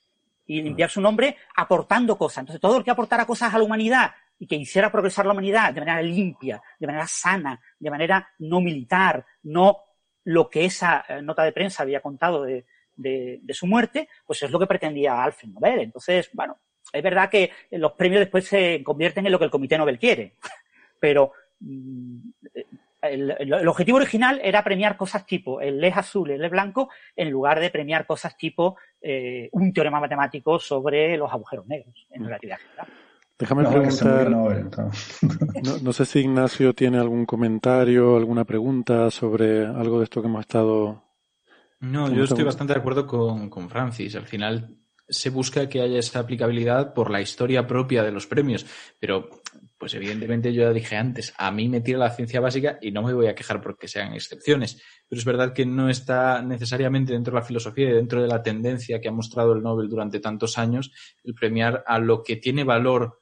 y 0.45 0.61
limpiar 0.61 0.89
su 0.89 1.01
nombre 1.01 1.35
aportando 1.55 2.17
cosas. 2.17 2.39
Entonces, 2.39 2.61
todo 2.61 2.77
el 2.77 2.83
que 2.83 2.91
aportara 2.91 3.25
cosas 3.25 3.53
a 3.53 3.57
la 3.57 3.63
humanidad 3.63 4.11
y 4.39 4.47
que 4.47 4.55
hiciera 4.55 4.91
progresar 4.91 5.25
la 5.25 5.33
humanidad 5.33 5.73
de 5.73 5.81
manera 5.81 6.01
limpia, 6.01 6.61
de 6.79 6.87
manera 6.87 7.07
sana, 7.07 7.59
de 7.79 7.89
manera 7.89 8.29
no 8.39 8.61
militar, 8.61 9.25
no 9.43 9.79
lo 10.23 10.49
que 10.49 10.65
esa 10.65 11.03
eh, 11.09 11.21
nota 11.21 11.43
de 11.43 11.51
prensa 11.51 11.83
había 11.83 12.01
contado 12.01 12.43
de, 12.43 12.65
de- 12.95 13.39
de 13.41 13.53
su 13.53 13.65
muerte, 13.67 14.07
pues 14.25 14.41
es 14.43 14.51
lo 14.51 14.59
que 14.59 14.67
pretendía 14.67 15.21
Alfred 15.23 15.49
Nobel. 15.49 15.79
Entonces, 15.79 16.29
bueno, 16.33 16.59
es 16.93 17.03
verdad 17.03 17.29
que 17.29 17.51
los 17.71 17.93
premios 17.93 18.19
después 18.21 18.45
se 18.47 18.81
convierten 18.83 19.25
en 19.25 19.31
lo 19.31 19.39
que 19.39 19.45
el 19.45 19.51
Comité 19.51 19.77
Nobel 19.77 19.99
quiere, 19.99 20.35
pero 20.99 21.31
mm, 21.59 22.19
el, 23.01 23.67
objetivo 23.67 23.97
original 23.97 24.39
era 24.43 24.63
premiar 24.63 24.97
cosas 24.97 25.25
tipo 25.25 25.61
el 25.61 25.79
LED 25.79 25.93
azul, 25.95 26.31
el 26.31 26.41
LED 26.41 26.51
blanco, 26.51 26.89
en 27.15 27.29
lugar 27.29 27.59
de 27.59 27.69
premiar 27.69 28.05
cosas 28.05 28.37
tipo 28.37 28.77
eh, 29.01 29.49
un 29.51 29.71
teorema 29.71 29.99
matemático 29.99 30.59
sobre 30.59 31.17
los 31.17 31.31
agujeros 31.31 31.67
negros 31.67 32.07
en 32.11 32.25
relatividad 32.25 32.57
general. 32.57 32.87
Déjame 33.39 33.63
No, 33.63 33.69
preguntar, 33.69 34.29
no, 34.31 35.77
no 35.83 35.93
sé 35.93 36.05
si 36.05 36.19
Ignacio 36.19 36.73
tiene 36.73 36.97
algún 36.97 37.25
comentario, 37.27 38.17
alguna 38.17 38.45
pregunta 38.45 39.11
sobre 39.11 39.63
algo 39.63 39.99
de 39.99 40.05
esto 40.05 40.21
que 40.21 40.27
hemos 40.27 40.41
estado... 40.41 41.03
No, 41.79 42.05
¿Cómo 42.05 42.15
yo 42.15 42.23
estoy 42.23 42.43
bastante 42.43 42.73
de 42.73 42.79
acuerdo 42.79 43.05
con, 43.05 43.51
con 43.51 43.69
Francis. 43.69 44.15
Al 44.15 44.25
final 44.25 44.75
se 45.07 45.29
busca 45.29 45.69
que 45.69 45.81
haya 45.81 45.99
esa 45.99 46.19
aplicabilidad 46.19 46.95
por 46.95 47.11
la 47.11 47.21
historia 47.21 47.67
propia 47.67 48.01
de 48.01 48.11
los 48.11 48.25
premios. 48.25 48.65
Pero, 48.99 49.29
pues 49.77 49.93
evidentemente 49.93 50.53
yo 50.53 50.63
ya 50.63 50.73
dije 50.73 50.95
antes, 50.95 51.33
a 51.37 51.51
mí 51.51 51.69
me 51.69 51.81
tira 51.81 51.99
la 51.99 52.09
ciencia 52.09 52.39
básica 52.39 52.79
y 52.81 52.91
no 52.91 53.03
me 53.03 53.13
voy 53.13 53.27
a 53.27 53.35
quejar 53.35 53.61
porque 53.61 53.87
sean 53.87 54.13
excepciones. 54.13 54.81
Pero 55.07 55.19
es 55.19 55.25
verdad 55.25 55.53
que 55.53 55.65
no 55.65 55.89
está 55.89 56.41
necesariamente 56.41 57.13
dentro 57.13 57.33
de 57.33 57.39
la 57.39 57.45
filosofía 57.45 57.89
y 57.89 57.93
dentro 57.93 58.21
de 58.21 58.27
la 58.27 58.41
tendencia 58.41 58.99
que 58.99 59.09
ha 59.09 59.11
mostrado 59.11 59.53
el 59.53 59.61
Nobel 59.61 59.87
durante 59.87 60.19
tantos 60.19 60.57
años 60.57 60.91
el 61.23 61.35
premiar 61.35 61.83
a 61.85 61.99
lo 61.99 62.23
que 62.23 62.37
tiene 62.37 62.63
valor 62.63 63.19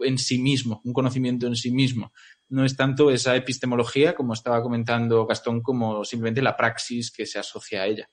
en 0.00 0.16
sí 0.18 0.38
mismo, 0.38 0.80
un 0.84 0.92
conocimiento 0.92 1.46
en 1.46 1.56
sí 1.56 1.70
mismo. 1.70 2.12
No 2.48 2.64
es 2.64 2.76
tanto 2.76 3.10
esa 3.10 3.36
epistemología, 3.36 4.14
como 4.14 4.32
estaba 4.32 4.62
comentando 4.62 5.26
Gastón, 5.26 5.60
como 5.60 6.04
simplemente 6.04 6.40
la 6.40 6.56
praxis 6.56 7.10
que 7.10 7.26
se 7.26 7.38
asocia 7.38 7.82
a 7.82 7.86
ella. 7.86 8.08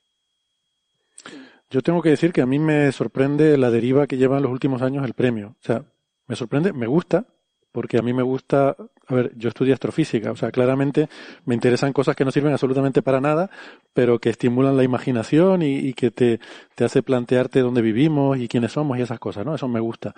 Yo 1.70 1.80
tengo 1.80 2.02
que 2.02 2.10
decir 2.10 2.32
que 2.32 2.42
a 2.42 2.46
mí 2.46 2.58
me 2.58 2.92
sorprende 2.92 3.56
la 3.56 3.70
deriva 3.70 4.06
que 4.06 4.18
lleva 4.18 4.36
en 4.36 4.42
los 4.42 4.52
últimos 4.52 4.82
años 4.82 5.06
el 5.06 5.14
premio. 5.14 5.56
O 5.60 5.64
sea, 5.64 5.84
me 6.26 6.36
sorprende, 6.36 6.72
me 6.72 6.86
gusta, 6.86 7.26
porque 7.72 7.98
a 7.98 8.02
mí 8.02 8.12
me 8.12 8.22
gusta, 8.22 8.76
a 9.06 9.14
ver, 9.14 9.32
yo 9.36 9.48
estudié 9.48 9.72
astrofísica, 9.72 10.30
o 10.30 10.36
sea, 10.36 10.52
claramente 10.52 11.08
me 11.46 11.54
interesan 11.54 11.92
cosas 11.92 12.14
que 12.14 12.24
no 12.24 12.30
sirven 12.30 12.52
absolutamente 12.52 13.02
para 13.02 13.20
nada, 13.20 13.50
pero 13.94 14.18
que 14.18 14.30
estimulan 14.30 14.76
la 14.76 14.84
imaginación 14.84 15.62
y, 15.62 15.94
que 15.94 16.10
te, 16.10 16.38
te 16.74 16.84
hace 16.84 17.02
plantearte 17.02 17.60
dónde 17.60 17.82
vivimos 17.82 18.38
y 18.38 18.48
quiénes 18.48 18.72
somos 18.72 18.98
y 18.98 19.02
esas 19.02 19.18
cosas, 19.18 19.44
¿no? 19.44 19.54
Eso 19.54 19.68
me 19.68 19.80
gusta. 19.80 20.14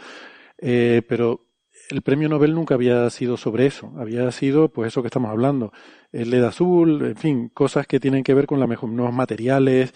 Eh, 0.59 1.03
pero 1.09 1.47
el 1.91 2.03
premio 2.03 2.29
Nobel 2.29 2.55
nunca 2.55 2.75
había 2.75 3.09
sido 3.11 3.37
sobre 3.37 3.67
eso, 3.67 3.93
había 3.99 4.31
sido 4.33 4.69
pues 4.69 4.89
eso 4.89 5.03
que 5.03 5.09
estamos 5.09 5.31
hablando, 5.31 5.73
el 6.13 6.31
LED 6.31 6.45
azul, 6.45 7.05
en 7.05 7.17
fin, 7.17 7.49
cosas 7.49 7.87
que 7.87 8.01
tienen 8.01 8.25
que 8.25 8.35
ver 8.35 8.47
con 8.47 8.67
mejor, 8.69 8.89
nuevos 8.91 9.15
materiales, 9.15 9.93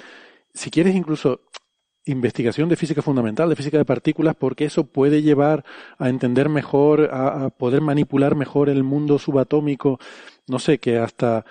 si 0.53 0.71
quieres 0.71 0.95
incluso 0.95 1.43
investigación 2.09 2.69
de 2.69 2.77
física 2.77 3.03
fundamental, 3.03 3.49
de 3.49 3.57
física 3.57 3.79
de 3.79 3.85
partículas, 3.85 4.35
porque 4.35 4.65
eso 4.65 4.85
puede 4.85 5.23
llevar 5.23 5.65
a 5.99 6.09
entender 6.09 6.49
mejor, 6.49 7.11
a, 7.13 7.51
poder 7.51 7.81
manipular 7.81 8.35
mejor 8.35 8.69
el 8.69 8.83
mundo 8.83 9.19
subatómico, 9.19 9.99
no 10.47 10.59
sé, 10.59 10.79
que 10.79 10.99
hasta 10.99 11.45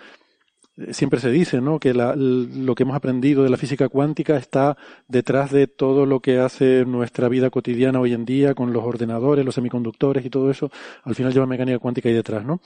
siempre 0.92 1.20
se 1.20 1.32
dice, 1.32 1.60
¿no? 1.60 1.80
Que 1.80 1.94
lo 1.94 2.76
que 2.76 2.84
hemos 2.84 2.96
aprendido 2.96 3.44
de 3.44 3.50
la 3.50 3.58
física 3.58 3.90
cuántica 3.90 4.38
está 4.38 4.78
detrás 5.08 5.52
de 5.52 5.68
todo 5.68 6.06
lo 6.06 6.20
que 6.20 6.40
hace 6.40 6.86
nuestra 6.86 7.30
vida 7.30 7.50
cotidiana 7.50 8.00
hoy 8.00 8.14
en 8.14 8.26
día 8.26 8.54
con 8.54 8.74
los 8.74 8.84
ordenadores, 8.84 9.44
los 9.44 9.56
semiconductores 9.56 10.26
y 10.26 10.30
todo 10.30 10.52
eso. 10.52 10.70
Al 11.04 11.16
final 11.16 11.34
lleva 11.34 11.48
mecánica 11.48 11.80
cuántica 11.80 12.10
ahí 12.10 12.16
detrás, 12.16 12.46
¿no? 12.46 12.62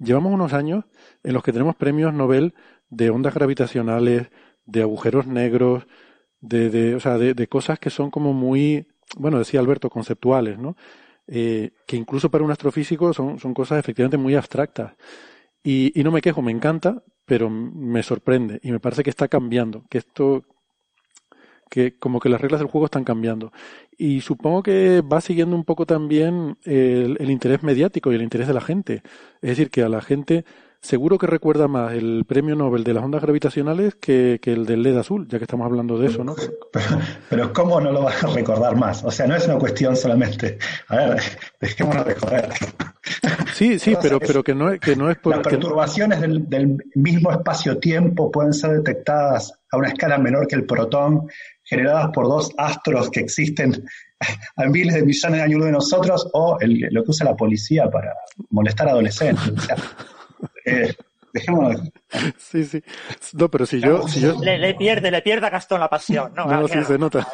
Llevamos 0.00 0.32
unos 0.32 0.52
años 0.52 0.84
en 1.22 1.32
los 1.32 1.42
que 1.42 1.52
tenemos 1.52 1.76
premios 1.76 2.12
Nobel 2.12 2.54
de 2.90 3.10
ondas 3.10 3.34
gravitacionales, 3.34 4.28
de 4.66 4.82
agujeros 4.82 5.26
negros, 5.26 5.86
de, 6.40 6.70
de 6.70 6.94
o 6.94 7.00
sea, 7.00 7.18
de, 7.18 7.46
cosas 7.48 7.78
que 7.78 7.90
son 7.90 8.10
como 8.10 8.32
muy, 8.32 8.86
bueno, 9.16 9.38
decía 9.38 9.60
Alberto, 9.60 9.90
conceptuales, 9.90 10.58
¿no? 10.58 10.76
Eh, 11.26 11.72
que 11.86 11.96
incluso 11.96 12.30
para 12.30 12.44
un 12.44 12.50
astrofísico 12.50 13.12
son, 13.12 13.38
son 13.38 13.54
cosas 13.54 13.78
efectivamente 13.78 14.16
muy 14.16 14.34
abstractas. 14.34 14.94
Y, 15.62 15.98
y 15.98 16.04
no 16.04 16.10
me 16.12 16.22
quejo, 16.22 16.40
me 16.42 16.52
encanta, 16.52 17.02
pero 17.26 17.50
me 17.50 18.02
sorprende 18.02 18.60
y 18.62 18.72
me 18.72 18.80
parece 18.80 19.02
que 19.02 19.10
está 19.10 19.28
cambiando, 19.28 19.84
que 19.90 19.98
esto, 19.98 20.44
que 21.70 21.98
como 21.98 22.20
que 22.20 22.30
las 22.30 22.40
reglas 22.40 22.60
del 22.60 22.70
juego 22.70 22.86
están 22.86 23.04
cambiando. 23.04 23.52
Y 23.98 24.20
supongo 24.22 24.62
que 24.62 25.02
va 25.02 25.20
siguiendo 25.20 25.56
un 25.56 25.64
poco 25.64 25.84
también 25.84 26.56
el, 26.64 27.16
el 27.20 27.30
interés 27.30 27.62
mediático 27.62 28.12
y 28.12 28.14
el 28.14 28.22
interés 28.22 28.46
de 28.48 28.54
la 28.54 28.60
gente. 28.60 29.02
Es 29.42 29.50
decir, 29.50 29.70
que 29.70 29.82
a 29.82 29.88
la 29.88 30.00
gente 30.00 30.44
seguro 30.80 31.18
que 31.18 31.26
recuerda 31.26 31.68
más 31.68 31.92
el 31.92 32.24
premio 32.26 32.54
Nobel 32.54 32.84
de 32.84 32.94
las 32.94 33.04
ondas 33.04 33.22
gravitacionales 33.22 33.94
que, 33.96 34.40
el 34.44 34.66
del 34.66 34.82
LED 34.82 34.98
azul, 34.98 35.26
ya 35.28 35.38
que 35.38 35.44
estamos 35.44 35.66
hablando 35.66 35.98
de 35.98 36.08
eso, 36.08 36.24
¿no? 36.24 36.34
Pero, 37.30 37.52
¿cómo 37.52 37.80
no 37.80 37.92
lo 37.92 38.02
vas 38.02 38.22
a 38.24 38.28
recordar 38.28 38.76
más? 38.76 39.04
O 39.04 39.10
sea, 39.10 39.26
no 39.26 39.36
es 39.36 39.46
una 39.46 39.58
cuestión 39.58 39.96
solamente. 39.96 40.58
A 40.88 40.96
ver, 40.96 41.22
dejémonos 41.60 42.06
de 42.06 42.14
joder. 42.14 42.48
Sí, 43.54 43.78
sí, 43.78 43.96
pero, 44.00 44.20
pero 44.20 44.44
que 44.44 44.54
no, 44.54 44.78
que 44.78 44.94
no 44.94 45.10
es 45.10 45.18
por. 45.18 45.34
Las 45.36 45.46
perturbaciones 45.46 46.20
del, 46.20 46.48
del 46.48 46.76
mismo 46.94 47.32
espacio-tiempo 47.32 48.30
pueden 48.30 48.52
ser 48.52 48.70
detectadas 48.70 49.52
a 49.70 49.76
una 49.76 49.88
escala 49.88 50.18
menor 50.18 50.46
que 50.46 50.56
el 50.56 50.64
protón, 50.64 51.28
generadas 51.64 52.10
por 52.12 52.26
dos 52.28 52.52
astros 52.56 53.10
que 53.10 53.20
existen 53.20 53.84
a 54.56 54.64
miles 54.66 54.94
de 54.94 55.02
millones 55.02 55.38
de 55.38 55.42
años 55.42 55.64
de 55.64 55.72
nosotros, 55.72 56.28
o 56.32 56.58
lo 56.60 57.04
que 57.04 57.10
usa 57.10 57.26
la 57.26 57.36
policía 57.36 57.90
para 57.90 58.14
molestar 58.50 58.88
a 58.88 58.92
adolescentes. 58.92 59.48
O 59.48 59.60
sea, 59.60 59.76
eh, 60.64 60.94
Sí, 62.38 62.64
sí. 62.64 62.82
No, 63.34 63.50
pero 63.50 63.66
si 63.66 63.80
yo. 63.80 64.06
Si 64.08 64.20
yo... 64.20 64.34
Le, 64.42 64.74
pierde, 64.74 65.10
le 65.10 65.22
pierde 65.22 65.46
a 65.46 65.50
Gastón 65.50 65.80
la 65.80 65.88
pasión. 65.88 66.32
No, 66.34 66.46
no 66.46 66.68
sí 66.68 66.82
se 66.84 66.98
nota. 66.98 67.26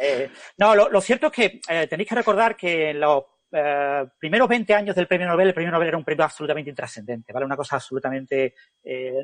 Eh, 0.00 0.30
no, 0.58 0.74
lo, 0.74 1.00
cierto 1.00 1.26
es 1.26 1.32
que 1.32 1.60
eh, 1.68 1.86
tenéis 1.88 2.08
que 2.08 2.14
recordar 2.14 2.56
que 2.56 2.90
en 2.90 3.00
los 3.00 3.24
eh, 3.52 4.06
primeros 4.18 4.48
20 4.48 4.74
años 4.74 4.94
del 4.94 5.06
premio 5.06 5.26
Nobel, 5.26 5.48
el 5.48 5.54
premio 5.54 5.72
Nobel 5.72 5.88
era 5.88 5.96
un 5.96 6.04
premio 6.04 6.24
absolutamente 6.24 6.70
intrascendente, 6.70 7.32
¿vale? 7.32 7.46
Una 7.46 7.56
cosa 7.56 7.76
absolutamente 7.76 8.54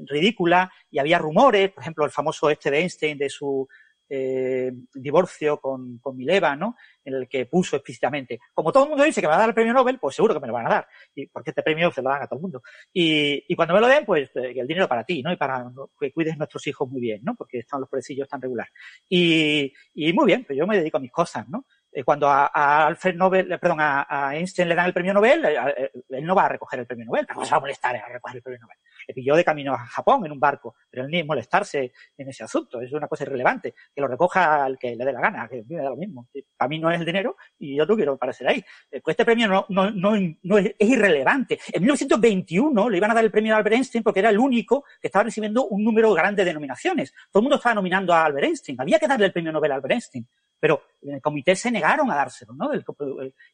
ridícula 0.06 0.70
y 0.90 0.98
había 0.98 1.18
rumores, 1.18 1.70
por 1.70 1.82
ejemplo, 1.82 2.04
el 2.04 2.10
famoso 2.10 2.50
este 2.50 2.70
de 2.70 2.80
Einstein 2.80 3.18
de 3.18 3.28
su 3.28 3.68
eh, 4.08 4.72
divorcio 4.94 5.58
con, 5.60 5.98
con 5.98 6.16
Mileva, 6.16 6.56
¿no? 6.56 6.76
En 7.04 7.14
el 7.14 7.28
que 7.28 7.46
puso 7.46 7.76
explícitamente, 7.76 8.38
como 8.52 8.72
todo 8.72 8.84
el 8.84 8.90
mundo 8.90 9.04
dice 9.04 9.20
que 9.20 9.26
me 9.26 9.30
va 9.30 9.36
a 9.36 9.40
dar 9.40 9.48
el 9.48 9.54
premio 9.54 9.72
Nobel, 9.72 9.98
pues 9.98 10.16
seguro 10.16 10.34
que 10.34 10.40
me 10.40 10.46
lo 10.46 10.52
van 10.52 10.66
a 10.66 10.70
dar, 10.70 10.88
y 11.14 11.26
porque 11.26 11.50
este 11.50 11.62
premio 11.62 11.90
se 11.92 12.02
lo 12.02 12.10
dan 12.10 12.22
a 12.22 12.26
todo 12.26 12.38
el 12.38 12.42
mundo. 12.42 12.62
Y, 12.92 13.44
y 13.48 13.56
cuando 13.56 13.74
me 13.74 13.80
lo 13.80 13.88
den, 13.88 14.04
pues 14.04 14.30
eh, 14.36 14.54
el 14.56 14.66
dinero 14.66 14.88
para 14.88 15.04
ti, 15.04 15.22
¿no? 15.22 15.32
Y 15.32 15.36
para 15.36 15.70
que 15.98 16.12
cuides 16.12 16.36
nuestros 16.36 16.66
hijos 16.66 16.88
muy 16.88 17.00
bien, 17.00 17.20
¿no? 17.22 17.34
Porque 17.34 17.58
están 17.58 17.80
los 17.80 17.88
pobrecillos 17.88 18.28
tan 18.28 18.40
regular. 18.40 18.68
Y, 19.08 19.72
y 19.94 20.12
muy 20.12 20.26
bien, 20.26 20.44
pues 20.44 20.58
yo 20.58 20.66
me 20.66 20.78
dedico 20.78 20.96
a 20.96 21.00
mis 21.00 21.12
cosas, 21.12 21.48
¿no? 21.48 21.66
Eh, 21.94 22.02
cuando 22.02 22.28
a, 22.28 22.86
Alfred 22.86 23.14
Nobel, 23.14 23.52
eh, 23.52 23.58
perdón, 23.58 23.78
a, 23.80 24.34
Einstein 24.34 24.68
le 24.68 24.74
dan 24.74 24.86
el 24.86 24.92
premio 24.92 25.14
Nobel, 25.14 25.44
eh, 25.44 25.92
él 26.08 26.24
no 26.24 26.34
va 26.34 26.46
a 26.46 26.48
recoger 26.48 26.80
el 26.80 26.86
premio 26.86 27.04
Nobel, 27.04 27.24
no 27.32 27.44
se 27.44 27.52
va 27.52 27.58
a 27.58 27.60
molestar 27.60 27.94
a 27.94 28.08
recoger 28.08 28.36
el 28.36 28.42
premio 28.42 28.60
Nobel. 28.62 28.76
Le 29.06 29.14
pilló 29.14 29.36
de 29.36 29.44
camino 29.44 29.74
a 29.74 29.78
Japón 29.78 30.26
en 30.26 30.32
un 30.32 30.40
barco, 30.40 30.74
pero 30.90 31.04
él 31.04 31.10
ni 31.10 31.22
molestarse 31.22 31.92
en 32.16 32.28
ese 32.28 32.42
asunto, 32.42 32.80
es 32.80 32.92
una 32.92 33.06
cosa 33.06 33.22
irrelevante, 33.22 33.74
que 33.94 34.00
lo 34.00 34.08
recoja 34.08 34.64
al 34.64 34.76
que 34.76 34.96
le 34.96 35.04
dé 35.04 35.12
la 35.12 35.20
gana, 35.20 35.48
que 35.48 35.62
me 35.68 35.76
da 35.76 35.90
lo 35.90 35.96
mismo. 35.96 36.26
Para 36.56 36.68
mí 36.68 36.80
no 36.80 36.90
es 36.90 36.98
el 36.98 37.06
dinero 37.06 37.36
y 37.58 37.76
yo 37.76 37.86
no 37.86 37.94
quiero 37.94 38.14
aparecer 38.14 38.48
ahí. 38.48 38.64
Pues 38.90 39.14
este 39.14 39.24
premio 39.24 39.46
no, 39.46 39.66
no, 39.68 39.90
no, 39.92 40.58
es, 40.58 40.74
irrelevante. 40.80 41.60
En 41.72 41.82
1921 41.82 42.90
le 42.90 42.96
iban 42.96 43.10
a 43.12 43.14
dar 43.14 43.24
el 43.24 43.30
premio 43.30 43.54
a 43.54 43.58
Albert 43.58 43.76
Einstein 43.76 44.02
porque 44.02 44.18
era 44.18 44.30
el 44.30 44.38
único 44.38 44.84
que 45.00 45.08
estaba 45.08 45.24
recibiendo 45.24 45.66
un 45.66 45.84
número 45.84 46.12
grande 46.12 46.44
de 46.44 46.54
nominaciones. 46.54 47.12
Todo 47.30 47.40
el 47.40 47.44
mundo 47.44 47.56
estaba 47.56 47.76
nominando 47.76 48.12
a 48.12 48.24
Albert 48.24 48.46
Einstein. 48.46 48.80
Había 48.80 48.98
que 48.98 49.06
darle 49.06 49.26
el 49.26 49.32
premio 49.32 49.52
Nobel 49.52 49.70
a 49.70 49.74
Albert 49.76 49.92
Einstein 49.92 50.26
pero 50.64 50.82
en 51.02 51.16
el 51.16 51.20
comité 51.20 51.54
se 51.54 51.70
negaron 51.70 52.10
a 52.10 52.14
dárselo, 52.14 52.54
¿no? 52.54 52.72
El, 52.72 52.82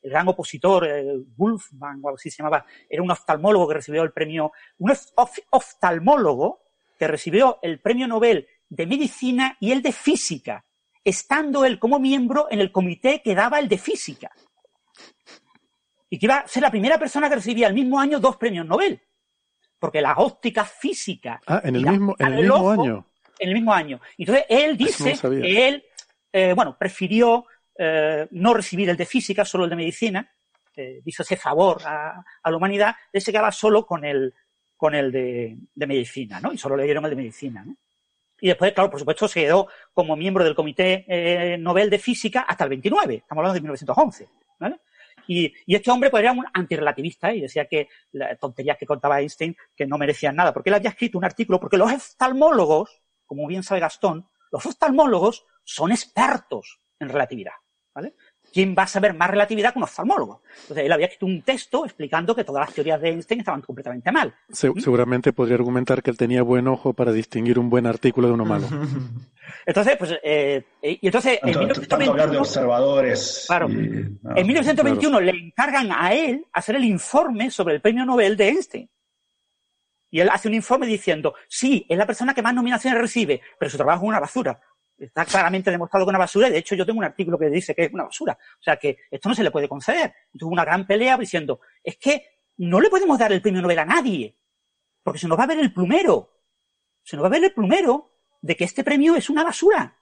gran 0.00 0.28
opositor, 0.28 0.86
Wolfman, 1.36 1.98
o 2.04 2.10
así 2.10 2.30
se 2.30 2.36
llamaba, 2.40 2.64
era 2.88 3.02
un 3.02 3.10
oftalmólogo 3.10 3.66
que 3.66 3.74
recibió 3.74 4.04
el 4.04 4.12
premio, 4.12 4.52
un 4.78 4.92
oftalmólogo 5.50 6.60
que 6.96 7.08
recibió 7.08 7.58
el 7.62 7.80
premio 7.80 8.06
Nobel 8.06 8.46
de 8.68 8.86
Medicina 8.86 9.56
y 9.58 9.72
el 9.72 9.82
de 9.82 9.90
Física, 9.90 10.64
estando 11.02 11.64
él 11.64 11.80
como 11.80 11.98
miembro 11.98 12.46
en 12.48 12.60
el 12.60 12.70
comité 12.70 13.22
que 13.22 13.34
daba 13.34 13.58
el 13.58 13.68
de 13.68 13.78
Física. 13.78 14.30
Y 16.10 16.16
que 16.16 16.26
iba 16.26 16.36
a 16.36 16.46
ser 16.46 16.62
la 16.62 16.70
primera 16.70 16.96
persona 16.96 17.28
que 17.28 17.34
recibía 17.34 17.66
el 17.66 17.74
mismo 17.74 17.98
año 17.98 18.20
dos 18.20 18.36
premios 18.36 18.66
Nobel. 18.66 19.02
Porque 19.80 20.00
la 20.00 20.14
óptica 20.14 20.64
física. 20.64 21.40
Ah, 21.44 21.60
en 21.64 21.74
el 21.74 21.86
mismo, 21.86 22.14
en 22.20 22.26
el 22.34 22.42
mismo 22.42 22.70
año. 22.70 23.06
En 23.40 23.48
el 23.48 23.54
mismo 23.56 23.74
año. 23.74 24.00
Entonces, 24.16 24.44
él 24.48 24.76
dice 24.76 25.18
que 25.20 25.66
él 25.66 25.84
eh, 26.32 26.52
bueno, 26.54 26.76
prefirió 26.78 27.46
eh, 27.78 28.28
no 28.32 28.52
recibir 28.52 28.90
el 28.90 28.96
de 28.96 29.06
física, 29.06 29.44
solo 29.44 29.64
el 29.64 29.70
de 29.70 29.76
medicina, 29.76 30.30
eh, 30.76 31.00
hizo 31.04 31.22
ese 31.22 31.36
favor 31.36 31.80
a, 31.84 32.22
la 32.44 32.56
humanidad, 32.56 32.94
él 33.12 33.20
se 33.20 33.32
quedaba 33.32 33.50
solo 33.50 33.86
con 33.86 34.04
el, 34.04 34.34
con 34.76 34.94
el 34.94 35.10
de, 35.10 35.58
medicina, 35.74 36.40
¿no? 36.40 36.52
Y 36.52 36.58
solo 36.58 36.76
le 36.76 36.84
dieron 36.84 37.04
el 37.04 37.10
de 37.10 37.16
medicina, 37.16 37.64
¿no? 37.64 37.76
Y 38.40 38.48
después, 38.48 38.72
claro, 38.72 38.90
por 38.90 39.00
supuesto, 39.00 39.28
se 39.28 39.40
quedó 39.40 39.68
como 39.92 40.16
miembro 40.16 40.44
del 40.44 40.54
Comité 40.54 41.04
eh, 41.08 41.58
Nobel 41.58 41.90
de 41.90 41.98
Física 41.98 42.42
hasta 42.42 42.64
el 42.64 42.70
29, 42.70 43.14
estamos 43.16 43.40
hablando 43.40 43.54
de 43.54 43.60
1911, 43.60 44.28
¿vale? 44.58 44.80
Y, 45.26 45.52
y, 45.66 45.74
este 45.74 45.90
hombre 45.90 46.10
pues, 46.10 46.22
era 46.22 46.32
un 46.32 46.46
antirrelativista 46.52 47.32
y 47.34 47.42
decía 47.42 47.66
que 47.66 47.88
las 48.12 48.38
tonterías 48.38 48.78
que 48.78 48.86
contaba 48.86 49.20
Einstein 49.20 49.56
que 49.76 49.86
no 49.86 49.98
merecían 49.98 50.36
nada, 50.36 50.52
porque 50.52 50.70
él 50.70 50.74
había 50.74 50.90
escrito 50.90 51.18
un 51.18 51.24
artículo, 51.24 51.60
porque 51.60 51.76
los 51.76 51.92
oftalmólogos, 51.92 53.02
como 53.26 53.46
bien 53.46 53.62
sabe 53.62 53.80
Gastón, 53.80 54.28
los 54.50 54.64
oftalmólogos 54.66 55.44
son 55.64 55.92
expertos 55.92 56.80
en 56.98 57.08
relatividad, 57.08 57.54
¿vale? 57.94 58.14
¿Quién 58.52 58.74
va 58.76 58.82
a 58.82 58.86
saber 58.86 59.14
más 59.14 59.30
relatividad 59.30 59.72
que 59.72 59.78
un 59.78 59.84
oftalmólogo? 59.84 60.42
Entonces, 60.62 60.84
él 60.84 60.92
había 60.92 61.06
escrito 61.06 61.26
un 61.26 61.42
texto 61.42 61.84
explicando 61.84 62.34
que 62.34 62.44
todas 62.44 62.66
las 62.66 62.74
teorías 62.74 63.00
de 63.00 63.10
Einstein 63.10 63.40
estaban 63.40 63.62
completamente 63.62 64.10
mal. 64.10 64.34
seguramente 64.50 65.32
podría 65.32 65.54
argumentar 65.54 66.02
que 66.02 66.10
él 66.10 66.16
tenía 66.16 66.42
buen 66.42 66.66
ojo 66.66 66.92
para 66.92 67.12
distinguir 67.12 67.58
un 67.58 67.70
buen 67.70 67.86
artículo 67.86 68.26
de 68.26 68.34
uno 68.34 68.44
malo. 68.44 68.66
entonces, 69.66 69.96
pues, 69.96 70.18
eh, 70.22 70.64
y 70.82 71.06
entonces, 71.06 71.38
en 71.42 71.50
1921, 71.50 72.10
hablar 72.10 72.30
de 72.30 72.38
observadores. 72.38 73.44
Claro, 73.46 73.68
en 73.68 74.18
1921 74.46 75.20
le 75.20 75.30
encargan 75.30 75.92
a 75.92 76.12
él 76.12 76.44
hacer 76.52 76.74
el 76.76 76.84
informe 76.84 77.50
sobre 77.50 77.76
el 77.76 77.80
premio 77.80 78.04
Nobel 78.04 78.36
de 78.36 78.48
Einstein. 78.48 78.90
Y 80.12 80.20
él 80.20 80.28
hace 80.28 80.48
un 80.48 80.54
informe 80.54 80.86
diciendo, 80.86 81.34
sí, 81.48 81.86
es 81.88 81.96
la 81.96 82.06
persona 82.06 82.34
que 82.34 82.42
más 82.42 82.52
nominaciones 82.52 83.00
recibe, 83.00 83.40
pero 83.58 83.70
su 83.70 83.76
trabajo 83.76 84.04
es 84.04 84.08
una 84.08 84.18
basura. 84.18 84.60
Está 85.00 85.24
claramente 85.24 85.70
demostrado 85.70 86.04
que 86.04 86.08
es 86.08 86.12
una 86.12 86.18
basura 86.18 86.48
y 86.48 86.52
de 86.52 86.58
hecho 86.58 86.74
yo 86.74 86.84
tengo 86.84 86.98
un 86.98 87.04
artículo 87.04 87.38
que 87.38 87.48
dice 87.48 87.74
que 87.74 87.84
es 87.84 87.92
una 87.92 88.04
basura. 88.04 88.38
O 88.58 88.62
sea 88.62 88.76
que 88.76 88.98
esto 89.10 89.28
no 89.28 89.34
se 89.34 89.42
le 89.42 89.50
puede 89.50 89.68
conceder. 89.68 90.12
Tuvo 90.38 90.52
una 90.52 90.64
gran 90.64 90.86
pelea 90.86 91.16
diciendo, 91.16 91.60
es 91.82 91.96
que 91.96 92.24
no 92.58 92.80
le 92.80 92.90
podemos 92.90 93.18
dar 93.18 93.32
el 93.32 93.40
premio 93.40 93.62
Nobel 93.62 93.78
a 93.78 93.84
nadie, 93.86 94.36
porque 95.02 95.18
se 95.18 95.26
nos 95.26 95.38
va 95.38 95.44
a 95.44 95.48
ver 95.48 95.58
el 95.58 95.72
plumero. 95.72 96.30
Se 97.02 97.16
nos 97.16 97.24
va 97.24 97.28
a 97.28 97.30
ver 97.30 97.44
el 97.44 97.54
plumero 97.54 98.12
de 98.42 98.56
que 98.56 98.64
este 98.64 98.84
premio 98.84 99.16
es 99.16 99.30
una 99.30 99.42
basura 99.42 99.96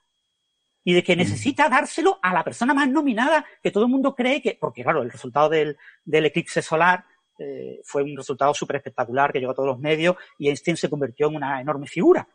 y 0.84 0.94
de 0.94 1.02
que 1.02 1.14
mm. 1.14 1.18
necesita 1.18 1.68
dárselo 1.68 2.18
a 2.22 2.32
la 2.32 2.42
persona 2.42 2.74
más 2.74 2.88
nominada 2.88 3.44
que 3.62 3.70
todo 3.70 3.84
el 3.84 3.90
mundo 3.90 4.14
cree 4.14 4.42
que, 4.42 4.58
porque 4.60 4.82
claro, 4.82 5.02
el 5.02 5.10
resultado 5.10 5.48
del, 5.48 5.76
del 6.04 6.26
eclipse 6.26 6.62
solar 6.62 7.04
eh, 7.38 7.80
fue 7.84 8.02
un 8.02 8.16
resultado 8.16 8.52
súper 8.52 8.76
espectacular 8.76 9.32
que 9.32 9.38
llegó 9.38 9.52
a 9.52 9.54
todos 9.54 9.68
los 9.68 9.78
medios 9.78 10.16
y 10.38 10.48
Einstein 10.48 10.76
se 10.76 10.90
convirtió 10.90 11.28
en 11.28 11.36
una 11.36 11.60
enorme 11.60 11.86
figura. 11.86 12.26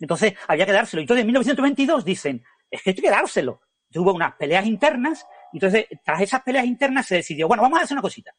Entonces 0.00 0.34
había 0.48 0.66
que 0.66 0.72
dárselo. 0.72 1.00
Y 1.00 1.04
entonces 1.04 1.22
en 1.22 1.26
1922 1.28 2.04
dicen, 2.04 2.44
es 2.70 2.82
que 2.82 2.90
hay 2.90 2.96
que 2.96 3.10
dárselo. 3.10 3.60
hubo 3.94 4.12
unas 4.12 4.34
peleas 4.34 4.66
internas, 4.66 5.26
y 5.52 5.58
entonces 5.58 5.86
tras 6.04 6.20
esas 6.20 6.42
peleas 6.42 6.64
internas 6.66 7.06
se 7.06 7.16
decidió, 7.16 7.46
bueno, 7.48 7.62
vamos 7.62 7.78
a 7.80 7.82
hacer 7.82 7.94
una 7.94 8.02
cosita. 8.02 8.34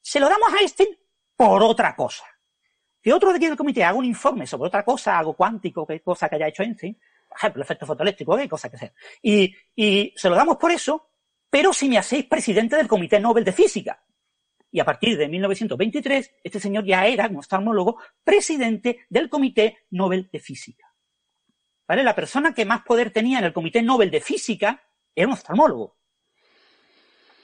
Se 0.00 0.20
lo 0.20 0.28
damos 0.28 0.52
a 0.52 0.58
Einstein 0.60 0.96
por 1.36 1.62
otra 1.62 1.94
cosa. 1.96 2.24
Que 3.02 3.12
otro 3.12 3.30
de 3.30 3.36
aquí 3.36 3.46
del 3.46 3.56
comité 3.56 3.82
haga 3.82 3.98
un 3.98 4.04
informe 4.04 4.46
sobre 4.46 4.68
otra 4.68 4.84
cosa, 4.84 5.18
algo 5.18 5.34
cuántico, 5.34 5.86
qué 5.86 6.00
cosa 6.00 6.28
que 6.28 6.36
haya 6.36 6.48
hecho 6.48 6.62
Einstein, 6.62 6.98
por 7.28 7.38
ejemplo, 7.38 7.60
el 7.60 7.64
efecto 7.64 7.86
fotoeléctrico, 7.86 8.36
qué 8.36 8.48
cosa 8.48 8.68
que 8.68 8.76
sea. 8.76 8.92
Y, 9.22 9.54
y 9.74 10.12
se 10.16 10.28
lo 10.28 10.34
damos 10.34 10.56
por 10.56 10.70
eso, 10.70 11.10
pero 11.48 11.72
si 11.72 11.88
me 11.88 11.96
hacéis 11.96 12.26
presidente 12.26 12.76
del 12.76 12.88
Comité 12.88 13.20
Nobel 13.20 13.44
de 13.44 13.52
Física. 13.52 14.04
Y 14.72 14.80
a 14.80 14.84
partir 14.84 15.16
de 15.16 15.28
1923, 15.28 16.34
este 16.44 16.60
señor 16.60 16.84
ya 16.84 17.06
era, 17.06 17.26
como 17.28 17.40
oftalmólogo, 17.40 17.98
presidente 18.22 19.06
del 19.08 19.28
Comité 19.28 19.78
Nobel 19.90 20.28
de 20.32 20.38
Física. 20.38 20.89
La 21.96 22.14
persona 22.14 22.54
que 22.54 22.64
más 22.64 22.82
poder 22.82 23.10
tenía 23.10 23.38
en 23.38 23.44
el 23.44 23.52
Comité 23.52 23.82
Nobel 23.82 24.10
de 24.10 24.20
Física 24.20 24.82
era 25.14 25.26
un 25.26 25.34
oftalmólogo. 25.34 25.96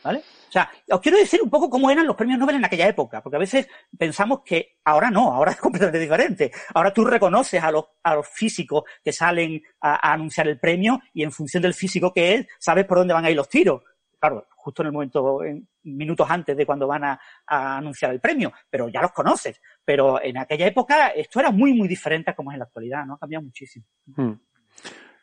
¿Vale? 0.03 0.23
O 0.49 0.53
sea, 0.53 0.71
os 0.89 1.01
quiero 1.01 1.19
decir 1.19 1.43
un 1.43 1.51
poco 1.51 1.69
cómo 1.69 1.91
eran 1.91 2.07
los 2.07 2.15
premios 2.15 2.39
Nobel 2.39 2.57
en 2.57 2.65
aquella 2.65 2.87
época, 2.87 3.21
porque 3.23 3.37
a 3.37 3.41
veces 3.41 3.69
pensamos 3.99 4.43
que 4.45 4.79
ahora 4.85 5.11
no, 5.11 5.33
ahora 5.33 5.51
es 5.51 5.57
completamente 5.61 5.99
diferente. 5.99 6.53
Ahora 6.75 6.93
tú 6.93 7.05
reconoces 7.05 7.63
a 7.63 7.71
los, 7.73 7.87
a 8.03 8.15
los 8.15 8.29
físicos 8.29 8.85
que 9.03 9.13
salen 9.13 9.61
a, 9.81 10.13
anunciar 10.13 10.47
el 10.47 10.61
premio 10.61 11.01
y 11.13 11.25
en 11.25 11.33
función 11.33 11.63
del 11.63 11.75
físico 11.75 12.13
que 12.13 12.35
es, 12.35 12.47
sabes 12.59 12.87
por 12.87 12.99
dónde 12.99 13.15
van 13.15 13.25
a 13.25 13.31
ir 13.31 13.37
los 13.37 13.49
tiros. 13.49 13.83
Claro, 14.19 14.47
justo 14.57 14.83
en 14.83 14.87
el 14.87 14.93
momento, 14.93 15.45
en 15.45 15.69
minutos 15.83 16.27
antes 16.31 16.57
de 16.57 16.65
cuando 16.65 16.87
van 16.87 17.05
a, 17.05 17.21
anunciar 17.47 18.13
el 18.13 18.21
premio, 18.21 18.53
pero 18.71 18.89
ya 18.89 19.03
los 19.03 19.13
conoces. 19.13 19.61
Pero 19.87 20.23
en 20.23 20.37
aquella 20.37 20.67
época 20.67 21.09
esto 21.09 21.41
era 21.41 21.51
muy, 21.51 21.73
muy 21.73 21.89
diferente 21.89 22.31
a 22.31 22.35
como 22.35 22.51
es 22.51 22.57
en 22.57 22.59
la 22.59 22.65
actualidad, 22.67 23.07
¿no? 23.07 23.15
Ha 23.15 23.19
cambiado 23.19 23.45
muchísimo. 23.45 23.87
Hmm. 24.17 24.33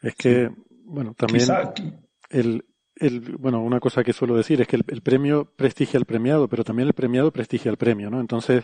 Es 0.01 0.15
que, 0.15 0.49
bueno, 0.85 1.13
también 1.13 1.47
el, 2.29 2.65
el, 2.95 3.37
bueno, 3.37 3.61
una 3.61 3.79
cosa 3.79 4.03
que 4.03 4.13
suelo 4.13 4.35
decir 4.35 4.61
es 4.61 4.67
que 4.67 4.77
el, 4.77 5.01
premio 5.01 5.45
prestigia 5.55 5.99
al 5.99 6.05
premiado, 6.05 6.47
pero 6.47 6.63
también 6.63 6.87
el 6.87 6.93
premiado 6.93 7.31
prestigia 7.31 7.69
al 7.71 7.77
premio, 7.77 8.09
¿no? 8.09 8.19
Entonces, 8.19 8.63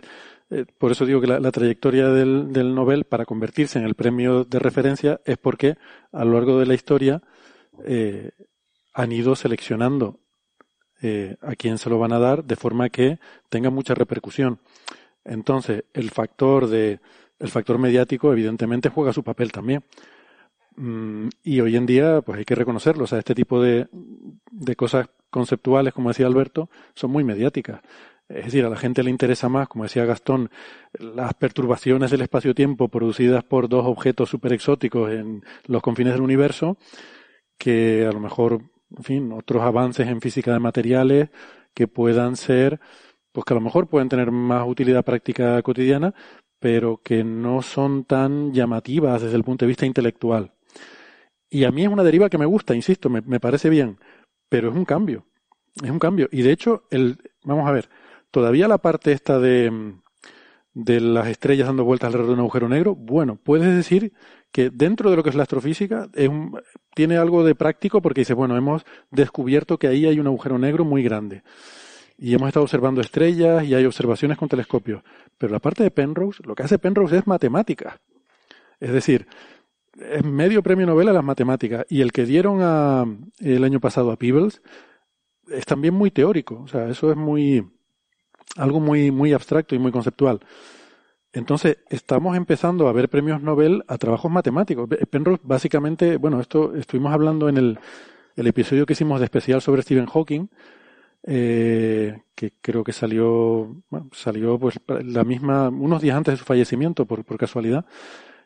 eh, 0.50 0.66
por 0.78 0.92
eso 0.92 1.06
digo 1.06 1.22
que 1.22 1.28
la, 1.28 1.52
trayectoria 1.52 2.08
del, 2.08 2.52
del, 2.52 2.74
Nobel 2.74 3.06
para 3.06 3.26
convertirse 3.26 3.78
en 3.78 3.86
el 3.86 3.96
premio 3.96 4.46
de 4.46 4.60
referencia 4.60 5.22
es 5.26 5.38
porque 5.38 5.76
a 6.12 6.26
lo 6.26 6.34
largo 6.34 6.60
de 6.60 6.66
la 6.66 6.74
historia 6.74 7.22
eh, 7.86 8.32
han 8.94 9.12
ido 9.12 9.36
seleccionando 9.36 10.20
eh, 11.02 11.38
a 11.42 11.56
quién 11.56 11.78
se 11.78 11.90
lo 11.90 11.98
van 11.98 12.12
a 12.12 12.20
dar 12.20 12.44
de 12.44 12.58
forma 12.58 12.90
que 12.90 13.20
tenga 13.50 13.70
mucha 13.70 13.96
repercusión. 13.96 14.60
Entonces, 15.26 15.86
el 15.94 16.10
factor 16.12 16.68
de, 16.68 17.00
el 17.40 17.50
factor 17.50 17.78
mediático 17.78 18.32
evidentemente 18.32 18.90
juega 18.90 19.14
su 19.14 19.24
papel 19.24 19.52
también. 19.52 19.84
Mm, 20.76 21.30
y 21.44 21.60
hoy 21.62 21.76
en 21.76 21.86
día, 21.86 22.22
pues 22.22 22.40
hay 22.40 22.46
que 22.46 22.56
reconocerlo. 22.56 23.04
O 23.04 23.08
sea, 23.08 23.20
este 23.20 23.36
tipo 23.36 23.62
de, 23.62 23.88
de 24.52 24.76
cosas 24.76 25.10
conceptuales, 25.30 25.94
como 25.94 26.10
decía 26.10 26.28
Alberto, 26.28 26.70
son 26.96 27.12
muy 27.12 27.24
mediáticas. 27.24 27.82
Es 28.30 28.46
decir, 28.46 28.64
a 28.64 28.70
la 28.70 28.76
gente 28.78 29.02
le 29.02 29.10
interesa 29.10 29.50
más, 29.50 29.68
como 29.68 29.86
decía 29.86 30.06
Gastón, 30.06 30.52
las 31.00 31.34
perturbaciones 31.34 32.12
del 32.12 32.22
espacio-tiempo 32.22 32.88
producidas 32.88 33.44
por 33.44 33.68
dos 33.68 33.86
objetos 33.88 34.30
super 34.30 34.54
exóticos 34.54 35.12
en 35.12 35.44
los 35.66 35.82
confines 35.82 36.14
del 36.14 36.22
universo, 36.22 36.78
que 37.58 38.06
a 38.08 38.12
lo 38.12 38.20
mejor, 38.20 38.62
en 38.96 39.04
fin, 39.04 39.32
otros 39.32 39.64
avances 39.64 40.08
en 40.08 40.22
física 40.22 40.54
de 40.54 40.60
materiales 40.60 41.30
que 41.74 41.88
puedan 41.88 42.36
ser, 42.36 42.80
pues 43.40 43.46
que 43.46 43.54
a 43.54 43.56
lo 43.56 43.62
mejor 43.62 43.88
pueden 43.88 44.10
tener 44.10 44.32
más 44.32 44.68
utilidad 44.68 45.06
práctica 45.06 45.62
cotidiana, 45.62 46.14
pero 46.60 47.00
que 47.02 47.24
no 47.24 47.62
son 47.62 48.04
tan 48.04 48.52
llamativas 48.54 49.22
desde 49.22 49.38
el 49.38 49.46
punto 49.46 49.64
de 49.64 49.70
vista 49.70 49.86
intelectual. 49.86 50.52
Y 51.50 51.64
a 51.64 51.72
mí 51.72 51.84
es 51.84 51.88
una 51.88 52.04
deriva 52.04 52.30
que 52.30 52.38
me 52.38 52.46
gusta, 52.46 52.76
insisto, 52.76 53.10
me, 53.10 53.40
parece 53.40 53.70
bien, 53.70 53.98
pero 54.50 54.68
es 54.70 54.76
un 54.76 54.84
cambio. 54.84 55.26
Es 55.82 55.90
un 55.90 56.00
cambio. 56.00 56.28
Y 56.34 56.42
de 56.42 56.52
hecho, 56.52 56.84
el, 56.92 57.18
vamos 57.46 57.66
a 57.66 57.72
ver, 57.72 57.88
todavía 58.30 58.68
la 58.68 58.80
parte 58.80 59.14
esta 59.14 59.40
de, 59.40 59.94
de 60.74 61.00
las 61.00 61.30
estrellas 61.30 61.68
dando 61.68 61.86
vueltas 61.86 62.08
alrededor 62.08 62.28
de 62.28 62.34
un 62.34 62.40
agujero 62.42 62.68
negro, 62.68 62.94
bueno, 62.94 63.40
puedes 63.42 63.74
decir 63.74 64.12
que 64.52 64.70
dentro 64.70 65.12
de 65.12 65.16
lo 65.16 65.24
que 65.24 65.30
es 65.30 65.36
la 65.36 65.44
astrofísica 65.44 66.10
es 66.14 66.28
un, 66.28 66.60
tiene 66.94 67.16
algo 67.16 67.46
de 67.46 67.56
práctico 67.56 68.02
porque 68.02 68.22
dice, 68.22 68.34
bueno, 68.34 68.58
hemos 68.58 68.84
descubierto 69.12 69.80
que 69.80 69.88
ahí 69.88 70.06
hay 70.06 70.20
un 70.20 70.28
agujero 70.28 70.60
negro 70.60 70.84
muy 70.84 71.04
grande. 71.04 71.44
Y 72.22 72.34
hemos 72.34 72.50
estado 72.50 72.66
observando 72.66 73.00
estrellas 73.00 73.64
y 73.64 73.74
hay 73.74 73.86
observaciones 73.86 74.38
con 74.38 74.50
telescopios. 74.50 75.02
Pero 75.38 75.54
la 75.54 75.60
parte 75.60 75.84
de 75.84 75.92
Penrose, 75.92 76.44
lo 76.46 76.54
que 76.54 76.64
hace 76.64 76.78
Penrose 76.78 77.18
es 77.18 77.28
matemática. 77.28 78.02
Es 78.82 78.92
decir, 78.92 79.26
es 79.98 80.24
medio 80.26 80.62
premio 80.62 80.86
Nobel 80.86 81.08
a 81.08 81.14
las 81.14 81.24
matemáticas. 81.24 81.86
Y 81.88 82.02
el 82.02 82.12
que 82.12 82.26
dieron 82.26 82.60
a, 82.62 83.06
el 83.40 83.64
año 83.64 83.80
pasado 83.80 84.12
a 84.12 84.18
Peebles 84.18 84.62
es 85.48 85.66
también 85.66 85.94
muy 85.94 86.12
teórico. 86.12 86.62
O 86.62 86.68
sea, 86.68 86.90
eso 86.90 87.10
es 87.10 87.16
muy, 87.16 87.66
algo 88.58 88.82
muy, 88.82 89.12
muy 89.12 89.32
abstracto 89.32 89.74
y 89.76 89.80
muy 89.80 89.94
conceptual. 89.94 90.42
Entonces, 91.32 91.78
estamos 91.90 92.36
empezando 92.36 92.90
a 92.90 92.92
ver 92.92 93.08
premios 93.08 93.42
Nobel 93.42 93.84
a 93.88 93.98
trabajos 93.98 94.30
matemáticos. 94.30 94.90
Penrose, 95.10 95.42
básicamente, 95.44 96.18
bueno, 96.18 96.42
esto 96.42 96.76
estuvimos 96.76 97.14
hablando 97.14 97.48
en 97.48 97.56
el, 97.58 97.80
el 98.36 98.48
episodio 98.48 98.86
que 98.86 98.94
hicimos 98.94 99.20
de 99.20 99.26
especial 99.26 99.62
sobre 99.62 99.84
Stephen 99.84 100.08
Hawking, 100.08 100.50
eh, 101.24 102.22
que 102.36 102.54
creo 102.62 102.84
que 102.84 102.94
salió, 102.94 103.76
salió 104.12 104.58
pues 104.60 104.80
la 104.88 105.24
misma, 105.24 105.70
unos 105.70 106.02
días 106.02 106.18
antes 106.18 106.34
de 106.34 106.38
su 106.38 106.46
fallecimiento, 106.46 107.06
por, 107.06 107.24
por 107.26 107.38
casualidad. 107.38 107.86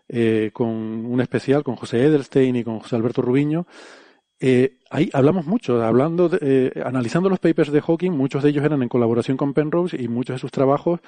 Eh, 0.09 0.51
con 0.53 0.67
un 0.67 1.21
especial 1.21 1.63
con 1.63 1.75
José 1.75 2.03
Edelstein 2.03 2.57
y 2.57 2.63
con 2.63 2.79
José 2.79 2.95
Alberto 2.95 3.21
Rubiño. 3.21 3.65
Eh, 4.39 4.79
ahí 4.89 5.09
hablamos 5.13 5.45
mucho, 5.45 5.81
hablando, 5.81 6.29
eh, 6.41 6.71
analizando 6.85 7.29
los 7.29 7.39
papers 7.39 7.71
de 7.71 7.81
Hawking, 7.81 8.11
muchos 8.11 8.43
de 8.43 8.49
ellos 8.49 8.65
eran 8.65 8.83
en 8.83 8.89
colaboración 8.89 9.37
con 9.37 9.53
Penrose 9.53 9.95
y 10.01 10.09
muchos 10.09 10.35
de 10.35 10.39
sus 10.39 10.51
trabajos, 10.51 10.99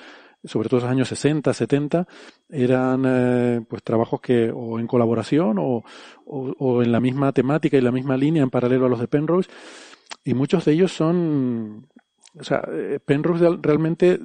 sobre 0.46 0.70
todo 0.70 0.80
en 0.80 0.86
los 0.86 0.92
años 0.92 1.10
60, 1.10 1.54
70, 1.54 2.08
eran 2.50 3.66
pues 3.70 3.84
trabajos 3.84 4.22
que 4.22 4.50
o 4.52 4.80
en 4.80 4.88
colaboración 4.88 5.58
o, 5.60 5.84
o, 6.26 6.82
en 6.82 6.92
la 6.94 7.02
misma 7.02 7.34
temática 7.34 7.78
y 7.78 7.82
la 7.82 7.92
misma 7.92 8.16
línea 8.16 8.42
en 8.42 8.50
paralelo 8.50 8.86
a 8.86 8.90
los 8.90 9.00
de 9.02 9.10
Penrose 9.10 9.50
y 10.26 10.34
muchos 10.34 10.66
de 10.66 10.74
ellos 10.74 10.92
son, 10.92 11.88
o 12.38 12.44
sea, 12.44 12.68
Penrose 13.06 13.48
realmente 13.62 14.20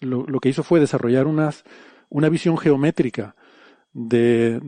lo, 0.00 0.40
que 0.40 0.48
hizo 0.48 0.62
fue 0.62 0.80
desarrollar 0.80 1.26
unas, 1.26 1.64
una 2.08 2.28
visión 2.28 2.56
geométrica 2.56 3.34
de, 3.92 4.60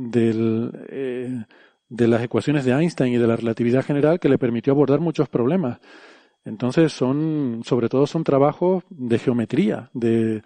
eh, 0.88 1.44
de 1.88 2.08
las 2.08 2.22
ecuaciones 2.22 2.64
de 2.64 2.72
Einstein 2.72 3.14
y 3.14 3.18
de 3.18 3.28
la 3.28 3.36
relatividad 3.36 3.84
general 3.84 4.18
que 4.18 4.28
le 4.28 4.38
permitió 4.38 4.72
abordar 4.72 4.98
muchos 5.00 5.28
problemas. 5.28 5.78
Entonces 6.44 6.92
son, 6.92 7.62
sobre 7.64 7.88
todo 7.88 8.06
son 8.06 8.24
trabajos 8.24 8.82
de 8.90 9.18
geometría, 9.18 9.90
de, 9.92 10.42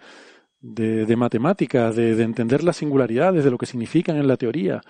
de, 0.59 1.05
de 1.05 1.15
matemáticas, 1.15 1.95
de, 1.95 2.15
de, 2.15 2.23
entender 2.23 2.63
las 2.63 2.77
singularidades, 2.77 3.43
de 3.43 3.51
lo 3.51 3.57
que 3.57 3.65
significan 3.65 4.17
en 4.17 4.27
la 4.27 4.37
teoría. 4.37 4.81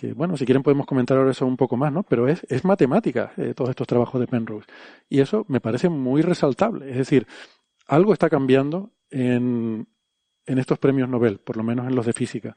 Que 0.00 0.14
bueno, 0.14 0.34
si 0.38 0.46
quieren 0.46 0.62
podemos 0.62 0.86
comentar 0.86 1.18
ahora 1.18 1.32
eso 1.32 1.44
un 1.44 1.58
poco 1.58 1.76
más, 1.76 1.92
¿no? 1.92 2.04
Pero 2.04 2.26
es, 2.26 2.46
es 2.48 2.64
matemática 2.64 3.34
eh, 3.36 3.52
todos 3.54 3.68
estos 3.68 3.86
trabajos 3.86 4.18
de 4.18 4.26
Penrose. 4.26 4.66
Y 5.10 5.20
eso 5.20 5.44
me 5.46 5.60
parece 5.60 5.90
muy 5.90 6.22
resaltable. 6.22 6.90
Es 6.90 6.96
decir, 6.96 7.26
algo 7.86 8.14
está 8.14 8.30
cambiando 8.30 8.92
en, 9.10 9.86
en 10.46 10.58
estos 10.58 10.78
premios 10.78 11.06
Nobel, 11.10 11.40
por 11.40 11.58
lo 11.58 11.62
menos 11.62 11.86
en 11.86 11.94
los 11.94 12.06
de 12.06 12.14
física. 12.14 12.56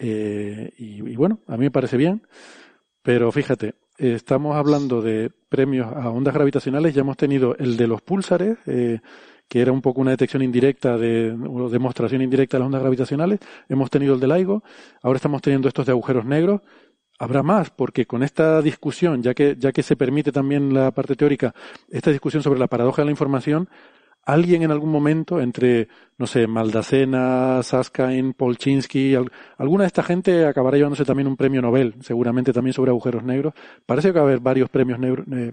Eh, 0.00 0.72
y, 0.76 1.14
bueno, 1.14 1.38
a 1.46 1.52
mí 1.56 1.66
me 1.66 1.70
parece 1.70 1.96
bien, 1.96 2.26
pero 3.00 3.30
fíjate, 3.30 3.76
estamos 3.96 4.56
hablando 4.56 5.02
de 5.02 5.30
premios 5.48 5.86
a 5.86 6.10
ondas 6.10 6.34
gravitacionales, 6.34 6.92
ya 6.96 7.02
hemos 7.02 7.16
tenido 7.16 7.56
el 7.58 7.76
de 7.76 7.86
los 7.86 8.02
púlsares, 8.02 8.58
eh, 8.66 8.98
que 9.48 9.60
era 9.60 9.72
un 9.72 9.82
poco 9.82 10.00
una 10.00 10.10
detección 10.10 10.42
indirecta 10.42 10.96
de, 10.96 11.30
o 11.32 11.68
demostración 11.68 12.22
indirecta 12.22 12.56
de 12.56 12.60
las 12.60 12.66
ondas 12.66 12.82
gravitacionales, 12.82 13.40
hemos 13.68 13.90
tenido 13.90 14.14
el 14.14 14.20
de 14.20 14.28
LIGO, 14.28 14.62
ahora 15.02 15.16
estamos 15.16 15.42
teniendo 15.42 15.68
estos 15.68 15.86
de 15.86 15.92
agujeros 15.92 16.24
negros, 16.24 16.60
habrá 17.18 17.42
más, 17.42 17.70
porque 17.70 18.06
con 18.06 18.22
esta 18.22 18.60
discusión, 18.62 19.22
ya 19.22 19.34
que, 19.34 19.56
ya 19.58 19.72
que 19.72 19.82
se 19.82 19.96
permite 19.96 20.32
también 20.32 20.74
la 20.74 20.90
parte 20.90 21.16
teórica, 21.16 21.54
esta 21.90 22.10
discusión 22.10 22.42
sobre 22.42 22.58
la 22.58 22.66
paradoja 22.66 23.02
de 23.02 23.06
la 23.06 23.12
información, 23.12 23.68
alguien 24.26 24.62
en 24.62 24.72
algún 24.72 24.90
momento, 24.90 25.40
entre, 25.40 25.88
no 26.18 26.26
sé, 26.26 26.46
Maldacena, 26.48 27.62
Saskain, 27.62 28.34
Polchinski, 28.34 29.14
alguna 29.56 29.84
de 29.84 29.86
esta 29.86 30.02
gente 30.02 30.46
acabará 30.46 30.76
llevándose 30.76 31.04
también 31.04 31.28
un 31.28 31.36
premio 31.36 31.62
Nobel, 31.62 31.94
seguramente 32.00 32.52
también 32.52 32.74
sobre 32.74 32.90
agujeros 32.90 33.22
negros. 33.22 33.54
Parece 33.86 34.08
que 34.08 34.14
va 34.14 34.20
a 34.20 34.24
haber 34.24 34.40
varios 34.40 34.68
premios 34.68 34.98
negros, 34.98 35.26
eh, 35.32 35.52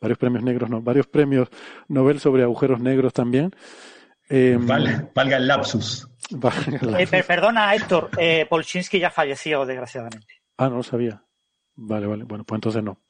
varios 0.00 0.18
premios 0.18 0.42
negros, 0.42 0.70
no, 0.70 0.80
varios 0.80 1.06
premios 1.06 1.48
Nobel 1.88 2.20
sobre 2.20 2.42
agujeros 2.42 2.80
negros 2.80 3.12
también. 3.12 3.50
Eh, 4.28 4.58
valga 4.60 5.36
el 5.36 5.46
lapsus. 5.46 6.08
Eh, 6.98 7.22
perdona, 7.26 7.74
Héctor, 7.74 8.10
eh, 8.18 8.46
Polchinski 8.48 8.98
ya 8.98 9.10
falleció, 9.10 9.64
desgraciadamente. 9.64 10.34
Ah, 10.58 10.68
no 10.68 10.76
lo 10.76 10.82
sabía. 10.82 11.22
Vale, 11.76 12.06
vale. 12.06 12.24
Bueno, 12.24 12.44
pues 12.44 12.58
entonces 12.58 12.82
no. 12.82 13.00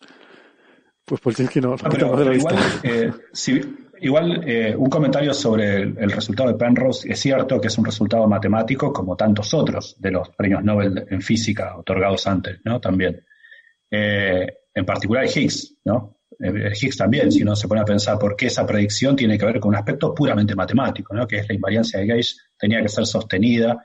Pues 1.04 1.20
Polchinski 1.20 1.60
no. 1.60 1.74
Ah, 1.74 1.88
pero, 1.90 2.32
igual, 2.32 2.56
eh, 2.84 3.10
si, 3.32 3.60
Igual, 4.00 4.42
eh, 4.46 4.74
un 4.76 4.88
comentario 4.88 5.34
sobre 5.34 5.82
el, 5.82 6.10
resultado 6.10 6.50
de 6.50 6.56
Penrose. 6.56 7.10
Es 7.10 7.20
cierto 7.20 7.60
que 7.60 7.68
es 7.68 7.78
un 7.78 7.84
resultado 7.84 8.26
matemático 8.28 8.92
como 8.92 9.16
tantos 9.16 9.52
otros 9.54 9.96
de 9.98 10.10
los 10.10 10.28
premios 10.30 10.62
Nobel 10.62 11.06
en 11.10 11.20
física 11.20 11.76
otorgados 11.76 12.26
antes, 12.26 12.60
¿no? 12.64 12.80
También. 12.80 13.24
Eh, 13.90 14.46
en 14.74 14.84
particular 14.84 15.24
Higgs, 15.24 15.76
¿no? 15.84 16.17
Eh, 16.40 16.72
Higgs 16.80 16.96
también, 16.96 17.32
si 17.32 17.42
uno 17.42 17.56
se 17.56 17.68
pone 17.68 17.80
a 17.80 17.84
pensar 17.84 18.18
por 18.18 18.36
qué 18.36 18.46
esa 18.46 18.66
predicción 18.66 19.16
tiene 19.16 19.38
que 19.38 19.46
ver 19.46 19.60
con 19.60 19.70
un 19.70 19.76
aspecto 19.76 20.14
puramente 20.14 20.54
matemático, 20.54 21.14
¿no? 21.14 21.26
Que 21.26 21.38
es 21.38 21.48
la 21.48 21.54
invariancia 21.54 21.98
de 21.98 22.06
Gauge 22.06 22.34
tenía 22.58 22.82
que 22.82 22.88
ser 22.88 23.06
sostenida 23.06 23.82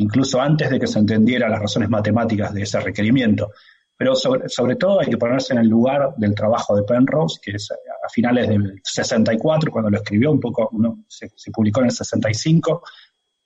incluso 0.00 0.40
antes 0.40 0.70
de 0.70 0.80
que 0.80 0.86
se 0.86 0.98
entendiera 0.98 1.48
las 1.48 1.60
razones 1.60 1.90
matemáticas 1.90 2.54
de 2.54 2.62
ese 2.62 2.80
requerimiento. 2.80 3.52
Pero 3.96 4.14
sobre, 4.14 4.76
todo 4.76 5.00
hay 5.00 5.08
que 5.08 5.18
ponerse 5.18 5.52
en 5.52 5.58
el 5.58 5.68
lugar 5.68 6.14
del 6.16 6.34
trabajo 6.34 6.74
de 6.74 6.84
Penrose, 6.84 7.38
que 7.42 7.50
es 7.56 7.70
a 7.70 8.08
finales 8.08 8.48
del 8.48 8.80
64, 8.82 9.70
cuando 9.70 9.90
lo 9.90 9.98
escribió, 9.98 10.32
un 10.32 10.40
poco, 10.40 10.70
se, 11.06 11.28
publicó 11.52 11.80
en 11.80 11.86
el 11.86 11.92
65. 11.92 12.82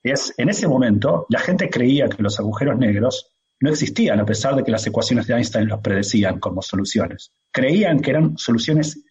Es, 0.00 0.32
en 0.36 0.48
ese 0.48 0.68
momento, 0.68 1.26
la 1.28 1.40
gente 1.40 1.68
creía 1.68 2.08
que 2.08 2.22
los 2.22 2.38
agujeros 2.38 2.78
negros 2.78 3.33
no 3.60 3.70
existían, 3.70 4.20
a 4.20 4.26
pesar 4.26 4.56
de 4.56 4.64
que 4.64 4.70
las 4.70 4.86
ecuaciones 4.86 5.26
de 5.26 5.34
Einstein 5.34 5.68
los 5.68 5.80
predecían 5.80 6.38
como 6.38 6.60
soluciones. 6.62 7.32
Creían 7.50 8.00
que 8.00 8.10
eran 8.10 8.36
soluciones 8.36 9.04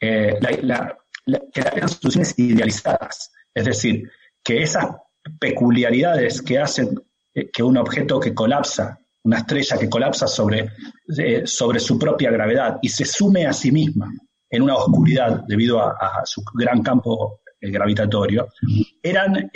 eh, 0.00 0.38
que 1.52 1.60
eran 1.60 1.88
soluciones 1.88 2.38
idealizadas. 2.38 3.30
Es 3.54 3.64
decir, 3.66 4.10
que 4.42 4.62
esas 4.62 4.86
peculiaridades 5.38 6.40
que 6.40 6.58
hacen 6.58 6.98
eh, 7.34 7.50
que 7.50 7.62
un 7.62 7.76
objeto 7.76 8.18
que 8.18 8.32
colapsa, 8.34 8.98
una 9.24 9.38
estrella 9.38 9.76
que 9.76 9.90
colapsa 9.90 10.26
sobre, 10.26 10.70
eh, 11.18 11.46
sobre 11.46 11.78
su 11.78 11.98
propia 11.98 12.30
gravedad 12.30 12.78
y 12.80 12.88
se 12.88 13.04
sume 13.04 13.46
a 13.46 13.52
sí 13.52 13.70
misma 13.70 14.10
en 14.48 14.62
una 14.62 14.76
oscuridad 14.76 15.44
debido 15.46 15.78
a, 15.78 16.22
su 16.24 16.42
gran 16.54 16.82
campo 16.82 17.42
gravitatorio, 17.60 18.48
eran 19.00 19.50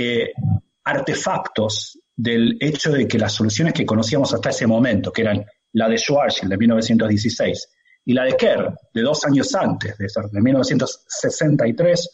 artefactos 0.84 1.98
del 2.16 2.56
hecho 2.60 2.92
de 2.92 3.08
que 3.08 3.18
las 3.18 3.32
soluciones 3.32 3.72
que 3.72 3.86
conocíamos 3.86 4.32
hasta 4.32 4.50
ese 4.50 4.66
momento, 4.66 5.12
que 5.12 5.22
eran 5.22 5.44
la 5.72 5.88
de 5.88 5.98
Schwarzschild 5.98 6.50
de 6.50 6.56
1916 6.56 7.68
y 8.06 8.12
la 8.12 8.24
de 8.24 8.36
Kerr 8.36 8.72
de 8.92 9.02
dos 9.02 9.24
años 9.24 9.54
antes, 9.54 9.96
de, 9.98 10.06
de 10.30 10.40
1963, 10.40 12.10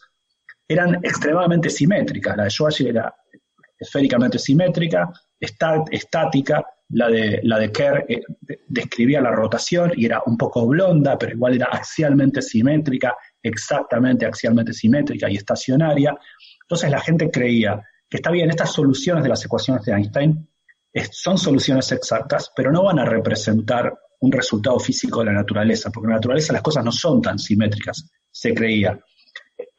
eran 0.67 0.95
extremadamente 1.03 1.69
simétricas. 1.69 2.35
La 2.35 2.45
de 2.45 2.49
Schwarzschild 2.49 2.89
era 2.89 3.15
esféricamente 3.77 4.39
simétrica, 4.39 5.11
estática, 5.39 6.65
la 6.89 7.09
de, 7.09 7.39
la 7.43 7.57
de 7.57 7.71
Kerr 7.71 8.05
eh, 8.07 8.21
describía 8.67 9.21
la 9.21 9.31
rotación 9.31 9.91
y 9.95 10.05
era 10.05 10.21
un 10.25 10.37
poco 10.37 10.67
blonda, 10.67 11.17
pero 11.17 11.33
igual 11.33 11.55
era 11.55 11.67
axialmente 11.67 12.41
simétrica, 12.41 13.15
exactamente 13.41 14.25
axialmente 14.25 14.73
simétrica 14.73 15.29
y 15.29 15.37
estacionaria. 15.37 16.15
Entonces 16.61 16.91
la 16.91 16.99
gente 16.99 17.31
creía 17.31 17.81
que 18.11 18.17
está 18.17 18.29
bien, 18.29 18.49
estas 18.49 18.73
soluciones 18.73 19.23
de 19.23 19.29
las 19.29 19.45
ecuaciones 19.45 19.85
de 19.85 19.93
Einstein 19.93 20.45
son 21.09 21.37
soluciones 21.37 21.89
exactas, 21.93 22.51
pero 22.53 22.69
no 22.69 22.83
van 22.83 22.99
a 22.99 23.05
representar 23.05 23.97
un 24.19 24.33
resultado 24.33 24.77
físico 24.79 25.19
de 25.19 25.27
la 25.27 25.31
naturaleza, 25.31 25.89
porque 25.89 26.07
en 26.07 26.09
la 26.09 26.15
naturaleza 26.17 26.51
las 26.51 26.61
cosas 26.61 26.83
no 26.83 26.91
son 26.91 27.21
tan 27.21 27.39
simétricas, 27.39 28.11
se 28.29 28.53
creía. 28.53 28.99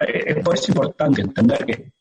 Eh, 0.01 0.41
por 0.43 0.55
eso 0.55 0.65
es 0.65 0.69
importante 0.71 1.21
entender 1.21 1.67
que 1.67 1.93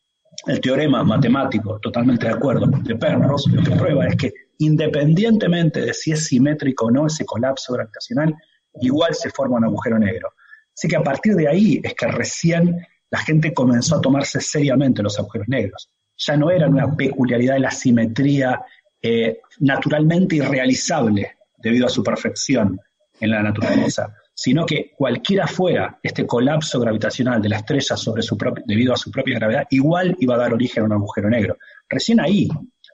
el 0.46 0.58
teorema 0.58 1.04
matemático, 1.04 1.78
totalmente 1.78 2.26
de 2.26 2.32
acuerdo, 2.32 2.66
de 2.66 2.96
Penrose, 2.96 3.50
lo 3.50 3.62
que 3.62 3.76
prueba 3.76 4.06
es 4.06 4.16
que 4.16 4.32
independientemente 4.58 5.82
de 5.82 5.92
si 5.92 6.12
es 6.12 6.24
simétrico 6.24 6.86
o 6.86 6.90
no 6.90 7.08
ese 7.08 7.26
colapso 7.26 7.74
gravitacional, 7.74 8.34
igual 8.80 9.14
se 9.14 9.28
forma 9.28 9.58
un 9.58 9.66
agujero 9.66 9.98
negro. 9.98 10.32
Así 10.74 10.88
que 10.88 10.96
a 10.96 11.02
partir 11.02 11.34
de 11.34 11.46
ahí 11.46 11.78
es 11.84 11.92
que 11.92 12.06
recién 12.06 12.86
la 13.10 13.18
gente 13.18 13.52
comenzó 13.52 13.96
a 13.96 14.00
tomarse 14.00 14.40
seriamente 14.40 15.02
los 15.02 15.18
agujeros 15.18 15.46
negros 15.46 15.90
ya 16.24 16.36
no 16.36 16.50
era 16.50 16.68
una 16.68 16.94
peculiaridad 16.94 17.54
de 17.54 17.60
la 17.60 17.70
simetría 17.70 18.62
eh, 19.00 19.40
naturalmente 19.60 20.36
irrealizable 20.36 21.32
debido 21.58 21.86
a 21.86 21.90
su 21.90 22.02
perfección 22.02 22.80
en 23.20 23.30
la 23.30 23.42
naturaleza, 23.42 24.14
sino 24.32 24.64
que 24.64 24.92
cualquiera 24.96 25.46
fuera 25.46 25.98
este 26.02 26.26
colapso 26.26 26.78
gravitacional 26.80 27.42
de 27.42 27.48
la 27.48 27.56
estrella 27.56 27.96
sobre 27.96 28.22
su 28.22 28.36
debido 28.64 28.92
a 28.92 28.96
su 28.96 29.10
propia 29.10 29.38
gravedad, 29.38 29.66
igual 29.70 30.16
iba 30.20 30.34
a 30.34 30.38
dar 30.38 30.54
origen 30.54 30.84
a 30.84 30.86
un 30.86 30.92
agujero 30.92 31.28
negro. 31.28 31.56
Recién 31.88 32.20
ahí, 32.20 32.48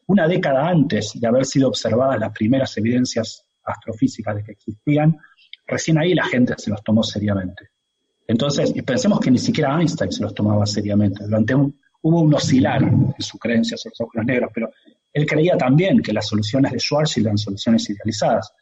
una 0.07 0.27
década 0.27 0.67
antes 0.67 1.13
de 1.15 1.27
haber 1.27 1.45
sido 1.45 1.69
observadas 1.69 2.19
las 2.19 2.33
primeras 2.33 2.77
evidencias 2.79 3.45
astrofísicas 3.65 4.37
de 4.37 4.45
que 4.45 4.53
existían, 4.53 5.19
recién 5.67 5.99
ahí 5.99 6.15
la 6.15 6.25
gente 6.25 6.55
se 6.57 6.71
los 6.71 6.83
tomó 6.83 7.03
seriamente. 7.03 7.71
Entonces, 8.27 8.73
pensemos 8.85 9.21
que 9.21 9.31
ni 9.31 9.39
siquiera 9.39 9.79
Einstein 9.79 10.13
se 10.13 10.23
los 10.23 10.35
tomaba 10.35 10.67
seriamente. 10.67 11.25
Durante 11.25 11.55
un, 11.55 11.79
hubo 12.03 12.23
un 12.23 12.35
oscilar 12.35 12.83
en 12.83 13.15
su 13.19 13.39
creencia 13.39 13.77
sobre 13.77 13.93
los 13.93 14.01
agujeros 14.01 14.27
negros, 14.27 14.51
pero 14.55 14.71
él 15.13 15.27
creía 15.27 15.57
también 15.57 16.01
que 16.01 16.13
las 16.13 16.27
soluciones 16.27 16.73
de 16.73 16.79
Schwarzschild 16.79 17.27
eran 17.27 17.39
soluciones 17.39 17.89
idealizadas. 17.91 18.53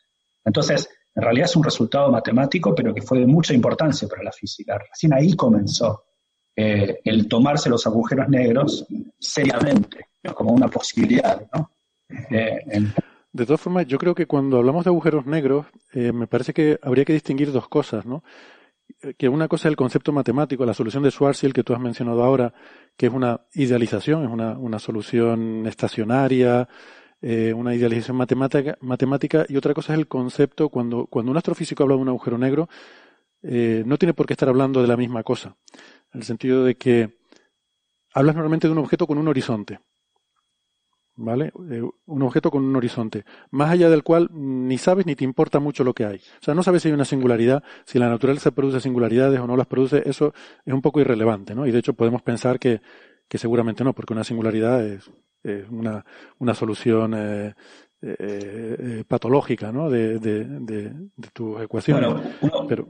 Entonces, 0.44 0.88
en 1.14 1.22
realidad 1.22 1.46
es 1.46 1.56
un 1.56 1.64
resultado 1.64 2.10
matemático, 2.10 2.74
pero 2.74 2.94
que 2.94 3.02
fue 3.02 3.18
de 3.20 3.26
mucha 3.26 3.54
importancia 3.54 4.06
para 4.06 4.22
la 4.22 4.32
física. 4.32 4.78
Recién 4.78 5.14
ahí 5.14 5.34
comenzó 5.34 6.04
eh, 6.54 7.00
el 7.04 7.28
tomarse 7.28 7.68
los 7.68 7.86
agujeros 7.86 8.28
negros 8.28 8.86
seriamente, 9.18 10.08
como 10.34 10.52
una 10.52 10.68
posibilidad. 10.68 11.46
Eh, 12.30 12.90
de 13.32 13.44
todas 13.44 13.60
formas, 13.60 13.86
yo 13.86 13.98
creo 13.98 14.14
que 14.14 14.26
cuando 14.26 14.58
hablamos 14.58 14.84
de 14.84 14.90
agujeros 14.90 15.26
negros, 15.26 15.66
eh, 15.92 16.12
me 16.12 16.26
parece 16.26 16.54
que 16.54 16.78
habría 16.82 17.04
que 17.04 17.12
distinguir 17.12 17.52
dos 17.52 17.68
cosas, 17.68 18.06
¿no? 18.06 18.22
Que 19.14 19.28
una 19.28 19.48
cosa 19.48 19.68
es 19.68 19.72
el 19.72 19.76
concepto 19.76 20.12
matemático, 20.12 20.64
la 20.64 20.74
solución 20.74 21.02
de 21.02 21.10
Schwarzschild 21.10 21.54
que 21.54 21.62
tú 21.62 21.74
has 21.74 21.80
mencionado 21.80 22.22
ahora, 22.22 22.52
que 22.96 23.06
es 23.06 23.12
una 23.12 23.40
idealización, 23.54 24.24
es 24.24 24.30
una, 24.30 24.58
una 24.58 24.78
solución 24.78 25.66
estacionaria, 25.66 26.68
eh, 27.20 27.52
una 27.52 27.74
idealización 27.74 28.16
matemática, 28.16 28.76
matemática, 28.80 29.46
y 29.48 29.56
otra 29.56 29.74
cosa 29.74 29.92
es 29.94 29.98
el 29.98 30.08
concepto, 30.08 30.68
cuando, 30.68 31.06
cuando 31.06 31.30
un 31.30 31.36
astrofísico 31.36 31.82
habla 31.82 31.96
de 31.96 32.02
un 32.02 32.08
agujero 32.08 32.38
negro, 32.38 32.68
eh, 33.42 33.82
no 33.86 33.96
tiene 33.96 34.14
por 34.14 34.26
qué 34.26 34.34
estar 34.34 34.48
hablando 34.48 34.82
de 34.82 34.88
la 34.88 34.96
misma 34.96 35.22
cosa, 35.22 35.56
en 36.12 36.20
el 36.20 36.24
sentido 36.24 36.64
de 36.64 36.76
que 36.76 37.18
hablas 38.12 38.34
normalmente 38.34 38.66
de 38.66 38.72
un 38.72 38.78
objeto 38.78 39.06
con 39.06 39.18
un 39.18 39.28
horizonte. 39.28 39.80
¿Vale? 41.16 41.52
Eh, 41.70 41.82
un 42.06 42.22
objeto 42.22 42.50
con 42.50 42.64
un 42.64 42.76
horizonte, 42.76 43.24
más 43.50 43.70
allá 43.70 43.88
del 43.88 44.02
cual 44.02 44.28
ni 44.32 44.78
sabes 44.78 45.06
ni 45.06 45.16
te 45.16 45.24
importa 45.24 45.58
mucho 45.58 45.82
lo 45.84 45.94
que 45.94 46.04
hay. 46.04 46.16
O 46.16 46.44
sea, 46.44 46.54
no 46.54 46.62
sabes 46.62 46.82
si 46.82 46.88
hay 46.88 46.94
una 46.94 47.04
singularidad, 47.04 47.62
si 47.84 47.98
la 47.98 48.08
naturaleza 48.08 48.50
produce 48.50 48.80
singularidades 48.80 49.40
o 49.40 49.46
no 49.46 49.56
las 49.56 49.66
produce, 49.66 50.02
eso 50.06 50.32
es 50.64 50.72
un 50.72 50.82
poco 50.82 51.00
irrelevante, 51.00 51.54
¿no? 51.54 51.66
Y 51.66 51.72
de 51.72 51.78
hecho 51.78 51.94
podemos 51.94 52.22
pensar 52.22 52.58
que, 52.58 52.80
que 53.28 53.38
seguramente 53.38 53.82
no, 53.82 53.92
porque 53.92 54.12
una 54.12 54.24
singularidad 54.24 54.86
es, 54.86 55.10
una, 55.70 56.04
una 56.38 56.54
solución 56.54 57.14
eh, 57.14 57.54
eh, 58.02 59.04
patológica, 59.06 59.72
¿no? 59.72 59.88
De, 59.88 60.18
de, 60.18 60.44
de, 60.44 60.92
tu 61.32 61.58
ecuación. 61.58 62.04
uno, 62.40 62.66
pero, 62.68 62.88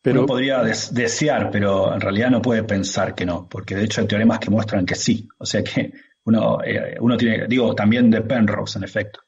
pero, 0.00 0.20
uno 0.20 0.26
podría 0.26 0.62
desear, 0.62 1.50
pero 1.50 1.92
en 1.92 2.00
realidad 2.00 2.30
no 2.30 2.40
puede 2.40 2.62
pensar 2.62 3.14
que 3.14 3.26
no, 3.26 3.48
porque 3.48 3.74
de 3.74 3.84
hecho 3.84 4.00
hay 4.00 4.06
teoremas 4.06 4.38
que 4.38 4.50
muestran 4.50 4.86
que 4.86 4.94
sí. 4.94 5.28
O 5.38 5.44
sea 5.44 5.62
que 5.64 5.92
uno, 6.26 6.58
eh, 6.64 6.96
uno 7.00 7.16
tiene, 7.16 7.46
digo, 7.48 7.74
también 7.74 8.10
de 8.10 8.20
Penrose, 8.20 8.78
en 8.78 8.84
efecto. 8.84 9.20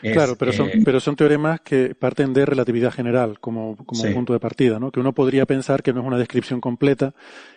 claro, 0.00 0.36
pero 0.36 0.52
son, 0.52 0.68
eh, 0.68 0.82
pero 0.84 1.00
son 1.00 1.16
teoremas 1.16 1.60
que 1.60 1.94
parten 1.94 2.32
de 2.32 2.46
relatividad 2.46 2.92
general 2.92 3.40
como, 3.40 3.76
como 3.84 4.02
punto 4.12 4.32
de 4.32 4.40
partida, 4.40 4.78
¿no? 4.78 4.90
Que 4.92 5.00
uno 5.00 5.12
podría 5.12 5.46
pensar 5.46 5.82
que 5.82 5.92
no 5.92 6.00
es 6.00 6.06
una 6.06 6.18
descripción 6.18 6.60
completa 6.60 7.14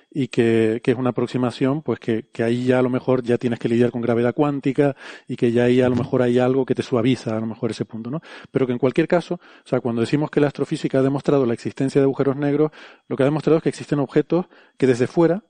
y 0.10 0.30
que, 0.30 0.80
que 0.82 0.92
es 0.92 0.98
una 0.98 1.10
aproximación, 1.10 1.82
pues 1.82 2.00
que, 2.00 2.30
que, 2.32 2.42
ahí 2.42 2.64
ya 2.64 2.80
a 2.80 2.82
lo 2.82 2.90
mejor 2.90 3.22
ya 3.22 3.38
tienes 3.38 3.60
que 3.60 3.68
lidiar 3.68 3.92
con 3.92 4.02
gravedad 4.02 4.34
cuántica 4.34 4.96
y 5.28 5.36
que 5.36 5.52
ya 5.52 5.66
ahí 5.66 5.82
a 5.82 5.90
lo 5.90 5.98
mejor 5.98 6.22
hay 6.22 6.40
algo 6.40 6.66
que 6.66 6.74
te 6.74 6.84
suaviza 6.84 7.36
a 7.36 7.40
lo 7.42 7.48
mejor 7.48 7.72
ese 7.72 7.84
punto, 7.84 8.10
¿no? 8.10 8.22
Pero 8.50 8.66
que 8.66 8.72
en 8.72 8.80
cualquier 8.80 9.10
caso, 9.10 9.36
o 9.36 9.68
sea, 9.68 9.82
cuando 9.82 10.00
decimos 10.00 10.32
que 10.32 10.40
la 10.40 10.48
astrofísica 10.48 11.00
ha 11.00 11.02
demostrado 11.02 11.46
la 11.46 11.54
existencia 11.54 12.00
de 12.00 12.06
agujeros 12.06 12.38
negros, 12.38 12.72
lo 13.10 13.18
que 13.18 13.24
ha 13.24 13.26
demostrado 13.26 13.58
es 13.58 13.64
que 13.64 13.70
existen 13.70 14.00
objetos 14.00 14.46
que 14.78 14.88
desde 14.88 15.08
fuera 15.08 15.44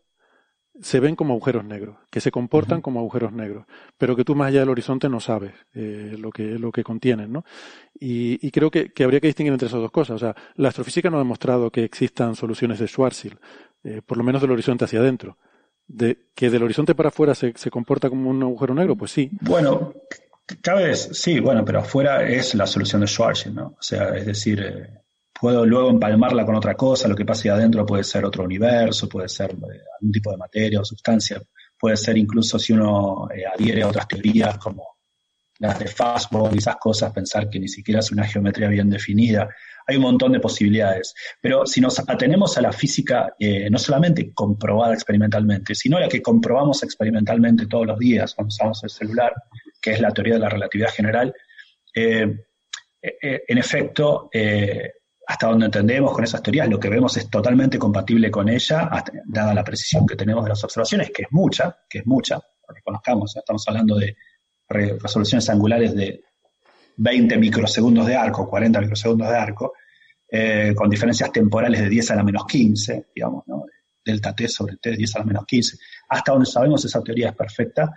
se 0.81 0.99
ven 0.99 1.15
como 1.15 1.33
agujeros 1.33 1.63
negros, 1.63 1.97
que 2.09 2.19
se 2.19 2.31
comportan 2.31 2.81
como 2.81 2.99
agujeros 2.99 3.31
negros, 3.31 3.65
pero 3.97 4.15
que 4.15 4.25
tú 4.25 4.35
más 4.35 4.49
allá 4.49 4.59
del 4.61 4.69
horizonte 4.69 5.07
no 5.07 5.19
sabes 5.19 5.53
eh, 5.73 6.15
lo, 6.17 6.31
que, 6.31 6.43
lo 6.59 6.71
que 6.71 6.83
contienen, 6.83 7.31
¿no? 7.31 7.45
Y, 7.99 8.45
y 8.45 8.51
creo 8.51 8.69
que, 8.69 8.91
que, 8.91 9.03
habría 9.03 9.21
que 9.21 9.27
distinguir 9.27 9.53
entre 9.53 9.67
esas 9.67 9.79
dos 9.79 9.91
cosas. 9.91 10.15
O 10.15 10.19
sea, 10.19 10.35
la 10.55 10.69
astrofísica 10.69 11.09
no 11.09 11.17
ha 11.17 11.21
demostrado 11.21 11.71
que 11.71 11.83
existan 11.83 12.35
soluciones 12.35 12.79
de 12.79 12.87
Schwarzschild, 12.87 13.37
eh, 13.83 14.01
por 14.05 14.17
lo 14.17 14.23
menos 14.23 14.41
del 14.41 14.51
horizonte 14.51 14.85
hacia 14.85 14.99
adentro. 14.99 15.37
De, 15.87 16.29
que 16.33 16.49
del 16.49 16.63
horizonte 16.63 16.95
para 16.95 17.09
afuera 17.09 17.35
se, 17.35 17.53
se 17.55 17.69
comporta 17.69 18.09
como 18.09 18.29
un 18.29 18.41
agujero 18.41 18.73
negro, 18.73 18.95
pues 18.95 19.11
sí. 19.11 19.29
Bueno, 19.41 19.93
cada 20.61 20.81
vez 20.81 21.09
sí, 21.13 21.39
bueno, 21.39 21.63
pero 21.63 21.79
afuera 21.79 22.27
es 22.27 22.53
la 22.55 22.67
solución 22.67 23.01
de 23.01 23.07
Schwarzschild, 23.07 23.55
¿no? 23.55 23.67
O 23.67 23.81
sea, 23.81 24.09
es 24.15 24.25
decir, 24.25 24.59
eh, 24.61 25.04
puedo 25.39 25.65
luego 25.65 25.89
empalmarla 25.89 26.45
con 26.45 26.55
otra 26.55 26.75
cosa, 26.75 27.07
lo 27.07 27.15
que 27.15 27.25
pase 27.25 27.49
adentro 27.49 27.85
puede 27.85 28.03
ser 28.03 28.25
otro 28.25 28.43
universo, 28.43 29.09
puede 29.09 29.27
ser 29.27 29.51
eh, 29.51 29.81
algún 29.99 30.11
tipo 30.11 30.31
de 30.31 30.37
materia 30.37 30.79
o 30.79 30.85
sustancia, 30.85 31.41
puede 31.77 31.97
ser 31.97 32.17
incluso 32.17 32.57
si 32.57 32.73
uno 32.73 33.27
eh, 33.29 33.43
adhiere 33.45 33.83
a 33.83 33.89
otras 33.89 34.07
teorías 34.07 34.57
como 34.57 34.95
las 35.59 35.77
de 35.79 35.87
Fastball 35.87 36.53
y 36.53 36.57
esas 36.57 36.77
cosas, 36.77 37.11
pensar 37.13 37.49
que 37.49 37.59
ni 37.59 37.67
siquiera 37.67 37.99
es 37.99 38.11
una 38.11 38.25
geometría 38.25 38.67
bien 38.67 38.89
definida. 38.89 39.49
Hay 39.87 39.95
un 39.95 40.01
montón 40.01 40.33
de 40.33 40.41
posibilidades. 40.41 41.13
Pero 41.39 41.65
si 41.65 41.79
nos 41.79 41.97
atenemos 41.99 42.57
a 42.57 42.61
la 42.61 42.73
física, 42.73 43.35
eh, 43.39 43.69
no 43.69 43.77
solamente 43.77 44.33
comprobada 44.33 44.93
experimentalmente, 44.93 45.73
sino 45.73 45.97
la 45.97 46.09
que 46.09 46.21
comprobamos 46.21 46.83
experimentalmente 46.83 47.67
todos 47.67 47.85
los 47.85 47.97
días 47.99 48.33
cuando 48.33 48.49
usamos 48.49 48.83
el 48.83 48.89
celular, 48.89 49.33
que 49.81 49.91
es 49.91 50.01
la 50.01 50.11
teoría 50.11 50.33
de 50.33 50.39
la 50.39 50.49
relatividad 50.49 50.89
general, 50.89 51.33
en 51.93 53.57
efecto, 53.57 54.29
hasta 55.27 55.47
donde 55.47 55.65
entendemos 55.65 56.13
con 56.13 56.23
esas 56.23 56.41
teorías, 56.41 56.69
lo 56.69 56.79
que 56.79 56.89
vemos 56.89 57.17
es 57.17 57.29
totalmente 57.29 57.79
compatible 57.79 58.29
con 58.29 58.47
ella, 58.49 58.89
dada 59.25 59.53
la 59.53 59.63
precisión 59.63 60.05
que 60.05 60.15
tenemos 60.15 60.43
de 60.43 60.49
las 60.49 60.63
observaciones, 60.63 61.11
que 61.11 61.23
es 61.23 61.27
mucha, 61.31 61.77
que 61.89 61.99
es 61.99 62.07
mucha, 62.07 62.39
reconozcamos, 62.67 63.35
estamos 63.35 63.63
hablando 63.67 63.95
de 63.95 64.15
resoluciones 64.67 65.49
angulares 65.49 65.95
de 65.95 66.23
20 66.97 67.37
microsegundos 67.37 68.05
de 68.05 68.15
arco, 68.15 68.47
40 68.47 68.81
microsegundos 68.81 69.29
de 69.29 69.35
arco, 69.35 69.73
eh, 70.29 70.73
con 70.75 70.89
diferencias 70.89 71.31
temporales 71.31 71.81
de 71.81 71.89
10 71.89 72.11
a 72.11 72.15
la 72.15 72.23
menos 72.23 72.45
15, 72.45 73.07
digamos, 73.13 73.43
¿no? 73.47 73.65
delta 74.03 74.35
t 74.35 74.47
sobre 74.47 74.77
t, 74.77 74.95
10 74.95 75.15
a 75.15 75.19
la 75.19 75.25
menos 75.25 75.45
15. 75.45 75.77
Hasta 76.09 76.31
donde 76.31 76.45
sabemos 76.45 76.85
esa 76.85 77.01
teoría 77.01 77.29
es 77.29 77.35
perfecta, 77.35 77.91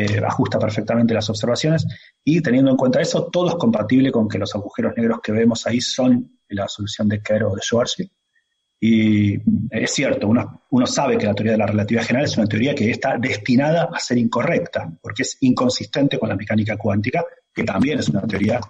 eh, 0.00 0.22
ajusta 0.24 0.60
perfectamente 0.60 1.12
las 1.12 1.28
observaciones 1.28 1.84
y 2.22 2.40
teniendo 2.40 2.70
en 2.70 2.76
cuenta 2.76 3.00
eso, 3.00 3.28
todo 3.32 3.48
es 3.48 3.54
compatible 3.56 4.12
con 4.12 4.28
que 4.28 4.38
los 4.38 4.54
agujeros 4.54 4.92
negros 4.96 5.18
que 5.20 5.32
vemos 5.32 5.66
ahí 5.66 5.80
son 5.80 6.38
la 6.50 6.68
solución 6.68 7.08
de 7.08 7.20
Kerr 7.20 7.42
o 7.42 7.54
de 7.56 7.60
Schwarzschild. 7.60 8.08
Y 8.78 9.34
es 9.70 9.90
cierto, 9.90 10.28
uno, 10.28 10.62
uno, 10.70 10.86
sabe 10.86 11.18
que 11.18 11.26
la 11.26 11.34
teoría 11.34 11.54
de 11.54 11.58
la 11.58 11.66
relatividad 11.66 12.04
general 12.04 12.26
es 12.26 12.36
una 12.36 12.46
teoría 12.46 12.76
que 12.76 12.92
está 12.92 13.18
destinada 13.18 13.88
a 13.92 13.98
ser 13.98 14.18
incorrecta, 14.18 14.88
porque 15.02 15.22
es 15.22 15.36
inconsistente 15.40 16.16
con 16.16 16.28
la 16.28 16.36
mecánica 16.36 16.76
cuántica, 16.76 17.24
que 17.52 17.64
también 17.64 17.98
es 17.98 18.08
una 18.08 18.22
teoría 18.22 18.60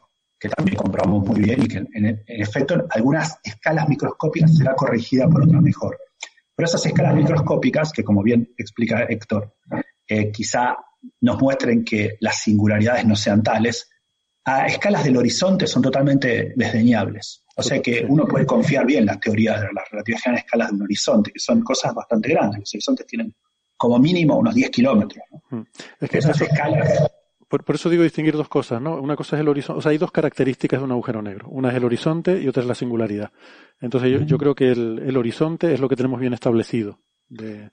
que 0.40 0.48
también 0.48 0.78
comprobamos 0.78 1.26
muy 1.26 1.40
bien 1.40 1.62
y 1.62 1.68
que 1.68 1.76
en, 1.92 2.24
efecto 2.26 2.72
en 2.72 2.84
algunas 2.88 3.38
escalas 3.44 3.86
microscópicas 3.86 4.56
será 4.56 4.74
corregida 4.74 5.28
por 5.28 5.42
otra 5.42 5.60
mejor. 5.60 5.98
Pero 6.56 6.66
esas 6.66 6.86
escalas 6.86 7.14
microscópicas, 7.14 7.92
que 7.92 8.02
como 8.02 8.22
bien 8.22 8.54
explica 8.56 9.02
Héctor, 9.02 9.56
eh, 10.06 10.32
quizá 10.32 10.74
nos 11.20 11.40
muestren 11.40 11.84
que 11.84 12.16
las 12.20 12.42
singularidades 12.42 13.06
no 13.06 13.16
sean 13.16 13.42
tales, 13.42 13.90
a 14.44 14.66
escalas 14.66 15.04
del 15.04 15.16
horizonte 15.16 15.66
son 15.66 15.82
totalmente 15.82 16.52
desdeñables. 16.56 17.44
O 17.56 17.62
sea 17.62 17.82
que 17.82 18.06
uno 18.08 18.24
puede 18.24 18.46
confiar 18.46 18.86
bien 18.86 19.00
en 19.00 19.06
las 19.06 19.20
teorías 19.20 19.60
de 19.60 19.72
la 19.72 19.82
relatividad 19.90 20.20
general 20.20 20.38
a 20.38 20.44
escalas 20.44 20.68
de 20.68 20.74
un 20.76 20.82
horizonte, 20.82 21.32
que 21.32 21.40
son 21.40 21.62
cosas 21.62 21.94
bastante 21.94 22.28
grandes. 22.30 22.60
Los 22.60 22.74
horizontes 22.74 23.06
tienen 23.06 23.34
como 23.76 23.98
mínimo 23.98 24.36
unos 24.36 24.54
10 24.54 24.70
kilómetros. 24.70 25.24
Mm. 25.50 25.62
Es 26.00 26.10
que 26.10 26.18
esas 26.18 26.40
escalas 26.40 27.10
por, 27.48 27.64
eso 27.74 27.88
digo 27.88 28.02
distinguir 28.02 28.36
dos 28.36 28.48
cosas, 28.48 28.80
¿no? 28.80 29.00
Una 29.00 29.16
cosa 29.16 29.36
es 29.36 29.40
el 29.40 29.48
horizonte, 29.48 29.78
o 29.78 29.82
sea, 29.82 29.90
hay 29.90 29.98
dos 29.98 30.12
características 30.12 30.80
de 30.80 30.84
un 30.84 30.92
agujero 30.92 31.22
negro. 31.22 31.48
Una 31.48 31.70
es 31.70 31.76
el 31.76 31.84
horizonte 31.84 32.38
y 32.40 32.46
otra 32.46 32.62
es 32.62 32.68
la 32.68 32.74
singularidad. 32.74 33.32
Entonces 33.80 34.26
yo, 34.26 34.36
creo 34.36 34.54
que 34.54 34.70
el, 34.70 35.16
horizonte 35.16 35.72
es 35.72 35.80
lo 35.80 35.88
que 35.88 35.96
tenemos 35.96 36.20
bien 36.20 36.34
establecido. 36.34 36.98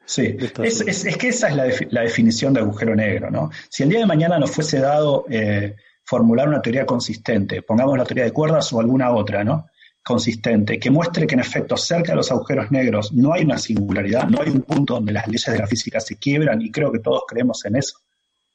Sí, 0.06 0.38
es, 0.64 1.18
que 1.18 1.28
esa 1.30 1.50
es 1.50 1.92
la, 1.92 2.02
definición 2.02 2.54
de 2.54 2.60
agujero 2.60 2.96
negro, 2.96 3.32
¿no? 3.32 3.52
Si 3.70 3.84
el 3.84 3.90
día 3.90 4.00
de 4.00 4.06
mañana 4.06 4.38
nos 4.38 4.52
fuese 4.52 4.80
dado 4.80 5.26
eh, 5.30 5.76
formular 6.04 6.48
una 6.48 6.62
teoría 6.62 6.86
consistente, 6.86 7.62
pongamos 7.62 7.98
la 7.98 8.04
teoría 8.04 8.26
de 8.26 8.32
cuerdas 8.32 8.72
o 8.74 8.80
alguna 8.80 9.12
otra, 9.12 9.44
¿no? 9.44 9.68
consistente, 10.06 10.80
que 10.80 10.92
muestre 10.92 11.26
que 11.26 11.34
en 11.34 11.40
efecto 11.40 11.76
cerca 11.76 12.12
de 12.12 12.18
los 12.18 12.32
agujeros 12.32 12.70
negros 12.70 13.12
no 13.12 13.34
hay 13.34 13.44
una 13.44 13.58
singularidad, 13.58 14.28
no 14.30 14.40
hay 14.40 14.50
un 14.50 14.62
punto 14.62 14.94
donde 14.94 15.12
las 15.12 15.26
leyes 15.26 15.44
de 15.48 15.58
la 15.58 15.66
física 15.66 16.00
se 16.00 16.18
quiebran, 16.18 16.62
y 16.62 16.70
creo 16.70 16.92
que 16.92 17.00
todos 17.00 17.24
creemos 17.28 17.66
en 17.66 17.78
eso, 17.78 17.98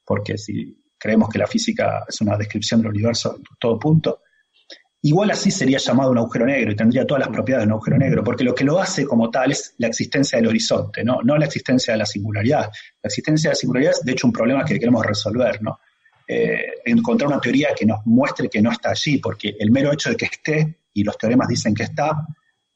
porque 0.05 0.37
si 0.37 0.81
creemos 0.97 1.27
que 1.27 1.39
la 1.39 1.47
física 1.47 2.05
es 2.07 2.21
una 2.21 2.37
descripción 2.37 2.81
del 2.81 2.91
universo 2.91 3.35
en 3.35 3.43
todo 3.59 3.77
punto, 3.77 4.21
igual 5.03 5.31
así 5.31 5.49
sería 5.49 5.77
llamado 5.77 6.11
un 6.11 6.17
agujero 6.17 6.45
negro 6.45 6.71
y 6.71 6.75
tendría 6.75 7.05
todas 7.05 7.21
las 7.21 7.29
propiedades 7.29 7.65
de 7.65 7.67
un 7.67 7.73
agujero 7.73 7.97
negro, 7.97 8.23
porque 8.23 8.43
lo 8.43 8.53
que 8.53 8.63
lo 8.63 8.79
hace 8.79 9.05
como 9.05 9.29
tal 9.29 9.51
es 9.51 9.73
la 9.77 9.87
existencia 9.87 10.37
del 10.37 10.47
horizonte, 10.47 11.03
no, 11.03 11.21
no 11.23 11.37
la 11.37 11.45
existencia 11.45 11.93
de 11.93 11.99
la 11.99 12.05
singularidad. 12.05 12.69
La 13.01 13.07
existencia 13.07 13.49
de 13.49 13.53
la 13.53 13.55
singularidad 13.55 13.93
es, 13.93 14.05
de 14.05 14.11
hecho, 14.11 14.27
un 14.27 14.33
problema 14.33 14.63
que 14.63 14.79
queremos 14.79 15.05
resolver, 15.05 15.61
¿no? 15.61 15.79
Eh, 16.27 16.65
encontrar 16.85 17.29
una 17.29 17.41
teoría 17.41 17.69
que 17.75 17.85
nos 17.85 18.05
muestre 18.05 18.47
que 18.47 18.61
no 18.61 18.71
está 18.71 18.91
allí, 18.91 19.17
porque 19.17 19.55
el 19.59 19.71
mero 19.71 19.91
hecho 19.91 20.11
de 20.11 20.15
que 20.15 20.25
esté, 20.25 20.77
y 20.93 21.03
los 21.03 21.17
teoremas 21.17 21.47
dicen 21.47 21.73
que 21.73 21.83
está, 21.83 22.25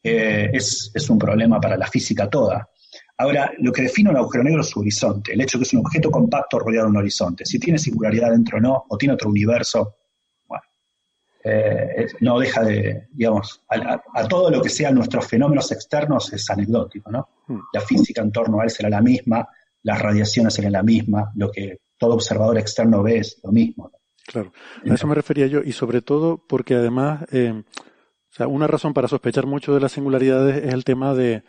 eh, 0.01 0.49
es, 0.51 0.91
es 0.93 1.09
un 1.09 1.19
problema 1.19 1.59
para 1.61 1.77
la 1.77 1.87
física 1.87 2.29
toda. 2.29 2.69
Ahora, 3.17 3.51
lo 3.59 3.71
que 3.71 3.83
define 3.83 4.09
un 4.09 4.17
agujero 4.17 4.43
negro 4.43 4.61
es 4.61 4.67
su 4.67 4.81
horizonte, 4.81 5.33
el 5.33 5.41
hecho 5.41 5.57
de 5.57 5.63
que 5.63 5.67
es 5.67 5.73
un 5.73 5.79
objeto 5.79 6.11
compacto 6.11 6.59
rodeado 6.59 6.87
de 6.87 6.91
un 6.91 6.97
horizonte. 6.97 7.45
Si 7.45 7.59
tiene 7.59 7.79
singularidad 7.79 8.31
dentro 8.31 8.57
o 8.57 8.61
no, 8.61 8.83
o 8.89 8.97
tiene 8.97 9.13
otro 9.13 9.29
universo, 9.29 9.95
eh, 11.47 12.07
no 12.21 12.39
deja 12.39 12.63
de, 12.63 13.07
digamos, 13.11 13.61
a, 13.69 14.27
todo 14.27 14.49
lo 14.49 14.61
que 14.63 14.69
sean 14.69 14.95
nuestros 14.95 15.27
fenómenos 15.27 15.71
externos 15.71 16.33
es 16.33 16.49
anecdótico, 16.49 17.11
¿no? 17.11 17.29
Hmm. 17.47 17.59
La 17.71 17.81
física 17.81 18.23
en 18.23 18.31
torno 18.31 18.59
a 18.59 18.63
él 18.63 18.71
será 18.71 18.89
la 18.89 19.01
misma, 19.01 19.47
las 19.83 20.01
radiaciones 20.01 20.55
serán 20.55 20.71
la 20.71 20.81
misma, 20.81 21.31
lo 21.35 21.51
que 21.51 21.81
todo 21.99 22.15
observador 22.15 22.57
externo 22.57 23.03
ve 23.03 23.19
es 23.19 23.39
lo 23.43 23.51
mismo. 23.51 23.91
Claro, 24.25 24.51
a 24.89 24.93
eso 24.95 25.05
me 25.05 25.13
refería 25.13 25.45
yo, 25.45 25.61
y 25.63 25.71
sobre 25.71 26.01
todo 26.01 26.43
porque 26.49 26.73
además, 26.73 27.25
eh, 27.31 27.51
o 27.51 28.33
sea, 28.33 28.47
una 28.47 28.65
razón 28.65 28.95
para 28.95 29.07
sospechar 29.07 29.45
mucho 29.45 29.75
de 29.75 29.81
las 29.81 29.91
singularidades 29.91 30.65
es 30.65 30.73
el 30.73 30.83
tema 30.83 31.13
de 31.13 31.43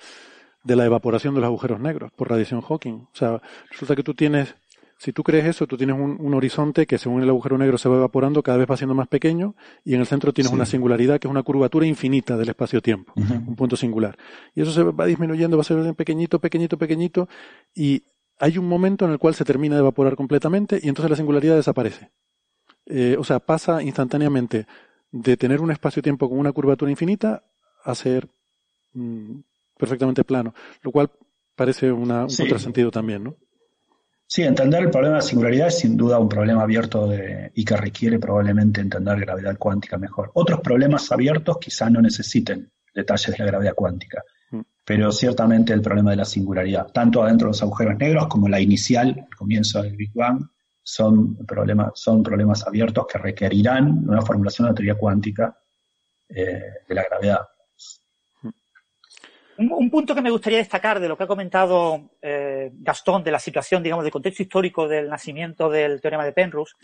de 0.66 0.74
la 0.74 0.85
evaporación 0.85 1.35
de 1.35 1.40
los 1.40 1.47
agujeros 1.47 1.78
negros 1.78 2.10
por 2.12 2.28
radiación 2.28 2.60
Hawking. 2.60 2.94
O 2.94 3.10
sea, 3.12 3.40
resulta 3.70 3.94
que 3.94 4.02
tú 4.02 4.14
tienes, 4.14 4.56
si 4.98 5.12
tú 5.12 5.23
crees 5.23 5.44
eso, 5.44 5.66
tú 5.66 5.77
tienes 5.77 5.97
un, 5.98 6.35
horizonte 6.35 6.86
que 6.86 6.97
según 6.97 7.23
el 7.23 7.28
agujero 7.28 7.59
negro 7.59 7.77
se 7.77 7.89
va 7.89 7.97
evaporando, 7.97 8.43
cada 8.43 8.56
vez 8.56 8.70
va 8.70 8.77
siendo 8.77 8.94
más 8.94 9.09
pequeño, 9.09 9.55
y 9.85 9.94
en 9.94 10.01
el 10.01 10.06
centro 10.06 10.32
tienes 10.32 10.52
una 10.52 10.64
singularidad 10.64 11.20
que 11.20 11.28
es 11.28 11.31
una 11.31 11.43
curvatura 11.43 11.86
infinita 11.86 12.36
del 12.36 12.48
espacio-tiempo, 12.48 13.12
un 13.16 13.56
punto 13.56 13.77
singular. 13.77 14.16
Y 14.55 14.62
eso 14.62 14.73
se 14.73 14.82
va 14.82 15.05
disminuyendo, 15.05 15.59
va 15.59 15.60
a 15.60 15.64
ser 15.64 15.94
pequeñito, 15.94 16.39
pequeñito, 16.39 16.78
pequeñito, 16.78 17.28
y 17.74 18.05
hay 18.39 18.56
un 18.56 18.68
momento 18.68 19.05
en 19.05 19.12
el 19.12 19.18
cual 19.18 19.35
se 19.35 19.44
termina 19.44 19.77
de 19.77 19.81
evaporar 19.81 20.16
completamente 20.16 20.81
y 20.82 20.89
entonces 20.89 21.10
la 21.10 21.16
singularidad 21.16 21.56
desaparece. 21.56 22.10
Eh, 22.86 23.16
o 23.18 23.24
sea, 23.24 23.40
pasa 23.40 23.82
instantáneamente 23.82 24.66
de 25.10 25.36
tener 25.36 25.60
un 25.60 25.70
espacio-tiempo 25.70 26.28
con 26.28 26.39
una 26.39 26.52
curvatura 26.52 26.90
infinita 26.90 27.44
a 27.85 27.94
ser 27.94 28.28
mm, 28.93 29.39
perfectamente 29.77 30.24
plano, 30.24 30.55
lo 30.82 30.90
cual 30.90 31.10
parece 31.55 31.93
una, 31.93 32.24
un 32.24 32.36
contrasentido 32.36 32.90
también, 32.90 33.24
¿no? 33.24 33.36
Sí, 34.28 34.42
entender 34.42 34.82
el 34.82 34.90
problema 34.90 35.16
de 35.16 35.22
la 35.22 35.28
singularidad 35.28 35.68
es 35.68 35.78
sin 35.78 35.96
duda 35.96 36.18
un 36.18 36.28
problema 36.28 36.62
abierto 36.62 37.06
de, 37.06 37.52
y 37.54 37.64
que 37.64 37.76
requiere 37.76 38.18
probablemente 38.18 38.80
entender 38.80 39.20
gravedad 39.20 39.56
cuántica 39.56 39.98
mejor. 39.98 40.32
Otros 40.34 40.60
problemas 40.60 41.12
abiertos 41.12 41.58
quizá 41.60 41.88
no 41.88 42.02
necesiten 42.02 42.70
detalles 42.92 43.30
de 43.30 43.38
la 43.38 43.50
gravedad 43.50 43.74
cuántica, 43.74 44.22
mm. 44.50 44.60
pero 44.84 45.12
ciertamente 45.12 45.72
el 45.72 45.80
problema 45.80 46.10
de 46.10 46.16
la 46.16 46.24
singularidad, 46.24 46.88
tanto 46.92 47.22
adentro 47.22 47.46
de 47.46 47.50
los 47.50 47.62
agujeros 47.62 47.96
negros 47.98 48.26
como 48.26 48.48
la 48.48 48.60
inicial, 48.60 49.10
el 49.16 49.36
comienzo 49.36 49.82
del 49.82 49.96
Big 49.96 50.12
Bang, 50.12 50.40
son 50.82 51.36
problemas, 51.46 51.92
son 51.94 52.22
problemas 52.22 52.66
abiertos 52.66 53.06
que 53.10 53.18
requerirán 53.18 54.08
una 54.08 54.22
formulación 54.22 54.66
de 54.66 54.70
la 54.70 54.74
teoría 54.74 54.94
cuántica 54.96 55.56
eh, 56.28 56.60
de 56.88 56.94
la 56.94 57.04
gravedad. 57.04 57.40
Un, 59.58 59.90
punto 59.90 60.14
que 60.14 60.20
me 60.20 60.30
gustaría 60.30 60.58
destacar 60.58 61.00
de 61.00 61.08
lo 61.08 61.16
que 61.16 61.24
ha 61.24 61.26
comentado 61.26 62.10
eh, 62.20 62.70
Gastón 62.74 63.24
de 63.24 63.30
la 63.30 63.38
situación, 63.38 63.82
digamos, 63.82 64.04
del 64.04 64.12
contexto 64.12 64.42
histórico 64.42 64.86
del 64.86 65.08
nacimiento 65.08 65.70
del 65.70 66.00
teorema 66.00 66.24
de 66.24 66.32
Penrose, 66.32 66.74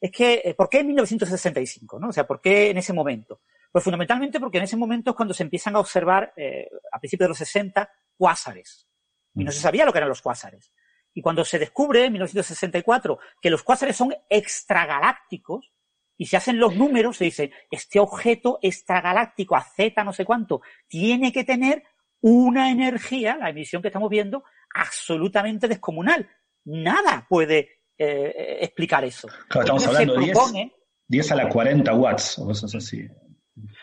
es 0.00 0.12
que, 0.12 0.42
eh, 0.44 0.54
¿por 0.54 0.68
qué 0.68 0.80
en 0.80 0.88
1965? 0.88 1.98
¿no? 1.98 2.08
O 2.08 2.12
sea, 2.12 2.26
¿por 2.26 2.40
qué 2.40 2.70
en 2.70 2.78
ese 2.78 2.92
momento? 2.92 3.40
Pues 3.72 3.82
fundamentalmente 3.82 4.38
porque 4.38 4.58
en 4.58 4.64
ese 4.64 4.76
momento 4.76 5.10
es 5.10 5.16
cuando 5.16 5.34
se 5.34 5.42
empiezan 5.42 5.76
a 5.76 5.80
observar, 5.80 6.32
eh, 6.36 6.68
a 6.92 6.98
principios 6.98 7.26
de 7.26 7.30
los 7.30 7.38
60, 7.38 7.90
cuásares. 8.16 8.86
Y 9.34 9.44
no 9.44 9.52
se 9.52 9.60
sabía 9.60 9.84
lo 9.84 9.92
que 9.92 9.98
eran 9.98 10.08
los 10.08 10.22
cuásares. 10.22 10.72
Y 11.12 11.22
cuando 11.22 11.44
se 11.44 11.58
descubre 11.58 12.04
en 12.04 12.12
1964 12.12 13.18
que 13.40 13.50
los 13.50 13.62
cuásares 13.62 13.96
son 13.96 14.14
extragalácticos, 14.28 15.72
y 16.20 16.26
se 16.26 16.36
hacen 16.36 16.58
los 16.58 16.76
números, 16.76 17.16
se 17.16 17.24
dice, 17.24 17.50
este 17.70 17.98
objeto 17.98 18.58
extragaláctico 18.60 19.56
a 19.56 19.62
Z 19.62 20.04
no 20.04 20.12
sé 20.12 20.26
cuánto, 20.26 20.60
tiene 20.86 21.32
que 21.32 21.44
tener 21.44 21.82
una 22.20 22.70
energía, 22.70 23.36
la 23.36 23.50
emisión 23.50 23.82
que 23.82 23.88
estamos 23.88 24.10
viendo, 24.10 24.44
absolutamente 24.74 25.68
descomunal. 25.68 26.28
Nada 26.64 27.26
puede 27.28 27.80
eh, 27.96 28.58
explicar 28.60 29.04
eso. 29.04 29.28
Claro, 29.48 29.76
estamos 29.76 29.86
hablando 29.86 30.14
de 30.14 30.72
10, 31.08 31.32
a 31.32 31.36
la 31.36 31.48
40 31.48 31.94
watts 31.94 32.38
o 32.38 32.46
cosas 32.46 32.74
así. 32.74 33.08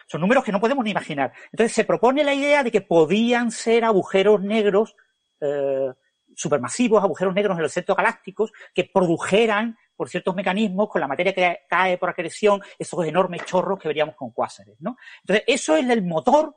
Son 0.08 0.22
números 0.22 0.44
que 0.44 0.52
no 0.52 0.62
podemos 0.62 0.84
ni 0.86 0.92
imaginar. 0.92 1.34
Entonces 1.52 1.74
se 1.74 1.84
propone 1.84 2.24
la 2.24 2.34
idea 2.34 2.64
de 2.64 2.72
que 2.72 2.82
podían 2.82 3.52
ser 3.52 3.84
agujeros 3.84 4.42
negros 4.42 4.96
eh, 5.42 5.92
supermasivos, 6.36 7.04
agujeros 7.04 7.34
negros 7.34 7.58
en 7.58 7.64
los 7.64 7.72
centros 7.74 7.98
galácticos, 7.98 8.52
que 8.74 8.86
produjeran 8.86 9.78
por 9.96 10.10
ciertos 10.10 10.36
mecanismos, 10.36 10.90
con 10.90 11.02
la 11.02 11.08
materia 11.08 11.34
que 11.34 11.62
cae 11.68 11.98
por 11.98 12.10
acreción, 12.10 12.62
esos 12.78 13.04
enormes 13.06 13.44
chorros 13.46 13.80
que 13.80 13.88
veríamos 13.88 14.16
con 14.16 14.32
cuásares, 14.32 14.78
¿no? 14.80 14.96
Entonces, 15.22 15.44
eso 15.48 15.76
es 15.76 15.90
el 15.90 16.04
motor 16.04 16.56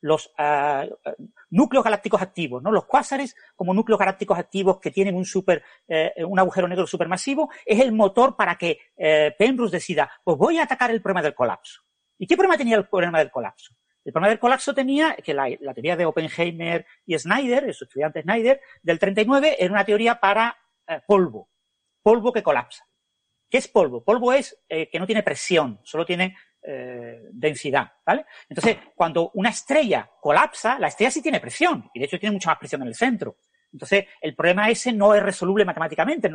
los 0.00 0.32
ah, 0.38 0.84
núcleos 1.50 1.84
galácticos 1.84 2.20
activos, 2.20 2.62
¿no? 2.62 2.70
Los 2.70 2.86
cuásares 2.86 3.34
como 3.54 3.74
núcleos 3.74 3.98
galácticos 3.98 4.38
activos 4.38 4.78
que 4.80 4.90
tienen 4.90 5.14
un 5.14 5.24
super, 5.24 5.62
eh, 5.88 6.12
un 6.26 6.38
agujero 6.38 6.68
negro 6.68 6.86
supermasivo, 6.86 7.50
es 7.64 7.80
el 7.80 7.92
motor 7.92 8.36
para 8.36 8.56
que 8.56 8.78
eh, 8.96 9.34
Penrose 9.38 9.76
decida, 9.76 10.10
pues 10.22 10.36
voy 10.36 10.58
a 10.58 10.64
atacar 10.64 10.90
el 10.90 11.02
problema 11.02 11.22
del 11.22 11.34
colapso. 11.34 11.82
¿Y 12.18 12.26
qué 12.26 12.36
problema 12.36 12.56
tenía 12.56 12.76
el 12.76 12.88
problema 12.88 13.18
del 13.18 13.30
colapso? 13.30 13.74
El 14.04 14.12
problema 14.12 14.30
del 14.30 14.38
colapso 14.38 14.72
tenía 14.72 15.16
que 15.16 15.34
la, 15.34 15.48
teoría 15.74 15.96
de 15.96 16.06
Oppenheimer 16.06 16.86
y 17.04 17.18
Snyder, 17.18 17.74
su 17.74 17.84
estudiante 17.84 18.22
Snyder, 18.22 18.60
del 18.82 18.98
39, 18.98 19.56
era 19.58 19.72
una 19.72 19.84
teoría 19.84 20.20
para 20.20 20.56
eh, 20.86 21.00
polvo, 21.06 21.50
polvo 22.02 22.32
que 22.32 22.42
colapsa. 22.42 22.86
¿Qué 23.48 23.58
es 23.58 23.68
polvo? 23.68 24.02
Polvo 24.02 24.32
es 24.32 24.60
que 24.68 24.98
no 24.98 25.06
tiene 25.06 25.22
presión, 25.22 25.78
solo 25.84 26.04
tiene 26.04 26.36
eh, 26.68 27.28
densidad, 27.32 27.92
¿vale? 28.04 28.26
Entonces, 28.48 28.76
cuando 28.94 29.30
una 29.34 29.50
estrella 29.50 30.10
colapsa, 30.20 30.78
la 30.78 30.88
estrella 30.88 31.10
sí 31.10 31.22
tiene 31.22 31.38
presión, 31.38 31.88
y 31.94 32.00
de 32.00 32.06
hecho 32.06 32.18
tiene 32.18 32.32
mucha 32.32 32.50
más 32.50 32.58
presión 32.58 32.82
en 32.82 32.88
el 32.88 32.94
centro. 32.94 33.36
Entonces, 33.72 34.06
el 34.20 34.34
problema 34.34 34.70
ese 34.70 34.92
no 34.92 35.14
es 35.14 35.22
resoluble 35.22 35.64
matemáticamente. 35.64 36.30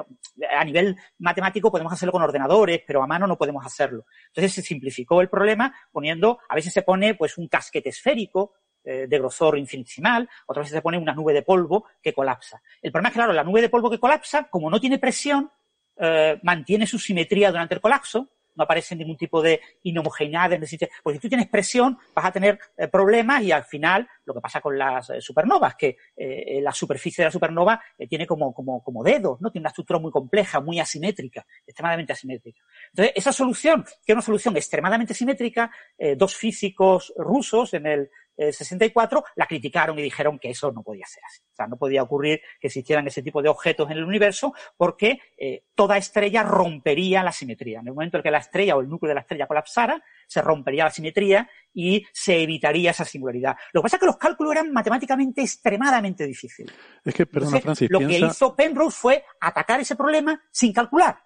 a 0.49 0.63
nivel 0.63 0.95
matemático 1.19 1.71
podemos 1.71 1.91
hacerlo 1.91 2.11
con 2.11 2.21
ordenadores, 2.21 2.81
pero 2.85 3.03
a 3.03 3.07
mano 3.07 3.27
no 3.27 3.37
podemos 3.37 3.65
hacerlo. 3.65 4.05
Entonces, 4.27 4.53
se 4.53 4.61
simplificó 4.61 5.21
el 5.21 5.29
problema 5.29 5.75
poniendo, 5.91 6.39
a 6.47 6.55
veces 6.55 6.71
se 6.71 6.83
pone 6.83 7.15
pues 7.15 7.37
un 7.37 7.47
casquete 7.47 7.89
esférico, 7.89 8.53
eh, 8.83 9.05
de 9.07 9.19
grosor 9.19 9.59
infinitesimal, 9.59 10.27
otras 10.47 10.63
veces 10.65 10.77
se 10.77 10.81
pone 10.81 10.97
una 10.97 11.13
nube 11.13 11.33
de 11.33 11.43
polvo 11.43 11.85
que 12.01 12.13
colapsa. 12.13 12.63
El 12.81 12.91
problema 12.91 13.09
es 13.09 13.13
que, 13.13 13.19
claro, 13.19 13.33
la 13.33 13.43
nube 13.43 13.61
de 13.61 13.69
polvo 13.69 13.91
que 13.91 13.99
colapsa, 13.99 14.47
como 14.49 14.71
no 14.71 14.79
tiene 14.79 14.97
presión, 14.97 15.51
eh, 15.97 16.39
mantiene 16.41 16.87
su 16.87 16.97
simetría 16.97 17.51
durante 17.51 17.75
el 17.75 17.81
colapso, 17.81 18.29
no 18.55 18.63
aparece 18.63 18.95
ningún 18.95 19.17
tipo 19.17 19.41
de 19.41 19.61
inhomogeneidad 19.83 20.61
sistema. 20.65 20.91
Porque 21.03 21.17
si 21.17 21.21
tú 21.21 21.29
tienes 21.29 21.47
presión, 21.47 21.97
vas 22.13 22.25
a 22.25 22.31
tener 22.31 22.59
eh, 22.77 22.87
problemas 22.87 23.43
y 23.43 23.51
al 23.51 23.63
final 23.63 24.07
lo 24.25 24.33
que 24.33 24.41
pasa 24.41 24.61
con 24.61 24.77
las 24.77 25.09
eh, 25.09 25.21
supernovas, 25.21 25.75
que 25.75 25.97
eh, 26.15 26.59
la 26.61 26.71
superficie 26.71 27.23
de 27.23 27.27
la 27.27 27.31
supernova 27.31 27.81
tiene 28.09 28.25
como, 28.25 28.53
como, 28.53 28.83
como 28.83 29.03
dedos, 29.03 29.39
¿no? 29.41 29.51
Tiene 29.51 29.63
una 29.63 29.69
estructura 29.69 29.99
muy 29.99 30.11
compleja, 30.11 30.59
muy 30.59 30.79
asimétrica, 30.79 31.45
extremadamente 31.65 32.13
asimétrica. 32.13 32.59
Entonces, 32.89 33.13
esa 33.15 33.31
solución, 33.31 33.83
que 33.83 34.11
es 34.11 34.15
una 34.15 34.21
solución 34.21 34.55
extremadamente 34.57 35.13
simétrica, 35.13 35.71
dos 36.17 36.35
físicos 36.35 37.13
rusos 37.17 37.73
en 37.73 37.85
el 37.85 38.09
64 38.37 39.23
la 39.35 39.45
criticaron 39.45 39.97
y 39.99 40.01
dijeron 40.01 40.39
que 40.39 40.49
eso 40.49 40.71
no 40.71 40.83
podía 40.83 41.05
ser 41.05 41.23
así. 41.25 41.41
O 41.51 41.55
sea, 41.55 41.67
no 41.67 41.77
podía 41.77 42.03
ocurrir 42.03 42.41
que 42.59 42.67
existieran 42.67 43.05
ese 43.07 43.21
tipo 43.21 43.41
de 43.41 43.49
objetos 43.49 43.89
en 43.91 43.97
el 43.97 44.03
universo 44.03 44.53
porque 44.77 45.19
eh, 45.37 45.65
toda 45.75 45.97
estrella 45.97 46.43
rompería 46.43 47.23
la 47.23 47.31
simetría. 47.31 47.79
En 47.79 47.87
el 47.87 47.93
momento 47.93 48.17
en 48.17 48.23
que 48.23 48.31
la 48.31 48.39
estrella 48.39 48.75
o 48.75 48.81
el 48.81 48.89
núcleo 48.89 49.09
de 49.09 49.15
la 49.15 49.21
estrella 49.21 49.47
colapsara, 49.47 50.03
se 50.27 50.41
rompería 50.41 50.85
la 50.85 50.91
simetría 50.91 51.49
y 51.73 52.05
se 52.11 52.41
evitaría 52.41 52.91
esa 52.91 53.05
singularidad. 53.05 53.55
Lo 53.73 53.81
que 53.81 53.83
pasa 53.83 53.95
es 53.97 53.99
que 53.99 54.05
los 54.05 54.17
cálculos 54.17 54.53
eran 54.53 54.71
matemáticamente 54.71 55.41
extremadamente 55.41 56.25
difíciles. 56.25 56.73
Es 57.03 57.13
que, 57.13 57.25
perdona, 57.25 57.59
Francis, 57.59 57.89
Lo 57.89 57.99
que 57.99 58.19
hizo 58.19 58.55
Penrose 58.55 58.97
fue 58.97 59.25
atacar 59.39 59.79
ese 59.79 59.95
problema 59.95 60.41
sin 60.51 60.73
calcular 60.73 61.19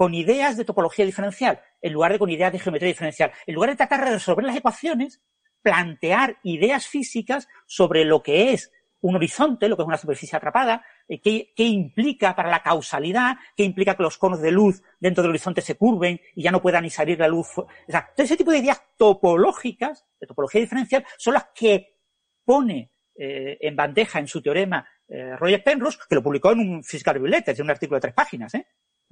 con 0.00 0.14
ideas 0.14 0.56
de 0.56 0.64
topología 0.64 1.04
diferencial, 1.04 1.60
en 1.82 1.92
lugar 1.92 2.12
de 2.12 2.18
con 2.18 2.30
ideas 2.30 2.50
de 2.50 2.58
geometría 2.58 2.88
diferencial. 2.88 3.32
En 3.46 3.54
lugar 3.54 3.68
de 3.68 3.76
tratar 3.76 4.02
de 4.02 4.12
resolver 4.12 4.46
las 4.46 4.56
ecuaciones, 4.56 5.20
plantear 5.62 6.38
ideas 6.42 6.86
físicas 6.86 7.48
sobre 7.66 8.04
lo 8.04 8.22
que 8.22 8.52
es 8.52 8.72
un 9.02 9.16
horizonte, 9.16 9.68
lo 9.68 9.76
que 9.76 9.82
es 9.82 9.88
una 9.88 9.96
superficie 9.96 10.36
atrapada, 10.36 10.84
eh, 11.08 11.20
qué, 11.20 11.52
qué, 11.56 11.64
implica 11.64 12.36
para 12.36 12.50
la 12.50 12.62
causalidad, 12.62 13.36
qué 13.56 13.64
implica 13.64 13.96
que 13.96 14.02
los 14.02 14.18
conos 14.18 14.40
de 14.40 14.50
luz 14.50 14.82
dentro 14.98 15.22
del 15.22 15.30
horizonte 15.30 15.62
se 15.62 15.76
curven 15.76 16.20
y 16.34 16.42
ya 16.42 16.50
no 16.50 16.60
pueda 16.60 16.80
ni 16.80 16.90
salir 16.90 17.18
la 17.18 17.28
luz. 17.28 17.56
O 17.58 17.68
sea, 17.88 18.10
todo 18.14 18.24
ese 18.24 18.36
tipo 18.36 18.50
de 18.50 18.58
ideas 18.58 18.82
topológicas, 18.96 20.06
de 20.20 20.26
topología 20.26 20.60
diferencial, 20.60 21.04
son 21.16 21.34
las 21.34 21.46
que 21.54 21.96
pone 22.44 22.92
eh, 23.14 23.58
en 23.60 23.76
bandeja 23.76 24.18
en 24.18 24.26
su 24.26 24.42
teorema 24.42 24.86
eh, 25.08 25.36
Roger 25.36 25.62
Penrose, 25.62 25.98
que 26.08 26.14
lo 26.14 26.22
publicó 26.22 26.52
en 26.52 26.60
un 26.60 26.84
Physical 26.84 27.14
Review 27.14 27.30
Letters, 27.30 27.58
en 27.58 27.64
un 27.64 27.70
artículo 27.70 27.96
de 27.96 28.02
tres 28.02 28.14
páginas, 28.14 28.54
¿eh? 28.54 28.66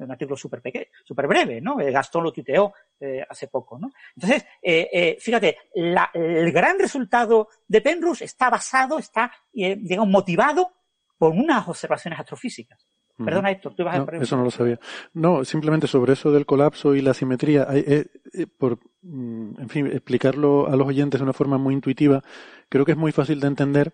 Un 0.04 0.10
artículo 0.10 0.36
súper 0.36 0.60
pequeño, 0.60 0.86
súper 1.04 1.26
breve, 1.26 1.60
¿no? 1.60 1.80
Eh, 1.80 1.90
Gastón 1.90 2.24
lo 2.24 2.32
tuiteó 2.32 2.72
eh, 3.00 3.24
hace 3.28 3.48
poco, 3.48 3.78
¿no? 3.78 3.90
Entonces, 4.14 4.46
eh, 4.62 5.16
fíjate, 5.20 5.56
el 5.74 6.52
gran 6.52 6.78
resultado 6.78 7.48
de 7.66 7.80
Penrose 7.80 8.24
está 8.24 8.50
basado, 8.50 8.98
está, 8.98 9.32
digamos, 9.52 10.08
motivado 10.08 10.72
por 11.16 11.32
unas 11.32 11.66
observaciones 11.68 12.20
astrofísicas. 12.20 12.86
Perdona, 13.16 13.50
Héctor, 13.50 13.74
tú 13.74 13.82
ibas 13.82 13.98
a 13.98 14.16
Eso 14.16 14.36
no 14.36 14.44
lo 14.44 14.50
sabía. 14.52 14.78
No, 15.12 15.44
simplemente 15.44 15.88
sobre 15.88 16.12
eso 16.12 16.30
del 16.30 16.46
colapso 16.46 16.94
y 16.94 17.00
la 17.00 17.14
simetría, 17.14 17.66
por, 18.58 18.78
mm, 19.02 19.60
en 19.60 19.68
fin, 19.68 19.86
explicarlo 19.88 20.68
a 20.68 20.76
los 20.76 20.86
oyentes 20.86 21.18
de 21.18 21.24
una 21.24 21.32
forma 21.32 21.58
muy 21.58 21.74
intuitiva, 21.74 22.22
creo 22.68 22.84
que 22.84 22.92
es 22.92 22.98
muy 22.98 23.10
fácil 23.10 23.40
de 23.40 23.48
entender. 23.48 23.92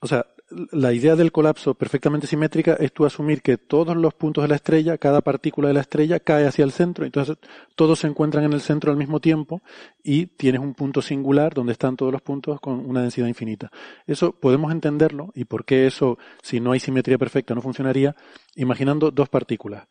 O 0.00 0.06
sea, 0.06 0.26
la 0.72 0.92
idea 0.92 1.16
del 1.16 1.32
colapso 1.32 1.74
perfectamente 1.74 2.26
simétrica 2.26 2.74
es 2.74 2.92
tú 2.92 3.04
asumir 3.04 3.42
que 3.42 3.56
todos 3.56 3.96
los 3.96 4.14
puntos 4.14 4.42
de 4.42 4.48
la 4.48 4.56
estrella, 4.56 4.98
cada 4.98 5.20
partícula 5.20 5.68
de 5.68 5.74
la 5.74 5.80
estrella 5.80 6.20
cae 6.20 6.46
hacia 6.46 6.64
el 6.64 6.72
centro, 6.72 7.04
entonces 7.04 7.36
todos 7.74 8.00
se 8.00 8.06
encuentran 8.06 8.44
en 8.44 8.52
el 8.52 8.60
centro 8.60 8.90
al 8.90 8.96
mismo 8.96 9.20
tiempo 9.20 9.62
y 10.02 10.26
tienes 10.26 10.60
un 10.60 10.74
punto 10.74 11.02
singular 11.02 11.54
donde 11.54 11.72
están 11.72 11.96
todos 11.96 12.12
los 12.12 12.22
puntos 12.22 12.60
con 12.60 12.88
una 12.88 13.02
densidad 13.02 13.26
infinita. 13.26 13.70
Eso 14.06 14.32
podemos 14.32 14.72
entenderlo 14.72 15.30
y 15.34 15.44
por 15.44 15.64
qué 15.64 15.86
eso, 15.86 16.18
si 16.42 16.60
no 16.60 16.72
hay 16.72 16.80
simetría 16.80 17.18
perfecta, 17.18 17.54
no 17.54 17.62
funcionaría, 17.62 18.16
imaginando 18.56 19.10
dos 19.10 19.28
partículas 19.28 19.86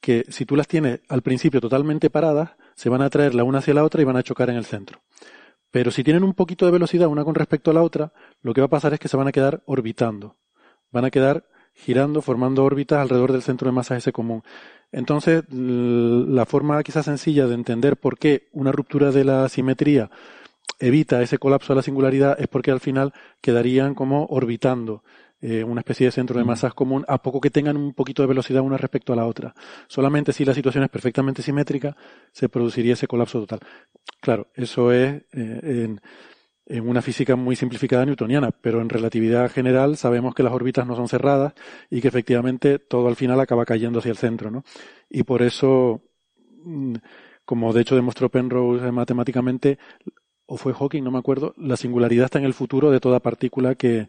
que 0.00 0.26
si 0.28 0.44
tú 0.44 0.54
las 0.54 0.68
tienes 0.68 1.00
al 1.08 1.22
principio 1.22 1.62
totalmente 1.62 2.10
paradas, 2.10 2.50
se 2.74 2.90
van 2.90 3.00
a 3.00 3.06
atraer 3.06 3.34
la 3.34 3.42
una 3.42 3.60
hacia 3.60 3.72
la 3.72 3.84
otra 3.84 4.02
y 4.02 4.04
van 4.04 4.18
a 4.18 4.22
chocar 4.22 4.50
en 4.50 4.56
el 4.56 4.66
centro. 4.66 5.00
Pero 5.74 5.90
si 5.90 6.04
tienen 6.04 6.22
un 6.22 6.34
poquito 6.34 6.66
de 6.66 6.70
velocidad 6.70 7.08
una 7.08 7.24
con 7.24 7.34
respecto 7.34 7.72
a 7.72 7.74
la 7.74 7.82
otra, 7.82 8.12
lo 8.42 8.54
que 8.54 8.60
va 8.60 8.66
a 8.66 8.70
pasar 8.70 8.94
es 8.94 9.00
que 9.00 9.08
se 9.08 9.16
van 9.16 9.26
a 9.26 9.32
quedar 9.32 9.64
orbitando. 9.66 10.36
Van 10.92 11.04
a 11.04 11.10
quedar 11.10 11.48
girando, 11.74 12.22
formando 12.22 12.62
órbitas 12.62 13.00
alrededor 13.00 13.32
del 13.32 13.42
centro 13.42 13.66
de 13.66 13.72
masa 13.72 13.96
ese 13.96 14.12
común. 14.12 14.44
Entonces, 14.92 15.42
la 15.50 16.46
forma 16.46 16.80
quizás 16.84 17.06
sencilla 17.06 17.48
de 17.48 17.56
entender 17.56 17.96
por 17.96 18.18
qué 18.18 18.46
una 18.52 18.70
ruptura 18.70 19.10
de 19.10 19.24
la 19.24 19.48
simetría 19.48 20.10
evita 20.78 21.20
ese 21.22 21.38
colapso 21.38 21.72
de 21.72 21.78
la 21.78 21.82
singularidad 21.82 22.40
es 22.40 22.46
porque 22.46 22.70
al 22.70 22.78
final 22.78 23.12
quedarían 23.40 23.96
como 23.96 24.26
orbitando 24.26 25.02
eh, 25.46 25.62
una 25.62 25.80
especie 25.80 26.06
de 26.06 26.10
centro 26.10 26.38
de 26.38 26.44
masas 26.44 26.72
común 26.72 27.04
a 27.06 27.20
poco 27.20 27.38
que 27.38 27.50
tengan 27.50 27.76
un 27.76 27.92
poquito 27.92 28.22
de 28.22 28.28
velocidad 28.28 28.62
una 28.62 28.78
respecto 28.78 29.12
a 29.12 29.16
la 29.16 29.26
otra. 29.26 29.54
Solamente 29.88 30.32
si 30.32 30.42
la 30.42 30.54
situación 30.54 30.84
es 30.84 30.88
perfectamente 30.88 31.42
simétrica 31.42 31.94
se 32.32 32.48
produciría 32.48 32.94
ese 32.94 33.06
colapso 33.06 33.40
total. 33.40 33.60
Claro, 34.22 34.48
eso 34.54 34.90
es 34.90 35.22
eh, 35.32 35.60
en, 35.62 36.00
en 36.64 36.88
una 36.88 37.02
física 37.02 37.36
muy 37.36 37.56
simplificada 37.56 38.06
newtoniana, 38.06 38.52
pero 38.52 38.80
en 38.80 38.88
relatividad 38.88 39.50
general 39.50 39.98
sabemos 39.98 40.34
que 40.34 40.42
las 40.42 40.54
órbitas 40.54 40.86
no 40.86 40.96
son 40.96 41.08
cerradas 41.08 41.52
y 41.90 42.00
que 42.00 42.08
efectivamente 42.08 42.78
todo 42.78 43.08
al 43.08 43.16
final 43.16 43.38
acaba 43.38 43.66
cayendo 43.66 43.98
hacia 43.98 44.12
el 44.12 44.16
centro, 44.16 44.50
¿no? 44.50 44.64
Y 45.10 45.24
por 45.24 45.42
eso, 45.42 46.00
mm, 46.64 46.94
como 47.44 47.74
de 47.74 47.82
hecho 47.82 47.96
demostró 47.96 48.30
Penrose 48.30 48.90
matemáticamente, 48.92 49.78
o 50.46 50.56
fue 50.56 50.72
Hawking, 50.72 51.02
no 51.02 51.10
me 51.10 51.18
acuerdo, 51.18 51.52
la 51.58 51.76
singularidad 51.76 52.26
está 52.26 52.38
en 52.38 52.46
el 52.46 52.54
futuro 52.54 52.90
de 52.90 53.00
toda 53.00 53.20
partícula 53.20 53.74
que, 53.74 54.08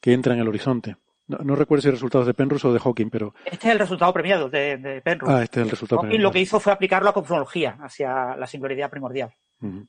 que 0.00 0.12
entra 0.12 0.34
en 0.34 0.40
el 0.40 0.48
horizonte. 0.48 0.96
No, 1.28 1.54
recuerdo 1.54 1.82
si 1.82 1.88
el 1.88 1.94
resultado 1.94 2.24
de 2.24 2.32
Penrose 2.32 2.66
o 2.66 2.72
de 2.72 2.80
Hawking, 2.80 3.10
pero... 3.10 3.34
Este 3.44 3.68
es 3.68 3.72
el 3.74 3.78
resultado 3.78 4.14
premiado 4.14 4.48
de, 4.48 5.02
Penrose. 5.04 5.32
Ah, 5.32 5.42
este 5.42 5.60
es 5.60 5.64
el 5.66 5.70
resultado 5.70 6.00
Hawking 6.00 6.22
lo 6.22 6.30
que 6.30 6.40
hizo 6.40 6.58
fue 6.58 6.72
aplicarlo 6.72 7.10
a 7.10 7.12
cosmología, 7.12 7.76
hacia 7.82 8.34
la 8.34 8.46
singularidad 8.46 8.90
primordial. 8.90 9.30
O 9.60 9.86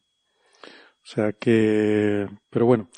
sea 1.01 1.31
que... 1.31 2.27
Pero 2.49 2.65
bueno. 2.65 2.89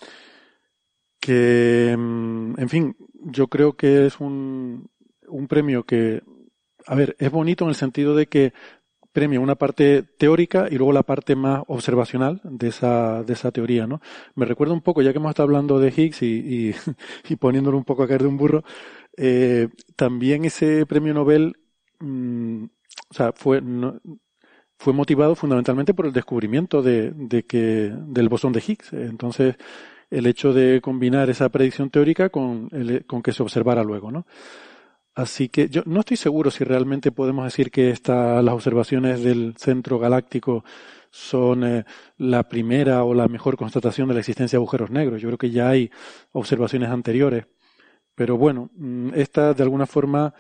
Que... 1.20 1.96
Mm, 1.96 2.60
en 2.60 2.70
fin, 2.70 2.96
yo 3.14 3.48
creo 3.48 3.74
que 3.74 4.08
es 4.08 4.20
un, 4.20 4.90
un 5.28 5.48
premio 5.48 5.84
que... 5.84 6.24
A 6.88 6.96
ver, 6.96 7.16
es 7.20 7.30
bonito 7.30 7.66
en 7.66 7.70
el 7.70 7.76
sentido 7.76 8.16
de 8.16 8.26
que 8.26 8.54
premia 9.12 9.40
una 9.40 9.56
parte 9.56 10.04
teórica 10.04 10.68
y 10.70 10.76
luego 10.76 10.94
la 10.94 11.04
parte 11.04 11.36
más 11.36 11.64
observacional 11.68 12.42
de 12.44 12.70
esa, 12.70 13.24
de 13.24 13.34
esa 13.34 13.52
teoría, 13.52 13.88
¿no? 13.88 14.02
Me 14.36 14.46
recuerda 14.46 14.74
un 14.74 14.82
poco, 14.82 15.02
ya 15.02 15.12
que 15.12 15.18
hemos 15.20 15.32
estado 15.32 15.48
hablando 15.48 15.80
de 15.80 15.94
Higgs 15.96 16.22
y, 16.22 16.74
y, 17.30 17.36
poniéndolo 17.38 17.78
un 17.78 17.84
poco 17.84 18.04
a 18.04 18.08
caer 18.08 18.22
de 18.22 18.28
un 18.28 18.38
burro, 18.38 18.64
eh, 19.18 19.70
también 19.96 20.46
ese 20.46 20.86
premio 20.86 21.14
Nobel, 21.14 21.58
mm, 22.00 22.64
o 23.10 23.14
sea, 23.14 23.34
fue, 23.34 23.62
fue 24.78 24.94
motivado 24.94 25.36
fundamentalmente 25.36 25.94
por 25.94 26.06
el 26.06 26.14
descubrimiento 26.14 26.82
de, 26.82 27.12
de 27.12 27.44
que, 27.44 27.94
del 28.08 28.30
bosón 28.30 28.54
de 28.54 28.64
Higgs. 28.66 28.94
Entonces, 28.94 29.56
el 30.10 30.28
hecho 30.28 30.54
de 30.54 30.82
combinar 30.82 31.30
esa 31.30 31.50
predicción 31.50 31.90
teórica 31.90 32.30
con, 32.30 32.70
el, 32.72 33.06
con 33.06 33.22
que 33.22 33.32
se 33.32 33.44
observara 33.44 33.84
luego, 33.84 34.12
¿no? 34.12 34.26
Así 35.14 35.50
que 35.50 35.68
yo 35.70 35.84
no 35.86 36.00
estoy 36.00 36.18
seguro 36.18 36.52
si 36.52 36.64
realmente 36.64 37.12
podemos 37.12 37.44
decir 37.44 37.70
que 37.70 37.90
esta, 37.90 38.42
las 38.42 38.54
observaciones 38.54 39.22
del 39.22 39.56
centro 39.58 40.00
galáctico 40.00 40.64
son 41.10 41.66
eh, 41.66 41.86
la 42.18 42.44
primera 42.48 43.04
o 43.04 43.14
la 43.14 43.28
mejor 43.28 43.58
constatación 43.58 44.08
de 44.08 44.14
la 44.14 44.22
existencia 44.22 44.58
de 44.58 44.62
agujeros 44.62 44.90
negros. 44.90 45.22
Yo 45.22 45.28
creo 45.28 45.38
que 45.38 45.52
ya 45.52 45.70
hay 45.70 45.92
observaciones 46.32 46.90
anteriores. 46.90 47.46
Pero 48.16 48.38
bueno, 48.38 48.70
mm, 48.76 49.10
esta 49.16 49.54
de 49.54 49.64
alguna 49.64 49.86
forma, 49.86 50.34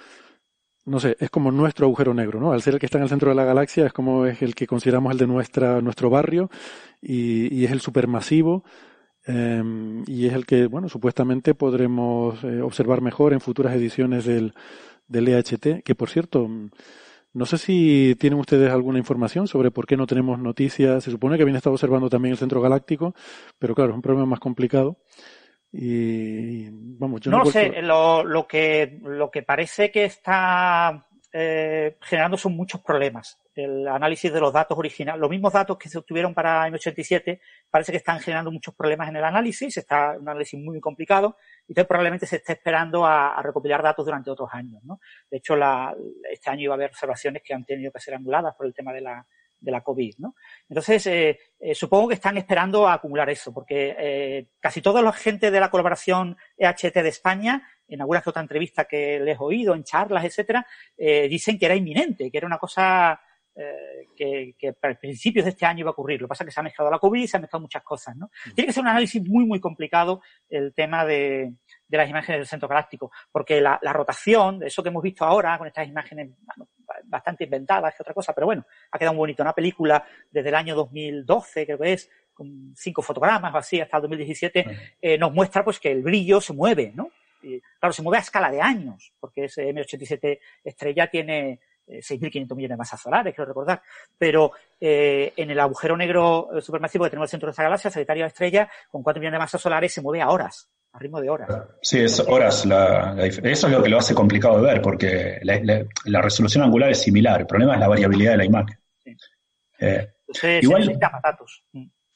no 0.85 0.99
sé, 1.01 1.17
es 1.19 1.29
como 1.29 1.51
nuestro 1.51 1.87
agujero 1.87 2.13
negro, 2.13 2.39
¿no? 2.39 2.53
Al 2.53 2.61
ser 2.61 2.75
el 2.75 2.79
que 2.79 2.85
está 2.85 2.97
en 2.97 3.03
el 3.03 3.09
centro 3.09 3.29
de 3.29 3.35
la 3.35 3.45
galaxia, 3.45 3.85
es 3.85 3.93
como 3.93 4.25
es 4.25 4.41
el 4.41 4.55
que 4.55 4.67
consideramos 4.67 5.11
el 5.11 5.17
de 5.17 5.27
nuestra, 5.27 5.81
nuestro 5.81 6.09
barrio 6.09 6.49
y, 7.01 7.53
y 7.53 7.65
es 7.65 7.71
el 7.71 7.81
supermasivo 7.81 8.63
Em, 9.31 10.03
y 10.07 10.27
es 10.27 10.33
el 10.33 10.45
que, 10.45 10.67
bueno, 10.67 10.89
supuestamente 10.89 11.55
podremos 11.55 12.43
eh, 12.43 12.61
observar 12.61 13.01
mejor 13.01 13.31
en 13.31 13.39
futuras 13.39 13.73
ediciones 13.73 14.25
del, 14.25 14.53
del 15.07 15.27
EHT, 15.27 15.83
que 15.83 15.95
por 15.95 16.09
cierto, 16.09 16.47
mm, 16.47 16.69
no 17.33 17.45
sé 17.45 17.57
si 17.57 18.15
tienen 18.19 18.39
ustedes 18.39 18.71
alguna 18.71 18.99
información 18.99 19.47
sobre 19.47 19.71
por 19.71 19.85
qué 19.85 19.95
no 19.95 20.05
tenemos 20.05 20.37
noticias. 20.39 21.03
Se 21.03 21.11
supone 21.11 21.37
que 21.37 21.43
habían 21.43 21.55
estado 21.55 21.75
observando 21.75 22.09
también 22.09 22.33
el 22.33 22.37
centro 22.37 22.59
galáctico, 22.59 23.15
pero 23.57 23.73
claro, 23.73 23.91
es 23.91 23.95
un 23.95 24.01
problema 24.01 24.25
más 24.25 24.39
complicado. 24.39 24.97
Y 25.71 26.67
vamos, 26.71 27.21
yo 27.21 27.31
no, 27.31 27.39
lo 27.39 27.45
sé. 27.45 27.81
Lo, 27.81 28.25
lo, 28.25 28.45
que, 28.45 28.99
lo 29.03 29.31
que 29.31 29.43
parece 29.43 29.89
que 29.91 30.03
está 30.03 31.07
eh, 31.33 31.97
generando 32.01 32.37
son 32.37 32.55
muchos 32.55 32.81
problemas. 32.81 33.37
El 33.55 33.87
análisis 33.87 34.31
de 34.31 34.39
los 34.39 34.51
datos 34.51 34.77
originales, 34.77 35.19
los 35.19 35.29
mismos 35.29 35.53
datos 35.53 35.77
que 35.77 35.87
se 35.87 35.97
obtuvieron 35.97 36.33
para 36.33 36.67
M87, 36.67 37.39
parece 37.69 37.91
que 37.91 37.99
están 37.99 38.19
generando 38.19 38.51
muchos 38.51 38.75
problemas 38.75 39.09
en 39.09 39.15
el 39.15 39.23
análisis, 39.23 39.77
está 39.77 40.17
un 40.19 40.27
análisis 40.27 40.59
muy 40.59 40.79
complicado, 40.79 41.37
y 41.67 41.71
entonces 41.71 41.87
probablemente 41.87 42.25
se 42.25 42.37
esté 42.37 42.53
esperando 42.53 43.05
a, 43.05 43.41
recopilar 43.41 43.81
datos 43.81 44.05
durante 44.05 44.29
otros 44.29 44.49
años. 44.51 44.83
¿no? 44.83 44.99
De 45.29 45.37
hecho, 45.37 45.55
este 46.29 46.49
año 46.49 46.63
iba 46.63 46.73
a 46.73 46.75
haber 46.75 46.89
observaciones 46.89 47.41
que 47.43 47.53
han 47.53 47.65
tenido 47.65 47.91
que 47.91 47.99
ser 47.99 48.13
anuladas 48.13 48.55
por 48.55 48.65
el 48.65 48.73
tema 48.73 48.91
de 48.91 49.01
la, 49.01 49.25
de 49.61 49.71
la 49.71 49.81
COVID, 49.81 50.15
¿no? 50.17 50.35
Entonces, 50.67 51.05
eh, 51.07 51.39
eh, 51.59 51.75
supongo 51.75 52.09
que 52.09 52.15
están 52.15 52.37
esperando 52.37 52.87
a 52.87 52.93
acumular 52.93 53.29
eso, 53.29 53.53
porque 53.53 53.95
eh, 53.97 54.47
casi 54.59 54.81
toda 54.81 55.01
la 55.01 55.13
gente 55.13 55.51
de 55.51 55.59
la 55.59 55.69
colaboración 55.69 56.35
EHT 56.57 56.95
de 56.95 57.09
España, 57.09 57.67
en 57.93 58.01
algunas 58.01 58.25
otras 58.25 58.43
entrevistas 58.43 58.87
que 58.89 59.19
les 59.19 59.37
he 59.37 59.43
oído, 59.43 59.75
en 59.75 59.83
charlas, 59.83 60.25
etcétera, 60.25 60.65
dicen 60.97 61.59
que 61.59 61.65
era 61.65 61.75
inminente, 61.75 62.31
que 62.31 62.37
era 62.37 62.47
una 62.47 62.57
cosa 62.57 63.19
eh, 63.53 64.07
que, 64.15 64.55
que 64.57 64.71
para 64.71 64.97
principios 64.97 65.43
de 65.43 65.51
este 65.51 65.65
año 65.65 65.81
iba 65.81 65.89
a 65.89 65.91
ocurrir. 65.91 66.21
Lo 66.21 66.27
que 66.27 66.29
pasa 66.29 66.45
es 66.45 66.47
que 66.47 66.51
se 66.53 66.59
ha 66.61 66.63
mezclado 66.63 66.89
la 66.89 66.99
COVID, 66.99 67.27
se 67.27 67.35
han 67.35 67.41
mezclado 67.41 67.61
muchas 67.61 67.83
cosas, 67.83 68.15
¿no? 68.15 68.31
Tiene 68.55 68.67
que 68.67 68.73
ser 68.73 68.81
un 68.81 68.87
análisis 68.87 69.21
muy, 69.27 69.45
muy 69.45 69.59
complicado 69.59 70.21
el 70.47 70.73
tema 70.73 71.05
de, 71.05 71.55
de 71.85 71.97
las 71.97 72.09
imágenes 72.09 72.39
del 72.39 72.47
centro 72.47 72.69
galáctico, 72.69 73.11
porque 73.29 73.59
la, 73.59 73.77
la 73.81 73.91
rotación, 73.91 74.63
eso 74.63 74.81
que 74.81 74.87
hemos 74.87 75.03
visto 75.03 75.25
ahora 75.25 75.57
con 75.57 75.67
estas 75.67 75.85
imágenes 75.85 76.29
bueno, 76.39 76.69
bastante 77.03 77.43
inventadas, 77.43 77.93
que 77.93 78.03
otra 78.03 78.13
cosa, 78.13 78.31
pero 78.31 78.47
bueno, 78.47 78.65
ha 78.89 78.97
quedado 78.97 79.15
muy 79.15 79.23
bonito. 79.23 79.43
Una 79.43 79.53
película 79.53 80.01
desde 80.29 80.47
el 80.47 80.55
año 80.55 80.73
2012, 80.73 81.65
creo 81.65 81.77
que 81.77 81.93
es, 81.93 82.09
con 82.33 82.73
cinco 82.73 83.01
fotogramas 83.01 83.53
o 83.53 83.57
así, 83.57 83.81
hasta 83.81 83.97
el 83.97 84.03
2017, 84.03 84.95
eh, 85.01 85.17
nos 85.17 85.33
muestra 85.33 85.65
pues 85.65 85.77
que 85.77 85.91
el 85.91 86.03
brillo 86.03 86.39
se 86.39 86.53
mueve, 86.53 86.93
¿no? 86.95 87.09
Y, 87.43 87.61
claro, 87.79 87.93
se 87.93 88.01
mueve 88.01 88.17
a 88.17 88.21
escala 88.21 88.51
de 88.51 88.61
años, 88.61 89.13
porque 89.19 89.45
ese 89.45 89.69
M87 89.73 90.39
estrella 90.63 91.07
tiene 91.07 91.59
6.500 91.87 92.55
millones 92.55 92.69
de 92.69 92.77
masas 92.77 93.01
solares, 93.01 93.33
quiero 93.33 93.49
recordar. 93.49 93.81
Pero 94.17 94.51
eh, 94.79 95.33
en 95.35 95.51
el 95.51 95.59
agujero 95.59 95.97
negro 95.97 96.49
supermasivo 96.61 97.03
que 97.05 97.09
tenemos 97.09 97.27
al 97.27 97.31
centro 97.31 97.47
de 97.47 97.51
esta 97.51 97.63
galaxia, 97.63 97.91
Sagitario 97.91 98.25
Estrella, 98.25 98.69
con 98.89 99.03
4 99.03 99.19
millones 99.19 99.37
de 99.37 99.43
masas 99.43 99.61
solares, 99.61 99.93
se 99.93 100.01
mueve 100.01 100.21
a 100.21 100.29
horas, 100.29 100.69
a 100.93 100.99
ritmo 100.99 101.19
de 101.19 101.29
horas. 101.29 101.49
Sí, 101.81 101.99
es 101.99 102.19
horas. 102.19 102.65
La, 102.65 103.13
la, 103.13 103.25
eso 103.25 103.67
es 103.67 103.73
lo 103.73 103.83
que 103.83 103.89
lo 103.89 103.97
hace 103.97 104.13
complicado 104.13 104.61
de 104.61 104.73
ver, 104.73 104.81
porque 104.81 105.39
la, 105.43 106.21
resolución 106.21 106.63
angular 106.63 106.91
es 106.91 107.01
similar. 107.01 107.41
El 107.41 107.47
problema 107.47 107.73
es 107.73 107.79
la 107.79 107.87
variabilidad 107.87 108.31
de 108.31 108.37
la 108.37 108.45
imagen. 108.45 108.77
Sí. 109.03 109.15
Eh, 109.79 110.07
Entonces, 110.27 110.63
igual, 110.63 110.85
se 110.85 110.97
patatos. 110.97 111.63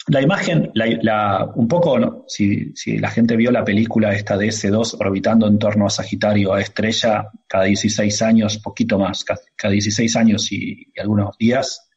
La 0.07 0.22
imagen, 0.22 0.72
la, 0.76 1.52
un 1.56 1.68
poco, 1.68 2.26
si, 2.27 2.72
si, 2.76 2.99
la 2.99 3.10
gente 3.10 3.36
vio 3.36 3.52
la 3.52 3.65
película 3.65 4.14
esta 4.14 4.38
de 4.38 4.48
S2 4.49 4.98
orbitando 4.99 5.48
en 5.48 5.57
torno 5.57 5.88
a 5.88 5.90
Sagitario, 5.90 6.53
a 6.53 6.61
Estrella, 6.61 7.32
cada 7.48 7.64
16 7.64 8.22
años, 8.22 8.60
poquito 8.60 8.99
más, 8.99 9.26
cada 9.56 9.72
16 9.72 10.15
años 10.15 10.52
y, 10.52 10.91
algunos 10.99 11.36
días, 11.40 11.90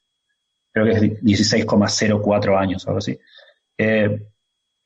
creo 0.73 0.87
que 0.87 0.93
es 0.93 1.03
16,04 1.23 2.59
años 2.59 2.87
algo 2.87 2.99
así. 2.99 3.19
Eh, 3.77 4.27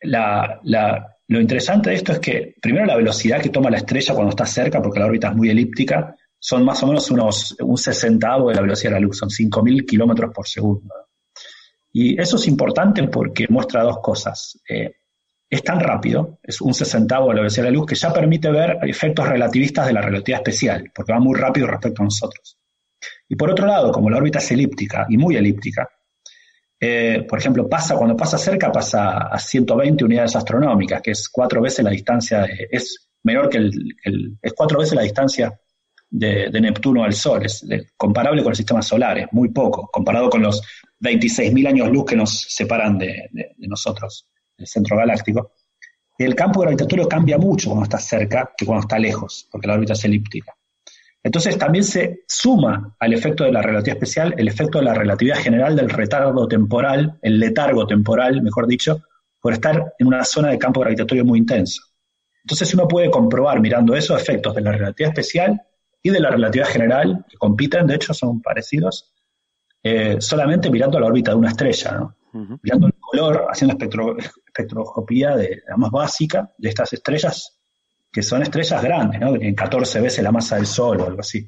la, 0.01 0.61
la, 0.65 1.16
lo 1.28 1.40
interesante 1.40 1.90
de 1.90 1.97
esto 1.97 2.12
es 2.12 2.19
que, 2.19 2.57
primero, 2.61 2.86
la 2.86 2.97
velocidad 2.97 3.40
que 3.40 3.51
toma 3.51 3.70
la 3.70 3.77
estrella 3.77 4.15
cuando 4.15 4.31
está 4.31 4.47
cerca, 4.47 4.82
porque 4.82 4.99
la 4.99 5.07
órbita 5.07 5.28
es 5.28 5.36
muy 5.36 5.49
elíptica, 5.49 6.16
son 6.40 6.65
más 6.65 6.82
o 6.82 6.89
menos 6.89 7.09
unos, 7.12 7.57
un 7.61 7.78
sesentavo 7.78 8.49
de 8.49 8.57
la 8.57 8.62
velocidad 8.62 8.90
de 8.90 9.01
la 9.01 9.07
luz, 9.07 9.16
son 9.16 9.28
5.000 9.28 9.86
kilómetros 9.86 10.35
por 10.35 10.49
segundo. 10.49 10.93
Y 11.93 12.20
eso 12.20 12.36
es 12.36 12.48
importante 12.48 13.06
porque 13.09 13.47
muestra 13.48 13.82
dos 13.82 13.98
cosas. 14.01 14.59
Eh, 14.69 14.94
es 15.48 15.62
tan 15.62 15.81
rápido, 15.81 16.39
es 16.43 16.62
un 16.62 16.73
sesentavo 16.73 17.28
de 17.28 17.35
la 17.35 17.40
velocidad 17.43 17.64
de 17.64 17.70
la 17.70 17.77
luz, 17.77 17.86
que 17.86 17.94
ya 17.94 18.10
permite 18.10 18.51
ver 18.51 18.78
efectos 18.82 19.28
relativistas 19.28 19.86
de 19.86 19.93
la 19.93 20.01
relatividad 20.01 20.40
especial, 20.40 20.90
porque 20.94 21.12
va 21.12 21.20
muy 21.20 21.39
rápido 21.39 21.66
respecto 21.66 22.01
a 22.01 22.06
nosotros. 22.06 22.59
Y 23.28 23.36
por 23.36 23.51
otro 23.51 23.66
lado, 23.66 23.93
como 23.93 24.09
la 24.09 24.16
órbita 24.16 24.39
es 24.39 24.51
elíptica 24.51 25.06
y 25.10 25.19
muy 25.19 25.36
elíptica, 25.36 25.86
eh, 26.81 27.27
por 27.28 27.39
ejemplo, 27.39 27.69
pasa, 27.69 27.97
cuando 27.97 28.16
pasa 28.16 28.39
cerca 28.39 28.73
pasa 28.73 29.28
a 29.28 29.39
120 29.39 30.05
unidades 30.05 30.35
astronómicas, 30.35 31.02
que 31.02 31.10
es 31.10 31.28
cuatro 31.28 31.60
veces 31.60 31.85
la 31.85 31.90
distancia, 31.90 32.40
de, 32.40 32.69
es 32.70 33.10
menor 33.23 33.51
que 33.51 33.59
el, 33.59 34.39
es 34.40 34.52
cuatro 34.55 34.78
veces 34.78 34.94
la 34.94 35.02
distancia 35.02 35.52
de, 36.09 36.51
Neptuno 36.60 37.05
al 37.05 37.12
Sol, 37.12 37.44
es 37.44 37.62
comparable 37.97 38.43
con 38.43 38.52
el 38.52 38.56
sistema 38.56 38.82
solar, 38.82 39.19
es 39.19 39.27
muy 39.32 39.51
poco, 39.51 39.89
comparado 39.93 40.28
con 40.28 40.43
los 40.43 40.62
26.000 41.03 41.69
años 41.69 41.91
luz 41.91 42.05
que 42.07 42.16
nos 42.16 42.43
separan 42.49 42.97
de, 42.97 43.29
nosotros, 43.59 44.29
del 44.57 44.66
centro 44.66 44.97
galáctico. 44.97 45.53
El 46.16 46.35
campo 46.35 46.61
gravitatorio 46.61 47.09
cambia 47.09 47.39
mucho 47.39 47.70
cuando 47.70 47.85
está 47.85 47.99
cerca 47.99 48.53
que 48.57 48.65
cuando 48.65 48.83
está 48.83 48.99
lejos, 48.99 49.49
porque 49.51 49.66
la 49.66 49.74
órbita 49.74 49.95
es 49.95 50.05
elíptica. 50.05 50.55
Entonces 51.24 51.59
también 51.59 51.85
se 51.85 52.23
suma 52.27 52.97
al 52.99 53.12
efecto 53.12 53.45
de 53.45 53.53
la 53.53 53.62
relatividad 53.62 53.97
especial 53.97 54.35
el 54.39 54.49
efecto 54.49 54.79
de 54.79 54.85
la 54.85 54.95
relatividad 54.95 55.37
general 55.37 55.77
del 55.77 55.91
retardo 55.91 56.49
temporal, 56.49 57.19
el 57.23 57.39
letargo 57.39 57.87
temporal, 57.87 58.43
mejor 58.43 58.66
dicho, 58.66 59.03
por 59.41 59.53
estar 59.53 59.95
en 59.99 60.07
una 60.07 60.24
zona 60.24 60.51
de 60.51 60.59
campo 60.59 60.81
gravitatorio 60.81 61.24
muy 61.24 61.39
intenso. 61.39 61.83
Entonces 62.45 62.74
uno 62.74 62.89
puede 62.89 63.11
comprobar 63.11 63.61
mirando 63.61 63.95
esos 63.95 64.20
efectos 64.20 64.55
de 64.55 64.62
la 64.62 64.73
relatividad 64.73 65.11
especial 65.11 65.62
y 66.03 66.11
de 66.11 66.20
la 66.20 66.31
relatividad 66.31 66.69
general, 66.69 67.24
que 67.29 67.37
compiten, 67.37 67.87
de 67.87 67.95
hecho 67.95 68.15
son 68.15 68.43
parecidos, 68.43 69.11
eh, 69.82 70.16
solamente 70.20 70.70
mirando 70.70 71.00
la 71.00 71.06
órbita 71.06 71.32
de 71.32 71.36
una 71.36 71.48
estrella, 71.48 71.92
¿no? 71.92 72.16
uh 72.32 72.38
-huh. 72.38 72.60
mirando 72.62 72.86
el 72.86 72.94
color, 72.94 73.46
haciendo 73.50 73.74
espectro, 73.74 74.16
espectroscopía 74.18 75.36
de, 75.36 75.62
la 75.66 75.76
más 75.76 75.90
básica 75.90 76.50
de 76.56 76.68
estas 76.68 76.92
estrellas, 76.92 77.59
que 78.10 78.22
son 78.22 78.42
estrellas 78.42 78.82
grandes, 78.82 79.20
¿no? 79.20 79.34
en 79.34 79.54
14 79.54 80.00
veces 80.00 80.22
la 80.22 80.32
masa 80.32 80.56
del 80.56 80.66
Sol 80.66 81.00
o 81.00 81.06
algo 81.06 81.20
así. 81.20 81.38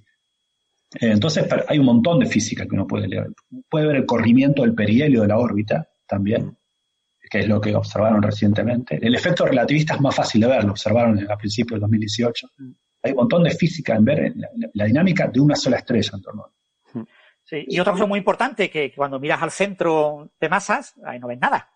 Eh, 1.01 1.11
entonces 1.11 1.47
hay 1.69 1.79
un 1.79 1.87
montón 1.87 2.21
de 2.21 2.27
física 2.27 2.65
que 2.67 2.75
uno 2.75 2.87
puede 2.87 3.07
leer. 3.07 3.29
Puede 3.69 3.87
ver 3.87 3.97
el 3.97 4.07
corrimiento 4.07 4.63
del 4.63 4.75
perihelio 4.75 5.23
de 5.23 5.29
la 5.29 5.39
órbita 5.39 5.89
también, 6.07 6.57
que 7.31 7.41
es 7.41 7.49
lo 7.49 7.61
que 7.61 7.75
observaron 7.75 8.23
recientemente. 8.23 8.99
El 9.01 9.15
efecto 9.15 9.45
relativista 9.45 9.95
es 9.95 10.01
más 10.01 10.15
fácil 10.15 10.41
de 10.41 10.47
ver, 10.49 10.65
lo 10.65 10.73
observaron 10.73 11.31
a 11.31 11.37
principios 11.37 11.77
del 11.77 11.81
2018. 11.83 12.49
Hay 13.03 13.11
un 13.13 13.17
montón 13.17 13.45
de 13.45 13.51
física 13.51 13.95
en 13.95 14.05
ver 14.05 14.33
la, 14.37 14.49
la 14.73 14.85
dinámica 14.87 15.29
de 15.29 15.41
una 15.41 15.57
sola 15.57 15.79
estrella 15.79 16.11
en 16.15 16.23
torno 16.23 16.45
a 16.45 16.51
Sí, 17.45 17.65
y 17.69 17.79
otra 17.79 17.93
cosa 17.93 18.07
muy 18.07 18.19
importante, 18.19 18.71
que 18.71 18.93
cuando 18.95 19.21
miras 19.21 19.43
al 19.43 19.51
centro 19.51 20.31
de 20.41 20.49
masas, 20.49 20.95
ahí 21.05 21.19
no 21.19 21.29
ves 21.29 21.39
nada. 21.39 21.71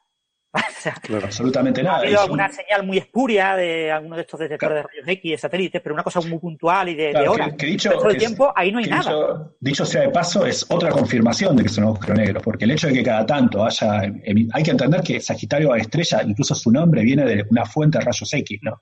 o 0.54 0.80
sea, 0.80 0.94
claro, 0.94 1.26
absolutamente 1.26 1.82
nada. 1.82 1.98
Ha 1.98 2.00
habido 2.00 2.20
alguna 2.22 2.46
un... 2.46 2.52
señal 2.52 2.86
muy 2.86 2.96
espuria 2.96 3.54
de 3.54 3.92
alguno 3.92 4.16
de 4.16 4.22
estos 4.22 4.40
detectores 4.40 4.76
claro. 4.76 4.88
de 4.88 5.02
rayos 5.02 5.08
X, 5.18 5.30
de 5.30 5.38
satélites, 5.38 5.82
pero 5.82 5.94
una 5.94 6.02
cosa 6.02 6.22
muy 6.22 6.38
puntual 6.38 6.88
y 6.88 6.94
de, 6.94 7.10
claro, 7.10 7.22
de 7.22 7.28
horas. 7.28 7.50
Que, 7.50 7.56
que 7.56 7.66
dicho, 7.66 8.08
el 8.08 8.16
tiempo, 8.16 8.50
ahí 8.56 8.72
no 8.72 8.78
hay 8.78 8.84
que 8.84 8.90
nada. 8.90 9.10
Dicho, 9.10 9.56
dicho, 9.60 9.84
sea 9.84 10.00
de 10.02 10.08
paso, 10.08 10.46
es 10.46 10.64
otra 10.70 10.88
confirmación 10.88 11.54
de 11.54 11.64
que 11.64 11.68
es 11.68 11.76
un 11.76 11.84
agujero 11.84 12.14
negro, 12.14 12.40
porque 12.40 12.64
el 12.64 12.70
hecho 12.70 12.86
de 12.86 12.94
que 12.94 13.02
cada 13.02 13.26
tanto 13.26 13.62
haya... 13.62 14.00
Hay 14.00 14.62
que 14.62 14.70
entender 14.70 15.02
que 15.02 15.20
Sagitario 15.20 15.72
a 15.74 15.78
estrella, 15.78 16.22
incluso 16.22 16.54
su 16.54 16.70
nombre 16.70 17.02
viene 17.02 17.26
de 17.26 17.44
una 17.50 17.66
fuente 17.66 17.98
de 17.98 18.04
rayos 18.06 18.32
X, 18.32 18.58
¿no? 18.62 18.80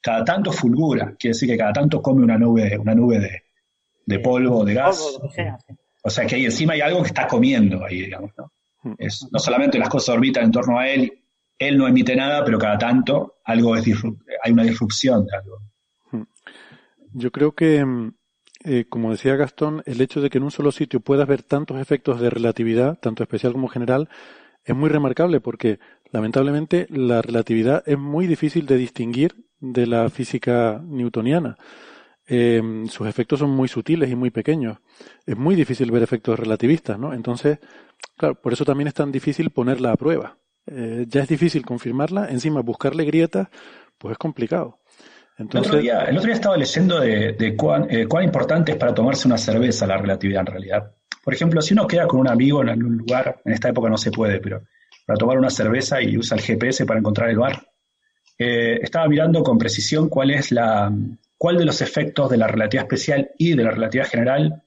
Cada 0.00 0.24
tanto 0.24 0.50
fulgura, 0.50 1.14
quiere 1.16 1.34
decir 1.34 1.48
que 1.48 1.56
cada 1.56 1.72
tanto 1.72 2.02
come 2.02 2.24
una 2.24 2.36
nube, 2.36 2.76
una 2.78 2.96
nube 2.96 3.20
de, 3.20 3.42
de 4.06 4.18
polvo, 4.18 4.64
de 4.64 4.74
gas. 4.74 5.18
Polvo, 5.18 5.30
sea, 5.30 5.56
sí. 5.66 5.74
O 6.06 6.10
sea 6.10 6.24
que 6.24 6.36
ahí 6.36 6.44
encima 6.44 6.74
hay 6.74 6.82
algo 6.82 7.02
que 7.02 7.08
está 7.08 7.26
comiendo 7.26 7.84
ahí, 7.84 8.02
digamos, 8.02 8.30
¿no? 8.38 8.52
Es, 8.96 9.26
no 9.32 9.40
solamente 9.40 9.76
las 9.76 9.88
cosas 9.88 10.14
orbitan 10.14 10.44
en 10.44 10.52
torno 10.52 10.78
a 10.78 10.88
él, 10.88 11.24
él 11.58 11.76
no 11.76 11.88
emite 11.88 12.14
nada, 12.14 12.44
pero 12.44 12.58
cada 12.60 12.78
tanto 12.78 13.38
algo 13.44 13.74
es 13.74 13.88
hay 14.44 14.52
una 14.52 14.62
disrupción 14.62 15.26
de 15.26 15.36
algo. 15.36 15.58
Yo 17.12 17.32
creo 17.32 17.56
que, 17.56 17.84
eh, 18.62 18.84
como 18.88 19.10
decía 19.10 19.34
Gastón, 19.34 19.82
el 19.84 20.00
hecho 20.00 20.20
de 20.20 20.30
que 20.30 20.38
en 20.38 20.44
un 20.44 20.52
solo 20.52 20.70
sitio 20.70 21.00
puedas 21.00 21.26
ver 21.26 21.42
tantos 21.42 21.80
efectos 21.80 22.20
de 22.20 22.30
relatividad, 22.30 23.00
tanto 23.00 23.24
especial 23.24 23.54
como 23.54 23.66
general, 23.66 24.08
es 24.64 24.76
muy 24.76 24.88
remarcable 24.88 25.40
porque, 25.40 25.80
lamentablemente, 26.12 26.86
la 26.88 27.20
relatividad 27.20 27.82
es 27.84 27.98
muy 27.98 28.28
difícil 28.28 28.66
de 28.66 28.76
distinguir 28.76 29.34
de 29.58 29.88
la 29.88 30.08
física 30.08 30.80
newtoniana 30.84 31.56
eh, 32.28 32.60
sus 32.88 33.06
efectos 33.06 33.38
son 33.38 33.50
muy 33.50 33.68
sutiles 33.68 34.10
y 34.10 34.16
muy 34.16 34.30
pequeños. 34.30 34.78
Es 35.24 35.36
muy 35.36 35.54
difícil 35.54 35.90
ver 35.90 36.02
efectos 36.02 36.38
relativistas, 36.38 36.98
¿no? 36.98 37.12
Entonces, 37.12 37.58
claro, 38.16 38.34
por 38.40 38.52
eso 38.52 38.64
también 38.64 38.88
es 38.88 38.94
tan 38.94 39.12
difícil 39.12 39.50
ponerla 39.50 39.92
a 39.92 39.96
prueba. 39.96 40.36
Eh, 40.66 41.06
ya 41.08 41.22
es 41.22 41.28
difícil 41.28 41.64
confirmarla, 41.64 42.28
encima 42.28 42.60
buscarle 42.60 43.04
grietas, 43.04 43.48
pues 43.98 44.12
es 44.12 44.18
complicado. 44.18 44.80
Entonces, 45.38 45.70
el, 45.70 45.78
otro 45.78 45.82
día, 45.82 46.00
el 46.04 46.16
otro 46.16 46.26
día 46.26 46.34
estaba 46.34 46.56
leyendo 46.56 47.00
de, 47.00 47.32
de 47.34 47.56
cuán, 47.56 47.86
eh, 47.90 48.06
cuán 48.06 48.24
importante 48.24 48.72
es 48.72 48.78
para 48.78 48.94
tomarse 48.94 49.28
una 49.28 49.38
cerveza 49.38 49.86
la 49.86 49.98
relatividad 49.98 50.40
en 50.40 50.46
realidad. 50.46 50.92
Por 51.22 51.34
ejemplo, 51.34 51.60
si 51.60 51.74
uno 51.74 51.86
queda 51.86 52.06
con 52.06 52.20
un 52.20 52.28
amigo 52.28 52.62
en 52.62 52.70
algún 52.70 52.96
lugar, 52.96 53.40
en 53.44 53.52
esta 53.52 53.68
época 53.68 53.88
no 53.88 53.98
se 53.98 54.10
puede, 54.10 54.40
pero 54.40 54.62
para 55.04 55.18
tomar 55.18 55.38
una 55.38 55.50
cerveza 55.50 56.00
y 56.02 56.16
usa 56.16 56.36
el 56.36 56.42
GPS 56.42 56.86
para 56.86 56.98
encontrar 56.98 57.30
el 57.30 57.38
bar, 57.38 57.66
eh, 58.38 58.78
estaba 58.82 59.08
mirando 59.08 59.42
con 59.42 59.58
precisión 59.58 60.08
cuál 60.08 60.30
es 60.30 60.50
la, 60.52 60.92
cuál 61.38 61.58
de 61.58 61.64
los 61.64 61.80
efectos 61.82 62.30
de 62.30 62.36
la 62.36 62.46
relatividad 62.46 62.84
especial 62.84 63.30
y 63.38 63.54
de 63.54 63.62
la 63.62 63.70
relatividad 63.70 64.08
general 64.08 64.62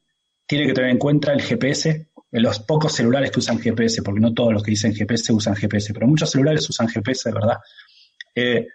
tiene 0.46 0.68
que 0.68 0.74
tener 0.74 0.90
en 0.90 0.98
cuenta 0.98 1.32
el 1.32 1.41
GPS, 1.41 2.10
en 2.32 2.44
los 2.44 2.60
pocos 2.60 2.94
celulares 2.94 3.32
que 3.32 3.40
usan 3.40 3.60
GPS, 3.60 4.02
porque 4.02 4.20
no 4.20 4.34
todos 4.34 4.54
los 4.54 4.64
que 4.64 4.72
dicen 4.72 4.94
GPS 4.94 5.34
usan 5.34 5.56
GPS, 5.56 5.94
pero 5.94 6.08
muchos 6.08 6.32
celulares 6.32 6.68
usan 6.70 6.88
GPS, 6.88 7.30
de 7.30 7.34
verdad. 7.34 7.58
Eh, 8.36 8.68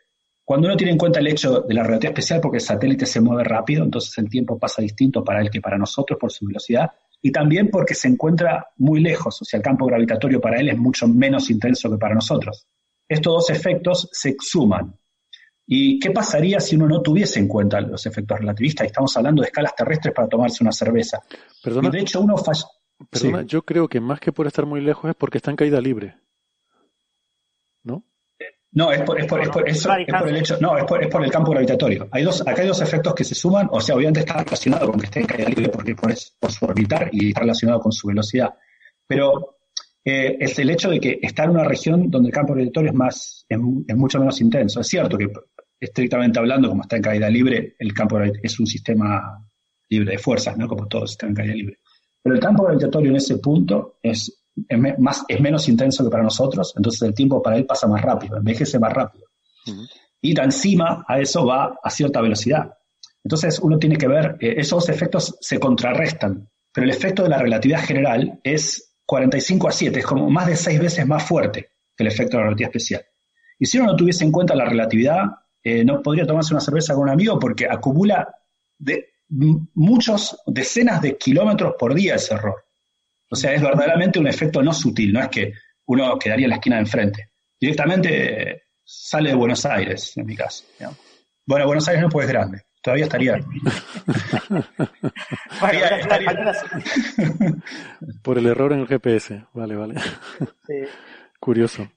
cuando 0.44 0.68
uno 0.68 0.76
tiene 0.76 0.92
en 0.92 0.98
cuenta 0.98 1.20
el 1.20 1.26
hecho 1.28 1.60
de 1.62 1.74
la 1.74 1.82
relatividad 1.82 2.12
especial, 2.12 2.40
porque 2.40 2.58
el 2.58 2.62
satélite 2.62 3.06
se 3.06 3.20
mueve 3.20 3.44
rápido, 3.44 3.82
entonces 3.82 4.16
el 4.18 4.28
tiempo 4.28 4.58
pasa 4.58 4.82
distinto 4.82 5.24
para 5.24 5.40
él 5.40 5.50
que 5.50 5.60
para 5.60 5.78
nosotros 5.78 6.18
por 6.18 6.30
su 6.30 6.46
velocidad, 6.46 6.90
y 7.22 7.32
también 7.32 7.70
porque 7.70 7.94
se 7.94 8.08
encuentra 8.08 8.68
muy 8.76 9.00
lejos, 9.00 9.40
o 9.40 9.44
sea, 9.44 9.56
el 9.56 9.64
campo 9.64 9.86
gravitatorio 9.86 10.40
para 10.40 10.60
él 10.60 10.68
es 10.68 10.76
mucho 10.76 11.08
menos 11.08 11.48
intenso 11.48 11.90
que 11.90 11.96
para 11.96 12.14
nosotros. 12.14 12.66
Estos 13.08 13.32
dos 13.32 13.50
efectos 13.50 14.08
se 14.12 14.36
suman, 14.38 14.94
¿Y 15.66 15.98
qué 15.98 16.10
pasaría 16.10 16.60
si 16.60 16.76
uno 16.76 16.86
no 16.86 17.00
tuviese 17.00 17.40
en 17.40 17.48
cuenta 17.48 17.80
los 17.80 18.04
efectos 18.04 18.38
relativistas? 18.38 18.86
Estamos 18.86 19.16
hablando 19.16 19.42
de 19.42 19.48
escalas 19.48 19.74
terrestres 19.74 20.14
para 20.14 20.28
tomarse 20.28 20.62
una 20.62 20.72
cerveza. 20.72 21.22
Perdona, 21.62 21.88
y 21.88 21.92
de 21.92 22.00
hecho, 22.00 22.20
uno 22.20 22.36
falla. 22.36 22.64
Perdona, 23.10 23.40
sí. 23.40 23.46
yo 23.46 23.62
creo 23.62 23.88
que 23.88 24.00
más 24.00 24.20
que 24.20 24.32
por 24.32 24.46
estar 24.46 24.66
muy 24.66 24.80
lejos 24.80 25.10
es 25.10 25.16
porque 25.16 25.38
está 25.38 25.50
en 25.50 25.56
caída 25.56 25.80
libre. 25.80 26.16
¿No? 27.82 28.04
No, 28.72 28.92
es 28.92 29.02
por, 29.02 29.18
es 29.18 29.26
por, 29.26 29.40
es 29.40 29.48
por, 29.48 29.68
eso, 29.68 29.92
es 29.94 30.06
por 30.06 30.28
el 30.28 30.36
hecho, 30.36 30.58
no, 30.60 30.76
es 30.76 30.84
por, 30.84 31.02
es 31.02 31.08
por 31.08 31.24
el 31.24 31.30
campo 31.30 31.52
gravitatorio. 31.52 32.08
Hay 32.10 32.24
dos, 32.24 32.40
acá 32.46 32.60
hay 32.60 32.68
dos 32.68 32.80
efectos 32.82 33.14
que 33.14 33.24
se 33.24 33.34
suman, 33.34 33.68
o 33.70 33.80
sea, 33.80 33.94
obviamente 33.94 34.20
está 34.20 34.42
relacionado 34.42 34.90
con 34.90 34.98
que 34.98 35.06
esté 35.06 35.20
en 35.20 35.26
caída 35.26 35.48
libre 35.48 35.68
porque 35.68 35.94
por, 35.94 36.12
por 36.40 36.52
su 36.52 36.64
orbitar 36.64 37.08
y 37.12 37.28
está 37.28 37.40
relacionado 37.40 37.80
con 37.80 37.92
su 37.92 38.08
velocidad. 38.08 38.52
Pero 39.06 39.58
eh, 40.04 40.36
es 40.38 40.58
el 40.58 40.70
hecho 40.70 40.90
de 40.90 41.00
que 41.00 41.18
está 41.22 41.44
en 41.44 41.50
una 41.50 41.64
región 41.64 42.10
donde 42.10 42.28
el 42.28 42.34
campo 42.34 42.52
gravitatorio 42.52 42.90
es 42.90 42.96
más, 42.96 43.46
es, 43.48 43.58
es, 43.88 43.96
mucho 43.96 44.18
menos 44.18 44.40
intenso. 44.40 44.80
Es 44.80 44.88
cierto 44.88 45.16
que 45.16 45.28
estrictamente 45.80 46.38
hablando, 46.38 46.68
como 46.68 46.82
está 46.82 46.96
en 46.96 47.02
caída 47.02 47.28
libre, 47.28 47.76
el 47.78 47.92
campo 47.92 48.18
es 48.20 48.60
un 48.60 48.66
sistema 48.66 49.44
libre 49.88 50.12
de 50.12 50.18
fuerzas, 50.18 50.56
¿no? 50.56 50.66
Como 50.66 50.86
todo 50.86 51.06
sistema 51.06 51.30
en 51.30 51.36
caída 51.36 51.54
libre. 51.54 51.78
Pero 52.22 52.34
el 52.34 52.40
campo 52.40 52.64
gravitatorio 52.64 53.10
en 53.10 53.16
ese 53.16 53.38
punto 53.38 53.98
es 54.02 54.44
es, 54.68 54.98
más, 54.98 55.24
es 55.28 55.40
menos 55.40 55.68
intenso 55.68 56.04
que 56.04 56.10
para 56.10 56.22
nosotros, 56.22 56.72
entonces 56.76 57.02
el 57.02 57.14
tiempo 57.14 57.42
para 57.42 57.56
él 57.56 57.66
pasa 57.66 57.86
más 57.86 58.02
rápido, 58.02 58.36
envejece 58.36 58.78
más 58.78 58.92
rápido. 58.92 59.26
Y 60.20 60.38
encima 60.38 61.04
a 61.06 61.18
eso 61.18 61.44
va 61.44 61.78
a 61.82 61.90
cierta 61.90 62.20
velocidad. 62.20 62.74
Entonces 63.22 63.58
uno 63.58 63.78
tiene 63.78 63.96
que 63.96 64.08
ver, 64.08 64.36
eh, 64.40 64.54
esos 64.58 64.88
efectos 64.88 65.36
se 65.40 65.58
contrarrestan, 65.58 66.48
pero 66.72 66.84
el 66.84 66.90
efecto 66.90 67.22
de 67.22 67.30
la 67.30 67.38
relatividad 67.38 67.84
general 67.84 68.40
es 68.42 68.96
45 69.06 69.68
a 69.68 69.72
7, 69.72 69.98
es 69.98 70.06
como 70.06 70.30
más 70.30 70.46
de 70.46 70.56
6 70.56 70.80
veces 70.80 71.06
más 71.06 71.22
fuerte 71.22 71.70
que 71.96 72.04
el 72.04 72.08
efecto 72.08 72.36
de 72.36 72.42
la 72.42 72.44
relatividad 72.44 72.70
especial. 72.70 73.04
Y 73.58 73.66
si 73.66 73.78
uno 73.78 73.92
no 73.92 73.96
tuviese 73.96 74.24
en 74.24 74.32
cuenta 74.32 74.54
la 74.54 74.64
relatividad, 74.64 75.24
eh, 75.64 75.82
no 75.82 76.02
podría 76.02 76.26
tomarse 76.26 76.52
una 76.52 76.60
cerveza 76.60 76.92
con 76.92 77.04
un 77.04 77.10
amigo 77.10 77.38
porque 77.38 77.66
acumula 77.66 78.28
de 78.78 79.14
muchos, 79.28 80.36
decenas 80.46 81.00
de 81.00 81.16
kilómetros 81.16 81.74
por 81.78 81.94
día 81.94 82.16
ese 82.16 82.34
error. 82.34 82.66
O 83.30 83.36
sea, 83.36 83.54
es 83.54 83.62
verdaderamente 83.62 84.18
un 84.18 84.26
efecto 84.26 84.62
no 84.62 84.74
sutil, 84.74 85.14
no 85.14 85.20
es 85.20 85.28
que 85.28 85.54
uno 85.86 86.18
quedaría 86.18 86.44
en 86.44 86.50
la 86.50 86.56
esquina 86.56 86.76
de 86.76 86.82
enfrente. 86.82 87.30
Directamente 87.58 88.64
sale 88.84 89.30
de 89.30 89.36
Buenos 89.36 89.64
Aires, 89.64 90.14
en 90.16 90.26
mi 90.26 90.36
caso. 90.36 90.64
Bueno, 91.46 91.66
Buenos 91.66 91.88
Aires 91.88 92.02
no 92.02 92.10
puede 92.10 92.28
grande, 92.28 92.62
todavía 92.82 93.04
estaría. 93.04 93.38
Por 98.22 98.36
el 98.38 98.46
error 98.46 98.74
en 98.74 98.80
el 98.80 98.86
GPS, 98.86 99.46
vale, 99.54 99.76
vale. 99.76 99.94
Curioso. 101.40 101.88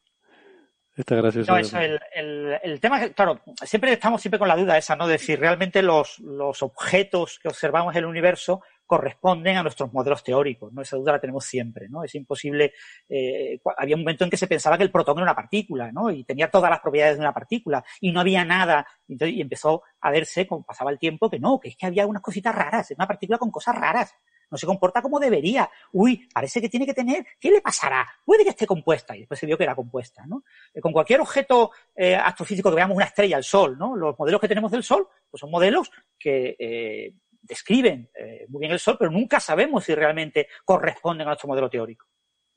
Está 0.97 1.15
gracioso. 1.15 1.51
No, 1.51 1.59
eso, 1.59 1.79
el, 1.79 1.99
el, 2.15 2.59
el, 2.63 2.79
tema, 2.79 3.07
claro, 3.09 3.39
siempre 3.63 3.93
estamos 3.93 4.19
siempre 4.19 4.39
con 4.39 4.47
la 4.47 4.55
duda 4.55 4.79
esa, 4.79 4.95
¿no? 4.95 5.07
De 5.07 5.19
si 5.19 5.35
realmente 5.35 5.83
los, 5.83 6.17
los 6.19 6.63
objetos 6.63 7.37
que 7.39 7.49
observamos 7.49 7.93
en 7.93 7.99
el 7.99 8.05
universo 8.05 8.63
corresponden 8.87 9.57
a 9.57 9.63
nuestros 9.63 9.93
modelos 9.93 10.23
teóricos, 10.23 10.73
¿no? 10.73 10.81
Esa 10.81 10.97
duda 10.97 11.11
la 11.11 11.19
tenemos 11.19 11.45
siempre, 11.45 11.87
¿no? 11.87 12.03
Es 12.03 12.15
imposible, 12.15 12.73
eh, 13.07 13.59
había 13.77 13.95
un 13.95 14.01
momento 14.01 14.23
en 14.23 14.31
que 14.31 14.37
se 14.37 14.47
pensaba 14.47 14.75
que 14.75 14.85
el 14.85 14.91
protón 14.91 15.17
era 15.17 15.23
una 15.23 15.35
partícula, 15.35 15.91
¿no? 15.91 16.09
Y 16.09 16.23
tenía 16.23 16.49
todas 16.49 16.71
las 16.71 16.79
propiedades 16.79 17.17
de 17.17 17.21
una 17.21 17.33
partícula 17.33 17.83
y 18.01 18.11
no 18.11 18.21
había 18.21 18.43
nada, 18.43 18.87
y 19.07 19.41
empezó 19.41 19.83
a 20.01 20.09
verse, 20.09 20.47
como 20.47 20.63
pasaba 20.63 20.89
el 20.89 20.97
tiempo, 20.97 21.29
que 21.29 21.37
no, 21.37 21.59
que 21.59 21.69
es 21.69 21.75
que 21.75 21.85
había 21.85 22.07
unas 22.07 22.23
cositas 22.23 22.55
raras, 22.55 22.89
es 22.89 22.97
una 22.97 23.07
partícula 23.07 23.37
con 23.37 23.51
cosas 23.51 23.75
raras, 23.75 24.15
no 24.49 24.57
se 24.57 24.65
comporta 24.65 25.01
como 25.01 25.19
debería, 25.19 25.69
uy, 25.91 26.27
parece 26.33 26.61
que 26.61 26.69
tiene 26.69 26.85
que 26.85 26.93
tener, 26.93 27.25
¿qué 27.39 27.51
le 27.51 27.61
pasará? 27.61 28.07
Puede 28.23 28.43
que 28.43 28.51
esté 28.51 28.65
compuesta, 28.65 29.15
y 29.15 29.19
después 29.19 29.39
se 29.39 29.45
vio 29.45 29.57
que 29.57 29.63
era 29.63 29.75
compuesta, 29.75 30.25
¿no? 30.25 30.43
Eh, 30.73 30.81
con 30.81 30.93
cualquier 30.93 31.21
objeto 31.21 31.71
eh, 31.95 32.15
astrofísico 32.15 32.69
que 32.69 32.75
veamos 32.75 32.95
una 32.95 33.05
estrella, 33.05 33.37
el 33.37 33.43
Sol, 33.43 33.77
¿no? 33.77 33.95
Los 33.95 34.17
modelos 34.17 34.39
que 34.41 34.47
tenemos 34.47 34.71
del 34.71 34.83
Sol, 34.83 35.07
pues 35.29 35.39
son 35.39 35.51
modelos 35.51 35.91
que 36.17 36.55
eh, 36.59 37.13
describen 37.47 38.09
eh, 38.13 38.45
muy 38.49 38.61
bien 38.61 38.71
el 38.71 38.79
Sol, 38.79 38.97
pero 38.99 39.11
nunca 39.11 39.39
sabemos 39.39 39.83
si 39.83 39.95
realmente 39.95 40.47
corresponden 40.65 41.27
a 41.27 41.31
nuestro 41.31 41.47
modelo 41.47 41.69
teórico. 41.69 42.07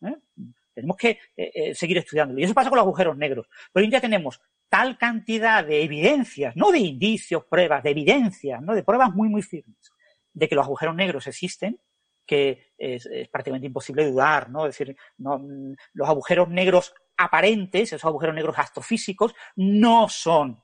¿eh? 0.03 0.17
Tenemos 0.75 0.97
que 0.97 1.19
eh, 1.37 1.75
seguir 1.75 1.99
estudiándolo. 1.99 2.41
Y 2.41 2.45
eso 2.45 2.55
pasa 2.55 2.71
con 2.71 2.77
los 2.79 2.85
agujeros 2.85 3.17
negros. 3.17 3.47
Pero 3.73 3.85
hoy 3.85 3.91
día 3.91 4.01
tenemos 4.01 4.41
tal 4.69 4.97
cantidad 4.99 5.65
de 5.65 5.83
evidencias, 5.83 6.55
no 6.57 6.71
de 6.71 6.79
indicios, 6.79 7.45
pruebas, 7.45 7.83
de 7.83 7.91
evidencias, 7.91 8.63
¿no? 8.63 8.75
de 8.75 8.83
pruebas 8.83 9.13
muy, 9.13 9.29
muy 9.29 9.43
firmes, 9.43 9.93
de 10.33 10.49
que 10.49 10.55
los 10.55 10.65
agujeros 10.65 10.95
negros 10.95 11.27
existen, 11.27 11.81
que 12.27 12.73
es, 12.79 13.09
prácticamente 13.31 13.67
imposible 13.67 14.09
dudar, 14.09 14.51
¿no? 14.51 14.67
Es 14.67 14.79
decir, 14.79 14.97
no, 15.19 15.43
los 15.93 16.09
agujeros 16.09 16.49
negros 16.49 16.95
aparentes, 17.17 17.93
esos 17.93 18.05
agujeros 18.05 18.35
negros 18.35 18.59
astrofísicos, 18.59 19.35
no 19.57 20.09
son 20.09 20.63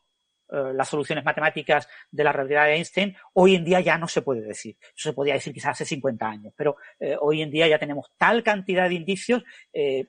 eh, 0.49 0.73
las 0.75 0.89
soluciones 0.89 1.25
matemáticas 1.25 1.89
de 2.11 2.23
la 2.23 2.33
realidad 2.33 2.67
de 2.67 2.75
Einstein, 2.75 3.17
hoy 3.35 3.57
en 3.57 3.65
día 3.65 3.81
ya 3.81 3.99
no 3.99 4.07
se 4.07 4.23
puede 4.23 4.43
decir. 4.43 4.77
Eso 4.81 5.11
se 5.11 5.13
podía 5.13 5.35
decir 5.35 5.53
quizás 5.53 5.73
hace 5.73 5.85
50 5.85 6.27
años, 6.27 6.55
pero 6.57 6.77
eh, 7.01 7.17
hoy 7.21 7.43
en 7.43 7.51
día 7.51 7.67
ya 7.67 7.81
tenemos 7.81 8.13
tal 8.17 8.45
cantidad 8.45 8.89
de 8.89 8.95
indicios 8.95 9.43
eh, 9.73 10.07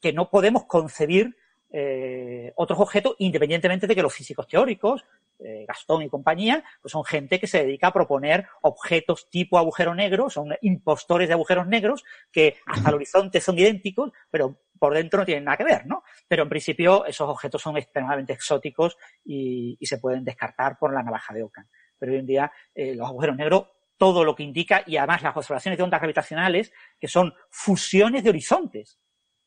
que 0.00 0.12
no 0.12 0.30
podemos 0.30 0.66
concebir 0.66 1.36
eh, 1.74 2.52
otros 2.56 2.78
objetos, 2.78 3.14
independientemente 3.18 3.86
de 3.86 3.94
que 3.94 4.02
los 4.02 4.14
físicos 4.14 4.46
teóricos, 4.46 5.04
eh, 5.38 5.64
Gastón 5.66 6.02
y 6.02 6.08
compañía, 6.08 6.62
pues 6.82 6.92
son 6.92 7.02
gente 7.02 7.40
que 7.40 7.46
se 7.46 7.64
dedica 7.64 7.86
a 7.86 7.92
proponer 7.92 8.46
objetos 8.60 9.30
tipo 9.30 9.58
agujero 9.58 9.94
negro, 9.94 10.28
son 10.28 10.54
impostores 10.60 11.28
de 11.28 11.34
agujeros 11.34 11.66
negros 11.66 12.04
que 12.30 12.56
hasta 12.66 12.90
el 12.90 12.96
horizonte 12.96 13.40
son 13.40 13.58
idénticos, 13.58 14.12
pero 14.30 14.60
por 14.78 14.92
dentro 14.92 15.20
no 15.20 15.24
tienen 15.24 15.44
nada 15.44 15.56
que 15.56 15.64
ver, 15.64 15.86
¿no? 15.86 16.02
Pero 16.28 16.42
en 16.42 16.48
principio 16.50 17.06
esos 17.06 17.28
objetos 17.28 17.62
son 17.62 17.76
extremadamente 17.78 18.34
exóticos 18.34 18.98
y, 19.24 19.76
y 19.80 19.86
se 19.86 19.98
pueden 19.98 20.24
descartar 20.24 20.76
por 20.78 20.92
la 20.92 21.02
navaja 21.02 21.32
de 21.32 21.42
Ockham. 21.42 21.66
Pero 21.98 22.12
hoy 22.12 22.18
en 22.18 22.26
día 22.26 22.52
eh, 22.74 22.94
los 22.94 23.08
agujeros 23.08 23.36
negros, 23.36 23.68
todo 23.96 24.24
lo 24.24 24.34
que 24.34 24.42
indica, 24.42 24.82
y 24.86 24.96
además 24.96 25.22
las 25.22 25.36
observaciones 25.36 25.78
de 25.78 25.84
ondas 25.84 26.00
gravitacionales, 26.00 26.72
que 27.00 27.08
son 27.08 27.32
fusiones 27.48 28.24
de 28.24 28.30
horizontes. 28.30 28.98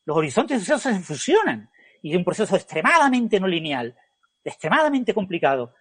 Los 0.06 0.18
horizontes 0.18 0.64
se 0.64 1.00
fusionan 1.00 1.70
y 2.06 2.12
es 2.12 2.18
un 2.18 2.24
proceso 2.24 2.56
extremadamente 2.56 3.40
no 3.40 3.48
lineal, 3.48 3.96
extremadamente 4.44 5.12
complicado 5.12 5.74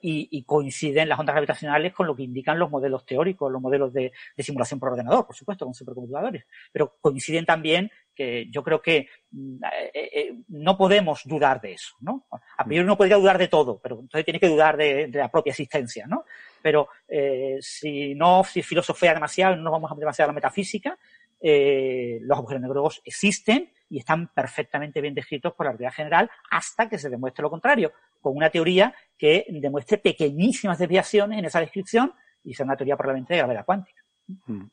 y, 0.00 0.44
coinciden 0.44 1.08
las 1.08 1.18
ondas 1.18 1.34
gravitacionales 1.34 1.92
con 1.92 2.06
lo 2.06 2.14
que 2.14 2.22
indican 2.22 2.56
los 2.56 2.70
modelos 2.70 3.04
teóricos, 3.04 3.50
los 3.50 3.60
modelos 3.60 3.92
de, 3.92 4.12
de, 4.36 4.42
simulación 4.44 4.78
por 4.78 4.90
ordenador, 4.90 5.26
por 5.26 5.34
supuesto, 5.34 5.64
con 5.64 5.74
supercomputadores. 5.74 6.44
Pero 6.70 6.98
coinciden 7.00 7.44
también 7.44 7.90
que 8.14 8.48
yo 8.48 8.62
creo 8.62 8.80
que 8.80 9.08
mm, 9.32 9.64
eh, 9.92 10.10
eh, 10.12 10.34
no 10.48 10.78
podemos 10.78 11.22
dudar 11.24 11.60
de 11.60 11.72
eso, 11.72 11.96
¿no? 12.00 12.26
A 12.58 12.64
priori 12.64 12.84
uno 12.84 12.96
podría 12.96 13.16
dudar 13.16 13.38
de 13.38 13.48
todo, 13.48 13.80
pero 13.82 13.96
entonces 13.96 14.24
tiene 14.24 14.38
que 14.38 14.48
dudar 14.48 14.76
de, 14.76 15.08
de 15.08 15.18
la 15.18 15.32
propia 15.32 15.50
existencia, 15.50 16.06
¿no? 16.06 16.24
Pero 16.62 16.90
eh, 17.08 17.58
si 17.60 18.14
no 18.14 18.44
si 18.44 18.62
filosofía 18.62 19.14
demasiado, 19.14 19.56
no 19.56 19.62
nos 19.62 19.72
vamos 19.72 19.90
a 19.90 19.96
demasiado 19.96 20.28
a 20.28 20.32
la 20.32 20.36
metafísica, 20.36 20.96
eh, 21.44 22.20
los 22.22 22.38
agujeros 22.38 22.62
negros 22.62 23.02
existen 23.04 23.72
y 23.92 23.98
están 23.98 24.28
perfectamente 24.28 25.02
bien 25.02 25.12
descritos 25.12 25.52
por 25.52 25.66
la 25.66 25.72
realidad 25.72 25.92
general 25.92 26.30
hasta 26.50 26.88
que 26.88 26.96
se 26.96 27.10
demuestre 27.10 27.42
lo 27.42 27.50
contrario, 27.50 27.92
con 28.22 28.34
una 28.34 28.48
teoría 28.48 28.94
que 29.18 29.44
demuestre 29.50 29.98
pequeñísimas 29.98 30.78
desviaciones 30.78 31.38
en 31.38 31.44
esa 31.44 31.60
descripción 31.60 32.10
y 32.42 32.54
sea 32.54 32.64
una 32.64 32.74
teoría 32.74 32.96
probablemente 32.96 33.34
de 33.34 33.40
gravedad 33.40 33.66
cuántica. 33.66 34.02
Mm. 34.46 34.64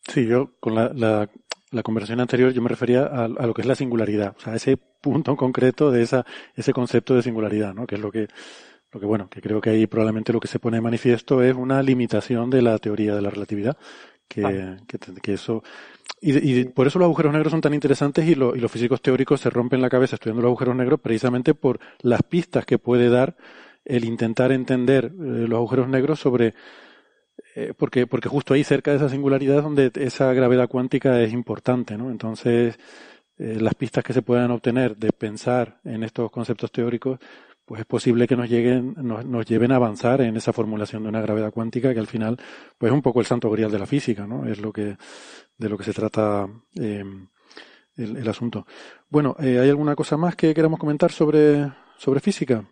Sí, 0.00 0.26
yo 0.26 0.58
con 0.58 0.74
la, 0.74 0.90
la, 0.92 1.30
la 1.70 1.82
conversación 1.84 2.18
anterior 2.18 2.52
yo 2.52 2.60
me 2.60 2.68
refería 2.68 3.04
a, 3.04 3.26
a, 3.26 3.28
lo 3.28 3.54
que 3.54 3.62
es 3.62 3.68
la 3.68 3.76
singularidad, 3.76 4.34
o 4.36 4.40
sea, 4.40 4.56
ese 4.56 4.76
punto 4.76 5.30
en 5.30 5.36
concreto 5.36 5.92
de 5.92 6.02
esa, 6.02 6.26
ese 6.56 6.72
concepto 6.72 7.14
de 7.14 7.22
singularidad, 7.22 7.72
¿no? 7.72 7.86
Que 7.86 7.94
es 7.94 8.00
lo 8.00 8.10
que, 8.10 8.26
lo 8.90 8.98
que 8.98 9.06
bueno, 9.06 9.28
que 9.30 9.40
creo 9.40 9.60
que 9.60 9.70
ahí 9.70 9.86
probablemente 9.86 10.32
lo 10.32 10.40
que 10.40 10.48
se 10.48 10.58
pone 10.58 10.78
de 10.78 10.80
manifiesto 10.80 11.40
es 11.40 11.54
una 11.54 11.84
limitación 11.84 12.50
de 12.50 12.62
la 12.62 12.78
teoría 12.78 13.14
de 13.14 13.22
la 13.22 13.30
relatividad, 13.30 13.76
que, 14.30 14.42
vale. 14.42 14.76
que, 14.86 14.98
que, 15.20 15.32
eso, 15.34 15.62
y, 16.20 16.60
y, 16.60 16.64
por 16.66 16.86
eso 16.86 16.98
los 16.98 17.06
agujeros 17.06 17.32
negros 17.32 17.50
son 17.50 17.60
tan 17.60 17.74
interesantes 17.74 18.26
y, 18.26 18.36
lo, 18.36 18.54
y, 18.54 18.60
los 18.60 18.70
físicos 18.70 19.02
teóricos 19.02 19.40
se 19.40 19.50
rompen 19.50 19.82
la 19.82 19.90
cabeza 19.90 20.14
estudiando 20.14 20.42
los 20.42 20.50
agujeros 20.50 20.76
negros 20.76 21.00
precisamente 21.00 21.54
por 21.54 21.80
las 22.02 22.22
pistas 22.22 22.64
que 22.64 22.78
puede 22.78 23.08
dar 23.08 23.36
el 23.84 24.04
intentar 24.04 24.52
entender 24.52 25.06
eh, 25.06 25.46
los 25.48 25.56
agujeros 25.56 25.88
negros 25.88 26.20
sobre 26.20 26.54
eh, 27.56 27.72
porque 27.76 28.06
porque 28.06 28.28
justo 28.28 28.54
ahí 28.54 28.62
cerca 28.62 28.92
de 28.92 28.98
esa 28.98 29.08
singularidad 29.08 29.58
es 29.58 29.64
donde 29.64 29.90
esa 29.96 30.32
gravedad 30.32 30.68
cuántica 30.68 31.20
es 31.20 31.32
importante, 31.32 31.96
¿no? 31.96 32.10
Entonces 32.10 32.78
eh, 33.38 33.58
las 33.58 33.74
pistas 33.74 34.04
que 34.04 34.12
se 34.12 34.22
puedan 34.22 34.50
obtener 34.52 34.96
de 34.96 35.10
pensar 35.12 35.80
en 35.84 36.04
estos 36.04 36.30
conceptos 36.30 36.70
teóricos 36.70 37.18
pues 37.70 37.82
es 37.82 37.86
posible 37.86 38.26
que 38.26 38.34
nos 38.34 38.50
lleguen, 38.50 38.96
nos, 38.96 39.24
nos, 39.24 39.46
lleven 39.46 39.70
a 39.70 39.76
avanzar 39.76 40.22
en 40.22 40.36
esa 40.36 40.52
formulación 40.52 41.04
de 41.04 41.08
una 41.08 41.20
gravedad 41.20 41.52
cuántica 41.52 41.94
que 41.94 42.00
al 42.00 42.08
final, 42.08 42.36
pues 42.76 42.90
es 42.90 42.92
un 42.92 43.00
poco 43.00 43.20
el 43.20 43.26
santo 43.26 43.48
grial 43.48 43.70
de 43.70 43.78
la 43.78 43.86
física, 43.86 44.26
¿no? 44.26 44.44
Es 44.44 44.58
lo 44.58 44.72
que, 44.72 44.96
de 45.56 45.68
lo 45.68 45.78
que 45.78 45.84
se 45.84 45.92
trata 45.92 46.48
eh, 46.74 47.04
el, 47.96 48.16
el, 48.16 48.28
asunto. 48.28 48.66
Bueno, 49.08 49.36
eh, 49.38 49.60
¿hay 49.60 49.68
alguna 49.68 49.94
cosa 49.94 50.16
más 50.16 50.34
que 50.34 50.52
queramos 50.52 50.80
comentar 50.80 51.12
sobre, 51.12 51.70
sobre 51.96 52.18
física? 52.18 52.64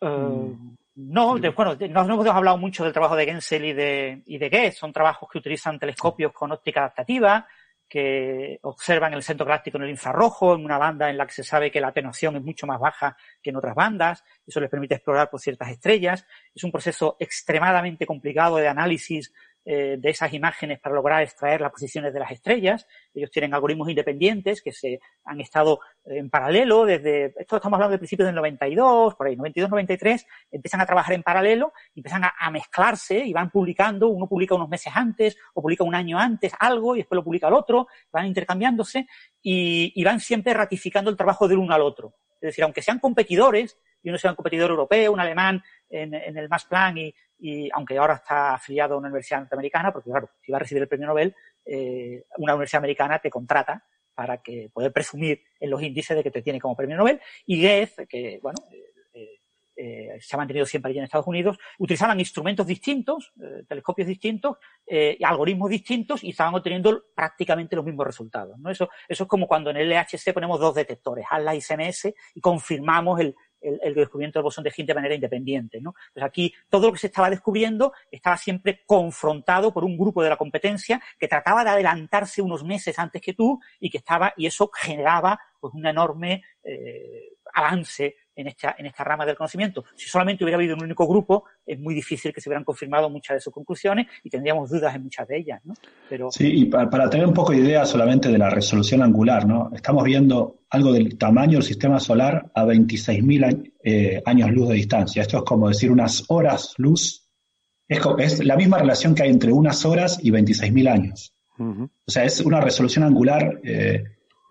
Uh, 0.00 0.56
no, 0.94 1.36
de, 1.36 1.50
bueno, 1.50 1.76
no, 1.90 2.04
no, 2.04 2.14
hemos 2.14 2.26
hablado 2.28 2.56
mucho 2.56 2.82
del 2.82 2.94
trabajo 2.94 3.16
de 3.16 3.26
Gensel 3.26 3.66
y 3.66 3.72
de, 3.74 4.22
y 4.24 4.38
de 4.38 4.48
Guess, 4.48 4.78
son 4.78 4.90
trabajos 4.90 5.28
que 5.30 5.36
utilizan 5.36 5.78
telescopios 5.78 6.32
con 6.32 6.50
óptica 6.50 6.80
adaptativa, 6.80 7.46
que 7.94 8.58
observan 8.62 9.14
el 9.14 9.22
centro 9.22 9.46
galáctico 9.46 9.76
en 9.76 9.84
el 9.84 9.90
infrarrojo, 9.90 10.56
en 10.56 10.64
una 10.64 10.78
banda 10.78 11.08
en 11.08 11.16
la 11.16 11.28
que 11.28 11.32
se 11.32 11.44
sabe 11.44 11.70
que 11.70 11.80
la 11.80 11.88
atenuación 11.88 12.34
es 12.34 12.42
mucho 12.42 12.66
más 12.66 12.80
baja 12.80 13.16
que 13.40 13.50
en 13.50 13.56
otras 13.56 13.76
bandas. 13.76 14.24
Eso 14.44 14.58
les 14.58 14.68
permite 14.68 14.96
explorar 14.96 15.30
por 15.30 15.38
ciertas 15.38 15.70
estrellas. 15.70 16.26
Es 16.52 16.64
un 16.64 16.72
proceso 16.72 17.16
extremadamente 17.20 18.04
complicado 18.04 18.56
de 18.56 18.66
análisis 18.66 19.32
eh, 19.66 19.96
de 19.98 20.10
esas 20.10 20.30
imágenes 20.34 20.78
para 20.78 20.94
lograr 20.94 21.22
extraer 21.22 21.62
las 21.62 21.72
posiciones 21.72 22.12
de 22.12 22.20
las 22.20 22.30
estrellas. 22.30 22.86
Ellos 23.14 23.30
tienen 23.30 23.54
algoritmos 23.54 23.88
independientes 23.88 24.60
que 24.60 24.72
se 24.72 25.00
han 25.24 25.40
estado 25.40 25.80
en 26.04 26.28
paralelo 26.28 26.84
desde, 26.84 27.32
esto 27.38 27.56
estamos 27.56 27.78
hablando 27.78 27.92
de 27.92 27.98
principios 27.98 28.26
del 28.26 28.34
92, 28.34 29.14
por 29.14 29.26
ahí, 29.26 29.36
92, 29.36 29.70
93, 29.70 30.26
empiezan 30.50 30.82
a 30.82 30.86
trabajar 30.86 31.14
en 31.14 31.22
paralelo, 31.22 31.72
empiezan 31.94 32.24
a, 32.24 32.50
mezclarse 32.50 33.18
y 33.20 33.32
van 33.32 33.50
publicando, 33.50 34.08
uno 34.08 34.28
publica 34.28 34.54
unos 34.54 34.68
meses 34.68 34.92
antes 34.94 35.38
o 35.54 35.62
publica 35.62 35.82
un 35.82 35.94
año 35.94 36.18
antes 36.18 36.52
algo 36.58 36.94
y 36.94 36.98
después 36.98 37.16
lo 37.16 37.24
publica 37.24 37.48
el 37.48 37.54
otro, 37.54 37.88
van 38.12 38.26
intercambiándose 38.26 39.06
y, 39.40 39.92
y 39.94 40.04
van 40.04 40.20
siempre 40.20 40.52
ratificando 40.52 41.10
el 41.10 41.16
trabajo 41.16 41.48
del 41.48 41.56
uno 41.56 41.74
al 41.74 41.80
otro. 41.80 42.14
Es 42.34 42.48
decir, 42.48 42.64
aunque 42.64 42.82
sean 42.82 42.98
competidores, 42.98 43.78
y 44.04 44.10
uno 44.10 44.18
sea 44.18 44.30
un 44.30 44.36
competidor 44.36 44.70
europeo, 44.70 45.12
un 45.12 45.18
alemán 45.18 45.62
en, 46.02 46.14
el 46.14 46.48
Max 46.48 46.64
Planck 46.64 46.96
y, 46.98 47.14
y 47.38 47.70
aunque 47.72 47.96
ahora 47.98 48.14
está 48.14 48.54
afiliado 48.54 48.94
a 48.94 48.98
una 48.98 49.08
universidad 49.08 49.40
norteamericana, 49.40 49.92
porque 49.92 50.10
claro, 50.10 50.30
si 50.40 50.52
va 50.52 50.56
a 50.56 50.60
recibir 50.60 50.82
el 50.82 50.88
premio 50.88 51.06
Nobel, 51.06 51.34
eh, 51.64 52.24
una 52.38 52.54
universidad 52.54 52.80
americana 52.80 53.18
te 53.18 53.30
contrata 53.30 53.84
para 54.14 54.38
que 54.38 54.70
poder 54.72 54.92
presumir 54.92 55.42
en 55.58 55.70
los 55.70 55.82
índices 55.82 56.16
de 56.16 56.22
que 56.22 56.30
te 56.30 56.42
tiene 56.42 56.60
como 56.60 56.76
premio 56.76 56.96
Nobel. 56.96 57.20
Y 57.46 57.60
Goethe, 57.62 58.06
que 58.06 58.38
bueno, 58.42 58.58
eh, 58.70 58.94
eh, 59.76 60.18
se 60.20 60.36
ha 60.36 60.38
mantenido 60.38 60.64
siempre 60.66 60.90
allí 60.90 60.98
en 60.98 61.04
Estados 61.04 61.26
Unidos, 61.26 61.58
utilizaban 61.78 62.20
instrumentos 62.20 62.66
distintos, 62.66 63.32
eh, 63.42 63.64
telescopios 63.66 64.06
distintos, 64.06 64.58
eh, 64.86 65.18
algoritmos 65.22 65.68
distintos 65.68 66.22
y 66.22 66.30
estaban 66.30 66.54
obteniendo 66.54 67.06
prácticamente 67.14 67.74
los 67.74 67.84
mismos 67.84 68.06
resultados. 68.06 68.56
¿no? 68.58 68.70
Eso, 68.70 68.88
eso 69.08 69.24
es 69.24 69.28
como 69.28 69.48
cuando 69.48 69.70
en 69.70 69.78
el 69.78 69.90
LHC 69.90 70.32
ponemos 70.32 70.60
dos 70.60 70.76
detectores, 70.76 71.26
ALA 71.28 71.56
y 71.56 71.60
CMS, 71.60 72.14
y 72.34 72.40
confirmamos 72.40 73.18
el, 73.20 73.34
el, 73.64 73.94
descubrimiento 73.94 74.38
del 74.38 74.44
bosón 74.44 74.64
de 74.64 74.72
Higgs 74.76 74.86
de 74.86 74.94
manera 74.94 75.14
independiente. 75.14 75.80
¿no? 75.80 75.94
Pues 76.12 76.24
aquí 76.24 76.54
todo 76.68 76.88
lo 76.88 76.92
que 76.92 76.98
se 76.98 77.06
estaba 77.08 77.30
descubriendo 77.30 77.92
estaba 78.10 78.36
siempre 78.36 78.82
confrontado 78.86 79.72
por 79.72 79.84
un 79.84 79.96
grupo 79.96 80.22
de 80.22 80.30
la 80.30 80.36
competencia 80.36 81.00
que 81.18 81.28
trataba 81.28 81.64
de 81.64 81.70
adelantarse 81.70 82.42
unos 82.42 82.64
meses 82.64 82.98
antes 82.98 83.20
que 83.20 83.34
tú 83.34 83.60
y 83.80 83.90
que 83.90 83.98
estaba, 83.98 84.32
y 84.36 84.46
eso 84.46 84.70
generaba 84.72 85.38
pues 85.58 85.74
un 85.74 85.86
enorme 85.86 86.42
eh, 86.62 87.36
avance 87.54 88.16
en 88.36 88.48
esta, 88.48 88.74
en 88.78 88.86
esta 88.86 89.04
rama 89.04 89.26
del 89.26 89.36
conocimiento. 89.36 89.84
Si 89.94 90.08
solamente 90.08 90.44
hubiera 90.44 90.56
habido 90.56 90.76
un 90.76 90.84
único 90.84 91.06
grupo, 91.06 91.44
es 91.64 91.78
muy 91.78 91.94
difícil 91.94 92.32
que 92.32 92.40
se 92.40 92.48
hubieran 92.48 92.64
confirmado 92.64 93.08
muchas 93.10 93.36
de 93.36 93.40
sus 93.40 93.52
conclusiones 93.52 94.06
y 94.22 94.30
tendríamos 94.30 94.70
dudas 94.70 94.94
en 94.94 95.04
muchas 95.04 95.28
de 95.28 95.38
ellas, 95.38 95.60
¿no? 95.64 95.74
Pero... 96.08 96.30
Sí, 96.30 96.46
y 96.46 96.64
para, 96.66 97.08
tener 97.08 97.26
un 97.26 97.34
poco 97.34 97.52
de 97.52 97.58
idea 97.58 97.84
solamente 97.84 98.28
de 98.28 98.38
la 98.38 98.50
resolución 98.50 99.02
angular, 99.02 99.46
¿no? 99.46 99.70
Estamos 99.74 100.04
viendo 100.04 100.60
algo 100.70 100.92
del 100.92 101.16
tamaño 101.16 101.58
del 101.58 101.62
sistema 101.62 102.00
solar 102.00 102.50
a 102.54 102.64
26.000 102.64 103.72
eh, 103.82 104.22
años 104.24 104.50
luz 104.50 104.68
de 104.68 104.74
distancia. 104.74 105.22
Esto 105.22 105.38
es 105.38 105.44
como 105.44 105.68
decir 105.68 105.90
unas 105.90 106.24
horas 106.28 106.74
luz. 106.78 107.28
Es, 107.86 108.00
es 108.18 108.44
la 108.44 108.56
misma 108.56 108.78
relación 108.78 109.14
que 109.14 109.22
hay 109.24 109.30
entre 109.30 109.52
unas 109.52 109.84
horas 109.84 110.18
y 110.22 110.30
26.000 110.30 110.90
años. 110.90 111.34
O 111.56 112.10
sea, 112.10 112.24
es 112.24 112.40
una 112.40 112.60
resolución 112.60 113.04
angular 113.04 113.60
eh, 113.62 114.04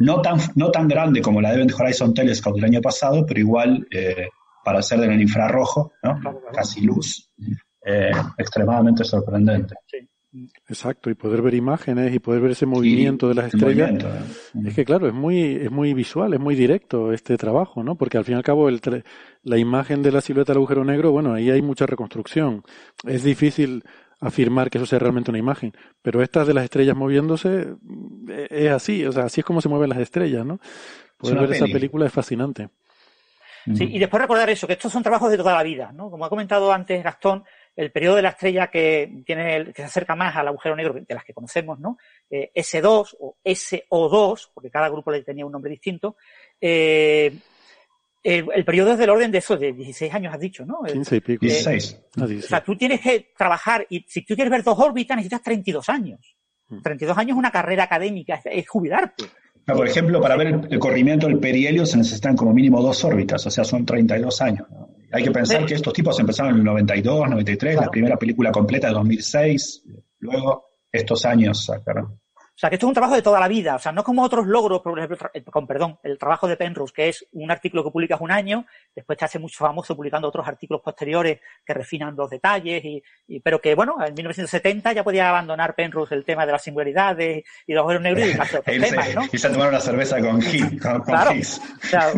no 0.04 0.22
tan, 0.22 0.38
no 0.56 0.70
tan 0.70 0.88
grande 0.88 1.22
como 1.22 1.42
la 1.42 1.50
de 1.50 1.56
Event 1.56 1.74
Horizon 1.80 2.14
Telescope 2.14 2.60
del 2.60 2.70
año 2.70 2.82
pasado, 2.82 3.26
pero 3.26 3.40
igual 3.40 3.88
eh, 3.90 4.28
para 4.64 4.82
ser 4.82 5.00
del 5.00 5.22
infrarrojo, 5.22 5.94
¿no? 6.04 6.20
casi 6.52 6.82
luz, 6.82 7.32
eh, 7.86 8.12
extremadamente 8.38 9.04
sorprendente. 9.04 9.76
Exacto, 10.68 11.12
y 11.12 11.14
poder 11.14 11.44
ver 11.44 11.54
imágenes 11.54 12.14
y 12.14 12.20
poder 12.20 12.42
ver 12.42 12.52
ese 12.52 12.66
movimiento 12.66 13.30
de 13.30 13.36
las 13.36 13.54
estrellas. 13.54 13.92
¿eh? 13.92 14.62
Es 14.66 14.74
que 14.74 14.84
claro, 14.84 15.08
es 15.08 15.14
muy, 15.14 15.56
es 15.56 15.72
muy 15.72 15.94
visual, 15.94 16.34
es 16.34 16.40
muy 16.40 16.56
directo 16.56 17.14
este 17.14 17.38
trabajo, 17.38 17.84
¿no? 17.84 17.96
Porque 17.96 18.18
al 18.18 18.26
fin 18.26 18.34
y 18.34 18.38
al 18.38 18.44
cabo 18.44 18.68
el 18.68 18.82
la 19.44 19.58
imagen 19.58 20.02
de 20.02 20.12
la 20.12 20.22
silueta 20.22 20.52
del 20.52 20.58
agujero 20.58 20.84
negro, 20.84 21.12
bueno, 21.12 21.34
ahí 21.34 21.52
hay 21.52 21.62
mucha 21.62 21.86
reconstrucción. 21.86 22.64
Es 23.06 23.24
difícil 23.24 23.84
afirmar 24.24 24.70
que 24.70 24.78
eso 24.78 24.88
sea 24.88 25.00
realmente 25.00 25.32
una 25.32 25.40
imagen. 25.40 25.74
Pero 26.02 26.22
esta 26.22 26.46
de 26.46 26.54
las 26.54 26.64
estrellas 26.64 26.96
moviéndose 26.96 27.76
eh, 28.30 28.48
es 28.50 28.72
así, 28.72 29.06
o 29.06 29.12
sea, 29.12 29.26
así 29.26 29.42
es 29.42 29.46
como 29.46 29.62
se 29.62 29.70
mueven 29.70 29.90
las 29.90 30.00
estrellas, 30.00 30.46
¿no? 30.46 30.60
Poder 31.18 31.40
ver 31.40 31.54
esa 31.54 31.66
película 31.66 32.06
es 32.06 32.14
fascinante. 32.14 32.70
Sí, 33.74 33.86
y 33.94 33.98
después 33.98 34.22
recordar 34.22 34.50
eso, 34.50 34.68
que 34.68 34.74
estos 34.74 34.92
son 34.92 35.04
trabajos 35.04 35.32
de 35.32 35.38
toda 35.38 35.56
la 35.56 35.64
vida, 35.64 35.92
¿no? 35.94 36.12
Como 36.12 36.26
ha 36.26 36.30
comentado 36.30 36.74
antes 36.74 37.02
Gastón, 37.02 37.46
el 37.76 37.92
periodo 37.92 38.18
de 38.18 38.22
la 38.22 38.30
estrella 38.30 38.68
que 38.68 39.22
tiene 39.26 39.66
que 39.68 39.82
se 39.82 39.84
acerca 39.84 40.16
más 40.16 40.36
al 40.36 40.50
agujero 40.50 40.76
negro 40.76 40.94
de 40.94 41.16
las 41.16 41.24
que 41.24 41.34
conocemos, 41.34 41.80
¿no? 41.80 41.98
Eh, 42.30 42.52
S2 42.54 43.16
o 43.20 43.38
SO2, 43.44 44.50
porque 44.54 44.70
cada 44.70 44.90
grupo 44.90 45.12
le 45.12 45.24
tenía 45.24 45.46
un 45.46 45.52
nombre 45.54 45.72
distinto, 45.72 46.18
eh, 46.60 47.34
el, 48.24 48.66
periodo 48.66 48.94
es 48.94 48.98
del 48.98 49.10
orden 49.10 49.32
de 49.32 49.40
eso, 49.40 49.58
de 49.58 49.74
16 49.74 50.14
años 50.14 50.34
has 50.34 50.40
dicho, 50.40 50.66
¿no? 50.66 50.82
15 50.84 51.16
y 51.16 51.20
pico. 51.20 51.46
16. 51.46 52.00
Ah, 52.18 52.24
o 52.24 52.42
sea, 52.42 52.64
tú 52.64 52.78
tienes 52.78 53.02
que 53.02 53.32
trabajar 53.38 53.86
y 53.90 54.06
si 54.08 54.26
tú 54.26 54.36
quieres 54.36 54.52
ver 54.52 54.64
dos 54.64 54.80
órbitas 54.80 55.18
necesitas 55.18 55.44
32 55.44 55.90
años. 55.90 56.38
32 56.82 57.16
mm. 57.16 57.20
años 57.20 57.32
es 57.32 57.38
una 57.38 57.52
carrera 57.52 57.84
académica, 57.84 58.42
es, 58.46 58.68
jubilarte. 58.68 59.26
por 59.66 59.88
ejemplo, 59.88 60.22
para 60.22 60.38
ver 60.38 60.62
el, 60.70 60.80
corrimiento 60.80 61.28
del 61.28 61.40
perihelio 61.40 61.86
se 61.86 61.98
necesitan 61.98 62.36
como 62.36 62.54
mínimo 62.54 62.82
dos 62.82 63.04
órbitas, 63.04 63.46
o 63.46 63.52
sea, 63.52 63.66
son 63.66 63.86
32 63.86 64.42
años. 64.42 64.68
Hay 65.12 65.24
que 65.24 65.32
pensar 65.32 65.66
que 65.66 65.76
estos 65.76 65.94
tipos 65.94 66.20
empezaron 66.20 66.54
en 66.54 66.60
el 66.60 66.64
92, 66.64 67.30
93, 67.30 67.76
la 67.76 67.92
primera 67.92 68.18
película 68.18 68.52
completa 68.52 68.88
de 68.88 68.94
2006, 68.94 69.84
luego 70.20 70.66
estos 70.92 71.26
años 71.26 71.66
sacaron. 71.66 72.20
O 72.56 72.60
sea, 72.64 72.70
que 72.70 72.76
esto 72.76 72.86
es 72.86 72.90
un 72.90 72.94
trabajo 72.94 73.16
de 73.16 73.24
toda 73.24 73.40
la 73.40 73.48
vida. 73.48 73.76
O 73.76 73.80
sea, 73.80 73.92
no 73.92 74.04
como 74.04 74.22
otros 74.22 74.46
logros, 74.46 74.82
por 74.82 74.98
ejemplo, 74.98 75.18
con 75.52 75.66
perdón, 75.66 75.98
el 76.04 76.20
trabajo 76.20 76.48
de 76.48 76.56
Penrose, 76.56 76.94
que 76.94 77.10
es 77.10 77.26
un 77.32 77.50
artículo 77.50 77.84
que 77.84 77.90
publicas 77.90 78.22
un 78.22 78.32
año, 78.32 78.68
después 78.96 79.18
te 79.18 79.26
hace 79.26 79.40
mucho 79.40 79.58
famoso 79.58 79.96
publicando 79.96 80.28
otros 80.28 80.48
artículos 80.48 80.84
posteriores 80.84 81.40
que 81.66 81.74
refinan 81.74 82.16
los 82.16 82.30
detalles, 82.30 82.84
y, 82.86 83.40
pero 83.40 83.60
que, 83.60 83.74
bueno, 83.74 83.96
en 84.06 84.14
1970 84.14 84.94
ya 84.94 85.04
podía 85.04 85.30
abandonar 85.30 85.74
Penrose 85.74 86.14
el 86.14 86.24
tema 86.24 86.46
de 86.46 86.52
las 86.52 86.62
singularidades 86.62 87.44
y 87.66 87.74
los 87.74 87.82
agujeros 87.82 88.04
negros 88.04 88.28
y 88.28 88.40
otros 88.40 88.64
temas, 88.64 89.16
¿no? 89.16 89.22
Y 89.32 89.38
se 89.38 89.50
tomar 89.50 89.70
una 89.70 89.80
cerveza 89.80 90.20
con 90.20 90.40
Hill, 90.40 90.80
con, 90.80 91.02
claro, 91.02 91.32
o, 91.32 91.88
sea, 91.88 92.12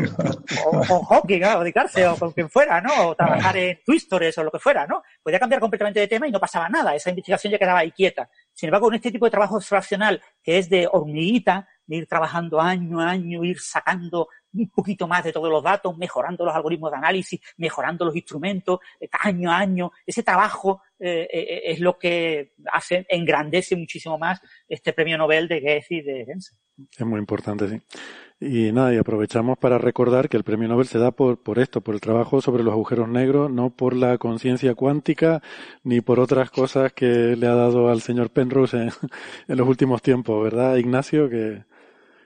o, 0.66 0.86
con 0.86 1.04
Hawking, 1.06 1.40
¿no? 1.40 1.56
o 1.56 1.60
dedicarse, 1.60 2.06
o 2.08 2.18
con 2.18 2.34
quien 2.34 2.50
fuera, 2.50 2.82
¿no? 2.82 3.10
O 3.10 3.16
trabajar 3.16 3.56
en 3.56 3.80
twistores 3.86 4.38
o 4.38 4.44
lo 4.44 4.52
que 4.52 4.60
fuera, 4.60 4.86
¿no? 4.86 5.02
Podía 5.24 5.40
cambiar 5.40 5.62
completamente 5.62 6.02
de 6.02 6.08
tema 6.08 6.28
y 6.28 6.32
no 6.32 6.42
pasaba 6.42 6.68
nada. 6.68 6.94
Esa 6.94 7.10
investigación 7.10 7.52
ya 7.52 7.60
quedaba 7.60 7.80
ahí 7.80 7.92
quieta. 7.92 8.30
Sin 8.56 8.70
embargo, 8.70 8.88
con 8.88 8.96
este 8.96 9.12
tipo 9.12 9.26
de 9.26 9.32
trabajo 9.32 9.58
extraccional, 9.58 10.22
que 10.42 10.58
es 10.58 10.70
de 10.70 10.88
hormiguita, 10.90 11.68
de 11.86 11.98
ir 11.98 12.08
trabajando 12.08 12.60
año 12.60 13.02
a 13.02 13.12
año, 13.12 13.44
ir 13.44 13.60
sacando 13.60 14.30
un 14.54 14.70
poquito 14.70 15.08
más 15.08 15.26
de 15.26 15.34
todos 15.34 15.50
los 15.50 15.62
datos, 15.62 15.98
mejorando 15.98 16.46
los 16.46 16.56
algoritmos 16.56 16.90
de 16.90 16.98
análisis, 16.98 17.42
mejorando 17.58 18.06
los 18.06 18.16
instrumentos, 18.16 18.80
eh, 19.00 19.10
año 19.12 19.52
a 19.52 19.58
año. 19.58 19.92
Ese 20.06 20.24
trabajo 20.24 20.82
eh, 20.98 21.28
eh, 21.32 21.62
es 21.66 21.82
lo 21.82 22.00
que 22.00 22.54
hace, 22.72 23.06
engrandece 23.10 23.76
muchísimo 23.76 24.18
más 24.18 24.40
este 24.70 24.94
premio 24.94 25.18
Nobel 25.18 25.50
de 25.50 25.60
Goethe 25.60 25.96
y 25.96 26.02
de 26.02 26.26
Gensen. 26.26 26.58
Es 26.98 27.06
muy 27.06 27.20
importante, 27.20 27.68
sí. 27.68 27.82
Y 28.40 28.74
nada, 28.74 28.94
y 28.94 28.98
aprovechamos 28.98 29.58
para 29.58 29.78
recordar 29.78 30.28
que 30.28 30.36
el 30.36 30.44
premio 30.44 30.68
Nobel 30.68 30.88
se 30.88 31.00
da 31.00 31.12
por, 31.12 31.42
por 31.42 31.58
esto, 31.58 31.80
por 31.82 31.96
el 31.96 32.02
trabajo 32.02 32.42
sobre 32.42 32.64
los 32.64 32.74
agujeros 32.74 33.08
negros, 33.08 33.50
no 33.50 33.70
por 33.70 33.96
la 33.96 34.18
conciencia 34.18 34.76
cuántica, 34.76 35.42
ni 35.84 36.02
por 36.02 36.20
otras 36.20 36.52
cosas 36.52 36.92
que 36.92 37.36
le 37.38 37.48
ha 37.48 37.56
dado 37.56 37.90
al 37.90 38.02
señor 38.02 38.32
Penrose 38.32 38.78
en, 38.78 38.92
los 39.58 39.68
últimos 39.68 40.02
tiempos, 40.02 40.44
¿verdad, 40.44 40.76
Ignacio? 40.76 41.30
Que, 41.30 41.64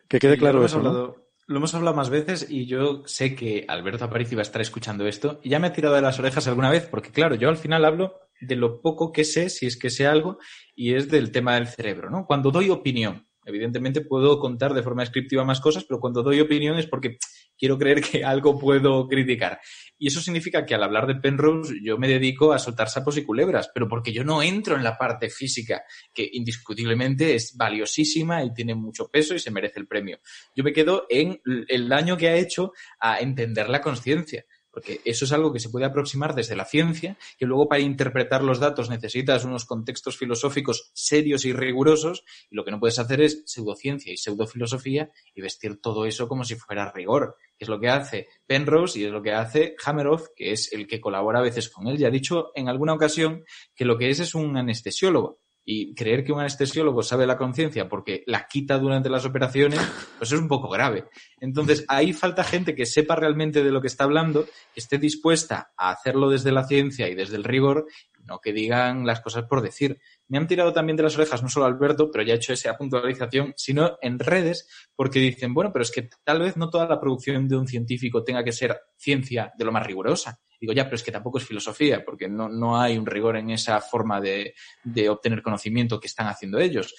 que 0.07 0.19
quede 0.19 0.37
claro 0.37 0.65
eso. 0.65 1.15
Lo 1.45 1.57
hemos 1.57 1.73
hablado 1.73 1.95
más 1.95 2.11
veces 2.11 2.45
y 2.47 2.67
yo 2.67 3.01
sé 3.07 3.35
que 3.35 3.65
Alberto 3.67 4.05
Aparici 4.05 4.35
va 4.35 4.41
a 4.41 4.43
estar 4.43 4.61
escuchando 4.61 5.07
esto 5.07 5.39
y 5.41 5.49
ya 5.49 5.57
me 5.57 5.65
ha 5.65 5.73
tirado 5.73 5.95
de 5.95 6.01
las 6.01 6.19
orejas 6.19 6.47
alguna 6.47 6.69
vez, 6.69 6.85
porque 6.85 7.09
claro, 7.09 7.33
yo 7.33 7.49
al 7.49 7.57
final 7.57 7.85
hablo 7.85 8.19
de 8.39 8.55
lo 8.55 8.81
poco 8.81 9.11
que 9.11 9.23
sé, 9.23 9.49
si 9.49 9.65
es 9.65 9.75
que 9.75 9.89
sé 9.89 10.05
algo, 10.05 10.37
y 10.75 10.93
es 10.93 11.09
del 11.09 11.31
tema 11.31 11.55
del 11.55 11.67
cerebro, 11.67 12.11
¿no? 12.11 12.27
Cuando 12.27 12.51
doy 12.51 12.69
opinión, 12.69 13.27
Evidentemente 13.49 14.01
puedo 14.01 14.39
contar 14.39 14.73
de 14.73 14.83
forma 14.83 15.01
descriptiva 15.01 15.43
más 15.43 15.59
cosas, 15.59 15.83
pero 15.83 15.99
cuando 15.99 16.23
doy 16.23 16.39
opinión 16.39 16.77
es 16.77 16.87
porque 16.87 17.17
quiero 17.57 17.77
creer 17.77 18.01
que 18.01 18.23
algo 18.23 18.57
puedo 18.57 19.07
criticar. 19.07 19.59
Y 19.97 20.07
eso 20.07 20.21
significa 20.21 20.65
que 20.65 20.75
al 20.75 20.83
hablar 20.83 21.07
de 21.07 21.15
Penrose 21.15 21.73
yo 21.83 21.97
me 21.97 22.07
dedico 22.07 22.53
a 22.53 22.59
soltar 22.59 22.89
sapos 22.89 23.17
y 23.17 23.25
culebras, 23.25 23.69
pero 23.73 23.87
porque 23.87 24.13
yo 24.13 24.23
no 24.23 24.41
entro 24.41 24.75
en 24.75 24.83
la 24.83 24.97
parte 24.97 25.29
física, 25.29 25.83
que 26.13 26.27
indiscutiblemente 26.31 27.35
es 27.35 27.55
valiosísima 27.57 28.43
y 28.43 28.53
tiene 28.53 28.75
mucho 28.75 29.09
peso 29.09 29.35
y 29.35 29.39
se 29.39 29.51
merece 29.51 29.79
el 29.79 29.87
premio. 29.87 30.19
Yo 30.55 30.63
me 30.63 30.71
quedo 30.71 31.05
en 31.09 31.41
el 31.67 31.89
daño 31.89 32.15
que 32.15 32.29
ha 32.29 32.35
hecho 32.35 32.71
a 32.99 33.19
entender 33.19 33.69
la 33.69 33.81
conciencia 33.81 34.45
porque 34.71 35.01
eso 35.05 35.25
es 35.25 35.31
algo 35.31 35.51
que 35.51 35.59
se 35.59 35.69
puede 35.69 35.85
aproximar 35.85 36.35
desde 36.35 36.55
la 36.55 36.65
ciencia, 36.65 37.17
que 37.37 37.45
luego 37.45 37.67
para 37.67 37.81
interpretar 37.81 38.43
los 38.43 38.59
datos 38.59 38.89
necesitas 38.89 39.45
unos 39.45 39.65
contextos 39.65 40.17
filosóficos 40.17 40.91
serios 40.93 41.45
y 41.45 41.53
rigurosos, 41.53 42.23
y 42.49 42.55
lo 42.55 42.63
que 42.63 42.71
no 42.71 42.79
puedes 42.79 42.99
hacer 42.99 43.21
es 43.21 43.43
pseudociencia 43.45 44.13
y 44.13 44.17
pseudofilosofía 44.17 45.09
y 45.33 45.41
vestir 45.41 45.79
todo 45.81 46.05
eso 46.05 46.27
como 46.27 46.43
si 46.43 46.55
fuera 46.55 46.91
rigor, 46.91 47.35
que 47.57 47.65
es 47.65 47.69
lo 47.69 47.79
que 47.79 47.89
hace 47.89 48.27
Penrose 48.45 48.99
y 48.99 49.05
es 49.05 49.11
lo 49.11 49.21
que 49.21 49.33
hace 49.33 49.75
Hammeroff, 49.83 50.27
que 50.35 50.51
es 50.51 50.71
el 50.73 50.87
que 50.87 51.01
colabora 51.01 51.39
a 51.39 51.43
veces 51.43 51.69
con 51.69 51.87
él. 51.87 51.97
Ya 51.97 52.07
ha 52.07 52.11
dicho 52.11 52.51
en 52.55 52.69
alguna 52.69 52.93
ocasión 52.93 53.43
que 53.75 53.85
lo 53.85 53.97
que 53.97 54.09
es 54.09 54.19
es 54.19 54.35
un 54.35 54.57
anestesiólogo 54.57 55.39
y 55.71 55.93
creer 55.93 56.23
que 56.23 56.31
un 56.31 56.39
anestesiólogo 56.39 57.03
sabe 57.03 57.27
la 57.27 57.37
conciencia 57.37 57.87
porque 57.87 58.23
la 58.25 58.47
quita 58.47 58.79
durante 58.79 59.07
las 59.07 59.23
operaciones, 59.25 59.79
pues 60.17 60.31
es 60.31 60.39
un 60.39 60.47
poco 60.47 60.67
grave. 60.67 61.05
Entonces, 61.39 61.85
ahí 61.87 62.11
falta 62.11 62.43
gente 62.43 62.73
que 62.73 62.87
sepa 62.87 63.15
realmente 63.15 63.63
de 63.63 63.69
lo 63.69 63.79
que 63.79 63.85
está 63.85 64.05
hablando, 64.05 64.45
que 64.45 64.79
esté 64.79 64.97
dispuesta 64.97 65.71
a 65.77 65.91
hacerlo 65.91 66.31
desde 66.31 66.51
la 66.51 66.63
ciencia 66.63 67.07
y 67.07 67.13
desde 67.13 67.35
el 67.35 67.43
rigor 67.43 67.85
no 68.25 68.39
que 68.39 68.53
digan 68.53 69.05
las 69.05 69.21
cosas 69.21 69.45
por 69.45 69.61
decir. 69.61 69.99
Me 70.27 70.37
han 70.37 70.47
tirado 70.47 70.73
también 70.73 70.97
de 70.97 71.03
las 71.03 71.17
orejas, 71.17 71.41
no 71.41 71.49
solo 71.49 71.65
Alberto, 71.65 72.09
pero 72.11 72.23
ya 72.23 72.33
he 72.33 72.37
hecho 72.37 72.53
esa 72.53 72.77
puntualización, 72.77 73.53
sino 73.55 73.97
en 74.01 74.19
redes, 74.19 74.67
porque 74.95 75.19
dicen, 75.19 75.53
bueno, 75.53 75.71
pero 75.73 75.83
es 75.83 75.91
que 75.91 76.09
tal 76.23 76.39
vez 76.39 76.57
no 76.57 76.69
toda 76.69 76.87
la 76.87 76.99
producción 76.99 77.47
de 77.47 77.57
un 77.57 77.67
científico 77.67 78.23
tenga 78.23 78.43
que 78.43 78.51
ser 78.51 78.79
ciencia 78.97 79.51
de 79.57 79.65
lo 79.65 79.71
más 79.71 79.85
rigurosa. 79.85 80.39
Digo, 80.59 80.73
ya, 80.73 80.83
pero 80.83 80.95
es 80.95 81.03
que 81.03 81.11
tampoco 81.11 81.37
es 81.37 81.45
filosofía, 81.45 82.03
porque 82.03 82.27
no, 82.27 82.49
no 82.49 82.79
hay 82.79 82.97
un 82.97 83.05
rigor 83.05 83.37
en 83.37 83.49
esa 83.49 83.79
forma 83.79 84.19
de, 84.19 84.53
de 84.83 85.09
obtener 85.09 85.41
conocimiento 85.41 85.99
que 85.99 86.07
están 86.07 86.27
haciendo 86.27 86.59
ellos. 86.59 86.93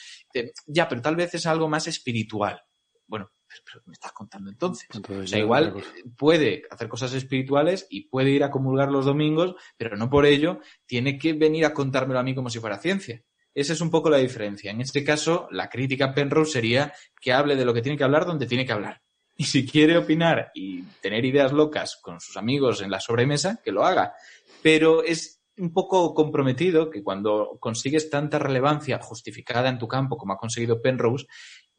Ya, 0.66 0.88
pero 0.88 1.02
tal 1.02 1.16
vez 1.16 1.34
es 1.34 1.46
algo 1.46 1.68
más 1.68 1.86
espiritual. 1.86 2.62
Bueno, 3.06 3.30
pero, 3.64 3.82
me 3.86 3.94
estás 3.94 4.12
contando 4.12 4.50
entonces? 4.50 4.88
o 4.94 5.26
sea, 5.26 5.38
igual 5.38 5.74
puede 6.16 6.62
hacer 6.70 6.88
cosas 6.88 7.12
espirituales 7.14 7.86
y 7.90 8.08
puede 8.08 8.30
ir 8.30 8.44
a 8.44 8.50
comulgar 8.50 8.90
los 8.90 9.04
domingos, 9.04 9.54
pero 9.76 9.96
no 9.96 10.08
por 10.08 10.26
ello 10.26 10.60
tiene 10.86 11.18
que 11.18 11.32
venir 11.32 11.64
a 11.64 11.74
contármelo 11.74 12.20
a 12.20 12.22
mí 12.22 12.34
como 12.34 12.50
si 12.50 12.60
fuera 12.60 12.78
ciencia. 12.78 13.22
Esa 13.52 13.72
es 13.72 13.80
un 13.80 13.90
poco 13.90 14.10
la 14.10 14.18
diferencia. 14.18 14.70
En 14.70 14.80
este 14.80 15.02
caso, 15.02 15.48
la 15.50 15.68
crítica 15.68 16.06
a 16.06 16.14
Penrose 16.14 16.52
sería 16.52 16.92
que 17.20 17.32
hable 17.32 17.56
de 17.56 17.64
lo 17.64 17.74
que 17.74 17.82
tiene 17.82 17.98
que 17.98 18.04
hablar 18.04 18.24
donde 18.24 18.46
tiene 18.46 18.64
que 18.64 18.72
hablar. 18.72 19.02
Y 19.36 19.44
si 19.44 19.66
quiere 19.66 19.96
opinar 19.96 20.50
y 20.54 20.82
tener 21.00 21.24
ideas 21.24 21.52
locas 21.52 21.98
con 22.00 22.20
sus 22.20 22.36
amigos 22.36 22.82
en 22.82 22.90
la 22.90 23.00
sobremesa, 23.00 23.60
que 23.64 23.72
lo 23.72 23.84
haga. 23.84 24.14
Pero 24.62 25.02
es 25.02 25.40
un 25.56 25.72
poco 25.72 26.14
comprometido 26.14 26.90
que 26.90 27.02
cuando 27.02 27.58
consigues 27.60 28.08
tanta 28.08 28.38
relevancia 28.38 28.98
justificada 28.98 29.68
en 29.68 29.78
tu 29.78 29.88
campo 29.88 30.16
como 30.16 30.32
ha 30.32 30.38
conseguido 30.38 30.80
Penrose, 30.80 31.26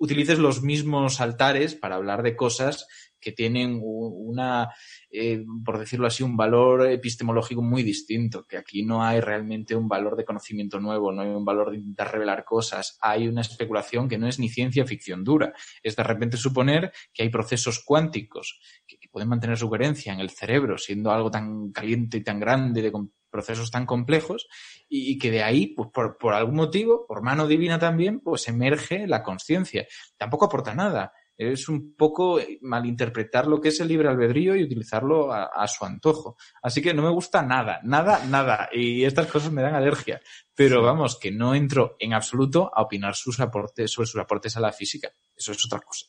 utilices 0.02 0.40
los 0.40 0.64
mismos 0.64 1.22
altares 1.22 1.76
para 1.76 1.96
hablar 1.96 2.24
de 2.24 2.36
cosas 2.36 2.88
que 3.20 3.32
tienen 3.32 3.80
una, 3.84 4.70
eh, 5.12 5.46
por 5.64 5.78
decirlo 5.78 6.08
así, 6.08 6.24
un 6.24 6.36
valor 6.36 6.88
epistemológico 6.90 7.62
muy 7.62 7.84
distinto, 7.84 8.44
que 8.48 8.58
aquí 8.58 8.84
no 8.84 9.04
hay 9.04 9.22
realmente 9.22 9.76
un 9.76 9.88
valor 9.88 10.18
de 10.18 10.26
conocimiento 10.26 10.80
nuevo, 10.80 11.12
no 11.12 11.22
hay 11.22 11.30
un 11.30 11.46
valor 11.46 11.70
de 11.70 11.78
intentar 11.78 12.12
revelar 12.12 12.44
cosas, 12.44 12.98
hay 13.00 13.28
una 13.28 13.42
especulación 13.42 14.10
que 14.10 14.18
no 14.18 14.28
es 14.28 14.40
ni 14.40 14.50
ciencia 14.50 14.88
ficción 14.88 15.24
dura, 15.24 15.54
es 15.84 15.96
de 15.96 16.04
repente 16.04 16.36
suponer 16.36 16.92
que 17.14 17.22
hay 17.22 17.30
procesos 17.30 17.84
cuánticos 17.86 18.60
que, 18.88 18.98
pueden 19.12 19.30
mantener 19.30 19.58
su 19.58 19.70
coherencia 19.70 20.14
en 20.14 20.22
el 20.22 20.32
cerebro, 20.32 20.78
siendo 20.78 21.12
algo 21.12 21.30
tan 21.30 21.72
caliente 21.72 22.18
y 22.18 22.24
tan 22.24 22.40
grande 22.40 22.82
de 22.82 22.92
procesos 23.32 23.72
tan 23.72 23.86
complejos 23.86 24.48
y, 24.88 25.18
que 25.18 25.32
de 25.32 25.42
ahí, 25.42 25.68
pues 25.68 25.90
por, 25.92 26.18
por, 26.18 26.34
algún 26.34 26.56
motivo, 26.56 27.06
por 27.08 27.24
mano 27.24 27.48
divina 27.48 27.80
también, 27.80 28.20
pues 28.20 28.48
emerge 28.48 29.08
la 29.08 29.24
conciencia. 29.24 29.88
Tampoco 30.18 30.46
aporta 30.46 30.76
nada. 30.76 31.14
Es 31.38 31.70
un 31.70 31.96
poco 31.96 32.40
malinterpretar 32.62 33.48
lo 33.48 33.60
que 33.60 33.70
es 33.70 33.80
el 33.80 33.88
libre 33.88 34.10
albedrío 34.10 34.56
y 34.56 34.64
utilizarlo 34.64 35.34
a, 35.34 35.46
a 35.46 35.68
su 35.68 35.86
antojo. 35.86 36.38
Así 36.62 36.84
que 36.84 36.94
no 36.94 37.02
me 37.02 37.10
gusta 37.10 37.42
nada, 37.42 37.80
nada, 37.84 38.24
nada. 38.28 38.70
Y 38.72 39.06
estas 39.06 39.26
cosas 39.26 39.52
me 39.52 39.64
dan 39.64 39.74
alergia. 39.74 40.22
Pero 40.54 40.84
vamos, 40.84 41.18
que 41.18 41.32
no 41.32 41.56
entro 41.56 41.96
en 42.00 42.14
absoluto 42.14 42.70
a 42.72 42.84
opinar 42.84 43.16
sus 43.16 43.40
aportes, 43.40 43.92
sobre 43.92 44.08
sus 44.08 44.22
aportes 44.22 44.56
a 44.58 44.60
la 44.60 44.72
física. 44.72 45.10
Eso 45.36 45.54
es 45.54 45.66
otra 45.66 45.80
cosa. 45.80 46.06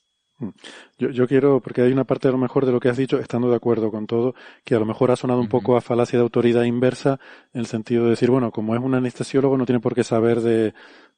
Yo, 0.99 1.11
yo, 1.11 1.27
quiero, 1.27 1.61
porque 1.61 1.83
hay 1.83 1.93
una 1.93 2.05
parte 2.05 2.29
a 2.29 2.31
lo 2.31 2.39
mejor 2.39 2.67
de 2.67 2.73
lo 2.73 2.81
que 2.81 2.89
has 2.89 2.97
dicho, 2.97 3.19
estando 3.19 3.51
de 3.51 3.57
acuerdo 3.57 3.91
con 3.91 4.07
todo, 4.07 4.35
que 4.65 4.75
a 4.75 4.79
lo 4.79 4.87
mejor 4.87 5.11
ha 5.11 5.17
sonado 5.17 5.41
un 5.41 5.49
poco 5.49 5.77
a 5.77 5.81
falacia 5.81 6.19
de 6.19 6.23
autoridad 6.23 6.65
inversa, 6.65 7.19
en 7.53 7.61
el 7.61 7.67
sentido 7.67 8.05
de 8.05 8.11
decir, 8.11 8.31
bueno, 8.31 8.51
como 8.51 8.75
es 8.75 8.81
un 8.81 8.95
anestesiólogo 8.95 9.57
no 9.57 9.67
tiene 9.67 9.81
por 9.81 9.95
qué 9.95 10.05
saber 10.05 10.41
de, 10.41 10.75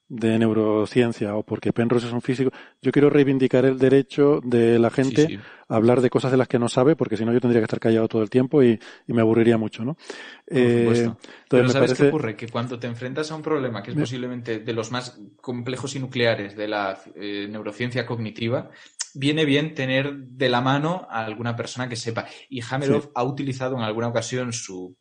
de 0.09 0.39
neurociencia 0.39 1.35
o 1.35 1.43
porque 1.43 1.73
Penrose 1.73 2.07
es 2.07 2.13
un 2.13 2.21
físico. 2.21 2.51
Yo 2.83 2.93
quiero 2.93 3.09
reivindicar 3.09 3.65
el 3.65 3.79
derecho 3.79 4.41
de 4.45 4.79
la 4.79 4.91
gente 4.91 5.41
a 5.69 5.77
hablar 5.77 6.03
de 6.03 6.11
cosas 6.11 6.31
de 6.31 6.37
las 6.37 6.47
que 6.47 6.59
no 6.59 6.69
sabe, 6.69 6.95
porque 6.95 7.17
si 7.17 7.25
no 7.25 7.33
yo 7.33 7.41
tendría 7.41 7.61
que 7.61 7.65
estar 7.65 7.81
callado 7.81 8.07
todo 8.07 8.23
el 8.23 8.29
tiempo 8.29 8.63
y, 8.63 8.79
y 9.07 9.13
me 9.13 9.23
aburriría 9.23 9.57
mucho, 9.57 9.85
¿no? 9.85 9.97
Eh, 10.47 11.11
Pero 11.49 11.69
¿sabes 11.71 11.95
qué 11.95 12.09
ocurre? 12.09 12.37
Que 12.37 12.49
cuando 12.49 12.79
te 12.79 12.87
enfrentas 12.87 13.31
a 13.31 13.35
un 13.35 13.43
problema 13.43 13.83
que 13.83 13.93
es 13.93 13.97
posiblemente 13.97 14.59
de 14.59 14.73
los 14.73 14.91
más 14.93 15.19
complejos 15.41 15.97
y 15.97 16.01
nucleares 16.01 16.55
de 16.55 16.69
la 16.69 16.99
eh, 17.15 17.49
neurociencia 17.49 18.05
cognitiva, 18.05 18.71
viene 19.15 19.45
bien 19.45 19.75
tener 19.75 20.15
de 20.15 20.49
la 20.49 20.61
mano 20.61 21.07
a 21.11 21.25
alguna 21.25 21.57
persona 21.57 21.89
que 21.89 21.97
sepa. 21.97 22.27
Y 22.49 22.61
Hamelov 22.63 23.11
ha 23.15 23.25
utilizado 23.25 23.77
en 23.77 23.83
alguna 23.83 24.09
ocasión 24.09 24.53
su 24.53 24.97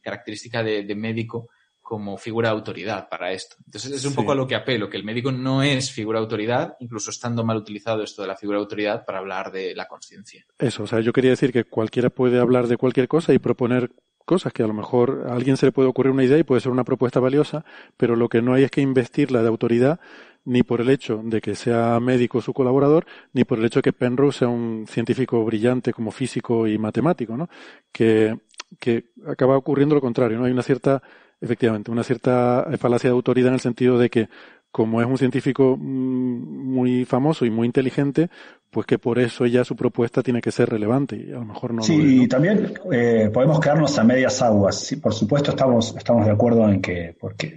característica 0.00 0.62
de, 0.62 0.84
de 0.84 0.94
médico 0.94 1.48
como 1.84 2.16
figura 2.16 2.48
de 2.48 2.54
autoridad 2.54 3.10
para 3.10 3.30
esto. 3.32 3.56
Entonces 3.66 3.92
es 3.92 4.04
un 4.06 4.14
poco 4.14 4.32
a 4.32 4.34
lo 4.34 4.46
que 4.46 4.54
apelo, 4.54 4.88
que 4.88 4.96
el 4.96 5.04
médico 5.04 5.30
no 5.30 5.62
es 5.62 5.92
figura 5.92 6.18
de 6.18 6.24
autoridad, 6.24 6.76
incluso 6.80 7.10
estando 7.10 7.44
mal 7.44 7.58
utilizado 7.58 8.02
esto 8.02 8.22
de 8.22 8.28
la 8.28 8.36
figura 8.36 8.56
de 8.56 8.62
autoridad 8.62 9.04
para 9.04 9.18
hablar 9.18 9.52
de 9.52 9.74
la 9.74 9.86
conciencia. 9.86 10.46
Eso, 10.58 10.84
o 10.84 10.86
sea, 10.86 11.00
yo 11.00 11.12
quería 11.12 11.32
decir 11.32 11.52
que 11.52 11.64
cualquiera 11.64 12.08
puede 12.08 12.40
hablar 12.40 12.68
de 12.68 12.78
cualquier 12.78 13.06
cosa 13.06 13.34
y 13.34 13.38
proponer 13.38 13.90
cosas 14.24 14.52
que 14.52 14.62
a 14.62 14.66
lo 14.66 14.74
mejor 14.74 15.26
a 15.28 15.34
alguien 15.34 15.56
se 15.56 15.66
le 15.66 15.72
puede 15.72 15.88
ocurrir 15.88 16.12
una 16.12 16.24
idea 16.24 16.38
y 16.38 16.42
puede 16.44 16.60
ser 16.60 16.72
una 16.72 16.84
propuesta 16.84 17.20
valiosa, 17.20 17.64
pero 17.96 18.16
lo 18.16 18.28
que 18.28 18.42
no 18.42 18.54
hay 18.54 18.64
es 18.64 18.70
que 18.70 18.80
investirla 18.80 19.42
de 19.42 19.48
autoridad 19.48 20.00
ni 20.44 20.62
por 20.62 20.80
el 20.80 20.90
hecho 20.90 21.22
de 21.24 21.40
que 21.40 21.54
sea 21.54 21.98
médico 22.00 22.42
su 22.42 22.52
colaborador, 22.52 23.06
ni 23.32 23.44
por 23.44 23.58
el 23.58 23.64
hecho 23.64 23.78
de 23.78 23.84
que 23.84 23.92
Penrose 23.92 24.40
sea 24.40 24.48
un 24.48 24.86
científico 24.86 25.42
brillante 25.44 25.92
como 25.92 26.10
físico 26.10 26.66
y 26.66 26.76
matemático, 26.78 27.36
¿no? 27.36 27.48
Que, 27.92 28.38
que 28.78 29.06
acaba 29.26 29.56
ocurriendo 29.56 29.94
lo 29.94 30.02
contrario, 30.02 30.38
¿no? 30.38 30.44
Hay 30.44 30.52
una 30.52 30.62
cierta 30.62 31.02
efectivamente, 31.40 31.90
una 31.90 32.02
cierta 32.02 32.66
falacia 32.78 33.10
de 33.10 33.14
autoridad 33.14 33.48
en 33.48 33.54
el 33.54 33.60
sentido 33.60 33.98
de 33.98 34.10
que 34.10 34.28
como 34.74 35.00
es 35.00 35.06
un 35.06 35.16
científico 35.16 35.76
mm, 35.78 36.74
muy 36.74 37.04
famoso 37.04 37.44
y 37.44 37.50
muy 37.50 37.64
inteligente, 37.64 38.28
pues 38.70 38.88
que 38.88 38.98
por 38.98 39.20
eso 39.20 39.46
ya 39.46 39.62
su 39.62 39.76
propuesta 39.76 40.20
tiene 40.20 40.40
que 40.40 40.50
ser 40.50 40.68
relevante 40.68 41.14
y 41.14 41.30
a 41.30 41.36
lo 41.36 41.44
mejor 41.44 41.72
no. 41.72 41.80
Sí, 41.84 42.24
y 42.24 42.26
también 42.26 42.74
eh, 42.90 43.30
podemos 43.32 43.60
quedarnos 43.60 43.96
a 44.00 44.02
medias 44.02 44.42
aguas. 44.42 44.80
Sí, 44.80 44.96
por 44.96 45.14
supuesto 45.14 45.52
estamos, 45.52 45.94
estamos 45.96 46.26
de 46.26 46.32
acuerdo 46.32 46.68
en 46.68 46.82
que, 46.82 47.16
porque 47.20 47.56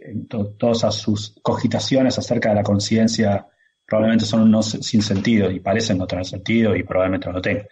todas 0.59 0.93
sus 0.93 1.39
cogitaciones 1.41 2.19
acerca 2.19 2.49
de 2.49 2.55
la 2.55 2.63
conciencia 2.63 3.47
probablemente 3.83 4.25
son 4.25 4.43
unos 4.43 4.69
sin 4.69 5.01
sentido 5.01 5.49
y 5.49 5.59
parecen 5.59 5.97
no 5.97 6.05
tener 6.05 6.23
sentido 6.23 6.75
y 6.75 6.83
probablemente 6.83 7.25
no 7.25 7.33
lo 7.33 7.41
tengan. 7.41 7.65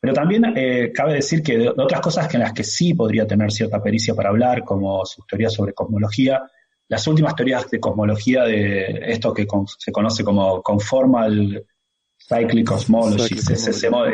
Pero 0.00 0.12
también 0.12 0.42
eh, 0.56 0.90
cabe 0.92 1.14
decir 1.14 1.40
que 1.40 1.56
de, 1.56 1.68
otras 1.68 2.00
cosas 2.00 2.26
que 2.26 2.36
en 2.36 2.42
las 2.42 2.52
que 2.52 2.64
sí 2.64 2.94
podría 2.94 3.28
tener 3.28 3.52
cierta 3.52 3.80
pericia 3.80 4.16
para 4.16 4.30
hablar, 4.30 4.64
como 4.64 5.06
sus 5.06 5.24
teorías 5.24 5.52
sobre 5.52 5.72
cosmología, 5.72 6.42
las 6.88 7.06
últimas 7.06 7.34
teorías 7.34 7.70
de 7.70 7.80
cosmología 7.80 8.44
de 8.44 9.00
esto 9.06 9.32
que 9.32 9.46
se 9.78 9.92
conoce 9.92 10.24
como 10.24 10.62
conformal 10.62 11.66
cyclic 12.18 12.66
cosmology, 12.66 13.36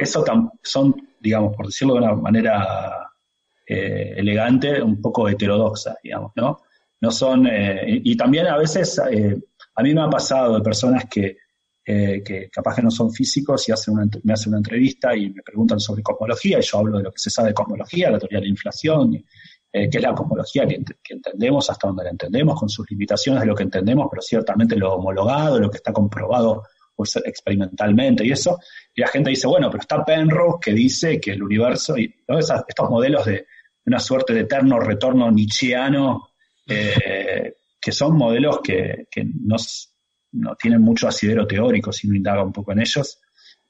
eso 0.01 0.25
son, 0.63 1.09
digamos, 1.21 1.57
por 1.57 1.67
decirlo 1.67 1.95
de 1.95 2.01
una 2.01 2.15
manera 2.15 3.11
eh, 3.67 4.15
elegante, 4.17 4.83
un 4.83 5.01
poco 5.01 5.29
heterodoxa, 5.29 5.97
digamos, 6.03 6.33
¿no? 6.37 6.59
No 7.01 7.11
son, 7.11 7.47
eh, 7.47 8.01
y, 8.03 8.17
también 8.17 8.47
a 8.47 8.57
veces, 8.57 8.99
a 8.99 9.83
mí 9.83 9.95
me 9.95 10.03
ha 10.03 10.09
pasado 10.09 10.57
de 10.57 10.63
personas 10.63 11.05
que 11.09 11.37
eh, 11.87 12.23
que 12.25 12.49
capaz 12.49 12.77
que 12.77 12.83
no 12.83 12.91
son 12.91 13.13
físicos 13.13 13.69
y 13.69 13.73
hacen 13.73 13.93
una, 13.93 14.09
me 14.23 14.33
hacen 14.33 14.53
una 14.53 14.59
entrevista 14.59 15.15
y 15.15 15.29
me 15.29 15.43
preguntan 15.43 15.79
sobre 15.79 16.03
cosmología 16.03 16.59
y 16.59 16.63
yo 16.63 16.79
hablo 16.79 16.97
de 16.97 17.05
lo 17.05 17.13
que 17.13 17.19
se 17.19 17.29
sabe 17.29 17.49
de 17.49 17.55
cosmología, 17.55 18.11
la 18.11 18.19
teoría 18.19 18.39
de 18.39 18.47
la 18.47 18.51
inflación, 18.51 19.23
eh, 19.77 19.91
que 19.91 19.99
es 19.99 20.05
la 20.05 20.15
cosmología 20.15 20.69
que, 20.69 20.85
entendemos 21.09 21.69
hasta 21.69 21.89
donde 21.89 22.05
la 22.05 22.11
entendemos, 22.11 22.57
con 22.57 22.69
sus 22.69 22.89
limitaciones 22.89 23.41
de 23.41 23.49
lo 23.49 23.57
que 23.57 23.65
entendemos, 23.65 24.07
pero 24.09 24.23
ciertamente 24.23 24.77
lo 24.77 24.95
homologado, 24.95 25.59
lo 25.59 25.69
que 25.69 25.79
está 25.79 25.93
comprobado 25.93 26.63
pues, 26.95 27.17
experimentalmente 27.17 28.25
y 28.25 28.31
eso. 28.31 28.61
Y 28.95 29.01
la 29.01 29.09
gente 29.09 29.31
dice, 29.31 29.49
bueno, 29.49 29.69
pero 29.71 29.81
está 29.81 30.05
Penrose 30.05 30.59
que 30.63 30.73
dice 30.73 31.21
que 31.21 31.33
el 31.33 31.43
universo, 31.43 31.99
y 31.99 32.15
estos 32.29 32.89
modelos 32.89 33.25
de 33.27 33.49
una 33.87 33.99
suerte 33.99 34.33
de 34.33 34.43
eterno 34.43 34.79
retorno 34.79 35.29
nietzscheano, 35.33 36.29
eh, 36.69 37.55
que 37.81 37.91
son 37.91 38.17
modelos 38.17 38.61
que, 38.63 39.09
que 39.11 39.27
nos 39.41 39.93
no 40.35 40.55
tienen 40.55 40.83
mucho 40.83 41.09
asidero 41.09 41.49
teórico 41.49 41.93
si 41.93 42.07
uno 42.07 42.17
indaga 42.17 42.45
un 42.45 42.53
poco 42.53 42.71
en 42.71 42.79
ellos. 42.79 43.21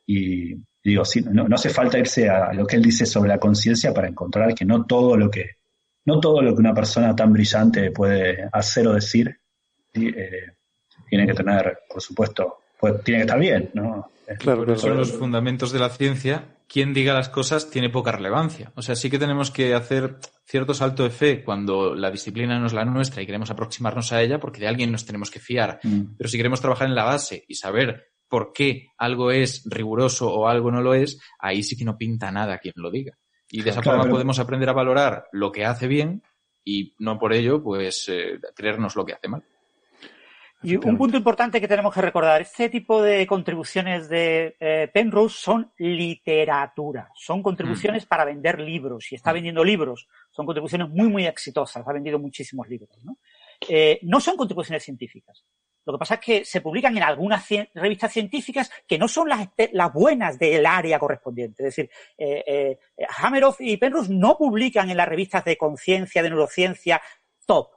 Y 0.06 0.54
digo, 0.82 1.02
no, 1.32 1.48
no 1.48 1.54
hace 1.54 1.70
falta 1.70 1.98
irse 1.98 2.28
a 2.28 2.52
lo 2.52 2.66
que 2.66 2.76
él 2.76 2.82
dice 2.82 3.06
sobre 3.06 3.30
la 3.30 3.38
conciencia 3.38 3.94
para 3.94 4.08
encontrar 4.08 4.54
que 4.54 4.66
no 4.66 4.84
todo 4.84 5.16
lo 5.16 5.30
que, 5.30 5.63
no 6.04 6.20
todo 6.20 6.42
lo 6.42 6.54
que 6.54 6.60
una 6.60 6.74
persona 6.74 7.14
tan 7.14 7.32
brillante 7.32 7.90
puede 7.90 8.48
hacer 8.52 8.86
o 8.88 8.94
decir 8.94 9.40
eh, 9.94 10.52
tiene 11.08 11.26
que 11.26 11.34
tener, 11.34 11.78
por 11.88 12.02
supuesto, 12.02 12.58
pues, 12.78 13.02
tiene 13.02 13.20
que 13.20 13.24
estar 13.24 13.38
bien, 13.38 13.70
¿no? 13.74 14.10
Claro, 14.38 14.76
son 14.76 14.96
los 14.96 15.12
fundamentos 15.12 15.72
de 15.72 15.78
la 15.78 15.90
ciencia. 15.90 16.56
Quien 16.66 16.94
diga 16.94 17.12
las 17.12 17.28
cosas 17.28 17.70
tiene 17.70 17.90
poca 17.90 18.10
relevancia. 18.12 18.72
O 18.74 18.82
sea, 18.82 18.96
sí 18.96 19.10
que 19.10 19.18
tenemos 19.18 19.50
que 19.50 19.74
hacer 19.74 20.16
cierto 20.46 20.72
salto 20.72 21.02
de 21.02 21.10
fe 21.10 21.44
cuando 21.44 21.94
la 21.94 22.10
disciplina 22.10 22.58
no 22.58 22.66
es 22.66 22.72
la 22.72 22.86
nuestra 22.86 23.22
y 23.22 23.26
queremos 23.26 23.50
aproximarnos 23.50 24.12
a 24.12 24.22
ella 24.22 24.40
porque 24.40 24.60
de 24.60 24.68
alguien 24.68 24.90
nos 24.90 25.04
tenemos 25.04 25.30
que 25.30 25.40
fiar. 25.40 25.78
Mm. 25.82 26.16
Pero 26.16 26.28
si 26.28 26.38
queremos 26.38 26.60
trabajar 26.60 26.88
en 26.88 26.94
la 26.94 27.04
base 27.04 27.44
y 27.46 27.54
saber 27.54 28.12
por 28.28 28.52
qué 28.52 28.88
algo 28.96 29.30
es 29.30 29.62
riguroso 29.66 30.32
o 30.32 30.48
algo 30.48 30.70
no 30.70 30.80
lo 30.80 30.94
es, 30.94 31.20
ahí 31.38 31.62
sí 31.62 31.76
que 31.76 31.84
no 31.84 31.98
pinta 31.98 32.30
nada 32.32 32.58
quien 32.58 32.74
lo 32.76 32.90
diga. 32.90 33.16
Y 33.54 33.62
de 33.62 33.70
esa 33.70 33.82
forma 33.82 34.08
podemos 34.08 34.40
aprender 34.40 34.68
a 34.68 34.72
valorar 34.72 35.28
lo 35.30 35.52
que 35.52 35.64
hace 35.64 35.86
bien 35.86 36.24
y 36.64 36.92
no 36.98 37.20
por 37.20 37.32
ello, 37.32 37.62
pues, 37.62 38.08
eh, 38.08 38.40
creernos 38.52 38.96
lo 38.96 39.04
que 39.04 39.12
hace 39.12 39.28
mal. 39.28 39.44
Y 40.64 40.74
un 40.74 40.98
punto 40.98 41.16
importante 41.16 41.60
que 41.60 41.68
tenemos 41.68 41.94
que 41.94 42.00
recordar, 42.00 42.40
este 42.40 42.68
tipo 42.68 43.00
de 43.00 43.24
contribuciones 43.28 44.08
de 44.08 44.56
eh, 44.58 44.90
Penrose 44.92 45.38
son 45.38 45.70
literatura, 45.78 47.10
son 47.14 47.44
contribuciones 47.44 48.06
para 48.06 48.24
vender 48.24 48.58
libros, 48.58 49.12
y 49.12 49.14
está 49.14 49.32
vendiendo 49.32 49.62
libros, 49.62 50.08
son 50.32 50.46
contribuciones 50.46 50.88
muy, 50.88 51.08
muy 51.08 51.26
exitosas, 51.26 51.86
ha 51.86 51.92
vendido 51.92 52.18
muchísimos 52.18 52.68
libros, 52.68 53.04
¿no? 53.04 53.18
Eh, 53.68 54.00
no 54.02 54.18
son 54.18 54.36
contribuciones 54.36 54.82
científicas. 54.82 55.44
Lo 55.86 55.92
que 55.92 55.98
pasa 55.98 56.14
es 56.14 56.20
que 56.20 56.44
se 56.44 56.60
publican 56.60 56.96
en 56.96 57.02
algunas 57.02 57.46
revistas 57.74 58.12
científicas 58.12 58.70
que 58.86 58.98
no 58.98 59.06
son 59.06 59.28
las, 59.28 59.48
las 59.72 59.92
buenas 59.92 60.38
del 60.38 60.64
área 60.64 60.98
correspondiente. 60.98 61.62
Es 61.62 61.76
decir, 61.76 61.90
eh, 62.16 62.42
eh, 62.96 63.06
Hammeroff 63.18 63.60
y 63.60 63.76
Penrose 63.76 64.12
no 64.12 64.36
publican 64.38 64.90
en 64.90 64.96
las 64.96 65.08
revistas 65.08 65.44
de 65.44 65.56
conciencia, 65.56 66.22
de 66.22 66.30
neurociencia, 66.30 67.00
top. 67.46 67.68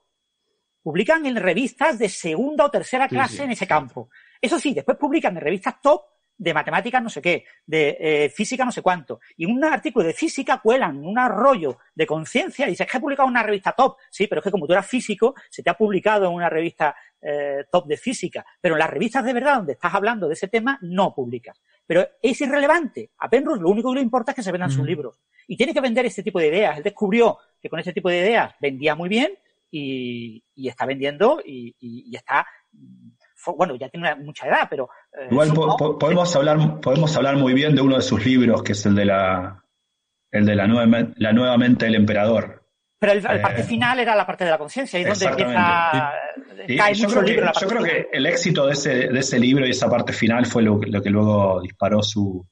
Publican 0.81 1.25
en 1.25 1.35
revistas 1.35 1.99
de 1.99 2.07
segunda 2.07 2.65
o 2.65 2.71
tercera 2.71 3.09
clase 3.09 3.43
en 3.43 3.51
ese 3.51 3.67
campo. 3.67 4.09
Eso 4.41 4.57
sí, 4.57 4.73
después 4.73 4.97
publican 4.97 5.35
en 5.35 5.43
revistas 5.43 5.81
top 5.81 6.01
de 6.37 6.53
matemáticas 6.53 7.01
no 7.01 7.09
sé 7.09 7.21
qué, 7.21 7.45
de 7.65 7.97
eh, 7.99 8.29
física 8.29 8.63
no 8.63 8.71
sé 8.71 8.81
cuánto. 8.81 9.19
Y 9.35 9.45
un 9.45 9.63
artículo 9.63 10.05
de 10.05 10.13
física 10.13 10.59
cuelan 10.59 11.03
un 11.03 11.17
arroyo 11.17 11.77
de 11.95 12.05
conciencia 12.05 12.67
y 12.67 12.71
dices 12.71 12.87
que 12.87 12.97
he 12.97 13.01
publicado 13.01 13.27
en 13.27 13.31
una 13.31 13.43
revista 13.43 13.71
top. 13.71 13.97
Sí, 14.09 14.27
pero 14.27 14.39
es 14.39 14.43
que 14.43 14.51
como 14.51 14.67
tú 14.67 14.73
eras 14.73 14.87
físico, 14.87 15.33
se 15.49 15.63
te 15.63 15.69
ha 15.69 15.73
publicado 15.73 16.27
en 16.27 16.33
una 16.33 16.49
revista 16.49 16.95
eh, 17.21 17.65
top 17.71 17.87
de 17.87 17.97
física. 17.97 18.45
Pero 18.61 18.75
en 18.75 18.79
las 18.79 18.89
revistas 18.89 19.25
de 19.25 19.33
verdad 19.33 19.57
donde 19.57 19.73
estás 19.73 19.93
hablando 19.93 20.27
de 20.27 20.33
ese 20.33 20.47
tema, 20.47 20.77
no 20.81 21.13
publicas. 21.13 21.61
Pero 21.85 22.07
es 22.21 22.39
irrelevante. 22.41 23.11
A 23.17 23.29
Penrose 23.29 23.61
lo 23.61 23.69
único 23.69 23.91
que 23.91 23.95
le 23.95 24.01
importa 24.01 24.31
es 24.31 24.35
que 24.35 24.43
se 24.43 24.51
vendan 24.51 24.71
sus 24.71 24.85
libros. 24.85 25.19
Y 25.47 25.57
tiene 25.57 25.73
que 25.73 25.81
vender 25.81 26.05
este 26.05 26.23
tipo 26.23 26.39
de 26.39 26.47
ideas. 26.47 26.77
Él 26.77 26.83
descubrió 26.83 27.37
que 27.61 27.69
con 27.69 27.79
este 27.79 27.93
tipo 27.93 28.09
de 28.09 28.19
ideas 28.19 28.53
vendía 28.59 28.93
muy 28.95 29.09
bien 29.09 29.31
y, 29.71 30.43
y 30.55 30.67
está 30.67 30.85
vendiendo 30.85 31.41
y, 31.43 31.75
y, 31.79 32.11
y 32.11 32.15
está 32.15 32.45
bueno, 33.55 33.75
ya 33.75 33.89
tiene 33.89 34.15
mucha 34.15 34.47
edad, 34.47 34.67
pero... 34.69 34.89
Eh, 35.13 35.27
Igual 35.31 35.53
podemos, 35.53 36.35
hablar, 36.35 36.79
podemos 36.81 37.15
hablar 37.15 37.37
muy 37.37 37.53
bien 37.53 37.75
de 37.75 37.81
uno 37.81 37.95
de 37.95 38.01
sus 38.01 38.25
libros, 38.25 38.63
que 38.63 38.73
es 38.73 38.85
el 38.85 38.95
de 38.95 39.05
la, 39.05 39.63
el 40.31 40.45
de 40.45 40.55
la, 40.55 40.67
nueva, 40.67 41.07
la 41.15 41.33
nuevamente 41.33 41.87
el 41.87 41.95
emperador. 41.95 42.65
Pero 42.99 43.11
el, 43.11 43.23
la 43.23 43.41
parte 43.41 43.61
eh, 43.61 43.65
final 43.65 43.99
era 43.99 44.15
la 44.15 44.25
parte 44.25 44.43
de 44.43 44.51
la 44.51 44.57
conciencia, 44.57 44.99
y 44.99 45.03
donde 45.03 45.25
empieza... 45.25 46.13
Cae 46.77 46.93
yo 46.95 47.07
creo, 47.07 47.23
que, 47.23 47.35
yo 47.61 47.67
creo 47.67 47.83
que 47.83 48.09
el 48.11 48.25
éxito 48.25 48.65
de 48.65 48.73
ese, 48.73 48.89
de 49.09 49.19
ese 49.19 49.39
libro 49.39 49.65
y 49.65 49.69
esa 49.69 49.89
parte 49.89 50.11
final 50.11 50.45
fue 50.45 50.63
lo, 50.63 50.79
lo 50.81 51.01
que 51.01 51.09
luego 51.09 51.61
disparó 51.61 52.01
su, 52.01 52.45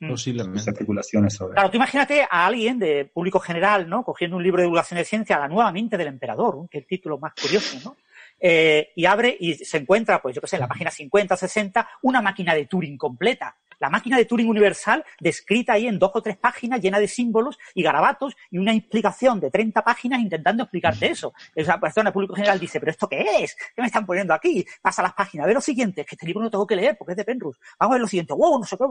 mm. 0.00 0.16
sus 0.16 0.26
especulaciones 0.66 1.34
sobre. 1.34 1.54
Claro, 1.54 1.70
tú 1.70 1.76
imagínate 1.76 2.22
a 2.28 2.46
alguien 2.46 2.78
de 2.78 3.04
público 3.06 3.38
general, 3.38 3.88
¿no? 3.88 4.02
Cogiendo 4.02 4.36
un 4.36 4.42
libro 4.42 4.58
de 4.58 4.64
divulgación 4.64 4.98
de 4.98 5.04
ciencia, 5.04 5.38
la 5.38 5.48
nuevamente 5.48 5.96
del 5.96 6.08
emperador, 6.08 6.68
que 6.68 6.78
es 6.78 6.82
el 6.82 6.88
título 6.88 7.18
más 7.18 7.32
curioso, 7.40 7.78
¿no? 7.84 7.96
Eh, 8.44 8.90
y 8.96 9.06
abre 9.06 9.36
y 9.38 9.54
se 9.54 9.78
encuentra, 9.78 10.20
pues 10.20 10.34
yo 10.34 10.40
qué 10.40 10.48
sé, 10.48 10.56
en 10.56 10.62
la 10.62 10.68
página 10.68 10.90
50 10.90 11.34
o 11.34 11.36
60, 11.36 11.88
una 12.02 12.20
máquina 12.20 12.54
de 12.54 12.66
Turing 12.66 12.98
completa. 12.98 13.56
La 13.78 13.88
máquina 13.88 14.16
de 14.16 14.24
Turing 14.24 14.48
universal 14.48 15.04
descrita 15.20 15.72
ahí 15.74 15.86
en 15.86 15.98
dos 15.98 16.10
o 16.14 16.22
tres 16.22 16.36
páginas 16.36 16.80
llena 16.80 16.98
de 16.98 17.08
símbolos 17.08 17.58
y 17.74 17.82
garabatos 17.82 18.36
y 18.50 18.58
una 18.58 18.72
explicación 18.72 19.40
de 19.40 19.50
30 19.50 19.82
páginas 19.82 20.20
intentando 20.20 20.64
explicarte 20.64 21.06
eso. 21.06 21.32
Esa 21.54 21.78
persona 21.80 22.10
del 22.10 22.12
público 22.12 22.34
general 22.34 22.60
dice, 22.60 22.78
pero 22.78 22.90
¿esto 22.90 23.08
qué 23.08 23.24
es? 23.40 23.56
¿Qué 23.74 23.80
me 23.80 23.86
están 23.86 24.06
poniendo 24.06 24.34
aquí? 24.34 24.64
Pasa 24.80 25.02
las 25.02 25.14
páginas, 25.14 25.46
ve 25.46 25.54
lo 25.54 25.60
siguiente, 25.60 26.04
que 26.04 26.14
este 26.14 26.26
libro 26.26 26.42
no 26.42 26.50
tengo 26.50 26.66
que 26.66 26.76
leer 26.76 26.96
porque 26.96 27.12
es 27.12 27.16
de 27.16 27.24
Penrose. 27.24 27.58
Vamos 27.78 27.92
a 27.92 27.94
ver 27.94 28.00
lo 28.02 28.08
siguiente, 28.08 28.34
wow, 28.34 28.58
no 28.58 28.64
sé 28.64 28.76
qué. 28.76 28.84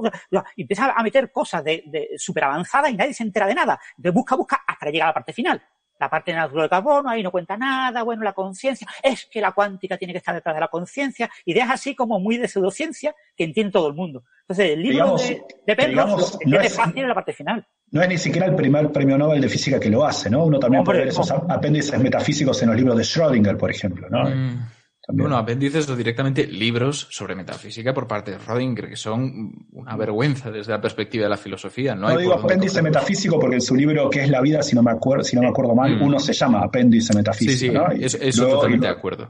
Empieza 0.58 0.92
a 0.92 1.04
meter 1.04 1.32
cosas 1.32 1.64
de, 1.64 1.84
de 1.88 2.10
súper 2.18 2.46
avanzadas 2.46 2.92
y 2.92 2.96
nadie 2.96 3.14
se 3.14 3.24
entera 3.24 3.48
de 3.48 3.56
nada. 3.56 3.80
De 3.96 4.10
busca, 4.10 4.36
busca 4.36 4.62
hasta 4.68 4.90
llegar 4.90 5.08
a 5.08 5.10
la 5.12 5.14
parte 5.14 5.34
final 5.34 5.62
la 6.02 6.10
parte 6.10 6.34
natural 6.34 6.64
de 6.64 6.70
carbono, 6.70 7.10
ahí 7.10 7.22
no 7.22 7.30
cuenta 7.30 7.56
nada, 7.56 8.02
bueno, 8.02 8.24
la 8.24 8.34
conciencia, 8.34 8.88
es 9.04 9.28
que 9.28 9.40
la 9.40 9.52
cuántica 9.52 9.98
tiene 9.98 10.14
que 10.14 10.18
estar 10.18 10.34
detrás 10.34 10.56
de 10.56 10.62
la 10.62 10.68
conciencia, 10.68 11.30
ideas 11.46 11.70
así 11.70 11.94
como 11.94 12.20
muy 12.20 12.38
de 12.38 12.48
pseudociencia 12.48 13.16
que 13.38 13.44
entiende 13.44 13.72
todo 13.72 13.88
el 13.88 13.94
mundo. 13.94 14.24
Entonces, 14.42 14.72
el 14.72 14.82
libro 14.82 15.16
de, 15.16 15.44
de 15.66 15.76
Penrose 15.76 16.40
no 16.46 16.60
es 16.60 16.76
fácil 16.76 17.04
en 17.04 17.08
la 17.08 17.14
parte 17.14 17.34
final. 17.34 17.66
No 17.92 18.02
es 18.02 18.10
ni 18.10 18.18
siquiera 18.18 18.48
el 18.48 18.56
primer 18.56 18.92
premio 18.92 19.18
Nobel 19.18 19.42
de 19.42 19.48
física 19.48 19.80
que 19.80 19.90
lo 19.90 20.04
hace, 20.04 20.30
¿no? 20.30 20.46
Uno 20.46 20.60
también 20.60 20.84
puede 20.84 21.00
ver 21.00 21.10
esos 21.10 21.30
apéndices 21.32 22.00
metafísicos 22.00 22.62
en 22.64 22.70
los 22.70 22.78
libros 22.78 22.98
de 22.98 23.04
Schrödinger, 23.04 23.58
por 23.58 23.70
ejemplo, 23.70 24.10
¿no? 24.10 24.24
Mm. 24.24 24.68
Bueno, 25.14 25.38
apéndices 25.38 25.90
o 25.90 25.96
directamente 25.96 26.46
libros 26.48 27.08
sobre 27.10 27.36
metafísica 27.36 27.94
por 27.94 28.08
parte 28.08 28.32
de 28.32 28.38
Rodinger, 28.38 28.90
que 28.90 28.96
son 28.96 29.68
una 29.72 29.96
vergüenza 29.96 30.52
desde 30.52 30.72
la 30.72 30.82
perspectiva 30.82 31.24
de 31.24 31.30
la 31.30 31.38
filosofía. 31.38 31.96
No, 31.96 32.10
no 32.10 32.18
digo 32.18 32.34
apéndice 32.34 32.82
metafísico 32.82 33.40
porque 33.40 33.56
en 33.56 33.62
su 33.62 33.76
libro 33.76 34.10
¿Qué 34.10 34.24
es 34.24 34.30
la 34.30 34.42
vida? 34.42 34.62
Si 34.62 34.76
no 34.76 34.84
me 34.84 34.92
acuerdo, 34.92 35.24
si 35.24 35.36
no 35.36 35.42
me 35.42 35.50
acuerdo 35.50 35.76
mal, 35.76 35.98
mm. 35.98 36.02
uno 36.02 36.20
se 36.20 36.34
llama 36.34 36.62
apéndice 36.62 37.14
metafísico. 37.16 37.90
Sí, 37.92 38.10
sí, 38.10 38.18
eso 38.22 38.48
totalmente 38.48 38.88
de 38.88 38.92
acuerdo. 38.92 39.30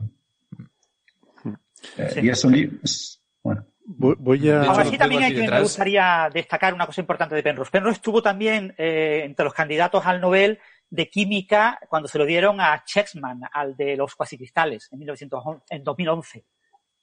Eh, 1.98 2.22
y 2.24 2.30
es 2.30 2.44
un 2.46 2.52
libro. 2.54 2.78
Bueno. 3.44 3.66
Voy 3.84 4.50
a... 4.50 4.64
Ahora 4.64 4.86
sí 4.86 4.98
también 4.98 5.24
hay 5.24 5.36
que 5.36 5.50
me 5.50 5.62
gustaría 5.62 6.30
destacar 6.34 6.74
una 6.74 6.86
cosa 6.86 7.02
importante 7.02 7.36
de 7.36 7.44
Penrose. 7.44 7.72
Penrose 7.72 7.96
estuvo 7.96 8.22
también 8.22 8.74
eh, 8.78 9.24
entre 9.26 9.44
los 9.44 9.54
candidatos 9.54 10.06
al 10.06 10.22
Nobel 10.22 10.60
de 10.92 11.10
química 11.10 11.80
cuando 11.90 12.08
se 12.08 12.20
lo 12.20 12.26
dieron 12.26 12.60
a 12.60 12.84
Chexman, 12.86 13.42
al 13.52 13.76
de 13.76 13.96
los 13.96 14.14
cuasicristales, 14.14 14.90
en, 14.92 15.00
1911, 15.00 15.64
en 15.70 15.84
2011. 15.84 16.46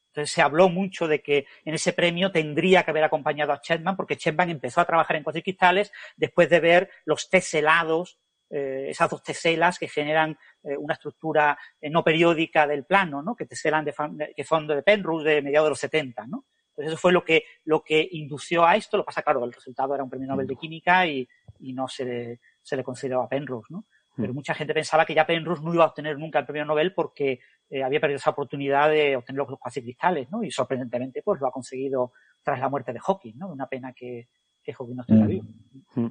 Entonces 0.09 0.31
se 0.31 0.43
habló 0.43 0.69
mucho 0.69 1.09
de 1.09 1.23
que 1.23 1.47
en 1.65 1.75
ese 1.75 1.93
premio 1.93 2.31
tendría 2.31 2.83
que 2.83 2.91
haber 2.91 3.05
acompañado 3.05 3.53
a 3.53 3.61
Chapman, 3.61 3.97
porque 3.97 4.17
Chapman 4.17 4.51
empezó 4.51 4.81
a 4.81 4.85
trabajar 4.85 5.17
en 5.17 5.25
cuasicristales 5.25 5.91
después 6.17 6.51
de 6.51 6.61
ver 6.61 6.91
los 7.07 7.31
teselados, 7.31 8.19
eh, 8.51 8.87
esas 8.89 9.11
dos 9.11 9.23
teselas 9.23 9.79
que 9.79 9.89
generan 9.89 10.39
eh, 10.63 10.77
una 10.77 10.95
estructura 10.95 11.59
eh, 11.81 11.89
no 11.89 12.05
periódica 12.05 12.67
del 12.67 12.85
plano, 12.85 13.23
¿no? 13.23 13.35
que 13.35 13.47
teselan 13.47 13.85
de, 13.85 13.95
que 14.37 14.45
son 14.45 14.67
de 14.67 14.83
Penrose 14.83 15.29
de 15.29 15.43
mediados 15.43 15.67
de 15.67 15.71
los 15.71 15.81
70, 15.81 16.27
¿no? 16.27 16.45
Entonces 16.71 16.93
eso 16.93 17.01
fue 17.01 17.13
lo 17.13 17.25
que, 17.25 17.45
lo 17.65 17.83
que 17.83 18.09
indució 18.13 18.65
a 18.65 18.77
esto. 18.77 18.97
Lo 18.97 19.05
pasa, 19.05 19.23
claro, 19.23 19.45
el 19.45 19.53
resultado 19.53 19.95
era 19.95 20.05
un 20.05 20.11
premio 20.11 20.29
Nobel 20.29 20.47
de 20.47 20.55
Química 20.55 21.07
y, 21.07 21.29
y 21.59 21.73
no 21.73 21.89
se, 21.89 22.39
se 22.69 22.77
le 22.77 22.85
consideraba 22.85 23.25
a 23.25 23.29
Penrose, 23.29 23.73
¿no? 23.73 23.87
Pero 24.15 24.33
mm. 24.33 24.37
mucha 24.37 24.53
gente 24.53 24.75
pensaba 24.75 25.07
que 25.07 25.15
ya 25.15 25.27
Penrose 25.27 25.63
no 25.63 25.73
iba 25.73 25.85
a 25.85 25.89
obtener 25.89 26.19
nunca 26.19 26.41
el 26.41 26.45
premio 26.45 26.67
Nobel 26.67 26.93
porque 26.93 27.41
eh, 27.71 27.83
había 27.83 27.99
perdido 27.99 28.19
esa 28.19 28.31
oportunidad 28.31 28.91
de 28.91 29.17
obtener 29.17 29.39
los 29.39 29.59
cuasi 29.59 29.81
cristales, 29.81 30.31
¿no? 30.31 30.43
Y 30.43 30.51
sorprendentemente, 30.51 31.23
pues 31.23 31.41
lo 31.41 31.47
ha 31.47 31.51
conseguido 31.51 32.13
tras 32.43 32.61
la 32.61 32.69
muerte 32.69 32.93
de 32.93 33.01
Hawking, 33.01 33.39
¿no? 33.39 33.49
Una 33.49 33.67
pena 33.67 33.95
que, 33.95 34.29
que 34.63 34.75
Hawking 34.75 34.97
no 34.97 35.03
esté 35.03 35.15
mm. 35.15 35.27
vivo. 35.27 35.45
Mm. 35.95 36.07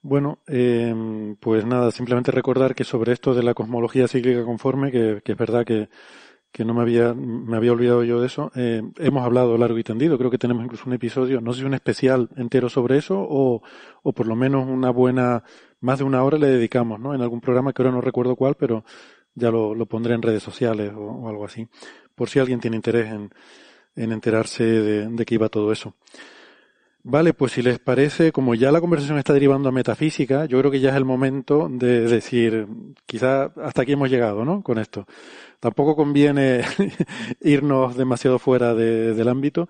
Bueno, 0.00 0.38
eh, 0.48 1.36
pues 1.38 1.66
nada, 1.66 1.90
simplemente 1.90 2.32
recordar 2.32 2.74
que 2.74 2.84
sobre 2.84 3.12
esto 3.12 3.34
de 3.34 3.42
la 3.42 3.54
cosmología 3.54 4.08
cíclica 4.08 4.44
conforme, 4.44 4.90
que, 4.90 5.20
que 5.22 5.32
es 5.32 5.38
verdad 5.38 5.66
que 5.66 5.90
que 6.52 6.64
no 6.66 6.74
me 6.74 6.82
había, 6.82 7.14
me 7.14 7.56
había 7.56 7.72
olvidado 7.72 8.04
yo 8.04 8.20
de 8.20 8.26
eso. 8.26 8.52
Eh, 8.54 8.82
hemos 8.98 9.24
hablado 9.24 9.56
largo 9.56 9.78
y 9.78 9.82
tendido, 9.82 10.18
creo 10.18 10.30
que 10.30 10.38
tenemos 10.38 10.62
incluso 10.64 10.84
un 10.86 10.92
episodio, 10.92 11.40
no 11.40 11.52
sé 11.52 11.60
si 11.60 11.66
un 11.66 11.74
especial 11.74 12.28
entero 12.36 12.68
sobre 12.68 12.98
eso 12.98 13.18
o, 13.18 13.62
o 14.02 14.12
por 14.12 14.26
lo 14.26 14.36
menos 14.36 14.68
una 14.68 14.90
buena, 14.90 15.42
más 15.80 15.98
de 15.98 16.04
una 16.04 16.22
hora 16.22 16.36
le 16.36 16.48
dedicamos, 16.48 17.00
¿no? 17.00 17.14
En 17.14 17.22
algún 17.22 17.40
programa 17.40 17.72
que 17.72 17.82
ahora 17.82 17.94
no 17.94 18.02
recuerdo 18.02 18.36
cuál, 18.36 18.54
pero 18.54 18.84
ya 19.34 19.50
lo, 19.50 19.74
lo 19.74 19.86
pondré 19.86 20.14
en 20.14 20.22
redes 20.22 20.42
sociales 20.42 20.92
o, 20.94 21.26
algo 21.26 21.46
así, 21.46 21.66
por 22.14 22.28
si 22.28 22.38
alguien 22.38 22.60
tiene 22.60 22.76
interés 22.76 23.10
en, 23.10 23.30
en 23.96 24.12
enterarse 24.12 24.64
de, 24.64 25.08
de 25.08 25.24
qué 25.24 25.36
iba 25.36 25.48
todo 25.48 25.72
eso. 25.72 25.94
Vale, 27.04 27.34
pues 27.34 27.52
si 27.52 27.62
les 27.62 27.80
parece, 27.80 28.30
como 28.30 28.54
ya 28.54 28.70
la 28.70 28.80
conversación 28.80 29.18
está 29.18 29.32
derivando 29.32 29.68
a 29.68 29.72
metafísica, 29.72 30.44
yo 30.46 30.58
creo 30.60 30.70
que 30.70 30.78
ya 30.78 30.90
es 30.90 30.96
el 30.96 31.04
momento 31.04 31.68
de 31.68 32.02
decir, 32.02 32.68
quizá 33.06 33.46
hasta 33.56 33.82
aquí 33.82 33.92
hemos 33.92 34.08
llegado, 34.08 34.44
¿no? 34.44 34.62
Con 34.62 34.78
esto. 34.78 35.06
Tampoco 35.58 35.96
conviene 35.96 36.62
irnos 37.40 37.96
demasiado 37.96 38.38
fuera 38.38 38.74
de, 38.74 39.14
del 39.14 39.28
ámbito. 39.28 39.68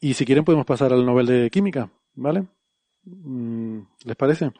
Y 0.00 0.14
si 0.14 0.24
quieren 0.24 0.44
podemos 0.44 0.66
pasar 0.66 0.92
al 0.92 1.04
Nobel 1.04 1.26
de 1.26 1.50
Química, 1.50 1.90
¿vale? 2.14 2.46
Mm, 3.04 3.80
¿Les 4.04 4.16
parece? 4.16 4.52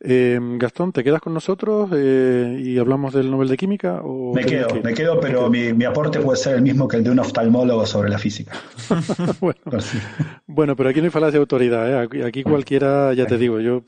Eh, 0.00 0.38
Gastón, 0.40 0.92
¿te 0.92 1.02
quedas 1.02 1.20
con 1.20 1.34
nosotros 1.34 1.90
eh, 1.92 2.56
y 2.62 2.78
hablamos 2.78 3.12
del 3.12 3.30
Nobel 3.30 3.48
de 3.48 3.56
Química? 3.56 4.00
O 4.04 4.32
me 4.32 4.44
quedo, 4.44 4.68
me 4.82 4.94
quedo, 4.94 5.18
pero 5.18 5.50
mi, 5.50 5.72
mi, 5.72 5.84
aporte 5.84 6.20
puede 6.20 6.38
ser 6.38 6.54
el 6.54 6.62
mismo 6.62 6.86
que 6.86 6.98
el 6.98 7.04
de 7.04 7.10
un 7.10 7.18
oftalmólogo 7.18 7.84
sobre 7.84 8.08
la 8.08 8.18
física. 8.18 8.52
bueno, 9.40 9.60
bueno, 10.46 10.76
pero 10.76 10.90
aquí 10.90 11.00
no 11.00 11.06
hay 11.06 11.10
falacia 11.10 11.32
de 11.32 11.38
autoridad. 11.38 12.04
¿eh? 12.04 12.24
Aquí, 12.24 12.44
cualquiera, 12.44 13.12
ya 13.12 13.26
te 13.26 13.38
digo, 13.38 13.58
yo, 13.58 13.82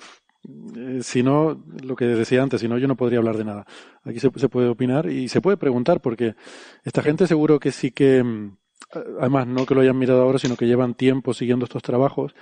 eh, 0.77 0.99
si 1.01 1.23
no, 1.23 1.63
lo 1.85 1.95
que 1.95 2.07
decía 2.07 2.43
antes, 2.43 2.61
si 2.61 2.67
no, 2.67 2.77
yo 2.77 2.89
no 2.89 2.97
podría 2.97 3.21
hablar 3.21 3.37
de 3.37 3.45
nada. 3.45 3.65
Aquí 4.03 4.19
se, 4.19 4.31
se 4.35 4.49
puede 4.49 4.69
opinar 4.69 5.09
y 5.09 5.29
se 5.29 5.41
puede 5.41 5.59
preguntar, 5.59 6.01
porque 6.01 6.35
esta 6.83 7.03
gente 7.03 7.29
seguro 7.29 7.61
que 7.61 7.71
sí 7.71 7.93
que, 7.93 8.25
mm, 8.25 8.57
además 9.21 9.47
no 9.47 9.65
que 9.65 9.77
lo 9.77 9.83
hayan 9.83 9.97
mirado 9.97 10.23
ahora, 10.23 10.41
sino 10.41 10.57
que 10.57 10.67
llevan 10.67 10.95
tiempo 10.95 11.35
siguiendo 11.35 11.67
estos 11.67 11.85
trabajos 11.85 12.35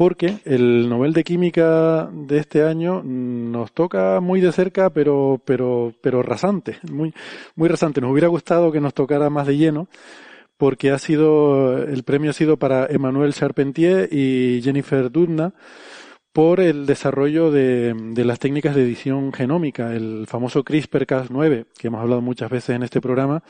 porque 0.00 0.38
el 0.46 0.88
Nobel 0.88 1.12
de 1.12 1.24
Química 1.24 2.08
de 2.10 2.38
este 2.38 2.62
año 2.62 3.02
nos 3.02 3.70
toca 3.72 4.18
muy 4.20 4.40
de 4.40 4.50
cerca, 4.50 4.88
pero, 4.88 5.42
pero, 5.44 5.92
pero 6.00 6.22
rasante, 6.22 6.78
muy, 6.90 7.12
muy 7.54 7.68
rasante. 7.68 8.00
Nos 8.00 8.10
hubiera 8.10 8.28
gustado 8.28 8.72
que 8.72 8.80
nos 8.80 8.94
tocara 8.94 9.28
más 9.28 9.46
de 9.46 9.58
lleno, 9.58 9.88
porque 10.56 10.90
ha 10.90 10.98
sido, 10.98 11.76
el 11.76 12.02
premio 12.02 12.30
ha 12.30 12.32
sido 12.32 12.56
para 12.56 12.86
Emmanuel 12.86 13.34
Charpentier 13.34 14.08
y 14.10 14.62
Jennifer 14.64 15.12
Doudna 15.12 15.52
por 16.32 16.60
el 16.60 16.86
desarrollo 16.86 17.50
de, 17.50 17.92
de 17.94 18.24
las 18.24 18.38
técnicas 18.38 18.74
de 18.74 18.84
edición 18.84 19.34
genómica, 19.34 19.94
el 19.94 20.26
famoso 20.26 20.64
CRISPR-Cas9, 20.64 21.66
que 21.78 21.88
hemos 21.88 22.00
hablado 22.00 22.22
muchas 22.22 22.48
veces 22.48 22.74
en 22.74 22.84
este 22.84 23.02
programa, 23.02 23.42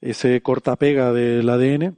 ese 0.00 0.42
cortapega 0.42 1.12
del 1.12 1.48
ADN. 1.48 1.96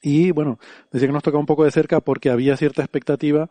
Y 0.00 0.30
bueno, 0.30 0.58
decía 0.90 1.08
que 1.08 1.12
nos 1.12 1.22
tocaba 1.22 1.40
un 1.40 1.46
poco 1.46 1.64
de 1.64 1.70
cerca 1.70 2.00
porque 2.00 2.30
había 2.30 2.56
cierta 2.56 2.82
expectativa 2.82 3.48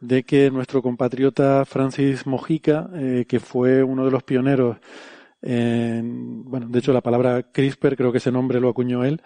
de 0.00 0.24
que 0.24 0.50
nuestro 0.50 0.82
compatriota 0.82 1.64
Francis 1.64 2.26
Mojica, 2.26 2.90
eh, 2.94 3.24
que 3.28 3.40
fue 3.40 3.82
uno 3.82 4.04
de 4.04 4.10
los 4.10 4.22
pioneros 4.22 4.78
en, 5.42 6.44
bueno, 6.44 6.66
de 6.68 6.78
hecho 6.78 6.92
la 6.92 7.00
palabra 7.00 7.44
CRISPR 7.52 7.96
creo 7.96 8.12
que 8.12 8.18
ese 8.18 8.32
nombre 8.32 8.60
lo 8.60 8.68
acuñó 8.68 9.04
él, 9.04 9.22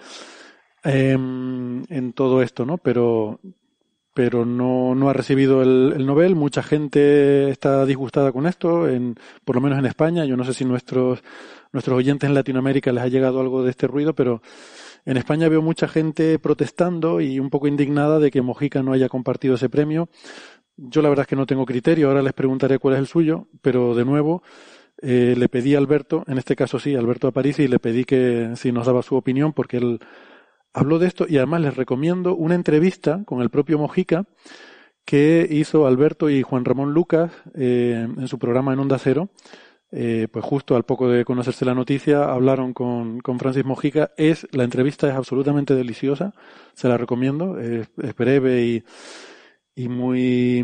em, 0.85 1.83
en 1.89 2.13
todo 2.13 2.43
esto, 2.43 2.67
¿no? 2.67 2.79
Pero, 2.79 3.41
pero 4.15 4.45
no, 4.45 4.95
no 4.95 5.09
ha 5.09 5.13
recibido 5.13 5.63
el, 5.63 5.95
el, 5.97 6.07
Nobel. 6.07 6.37
Mucha 6.37 6.63
gente 6.63 7.51
está 7.51 7.87
disgustada 7.87 8.33
con 8.33 8.47
esto, 8.47 8.89
en, 8.89 9.17
por 9.45 9.57
lo 9.57 9.63
menos 9.63 9.79
en 9.79 9.87
España. 9.87 10.25
Yo 10.25 10.37
no 10.37 10.45
sé 10.45 10.53
si 10.55 10.65
nuestros, 10.65 11.23
nuestros 11.73 11.97
oyentes 11.97 12.29
en 12.29 12.35
Latinoamérica 12.35 12.93
les 12.93 13.05
ha 13.05 13.09
llegado 13.09 13.41
algo 13.41 13.63
de 13.63 13.71
este 13.71 13.87
ruido, 13.87 14.15
pero 14.15 14.43
en 15.05 15.17
España 15.17 15.49
veo 15.49 15.63
mucha 15.63 15.89
gente 15.89 16.39
protestando 16.39 17.21
y 17.21 17.39
un 17.41 17.51
poco 17.51 17.67
indignada 17.67 18.19
de 18.19 18.31
que 18.31 18.43
Mojica 18.43 18.83
no 18.83 18.93
haya 18.93 19.09
compartido 19.09 19.55
ese 19.55 19.69
premio. 19.69 20.09
Yo 20.77 21.03
la 21.03 21.09
verdad 21.09 21.25
es 21.25 21.29
que 21.29 21.37
no 21.37 21.47
tengo 21.47 21.67
criterio, 21.67 22.09
ahora 22.09 22.23
les 22.23 22.33
preguntaré 22.33 22.79
cuál 22.79 22.95
es 22.95 23.01
el 23.01 23.07
suyo, 23.07 23.49
pero 23.63 23.95
de 23.95 24.05
nuevo 24.05 24.43
eh, 25.03 25.35
le 25.37 25.49
pedí 25.49 25.75
a 25.75 25.79
Alberto, 25.79 26.25
en 26.27 26.39
este 26.39 26.57
caso 26.57 26.79
sí, 26.79 26.95
Alberto 26.95 27.29
a 27.29 27.33
París, 27.33 27.59
y 27.59 27.69
le 27.69 27.79
pedí 27.79 28.05
que 28.05 28.53
si 28.57 28.73
nos 28.73 28.87
daba 28.87 29.03
su 29.03 29.17
opinión, 29.17 29.53
porque 29.53 29.79
él 29.79 30.01
habló 30.73 30.99
de 30.99 31.07
esto 31.07 31.27
y 31.29 31.39
además 31.39 31.63
les 31.63 31.77
recomiendo 31.77 32.35
una 32.35 32.55
entrevista 32.55 33.23
con 33.25 33.43
el 33.43 33.51
propio 33.51 33.79
Mojica 33.79 34.25
que 35.05 35.47
hizo 35.51 35.87
Alberto 35.87 36.31
y 36.31 36.43
Juan 36.43 36.65
Ramón 36.65 36.93
Lucas 36.93 37.33
eh, 37.55 38.07
en 38.17 38.29
su 38.29 38.39
programa 38.39 38.73
en 38.73 38.81
Onda 38.81 38.99
Cero. 38.99 39.31
Eh, 39.93 40.29
pues 40.31 40.45
justo 40.45 40.77
al 40.77 40.85
poco 40.85 41.09
de 41.09 41.25
conocerse 41.25 41.65
la 41.65 41.75
noticia 41.75 42.25
hablaron 42.25 42.73
con, 42.73 43.21
con 43.21 43.39
Francis 43.39 43.65
Mojica. 43.65 44.13
Es, 44.17 44.47
la 44.53 44.65
entrevista 44.65 45.09
es 45.09 45.15
absolutamente 45.15 45.75
deliciosa, 45.75 46.33
se 46.75 46.89
la 46.89 46.97
recomiendo, 46.97 47.59
es, 47.59 47.89
breve 48.17 48.65
y, 48.65 48.85
y 49.75 49.89
muy, 49.89 50.63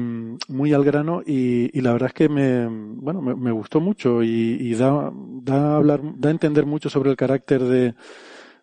muy 0.49 0.73
al 0.73 0.85
grano 0.85 1.23
y, 1.27 1.81
la 1.81 1.93
verdad 1.93 2.09
es 2.09 2.15
que 2.15 2.29
me, 2.29 2.67
bueno, 2.69 3.21
me, 3.21 3.51
gustó 3.51 3.81
mucho 3.81 4.23
y, 4.23 4.59
y, 4.61 4.75
da, 4.75 5.11
da, 5.13 5.73
a 5.73 5.77
hablar, 5.77 6.01
da 6.17 6.29
a 6.29 6.33
entender 6.33 6.67
mucho 6.67 6.89
sobre 6.89 7.11
el 7.11 7.17
carácter 7.17 7.63
de, 7.65 7.95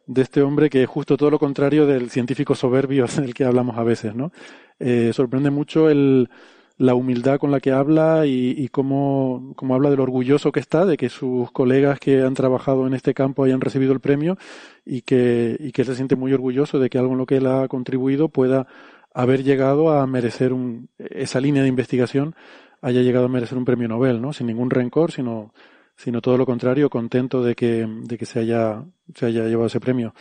de 0.06 0.22
este 0.22 0.42
hombre 0.42 0.70
que 0.70 0.84
es 0.84 0.90
justo 0.90 1.18
todo 1.18 1.30
lo 1.32 1.40
contrario 1.40 1.86
del 1.86 2.10
científico 2.10 2.56
soberbio 2.56 3.06
del 3.18 3.34
que 3.34 3.46
hablamos 3.46 3.78
a 3.78 3.84
veces, 3.84 4.16
¿no? 4.16 4.32
Eh, 4.80 5.12
sorprende 5.14 5.50
mucho 5.50 5.90
el, 5.90 6.30
la 6.78 6.96
humildad 6.96 7.40
con 7.40 7.52
la 7.52 7.60
que 7.60 7.72
habla 7.72 8.26
y, 8.26 8.56
y 8.58 8.68
cómo, 8.70 9.54
cómo, 9.56 9.76
habla 9.76 9.90
de 9.90 9.98
lo 9.98 10.04
orgulloso 10.04 10.52
que 10.52 10.60
está 10.60 10.86
de 10.86 10.98
que 10.98 11.10
sus 11.10 11.52
colegas 11.52 12.00
que 12.00 12.22
han 12.22 12.34
trabajado 12.34 12.88
en 12.88 12.94
este 12.94 13.14
campo 13.14 13.44
hayan 13.44 13.62
recibido 13.62 13.94
el 13.94 14.00
premio 14.00 14.38
y 14.86 15.02
que, 15.02 15.56
y 15.60 15.72
que 15.72 15.86
se 15.86 15.96
siente 15.96 16.16
muy 16.16 16.34
orgulloso 16.34 16.80
de 16.80 16.90
que 16.90 16.98
algo 16.98 17.14
en 17.14 17.20
lo 17.20 17.26
que 17.26 17.38
él 17.38 17.48
ha 17.48 17.68
contribuido 17.68 18.30
pueda 18.30 18.68
haber 19.14 19.44
llegado 19.44 19.92
a 19.92 20.08
merecer 20.08 20.54
un, 20.54 20.90
esa 20.98 21.40
línea 21.40 21.62
de 21.62 21.70
investigación 21.70 22.36
haya 22.82 23.02
llegado 23.02 23.26
a 23.26 23.30
merecer 23.30 23.58
un 23.58 23.66
premio 23.66 23.88
Nobel, 23.88 24.22
¿no? 24.22 24.34
Sin 24.34 24.48
ningún 24.48 24.70
rencor, 24.70 25.12
sino 25.12 25.54
sino 25.96 26.22
todo 26.22 26.38
lo 26.38 26.46
contrario, 26.46 26.90
contento 26.90 27.44
de 27.44 27.56
que, 27.56 27.88
de 27.88 28.18
que 28.18 28.26
se 28.26 28.40
haya, 28.40 28.84
se 29.14 29.28
haya 29.28 29.46
llevado 29.46 29.68
ese 29.68 29.80
premio. 29.80 30.14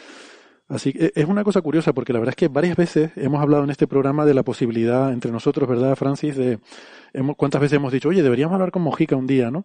Así 0.72 0.94
que 0.94 1.12
es 1.14 1.26
una 1.26 1.44
cosa 1.44 1.60
curiosa 1.60 1.92
porque 1.92 2.14
la 2.14 2.18
verdad 2.18 2.30
es 2.30 2.36
que 2.36 2.48
varias 2.48 2.76
veces 2.76 3.10
hemos 3.16 3.42
hablado 3.42 3.62
en 3.62 3.70
este 3.70 3.86
programa 3.86 4.24
de 4.24 4.32
la 4.32 4.42
posibilidad 4.42 5.12
entre 5.12 5.30
nosotros, 5.30 5.68
¿verdad, 5.68 5.94
Francis? 5.96 6.34
De 6.34 6.60
hemos, 7.12 7.36
cuántas 7.36 7.60
veces 7.60 7.76
hemos 7.76 7.92
dicho, 7.92 8.08
oye, 8.08 8.22
deberíamos 8.22 8.54
hablar 8.54 8.70
con 8.70 8.80
Mojica 8.80 9.14
un 9.14 9.26
día, 9.26 9.50
¿no? 9.50 9.64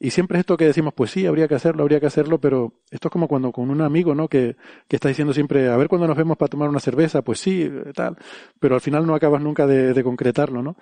Y 0.00 0.10
siempre 0.10 0.38
esto 0.38 0.56
que 0.56 0.64
decimos, 0.64 0.94
pues 0.94 1.10
sí, 1.10 1.26
habría 1.26 1.46
que 1.46 1.56
hacerlo, 1.56 1.82
habría 1.82 2.00
que 2.00 2.06
hacerlo, 2.06 2.40
pero 2.40 2.72
esto 2.90 3.08
es 3.08 3.12
como 3.12 3.28
cuando 3.28 3.52
con 3.52 3.68
un 3.68 3.82
amigo, 3.82 4.14
¿no? 4.14 4.28
Que, 4.28 4.56
que 4.88 4.96
está 4.96 5.08
diciendo 5.08 5.34
siempre, 5.34 5.68
a 5.68 5.76
ver 5.76 5.88
cuándo 5.88 6.06
nos 6.06 6.16
vemos 6.16 6.38
para 6.38 6.48
tomar 6.48 6.70
una 6.70 6.80
cerveza, 6.80 7.20
pues 7.20 7.38
sí, 7.38 7.70
tal, 7.94 8.16
pero 8.58 8.76
al 8.76 8.80
final 8.80 9.06
no 9.06 9.14
acabas 9.14 9.42
nunca 9.42 9.66
de, 9.66 9.92
de 9.92 10.02
concretarlo, 10.02 10.62
¿no? 10.62 10.76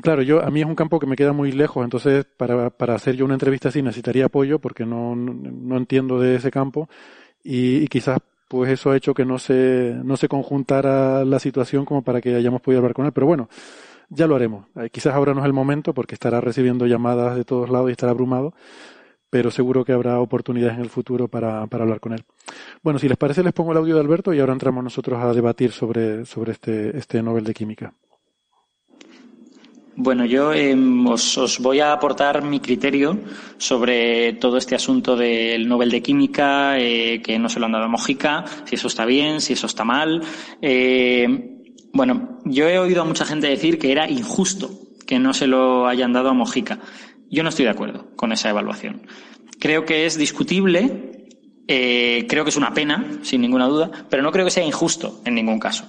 Claro, 0.00 0.22
yo 0.22 0.40
a 0.42 0.50
mí 0.50 0.60
es 0.60 0.66
un 0.66 0.74
campo 0.74 0.98
que 1.00 1.06
me 1.06 1.16
queda 1.16 1.32
muy 1.32 1.52
lejos, 1.52 1.84
entonces 1.84 2.24
para, 2.24 2.70
para 2.70 2.94
hacer 2.94 3.14
yo 3.16 3.24
una 3.24 3.34
entrevista 3.34 3.68
así 3.68 3.82
necesitaría 3.82 4.26
apoyo 4.26 4.58
porque 4.58 4.86
no, 4.86 5.14
no, 5.14 5.34
no 5.34 5.76
entiendo 5.76 6.18
de 6.18 6.36
ese 6.36 6.50
campo 6.50 6.88
y, 7.44 7.76
y, 7.78 7.88
quizás 7.88 8.18
pues 8.52 8.70
eso 8.70 8.90
ha 8.90 8.96
hecho 8.98 9.14
que 9.14 9.24
no 9.24 9.38
se, 9.38 9.98
no 10.04 10.18
se 10.18 10.28
conjuntara 10.28 11.24
la 11.24 11.38
situación 11.38 11.86
como 11.86 12.02
para 12.02 12.20
que 12.20 12.34
hayamos 12.34 12.60
podido 12.60 12.80
hablar 12.80 12.92
con 12.92 13.06
él. 13.06 13.12
Pero 13.12 13.26
bueno, 13.26 13.48
ya 14.10 14.26
lo 14.26 14.36
haremos. 14.36 14.66
Eh, 14.76 14.90
quizás 14.90 15.14
ahora 15.14 15.32
no 15.32 15.40
es 15.40 15.46
el 15.46 15.54
momento 15.54 15.94
porque 15.94 16.14
estará 16.14 16.38
recibiendo 16.42 16.86
llamadas 16.86 17.34
de 17.34 17.46
todos 17.46 17.70
lados 17.70 17.88
y 17.88 17.92
estará 17.92 18.12
abrumado, 18.12 18.52
pero 19.30 19.50
seguro 19.50 19.86
que 19.86 19.92
habrá 19.92 20.20
oportunidades 20.20 20.74
en 20.74 20.82
el 20.82 20.90
futuro 20.90 21.28
para, 21.28 21.66
para 21.66 21.84
hablar 21.84 22.00
con 22.00 22.12
él. 22.12 22.24
Bueno, 22.82 22.98
si 22.98 23.08
les 23.08 23.16
parece 23.16 23.42
les 23.42 23.54
pongo 23.54 23.72
el 23.72 23.78
audio 23.78 23.94
de 23.94 24.02
Alberto 24.02 24.34
y 24.34 24.40
ahora 24.40 24.52
entramos 24.52 24.84
nosotros 24.84 25.18
a 25.18 25.32
debatir 25.32 25.72
sobre, 25.72 26.26
sobre 26.26 26.52
este, 26.52 26.94
este 26.98 27.22
Nobel 27.22 27.44
de 27.44 27.54
Química. 27.54 27.94
Bueno, 29.94 30.24
yo 30.24 30.52
os, 31.10 31.36
os, 31.36 31.58
voy 31.58 31.80
a 31.80 31.92
aportar 31.92 32.42
mi 32.42 32.60
criterio 32.60 33.18
sobre 33.58 34.32
todo 34.34 34.56
este 34.56 34.74
asunto 34.74 35.16
del 35.16 35.68
Nobel 35.68 35.90
de 35.90 36.02
Química, 36.02 36.78
eh, 36.78 37.20
que 37.22 37.38
no 37.38 37.50
se 37.50 37.60
lo 37.60 37.66
han 37.66 37.72
dado 37.72 37.84
a 37.84 37.88
Mojica, 37.88 38.44
si 38.64 38.76
eso 38.76 38.88
está 38.88 39.04
bien, 39.04 39.42
si 39.42 39.52
eso 39.52 39.66
está 39.66 39.84
mal. 39.84 40.22
Eh, 40.62 41.58
bueno, 41.92 42.38
yo 42.46 42.68
he 42.68 42.78
oído 42.78 43.02
a 43.02 43.04
mucha 43.04 43.26
gente 43.26 43.48
decir 43.48 43.78
que 43.78 43.92
era 43.92 44.08
injusto 44.08 44.70
que 45.06 45.18
no 45.18 45.34
se 45.34 45.46
lo 45.46 45.86
hayan 45.86 46.14
dado 46.14 46.30
a 46.30 46.34
Mojica. 46.34 46.78
Yo 47.30 47.42
no 47.42 47.50
estoy 47.50 47.66
de 47.66 47.72
acuerdo 47.72 48.08
con 48.16 48.32
esa 48.32 48.48
evaluación. 48.48 49.06
Creo 49.58 49.84
que 49.84 50.06
es 50.06 50.16
discutible, 50.16 51.28
eh, 51.68 52.26
creo 52.30 52.44
que 52.44 52.50
es 52.50 52.56
una 52.56 52.72
pena, 52.72 53.18
sin 53.22 53.42
ninguna 53.42 53.66
duda, 53.66 53.90
pero 54.08 54.22
no 54.22 54.32
creo 54.32 54.46
que 54.46 54.50
sea 54.50 54.64
injusto 54.64 55.20
en 55.26 55.34
ningún 55.34 55.58
caso. 55.58 55.86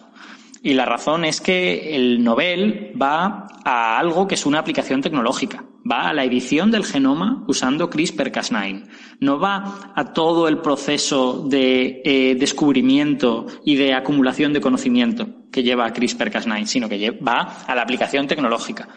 Y 0.66 0.74
la 0.76 0.86
razón 0.86 1.26
es 1.26 1.42
que 1.42 1.94
el 1.94 2.24
Nobel 2.24 2.94
va 3.00 3.48
a 3.66 4.00
algo 4.00 4.28
que 4.28 4.36
es 4.36 4.46
una 4.46 4.60
aplicación 4.60 5.02
tecnológica. 5.02 5.66
Va 5.90 6.08
a 6.08 6.14
la 6.14 6.24
edición 6.24 6.72
del 6.72 6.86
genoma 6.86 7.44
usando 7.50 7.90
CRISPR-Cas9. 7.90 8.88
No 9.20 9.40
va 9.40 9.92
a 9.94 10.14
todo 10.14 10.48
el 10.48 10.60
proceso 10.60 11.46
de 11.46 12.02
eh, 12.06 12.36
descubrimiento 12.36 13.46
y 13.66 13.76
de 13.76 13.94
acumulación 13.94 14.54
de 14.54 14.62
conocimiento 14.62 15.28
que 15.52 15.64
lleva 15.64 15.94
CRISPR-Cas9, 15.94 16.66
sino 16.66 16.88
que 16.88 17.12
va 17.12 17.66
a 17.68 17.76
la 17.76 17.82
aplicación 17.82 18.26
tecnológica. 18.28 18.88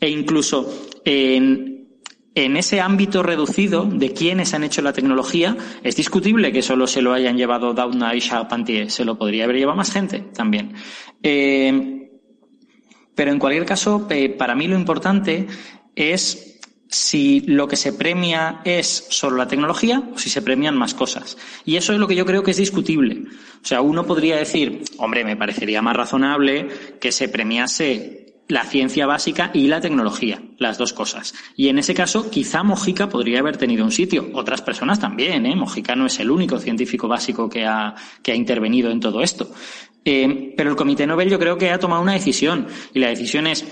E 0.00 0.08
incluso 0.08 0.72
en 1.04 1.77
en 2.34 2.56
ese 2.56 2.80
ámbito 2.80 3.22
reducido 3.22 3.84
de 3.84 4.12
quienes 4.12 4.54
han 4.54 4.64
hecho 4.64 4.82
la 4.82 4.92
tecnología, 4.92 5.56
es 5.82 5.96
discutible 5.96 6.52
que 6.52 6.62
solo 6.62 6.86
se 6.86 7.02
lo 7.02 7.12
hayan 7.12 7.36
llevado 7.36 7.74
Doudna 7.74 8.14
y 8.14 8.20
Charpentier. 8.20 8.90
Se 8.90 9.04
lo 9.04 9.18
podría 9.18 9.44
haber 9.44 9.56
llevado 9.56 9.76
más 9.76 9.90
gente 9.90 10.20
también. 10.34 10.74
Eh, 11.22 12.10
pero 13.14 13.32
en 13.32 13.38
cualquier 13.38 13.64
caso, 13.64 14.06
eh, 14.10 14.28
para 14.28 14.54
mí 14.54 14.68
lo 14.68 14.78
importante 14.78 15.48
es 15.96 16.60
si 16.88 17.40
lo 17.40 17.68
que 17.68 17.76
se 17.76 17.92
premia 17.92 18.60
es 18.64 19.08
solo 19.10 19.36
la 19.36 19.48
tecnología 19.48 20.02
o 20.14 20.18
si 20.18 20.30
se 20.30 20.40
premian 20.40 20.76
más 20.76 20.94
cosas. 20.94 21.36
Y 21.64 21.76
eso 21.76 21.92
es 21.92 21.98
lo 21.98 22.06
que 22.08 22.14
yo 22.14 22.24
creo 22.24 22.42
que 22.42 22.52
es 22.52 22.56
discutible. 22.56 23.24
O 23.62 23.66
sea, 23.66 23.80
uno 23.80 24.06
podría 24.06 24.36
decir, 24.36 24.82
hombre, 24.98 25.24
me 25.24 25.36
parecería 25.36 25.82
más 25.82 25.96
razonable 25.96 26.68
que 27.00 27.12
se 27.12 27.28
premiase 27.28 28.27
la 28.48 28.64
ciencia 28.64 29.06
básica 29.06 29.50
y 29.52 29.68
la 29.68 29.80
tecnología, 29.80 30.42
las 30.56 30.78
dos 30.78 30.92
cosas. 30.94 31.34
Y 31.54 31.68
en 31.68 31.78
ese 31.78 31.94
caso, 31.94 32.30
quizá 32.30 32.62
Mojica 32.62 33.08
podría 33.08 33.40
haber 33.40 33.58
tenido 33.58 33.84
un 33.84 33.92
sitio. 33.92 34.30
Otras 34.32 34.62
personas 34.62 34.98
también, 34.98 35.44
¿eh? 35.46 35.54
Mojica 35.54 35.94
no 35.94 36.06
es 36.06 36.18
el 36.18 36.30
único 36.30 36.58
científico 36.58 37.08
básico 37.08 37.48
que 37.48 37.66
ha, 37.66 37.94
que 38.22 38.32
ha 38.32 38.34
intervenido 38.34 38.90
en 38.90 39.00
todo 39.00 39.22
esto. 39.22 39.50
Eh, 40.04 40.54
pero 40.56 40.70
el 40.70 40.76
Comité 40.76 41.06
Nobel 41.06 41.28
yo 41.28 41.38
creo 41.38 41.58
que 41.58 41.70
ha 41.70 41.78
tomado 41.78 42.00
una 42.00 42.14
decisión. 42.14 42.66
Y 42.94 43.00
la 43.00 43.08
decisión 43.08 43.46
es, 43.46 43.66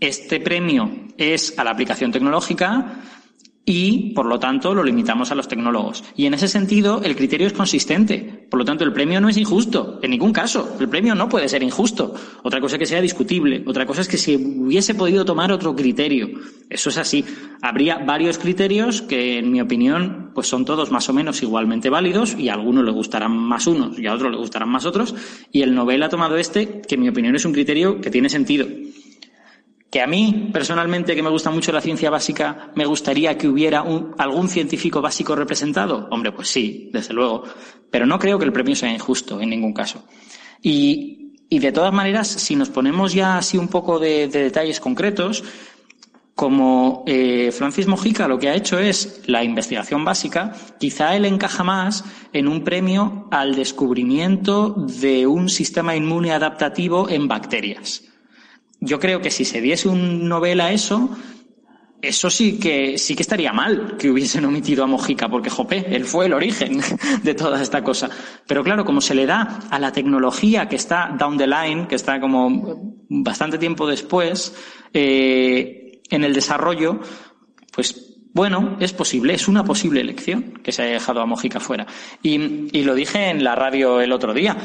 este 0.00 0.40
premio 0.40 0.90
es 1.16 1.56
a 1.56 1.62
la 1.62 1.70
aplicación 1.70 2.10
tecnológica, 2.10 3.00
y, 3.66 4.12
por 4.14 4.26
lo 4.26 4.38
tanto, 4.38 4.74
lo 4.74 4.82
limitamos 4.82 5.30
a 5.30 5.34
los 5.34 5.46
tecnólogos. 5.46 6.02
Y 6.16 6.26
en 6.26 6.34
ese 6.34 6.48
sentido, 6.48 7.02
el 7.04 7.14
criterio 7.14 7.46
es 7.46 7.52
consistente. 7.52 8.46
Por 8.50 8.58
lo 8.58 8.64
tanto, 8.64 8.84
el 8.84 8.92
premio 8.92 9.20
no 9.20 9.28
es 9.28 9.36
injusto, 9.36 10.00
en 10.02 10.10
ningún 10.10 10.32
caso. 10.32 10.76
El 10.80 10.88
premio 10.88 11.14
no 11.14 11.28
puede 11.28 11.48
ser 11.48 11.62
injusto. 11.62 12.14
Otra 12.42 12.60
cosa 12.60 12.76
es 12.76 12.80
que 12.80 12.86
sea 12.86 13.00
discutible. 13.00 13.62
Otra 13.66 13.86
cosa 13.86 14.00
es 14.00 14.08
que 14.08 14.16
se 14.16 14.36
hubiese 14.36 14.94
podido 14.94 15.24
tomar 15.24 15.52
otro 15.52 15.76
criterio. 15.76 16.30
Eso 16.68 16.88
es 16.88 16.98
así. 16.98 17.24
Habría 17.62 17.98
varios 17.98 18.38
criterios 18.38 19.02
que, 19.02 19.38
en 19.38 19.52
mi 19.52 19.60
opinión, 19.60 20.30
pues 20.34 20.48
son 20.48 20.64
todos 20.64 20.90
más 20.90 21.08
o 21.08 21.12
menos 21.12 21.42
igualmente 21.42 21.90
válidos 21.90 22.34
y 22.36 22.48
a 22.48 22.54
algunos 22.54 22.84
les 22.84 22.94
gustarán 22.94 23.36
más 23.36 23.66
unos 23.66 23.98
y 23.98 24.06
a 24.06 24.14
otros 24.14 24.30
les 24.30 24.40
gustarán 24.40 24.70
más 24.70 24.86
otros. 24.86 25.14
Y 25.52 25.62
el 25.62 25.74
Nobel 25.74 26.02
ha 26.02 26.08
tomado 26.08 26.36
este, 26.36 26.80
que 26.80 26.94
en 26.94 27.02
mi 27.02 27.08
opinión 27.08 27.36
es 27.36 27.44
un 27.44 27.52
criterio 27.52 28.00
que 28.00 28.10
tiene 28.10 28.30
sentido. 28.30 28.66
Que 29.90 30.00
a 30.00 30.06
mí, 30.06 30.50
personalmente, 30.52 31.16
que 31.16 31.22
me 31.22 31.30
gusta 31.30 31.50
mucho 31.50 31.72
la 31.72 31.80
ciencia 31.80 32.10
básica, 32.10 32.70
me 32.76 32.86
gustaría 32.86 33.36
que 33.36 33.48
hubiera 33.48 33.84
algún 34.18 34.48
científico 34.48 35.02
básico 35.02 35.34
representado. 35.34 36.06
Hombre, 36.10 36.30
pues 36.30 36.48
sí, 36.48 36.90
desde 36.92 37.12
luego. 37.12 37.42
Pero 37.90 38.06
no 38.06 38.18
creo 38.18 38.38
que 38.38 38.44
el 38.44 38.52
premio 38.52 38.76
sea 38.76 38.92
injusto 38.92 39.40
en 39.40 39.50
ningún 39.50 39.72
caso. 39.72 40.04
Y, 40.62 41.16
de 41.50 41.72
todas 41.72 41.92
maneras, 41.92 42.28
si 42.28 42.54
nos 42.54 42.70
ponemos 42.70 43.12
ya 43.12 43.36
así 43.36 43.58
un 43.58 43.66
poco 43.66 43.98
de, 43.98 44.28
de 44.28 44.44
detalles 44.44 44.78
concretos, 44.78 45.42
como 46.40 47.04
eh, 47.06 47.52
Francis 47.52 47.86
Mojica 47.86 48.26
lo 48.26 48.38
que 48.38 48.48
ha 48.48 48.54
hecho 48.54 48.78
es 48.78 49.20
la 49.26 49.44
investigación 49.44 50.06
básica, 50.06 50.54
quizá 50.78 51.14
él 51.14 51.26
encaja 51.26 51.64
más 51.64 52.02
en 52.32 52.48
un 52.48 52.64
premio 52.64 53.28
al 53.30 53.54
descubrimiento 53.54 54.70
de 54.70 55.26
un 55.26 55.50
sistema 55.50 55.94
inmune 55.94 56.32
adaptativo 56.32 57.10
en 57.10 57.28
bacterias. 57.28 58.09
Yo 58.80 58.98
creo 58.98 59.20
que 59.20 59.30
si 59.30 59.44
se 59.44 59.60
diese 59.60 59.88
un 59.88 60.28
Nobel 60.28 60.60
a 60.60 60.72
eso, 60.72 61.10
eso 62.02 62.30
sí 62.30 62.58
que 62.58 62.96
sí 62.96 63.14
que 63.14 63.22
estaría 63.22 63.52
mal 63.52 63.96
que 63.98 64.10
hubiesen 64.10 64.44
omitido 64.46 64.84
a 64.84 64.86
Mojica, 64.86 65.28
porque 65.28 65.50
jope, 65.50 65.84
él 65.94 66.04
fue 66.04 66.26
el 66.26 66.32
origen 66.32 66.80
de 67.22 67.34
toda 67.34 67.60
esta 67.60 67.84
cosa. 67.84 68.08
Pero 68.46 68.64
claro, 68.64 68.84
como 68.84 69.00
se 69.00 69.14
le 69.14 69.26
da 69.26 69.60
a 69.70 69.78
la 69.78 69.92
tecnología 69.92 70.68
que 70.68 70.76
está 70.76 71.14
down 71.18 71.36
the 71.36 71.46
line, 71.46 71.86
que 71.88 71.96
está 71.96 72.20
como 72.20 72.96
bastante 73.08 73.58
tiempo 73.58 73.86
después, 73.86 74.54
eh, 74.94 76.00
en 76.08 76.24
el 76.24 76.32
desarrollo, 76.32 77.00
pues 77.72 78.16
bueno, 78.32 78.76
es 78.80 78.92
posible, 78.92 79.34
es 79.34 79.48
una 79.48 79.64
posible 79.64 80.00
elección 80.00 80.54
que 80.62 80.72
se 80.72 80.82
haya 80.82 80.92
dejado 80.92 81.20
a 81.20 81.26
Mojica 81.26 81.60
fuera. 81.60 81.86
Y, 82.22 82.78
y, 82.78 82.84
lo 82.84 82.94
dije 82.94 83.28
en 83.28 83.42
la 83.42 83.56
radio 83.56 84.00
el 84.00 84.12
otro 84.12 84.32
día, 84.32 84.56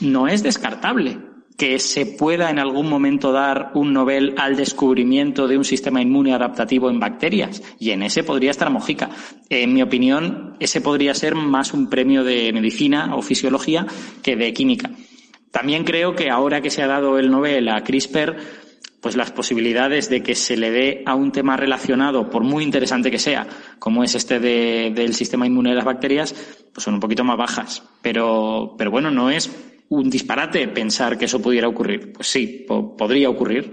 no 0.00 0.28
es 0.28 0.42
descartable 0.42 1.33
que 1.56 1.78
se 1.78 2.04
pueda 2.06 2.50
en 2.50 2.58
algún 2.58 2.88
momento 2.88 3.30
dar 3.30 3.70
un 3.74 3.92
Nobel 3.92 4.34
al 4.38 4.56
descubrimiento 4.56 5.46
de 5.46 5.56
un 5.56 5.64
sistema 5.64 6.02
inmune 6.02 6.34
adaptativo 6.34 6.90
en 6.90 6.98
bacterias, 6.98 7.62
y 7.78 7.90
en 7.90 8.02
ese 8.02 8.24
podría 8.24 8.50
estar 8.50 8.70
Mojica. 8.70 9.10
En 9.48 9.72
mi 9.72 9.82
opinión, 9.82 10.56
ese 10.58 10.80
podría 10.80 11.14
ser 11.14 11.34
más 11.36 11.72
un 11.72 11.88
premio 11.88 12.24
de 12.24 12.52
medicina 12.52 13.14
o 13.14 13.22
fisiología 13.22 13.86
que 14.22 14.36
de 14.36 14.52
química. 14.52 14.90
También 15.52 15.84
creo 15.84 16.16
que 16.16 16.30
ahora 16.30 16.60
que 16.60 16.70
se 16.70 16.82
ha 16.82 16.88
dado 16.88 17.18
el 17.18 17.30
Nobel 17.30 17.68
a 17.68 17.84
CRISPR, 17.84 18.36
pues 19.00 19.16
las 19.16 19.30
posibilidades 19.30 20.08
de 20.08 20.22
que 20.22 20.34
se 20.34 20.56
le 20.56 20.70
dé 20.70 21.02
a 21.06 21.14
un 21.14 21.30
tema 21.30 21.56
relacionado, 21.56 22.30
por 22.30 22.42
muy 22.42 22.64
interesante 22.64 23.10
que 23.10 23.18
sea, 23.18 23.46
como 23.78 24.02
es 24.02 24.14
este 24.14 24.40
del 24.40 25.14
sistema 25.14 25.46
inmune 25.46 25.70
de 25.70 25.76
las 25.76 25.84
bacterias, 25.84 26.34
pues 26.72 26.82
son 26.82 26.94
un 26.94 27.00
poquito 27.00 27.22
más 27.22 27.36
bajas. 27.36 27.84
Pero, 28.00 28.74
pero 28.78 28.90
bueno, 28.90 29.10
no 29.10 29.30
es 29.30 29.54
un 29.88 30.10
disparate 30.10 30.68
pensar 30.68 31.18
que 31.18 31.26
eso 31.26 31.40
pudiera 31.40 31.68
ocurrir. 31.68 32.12
Pues 32.12 32.28
sí, 32.28 32.66
podría 32.66 33.28
ocurrir. 33.28 33.72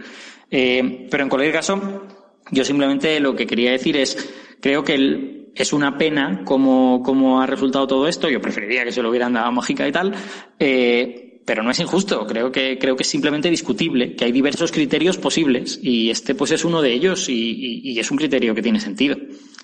Eh, 0.49 1.07
pero 1.09 1.23
en 1.23 1.29
cualquier 1.29 1.53
caso, 1.53 2.07
yo 2.51 2.63
simplemente 2.63 3.19
lo 3.19 3.35
que 3.35 3.47
quería 3.47 3.71
decir 3.71 3.97
es, 3.97 4.33
creo 4.59 4.83
que 4.83 5.51
es 5.55 5.73
una 5.73 5.97
pena 5.97 6.43
cómo, 6.45 7.01
cómo 7.03 7.41
ha 7.41 7.47
resultado 7.47 7.88
todo 7.88 8.07
esto. 8.07 8.29
Yo 8.29 8.41
preferiría 8.41 8.83
que 8.83 8.91
se 8.91 9.01
lo 9.01 9.09
hubieran 9.09 9.33
dado 9.33 9.47
a 9.47 9.88
y 9.88 9.91
tal. 9.91 10.13
Eh, 10.59 11.27
pero 11.45 11.63
no 11.63 11.71
es 11.71 11.79
injusto. 11.79 12.25
Creo 12.27 12.51
que, 12.51 12.77
creo 12.77 12.95
que 12.95 13.03
es 13.03 13.09
simplemente 13.09 13.49
discutible, 13.49 14.15
que 14.15 14.25
hay 14.25 14.31
diversos 14.31 14.71
criterios 14.71 15.17
posibles 15.17 15.79
y 15.81 16.09
este 16.09 16.35
pues 16.35 16.51
es 16.51 16.63
uno 16.63 16.81
de 16.81 16.93
ellos 16.93 17.27
y, 17.29 17.99
es 17.99 18.11
un 18.11 18.17
criterio 18.17 18.53
que 18.55 18.61
tiene 18.61 18.79
sentido. 18.79 19.17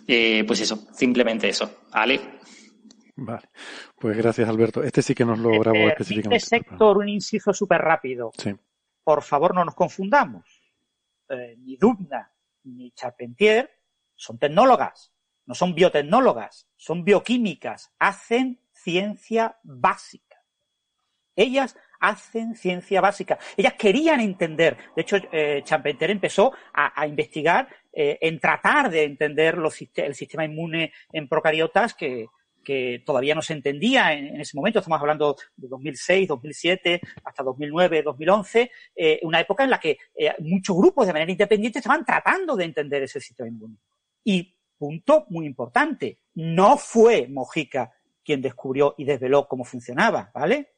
Eh, 0.07 0.43
pues 0.45 0.61
eso, 0.61 0.87
simplemente 0.93 1.49
eso. 1.49 1.69
Ale. 1.91 2.19
Vale. 3.17 3.49
Pues 3.99 4.15
gracias, 4.15 4.47
Alberto. 4.47 4.83
Este 4.83 5.01
sí 5.01 5.15
que 5.15 5.25
nos 5.25 5.39
lo 5.39 5.51
eh, 5.51 5.87
específicamente. 5.87 6.37
Este 6.37 6.57
sector, 6.57 6.97
un 6.97 7.09
inciso 7.09 7.51
súper 7.51 7.81
rápido. 7.81 8.31
Sí. 8.37 8.55
Por 9.03 9.23
favor, 9.23 9.55
no 9.55 9.65
nos 9.65 9.73
confundamos. 9.73 10.45
Eh, 11.29 11.55
ni 11.57 11.75
Dubna 11.77 12.31
ni 12.63 12.91
Charpentier 12.91 13.69
son 14.15 14.37
tecnólogas, 14.37 15.13
no 15.45 15.55
son 15.55 15.73
biotecnólogas, 15.73 16.67
son 16.75 17.03
bioquímicas, 17.03 17.91
hacen 17.97 18.61
ciencia 18.71 19.57
básica. 19.63 20.43
Ellas 21.35 21.77
hacen 21.99 22.55
ciencia 22.55 23.01
básica. 23.01 23.37
Ellas 23.55 23.73
querían 23.73 24.19
entender. 24.19 24.77
De 24.95 25.01
hecho, 25.01 25.17
eh, 25.31 25.61
Champenter 25.63 26.11
empezó 26.11 26.51
a, 26.73 27.05
investigar 27.07 27.67
eh, 27.93 28.17
en 28.21 28.39
tratar 28.39 28.89
de 28.89 29.03
entender 29.03 29.57
el 29.95 30.15
sistema 30.15 30.45
inmune 30.45 30.93
en 31.11 31.27
procariotas 31.27 31.93
que, 31.93 32.27
todavía 33.05 33.35
no 33.35 33.41
se 33.41 33.53
entendía 33.53 34.13
en, 34.13 34.39
ese 34.41 34.55
momento. 34.55 34.79
Estamos 34.79 34.99
hablando 34.99 35.35
de 35.55 35.67
2006, 35.67 36.27
2007, 36.27 37.01
hasta 37.23 37.43
2009, 37.43 38.03
2011, 38.03 38.71
eh, 38.95 39.19
una 39.23 39.39
época 39.39 39.63
en 39.63 39.69
la 39.69 39.79
que 39.79 39.97
eh, 40.15 40.33
muchos 40.39 40.75
grupos 40.75 41.07
de 41.07 41.13
manera 41.13 41.31
independiente 41.31 41.79
estaban 41.79 42.05
tratando 42.05 42.55
de 42.55 42.65
entender 42.65 43.03
ese 43.03 43.19
sistema 43.19 43.49
inmune. 43.49 43.77
Y 44.23 44.55
punto 44.77 45.25
muy 45.29 45.45
importante, 45.45 46.19
no 46.35 46.77
fue 46.77 47.27
Mojica 47.27 47.93
quien 48.23 48.41
descubrió 48.41 48.95
y 48.97 49.05
desveló 49.05 49.47
cómo 49.47 49.63
funcionaba, 49.63 50.31
¿vale? 50.33 50.73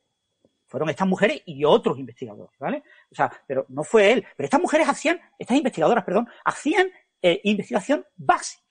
fueron 0.69 0.89
estas 0.89 1.07
mujeres 1.07 1.41
y 1.45 1.65
otros 1.65 1.97
investigadores, 1.97 2.57
¿vale? 2.59 2.83
O 3.11 3.15
sea, 3.15 3.31
pero 3.47 3.65
no 3.69 3.83
fue 3.83 4.13
él. 4.13 4.25
Pero 4.37 4.45
estas 4.45 4.61
mujeres 4.61 4.87
hacían, 4.87 5.19
estas 5.39 5.57
investigadoras, 5.57 6.03
perdón, 6.03 6.29
hacían 6.45 6.87
eh, 7.21 7.41
investigación 7.43 8.05
básica. 8.15 8.68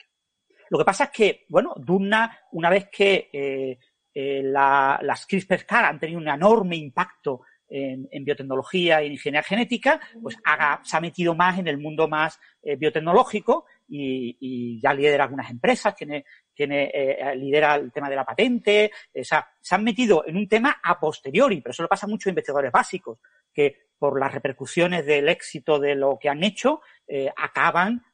Lo 0.70 0.78
que 0.78 0.84
pasa 0.84 1.04
es 1.04 1.10
que, 1.10 1.46
bueno, 1.48 1.74
Dunna, 1.76 2.38
una 2.52 2.70
vez 2.70 2.88
que 2.90 3.30
eh, 3.32 3.78
eh, 4.14 4.42
las 4.42 5.26
CRISPR-Cas 5.26 5.84
han 5.84 6.00
tenido 6.00 6.18
un 6.18 6.28
enorme 6.28 6.76
impacto 6.76 7.42
en, 7.68 8.24
biotecnología 8.24 9.02
y 9.02 9.06
en 9.06 9.12
ingeniería 9.12 9.42
genética, 9.42 10.00
pues 10.22 10.36
se 10.82 10.96
ha 10.96 11.00
metido 11.00 11.34
más 11.34 11.58
en 11.58 11.68
el 11.68 11.78
mundo 11.78 12.08
más 12.08 12.40
eh, 12.62 12.76
biotecnológico 12.76 13.66
y, 13.88 14.80
ya 14.80 14.94
lidera 14.94 15.24
algunas 15.24 15.50
empresas, 15.50 15.94
tiene, 15.94 16.24
tiene 16.54 16.90
eh, 16.92 17.36
lidera 17.36 17.76
el 17.76 17.92
tema 17.92 18.08
de 18.08 18.16
la 18.16 18.24
patente, 18.24 18.90
o 19.14 19.24
sea, 19.24 19.46
se 19.60 19.74
han 19.74 19.84
metido 19.84 20.24
en 20.26 20.36
un 20.36 20.48
tema 20.48 20.80
a 20.82 20.98
posteriori, 20.98 21.60
pero 21.60 21.72
eso 21.72 21.82
lo 21.82 21.88
pasa 21.88 22.06
a 22.06 22.08
muchos 22.08 22.30
investigadores 22.30 22.72
básicos, 22.72 23.18
que 23.52 23.88
por 23.98 24.18
las 24.18 24.32
repercusiones 24.32 25.04
del 25.04 25.28
éxito 25.28 25.78
de 25.78 25.94
lo 25.94 26.18
que 26.20 26.28
han 26.28 26.44
hecho, 26.44 26.80
eh, 27.06 27.30
acaban 27.36 28.04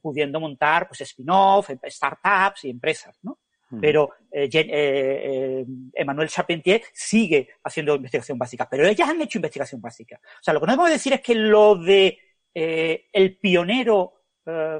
pudiendo 0.00 0.40
montar 0.40 0.88
pues 0.88 1.02
spin-off, 1.02 1.70
startups 1.84 2.64
y 2.64 2.70
empresas, 2.70 3.18
¿no? 3.22 3.38
pero 3.78 4.14
eh, 4.30 4.48
eh, 4.52 4.66
eh, 4.70 5.66
Emmanuel 5.94 6.28
Charpentier 6.28 6.82
sigue 6.92 7.48
haciendo 7.62 7.94
investigación 7.94 8.38
básica, 8.38 8.68
pero 8.68 8.86
ellas 8.86 9.08
han 9.08 9.20
hecho 9.20 9.38
investigación 9.38 9.80
básica. 9.80 10.20
O 10.22 10.42
sea, 10.42 10.54
lo 10.54 10.60
que 10.60 10.66
no 10.66 10.72
debemos 10.72 10.90
decir 10.90 11.12
es 11.12 11.20
que 11.20 11.34
lo 11.34 11.76
de 11.76 12.18
el 12.52 13.38
pionero 13.38 14.24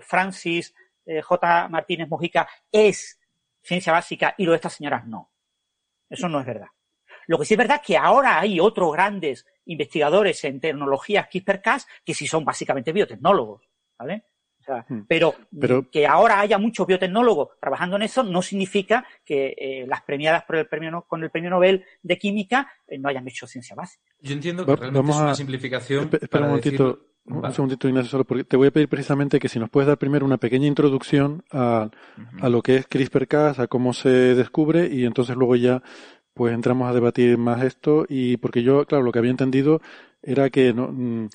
Francis 0.00 0.74
J. 1.06 1.68
Martínez 1.68 2.08
Mojica 2.08 2.48
es 2.72 3.20
ciencia 3.62 3.92
básica 3.92 4.34
y 4.38 4.44
lo 4.44 4.52
de 4.52 4.56
estas 4.56 4.74
señoras 4.74 5.06
no. 5.06 5.30
Eso 6.08 6.28
no 6.28 6.40
es 6.40 6.46
verdad. 6.46 6.66
Lo 7.28 7.38
que 7.38 7.44
sí 7.44 7.54
es 7.54 7.58
verdad 7.58 7.76
es 7.80 7.86
que 7.86 7.96
ahora 7.96 8.40
hay 8.40 8.58
otros 8.58 8.92
grandes 8.92 9.46
investigadores 9.66 10.42
en 10.42 10.58
tecnologías 10.58 11.28
CRISPR-Cas 11.28 11.86
que 12.04 12.14
sí 12.14 12.26
son 12.26 12.44
básicamente 12.44 12.92
biotecnólogos, 12.92 13.68
¿vale? 13.96 14.24
Hmm. 14.88 15.02
pero, 15.06 15.34
que 15.90 16.06
ahora 16.06 16.40
haya 16.40 16.58
muchos 16.58 16.86
biotecnólogos 16.86 17.50
trabajando 17.60 17.96
en 17.96 18.02
eso 18.02 18.22
no 18.22 18.42
significa 18.42 19.04
que 19.24 19.54
eh, 19.56 19.84
las 19.86 20.02
premiadas 20.02 20.44
por 20.44 20.56
el 20.56 20.66
premio, 20.66 21.04
con 21.08 21.22
el 21.22 21.30
premio 21.30 21.50
Nobel 21.50 21.84
de 22.02 22.18
Química 22.18 22.70
eh, 22.86 22.98
no 22.98 23.08
hayan 23.08 23.26
hecho 23.28 23.46
ciencia 23.46 23.74
básica. 23.74 24.04
Yo 24.20 24.32
entiendo 24.32 24.64
que 24.64 24.76
realmente 24.76 25.10
es 25.10 25.16
una 25.16 25.34
simplificación. 25.34 26.10
Espera, 26.20 26.44
un 26.44 26.50
momentito. 26.50 26.98
Un 27.26 27.52
segundito, 27.52 27.86
Ignacio, 27.86 28.10
solo 28.10 28.24
porque 28.24 28.44
te 28.44 28.56
voy 28.56 28.68
a 28.68 28.70
pedir 28.70 28.88
precisamente 28.88 29.38
que 29.38 29.48
si 29.48 29.58
nos 29.58 29.68
puedes 29.70 29.86
dar 29.86 29.98
primero 29.98 30.24
una 30.24 30.38
pequeña 30.38 30.66
introducción 30.66 31.44
a, 31.52 31.90
a 32.40 32.48
lo 32.48 32.62
que 32.62 32.76
es 32.76 32.88
CRISPR-Cas, 32.88 33.58
a 33.58 33.66
cómo 33.68 33.92
se 33.92 34.08
descubre 34.08 34.88
y 34.90 35.04
entonces 35.04 35.36
luego 35.36 35.54
ya 35.54 35.82
pues 36.34 36.54
entramos 36.54 36.88
a 36.88 36.94
debatir 36.94 37.36
más 37.38 37.62
esto 37.62 38.06
y 38.08 38.38
porque 38.38 38.62
yo, 38.62 38.86
claro, 38.86 39.04
lo 39.04 39.12
que 39.12 39.18
había 39.18 39.30
entendido 39.30 39.80
era 40.22 40.50
que 40.50 40.72
no, 40.72 40.88
mm, 40.90 41.28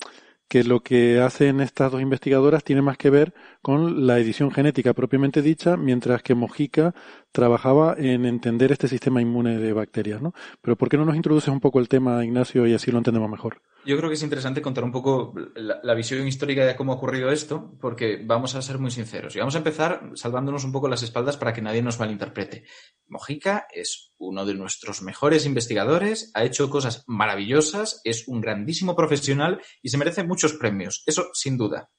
que 0.48 0.64
lo 0.64 0.82
que 0.82 1.20
hacen 1.20 1.60
estas 1.60 1.92
dos 1.92 2.00
investigadoras 2.02 2.64
tiene 2.64 2.82
más 2.82 2.96
que 2.98 3.10
ver 3.10 3.34
con 3.62 4.06
la 4.06 4.18
edición 4.18 4.50
genética 4.50 4.94
propiamente 4.94 5.42
dicha, 5.42 5.76
mientras 5.76 6.22
que 6.22 6.34
Mojica 6.34 6.94
trabajaba 7.36 7.94
en 7.98 8.24
entender 8.24 8.72
este 8.72 8.88
sistema 8.88 9.20
inmune 9.20 9.58
de 9.58 9.74
bacterias, 9.74 10.22
¿no? 10.22 10.32
Pero 10.62 10.74
¿por 10.74 10.88
qué 10.88 10.96
no 10.96 11.04
nos 11.04 11.16
introduces 11.16 11.50
un 11.50 11.60
poco 11.60 11.80
el 11.80 11.88
tema, 11.90 12.24
Ignacio, 12.24 12.66
y 12.66 12.72
así 12.72 12.90
lo 12.90 12.96
entendemos 12.96 13.30
mejor? 13.30 13.60
Yo 13.84 13.94
creo 13.98 14.08
que 14.08 14.14
es 14.14 14.22
interesante 14.22 14.62
contar 14.62 14.84
un 14.84 14.90
poco 14.90 15.34
la, 15.54 15.94
visión 15.94 16.26
histórica 16.26 16.64
de 16.64 16.74
cómo 16.74 16.92
ha 16.92 16.96
ocurrido 16.96 17.30
esto, 17.30 17.76
porque 17.78 18.22
vamos 18.24 18.54
a 18.54 18.62
ser 18.62 18.78
muy 18.78 18.90
sinceros. 18.90 19.36
Y 19.36 19.38
vamos 19.38 19.54
a 19.54 19.58
empezar 19.58 20.12
salvándonos 20.14 20.64
un 20.64 20.72
poco 20.72 20.88
las 20.88 21.02
espaldas 21.02 21.36
para 21.36 21.52
que 21.52 21.60
nadie 21.60 21.82
nos 21.82 22.00
malinterprete. 22.00 22.64
Mojica 23.06 23.66
es 23.70 24.14
uno 24.16 24.46
de 24.46 24.54
nuestros 24.54 25.02
mejores 25.02 25.44
investigadores, 25.44 26.30
ha 26.32 26.42
hecho 26.42 26.70
cosas 26.70 27.04
maravillosas, 27.06 28.00
es 28.04 28.26
un 28.28 28.40
grandísimo 28.40 28.96
profesional 28.96 29.60
y 29.82 29.90
se 29.90 29.98
merece 29.98 30.24
muchos 30.24 30.54
premios. 30.54 31.02
Eso 31.04 31.28
sin 31.34 31.58
duda. 31.58 31.90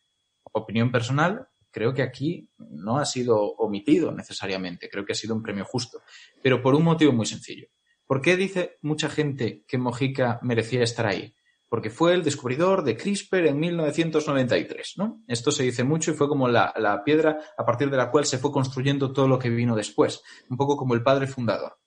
Opinión 0.52 0.92
personal, 0.92 1.48
creo 1.72 1.94
que 1.94 2.02
aquí 2.02 2.50
no 2.58 2.98
ha 2.98 3.06
sido 3.06 3.40
omitido 3.40 4.12
necesariamente, 4.12 4.90
creo 4.90 5.06
que 5.06 5.14
ha 5.14 5.16
sido 5.16 5.36
un 5.36 5.44
premio 5.44 5.66
justo, 5.66 6.02
pero 6.42 6.62
por 6.62 6.76
un 6.76 6.84
motivo 6.84 7.12
muy 7.14 7.26
sencillo. 7.26 7.68
¿Por 8.06 8.22
qué 8.22 8.38
dice 8.38 8.78
mucha 8.82 9.10
gente 9.10 9.66
que 9.68 9.78
Mojica 9.78 10.40
merecía 10.42 10.84
estar 10.84 11.06
ahí? 11.06 11.36
Porque 11.70 11.90
fue 11.90 12.14
el 12.14 12.24
descubridor 12.24 12.84
de 12.84 12.96
CRISPR 12.96 13.48
en 13.48 13.60
1993, 13.60 14.94
¿no? 14.96 15.22
Esto 15.28 15.52
se 15.52 15.64
dice 15.64 15.84
mucho 15.84 16.12
y 16.12 16.14
fue 16.14 16.30
como 16.30 16.48
la, 16.48 16.74
la 16.78 17.04
piedra 17.04 17.38
a 17.58 17.66
partir 17.66 17.90
de 17.90 17.98
la 17.98 18.10
cual 18.10 18.26
se 18.26 18.38
fue 18.38 18.54
construyendo 18.54 19.12
todo 19.12 19.28
lo 19.28 19.38
que 19.38 19.50
vino 19.50 19.76
después, 19.76 20.22
un 20.50 20.56
poco 20.56 20.78
como 20.78 20.94
el 20.94 21.04
padre 21.04 21.28
fundador. 21.28 21.78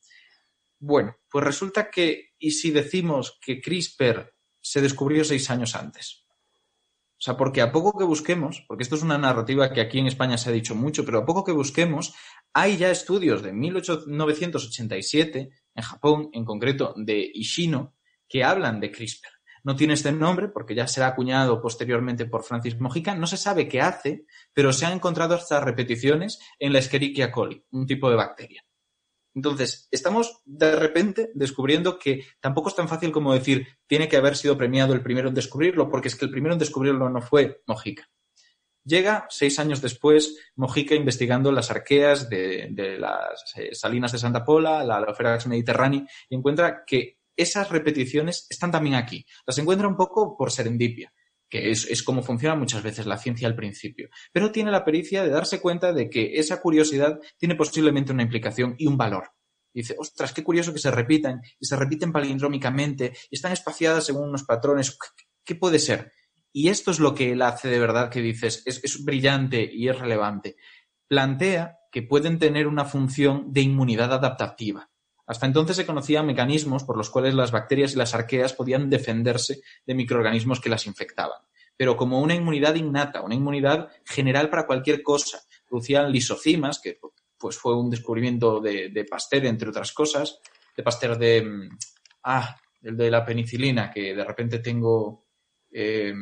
Bueno, 0.79 1.17
pues 1.31 1.45
resulta 1.45 1.91
que, 1.91 2.31
¿y 2.39 2.51
si 2.53 2.71
decimos 2.71 3.39
que 3.41 3.61
CRISPR 3.61 4.35
se 4.61 4.83
descubrió 4.83 5.25
seis 5.25 5.49
años 5.51 5.75
antes? 5.75 6.20
O 7.21 7.23
sea, 7.23 7.37
porque 7.37 7.61
a 7.61 7.71
poco 7.71 7.99
que 7.99 8.05
busquemos, 8.05 8.65
porque 8.67 8.83
esto 8.83 8.95
es 8.95 9.03
una 9.03 9.19
narrativa 9.19 9.71
que 9.75 9.83
aquí 9.83 9.99
en 9.99 10.07
España 10.07 10.39
se 10.39 10.49
ha 10.49 10.53
dicho 10.53 10.75
mucho, 10.75 11.05
pero 11.05 11.19
a 11.19 11.27
poco 11.27 11.45
que 11.45 11.53
busquemos, 11.53 12.15
hay 12.55 12.79
ya 12.79 12.91
estudios 12.91 13.43
de 13.43 13.53
1987 13.53 15.51
en 15.75 15.83
Japón, 15.83 16.31
en 16.33 16.47
concreto 16.47 16.95
de 16.97 17.31
Ishino, 17.35 17.95
que 18.27 18.43
hablan 18.43 18.81
de 18.81 18.91
CRISPR. 18.91 19.29
No 19.65 19.77
tiene 19.77 19.93
este 19.93 20.13
nombre 20.13 20.49
porque 20.49 20.75
ya 20.75 20.87
será 20.87 21.09
acuñado 21.09 21.61
posteriormente 21.61 22.25
por 22.25 22.43
Francis 22.43 22.81
Mojica. 22.81 23.15
No 23.15 23.27
se 23.27 23.37
sabe 23.37 23.69
qué 23.69 23.83
hace, 23.83 24.25
pero 24.55 24.73
se 24.73 24.87
han 24.87 24.95
encontrado 24.95 25.35
estas 25.35 25.63
repeticiones 25.63 26.39
en 26.59 26.73
la 26.73 26.79
Escherichia 26.79 27.31
coli, 27.31 27.63
un 27.73 27.87
tipo 27.87 28.09
de 28.09 28.17
bacteria. 28.17 28.65
Entonces, 29.35 29.89
estamos 29.91 30.43
de 30.45 30.75
repente 30.75 31.31
descubriendo 31.35 31.99
que 31.99 32.25
tampoco 32.41 32.69
es 32.69 32.75
tan 32.75 32.89
fácil 32.89 33.13
como 33.13 33.33
decir 33.33 33.67
tiene 33.87 34.09
que 34.09 34.17
haber 34.17 34.37
sido 34.37 34.59
premiado 34.59 34.93
el 34.93 35.03
primero 35.03 35.29
en 35.29 35.35
descubrirlo, 35.35 35.89
porque 35.89 36.09
es 36.09 36.17
que 36.17 36.25
el 36.25 36.31
primero 36.31 36.55
en 36.55 36.59
descubrirlo 36.59 37.09
no 37.09 37.23
fue 37.23 37.63
Mojica. 37.67 38.09
Llega 38.85 39.27
seis 39.29 39.59
años 39.59 39.81
después 39.83 40.37
Mojica 40.57 40.95
investigando 40.95 41.53
las 41.53 41.71
arqueas 41.71 42.29
de, 42.29 42.97
las 42.99 43.53
eh, 43.57 43.75
salinas 43.75 44.13
de 44.13 44.19
Santa 44.19 44.45
Pola, 44.45 44.83
la 44.85 44.97
Aloferax 44.97 45.47
mediterránea, 45.47 46.05
y 46.29 46.35
encuentra 46.35 46.83
que 46.85 47.19
esas 47.37 47.71
repeticiones 47.71 48.47
están 48.51 48.71
también 48.71 48.97
aquí. 48.97 49.25
Las 49.47 49.59
encuentra 49.59 49.87
un 49.87 49.97
poco 49.97 50.37
por 50.37 50.51
serendipia 50.51 51.13
que 51.51 51.71
es, 51.71 51.85
es, 51.91 52.03
como 52.03 52.23
funciona 52.23 52.55
muchas 52.55 52.83
veces 52.83 53.07
la 53.07 53.19
ciencia 53.19 53.49
al 53.49 53.57
principio, 53.57 54.09
pero 54.33 54.53
tiene 54.53 54.71
la 54.71 54.85
pericia 54.85 55.23
de 55.25 55.31
darse 55.31 55.61
cuenta 55.61 55.93
de 55.93 56.09
que 56.09 56.39
esa 56.39 56.63
curiosidad 56.63 57.19
tiene 57.37 57.57
posiblemente 57.57 58.13
una 58.13 58.23
implicación 58.23 58.77
y 58.79 58.87
un 58.87 58.97
valor. 58.97 59.33
dice, 59.75 59.97
ostras, 59.99 60.33
qué 60.33 60.43
curioso 60.43 60.73
que 60.73 60.79
se 60.79 60.91
repitan 60.91 61.43
y 61.59 61.67
se 61.67 61.77
repiten 61.77 62.13
palindrómicamente 62.13 63.13
y 63.31 63.37
están 63.37 63.53
espaciadas 63.53 64.07
según 64.07 64.29
unos 64.29 64.45
patrones. 64.45 64.97
¿Qué 65.45 65.55
puede 65.57 65.79
ser? 65.79 66.13
Y 66.53 66.69
esto 66.69 66.91
es 66.91 66.99
lo 66.99 67.15
que 67.15 67.33
él 67.33 67.43
hace 67.43 67.69
de 67.69 67.79
verdad 67.79 68.11
que 68.11 68.23
dices, 68.23 68.63
es, 68.67 68.83
es 68.83 69.05
brillante 69.05 69.69
y 69.73 69.89
es 69.89 69.99
relevante. 69.99 70.57
Plantea 71.09 71.79
que 71.91 72.03
pueden 72.03 72.39
tener 72.39 72.67
una 72.67 72.85
función 72.85 73.53
de 73.53 73.63
inmunidad 73.63 74.13
adaptativa. 74.13 74.90
Hasta 75.31 75.47
entonces 75.47 75.77
se 75.77 75.87
conocían 75.87 76.27
mecanismos 76.27 76.83
por 76.83 76.97
los 76.97 77.09
cuales 77.09 77.35
las 77.35 77.53
bacterias 77.53 77.93
y 77.93 77.97
las 77.97 78.17
arqueas 78.17 78.53
podían 78.53 78.91
defenderse 78.91 79.61
de 79.87 79.95
microorganismos 79.95 80.61
que 80.61 80.69
las 80.69 80.87
infectaban. 80.89 81.39
Pero 81.77 81.97
como 81.97 82.21
una 82.21 82.35
inmunidad 82.35 82.75
innata, 82.75 83.23
una 83.23 83.37
inmunidad 83.37 83.91
general 84.05 84.51
para 84.51 84.67
cualquier 84.67 85.05
cosa. 85.05 85.41
Producían 85.69 86.11
lisocimas, 86.11 86.81
que 86.81 86.99
pues 87.39 87.57
fue 87.57 87.79
un 87.79 87.91
descubrimiento 87.91 88.59
de, 88.59 88.89
de 88.89 89.05
Pasteur, 89.05 89.47
entre 89.47 89.69
otras 89.69 89.93
cosas. 89.93 90.41
De 90.77 90.83
Pasteur 90.83 91.17
de... 91.17 91.43
Mm, 91.43 91.79
ah, 92.25 92.57
el 92.83 92.97
de 92.97 93.09
la 93.13 93.25
penicilina, 93.25 93.89
que 93.89 94.13
de 94.17 94.25
repente 94.25 94.59
tengo... 94.59 95.27
Eh, 95.71 96.13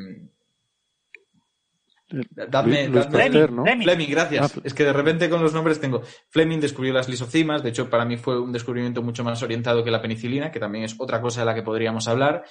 Dadme, 2.10 2.88
Fleming, 2.88 4.08
gracias. 4.08 4.56
Ah, 4.56 4.60
es 4.64 4.72
que 4.72 4.84
de 4.84 4.92
repente 4.92 5.28
con 5.28 5.42
los 5.42 5.52
nombres 5.52 5.78
tengo. 5.78 6.02
Fleming 6.30 6.58
descubrió 6.58 6.94
las 6.94 7.08
lisocimas, 7.08 7.62
de 7.62 7.68
hecho 7.68 7.90
para 7.90 8.06
mí 8.06 8.16
fue 8.16 8.40
un 8.40 8.52
descubrimiento 8.52 9.02
mucho 9.02 9.24
más 9.24 9.42
orientado 9.42 9.84
que 9.84 9.90
la 9.90 10.00
penicilina, 10.00 10.50
que 10.50 10.58
también 10.58 10.84
es 10.84 10.96
otra 10.98 11.20
cosa 11.20 11.40
de 11.40 11.46
la 11.46 11.54
que 11.54 11.62
podríamos 11.62 12.08
hablar 12.08 12.44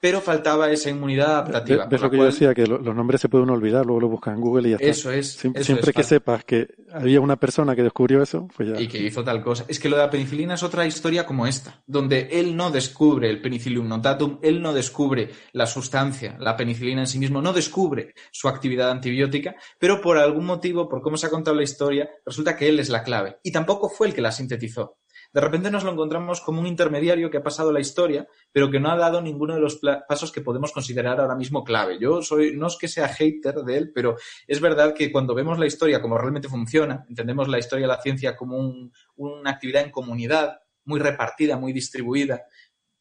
pero 0.00 0.22
faltaba 0.22 0.70
esa 0.70 0.88
inmunidad 0.88 1.32
adaptativa. 1.32 1.86
¿Ves 1.86 2.00
lo 2.00 2.10
que 2.10 2.16
yo 2.16 2.24
decía? 2.24 2.54
Que 2.54 2.66
los 2.66 2.94
nombres 2.94 3.20
se 3.20 3.28
pueden 3.28 3.50
olvidar, 3.50 3.84
luego 3.84 4.00
lo 4.00 4.08
buscas 4.08 4.34
en 4.34 4.40
Google 4.40 4.68
y 4.68 4.70
ya 4.70 4.76
está. 4.76 4.88
Eso 4.88 5.12
es. 5.12 5.32
siempre 5.32 5.92
que 5.92 6.02
sepas 6.02 6.44
que 6.44 6.68
había 6.90 7.20
una 7.20 7.36
persona 7.36 7.76
que 7.76 7.82
descubrió 7.82 8.22
eso, 8.22 8.48
pues 8.56 8.70
ya. 8.70 8.80
Y 8.80 8.88
que 8.88 8.98
hizo 8.98 9.22
tal 9.22 9.42
cosa. 9.42 9.66
Es 9.68 9.78
que 9.78 9.90
lo 9.90 9.96
de 9.96 10.02
la 10.02 10.10
penicilina 10.10 10.54
es 10.54 10.62
otra 10.62 10.86
historia 10.86 11.26
como 11.26 11.46
esta, 11.46 11.82
donde 11.86 12.28
él 12.32 12.56
no 12.56 12.70
descubre 12.70 13.28
el 13.28 13.42
penicillium 13.42 13.86
notatum, 13.86 14.38
él 14.42 14.62
no 14.62 14.72
descubre 14.72 15.30
la 15.52 15.66
sustancia, 15.66 16.36
la 16.40 16.56
penicilina 16.56 17.02
en 17.02 17.06
sí 17.06 17.18
mismo, 17.18 17.42
no 17.42 17.52
descubre 17.52 18.14
su 18.32 18.48
actividad 18.48 18.90
antibiótica, 18.90 19.54
pero 19.78 20.00
por 20.00 20.16
algún 20.16 20.46
motivo, 20.46 20.88
por 20.88 21.02
cómo 21.02 21.18
se 21.18 21.26
ha 21.26 21.30
contado 21.30 21.56
la 21.56 21.62
historia, 21.62 22.08
resulta 22.24 22.56
que 22.56 22.68
él 22.68 22.80
es 22.80 22.88
la 22.88 23.02
clave. 23.02 23.38
Y 23.42 23.52
tampoco 23.52 23.90
fue 23.90 24.08
el 24.08 24.14
que 24.14 24.22
la 24.22 24.32
sintetizó 24.32 24.96
de 25.32 25.40
repente 25.40 25.70
nos 25.70 25.84
lo 25.84 25.92
encontramos 25.92 26.40
como 26.40 26.60
un 26.60 26.66
intermediario 26.66 27.30
que 27.30 27.38
ha 27.38 27.42
pasado 27.42 27.72
la 27.72 27.80
historia, 27.80 28.26
pero 28.52 28.70
que 28.70 28.80
no 28.80 28.90
ha 28.90 28.96
dado 28.96 29.20
ninguno 29.22 29.54
de 29.54 29.60
los 29.60 29.80
pasos 30.08 30.32
que 30.32 30.40
podemos 30.40 30.72
considerar 30.72 31.20
ahora 31.20 31.36
mismo 31.36 31.62
clave. 31.62 31.98
Yo 32.00 32.22
soy, 32.22 32.56
no 32.56 32.66
es 32.66 32.76
que 32.76 32.88
sea 32.88 33.08
hater 33.08 33.56
de 33.56 33.76
él, 33.76 33.92
pero 33.94 34.16
es 34.46 34.60
verdad 34.60 34.94
que 34.94 35.12
cuando 35.12 35.34
vemos 35.34 35.58
la 35.58 35.66
historia 35.66 36.02
como 36.02 36.18
realmente 36.18 36.48
funciona, 36.48 37.04
entendemos 37.08 37.48
la 37.48 37.58
historia 37.58 37.84
de 37.86 37.92
la 37.94 38.02
ciencia 38.02 38.36
como 38.36 38.90
una 39.16 39.50
actividad 39.50 39.84
en 39.84 39.90
comunidad, 39.90 40.60
muy 40.84 40.98
repartida, 40.98 41.56
muy 41.56 41.72
distribuida, 41.72 42.46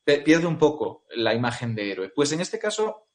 pierde 0.03 0.47
un 0.47 0.57
poco 0.57 1.05
la 1.15 1.33
imagen 1.33 1.75
de 1.75 1.91
héroe. 1.91 2.11
Pues 2.15 2.31
en 2.31 2.41
este 2.41 2.59
caso 2.59 3.08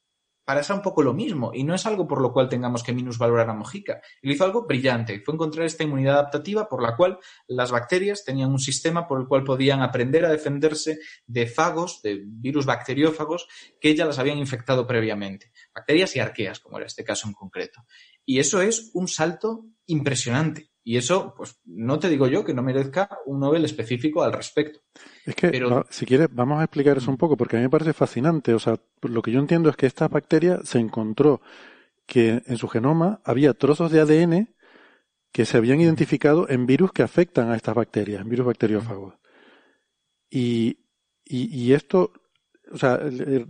parece 0.45 0.73
un 0.73 0.83
poco 0.83 1.03
lo 1.03 1.15
mismo 1.15 1.53
y 1.55 1.65
no 1.65 1.75
es 1.75 1.87
algo 1.87 2.07
por 2.07 2.21
lo 2.21 2.33
cual 2.33 2.49
tengamos 2.49 2.83
que 2.83 2.93
minusvalorar 2.93 3.49
a 3.49 3.55
Mojica. 3.55 4.01
Él 4.23 4.33
hizo 4.33 4.45
algo 4.45 4.67
brillante, 4.67 5.21
fue 5.21 5.35
encontrar 5.35 5.67
esta 5.67 5.85
inmunidad 5.85 6.15
adaptativa 6.15 6.69
por 6.69 6.83
la 6.83 6.97
cual 6.97 7.19
las 7.47 7.71
bacterias 7.71 8.25
tenían 8.25 8.51
un 8.51 8.59
sistema 8.59 9.07
por 9.07 9.21
el 9.21 9.27
cual 9.27 9.45
podían 9.45 9.83
aprender 9.83 10.25
a 10.25 10.31
defenderse 10.31 10.99
de 11.27 11.47
fagos, 11.47 12.03
de 12.03 12.23
virus 12.25 12.67
bacteriófagos 12.67 13.49
que 13.81 13.95
ya 13.95 14.05
las 14.05 14.19
habían 14.19 14.39
infectado 14.39 14.87
previamente. 14.87 15.53
Bacterias 15.75 16.15
y 16.17 16.21
arqueas, 16.21 16.61
como 16.61 16.79
era 16.79 16.87
este 16.87 17.05
caso 17.05 17.27
en 17.27 17.35
concreto. 17.35 17.85
Y 18.25 18.39
eso 18.39 18.61
es 18.61 18.91
un 18.95 19.09
salto 19.09 19.67
impresionante. 19.87 20.74
Y 20.87 20.99
eso, 20.99 21.35
pues 21.35 21.59
no 21.65 21.99
te 21.99 22.11
digo 22.11 22.27
yo 22.27 22.45
que 22.45 22.53
no 22.53 22.63
merezca 22.63 23.09
un 23.25 23.41
Nobel 23.41 23.65
específico 23.65 24.23
al 24.23 24.35
respecto. 24.35 24.81
Es 25.25 25.35
que, 25.35 25.67
si 25.89 26.05
quieres, 26.05 26.29
vamos 26.31 26.61
a 26.61 26.65
explicar 26.65 26.99
eso 26.99 27.11
un 27.11 27.17
poco, 27.17 27.39
porque 27.39 27.57
a 27.57 27.59
mí 27.59 27.65
me 27.65 27.71
parece 27.71 27.95
fascinante. 27.95 28.53
O 28.53 28.59
sea, 28.59 28.79
lo 29.01 29.23
que 29.23 29.33
yo 29.33 29.41
entiendo 29.41 29.71
es 29.71 29.77
que 29.77 29.87
esta 29.87 30.09
bacteria 30.09 30.61
se 30.63 30.79
encontró 30.79 31.41
que 32.05 32.43
en 32.47 32.59
su 32.59 32.69
genoma 32.69 33.23
había 33.25 33.55
trozos 33.55 33.91
de 33.91 34.01
ADN 34.01 34.55
que 35.33 35.47
se 35.47 35.57
habían 35.57 35.81
identificado 35.81 36.49
en 36.51 36.67
virus 36.67 36.93
que 36.93 37.03
afectan 37.03 37.51
a 37.51 37.57
estas 37.57 37.75
bacterias, 37.75 38.21
en 38.21 38.29
virus 38.29 38.47
bacteriófagos. 38.47 39.15
Y, 40.29 40.81
y, 41.25 41.47
y 41.57 41.73
esto 41.73 42.13
o 42.73 42.79
sea, 42.79 43.01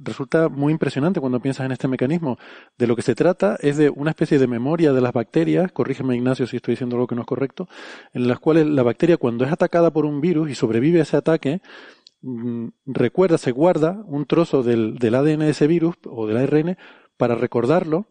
resulta 0.02 0.48
muy 0.48 0.72
impresionante 0.72 1.20
cuando 1.20 1.40
piensas 1.40 1.66
en 1.66 1.72
este 1.72 1.88
mecanismo. 1.88 2.38
De 2.76 2.86
lo 2.86 2.96
que 2.96 3.02
se 3.02 3.14
trata 3.14 3.56
es 3.60 3.76
de 3.76 3.90
una 3.90 4.10
especie 4.10 4.38
de 4.38 4.46
memoria 4.46 4.92
de 4.92 5.00
las 5.00 5.12
bacterias, 5.12 5.72
corrígeme 5.72 6.16
Ignacio 6.16 6.46
si 6.46 6.56
estoy 6.56 6.72
diciendo 6.72 6.96
algo 6.96 7.06
que 7.06 7.14
no 7.14 7.22
es 7.22 7.26
correcto, 7.26 7.68
en 8.12 8.28
las 8.28 8.38
cuales 8.38 8.66
la 8.66 8.82
bacteria 8.82 9.16
cuando 9.16 9.44
es 9.44 9.52
atacada 9.52 9.92
por 9.92 10.04
un 10.04 10.20
virus 10.20 10.50
y 10.50 10.54
sobrevive 10.54 11.00
a 11.00 11.02
ese 11.02 11.16
ataque, 11.16 11.60
mm, 12.22 12.68
recuerda, 12.86 13.38
se 13.38 13.52
guarda 13.52 14.02
un 14.06 14.26
trozo 14.26 14.62
del, 14.62 14.96
del 14.96 15.14
ADN 15.14 15.40
de 15.40 15.50
ese 15.50 15.66
virus 15.66 15.96
o 16.06 16.26
del 16.26 16.36
ARN 16.36 16.76
para 17.16 17.34
recordarlo 17.34 18.06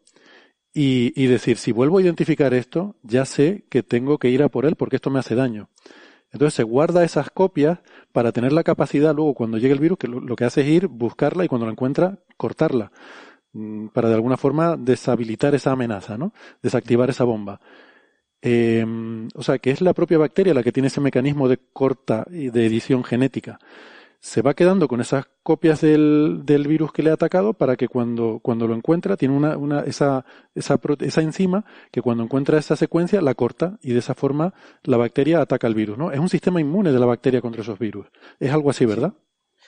y, 0.73 1.13
y 1.21 1.27
decir, 1.27 1.57
si 1.57 1.71
vuelvo 1.71 1.97
a 1.99 2.01
identificar 2.01 2.53
esto, 2.53 2.95
ya 3.03 3.25
sé 3.25 3.65
que 3.69 3.83
tengo 3.83 4.17
que 4.17 4.29
ir 4.29 4.41
a 4.41 4.49
por 4.49 4.65
él 4.65 4.75
porque 4.75 4.95
esto 4.95 5.09
me 5.09 5.19
hace 5.19 5.35
daño. 5.35 5.69
Entonces 6.33 6.55
se 6.55 6.63
guarda 6.63 7.03
esas 7.03 7.29
copias 7.29 7.79
para 8.11 8.31
tener 8.31 8.51
la 8.51 8.63
capacidad 8.63 9.15
luego 9.15 9.33
cuando 9.35 9.57
llegue 9.57 9.73
el 9.73 9.79
virus, 9.79 9.99
que 9.99 10.07
lo, 10.07 10.35
que 10.35 10.45
hace 10.45 10.61
es 10.61 10.67
ir, 10.67 10.87
buscarla 10.87 11.45
y 11.45 11.47
cuando 11.47 11.65
la 11.65 11.71
encuentra, 11.71 12.19
cortarla. 12.35 12.91
Mm, 13.53 13.87
para 13.87 14.09
de 14.09 14.15
alguna 14.15 14.35
forma 14.35 14.75
deshabilitar 14.75 15.53
esa 15.55 15.71
amenaza, 15.71 16.17
¿no? 16.17 16.33
Desactivar 16.61 17.09
esa 17.09 17.23
bomba. 17.23 17.61
Eh, 18.41 18.85
o 19.35 19.43
sea, 19.43 19.59
que 19.59 19.71
es 19.71 19.79
la 19.79 19.93
propia 19.93 20.17
bacteria 20.17 20.53
la 20.53 20.63
que 20.63 20.73
tiene 20.73 20.87
ese 20.87 20.99
mecanismo 20.99 21.47
de 21.47 21.59
corta 21.71 22.25
y 22.29 22.49
de 22.49 22.65
edición 22.65 23.03
genética 23.03 23.59
se 24.23 24.41
va 24.41 24.53
quedando 24.53 24.87
con 24.87 25.01
esas 25.01 25.25
copias 25.43 25.81
del, 25.81 26.43
del, 26.45 26.65
virus 26.65 26.93
que 26.93 27.03
le 27.03 27.09
ha 27.09 27.15
atacado 27.15 27.55
para 27.55 27.75
que 27.75 27.89
cuando, 27.89 28.39
cuando 28.41 28.69
lo 28.69 28.73
encuentra 28.73 29.17
tiene 29.17 29.35
una, 29.35 29.57
una, 29.57 29.81
esa, 29.81 30.25
esa, 30.55 30.79
esa 31.01 31.21
enzima 31.21 31.65
que 31.91 32.01
cuando 32.01 32.23
encuentra 32.23 32.57
esa 32.57 32.77
secuencia 32.77 33.21
la 33.21 33.35
corta 33.35 33.77
y 33.81 33.91
de 33.91 33.99
esa 33.99 34.15
forma 34.15 34.53
la 34.83 34.95
bacteria 34.95 35.41
ataca 35.41 35.67
al 35.67 35.75
virus, 35.75 35.97
¿no? 35.97 36.09
Es 36.09 36.19
un 36.19 36.29
sistema 36.29 36.61
inmune 36.61 36.93
de 36.93 36.99
la 36.99 37.05
bacteria 37.05 37.41
contra 37.41 37.63
esos 37.63 37.77
virus. 37.77 38.07
Es 38.39 38.49
algo 38.53 38.69
así, 38.69 38.85
¿verdad? 38.85 39.13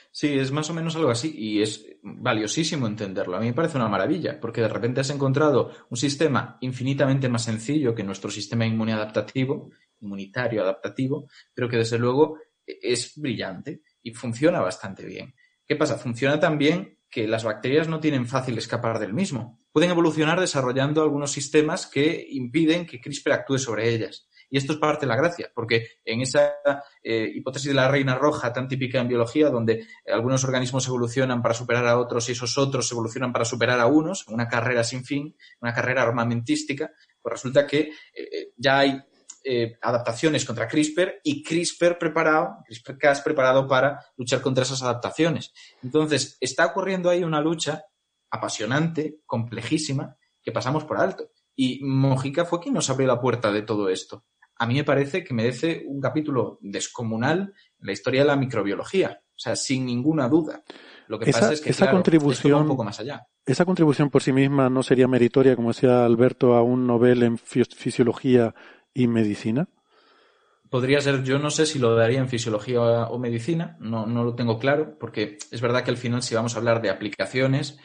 Sí, 0.09 0.39
es 0.39 0.53
más 0.53 0.69
o 0.69 0.73
menos 0.73 0.95
algo 0.95 1.09
así 1.09 1.35
y 1.37 1.61
es 1.61 1.85
valiosísimo 2.01 2.87
entenderlo. 2.87 3.35
A 3.35 3.41
mí 3.41 3.47
me 3.47 3.53
parece 3.53 3.75
una 3.75 3.89
maravilla 3.89 4.39
porque 4.39 4.61
de 4.61 4.69
repente 4.69 5.01
has 5.01 5.09
encontrado 5.09 5.71
un 5.89 5.97
sistema 5.97 6.57
infinitamente 6.61 7.27
más 7.27 7.43
sencillo 7.43 7.93
que 7.93 8.05
nuestro 8.05 8.31
sistema 8.31 8.65
inmune 8.65 8.93
adaptativo, 8.93 9.69
inmunitario 9.99 10.61
adaptativo, 10.61 11.27
pero 11.53 11.67
que 11.67 11.75
desde 11.75 11.99
luego 11.99 12.37
es 12.65 13.19
brillante 13.19 13.81
y 14.05 14.11
funciona 14.13 14.61
bastante 14.61 15.03
bien. 15.03 15.33
¿Qué 15.65 15.75
pasa? 15.75 15.97
Funciona 15.97 16.39
también 16.39 16.99
que 17.09 17.27
las 17.27 17.43
bacterias 17.43 17.87
no 17.87 17.99
tienen 17.99 18.27
fácil 18.27 18.55
escapar 18.55 18.99
del 18.99 19.13
mismo. 19.13 19.59
Pueden 19.71 19.89
evolucionar 19.89 20.39
desarrollando 20.39 21.01
algunos 21.01 21.31
sistemas 21.31 21.87
que 21.87 22.23
impiden 22.29 22.85
que 22.85 23.01
CRISPR 23.01 23.31
actúe 23.31 23.57
sobre 23.57 23.89
ellas. 23.89 24.29
Y 24.47 24.57
esto 24.57 24.73
es 24.73 24.79
parte 24.79 25.07
de 25.07 25.09
la 25.09 25.15
gracia, 25.15 25.51
porque 25.55 25.87
en 26.05 26.21
esa 26.21 26.53
eh, 27.01 27.31
hipótesis 27.33 27.69
de 27.69 27.73
la 27.73 27.87
reina 27.87 28.13
roja 28.13 28.53
tan 28.53 28.67
típica 28.67 28.99
en 28.99 29.07
biología, 29.07 29.49
donde 29.49 29.87
algunos 30.05 30.43
organismos 30.43 30.87
evolucionan 30.87 31.41
para 31.41 31.55
superar 31.55 31.87
a 31.87 31.97
otros 31.97 32.29
y 32.29 32.33
esos 32.33 32.55
otros 32.59 32.91
evolucionan 32.91 33.33
para 33.33 33.43
superar 33.43 33.79
a 33.79 33.87
unos, 33.87 34.27
una 34.27 34.47
carrera 34.47 34.83
sin 34.83 35.03
fin, 35.03 35.35
una 35.61 35.73
carrera 35.73 36.03
armamentística, 36.03 36.91
pues 37.23 37.33
resulta 37.33 37.65
que 37.65 37.79
eh, 37.79 37.91
eh, 38.13 38.51
ya 38.55 38.77
hay 38.77 39.01
eh, 39.47 39.77
adaptaciones 39.81 40.43
contra 40.43 40.67
CRISPR 40.67 41.21
y 41.23 41.43
CRISPR 41.43 41.99
preparado, 41.99 42.57
CRISPR-Cas 42.67 43.21
preparado 43.21 43.67
para 43.67 44.03
luchar 44.17 44.41
contra 44.41 44.63
esas 44.63 44.81
adaptaciones. 44.81 45.53
Entonces, 45.83 46.37
está 46.41 46.65
ocurriendo 46.65 47.11
ahí 47.11 47.23
una 47.23 47.41
lucha 47.41 47.85
apasionante, 48.31 49.19
complejísima, 49.25 50.17
que 50.41 50.51
pasamos 50.51 50.83
por 50.83 50.97
alto. 50.97 51.29
Y 51.55 51.79
Mojica 51.83 52.45
fue 52.45 52.59
quien 52.59 52.73
nos 52.73 52.89
abrió 52.89 53.07
la 53.07 53.21
puerta 53.21 53.51
de 53.51 53.61
todo 53.61 53.89
esto. 53.89 54.25
A 54.57 54.65
mí 54.65 54.73
me 54.73 54.83
parece 54.83 55.23
que 55.23 55.33
merece 55.33 55.83
un 55.85 56.01
capítulo 56.01 56.57
descomunal 56.61 57.53
en 57.79 57.85
la 57.85 57.91
historia 57.91 58.21
de 58.21 58.27
la 58.27 58.35
microbiología. 58.35 59.21
O 59.35 59.39
sea, 59.39 59.55
sin 59.55 59.85
ninguna 59.85 60.29
duda. 60.29 60.63
Lo 61.07 61.19
que 61.19 61.31
pasa 61.31 61.53
es 61.53 61.61
que 61.61 61.69
esa 61.69 61.91
contribución, 61.91 62.61
un 62.61 62.67
poco 62.69 62.85
más 62.85 62.99
allá. 62.99 63.27
Esa 63.45 63.65
contribución 63.65 64.09
por 64.09 64.23
sí 64.23 64.31
misma 64.31 64.69
no 64.69 64.81
sería 64.81 65.07
meritoria, 65.07 65.55
como 65.55 65.73
decía 65.73 66.05
Alberto, 66.05 66.55
a 66.55 66.63
un 66.63 66.87
Nobel 66.87 67.21
en 67.21 67.37
fisiología 67.37 68.55
y 68.95 69.07
medicina. 69.07 69.69
Podría 70.71 70.99
ser, 70.99 71.23
yo 71.23 71.37
no 71.37 71.51
sé 71.51 71.67
si 71.67 71.77
lo 71.77 71.95
daría 71.95 72.19
en 72.19 72.27
fisiología 72.27 72.81
o 72.81 73.19
medicina, 73.19 73.77
no, 73.79 74.07
no 74.07 74.23
lo 74.23 74.33
tengo 74.33 74.57
claro, 74.57 74.97
porque 74.99 75.37
es 75.51 75.61
verdad 75.61 75.83
que 75.83 75.91
al 75.91 75.97
final 75.97 76.23
si 76.23 76.33
vamos 76.33 76.55
a 76.55 76.57
hablar 76.57 76.81
de 76.81 76.89
aplicaciones, 76.89 77.77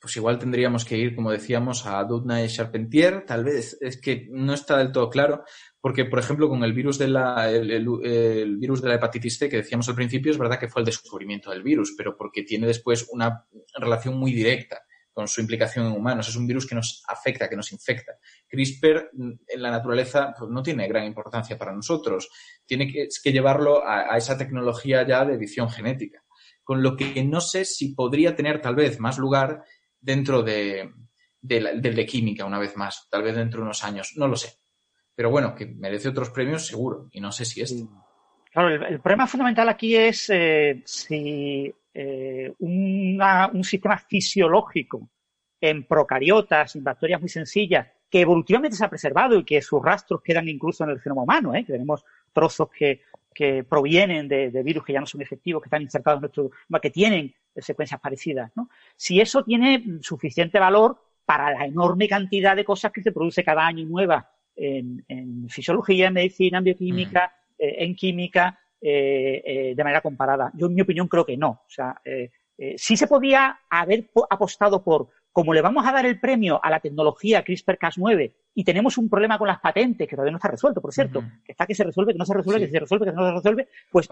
pues 0.00 0.16
igual 0.16 0.38
tendríamos 0.38 0.84
que 0.84 0.98
ir, 0.98 1.14
como 1.14 1.30
decíamos, 1.30 1.86
a 1.86 2.02
Doudna 2.04 2.42
y 2.44 2.48
Charpentier, 2.48 3.24
tal 3.26 3.44
vez, 3.44 3.78
es 3.80 4.00
que 4.00 4.28
no 4.30 4.52
está 4.52 4.76
del 4.76 4.92
todo 4.92 5.08
claro, 5.08 5.44
porque, 5.80 6.04
por 6.04 6.18
ejemplo, 6.18 6.48
con 6.48 6.62
el 6.62 6.72
virus 6.72 6.98
de 6.98 7.08
la, 7.08 7.50
el, 7.50 8.56
virus 8.58 8.82
de 8.82 8.88
la 8.88 8.94
hepatitis 8.94 9.38
C 9.38 9.48
que 9.48 9.58
decíamos 9.58 9.88
al 9.88 9.94
principio, 9.94 10.30
es 10.30 10.38
verdad 10.38 10.58
que 10.58 10.68
fue 10.68 10.82
el 10.82 10.86
descubrimiento 10.86 11.50
del 11.50 11.62
virus, 11.62 11.94
pero 11.96 12.16
porque 12.16 12.42
tiene 12.42 12.66
después 12.66 13.08
una 13.10 13.46
relación 13.78 14.16
muy 14.18 14.32
directa 14.32 14.82
con 15.12 15.28
su 15.28 15.40
implicación 15.40 15.86
en 15.86 15.92
humanos. 15.92 16.28
Es 16.28 16.36
un 16.36 16.46
virus 16.46 16.66
que 16.66 16.74
nos 16.74 17.02
afecta, 17.06 17.48
que 17.48 17.56
nos 17.56 17.72
infecta. 17.72 18.12
CRISPR 18.48 19.10
mm, 19.12 19.32
en 19.48 19.62
la 19.62 19.70
naturaleza 19.70 20.34
pues, 20.38 20.50
no 20.50 20.62
tiene 20.62 20.88
gran 20.88 21.04
importancia 21.04 21.58
para 21.58 21.72
nosotros. 21.72 22.28
Tiene 22.66 22.90
que, 22.90 23.08
que 23.22 23.32
llevarlo 23.32 23.86
a, 23.86 24.16
esa 24.16 24.36
tecnología 24.36 25.06
ya 25.06 25.24
de 25.24 25.34
edición 25.34 25.70
genética. 25.70 26.22
Con 26.62 26.82
lo 26.82 26.96
que 26.96 27.24
no 27.24 27.40
sé 27.40 27.64
si 27.64 27.94
podría 27.94 28.36
tener 28.36 28.60
tal 28.60 28.76
vez 28.76 29.00
más 29.00 29.18
lugar 29.18 29.64
dentro 30.00 30.42
de, 30.42 30.90
de, 31.40 31.80
de, 31.80 32.06
química 32.06 32.44
una 32.44 32.58
vez 32.58 32.76
más, 32.76 33.08
tal 33.10 33.22
vez 33.22 33.34
dentro 33.34 33.60
de 33.60 33.64
unos 33.64 33.82
años, 33.82 34.12
no 34.16 34.28
lo 34.28 34.36
sé. 34.36 34.54
Pero 35.14 35.30
bueno, 35.30 35.54
que 35.54 35.66
merece 35.66 36.08
otros 36.08 36.30
premios 36.30 36.66
seguro, 36.66 37.08
y 37.12 37.20
no 37.20 37.32
sé 37.32 37.44
si 37.44 37.60
este. 37.60 37.86
Claro, 38.50 38.68
el, 38.68 39.00
problema 39.00 39.28
fundamental 39.28 39.68
aquí 39.68 39.94
es 39.94 40.28
eh, 40.28 40.82
si 40.84 41.72
eh, 41.94 42.52
un 42.58 43.64
sistema 43.64 43.96
fisiológico 43.96 45.08
en 45.60 45.84
procariotas, 45.84 46.74
en 46.74 46.82
bacterias 46.82 47.20
muy 47.20 47.28
sencillas, 47.28 47.86
que 48.10 48.22
evolutivamente 48.22 48.76
se 48.76 48.84
ha 48.84 48.90
preservado 48.90 49.38
y 49.38 49.44
que 49.44 49.62
sus 49.62 49.80
rastros 49.80 50.20
quedan 50.22 50.48
incluso 50.48 50.82
en 50.82 50.90
el 50.90 51.00
genoma 51.00 51.22
humano, 51.22 51.54
¿eh? 51.54 51.64
que 51.64 51.72
tenemos 51.72 52.04
trozos 52.32 52.68
que, 52.70 53.02
provienen 53.68 54.28
de, 54.28 54.62
virus 54.62 54.84
que 54.84 54.92
ya 54.92 55.00
no 55.00 55.06
son 55.06 55.22
efectivos, 55.22 55.62
que 55.62 55.68
están 55.68 55.80
insertados 55.80 56.18
en 56.18 56.22
nuestro, 56.22 56.50
que 56.82 56.90
tienen 56.90 57.32
secuencias 57.56 57.98
parecidas, 57.98 58.50
¿no? 58.54 58.68
Si 58.96 59.18
eso 59.18 59.42
tiene 59.44 59.82
suficiente 60.02 60.58
valor 60.58 61.00
para 61.24 61.50
la 61.50 61.64
enorme 61.64 62.06
cantidad 62.06 62.54
de 62.54 62.66
cosas 62.66 62.92
que 62.92 63.02
se 63.02 63.12
produce 63.12 63.42
cada 63.42 63.66
año 63.66 63.86
nuevas 63.86 64.26
en, 64.54 65.02
en 65.08 65.48
fisiología, 65.48 66.08
en 66.08 66.14
medicina, 66.14 66.58
en 66.58 66.64
bioquímica, 66.64 67.26
eh, 67.26 67.39
en 67.60 67.94
química, 67.94 68.58
eh, 68.80 69.42
eh, 69.44 69.74
de 69.76 69.84
manera 69.84 70.00
comparada. 70.00 70.50
Yo, 70.54 70.66
en 70.66 70.74
mi 70.74 70.80
opinión, 70.80 71.06
creo 71.06 71.26
que 71.26 71.36
no. 71.36 71.50
O 71.50 71.68
sea, 71.68 72.00
eh, 72.04 72.30
eh, 72.56 72.74
sí 72.76 72.96
se 72.96 73.06
podía 73.06 73.60
haber 73.68 74.10
apostado 74.30 74.82
por, 74.82 75.08
como 75.32 75.52
le 75.52 75.60
vamos 75.60 75.86
a 75.86 75.92
dar 75.92 76.06
el 76.06 76.18
premio 76.18 76.58
a 76.62 76.70
la 76.70 76.80
tecnología 76.80 77.44
CRISPR-Cas9 77.44 78.34
y 78.54 78.64
tenemos 78.64 78.96
un 78.98 79.08
problema 79.08 79.38
con 79.38 79.48
las 79.48 79.60
patentes, 79.60 80.08
que 80.08 80.16
todavía 80.16 80.32
no 80.32 80.38
está 80.38 80.48
resuelto, 80.48 80.80
por 80.80 80.92
cierto, 80.92 81.20
uh 81.20 81.22
-huh. 81.22 81.42
que 81.44 81.52
está 81.52 81.66
que 81.66 81.74
se 81.74 81.84
resuelve, 81.84 82.12
que 82.12 82.18
no 82.18 82.24
se 82.24 82.34
resuelve, 82.34 82.60
sí. 82.60 82.66
que 82.66 82.72
se 82.72 82.80
resuelve, 82.80 83.06
que 83.06 83.12
no 83.12 83.26
se 83.26 83.34
resuelve, 83.34 83.68
pues 83.90 84.08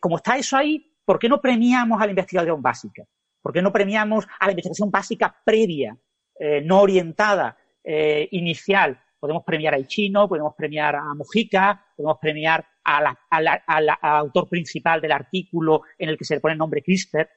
como 0.00 0.16
está 0.16 0.36
eso 0.36 0.56
ahí, 0.56 0.92
¿por 1.04 1.18
qué 1.18 1.28
no 1.28 1.40
premiamos 1.40 2.00
a 2.00 2.04
la 2.04 2.10
investigación 2.10 2.60
básica? 2.60 3.04
¿Por 3.46 3.52
qué 3.52 3.62
no 3.62 3.72
premiamos 3.72 4.26
a 4.40 4.46
la 4.46 4.52
investigación 4.52 4.90
básica 4.90 5.34
previa, 5.44 5.96
eh, 6.38 6.60
no 6.62 6.80
orientada, 6.80 7.56
eh, 7.84 8.28
inicial? 8.32 9.00
Podemos 9.26 9.42
premiar 9.42 9.74
a 9.74 9.78
Ichino, 9.80 10.28
podemos 10.28 10.54
premiar 10.54 10.94
a 10.94 11.12
Mojica, 11.12 11.84
podemos 11.96 12.18
premiar 12.20 12.64
al 12.84 13.88
autor 14.00 14.48
principal 14.48 15.00
del 15.00 15.10
artículo 15.10 15.82
en 15.98 16.10
el 16.10 16.16
que 16.16 16.24
se 16.24 16.36
le 16.36 16.40
pone 16.40 16.52
el 16.52 16.58
nombre 16.58 16.80
CRISPR, 16.80 17.28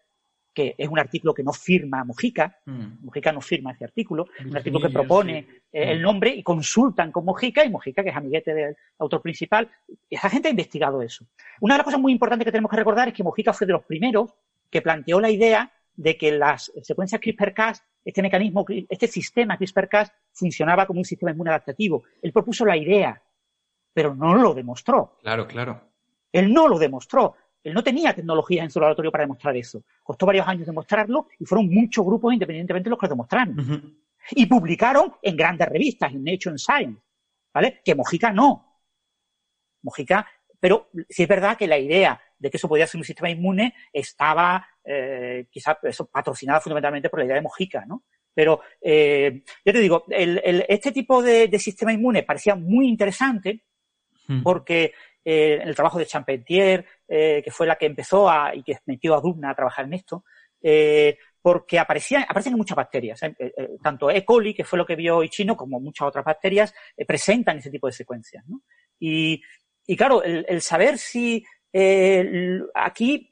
que 0.54 0.76
es 0.78 0.88
un 0.88 1.00
artículo 1.00 1.34
que 1.34 1.42
no 1.42 1.52
firma 1.52 2.04
Mojica, 2.04 2.60
mm. 2.64 3.06
Mojica 3.06 3.32
no 3.32 3.42
firma 3.42 3.72
ese 3.72 3.86
artículo, 3.86 4.28
es 4.38 4.46
un 4.46 4.56
artículo 4.56 4.88
que 4.88 4.94
propone 4.94 5.48
sí. 5.50 5.58
eh, 5.72 5.92
el 5.94 6.02
nombre 6.04 6.30
y 6.30 6.44
consultan 6.44 7.12
con 7.12 7.26
Mojica, 7.26 7.66
y 7.66 7.72
Mojica, 7.72 8.04
que 8.04 8.10
es 8.10 8.16
amiguete 8.16 8.54
del 8.54 8.78
autor 9.00 9.24
principal, 9.24 9.68
esa 10.08 10.30
gente 10.30 10.50
ha 10.50 10.52
investigado 10.52 11.02
eso. 11.02 11.26
Una 11.60 11.74
de 11.74 11.80
las 11.80 11.86
cosas 11.86 12.00
muy 12.00 12.12
importantes 12.12 12.46
que 12.46 12.52
tenemos 12.52 12.70
que 12.70 12.78
recordar 12.78 13.08
es 13.08 13.16
que 13.16 13.24
Mojica 13.24 13.52
fue 13.52 13.66
de 13.66 13.74
los 13.74 13.86
primeros 13.86 14.36
que 14.70 14.84
planteó 14.84 15.20
la 15.20 15.32
idea 15.32 15.72
de 15.96 16.18
que 16.18 16.32
las 16.32 16.72
secuencias 16.84 17.20
CRISPR-Cas, 17.20 17.84
este 18.04 18.22
mecanismo, 18.22 18.66
este 18.68 19.08
sistema 19.08 19.58
CRISPR-Cas 19.58 20.12
funcionaba 20.32 20.86
como 20.86 21.00
un 21.00 21.06
sistema 21.06 21.32
inmune 21.32 21.50
adaptativo. 21.52 22.04
Él 22.22 22.32
propuso 22.32 22.66
la 22.66 22.78
idea, 22.78 23.22
pero 23.94 24.16
no 24.16 24.36
lo 24.36 24.54
demostró. 24.54 25.18
Claro, 25.22 25.48
claro. 25.48 25.82
Él 26.32 26.54
no 26.54 26.68
lo 26.68 26.78
demostró. 26.78 27.36
Él 27.64 27.74
no 27.74 27.84
tenía 27.84 28.14
tecnologías 28.14 28.64
en 28.64 28.72
su 28.72 28.80
laboratorio 28.80 29.12
para 29.12 29.24
demostrar 29.24 29.56
eso. 29.58 29.84
Costó 30.04 30.26
varios 30.26 30.48
años 30.48 30.66
demostrarlo 30.66 31.28
y 31.38 31.46
fueron 31.46 31.70
muchos 31.70 32.06
grupos 32.06 32.34
independientemente 32.34 32.90
los 32.90 32.98
que 32.98 33.08
lo 33.08 33.10
demostraron. 33.10 33.60
Uh 33.60 33.64
-huh. 33.64 33.96
Y 34.32 34.46
publicaron 34.46 35.14
en 35.22 35.36
grandes 35.36 35.68
revistas, 35.68 36.12
en 36.14 36.24
Nature 36.24 36.52
and 36.52 36.60
Science, 36.60 37.02
¿vale? 37.54 37.82
Que 37.84 37.96
Mojica 37.96 38.32
no. 38.32 38.66
Mojica, 39.82 40.26
pero 40.60 40.90
sí 41.10 41.24
es 41.24 41.30
verdad 41.30 41.58
que 41.58 41.68
la 41.68 41.78
idea 41.78 42.22
de 42.38 42.50
que 42.50 42.58
eso 42.58 42.68
podía 42.68 42.88
ser 42.88 43.00
un 43.00 43.06
sistema 43.06 43.30
inmune 43.30 43.74
estaba 43.92 44.66
eh, 44.92 45.46
quizás 45.52 45.78
eso, 45.84 46.08
patrocinada 46.08 46.60
fundamentalmente 46.60 47.10
por 47.10 47.20
la 47.20 47.26
idea 47.26 47.36
de 47.36 47.44
Mojica, 47.44 47.86
¿no? 47.86 48.06
Pero 48.34 48.62
eh, 48.82 49.44
yo 49.64 49.74
te 49.74 49.80
digo, 49.80 50.06
el, 50.10 50.42
el, 50.44 50.66
este 50.68 50.92
tipo 50.92 51.22
de, 51.22 51.48
de, 51.48 51.60
sistema 51.60 51.94
inmune 51.94 52.24
parecía 52.24 52.56
muy 52.56 52.88
interesante 52.88 53.66
hmm. 54.28 54.42
porque 54.42 54.94
eh, 55.24 55.60
el 55.62 55.76
trabajo 55.76 56.00
de 56.00 56.08
Champentier, 56.08 56.86
eh, 57.08 57.42
que 57.44 57.52
fue 57.52 57.68
la 57.68 57.76
que 57.76 57.86
empezó 57.86 58.28
a, 58.28 58.56
y 58.56 58.64
que 58.64 58.80
metió 58.86 59.14
a 59.14 59.22
Dubna 59.22 59.52
a 59.52 59.56
trabajar 59.56 59.86
en 59.86 59.94
esto, 59.94 60.24
eh, 60.62 61.18
porque 61.42 61.78
aparecían, 61.78 62.24
aparecen 62.24 62.56
muchas 62.56 62.76
bacterias, 62.76 63.20
tanto 63.84 64.10
E. 64.10 64.26
coli, 64.26 64.54
que 64.56 64.64
fue 64.64 64.78
lo 64.78 64.86
que 64.86 64.96
vio 64.96 65.24
Ichino, 65.24 65.56
como 65.56 65.80
muchas 65.80 66.08
otras 66.08 66.26
bacterias, 66.26 66.74
presentan 67.08 67.60
ese 67.60 67.70
tipo 67.70 67.88
de 67.88 67.94
secuencias. 67.94 68.44
¿no? 68.48 68.62
Y, 69.00 69.42
y, 69.86 69.96
claro, 69.96 70.24
el, 70.24 70.46
el 70.50 70.62
saber 70.62 70.98
si 70.98 71.46
aquí 72.74 73.30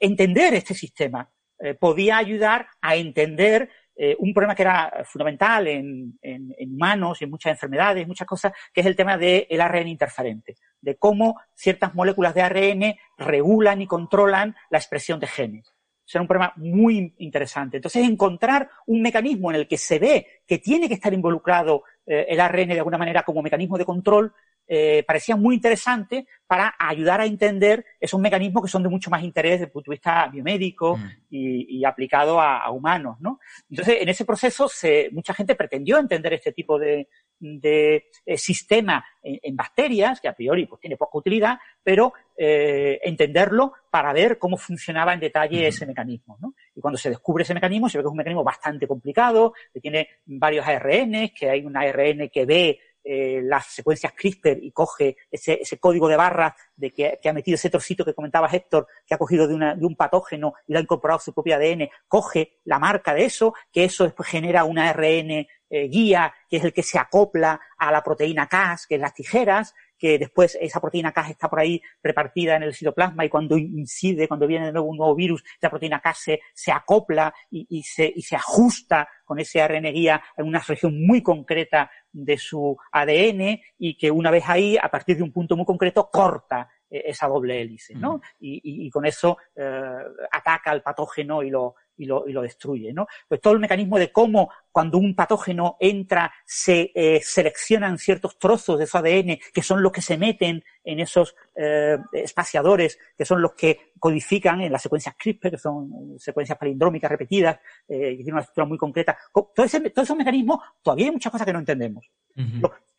entender 0.00 0.54
este 0.54 0.74
sistema 0.74 1.30
podía 1.78 2.18
ayudar 2.18 2.66
a 2.80 2.96
entender 2.96 3.70
eh, 3.96 4.16
un 4.18 4.34
problema 4.34 4.56
que 4.56 4.62
era 4.62 5.04
fundamental 5.04 5.68
en, 5.68 6.18
en, 6.20 6.52
humanos 6.72 7.20
y 7.20 7.24
en 7.24 7.30
muchas 7.30 7.52
enfermedades, 7.52 8.06
muchas 8.08 8.26
cosas, 8.26 8.52
que 8.72 8.80
es 8.80 8.86
el 8.86 8.96
tema 8.96 9.16
del 9.16 9.46
de 9.48 9.62
ARN 9.62 9.86
interferente, 9.86 10.56
de 10.80 10.96
cómo 10.96 11.40
ciertas 11.54 11.94
moléculas 11.94 12.34
de 12.34 12.42
ARN 12.42 12.94
regulan 13.18 13.82
y 13.82 13.86
controlan 13.86 14.56
la 14.70 14.78
expresión 14.78 15.20
de 15.20 15.28
genes. 15.28 15.72
Será 16.04 16.22
un 16.22 16.28
problema 16.28 16.52
muy 16.56 17.14
interesante. 17.18 17.76
Entonces, 17.76 18.04
encontrar 18.04 18.68
un 18.86 19.00
mecanismo 19.00 19.50
en 19.50 19.56
el 19.58 19.68
que 19.68 19.78
se 19.78 19.98
ve 20.00 20.26
que 20.46 20.58
tiene 20.58 20.88
que 20.88 20.94
estar 20.94 21.14
involucrado 21.14 21.84
eh, 22.04 22.26
el 22.28 22.40
ARN 22.40 22.68
de 22.68 22.78
alguna 22.78 22.98
manera 22.98 23.22
como 23.22 23.42
mecanismo 23.42 23.78
de 23.78 23.84
control 23.84 24.34
eh, 24.66 25.04
parecía 25.06 25.36
muy 25.36 25.56
interesante 25.56 26.26
para 26.46 26.74
ayudar 26.78 27.20
a 27.20 27.26
entender 27.26 27.84
esos 28.00 28.20
mecanismos 28.20 28.62
que 28.62 28.70
son 28.70 28.82
de 28.82 28.88
mucho 28.88 29.10
más 29.10 29.22
interés 29.22 29.52
desde 29.52 29.64
el 29.64 29.70
punto 29.70 29.90
de 29.90 29.96
vista 29.96 30.26
biomédico 30.28 30.96
mm. 30.96 31.10
y, 31.30 31.78
y, 31.78 31.84
aplicado 31.84 32.40
a, 32.40 32.58
a, 32.58 32.70
humanos, 32.70 33.16
¿no? 33.20 33.40
Entonces, 33.68 33.98
en 34.00 34.08
ese 34.08 34.24
proceso 34.24 34.68
se, 34.68 35.10
mucha 35.12 35.34
gente 35.34 35.54
pretendió 35.54 35.98
entender 35.98 36.32
este 36.34 36.52
tipo 36.52 36.78
de, 36.78 37.08
de 37.38 38.06
eh, 38.24 38.38
sistema 38.38 39.04
en, 39.22 39.38
en, 39.42 39.56
bacterias, 39.56 40.20
que 40.20 40.28
a 40.28 40.34
priori 40.34 40.66
pues 40.66 40.80
tiene 40.80 40.96
poca 40.96 41.18
utilidad, 41.18 41.58
pero 41.82 42.12
eh, 42.36 43.00
entenderlo 43.04 43.72
para 43.90 44.12
ver 44.12 44.38
cómo 44.38 44.56
funcionaba 44.56 45.12
en 45.12 45.20
detalle 45.20 45.64
mm. 45.64 45.68
ese 45.68 45.86
mecanismo, 45.86 46.38
¿no? 46.40 46.54
Y 46.74 46.80
cuando 46.80 46.98
se 46.98 47.10
descubre 47.10 47.42
ese 47.42 47.54
mecanismo, 47.54 47.88
se 47.88 47.98
ve 47.98 48.04
que 48.04 48.08
es 48.08 48.12
un 48.12 48.16
mecanismo 48.16 48.44
bastante 48.44 48.86
complicado, 48.86 49.52
que 49.72 49.80
tiene 49.80 50.08
varios 50.24 50.66
ARN, 50.66 51.30
que 51.36 51.50
hay 51.50 51.64
un 51.64 51.76
ARN 51.76 52.30
que 52.32 52.46
ve 52.46 52.80
eh, 53.04 53.42
las 53.42 53.66
secuencias 53.66 54.14
CRISPR 54.14 54.58
y 54.62 54.72
coge 54.72 55.16
ese, 55.30 55.60
ese 55.60 55.78
código 55.78 56.08
de 56.08 56.16
barras 56.16 56.54
de 56.74 56.90
que, 56.90 57.18
que, 57.22 57.28
ha 57.28 57.34
metido 57.34 57.56
ese 57.56 57.68
trocito 57.68 58.04
que 58.04 58.14
comentaba 58.14 58.48
Héctor, 58.48 58.86
que 59.06 59.14
ha 59.14 59.18
cogido 59.18 59.46
de, 59.46 59.54
una, 59.54 59.74
de, 59.74 59.84
un 59.84 59.94
patógeno 59.94 60.54
y 60.66 60.72
lo 60.72 60.78
ha 60.78 60.82
incorporado 60.82 61.18
a 61.18 61.22
su 61.22 61.34
propio 61.34 61.56
ADN, 61.56 61.90
coge 62.08 62.60
la 62.64 62.78
marca 62.78 63.12
de 63.12 63.26
eso, 63.26 63.52
que 63.70 63.84
eso 63.84 64.04
después 64.04 64.28
genera 64.28 64.64
un 64.64 64.78
ARN 64.78 65.46
eh, 65.76 65.88
guía, 65.88 66.32
que 66.48 66.58
es 66.58 66.64
el 66.64 66.72
que 66.72 66.82
se 66.82 66.98
acopla 66.98 67.60
a 67.76 67.90
la 67.90 68.02
proteína 68.02 68.46
Cas, 68.46 68.86
que 68.86 68.94
es 68.94 69.00
las 69.00 69.12
tijeras, 69.12 69.74
que 69.98 70.18
después 70.18 70.56
esa 70.60 70.80
proteína 70.80 71.12
Cas 71.12 71.30
está 71.30 71.48
por 71.48 71.58
ahí 71.58 71.82
repartida 72.02 72.56
en 72.56 72.62
el 72.62 72.74
citoplasma 72.74 73.24
y 73.24 73.28
cuando 73.28 73.58
incide, 73.58 74.28
cuando 74.28 74.46
viene 74.46 74.66
de 74.66 74.72
nuevo 74.72 74.88
un 74.88 74.98
nuevo 74.98 75.14
virus, 75.14 75.42
esa 75.58 75.70
proteína 75.70 76.00
Cas 76.00 76.18
se, 76.18 76.40
se 76.52 76.70
acopla 76.70 77.34
y, 77.50 77.66
y, 77.70 77.82
se, 77.82 78.12
y 78.14 78.22
se 78.22 78.36
ajusta 78.36 79.08
con 79.24 79.38
ese 79.38 79.62
ARN 79.62 79.84
guía 79.92 80.22
en 80.36 80.46
una 80.46 80.60
región 80.60 81.04
muy 81.06 81.22
concreta 81.22 81.90
de 82.14 82.38
su 82.38 82.76
ADN 82.92 83.60
y 83.78 83.96
que 83.98 84.10
una 84.10 84.30
vez 84.30 84.44
ahí, 84.46 84.78
a 84.80 84.88
partir 84.88 85.16
de 85.16 85.22
un 85.22 85.32
punto 85.32 85.56
muy 85.56 85.66
concreto, 85.66 86.08
corta 86.10 86.70
esa 86.88 87.26
doble 87.26 87.60
hélice, 87.60 87.94
¿no? 87.94 88.18
Mm. 88.18 88.20
Y, 88.40 88.54
y, 88.54 88.86
y, 88.86 88.90
con 88.90 89.04
eso 89.04 89.36
eh, 89.56 89.98
ataca 90.30 90.70
al 90.70 90.82
patógeno 90.82 91.42
y 91.42 91.50
lo, 91.50 91.74
y 91.96 92.06
lo, 92.06 92.28
y 92.28 92.32
lo 92.32 92.42
destruye, 92.42 92.92
¿no? 92.92 93.06
Pues 93.28 93.40
todo 93.40 93.52
el 93.52 93.60
mecanismo 93.60 93.98
de 93.98 94.10
cómo 94.10 94.50
cuando 94.70 94.98
un 94.98 95.14
patógeno 95.14 95.76
entra 95.78 96.32
se 96.44 96.90
eh, 96.94 97.20
seleccionan 97.22 97.98
ciertos 97.98 98.38
trozos 98.38 98.78
de 98.78 98.86
su 98.86 98.98
ADN 98.98 99.38
que 99.52 99.62
son 99.62 99.82
los 99.82 99.92
que 99.92 100.02
se 100.02 100.18
meten 100.18 100.64
en 100.82 101.00
esos 101.00 101.36
eh, 101.54 101.98
espaciadores, 102.12 102.98
que 103.16 103.24
son 103.24 103.40
los 103.40 103.54
que 103.54 103.92
codifican 103.98 104.60
en 104.60 104.72
las 104.72 104.82
secuencias 104.82 105.14
CRISPR, 105.16 105.50
que 105.52 105.58
son 105.58 106.18
secuencias 106.18 106.58
palindrómicas 106.58 107.10
repetidas, 107.10 107.58
eh, 107.88 108.12
y 108.12 108.16
tienen 108.16 108.34
una 108.34 108.40
estructura 108.40 108.66
muy 108.66 108.76
concreta. 108.76 109.16
Todo 109.32 109.64
ese, 109.64 109.80
todos 109.90 110.06
esos 110.06 110.16
mecanismos, 110.16 110.58
todavía 110.82 111.06
hay 111.06 111.12
muchas 111.12 111.32
cosas 111.32 111.46
que 111.46 111.52
no 111.52 111.60
entendemos. 111.60 112.10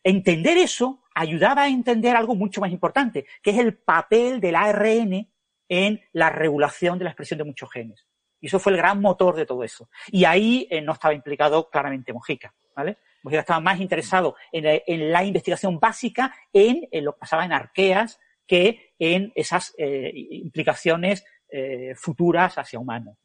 Entender 0.02 0.58
eso 0.58 1.02
ayudaba 1.14 1.62
a 1.62 1.68
entender 1.68 2.16
algo 2.16 2.34
mucho 2.34 2.60
más 2.60 2.72
importante, 2.72 3.26
que 3.42 3.50
es 3.50 3.58
el 3.58 3.76
papel 3.76 4.40
del 4.40 4.56
ARN 4.56 5.28
en 5.68 6.00
la 6.12 6.30
regulación 6.30 6.98
de 6.98 7.04
la 7.04 7.10
expresión 7.10 7.38
de 7.38 7.44
muchos 7.44 7.70
genes. 7.70 8.06
Y 8.40 8.46
eso 8.46 8.58
fue 8.58 8.72
el 8.72 8.78
gran 8.78 9.00
motor 9.00 9.34
de 9.36 9.46
todo 9.46 9.64
eso. 9.64 9.88
Y 10.10 10.24
ahí 10.24 10.66
eh, 10.70 10.80
no 10.80 10.92
estaba 10.92 11.14
implicado 11.14 11.68
claramente 11.70 12.12
Mojica, 12.12 12.54
¿vale? 12.74 12.98
Mojica 13.22 13.40
estaba 13.40 13.60
más 13.60 13.80
interesado 13.80 14.36
en, 14.52 15.12
la 15.12 15.24
investigación 15.24 15.80
básica, 15.80 16.34
en, 16.52 16.86
lo 17.04 17.14
que 17.14 17.20
pasaba 17.20 17.44
en 17.44 17.52
arqueas, 17.52 18.20
que 18.46 18.92
en 18.98 19.32
esas 19.34 19.74
eh, 19.78 20.12
implicaciones 20.14 21.24
eh, 21.50 21.94
futuras 21.96 22.56
hacia 22.58 22.78
humanos. 22.78 23.16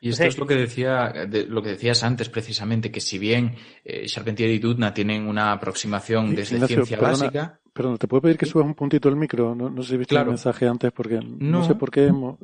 Y 0.00 0.10
esto 0.10 0.24
es 0.24 0.38
lo 0.38 0.46
que 0.46 0.56
decía, 0.56 1.12
lo 1.48 1.62
que 1.62 1.70
decías 1.70 2.02
antes 2.02 2.28
precisamente, 2.28 2.90
que 2.90 3.00
si 3.00 3.18
bien 3.18 3.56
Charpentier 4.04 4.50
y 4.50 4.58
Dudna 4.58 4.92
tienen 4.92 5.26
una 5.26 5.52
aproximación 5.52 6.34
desde 6.34 6.64
ciencia 6.66 6.98
básica. 6.98 7.60
Perdón, 7.76 7.98
¿te 7.98 8.08
puedo 8.08 8.22
pedir 8.22 8.38
que 8.38 8.46
subas 8.46 8.66
un 8.66 8.74
puntito 8.74 9.08
el 9.08 9.16
micro? 9.16 9.54
No, 9.54 9.82
sé 9.82 9.90
si 9.90 9.96
viste 9.98 10.16
el 10.16 10.26
mensaje 10.26 10.66
antes 10.66 10.92
porque 10.92 11.20
no, 11.22 11.62
sé 11.62 11.74
por 11.74 11.90
qué 11.90 12.06
hemos... 12.06 12.38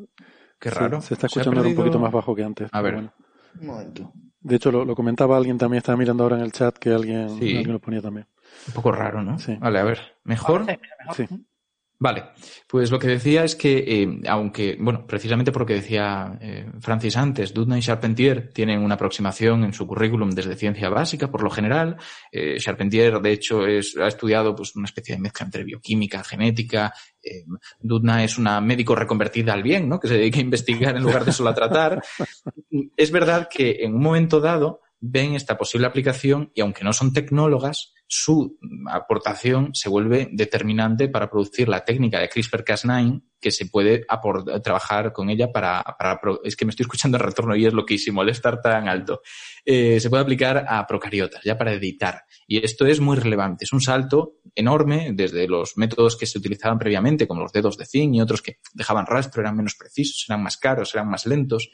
Qué 0.62 0.70
raro. 0.70 1.00
Se, 1.00 1.14
está 1.14 1.26
escuchando 1.26 1.60
un 1.60 1.74
poquito 1.74 1.98
más 1.98 2.12
bajo 2.12 2.36
que 2.36 2.44
antes. 2.44 2.68
A 2.70 2.80
ver. 2.80 2.94
Un 2.94 3.66
momento. 3.66 4.12
De 4.40 4.54
hecho, 4.54 4.70
lo, 4.70 4.94
comentaba 4.94 5.36
alguien 5.36 5.58
también, 5.58 5.78
estaba 5.78 5.98
mirando 5.98 6.22
ahora 6.22 6.36
en 6.36 6.42
el 6.42 6.52
chat 6.52 6.78
que 6.78 6.90
alguien, 6.90 7.30
alguien 7.30 7.72
lo 7.72 7.80
ponía 7.80 8.00
también. 8.00 8.28
Un 8.68 8.74
poco 8.74 8.92
raro, 8.92 9.24
¿no? 9.24 9.40
Sí. 9.40 9.56
Vale, 9.56 9.80
a 9.80 9.82
ver. 9.82 9.98
¿Mejor? 10.22 10.64
Sí. 11.16 11.26
Vale, 12.02 12.24
pues 12.66 12.90
lo 12.90 12.98
que 12.98 13.06
decía 13.06 13.44
es 13.44 13.54
que, 13.54 13.78
eh, 13.86 14.20
aunque, 14.26 14.76
bueno, 14.80 15.06
precisamente 15.06 15.52
porque 15.52 15.74
decía 15.74 16.36
eh, 16.40 16.66
Francis 16.80 17.16
antes, 17.16 17.54
Dudna 17.54 17.78
y 17.78 17.80
Charpentier 17.80 18.50
tienen 18.52 18.82
una 18.82 18.96
aproximación 18.96 19.62
en 19.62 19.72
su 19.72 19.86
currículum 19.86 20.30
desde 20.30 20.56
ciencia 20.56 20.88
básica, 20.88 21.30
por 21.30 21.44
lo 21.44 21.50
general. 21.50 21.96
Eh, 22.32 22.56
Charpentier, 22.58 23.20
de 23.20 23.30
hecho, 23.30 23.60
ha 23.60 24.08
estudiado 24.08 24.56
pues, 24.56 24.74
una 24.74 24.86
especie 24.86 25.14
de 25.14 25.20
mezcla 25.20 25.44
entre 25.46 25.62
bioquímica, 25.62 26.24
genética. 26.24 26.92
Dudna 27.78 28.24
es 28.24 28.36
una 28.36 28.60
médico 28.60 28.96
reconvertida 28.96 29.52
al 29.52 29.62
bien, 29.62 29.88
¿no? 29.88 30.00
Que 30.00 30.08
se 30.08 30.14
dedica 30.14 30.38
a 30.38 30.42
investigar 30.42 30.96
en 30.96 31.04
lugar 31.04 31.24
de 31.24 31.30
solo 31.30 31.50
a 31.50 31.54
tratar. 31.54 32.02
es 32.96 33.12
verdad 33.12 33.48
que 33.48 33.76
en 33.84 33.94
un 33.94 34.02
momento 34.02 34.40
dado 34.40 34.80
ven 34.98 35.34
esta 35.34 35.56
posible 35.56 35.86
aplicación 35.86 36.50
y 36.52 36.62
aunque 36.62 36.82
no 36.82 36.92
son 36.92 37.12
tecnólogas, 37.12 37.92
su 38.14 38.58
aportación 38.90 39.74
se 39.74 39.88
vuelve 39.88 40.28
determinante 40.30 41.08
para 41.08 41.30
producir 41.30 41.66
la 41.66 41.82
técnica 41.82 42.20
de 42.20 42.28
CRISPR-Cas9 42.28 43.22
que 43.40 43.50
se 43.50 43.64
puede 43.64 44.04
trabajar 44.62 45.14
con 45.14 45.30
ella 45.30 45.50
para, 45.50 45.82
para, 45.98 46.20
es 46.44 46.54
que 46.54 46.66
me 46.66 46.70
estoy 46.70 46.84
escuchando 46.84 47.16
el 47.16 47.22
retorno 47.22 47.56
y 47.56 47.64
es 47.64 47.72
loquísimo 47.72 48.20
el 48.20 48.28
estar 48.28 48.60
tan 48.60 48.86
alto. 48.86 49.22
Eh, 49.64 49.98
se 49.98 50.10
puede 50.10 50.24
aplicar 50.24 50.66
a 50.68 50.86
procariotas, 50.86 51.42
ya 51.42 51.56
para 51.56 51.72
editar. 51.72 52.24
Y 52.46 52.62
esto 52.62 52.84
es 52.84 53.00
muy 53.00 53.16
relevante. 53.16 53.64
Es 53.64 53.72
un 53.72 53.80
salto 53.80 54.34
enorme 54.54 55.12
desde 55.14 55.48
los 55.48 55.78
métodos 55.78 56.14
que 56.18 56.26
se 56.26 56.36
utilizaban 56.36 56.78
previamente, 56.78 57.26
como 57.26 57.40
los 57.40 57.52
dedos 57.52 57.78
de 57.78 57.86
zinc 57.86 58.14
y 58.14 58.20
otros 58.20 58.42
que 58.42 58.58
dejaban 58.74 59.06
rastro, 59.06 59.40
eran 59.40 59.56
menos 59.56 59.74
precisos, 59.74 60.26
eran 60.28 60.42
más 60.42 60.58
caros, 60.58 60.94
eran 60.94 61.08
más 61.08 61.24
lentos. 61.24 61.70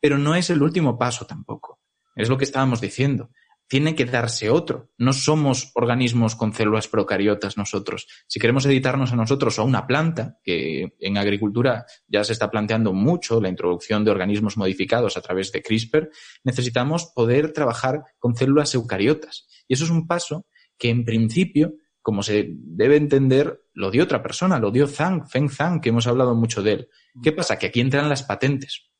Pero 0.00 0.18
no 0.18 0.34
es 0.34 0.50
el 0.50 0.60
último 0.60 0.98
paso 0.98 1.26
tampoco. 1.26 1.78
Es 2.16 2.28
lo 2.28 2.36
que 2.36 2.44
estábamos 2.44 2.80
diciendo 2.80 3.30
tiene 3.68 3.94
que 3.94 4.04
darse 4.04 4.50
otro. 4.50 4.90
No 4.96 5.12
somos 5.12 5.72
organismos 5.74 6.36
con 6.36 6.52
células 6.52 6.88
procariotas 6.88 7.56
nosotros. 7.56 8.06
Si 8.26 8.38
queremos 8.38 8.64
editarnos 8.66 9.12
a 9.12 9.16
nosotros 9.16 9.58
o 9.58 9.62
a 9.62 9.64
una 9.64 9.86
planta, 9.86 10.38
que 10.42 10.94
en 11.00 11.18
agricultura 11.18 11.86
ya 12.06 12.22
se 12.24 12.32
está 12.32 12.50
planteando 12.50 12.92
mucho 12.92 13.40
la 13.40 13.48
introducción 13.48 14.04
de 14.04 14.10
organismos 14.10 14.56
modificados 14.56 15.16
a 15.16 15.20
través 15.20 15.50
de 15.52 15.62
CRISPR, 15.62 16.10
necesitamos 16.44 17.06
poder 17.14 17.52
trabajar 17.52 18.04
con 18.18 18.36
células 18.36 18.74
eucariotas. 18.74 19.46
Y 19.66 19.74
eso 19.74 19.84
es 19.84 19.90
un 19.90 20.06
paso 20.06 20.46
que 20.78 20.90
en 20.90 21.04
principio, 21.04 21.74
como 22.02 22.22
se 22.22 22.48
debe 22.48 22.96
entender, 22.96 23.62
lo 23.72 23.90
dio 23.90 24.04
otra 24.04 24.22
persona, 24.22 24.58
lo 24.58 24.70
dio 24.70 24.86
Zhang, 24.86 25.26
Feng 25.28 25.50
Zhang, 25.50 25.80
que 25.80 25.88
hemos 25.88 26.06
hablado 26.06 26.34
mucho 26.34 26.62
de 26.62 26.72
él. 26.72 26.88
¿Qué 27.22 27.32
pasa? 27.32 27.58
Que 27.58 27.66
aquí 27.66 27.80
entran 27.80 28.08
las 28.08 28.22
patentes. 28.22 28.90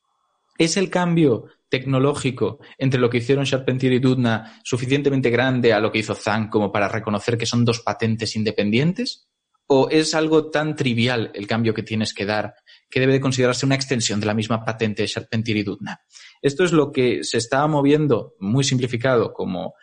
¿Es 0.59 0.77
el 0.77 0.91
cambio 0.91 1.47
tecnológico 1.69 2.61
entre 2.79 3.01
lo 3.01 3.11
que 3.11 3.19
hicieron 3.19 3.45
Charpentier 3.45 3.93
y 3.93 3.99
Dudna 3.99 4.61
suficientemente 4.65 5.31
grande 5.31 5.73
a 5.73 5.81
lo 5.81 5.91
que 5.91 5.99
hizo 5.99 6.15
Zhang 6.15 6.49
como 6.49 6.73
para 6.73 6.89
reconocer 6.89 7.37
que 7.37 7.47
son 7.47 7.65
dos 7.65 7.81
patentes 7.81 8.37
independientes? 8.37 9.29
¿O 9.69 9.89
es 9.91 10.15
algo 10.15 10.51
tan 10.51 10.77
trivial 10.77 11.33
el 11.35 11.47
cambio 11.47 11.75
que 11.75 11.83
tienes 11.83 12.15
que 12.15 12.25
dar 12.25 12.55
que 12.89 13.01
debe 13.01 13.15
de 13.15 13.21
considerarse 13.21 13.67
una 13.67 13.75
extensión 13.75 14.21
de 14.21 14.27
la 14.27 14.35
misma 14.35 14.65
patente 14.65 15.03
de 15.03 15.09
Charpentier 15.09 15.57
y 15.57 15.63
Dudna? 15.65 16.01
Esto 16.41 16.63
es 16.63 16.73
lo 16.73 16.93
que 16.93 17.25
se 17.25 17.39
está 17.39 17.67
moviendo, 17.67 18.35
muy 18.39 18.63
simplificado, 18.63 19.33
como 19.33 19.75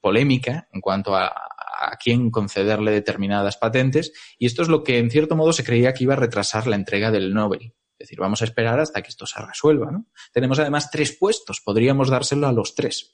polémica 0.00 0.68
en 0.72 0.80
cuanto 0.80 1.14
a, 1.14 1.26
a 1.28 1.96
quién 2.02 2.30
concederle 2.30 2.90
determinadas 2.90 3.56
patentes, 3.56 4.12
y 4.38 4.46
esto 4.46 4.62
es 4.62 4.68
lo 4.68 4.82
que 4.82 4.98
en 4.98 5.10
cierto 5.10 5.36
modo 5.36 5.52
se 5.52 5.62
creía 5.62 5.94
que 5.94 6.04
iba 6.04 6.14
a 6.14 6.18
retrasar 6.18 6.66
la 6.66 6.74
entrega 6.74 7.12
del 7.12 7.32
Nobel. 7.32 7.74
Es 7.98 8.06
decir, 8.06 8.20
vamos 8.20 8.42
a 8.42 8.44
esperar 8.44 8.78
hasta 8.78 9.02
que 9.02 9.08
esto 9.08 9.26
se 9.26 9.44
resuelva. 9.44 9.90
¿no? 9.90 10.06
Tenemos 10.32 10.58
además 10.60 10.90
tres 10.90 11.16
puestos, 11.18 11.60
podríamos 11.60 12.10
dárselo 12.10 12.46
a 12.46 12.52
los 12.52 12.74
tres. 12.74 13.12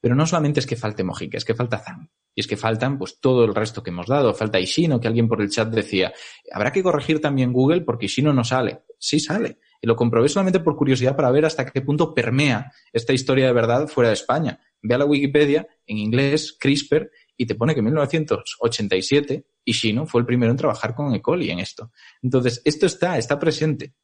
Pero 0.00 0.14
no 0.14 0.26
solamente 0.26 0.58
es 0.58 0.66
que 0.66 0.74
falte 0.74 1.04
Mojica, 1.04 1.36
es 1.36 1.44
que 1.44 1.54
falta 1.54 1.78
Zhang. 1.78 2.10
Y 2.34 2.40
es 2.40 2.46
que 2.46 2.56
faltan 2.56 2.98
pues 2.98 3.20
todo 3.20 3.44
el 3.44 3.54
resto 3.54 3.82
que 3.82 3.90
hemos 3.90 4.06
dado. 4.06 4.34
Falta 4.34 4.58
Ishino, 4.58 4.98
que 4.98 5.06
alguien 5.06 5.28
por 5.28 5.42
el 5.42 5.50
chat 5.50 5.68
decía, 5.68 6.12
habrá 6.50 6.72
que 6.72 6.82
corregir 6.82 7.20
también 7.20 7.52
Google 7.52 7.82
porque 7.82 8.06
Ishino 8.06 8.32
no 8.32 8.42
sale. 8.42 8.80
Sí 8.98 9.20
sale. 9.20 9.58
Y 9.80 9.86
lo 9.86 9.94
comprobé 9.94 10.28
solamente 10.28 10.60
por 10.60 10.76
curiosidad 10.76 11.14
para 11.14 11.30
ver 11.30 11.44
hasta 11.44 11.66
qué 11.66 11.82
punto 11.82 12.14
permea 12.14 12.72
esta 12.92 13.12
historia 13.12 13.46
de 13.46 13.52
verdad 13.52 13.86
fuera 13.86 14.08
de 14.08 14.14
España. 14.14 14.58
Ve 14.80 14.94
a 14.94 14.98
la 14.98 15.04
Wikipedia, 15.04 15.68
en 15.86 15.98
inglés, 15.98 16.56
CRISPR, 16.58 17.10
y 17.36 17.46
te 17.46 17.54
pone 17.54 17.74
que 17.74 17.80
en 17.80 17.86
1987 17.86 19.46
Ishino 19.64 20.06
fue 20.06 20.20
el 20.20 20.26
primero 20.26 20.50
en 20.50 20.58
trabajar 20.58 20.94
con 20.94 21.14
E. 21.14 21.22
coli 21.22 21.50
en 21.50 21.60
esto. 21.60 21.92
Entonces, 22.22 22.60
esto 22.64 22.86
está, 22.86 23.18
está 23.18 23.38
presente. 23.38 23.94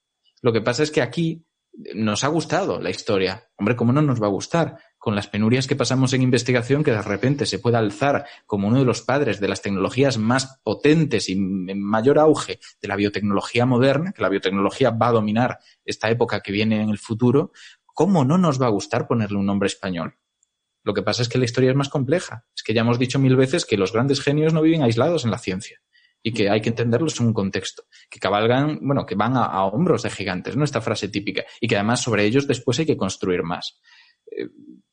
Lo 0.43 0.53
que 0.53 0.61
pasa 0.61 0.83
es 0.83 0.91
que 0.91 1.03
aquí 1.03 1.45
nos 1.95 2.25
ha 2.25 2.29
gustado 2.29 2.81
la 2.81 2.91
historia. 2.91 3.49
Hombre, 3.57 3.77
¿cómo 3.77 3.93
no 3.93 4.03
nos 4.03 4.21
va 4.21 4.27
a 4.27 4.31
gustar? 4.31 4.79
Con 4.99 5.15
las 5.15 5.29
penurias 5.29 5.67
que 5.67 5.77
pasamos 5.77 6.13
en 6.13 6.23
investigación, 6.23 6.83
que 6.83 6.91
de 6.91 7.03
repente 7.03 7.47
se 7.47 7.61
pueda 7.61 7.79
alzar 7.79 8.27
como 8.47 8.69
uno 8.69 8.81
de 8.81 8.85
los 8.85 9.03
padres 9.03 9.41
de 9.41 9.49
las 9.49 9.63
tecnologías 9.63 10.19
más 10.19 10.61
potentes 10.63 11.29
y 11.29 11.33
en 11.33 11.81
mayor 11.81 12.19
auge 12.19 12.59
de 12.81 12.89
la 12.89 12.97
biotecnología 12.97 13.65
moderna, 13.65 14.13
que 14.13 14.23
la 14.23 14.29
biotecnología 14.29 14.91
va 14.91 15.09
a 15.09 15.13
dominar 15.13 15.59
esta 15.85 16.11
época 16.11 16.41
que 16.41 16.53
viene 16.53 16.83
en 16.83 16.91
el 16.91 16.99
futuro, 16.99 17.53
¿cómo 17.85 18.25
no 18.25 18.39
nos 18.39 18.61
va 18.61 18.67
a 18.67 18.71
gustar 18.71 19.07
ponerle 19.07 19.39
un 19.39 19.47
nombre 19.47 19.69
español? 19.69 20.17
Lo 20.83 20.95
que 20.95 21.03
pasa 21.03 21.23
es 21.23 21.29
que 21.29 21.39
la 21.39 21.45
historia 21.45 21.71
es 21.71 21.77
más 21.77 21.89
compleja. 21.89 22.47
Es 22.57 22.63
que 22.63 22.73
ya 22.75 22.81
hemos 22.81 22.99
dicho 22.99 23.19
mil 23.19 23.37
veces 23.37 23.67
que 23.67 23.77
los 23.77 23.93
grandes 23.93 24.21
genios 24.21 24.53
no 24.53 24.63
viven 24.63 24.83
aislados 24.83 25.25
en 25.25 25.31
la 25.31 25.39
ciencia 25.39 25.81
y 26.23 26.33
que 26.33 26.51
hay 26.51 26.61
que 26.61 26.71
entenderlos 26.71 27.21
en 27.21 27.27
un 27.27 27.33
contexto, 27.33 27.85
que 28.11 28.19
cabalgan, 28.19 28.79
bueno, 28.83 29.07
que 29.07 29.15
van 29.15 29.37
a, 29.37 29.65
hombros 29.65 30.03
de 30.03 30.11
gigantes, 30.11 30.57
¿no? 30.57 30.65
Esta 30.65 30.81
frase 30.81 31.09
típica, 31.09 31.45
y 31.61 31.69
que 31.69 31.77
además 31.77 32.03
sobre 32.03 32.25
ellos 32.25 32.47
después 32.47 32.79
hay 32.79 32.87
que 32.87 32.97
construir 32.97 33.43
más. 33.43 33.81
Eh, 34.31 34.49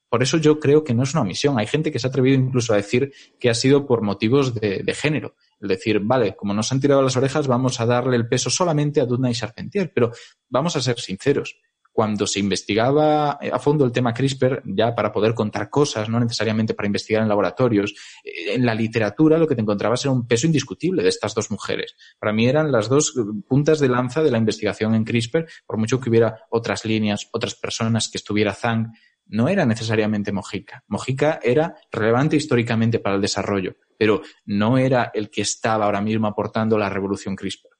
por 0.07 0.23
eso 0.23 0.37
yo 0.37 0.59
creo 0.59 0.83
que 0.83 0.93
no 0.93 1.03
es 1.03 1.13
una 1.13 1.23
omisión. 1.23 1.59
Hay 1.59 1.67
gente 1.67 1.91
que 1.91 1.99
se 1.99 2.07
ha 2.07 2.09
atrevido 2.09 2.39
incluso 2.39 2.71
a 2.71 2.77
decir 2.77 3.11
que 3.37 3.49
ha 3.49 3.53
sido 3.53 3.85
por 3.85 4.01
motivos 4.01 4.53
de, 4.53 4.93
género. 4.93 5.35
Es 5.59 5.67
decir, 5.67 5.99
vale, 5.99 6.37
como 6.37 6.53
nos 6.53 6.71
han 6.71 6.79
tirado 6.79 7.01
las 7.01 7.17
orejas, 7.17 7.47
vamos 7.47 7.81
a 7.81 7.85
darle 7.85 8.15
el 8.15 8.27
peso 8.27 8.49
solamente 8.49 9.01
a 9.01 9.05
Dudna 9.05 9.29
y 9.29 9.33
Charpentier. 9.33 9.91
Pero 9.93 10.11
vamos 10.47 10.75
a 10.77 10.81
ser 10.81 10.99
sinceros 11.01 11.57
cuando 11.95 12.27
se 12.27 12.41
investigaba 12.41 13.31
a 13.31 13.57
fondo 13.57 13.85
el 13.85 13.93
tema 13.93 14.13
CRISPR, 14.13 14.63
ya 14.65 14.93
para 14.93 15.13
poder 15.13 15.33
contar 15.33 15.69
cosas, 15.69 16.09
no 16.09 16.19
necesariamente 16.19 16.73
para 16.73 16.87
investigar 16.87 17.23
en 17.23 17.29
laboratorios, 17.29 17.95
eh, 18.21 18.53
en 18.53 18.65
la 18.65 18.75
literatura 18.75 19.37
lo 19.37 19.47
que 19.47 19.55
te 19.55 19.61
encontrabas 19.61 20.03
era 20.03 20.11
un 20.11 20.27
peso 20.27 20.45
indiscutible 20.45 21.03
de 21.03 21.07
estas 21.07 21.33
dos 21.33 21.49
mujeres. 21.51 21.95
Para 22.19 22.33
mí 22.33 22.49
eran 22.49 22.69
las 22.69 22.89
dos 22.89 23.13
puntas 23.47 23.79
de 23.79 23.87
lanza 23.87 24.21
de 24.21 24.29
la 24.29 24.37
investigación 24.37 24.93
en 24.93 25.05
CRISPR, 25.05 25.47
por 25.65 25.77
mucho 25.77 26.01
que 26.01 26.09
hubiera 26.09 26.41
otras 26.49 26.83
líneas, 26.83 27.29
otras 27.31 27.55
personas 27.55 28.09
que 28.09 28.17
estuviera 28.17 28.53
Zhang, 28.53 28.91
no 29.27 29.47
era 29.47 29.65
necesariamente 29.65 30.33
Mojica. 30.33 30.83
Mojica 30.89 31.39
era 31.41 31.77
relevante 31.93 32.35
históricamente 32.35 32.99
para 32.99 33.15
el 33.15 33.21
desarrollo, 33.21 33.77
pero 33.97 34.21
no 34.43 34.77
era 34.77 35.11
el 35.13 35.29
que 35.29 35.43
estaba 35.43 35.85
ahora 35.85 36.01
mismo 36.01 36.27
aportando 36.27 36.77
la 36.77 36.89
revolución 36.89 37.37
CRISPR. 37.37 37.74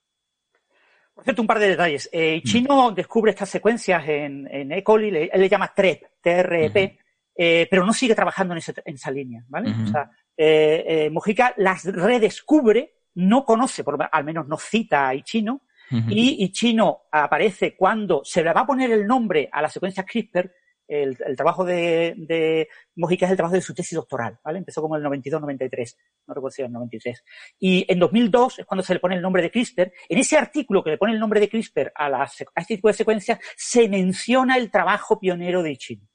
Cierto, 1.25 1.41
un 1.41 1.47
par 1.47 1.57
de 1.57 1.69
detalles. 1.69 2.07
Eh, 2.11 2.37
mm. 2.37 2.47
Chino 2.47 2.91
descubre 2.91 3.31
estas 3.31 3.49
secuencias 3.49 4.07
en, 4.07 4.47
en 4.49 4.71
E. 4.71 4.83
coli, 4.83 5.07
él 5.07 5.41
le 5.41 5.49
llama 5.49 5.73
TREP, 5.73 6.03
TREP, 6.21 6.99
eh, 7.35 7.67
pero 7.67 7.83
no 7.83 7.91
sigue 7.93 8.13
trabajando 8.13 8.53
en, 8.53 8.61
esa 8.93 9.09
línea, 9.09 9.43
¿vale? 9.47 9.71
O 9.71 9.87
sea, 9.87 10.11
eh, 10.37 10.85
eh, 10.87 11.09
Mojica 11.09 11.55
las 11.57 11.83
redescubre, 11.85 12.97
no 13.15 13.43
conoce, 13.43 13.83
por, 13.83 13.97
al 14.09 14.23
menos 14.23 14.47
no 14.47 14.57
cita 14.57 15.07
a 15.07 15.15
Ichino, 15.15 15.63
y 15.89 16.43
Ichino 16.45 17.03
aparece 17.11 17.75
cuando 17.75 18.21
se 18.23 18.43
le 18.43 18.53
va 18.53 18.61
a 18.61 18.65
poner 18.67 18.91
el 18.91 19.07
nombre 19.07 19.49
a 19.51 19.63
la 19.63 19.69
secuencia 19.69 20.03
CRISPR 20.03 20.51
el, 20.87 21.17
trabajo 21.35 21.65
de, 21.65 22.13
de 22.17 22.67
Mojica 22.95 23.25
es 23.25 23.31
el 23.31 23.37
trabajo 23.37 23.55
de 23.55 23.61
su 23.61 23.73
tesis 23.73 23.95
doctoral, 23.95 24.39
¿vale? 24.43 24.59
Empezó 24.59 24.81
como 24.81 24.97
en 24.97 25.05
el 25.05 25.11
92-93, 25.11 25.95
no 26.27 26.33
recuerdo 26.33 26.53
si 26.53 26.61
era 26.61 26.67
el 26.67 26.73
93. 26.73 27.23
Y 27.59 27.85
en 27.91 27.99
2002 27.99 28.59
es 28.59 28.65
cuando 28.65 28.83
se 28.83 28.93
le 28.93 28.99
pone 28.99 29.15
el 29.15 29.21
nombre 29.21 29.41
de 29.41 29.51
CRISPR. 29.51 29.91
En 30.09 30.19
ese 30.19 30.37
artículo 30.37 30.83
que 30.83 30.91
le 30.91 30.97
pone 30.97 31.13
el 31.13 31.19
nombre 31.19 31.39
de 31.39 31.49
CRISPR 31.49 31.91
a, 31.95 32.07
a 32.23 32.25
este 32.61 32.75
tipo 32.75 32.87
de 32.87 32.93
secuencias, 32.93 33.39
se 33.55 33.89
menciona 33.89 34.57
el 34.57 34.69
trabajo 34.71 35.19
pionero 35.19 35.63
de 35.63 35.71
Ichino. 35.71 36.07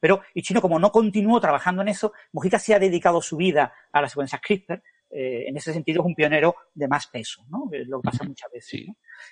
Pero 0.00 0.22
Ichino, 0.34 0.60
como 0.60 0.78
no 0.78 0.92
continuó 0.92 1.40
trabajando 1.40 1.82
en 1.82 1.88
eso, 1.88 2.12
Mojica 2.32 2.58
se 2.58 2.74
ha 2.74 2.78
dedicado 2.78 3.20
su 3.20 3.36
vida 3.36 3.72
a 3.92 4.00
las 4.00 4.12
secuencias 4.12 4.40
CRISPR, 4.40 4.82
eh, 5.10 5.48
en 5.48 5.56
ese 5.56 5.72
sentido 5.72 6.02
es 6.02 6.06
un 6.06 6.14
pionero 6.14 6.54
de 6.74 6.86
más 6.86 7.06
peso, 7.06 7.42
¿no? 7.48 7.68
lo 7.70 8.00
que 8.00 8.06
pasa 8.10 8.24
muchas 8.24 8.50
veces. 8.52 8.82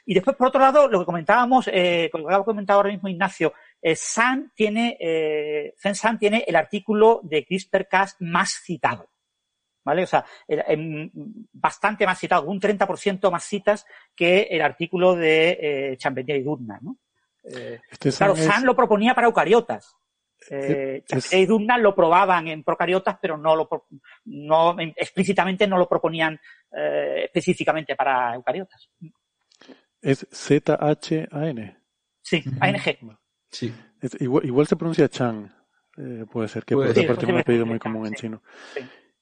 Y 0.07 0.15
después, 0.15 0.35
por 0.37 0.49
otro 0.49 0.61
lado, 0.61 0.89
lo 0.89 1.01
que 1.01 1.05
comentábamos, 1.05 1.69
eh, 1.71 2.11
lo 2.13 2.27
que 2.27 2.35
ha 2.35 2.43
comentado 2.45 2.79
ahora 2.79 2.91
mismo 2.91 3.09
Ignacio, 3.09 3.53
San 3.95 4.53
tiene, 4.55 4.97
eh, 4.99 5.75
San 5.77 6.19
tiene 6.19 6.45
el 6.47 6.57
artículo 6.57 7.21
de 7.23 7.45
CRISPR-Cas 7.45 8.17
más 8.21 8.51
citado. 8.65 9.09
¿Vale? 9.85 10.03
O 10.03 10.07
sea, 10.07 10.25
bastante 11.53 12.07
más 12.07 12.19
citado, 12.19 12.47
un 12.47 12.61
30% 12.61 13.31
más 13.31 13.45
citas 13.45 13.87
que 14.17 14.49
el 14.51 14.61
artículo 14.61 15.15
de 15.15 15.95
eh, 15.95 15.99
y 16.27 16.43
Dudna, 16.43 16.81
¿no? 16.83 16.99
Eh, 17.45 17.81
este 17.89 18.11
claro, 18.11 18.35
San 18.35 18.65
lo 18.65 18.75
proponía 18.75 19.15
para 19.15 19.29
eucariotas. 19.29 19.95
Eh, 20.51 21.03
y 21.33 21.47
Dudna 21.47 21.79
lo 21.79 21.95
probaban 21.95 22.49
en 22.49 22.63
procariotas, 22.63 23.17
pero 23.21 23.37
no 23.37 23.57
lo 23.57 23.69
no 24.27 24.77
explícitamente 24.79 25.67
no 25.67 25.79
lo 25.79 25.89
proponían 25.89 26.39
eh, 26.73 27.23
específicamente 27.25 27.97
para 27.97 28.35
eucariotas. 28.35 28.91
Es 30.01 30.27
Z-H-A-N. 30.31 31.77
Sí, 32.23 32.45
ANG. 32.61 33.19
Sí. 33.57 33.73
igual, 34.21 34.67
se 34.67 34.77
pronuncia 34.77 35.09
Chang. 35.09 35.49
Eh, 35.97 36.27
puede 36.31 36.49
ser 36.49 36.65
que 36.65 36.75
por 36.75 36.87
otra 36.87 37.07
parte 37.07 37.25
es 37.25 37.33
un 37.33 37.39
apellido 37.39 37.67
muy 37.67 37.79
común 37.79 38.07
en 38.07 38.15
chino. 38.15 38.43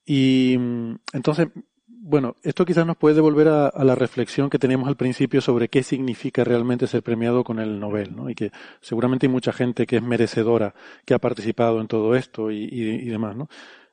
Y 0.04 0.56
mm, 0.58 0.94
entonces, 1.12 1.48
bueno, 1.86 2.36
esto 2.42 2.64
quizás 2.64 2.84
nos 2.84 2.96
puede 2.96 3.14
devolver 3.14 3.46
a, 3.48 3.84
la 3.84 3.94
reflexión 3.94 4.50
que 4.50 4.58
teníamos 4.58 4.88
al 4.88 4.96
principio 4.96 5.40
sobre 5.40 5.68
qué 5.68 5.84
significa 5.84 6.42
realmente 6.42 6.88
ser 6.88 7.02
premiado 7.02 7.44
con 7.44 7.60
el 7.60 7.78
Nobel, 7.78 8.14
¿no? 8.14 8.28
Y 8.28 8.34
que 8.34 8.50
seguramente 8.80 9.26
hay 9.26 9.32
mucha 9.32 9.52
gente 9.52 9.86
que 9.86 9.96
es 9.96 10.02
merecedora, 10.02 10.74
que 11.04 11.14
ha 11.14 11.20
participado 11.20 11.80
en 11.80 11.86
todo 11.86 12.16
esto 12.16 12.50
y, 12.50 12.68
y, 12.70 13.08
demás, 13.08 13.36
¿no? 13.36 13.48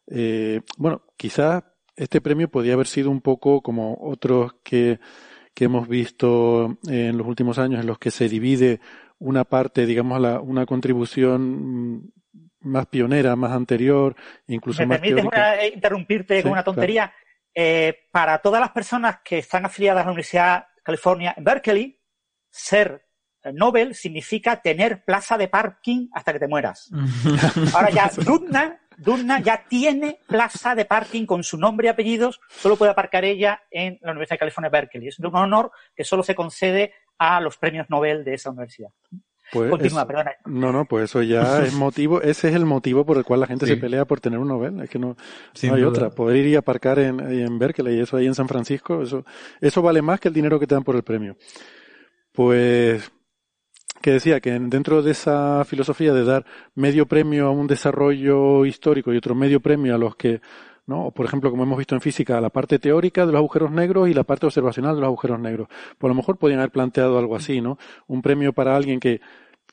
Eh, 0.07 0.61
bueno, 0.77 1.03
quizás 1.15 1.63
este 1.95 2.19
premio 2.19 2.49
podía 2.49 2.73
haber 2.73 2.87
sido 2.87 3.11
un 3.11 3.21
poco 3.21 3.61
como 3.61 3.95
otros 4.01 4.55
que, 4.63 4.99
que 5.53 5.65
hemos 5.65 5.87
visto 5.87 6.79
en 6.87 7.15
los 7.17 7.27
últimos 7.27 7.59
años 7.59 7.79
en 7.79 7.87
los 7.87 7.99
que 7.99 8.09
se 8.09 8.27
divide 8.27 8.81
una 9.21 9.45
parte, 9.45 9.85
digamos, 9.85 10.19
la, 10.19 10.39
una 10.39 10.65
contribución 10.65 12.11
más 12.61 12.87
pionera, 12.87 13.35
más 13.35 13.51
anterior, 13.51 14.15
incluso 14.47 14.81
¿Me 14.81 14.87
más 14.87 14.99
permites 14.99 15.73
interrumpirte 15.73 16.41
con 16.41 16.51
una 16.51 16.63
tontería? 16.63 17.13
Eh, 17.53 18.07
para 18.11 18.39
todas 18.39 18.59
las 18.59 18.71
personas 18.71 19.19
que 19.23 19.39
están 19.39 19.65
afiliadas 19.65 20.01
a 20.01 20.05
la 20.05 20.11
Universidad 20.11 20.67
de 20.75 20.81
California 20.83 21.33
en 21.37 21.43
Berkeley, 21.43 21.99
ser 22.49 23.05
Nobel 23.53 23.95
significa 23.95 24.61
tener 24.61 25.03
plaza 25.03 25.37
de 25.37 25.47
parking 25.47 26.07
hasta 26.13 26.33
que 26.33 26.39
te 26.39 26.47
mueras. 26.47 26.89
Ahora 27.73 27.89
ya, 27.89 28.09
Dudna, 28.23 28.79
Dudna 28.97 29.39
ya 29.39 29.65
tiene 29.67 30.19
plaza 30.27 30.75
de 30.75 30.85
parking 30.85 31.25
con 31.25 31.43
su 31.43 31.57
nombre 31.57 31.87
y 31.87 31.89
apellidos, 31.89 32.39
solo 32.49 32.75
puede 32.75 32.91
aparcar 32.91 33.25
ella 33.25 33.63
en 33.71 33.97
la 34.01 34.11
Universidad 34.11 34.35
de 34.35 34.39
California 34.39 34.69
Berkeley. 34.69 35.07
Es 35.07 35.19
un 35.19 35.35
honor 35.35 35.71
que 35.95 36.03
solo 36.03 36.23
se 36.23 36.35
concede 36.35 36.93
a 37.21 37.39
los 37.39 37.55
premios 37.55 37.87
Nobel 37.87 38.23
de 38.23 38.33
esa 38.33 38.49
universidad. 38.49 38.89
Pues 39.51 39.69
Continúa, 39.69 40.07
perdona. 40.07 40.31
No, 40.45 40.71
no, 40.71 40.85
pues 40.85 41.03
eso 41.03 41.21
ya 41.21 41.59
es 41.63 41.73
motivo, 41.73 42.19
ese 42.19 42.49
es 42.49 42.55
el 42.55 42.65
motivo 42.65 43.05
por 43.05 43.17
el 43.17 43.23
cual 43.23 43.41
la 43.41 43.47
gente 43.47 43.67
se 43.67 43.77
pelea 43.77 44.05
por 44.05 44.19
tener 44.19 44.39
un 44.39 44.47
Nobel. 44.47 44.81
Es 44.81 44.89
que 44.89 44.97
no, 44.97 45.15
hay 45.61 45.83
otra. 45.83 46.09
Poder 46.09 46.37
ir 46.37 46.47
y 46.47 46.55
aparcar 46.55 46.97
en, 46.97 47.19
en 47.19 47.59
Berkeley, 47.59 47.99
eso 47.99 48.17
ahí 48.17 48.25
en 48.25 48.33
San 48.33 48.47
Francisco, 48.47 49.03
eso, 49.03 49.23
eso 49.59 49.81
vale 49.83 50.01
más 50.01 50.19
que 50.19 50.29
el 50.29 50.33
dinero 50.33 50.59
que 50.59 50.65
te 50.65 50.73
dan 50.73 50.83
por 50.83 50.95
el 50.95 51.03
premio. 51.03 51.37
Pues, 52.33 53.11
que 54.01 54.11
decía 54.11 54.39
que 54.39 54.51
dentro 54.51 55.03
de 55.03 55.11
esa 55.11 55.63
filosofía 55.63 56.13
de 56.13 56.23
dar 56.23 56.45
medio 56.73 57.05
premio 57.05 57.45
a 57.45 57.51
un 57.51 57.67
desarrollo 57.67 58.65
histórico 58.65 59.13
y 59.13 59.17
otro 59.17 59.35
medio 59.35 59.59
premio 59.59 59.93
a 59.93 59.99
los 59.99 60.15
que 60.15 60.41
¿no? 60.91 61.11
Por 61.11 61.25
ejemplo, 61.25 61.49
como 61.49 61.63
hemos 61.63 61.77
visto 61.77 61.95
en 61.95 62.01
física, 62.01 62.41
la 62.41 62.49
parte 62.49 62.77
teórica 62.77 63.25
de 63.25 63.31
los 63.31 63.39
agujeros 63.39 63.71
negros 63.71 64.09
y 64.09 64.13
la 64.13 64.23
parte 64.23 64.45
observacional 64.45 64.95
de 64.95 65.01
los 65.01 65.07
agujeros 65.07 65.39
negros. 65.39 65.69
Por 65.97 66.09
lo 66.09 66.15
mejor 66.15 66.37
podrían 66.37 66.59
haber 66.59 66.71
planteado 66.71 67.17
algo 67.17 67.35
así, 67.35 67.61
¿no? 67.61 67.79
Un 68.07 68.21
premio 68.21 68.51
para 68.51 68.75
alguien 68.75 68.99
que, 68.99 69.21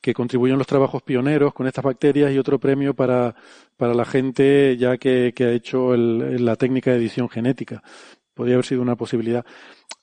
que 0.00 0.14
contribuyó 0.14 0.55
en 0.55 0.58
los 0.58 0.66
trabajos 0.68 1.02
pioneros 1.02 1.52
con 1.52 1.66
estas 1.66 1.84
bacterias 1.84 2.32
y 2.32 2.38
otro 2.38 2.60
premio 2.60 2.94
para, 2.94 3.34
para 3.76 3.94
la 3.94 4.05
gente 4.05 4.76
ya 4.76 4.97
que, 4.97 5.32
que 5.34 5.44
ha 5.44 5.50
hecho 5.50 5.92
el, 5.92 6.44
la 6.44 6.55
técnica 6.55 6.92
de 6.92 6.98
edición 6.98 7.28
genética. 7.28 7.82
Podría 8.32 8.55
haber 8.55 8.66
sido 8.66 8.80
una 8.80 8.94
posibilidad. 8.94 9.44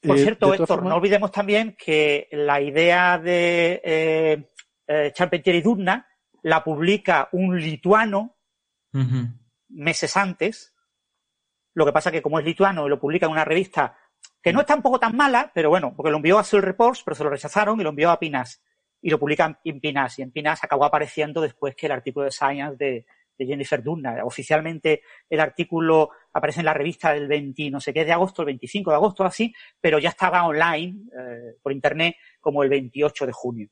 Por 0.01 0.17
eh, 0.17 0.21
cierto, 0.21 0.53
Héctor, 0.53 0.83
no 0.83 0.95
olvidemos 0.95 1.31
también 1.31 1.77
que 1.79 2.27
la 2.31 2.59
idea 2.61 3.17
de 3.17 3.81
eh, 3.83 4.51
eh 4.85 5.11
Charpentier 5.15 5.55
y 5.55 5.61
Dubna 5.61 6.05
la 6.43 6.61
publica 6.63 7.29
un 7.31 7.57
lituano 7.57 8.35
meses 9.69 10.15
antes 10.15 10.74
lo 11.75 11.85
que 11.85 11.93
pasa 11.93 12.11
que 12.11 12.21
como 12.21 12.39
es 12.39 12.45
lituano 12.45 12.87
y 12.87 12.89
lo 12.89 12.99
publica 12.99 13.27
en 13.27 13.33
una 13.33 13.45
revista 13.45 13.95
que 14.41 14.53
no 14.53 14.61
es 14.61 14.65
tampoco 14.65 14.99
tan 14.99 15.15
mala, 15.15 15.51
pero 15.53 15.69
bueno, 15.69 15.93
porque 15.95 16.09
lo 16.09 16.17
envió 16.17 16.39
a 16.39 16.43
Soul 16.43 16.63
Reports, 16.63 17.03
pero 17.03 17.15
se 17.15 17.23
lo 17.23 17.29
rechazaron 17.29 17.79
y 17.79 17.83
lo 17.83 17.89
envió 17.89 18.11
a 18.11 18.19
Pinas. 18.19 18.61
Y 19.01 19.09
lo 19.09 19.19
publican 19.19 19.57
en 19.63 19.79
Pinas. 19.79 20.19
Y 20.19 20.21
en 20.21 20.31
Pinas 20.31 20.63
acabó 20.63 20.85
apareciendo 20.85 21.41
después 21.41 21.75
que 21.75 21.87
el 21.87 21.91
artículo 21.91 22.25
de 22.25 22.31
Science 22.31 22.75
de, 22.77 23.05
Jennifer 23.37 23.83
Dunna. 23.83 24.23
Oficialmente 24.23 25.01
el 25.29 25.41
artículo 25.41 26.11
aparece 26.31 26.61
en 26.61 26.67
la 26.67 26.73
revista 26.73 27.11
del 27.11 27.27
20, 27.27 27.69
no 27.69 27.81
sé 27.81 27.93
qué, 27.93 28.05
de 28.05 28.13
agosto, 28.13 28.43
el 28.43 28.45
25 28.45 28.91
de 28.91 28.95
agosto, 28.95 29.25
así, 29.25 29.53
pero 29.81 29.99
ya 29.99 30.09
estaba 30.09 30.45
online 30.45 30.95
eh, 31.19 31.55
por 31.61 31.73
internet 31.73 32.15
como 32.39 32.63
el 32.63 32.69
28 32.69 33.25
de 33.25 33.31
junio. 33.33 33.69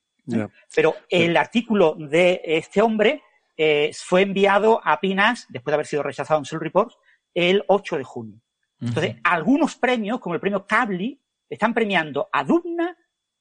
Pero 0.75 0.95
el 1.07 1.37
artículo 1.37 1.95
de 1.97 2.41
este 2.43 2.81
hombre 2.81 3.21
eh, 3.55 3.91
fue 3.95 4.23
enviado 4.23 4.81
a 4.83 4.99
Pinas, 4.99 5.45
después 5.49 5.71
de 5.71 5.75
haber 5.75 5.85
sido 5.85 6.03
rechazado 6.03 6.39
en 6.39 6.45
Soul 6.45 6.61
Reports, 6.61 6.97
el 7.33 7.63
8 7.67 7.97
de 7.97 8.03
junio. 8.03 8.41
Entonces, 8.79 9.15
algunos 9.23 9.75
premios, 9.75 10.19
como 10.19 10.35
el 10.35 10.41
premio 10.41 10.65
Cabli, 10.67 11.21
están 11.49 11.73
premiando 11.73 12.27
a 12.31 12.43
Dubna, 12.43 12.97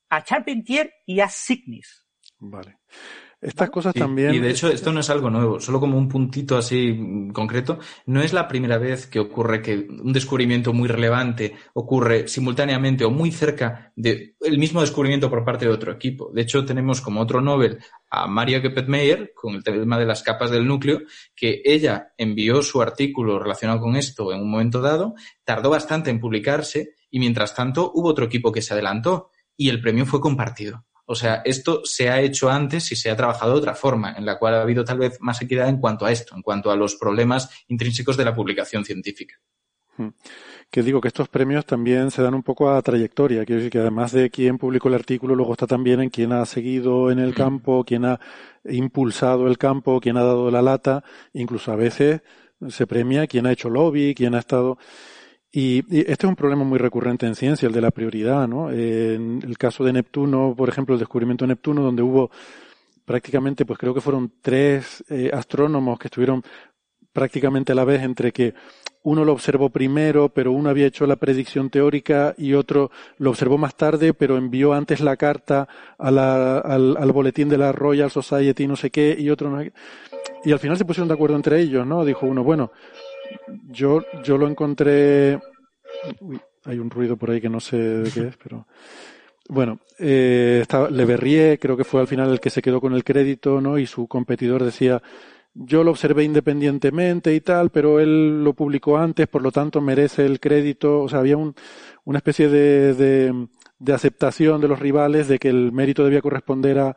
a 0.09 0.23
Charpentier 0.23 0.93
y 1.07 1.19
a 1.21 1.29
Signis. 1.29 2.07
Vale. 2.39 2.79
Estas 3.43 3.71
cosas 3.71 3.93
también. 3.93 4.33
Y 4.33 4.39
de 4.39 4.51
hecho, 4.51 4.69
esto 4.69 4.93
no 4.93 5.01
es 5.01 5.11
algo 5.11 5.29
nuevo, 5.29 5.59
solo 5.59 5.81
como 5.81 5.99
un 5.99 6.09
puntito 6.09 6.57
así 6.57 7.29
concreto. 7.33 7.81
No 8.07 8.23
es 8.23 8.33
la 8.33 8.47
primera 8.47 8.79
vez 8.79 9.09
que 9.09 9.19
ocurre 9.19 9.61
que 9.61 9.79
un 9.79 10.13
descubrimiento 10.13 10.73
muy 10.73 10.87
relevante 10.89 11.57
ocurre 11.75 12.29
simultáneamente 12.29 13.05
o 13.05 13.11
muy 13.11 13.33
cerca 13.33 13.93
del 13.97 14.37
mismo 14.59 14.81
descubrimiento 14.81 15.29
por 15.29 15.45
parte 15.45 15.65
de 15.65 15.73
otro 15.73 15.91
equipo. 15.91 16.31
De 16.33 16.43
hecho, 16.43 16.65
tenemos 16.65 17.01
como 17.01 17.21
otro 17.21 17.41
Nobel 17.41 17.79
a 18.11 18.29
Maria 18.29 18.61
Geppetmeyer 18.61 19.33
con 19.35 19.57
el 19.57 19.65
tema 19.65 19.99
de 19.99 20.07
las 20.07 20.23
capas 20.23 20.53
del 20.53 20.65
núcleo, 20.65 21.01
que 21.35 21.63
ella 21.65 22.13
envió 22.17 22.63
su 22.63 22.81
artículo 22.81 23.41
relacionado 23.41 23.81
con 23.81 23.97
esto 23.97 24.33
en 24.33 24.41
un 24.41 24.53
momento 24.53 24.81
dado, 24.81 25.15
tardó 25.43 25.69
bastante 25.69 26.11
en 26.11 26.21
publicarse 26.21 26.95
y 27.11 27.19
mientras 27.19 27.57
tanto 27.57 27.91
hubo 27.93 28.11
otro 28.11 28.27
equipo 28.27 28.53
que 28.53 28.63
se 28.63 28.73
adelantó 28.73 29.31
y 29.57 29.69
el 29.69 29.81
premio 29.81 30.07
fue 30.07 30.21
compartido. 30.21 30.85
O 31.13 31.15
sea, 31.15 31.43
esto 31.45 31.83
se 31.85 32.09
ha 32.09 32.23
hecho 32.23 32.49
antes 32.49 32.91
y 32.91 32.97
se 32.97 33.11
ha 33.11 33.17
trabajado 33.17 33.53
de 33.53 33.59
otra 33.59 33.75
forma, 33.75 34.15
en 34.17 34.25
la 34.25 34.39
cual 34.39 34.55
ha 34.55 34.63
habido 34.63 34.83
tal 34.83 34.97
vez 34.97 35.19
más 35.21 35.43
equidad 35.43 35.69
en 35.69 35.77
cuanto 35.77 36.07
a 36.07 36.11
esto, 36.11 36.35
en 36.35 36.41
cuanto 36.41 36.71
a 36.71 36.77
los 36.77 36.97
problemas 36.97 37.51
intrínsecos 37.69 38.17
de 38.17 38.25
la 38.25 38.35
publicación 38.35 38.83
científica. 38.83 39.35
Hmm. 39.99 40.09
Que 40.71 40.83
digo 40.83 41.03
que 41.03 41.09
estos 41.09 41.29
premios 41.29 41.67
también 41.67 42.11
se 42.11 42.23
dan 42.23 42.33
un 42.33 42.43
poco 42.43 42.71
a 42.71 42.81
trayectoria, 42.81 43.45
quiero 43.45 43.59
decir 43.59 43.73
que 43.73 43.81
además 43.81 44.13
de 44.13 44.31
quién 44.31 44.57
publicó 44.57 44.89
el 44.89 44.95
artículo, 44.95 45.35
luego 45.35 45.53
está 45.53 45.67
también 45.67 46.01
en 46.01 46.09
quién 46.09 46.33
ha 46.33 46.47
seguido 46.47 47.11
en 47.11 47.19
el 47.19 47.33
hmm. 47.33 47.35
campo, 47.35 47.85
quién 47.85 48.07
ha 48.07 48.19
impulsado 48.65 49.49
el 49.49 49.59
campo, 49.59 50.01
quién 50.01 50.17
ha 50.17 50.23
dado 50.23 50.51
la 50.51 50.63
lata, 50.63 51.05
incluso 51.35 51.73
a 51.73 51.77
veces 51.77 52.23
se 52.71 52.87
premia 52.87 53.27
quién 53.27 53.45
ha 53.45 53.53
hecho 53.53 53.69
lobby, 53.69 54.15
quién 54.15 54.35
ha 54.35 54.39
estado. 54.39 54.79
Y, 55.55 55.81
este 56.01 56.27
es 56.27 56.29
un 56.29 56.35
problema 56.35 56.65
muy 56.65 56.79
recurrente 56.79 57.27
en 57.27 57.35
ciencia, 57.35 57.67
el 57.67 57.75
de 57.75 57.83
la 57.83 57.91
prioridad, 57.91 58.49
¿no? 58.49 58.71
En 58.71 59.43
el 59.45 59.59
caso 59.59 59.85
de 59.85 59.93
Neptuno, 59.93 60.55
por 60.57 60.71
ejemplo, 60.71 60.95
el 60.95 60.99
descubrimiento 60.99 61.45
de 61.45 61.49
Neptuno, 61.49 61.83
donde 61.83 62.03
hubo 62.03 62.31
prácticamente, 63.05 63.67
pues 63.67 63.79
creo 63.79 63.93
que 63.93 64.01
fueron 64.01 64.33
tres 64.41 65.05
eh, 65.11 65.31
astrónomos 65.33 65.99
que 65.99 66.09
estuvieron 66.09 66.43
prácticamente 67.13 67.73
a 67.73 67.75
la 67.75 67.85
vez 67.85 68.03
entre 68.03 68.33
que 68.33 68.55
uno 69.03 69.25
lo 69.25 69.33
observó 69.33 69.69
primero, 69.69 70.31
pero 70.31 70.53
uno 70.53 70.71
había 70.71 70.87
hecho 70.87 71.07
la 71.07 71.17
predicción 71.17 71.69
teórica 71.69 72.35
y 72.39 72.55
otro 72.55 72.91
lo 73.19 73.31
observó 73.31 73.59
más 73.59 73.75
tarde, 73.75 74.15
pero 74.15 74.39
envió 74.39 74.73
antes 74.73 75.01
la 75.01 75.17
carta 75.17 75.69
al, 75.99 76.19
al, 76.19 77.13
boletín 77.13 77.49
de 77.49 77.59
la 77.59 77.73
Royal 77.73 78.11
Society, 78.11 78.67
no 78.67 78.77
sé 78.77 78.91
qué, 78.91 79.15
y 79.19 79.29
otro 79.29 79.51
no 79.51 79.59
sé 79.59 79.65
qué. 79.71 79.73
Y 80.45 80.53
al 80.53 80.61
final 80.61 80.79
se 80.79 80.85
pusieron 80.85 81.09
de 81.09 81.15
acuerdo 81.15 81.37
entre 81.37 81.61
ellos, 81.61 81.87
¿no? 81.87 82.05
Dijo 82.05 82.27
uno, 82.27 82.45
bueno, 82.45 82.71
yo, 83.69 84.03
yo 84.23 84.39
lo 84.39 84.47
encontré. 84.49 85.39
Uy, 86.21 86.41
hay 86.65 86.79
un 86.79 86.91
ruido 86.91 87.17
por 87.17 87.31
ahí 87.31 87.41
que 87.41 87.49
no 87.49 87.61
sé 87.61 87.77
de 87.77 88.11
qué 88.11 88.21
es, 88.29 88.37
pero. 88.43 88.67
bueno, 89.49 89.81
eh, 89.99 90.65
Le 90.91 91.05
Verrier 91.05 91.59
creo 91.59 91.77
que 91.77 91.85
fue 91.85 92.01
al 92.01 92.07
final 92.07 92.31
el 92.31 92.41
que 92.41 92.51
se 92.51 92.63
quedó 92.63 92.81
con 92.81 92.95
el 92.95 93.05
crédito, 93.05 93.61
¿no? 93.61 93.79
Y 93.79 93.87
su 93.87 94.07
competidor 94.07 94.65
decía, 94.65 95.03
yo 95.55 95.85
lo 95.85 95.91
observé 95.91 96.25
independientemente 96.25 97.35
y 97.35 97.41
tal, 97.41 97.71
pero 97.71 98.01
él 98.01 98.43
lo 98.45 98.55
publicó 98.55 98.99
antes, 98.99 99.29
por 99.29 99.43
lo 99.43 99.53
tanto 99.53 99.81
merece 99.81 100.25
el 100.25 100.41
crédito. 100.41 101.01
O 101.01 101.09
sea, 101.09 101.19
había 101.19 101.37
un, 101.37 101.55
una 102.05 102.19
especie 102.19 102.49
de, 102.49 102.95
de 103.79 103.93
aceptación 103.93 104.61
de 104.61 104.69
los 104.69 104.79
rivales 104.79 105.29
de 105.29 105.39
que 105.39 105.49
el 105.49 105.73
mérito 105.73 106.05
debía 106.05 106.23
corresponder 106.23 106.79
a, 106.79 106.97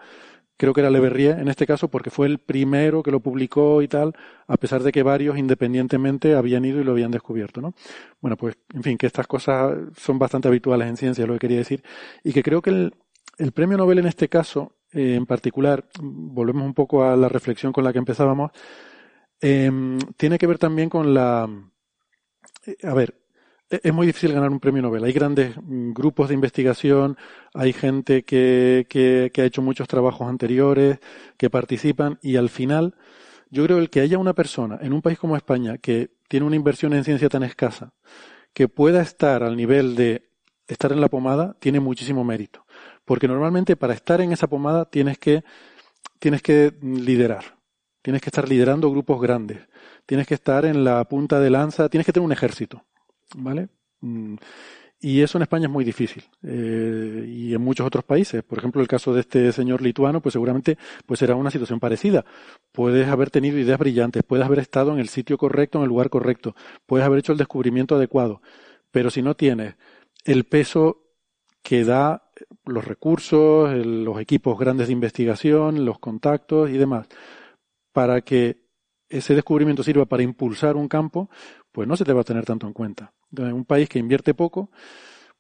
creo 0.57 0.73
que 0.73 0.81
era 0.81 0.89
Le 0.89 0.99
Verrier 0.99 1.39
en 1.39 1.47
este 1.47 1.65
caso, 1.65 1.89
porque 1.89 2.09
fue 2.09 2.27
el 2.27 2.39
primero 2.39 3.03
que 3.03 3.11
lo 3.11 3.19
publicó 3.19 3.81
y 3.81 3.87
tal, 3.87 4.13
a 4.47 4.57
pesar 4.57 4.83
de 4.83 4.91
que 4.91 5.03
varios 5.03 5.37
independientemente 5.37 6.35
habían 6.35 6.65
ido 6.65 6.79
y 6.81 6.83
lo 6.83 6.91
habían 6.91 7.11
descubierto, 7.11 7.61
¿no? 7.61 7.73
Bueno, 8.21 8.37
pues, 8.37 8.57
en 8.73 8.83
fin, 8.83 8.97
que 8.97 9.07
estas 9.07 9.27
cosas 9.27 9.77
son 9.97 10.19
bastante 10.19 10.47
habituales 10.47 10.87
en 10.87 10.97
ciencia, 10.97 11.25
lo 11.25 11.33
que 11.33 11.39
quería 11.39 11.57
decir, 11.57 11.83
y 12.23 12.33
que 12.33 12.43
creo 12.43 12.61
que 12.61 12.69
el, 12.69 12.93
el 13.37 13.51
premio 13.51 13.77
Nobel 13.77 13.99
en 13.99 14.07
este 14.07 14.29
caso, 14.29 14.73
eh, 14.91 15.15
en 15.15 15.25
particular, 15.25 15.87
volvemos 16.01 16.65
un 16.65 16.73
poco 16.73 17.03
a 17.03 17.15
la 17.15 17.29
reflexión 17.29 17.73
con 17.73 17.83
la 17.83 17.91
que 17.91 17.99
empezábamos, 17.99 18.51
eh, 19.41 19.71
tiene 20.17 20.37
que 20.37 20.47
ver 20.47 20.57
también 20.57 20.89
con 20.89 21.13
la, 21.13 21.49
eh, 22.65 22.77
a 22.83 22.93
ver, 22.93 23.24
es 23.69 23.93
muy 23.93 24.07
difícil 24.07 24.33
ganar 24.33 24.49
un 24.49 24.59
premio 24.59 24.81
Nobel. 24.81 25.03
Hay 25.03 25.13
grandes 25.13 25.55
mm, 25.57 25.93
grupos 25.93 26.29
de 26.29 26.35
investigación, 26.35 27.17
hay 27.53 27.73
gente 27.73 28.23
que, 28.23 28.85
que, 28.89 29.31
que, 29.33 29.41
ha 29.41 29.45
hecho 29.45 29.61
muchos 29.61 29.87
trabajos 29.87 30.27
anteriores, 30.27 30.99
que 31.37 31.49
participan 31.49 32.19
y 32.21 32.35
al 32.37 32.49
final 32.49 32.95
yo 33.49 33.63
creo 33.63 33.77
que 33.77 33.83
el 33.83 33.89
que 33.89 34.01
haya 34.01 34.17
una 34.17 34.33
persona 34.33 34.79
en 34.81 34.93
un 34.93 35.01
país 35.01 35.17
como 35.17 35.35
España 35.35 35.77
que 35.77 36.11
tiene 36.27 36.45
una 36.45 36.55
inversión 36.55 36.93
en 36.93 37.03
ciencia 37.03 37.29
tan 37.29 37.43
escasa, 37.43 37.93
que 38.53 38.67
pueda 38.67 39.01
estar 39.01 39.43
al 39.43 39.55
nivel 39.55 39.95
de 39.95 40.29
estar 40.67 40.91
en 40.91 41.01
la 41.01 41.09
pomada, 41.09 41.55
tiene 41.59 41.79
muchísimo 41.79 42.23
mérito. 42.23 42.65
Porque 43.05 43.27
normalmente 43.27 43.75
para 43.75 43.93
estar 43.93 44.21
en 44.21 44.31
esa 44.31 44.47
pomada 44.47 44.85
tienes 44.85 45.17
que, 45.19 45.43
tienes 46.19 46.41
que 46.41 46.73
liderar. 46.81 47.57
Tienes 48.01 48.21
que 48.21 48.29
estar 48.29 48.47
liderando 48.47 48.91
grupos 48.91 49.21
grandes. 49.21 49.59
Tienes 50.05 50.27
que 50.27 50.35
estar 50.35 50.65
en 50.65 50.83
la 50.83 51.03
punta 51.05 51.39
de 51.39 51.49
lanza. 51.49 51.89
Tienes 51.89 52.05
que 52.05 52.13
tener 52.13 52.25
un 52.25 52.31
ejército. 52.31 52.85
¿Vale? 53.33 53.69
Mm, 54.01 54.35
y 54.99 55.21
eso 55.21 55.37
en 55.37 55.43
España 55.43 55.65
es 55.67 55.71
muy 55.71 55.83
difícil. 55.83 56.23
Eh, 56.43 57.25
y 57.27 57.53
en 57.53 57.61
muchos 57.61 57.85
otros 57.85 58.03
países. 58.03 58.43
Por 58.43 58.57
ejemplo, 58.57 58.81
el 58.81 58.87
caso 58.87 59.13
de 59.13 59.21
este 59.21 59.51
señor 59.51 59.81
lituano, 59.81 60.21
pues 60.21 60.33
seguramente 60.33 60.77
pues 61.05 61.21
era 61.21 61.35
una 61.35 61.51
situación 61.51 61.79
parecida. 61.79 62.25
Puedes 62.71 63.07
haber 63.07 63.29
tenido 63.29 63.59
ideas 63.59 63.77
brillantes, 63.77 64.23
puedes 64.23 64.45
haber 64.45 64.59
estado 64.59 64.93
en 64.93 64.99
el 64.99 65.09
sitio 65.09 65.37
correcto, 65.37 65.77
en 65.77 65.83
el 65.83 65.89
lugar 65.89 66.09
correcto, 66.09 66.55
puedes 66.85 67.05
haber 67.05 67.19
hecho 67.19 67.33
el 67.33 67.37
descubrimiento 67.37 67.95
adecuado. 67.95 68.41
Pero 68.91 69.11
si 69.11 69.21
no 69.21 69.35
tienes 69.35 69.75
el 70.23 70.45
peso 70.45 71.03
que 71.61 71.83
da 71.83 72.31
los 72.65 72.85
recursos, 72.85 73.75
los 73.85 74.19
equipos 74.19 74.57
grandes 74.57 74.87
de 74.87 74.93
investigación, 74.93 75.85
los 75.85 75.99
contactos 75.99 76.69
y 76.69 76.77
demás, 76.77 77.07
para 77.91 78.21
que 78.21 78.65
ese 79.09 79.35
descubrimiento 79.35 79.83
sirva 79.83 80.05
para 80.05 80.23
impulsar 80.23 80.75
un 80.75 80.87
campo, 80.87 81.29
pues 81.75 81.89
no 81.89 81.97
se 81.97 82.05
te 82.05 82.13
va 82.13 82.21
a 82.21 82.23
tener 82.23 82.45
tanto 82.45 82.65
en 82.67 82.71
cuenta. 82.71 83.11
En 83.35 83.51
un 83.51 83.65
país 83.65 83.89
que 83.89 83.99
invierte 83.99 84.33
poco, 84.33 84.69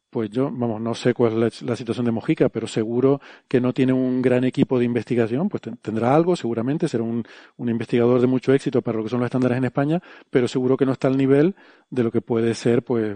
pues 0.09 0.29
yo, 0.29 0.51
vamos, 0.51 0.81
no 0.81 0.93
sé 0.93 1.13
cuál 1.13 1.43
es 1.43 1.61
la, 1.61 1.77
situación 1.77 2.05
de 2.05 2.11
Mojica, 2.11 2.49
pero 2.49 2.67
seguro 2.67 3.21
que 3.47 3.61
no 3.61 3.71
tiene 3.71 3.93
un 3.93 4.21
gran 4.21 4.43
equipo 4.43 4.77
de 4.77 4.83
investigación, 4.83 5.47
pues 5.47 5.63
tendrá 5.81 6.13
algo, 6.13 6.35
seguramente, 6.35 6.89
será 6.89 7.05
un, 7.05 7.25
investigador 7.57 8.19
de 8.19 8.27
mucho 8.27 8.51
éxito 8.53 8.81
para 8.81 8.97
lo 8.97 9.05
que 9.05 9.09
son 9.09 9.21
los 9.21 9.27
estándares 9.27 9.57
en 9.57 9.63
España, 9.63 10.01
pero 10.29 10.49
seguro 10.49 10.75
que 10.75 10.85
no 10.85 10.91
está 10.91 11.07
al 11.07 11.15
nivel 11.15 11.55
de 11.89 12.03
lo 12.03 12.11
que 12.11 12.19
puede 12.19 12.53
ser, 12.53 12.83
pues, 12.83 13.15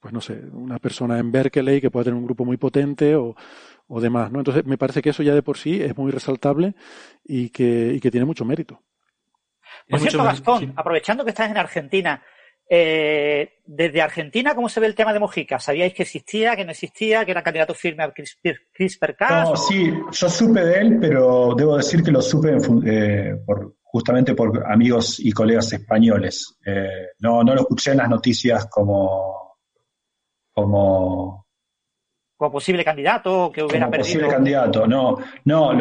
pues 0.00 0.12
no 0.12 0.20
sé, 0.20 0.42
una 0.52 0.80
persona 0.80 1.20
en 1.20 1.30
Berkeley 1.30 1.80
que 1.80 1.92
pueda 1.92 2.06
tener 2.06 2.18
un 2.18 2.24
grupo 2.24 2.44
muy 2.44 2.56
potente 2.56 3.14
o, 3.14 3.36
o 3.86 4.00
demás, 4.00 4.32
¿no? 4.32 4.40
Entonces, 4.40 4.66
me 4.66 4.78
parece 4.78 5.00
que 5.00 5.10
eso 5.10 5.22
ya 5.22 5.32
de 5.32 5.42
por 5.44 5.58
sí 5.58 5.80
es 5.80 5.96
muy 5.96 6.10
resaltable 6.10 6.74
y 7.24 7.50
que, 7.50 7.92
y 7.94 8.00
que 8.00 8.10
tiene 8.10 8.26
mucho 8.26 8.44
mérito. 8.44 8.82
Por 9.88 10.00
cierto, 10.00 10.24
Gastón, 10.24 10.72
aprovechando 10.76 11.24
que 11.24 11.30
estás 11.30 11.50
en 11.50 11.58
Argentina, 11.58 12.22
eh, 12.74 13.58
desde 13.66 14.00
Argentina, 14.00 14.54
¿cómo 14.54 14.68
se 14.68 14.80
ve 14.80 14.86
el 14.86 14.94
tema 14.94 15.12
de 15.12 15.18
Mojica? 15.18 15.58
¿Sabíais 15.58 15.92
que 15.92 16.04
existía, 16.04 16.56
que 16.56 16.64
no 16.64 16.70
existía, 16.70 17.24
que 17.24 17.32
era 17.32 17.42
candidato 17.42 17.74
firme 17.74 18.02
al 18.02 18.14
CRISPR-Cas? 18.14 19.50
No, 19.50 19.56
sí, 19.56 19.92
yo 20.10 20.28
supe 20.30 20.64
de 20.64 20.80
él, 20.80 20.98
pero 20.98 21.54
debo 21.54 21.76
decir 21.76 22.02
que 22.02 22.10
lo 22.10 22.22
supe 22.22 22.56
eh, 22.86 23.36
por, 23.44 23.76
justamente 23.82 24.34
por 24.34 24.64
amigos 24.70 25.20
y 25.20 25.32
colegas 25.32 25.72
españoles. 25.72 26.58
Eh, 26.64 27.08
no, 27.18 27.42
no 27.42 27.54
lo 27.54 27.60
escuché 27.60 27.90
en 27.90 27.98
las 27.98 28.08
noticias 28.08 28.66
como, 28.70 29.58
como 30.50 31.41
como 32.42 32.50
posible 32.50 32.84
candidato 32.84 33.52
que 33.54 33.62
hubiera 33.62 33.86
como 33.86 33.98
posible 33.98 34.26
candidato, 34.26 34.84
no, 34.84 35.16
no, 35.44 35.72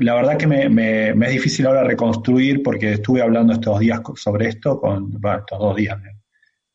la 0.00 0.14
verdad 0.14 0.36
que 0.36 0.46
me, 0.46 0.68
me, 0.68 1.08
es 1.08 1.32
difícil 1.32 1.66
ahora 1.66 1.82
reconstruir 1.82 2.62
porque 2.62 2.92
estuve 2.92 3.22
hablando 3.22 3.54
estos 3.54 3.80
días 3.80 4.02
sobre 4.16 4.48
esto, 4.48 4.78
con, 4.78 5.18
bueno, 5.18 5.38
estos 5.38 5.58
dos 5.58 5.74
días, 5.74 5.96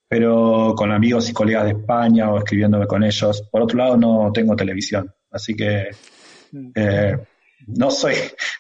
pero 0.07 0.73
con 0.75 0.91
amigos 0.91 1.29
y 1.29 1.33
colegas 1.33 1.65
de 1.65 1.71
España 1.71 2.31
o 2.31 2.39
escribiéndome 2.39 2.87
con 2.87 3.03
ellos. 3.03 3.47
Por 3.51 3.61
otro 3.61 3.77
lado, 3.77 3.97
no 3.97 4.31
tengo 4.33 4.55
televisión, 4.55 5.13
así 5.29 5.55
que 5.55 5.91
mm. 6.51 6.71
eh, 6.73 7.17
no 7.75 7.91
soy, 7.91 8.15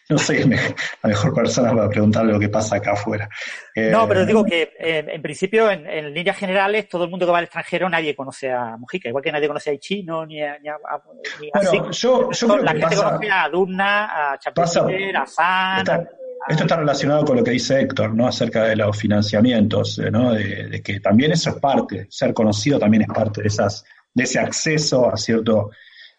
no 0.09 0.17
soy 0.17 0.43
la 0.43 1.09
mejor 1.09 1.33
persona 1.33 1.73
para 1.73 1.89
preguntar 1.89 2.25
lo 2.25 2.39
que 2.39 2.49
pasa 2.49 2.77
acá 2.77 2.93
afuera. 2.93 3.29
no, 3.75 4.07
pero 4.07 4.21
eh, 4.21 4.25
digo 4.25 4.43
que 4.43 4.73
eh, 4.79 5.05
en 5.07 5.21
principio, 5.21 5.69
en, 5.71 6.13
líneas 6.13 6.37
generales, 6.37 6.87
todo 6.87 7.05
el 7.05 7.09
mundo 7.09 7.25
que 7.25 7.31
va 7.31 7.39
al 7.39 7.45
extranjero, 7.45 7.89
nadie 7.89 8.15
conoce 8.15 8.51
a 8.51 8.77
Mujica, 8.77 9.09
igual 9.09 9.23
que 9.23 9.31
nadie 9.31 9.47
conoce 9.47 9.71
a 9.71 9.73
Ichino 9.73 10.25
ni 10.25 10.41
a, 10.43 10.57
ni 10.59 10.69
a, 10.69 10.77
bueno, 11.05 11.91
yo, 11.91 12.31
yo 12.31 12.47
creo 12.47 12.63
la 12.63 12.73
que 12.73 12.79
gente 12.79 12.95
conoce 12.95 13.29
a 13.31 13.49
Durna, 13.49 14.31
a 14.31 14.39
Chapultepec, 14.39 15.15
a 15.15 15.25
San. 15.25 16.07
esto 16.47 16.63
está 16.63 16.77
relacionado 16.77 17.25
con 17.25 17.37
lo 17.37 17.43
que 17.43 17.51
dice 17.51 17.79
Héctor, 17.81 18.13
¿no? 18.13 18.27
Acerca 18.27 18.65
de 18.65 18.75
los 18.75 18.97
financiamientos, 18.97 19.99
eh, 19.99 20.11
¿no? 20.11 20.33
De, 20.33 20.67
de, 20.67 20.81
que 20.81 20.99
también 20.99 21.31
eso 21.31 21.51
es 21.51 21.55
parte, 21.57 22.07
ser 22.09 22.33
conocido 22.33 22.79
también 22.79 23.03
es 23.03 23.09
parte 23.09 23.41
de 23.41 23.47
esas, 23.47 23.83
de 24.13 24.23
ese 24.23 24.39
acceso 24.39 25.11
a 25.11 25.17
cierto 25.17 25.71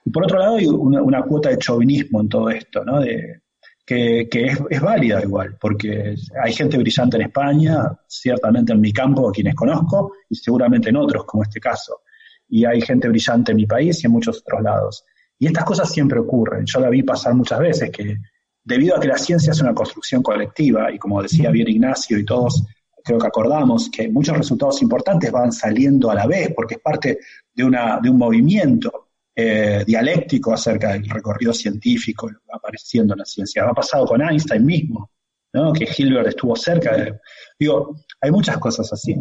y 0.05 0.11
por 0.11 0.25
otro 0.25 0.39
lado 0.39 0.57
hay 0.57 0.67
una, 0.67 1.23
cuota 1.23 1.51
de 1.51 1.59
chauvinismo 1.59 2.20
en 2.20 2.29
todo 2.29 2.51
esto, 2.51 2.85
¿no? 2.85 3.01
De, 3.01 3.43
que, 3.85 4.29
es, 4.70 4.81
válida 4.81 5.20
igual, 5.20 5.57
porque 5.61 6.15
hay 6.43 6.53
gente 6.53 6.79
brillante 6.79 7.17
en 7.17 7.23
España, 7.25 7.99
ciertamente 8.07 8.73
en 8.73 8.81
mi 8.81 8.93
campo, 8.93 9.29
a 9.29 9.33
quienes 9.33 9.55
conozco, 9.55 10.12
y 10.29 10.37
seguramente 10.37 10.91
en 10.91 10.97
otros, 10.97 11.25
como 11.25 11.43
este 11.43 11.59
caso. 11.59 12.03
Y 12.49 12.65
hay 12.65 12.81
gente 12.81 13.09
brillante 13.09 13.51
en 13.51 13.57
mi 13.57 13.67
país 13.67 14.03
y 14.03 14.07
en 14.07 14.12
muchos 14.12 14.39
otros 14.39 14.62
lados. 14.62 15.05
Y 15.39 15.47
estas 15.47 15.65
cosas 15.65 15.91
siempre 15.91 16.20
ocurren. 16.20 16.65
Yo 16.67 16.79
la 16.79 16.89
vi 16.89 17.03
pasar 17.03 17.35
muchas 17.35 17.59
veces, 17.59 17.91
que 17.91 18.17
debido 18.62 18.97
a 18.97 19.01
que 19.01 19.09
la 19.09 19.19
ciencia 19.19 19.51
es 19.51 19.61
una 19.61 19.75
construcción 19.75 20.23
colectiva, 20.23 20.93
y 20.93 20.99
como 20.99 21.23
decía 21.23 21.51
bien 21.51 21.69
Ignacio 21.69 22.19
y 22.19 22.25
todos 22.25 22.65
creo 23.03 23.19
que 23.19 23.27
acordamos, 23.27 23.91
que 23.91 24.09
muchos 24.09 24.37
resultados 24.37 24.83
importantes 24.83 25.33
van 25.33 25.51
saliendo 25.51 26.11
a 26.11 26.15
la 26.15 26.27
vez, 26.27 26.53
porque 26.55 26.75
es 26.75 26.81
parte 26.81 27.19
de, 27.53 27.65
una, 27.65 27.99
de 28.01 28.11
un 28.11 28.19
movimiento 28.19 29.10
eh, 29.43 29.85
dialéctico 29.86 30.52
acerca 30.52 30.93
del 30.93 31.09
recorrido 31.09 31.52
científico 31.52 32.31
apareciendo 32.52 33.15
en 33.15 33.20
la 33.20 33.25
ciencia. 33.25 33.65
Ha 33.65 33.73
pasado 33.73 34.05
con 34.07 34.20
Einstein 34.20 34.65
mismo, 34.65 35.10
¿no? 35.52 35.73
que 35.73 35.89
Hilbert 35.97 36.28
estuvo 36.28 36.55
cerca 36.57 36.97
de... 36.97 37.19
Digo, 37.59 37.97
hay 38.20 38.31
muchas 38.31 38.59
cosas 38.59 38.93
así. 38.93 39.12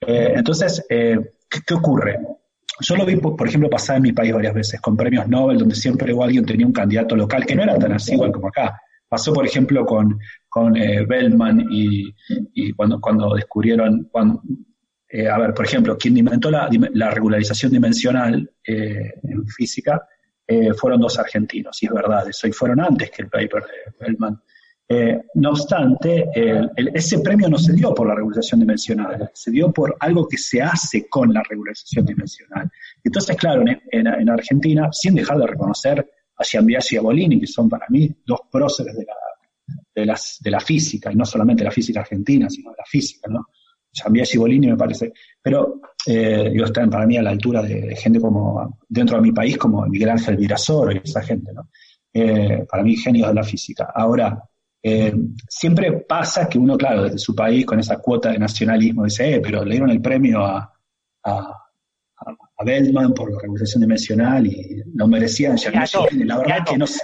Eh, 0.00 0.32
entonces, 0.36 0.84
eh, 0.88 1.18
¿qué, 1.48 1.74
ocurre? 1.74 2.18
Yo 2.80 2.96
lo 2.96 3.06
vi, 3.06 3.16
por 3.16 3.46
ejemplo, 3.46 3.70
pasar 3.70 3.96
en 3.96 4.02
mi 4.02 4.12
país 4.12 4.32
varias 4.32 4.54
veces 4.54 4.80
con 4.80 4.96
premios 4.96 5.28
Nobel, 5.28 5.58
donde 5.58 5.74
siempre 5.74 6.14
alguien 6.20 6.44
tenía 6.44 6.66
un 6.66 6.72
candidato 6.72 7.14
local 7.14 7.46
que 7.46 7.54
no 7.54 7.62
era 7.62 7.78
tan 7.78 7.92
así 7.92 8.14
igual 8.14 8.32
como 8.32 8.48
acá. 8.48 8.80
Pasó, 9.08 9.32
por 9.32 9.46
ejemplo, 9.46 9.86
con, 9.86 10.18
con 10.48 10.72
Bellman 10.72 11.66
y, 11.70 12.12
cuando, 12.74 13.00
cuando 13.00 13.34
descubrieron, 13.34 14.08
eh, 15.10 15.26
a 15.26 15.38
ver, 15.38 15.54
por 15.54 15.64
ejemplo, 15.64 15.96
quien 15.96 16.18
inventó 16.18 16.50
la, 16.50 16.68
regularización 17.10 17.72
dimensional 17.72 18.50
eh, 18.66 19.14
en 19.22 19.46
física 19.46 20.06
eh, 20.46 20.74
fueron 20.74 21.00
dos 21.00 21.18
argentinos, 21.18 21.82
y 21.82 21.86
es 21.86 21.92
verdad, 21.92 22.28
eso 22.28 22.46
y 22.46 22.52
fueron 22.52 22.80
antes 22.80 23.10
que 23.10 23.22
el 23.22 23.28
paper 23.28 23.62
de 23.62 24.06
Bellman. 24.06 24.40
no 25.34 25.50
obstante, 25.50 26.26
ese 26.94 27.20
premio 27.20 27.48
no 27.48 27.58
se 27.58 27.72
dio 27.72 27.94
por 27.94 28.06
la 28.06 28.14
regularización 28.14 28.60
dimensional, 28.60 29.30
se 29.32 29.50
dio 29.50 29.70
por 29.72 29.96
algo 30.00 30.26
que 30.26 30.38
se 30.38 30.60
hace 30.60 31.06
con 31.08 31.32
la 31.32 31.42
regularización 31.42 32.04
dimensional. 32.06 32.70
Entonces, 33.02 33.36
claro, 33.36 33.64
en, 33.66 34.28
Argentina, 34.28 34.90
sin 34.92 35.14
dejar 35.14 35.38
de 35.38 35.46
reconocer 35.46 36.10
a 36.36 36.44
Giambiasi 36.44 36.94
y 36.94 36.98
a 36.98 37.02
Bolini, 37.02 37.40
que 37.40 37.46
son 37.46 37.68
para 37.68 37.86
mí 37.88 38.10
dos 38.24 38.40
próceres 38.50 38.94
de 38.96 39.04
la, 39.04 39.14
de, 39.94 40.06
las, 40.06 40.38
de 40.40 40.50
la 40.50 40.60
física, 40.60 41.12
y 41.12 41.16
no 41.16 41.26
solamente 41.26 41.64
la 41.64 41.70
física 41.70 42.00
argentina, 42.00 42.48
sino 42.48 42.70
de 42.70 42.76
la 42.78 42.84
física, 42.86 43.28
¿no? 43.30 43.48
Zambiasi 44.02 44.36
y 44.36 44.38
Bolini 44.38 44.66
me 44.68 44.76
parece, 44.76 45.12
pero 45.42 45.80
eh, 46.06 46.52
están 46.64 46.90
para 46.90 47.06
mí 47.06 47.16
a 47.16 47.22
la 47.22 47.30
altura 47.30 47.62
de, 47.62 47.94
gente 47.96 48.20
como, 48.20 48.78
dentro 48.88 49.16
de 49.16 49.22
mi 49.22 49.32
país, 49.32 49.56
como 49.56 49.84
Miguel 49.86 50.10
Ángel 50.10 50.36
Virasoro 50.36 50.92
y 50.92 51.00
esa 51.04 51.22
gente, 51.22 51.52
¿no? 51.52 51.68
Eh, 52.12 52.66
para 52.68 52.82
mí 52.82 52.96
genios 52.96 53.28
de 53.28 53.34
la 53.34 53.42
física. 53.42 53.92
Ahora, 53.94 54.42
eh, 54.82 55.14
siempre 55.48 55.92
pasa 55.92 56.48
que 56.48 56.58
uno, 56.58 56.76
claro, 56.76 57.04
desde 57.04 57.18
su 57.18 57.34
país, 57.34 57.66
con 57.66 57.78
esa 57.78 57.98
cuota 57.98 58.30
de 58.30 58.38
nacionalismo, 58.38 59.04
dice, 59.04 59.34
eh, 59.34 59.40
pero 59.40 59.64
le 59.64 59.72
dieron 59.72 59.90
el 59.90 60.00
premio 60.00 60.44
a, 60.44 60.72
a, 61.24 61.68
a 62.56 62.64
Bellman 62.64 63.12
por 63.12 63.30
la 63.32 63.38
revolución 63.40 63.80
dimensional 63.80 64.46
y 64.46 64.82
no 64.94 65.06
merecían 65.06 65.56
ya 65.56 65.70
la 65.70 66.38
verdad 66.38 66.64
que 66.68 66.76
no 66.76 66.86
se, 66.86 67.00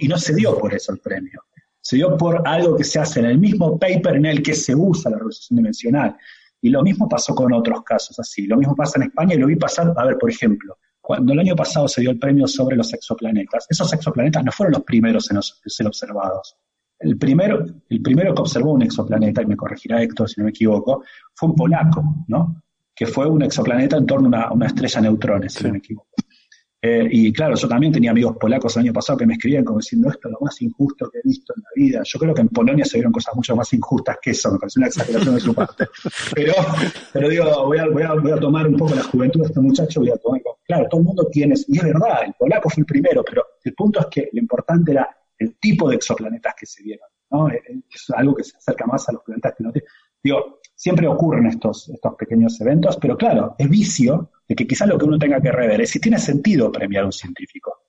y 0.00 0.08
no 0.08 0.18
se 0.18 0.34
dio 0.34 0.58
por 0.58 0.74
eso 0.74 0.92
el 0.92 0.98
premio. 0.98 1.42
Se 1.82 1.96
dio 1.96 2.16
por 2.16 2.48
algo 2.48 2.76
que 2.76 2.84
se 2.84 2.98
hace 2.98 3.20
en 3.20 3.26
el 3.26 3.38
mismo 3.38 3.78
paper 3.78 4.16
en 4.16 4.26
el 4.26 4.42
que 4.42 4.54
se 4.54 4.74
usa 4.74 5.10
la 5.10 5.18
revolución 5.18 5.58
dimensional. 5.58 6.16
Y 6.62 6.70
lo 6.70 6.82
mismo 6.82 7.08
pasó 7.08 7.34
con 7.34 7.52
otros 7.52 7.82
casos 7.82 8.18
así. 8.18 8.46
Lo 8.46 8.56
mismo 8.56 8.74
pasa 8.74 8.92
en 8.96 9.08
España 9.08 9.34
y 9.34 9.38
lo 9.38 9.48
vi 9.48 9.56
pasar, 9.56 9.92
a 9.96 10.06
ver, 10.06 10.16
por 10.16 10.30
ejemplo, 10.30 10.78
cuando 11.02 11.32
el 11.32 11.40
año 11.40 11.56
pasado 11.56 11.88
se 11.88 12.00
dio 12.00 12.12
el 12.12 12.18
premio 12.18 12.46
sobre 12.46 12.76
los 12.76 12.94
exoplanetas, 12.94 13.66
esos 13.68 13.92
exoplanetas 13.92 14.44
no 14.44 14.52
fueron 14.52 14.74
los 14.74 14.84
primeros 14.84 15.28
en, 15.32 15.42
ser 15.42 15.86
observados. 15.88 16.56
El 17.00 17.18
primero, 17.18 17.64
el 17.88 18.00
primero 18.00 18.32
que 18.32 18.42
observó 18.42 18.72
un 18.72 18.82
exoplaneta, 18.82 19.42
y 19.42 19.46
me 19.46 19.56
corregirá 19.56 20.00
Héctor 20.00 20.28
si 20.30 20.40
no 20.40 20.44
me 20.44 20.50
equivoco, 20.50 21.02
fue 21.34 21.48
un 21.48 21.56
polaco, 21.56 22.24
¿no? 22.28 22.62
Que 22.94 23.06
fue 23.06 23.26
un 23.26 23.42
exoplaneta 23.42 23.96
en 23.96 24.06
torno 24.06 24.36
a 24.36 24.52
una, 24.52 24.66
estrella 24.66 25.00
de 25.00 25.08
neutrones, 25.08 25.54
si 25.54 25.64
no 25.64 25.72
me 25.72 25.78
equivoco. 25.78 26.08
Eh, 26.84 27.06
y 27.12 27.32
claro, 27.32 27.54
yo 27.54 27.68
también 27.68 27.92
tenía 27.92 28.10
amigos 28.10 28.36
polacos 28.38 28.76
el 28.76 28.82
año 28.82 28.92
pasado 28.92 29.16
que 29.16 29.24
me 29.24 29.34
escribían 29.34 29.64
como 29.64 29.78
diciendo 29.78 30.10
esto 30.10 30.26
es 30.26 30.32
lo 30.32 30.40
más 30.40 30.60
injusto 30.62 31.08
que 31.08 31.18
he 31.18 31.22
visto 31.22 31.54
en 31.56 31.62
la 31.62 31.68
vida. 31.76 32.02
Yo 32.04 32.18
creo 32.18 32.34
que 32.34 32.40
en 32.40 32.48
Polonia 32.48 32.84
se 32.84 32.96
vieron 32.96 33.12
cosas 33.12 33.36
mucho 33.36 33.54
más 33.54 33.72
injustas 33.72 34.18
que 34.20 34.32
eso, 34.32 34.50
me 34.50 34.58
parece 34.58 34.80
una 34.80 34.88
exageración 34.88 35.36
de 35.36 35.40
su 35.40 35.54
parte. 35.54 35.86
Pero, 36.34 36.54
pero 37.12 37.28
digo, 37.28 37.44
voy 37.66 37.78
a, 37.78 37.86
voy, 37.86 38.02
a, 38.02 38.14
voy 38.14 38.32
a 38.32 38.36
tomar 38.36 38.66
un 38.66 38.76
poco 38.76 38.94
la 38.94 39.02
juventud 39.02 39.40
de 39.40 39.46
este 39.46 39.60
muchacho, 39.60 40.00
voy 40.00 40.10
a 40.10 40.16
tomar, 40.16 40.40
claro, 40.64 40.86
todo 40.88 41.00
el 41.00 41.06
mundo 41.06 41.28
tiene, 41.30 41.54
y 41.68 41.76
es 41.76 41.84
verdad, 41.84 42.24
el 42.24 42.32
polaco 42.38 42.68
fue 42.70 42.80
el 42.80 42.86
primero, 42.86 43.22
pero 43.24 43.44
el 43.62 43.74
punto 43.74 44.00
es 44.00 44.06
que 44.06 44.28
lo 44.32 44.40
importante 44.40 44.92
era 44.92 45.08
el 45.38 45.56
tipo 45.58 45.88
de 45.88 45.96
exoplanetas 45.96 46.54
que 46.58 46.66
se 46.66 46.82
vieron, 46.82 47.06
¿no? 47.30 47.48
Es 47.48 48.10
algo 48.14 48.34
que 48.34 48.44
se 48.44 48.56
acerca 48.56 48.86
más 48.86 49.08
a 49.08 49.12
los 49.12 49.22
planetas 49.22 49.54
que 49.56 49.64
no 49.64 49.72
tienen. 49.72 49.88
Digo, 50.22 50.60
siempre 50.74 51.06
ocurren 51.06 51.46
estos, 51.46 51.88
estos 51.90 52.14
pequeños 52.16 52.60
eventos, 52.60 52.96
pero 52.96 53.16
claro, 53.16 53.54
es 53.58 53.68
vicio 53.68 54.30
de 54.52 54.56
que 54.56 54.66
quizás 54.66 54.86
lo 54.86 54.98
que 54.98 55.06
uno 55.06 55.18
tenga 55.18 55.40
que 55.40 55.50
rever 55.50 55.80
es 55.80 55.90
si 55.90 55.98
tiene 55.98 56.18
sentido 56.18 56.70
premiar 56.70 57.04
a 57.04 57.06
un 57.06 57.12
científico. 57.12 57.86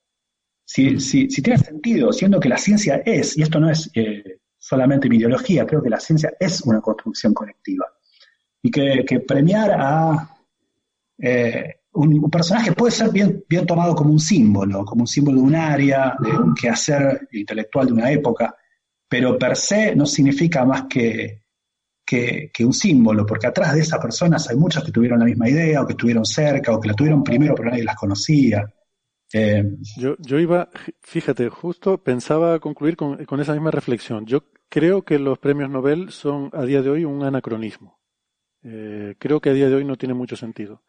Si, 0.64 0.98
si, 0.98 1.27
tiene 1.27 1.58
sentido, 1.58 2.14
siendo 2.14 2.40
que 2.40 2.48
la 2.48 2.58
ciencia 2.58 3.03
es, 3.06 3.38
y 3.38 3.42
esto 3.42 3.59
no 3.59 3.69
es 3.69 3.92
eh, 3.93 4.40
solamente 4.58 5.09
mi 5.09 5.17
ideología, 5.17 5.66
creo 5.66 5.83
que 5.83 5.90
la 5.90 6.00
ciencia 6.00 6.32
es 6.40 6.61
una 6.61 6.80
construcción 6.80 7.33
colectiva. 7.33 7.85
Y 8.61 8.72
que, 8.72 9.19
premiar 9.27 9.72
a 9.72 10.38
eh, 11.17 11.82
un, 11.92 12.32
personaje 12.32 12.72
puede 12.72 12.93
ser 12.93 13.09
bien, 13.09 13.43
bien 13.50 13.66
tomado 13.66 13.93
como 13.93 14.14
un 14.14 14.22
símbolo, 14.22 14.85
como 14.85 15.01
un 15.01 15.08
símbolo 15.08 15.42
de 15.42 15.43
un 15.43 15.56
área, 15.56 16.16
de 16.17 16.32
un 16.32 16.56
quehacer 16.56 17.27
intelectual 17.33 17.88
de 17.88 17.93
una 17.93 18.09
época, 18.09 18.56
pero 19.09 19.38
per 19.38 19.58
se 19.58 19.98
no 19.98 20.06
significa 20.06 20.64
más 20.64 20.83
que 20.83 21.43
que, 22.06 22.51
un 22.65 22.73
símbolo, 22.73 23.25
porque 23.25 23.48
atrás 23.48 23.73
de 23.73 23.82
esas 23.82 23.99
personas 23.99 24.49
hay 24.49 24.57
muchas 24.57 24.83
que 24.83 24.91
tuvieron 24.91 25.19
la 25.19 25.25
misma 25.25 25.49
idea, 25.49 25.82
o 25.82 25.88
que 25.88 25.93
estuvieron 25.93 26.25
cerca, 26.25 26.73
o 26.73 26.80
que 26.80 26.90
la 26.90 26.93
tuvieron 26.93 27.23
primero 27.23 27.56
pero 27.56 27.69
nadie 27.69 27.83
las 27.83 27.95
conocía. 27.95 28.72
Eh, 29.33 29.64
yo, 29.98 30.15
yo 30.19 30.40
iba, 30.40 30.69
fíjate, 31.01 31.49
justo 31.49 32.03
pensaba 32.03 32.59
concluir 32.59 32.95
con, 32.95 33.40
esa 33.40 33.53
misma 33.53 33.72
reflexión. 33.72 34.25
Yo 34.25 34.45
creo 34.69 35.03
que 35.03 35.17
los 35.17 35.40
premios 35.40 35.69
Nobel 35.69 36.11
son 36.11 36.49
a 36.53 36.64
día 36.65 36.82
de 36.82 36.90
hoy 36.90 37.06
un 37.06 37.23
anacronismo. 37.23 37.99
Eh, 38.64 39.15
creo 39.17 39.41
que 39.41 39.49
a 39.49 39.53
día 39.53 39.69
de 39.69 39.75
hoy 39.75 39.85
no 39.85 39.98
tiene 39.98 40.14
mucho 40.14 40.35
sentido. 40.35 40.83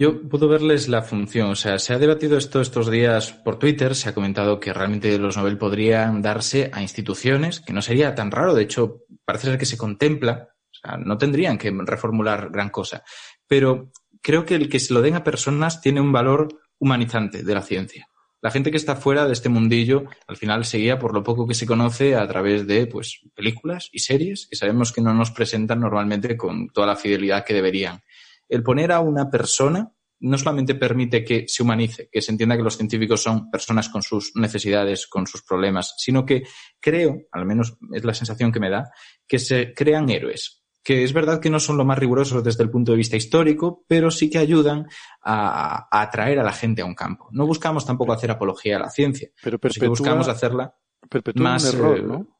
Yo 0.00 0.28
puedo 0.28 0.46
verles 0.46 0.86
la 0.86 1.02
función. 1.02 1.50
O 1.50 1.56
sea, 1.56 1.80
se 1.80 1.92
ha 1.92 1.98
debatido 1.98 2.38
esto 2.38 2.60
estos 2.60 2.88
días 2.88 3.32
por 3.32 3.58
Twitter. 3.58 3.96
Se 3.96 4.08
ha 4.08 4.14
comentado 4.14 4.60
que 4.60 4.72
realmente 4.72 5.18
los 5.18 5.36
Nobel 5.36 5.58
podrían 5.58 6.22
darse 6.22 6.70
a 6.72 6.80
instituciones, 6.82 7.58
que 7.58 7.72
no 7.72 7.82
sería 7.82 8.14
tan 8.14 8.30
raro. 8.30 8.54
De 8.54 8.62
hecho, 8.62 9.02
parece 9.24 9.48
ser 9.48 9.58
que 9.58 9.66
se 9.66 9.76
contempla. 9.76 10.50
O 10.70 10.74
sea, 10.80 10.98
no 10.98 11.18
tendrían 11.18 11.58
que 11.58 11.76
reformular 11.84 12.48
gran 12.50 12.70
cosa. 12.70 13.02
Pero 13.48 13.90
creo 14.22 14.44
que 14.44 14.54
el 14.54 14.68
que 14.68 14.78
se 14.78 14.94
lo 14.94 15.02
den 15.02 15.16
a 15.16 15.24
personas 15.24 15.80
tiene 15.80 16.00
un 16.00 16.12
valor 16.12 16.46
humanizante 16.78 17.42
de 17.42 17.54
la 17.54 17.62
ciencia. 17.62 18.06
La 18.40 18.52
gente 18.52 18.70
que 18.70 18.76
está 18.76 18.94
fuera 18.94 19.26
de 19.26 19.32
este 19.32 19.48
mundillo, 19.48 20.04
al 20.28 20.36
final 20.36 20.64
seguía 20.64 21.00
por 21.00 21.12
lo 21.12 21.24
poco 21.24 21.44
que 21.48 21.54
se 21.54 21.66
conoce 21.66 22.14
a 22.14 22.24
través 22.28 22.68
de 22.68 22.86
pues 22.86 23.22
películas 23.34 23.88
y 23.90 23.98
series 23.98 24.46
que 24.48 24.54
sabemos 24.54 24.92
que 24.92 25.00
no 25.00 25.12
nos 25.12 25.32
presentan 25.32 25.80
normalmente 25.80 26.36
con 26.36 26.68
toda 26.68 26.86
la 26.86 26.94
fidelidad 26.94 27.44
que 27.44 27.54
deberían 27.54 28.00
el 28.48 28.62
poner 28.62 28.92
a 28.92 29.00
una 29.00 29.30
persona 29.30 29.92
no 30.20 30.36
solamente 30.36 30.74
permite 30.74 31.24
que 31.24 31.44
se 31.46 31.62
humanice, 31.62 32.08
que 32.10 32.20
se 32.20 32.32
entienda 32.32 32.56
que 32.56 32.62
los 32.62 32.76
científicos 32.76 33.22
son 33.22 33.50
personas 33.50 33.88
con 33.88 34.02
sus 34.02 34.32
necesidades, 34.34 35.06
con 35.06 35.26
sus 35.26 35.42
problemas, 35.42 35.94
sino 35.98 36.26
que 36.26 36.42
creo, 36.80 37.22
al 37.32 37.46
menos 37.46 37.78
es 37.92 38.04
la 38.04 38.14
sensación 38.14 38.50
que 38.50 38.60
me 38.60 38.70
da, 38.70 38.90
que 39.26 39.38
se 39.38 39.72
crean 39.74 40.10
héroes, 40.10 40.64
que 40.82 41.04
es 41.04 41.12
verdad 41.12 41.40
que 41.40 41.50
no 41.50 41.60
son 41.60 41.76
lo 41.76 41.84
más 41.84 41.98
rigurosos 41.98 42.42
desde 42.42 42.64
el 42.64 42.70
punto 42.70 42.92
de 42.92 42.98
vista 42.98 43.16
histórico, 43.16 43.84
pero 43.86 44.10
sí 44.10 44.28
que 44.28 44.38
ayudan 44.38 44.86
a, 45.22 45.88
atraer 45.90 46.40
a 46.40 46.44
la 46.44 46.52
gente 46.52 46.82
a 46.82 46.86
un 46.86 46.94
campo. 46.94 47.28
No 47.30 47.46
buscamos 47.46 47.86
tampoco 47.86 48.12
hacer 48.12 48.30
apología 48.30 48.76
a 48.76 48.80
la 48.80 48.90
ciencia, 48.90 49.30
pero 49.42 49.58
que 49.58 49.88
buscamos 49.88 50.28
hacerla 50.28 50.74
más 51.36 51.72
error, 51.72 52.02
¿no? 52.02 52.37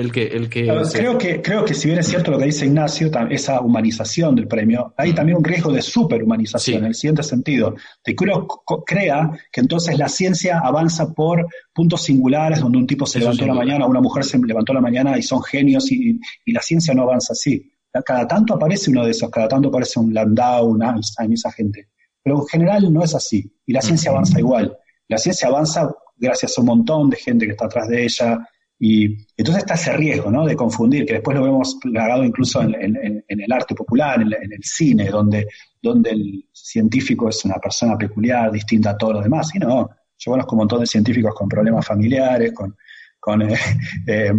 El 0.00 0.10
que, 0.10 0.28
el 0.28 0.48
que 0.48 0.66
creo, 0.94 1.18
que, 1.18 1.42
creo 1.42 1.62
que 1.62 1.74
si 1.74 1.88
bien 1.88 1.98
es 1.98 2.08
cierto 2.08 2.30
lo 2.30 2.38
que 2.38 2.46
dice 2.46 2.64
Ignacio, 2.64 3.10
esa 3.28 3.60
humanización 3.60 4.34
del 4.34 4.48
premio, 4.48 4.94
hay 4.96 5.12
también 5.12 5.36
un 5.36 5.44
riesgo 5.44 5.70
de 5.70 5.82
superhumanización, 5.82 6.78
en 6.78 6.86
el 6.86 6.94
siguiente 6.94 7.22
sentido, 7.22 7.74
de 8.02 8.16
que 8.16 8.24
uno 8.24 8.46
crea 8.86 9.30
que 9.52 9.60
entonces 9.60 9.98
la 9.98 10.08
ciencia 10.08 10.60
avanza 10.60 11.12
por 11.12 11.46
puntos 11.74 12.02
singulares, 12.02 12.60
donde 12.60 12.78
un 12.78 12.86
tipo 12.86 13.04
se 13.04 13.18
levantó 13.18 13.46
la 13.46 13.52
mañana, 13.52 13.84
una 13.84 14.00
mujer 14.00 14.24
se 14.24 14.38
levantó 14.38 14.72
la 14.72 14.80
mañana 14.80 15.18
y 15.18 15.22
son 15.22 15.42
genios, 15.42 15.92
y, 15.92 16.18
la 16.46 16.62
ciencia 16.62 16.94
no 16.94 17.02
avanza 17.02 17.34
así. 17.34 17.70
Cada 18.06 18.26
tanto 18.26 18.54
aparece 18.54 18.90
uno 18.90 19.04
de 19.04 19.10
esos, 19.10 19.28
cada 19.28 19.48
tanto 19.48 19.68
aparece 19.68 20.00
un 20.00 20.14
Landau, 20.14 20.68
un 20.68 20.82
Einstein, 20.82 21.34
esa 21.34 21.52
gente. 21.52 21.90
Pero 22.22 22.40
en 22.40 22.46
general 22.46 22.90
no 22.90 23.04
es 23.04 23.14
así, 23.14 23.52
y 23.66 23.72
la 23.74 23.82
ciencia 23.82 24.12
avanza 24.12 24.38
igual. 24.38 24.74
La 25.08 25.18
ciencia 25.18 25.48
avanza 25.48 25.94
gracias 26.16 26.56
a 26.56 26.62
un 26.62 26.68
montón 26.68 27.10
de 27.10 27.18
gente 27.18 27.44
que 27.44 27.52
está 27.52 27.66
atrás 27.66 27.86
de 27.88 28.04
ella, 28.04 28.38
y 28.82 29.26
entonces 29.36 29.62
está 29.62 29.74
ese 29.74 29.92
riesgo, 29.92 30.30
¿no? 30.30 30.46
De 30.46 30.56
confundir, 30.56 31.04
que 31.04 31.12
después 31.12 31.36
lo 31.36 31.44
vemos 31.44 31.76
plagado 31.82 32.24
incluso 32.24 32.62
en, 32.62 33.22
el 33.28 33.52
arte 33.52 33.74
popular, 33.74 34.22
en, 34.22 34.32
el 34.32 34.64
cine, 34.64 35.10
donde, 35.10 35.46
donde 35.82 36.10
el 36.12 36.48
científico 36.50 37.28
es 37.28 37.44
una 37.44 37.56
persona 37.56 37.98
peculiar, 37.98 38.50
distinta 38.50 38.90
a 38.90 38.96
todos 38.96 39.16
los 39.16 39.24
demás. 39.24 39.54
Y 39.54 39.58
no, 39.58 39.90
yo 40.16 40.30
conozco 40.30 40.54
un 40.54 40.60
montón 40.60 40.80
de 40.80 40.86
científicos 40.86 41.34
con 41.34 41.46
problemas 41.46 41.86
familiares, 41.86 42.54
con, 42.54 42.74
con 43.20 43.42
eh, 43.42 43.54
eh, 44.06 44.32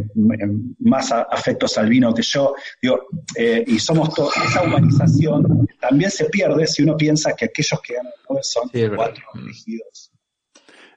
más 0.79 1.11
afectos 1.11 1.77
al 1.77 1.87
vino 1.87 2.11
que 2.11 2.23
yo. 2.23 2.55
Digo, 2.81 2.99
eh, 3.35 3.63
y 3.67 3.77
somos 3.77 4.11
todos, 4.11 4.35
esa 4.37 4.63
humanización 4.63 5.67
también 5.79 6.09
se 6.09 6.25
pierde 6.25 6.65
si 6.65 6.81
uno 6.81 6.97
piensa 6.97 7.35
que 7.35 7.45
aquellos 7.45 7.79
que 7.81 7.93
ganan 7.93 8.11
son 8.41 8.71
cuatro 8.95 9.23
elegidos 9.35 10.10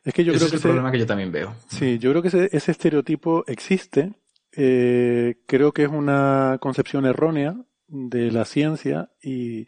es 0.05 0.15
que 0.15 0.24
yo 0.24 0.33
creo 0.33 0.44
es 0.44 0.50
que 0.50 0.57
el 0.57 0.62
problema 0.62 0.92
que 0.92 0.99
yo 0.99 1.07
también 1.07 1.33
veo. 1.33 1.55
Sí, 1.68 1.99
yo 1.99 2.10
creo 2.10 2.23
que 2.23 2.28
ese, 2.28 2.49
ese 2.52 2.70
estereotipo 2.70 3.44
existe. 3.47 4.12
Eh, 4.52 5.36
creo 5.47 5.73
que 5.73 5.84
es 5.84 5.89
una 5.89 6.58
concepción 6.60 7.07
errónea 7.07 7.57
de 7.89 8.31
la 8.31 8.44
ciencia 8.44 9.10
y, 9.20 9.66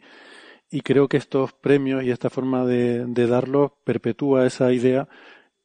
y 0.69 0.81
creo 0.81 1.07
que 1.07 1.17
estos 1.17 1.53
premios 1.53 2.03
y 2.03 2.11
esta 2.11 2.29
forma 2.29 2.65
de, 2.65 3.05
de 3.05 3.27
darlos 3.27 3.71
perpetúa 3.83 4.45
esa 4.45 4.71
idea 4.71 5.09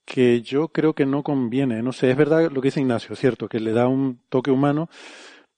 que 0.04 0.42
yo 0.42 0.68
creo 0.68 0.94
que 0.94 1.06
no 1.06 1.22
conviene. 1.22 1.82
No 1.82 1.92
sé, 1.92 2.10
es 2.10 2.16
verdad 2.16 2.50
lo 2.50 2.60
que 2.60 2.68
dice 2.68 2.80
Ignacio, 2.80 3.14
cierto, 3.16 3.48
que 3.48 3.60
le 3.60 3.72
da 3.72 3.86
un 3.88 4.20
toque 4.28 4.50
humano, 4.50 4.88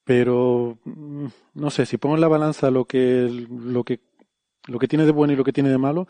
pero 0.05 0.79
mm, 0.85 1.27
no 1.55 1.71
sé, 1.71 1.87
si 1.87 1.97
pongo 1.97 2.17
en 2.17 2.21
la 2.21 2.29
balanza 2.29 2.71
lo 2.71 2.85
que, 2.85 3.29
lo 3.49 3.85
que, 3.85 4.01
lo 4.67 4.79
que 4.79 4.89
tiene 4.89 5.07
de 5.07 5.13
bueno 5.13 5.33
y 5.33 5.37
lo 5.37 5.45
que 5.45 5.53
tiene 5.53 5.71
de 5.71 5.79
malo, 5.79 6.07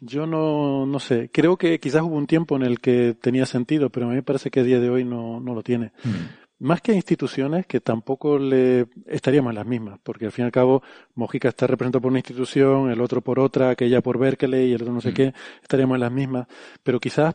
yo 0.00 0.26
no, 0.26 0.86
no 0.86 1.00
sé. 1.00 1.30
Creo 1.32 1.56
que 1.56 1.80
quizás 1.80 2.02
hubo 2.02 2.16
un 2.16 2.26
tiempo 2.26 2.56
en 2.56 2.62
el 2.62 2.80
que 2.80 3.16
tenía 3.20 3.46
sentido, 3.46 3.90
pero 3.90 4.06
a 4.06 4.08
mí 4.10 4.16
me 4.16 4.22
parece 4.22 4.50
que 4.50 4.60
a 4.60 4.64
día 4.64 4.80
de 4.80 4.90
hoy 4.90 5.04
no, 5.04 5.40
no 5.40 5.54
lo 5.54 5.62
tiene. 5.62 5.92
Mm. 6.04 6.10
Más 6.58 6.80
que 6.80 6.94
instituciones 6.94 7.66
que 7.66 7.80
tampoco 7.80 8.38
le 8.38 8.86
estaríamos 9.06 9.50
en 9.50 9.56
las 9.56 9.66
mismas, 9.66 9.98
porque 10.02 10.26
al 10.26 10.32
fin 10.32 10.44
y 10.44 10.46
al 10.46 10.52
cabo 10.52 10.82
Mojica 11.14 11.48
está 11.48 11.66
representado 11.66 12.00
por 12.00 12.10
una 12.10 12.20
institución, 12.20 12.90
el 12.90 13.00
otro 13.02 13.20
por 13.20 13.38
otra, 13.38 13.70
aquella 13.70 14.00
por 14.00 14.18
Berkeley 14.18 14.70
y 14.70 14.72
el 14.72 14.80
otro 14.80 14.94
no 14.94 15.02
sé 15.02 15.10
mm. 15.10 15.14
qué, 15.14 15.34
estaríamos 15.60 15.96
en 15.96 16.00
las 16.00 16.12
mismas, 16.12 16.46
pero 16.82 16.98
quizás 16.98 17.34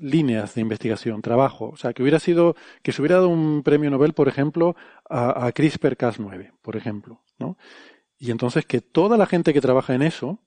líneas 0.00 0.54
de 0.54 0.62
investigación, 0.62 1.20
trabajo, 1.20 1.68
o 1.68 1.76
sea, 1.76 1.92
que 1.92 2.02
hubiera 2.02 2.18
sido, 2.18 2.56
que 2.82 2.92
se 2.92 3.02
hubiera 3.02 3.16
dado 3.16 3.28
un 3.28 3.62
premio 3.62 3.90
Nobel, 3.90 4.14
por 4.14 4.26
ejemplo, 4.26 4.74
a, 5.08 5.46
a 5.46 5.52
CRISPR-Cas9, 5.52 6.52
por 6.62 6.76
ejemplo, 6.76 7.20
¿no? 7.38 7.58
Y 8.18 8.30
entonces 8.30 8.64
que 8.64 8.80
toda 8.80 9.18
la 9.18 9.26
gente 9.26 9.52
que 9.52 9.60
trabaja 9.60 9.94
en 9.94 10.00
eso, 10.00 10.38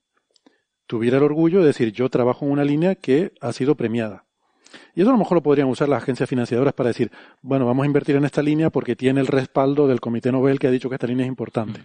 tuviera 0.88 1.18
el 1.18 1.24
orgullo 1.24 1.60
de 1.60 1.68
decir 1.68 1.92
yo 1.92 2.10
trabajo 2.10 2.46
en 2.46 2.52
una 2.52 2.64
línea 2.64 2.96
que 2.96 3.34
ha 3.42 3.54
sido 3.54 3.76
premiada. 3.76 4.26
Y 4.94 5.02
eso 5.02 5.10
a 5.10 5.14
lo 5.14 5.20
mejor 5.20 5.36
lo 5.36 5.44
podrían 5.44 5.68
usar 5.68 5.90
las 5.90 6.04
agencias 6.04 6.30
financiadoras 6.30 6.74
para 6.74 6.90
decir, 6.90 7.12
bueno, 7.42 7.66
vamos 7.66 7.84
a 7.84 7.88
invertir 7.88 8.16
en 8.16 8.26
esta 8.26 8.42
línea 8.42 8.70
porque 8.70 8.96
tiene 8.96 9.22
el 9.22 9.28
respaldo 9.28 9.88
del 9.88 10.02
Comité 10.02 10.32
Nobel 10.32 10.60
que 10.60 10.68
ha 10.68 10.72
dicho 10.72 10.90
que 10.90 10.96
esta 10.96 11.08
línea 11.08 11.26
es 11.26 11.30
importante. 11.30 11.82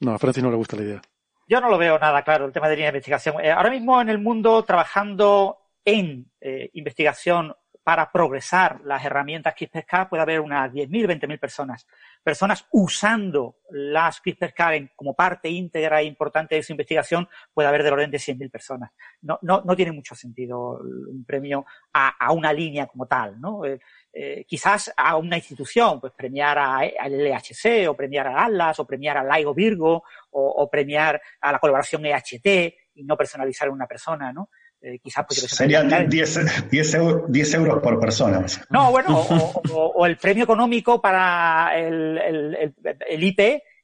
No, 0.00 0.12
a 0.12 0.18
Francis 0.18 0.42
no 0.42 0.50
le 0.50 0.56
gusta 0.56 0.76
la 0.76 0.82
idea. 0.82 1.02
Yo 1.48 1.60
no 1.60 1.68
lo 1.68 1.78
veo 1.78 1.98
nada 1.98 2.22
claro, 2.22 2.46
el 2.46 2.52
tema 2.52 2.68
de 2.68 2.76
línea 2.76 2.92
de 2.92 2.98
investigación. 2.98 3.44
Eh, 3.44 3.50
ahora 3.50 3.70
mismo 3.70 4.00
en 4.00 4.08
el 4.08 4.18
mundo, 4.18 4.62
trabajando 4.62 5.58
en 5.84 6.30
eh, 6.40 6.70
investigación 6.74 7.54
para 7.82 8.10
progresar 8.12 8.80
las 8.84 9.04
herramientas 9.04 9.54
CRISPR 9.54 10.08
puede 10.08 10.22
haber 10.22 10.40
unas 10.40 10.70
10.000, 10.70 11.20
20.000 11.20 11.40
personas. 11.40 11.86
Personas 12.22 12.66
usando 12.72 13.56
las 13.70 14.20
CRISPR-Cas 14.20 14.90
como 14.94 15.14
parte 15.14 15.48
íntegra 15.48 16.00
e 16.00 16.04
importante 16.04 16.54
de 16.54 16.62
su 16.62 16.72
investigación, 16.72 17.28
puede 17.54 17.68
haber 17.68 17.82
del 17.82 17.94
orden 17.94 18.10
de 18.10 18.18
100.000 18.18 18.50
personas. 18.50 18.90
No, 19.22 19.38
no, 19.42 19.62
no 19.64 19.76
tiene 19.76 19.92
mucho 19.92 20.14
sentido 20.14 20.80
un 20.80 21.24
premio 21.24 21.64
a, 21.92 22.08
a 22.08 22.32
una 22.32 22.52
línea 22.52 22.86
como 22.86 23.06
tal, 23.06 23.40
¿no? 23.40 23.64
Eh, 23.64 23.80
eh, 24.12 24.44
quizás 24.46 24.92
a 24.96 25.16
una 25.16 25.36
institución, 25.36 26.00
pues 26.00 26.12
premiar 26.12 26.58
al 26.58 26.92
LHC 27.12 27.88
o 27.88 27.94
premiar 27.94 28.26
a 28.26 28.44
Atlas 28.44 28.80
o 28.80 28.86
premiar 28.86 29.16
al 29.16 29.28
LIGO 29.28 29.54
Virgo 29.54 30.02
o, 30.30 30.48
o, 30.48 30.68
premiar 30.68 31.20
a 31.40 31.52
la 31.52 31.58
colaboración 31.58 32.04
EHT 32.04 32.74
y 32.94 33.04
no 33.04 33.16
personalizar 33.16 33.68
a 33.68 33.72
una 33.72 33.86
persona, 33.86 34.32
¿no? 34.32 34.50
Eh, 34.82 34.98
quizás 34.98 35.26
pues, 35.28 35.40
Serían 35.40 35.88
10, 36.08 36.68
10, 36.70 36.94
euros, 36.94 37.30
10, 37.30 37.54
euros 37.54 37.82
por 37.82 38.00
persona. 38.00 38.44
No, 38.70 38.90
bueno, 38.90 39.18
o, 39.18 39.62
o, 39.72 39.86
o, 39.96 40.06
el 40.06 40.16
premio 40.16 40.44
económico 40.44 41.02
para 41.02 41.78
el, 41.78 42.16
el, 42.18 42.54
el, 42.54 42.74
el 43.08 43.24
IP 43.24 43.40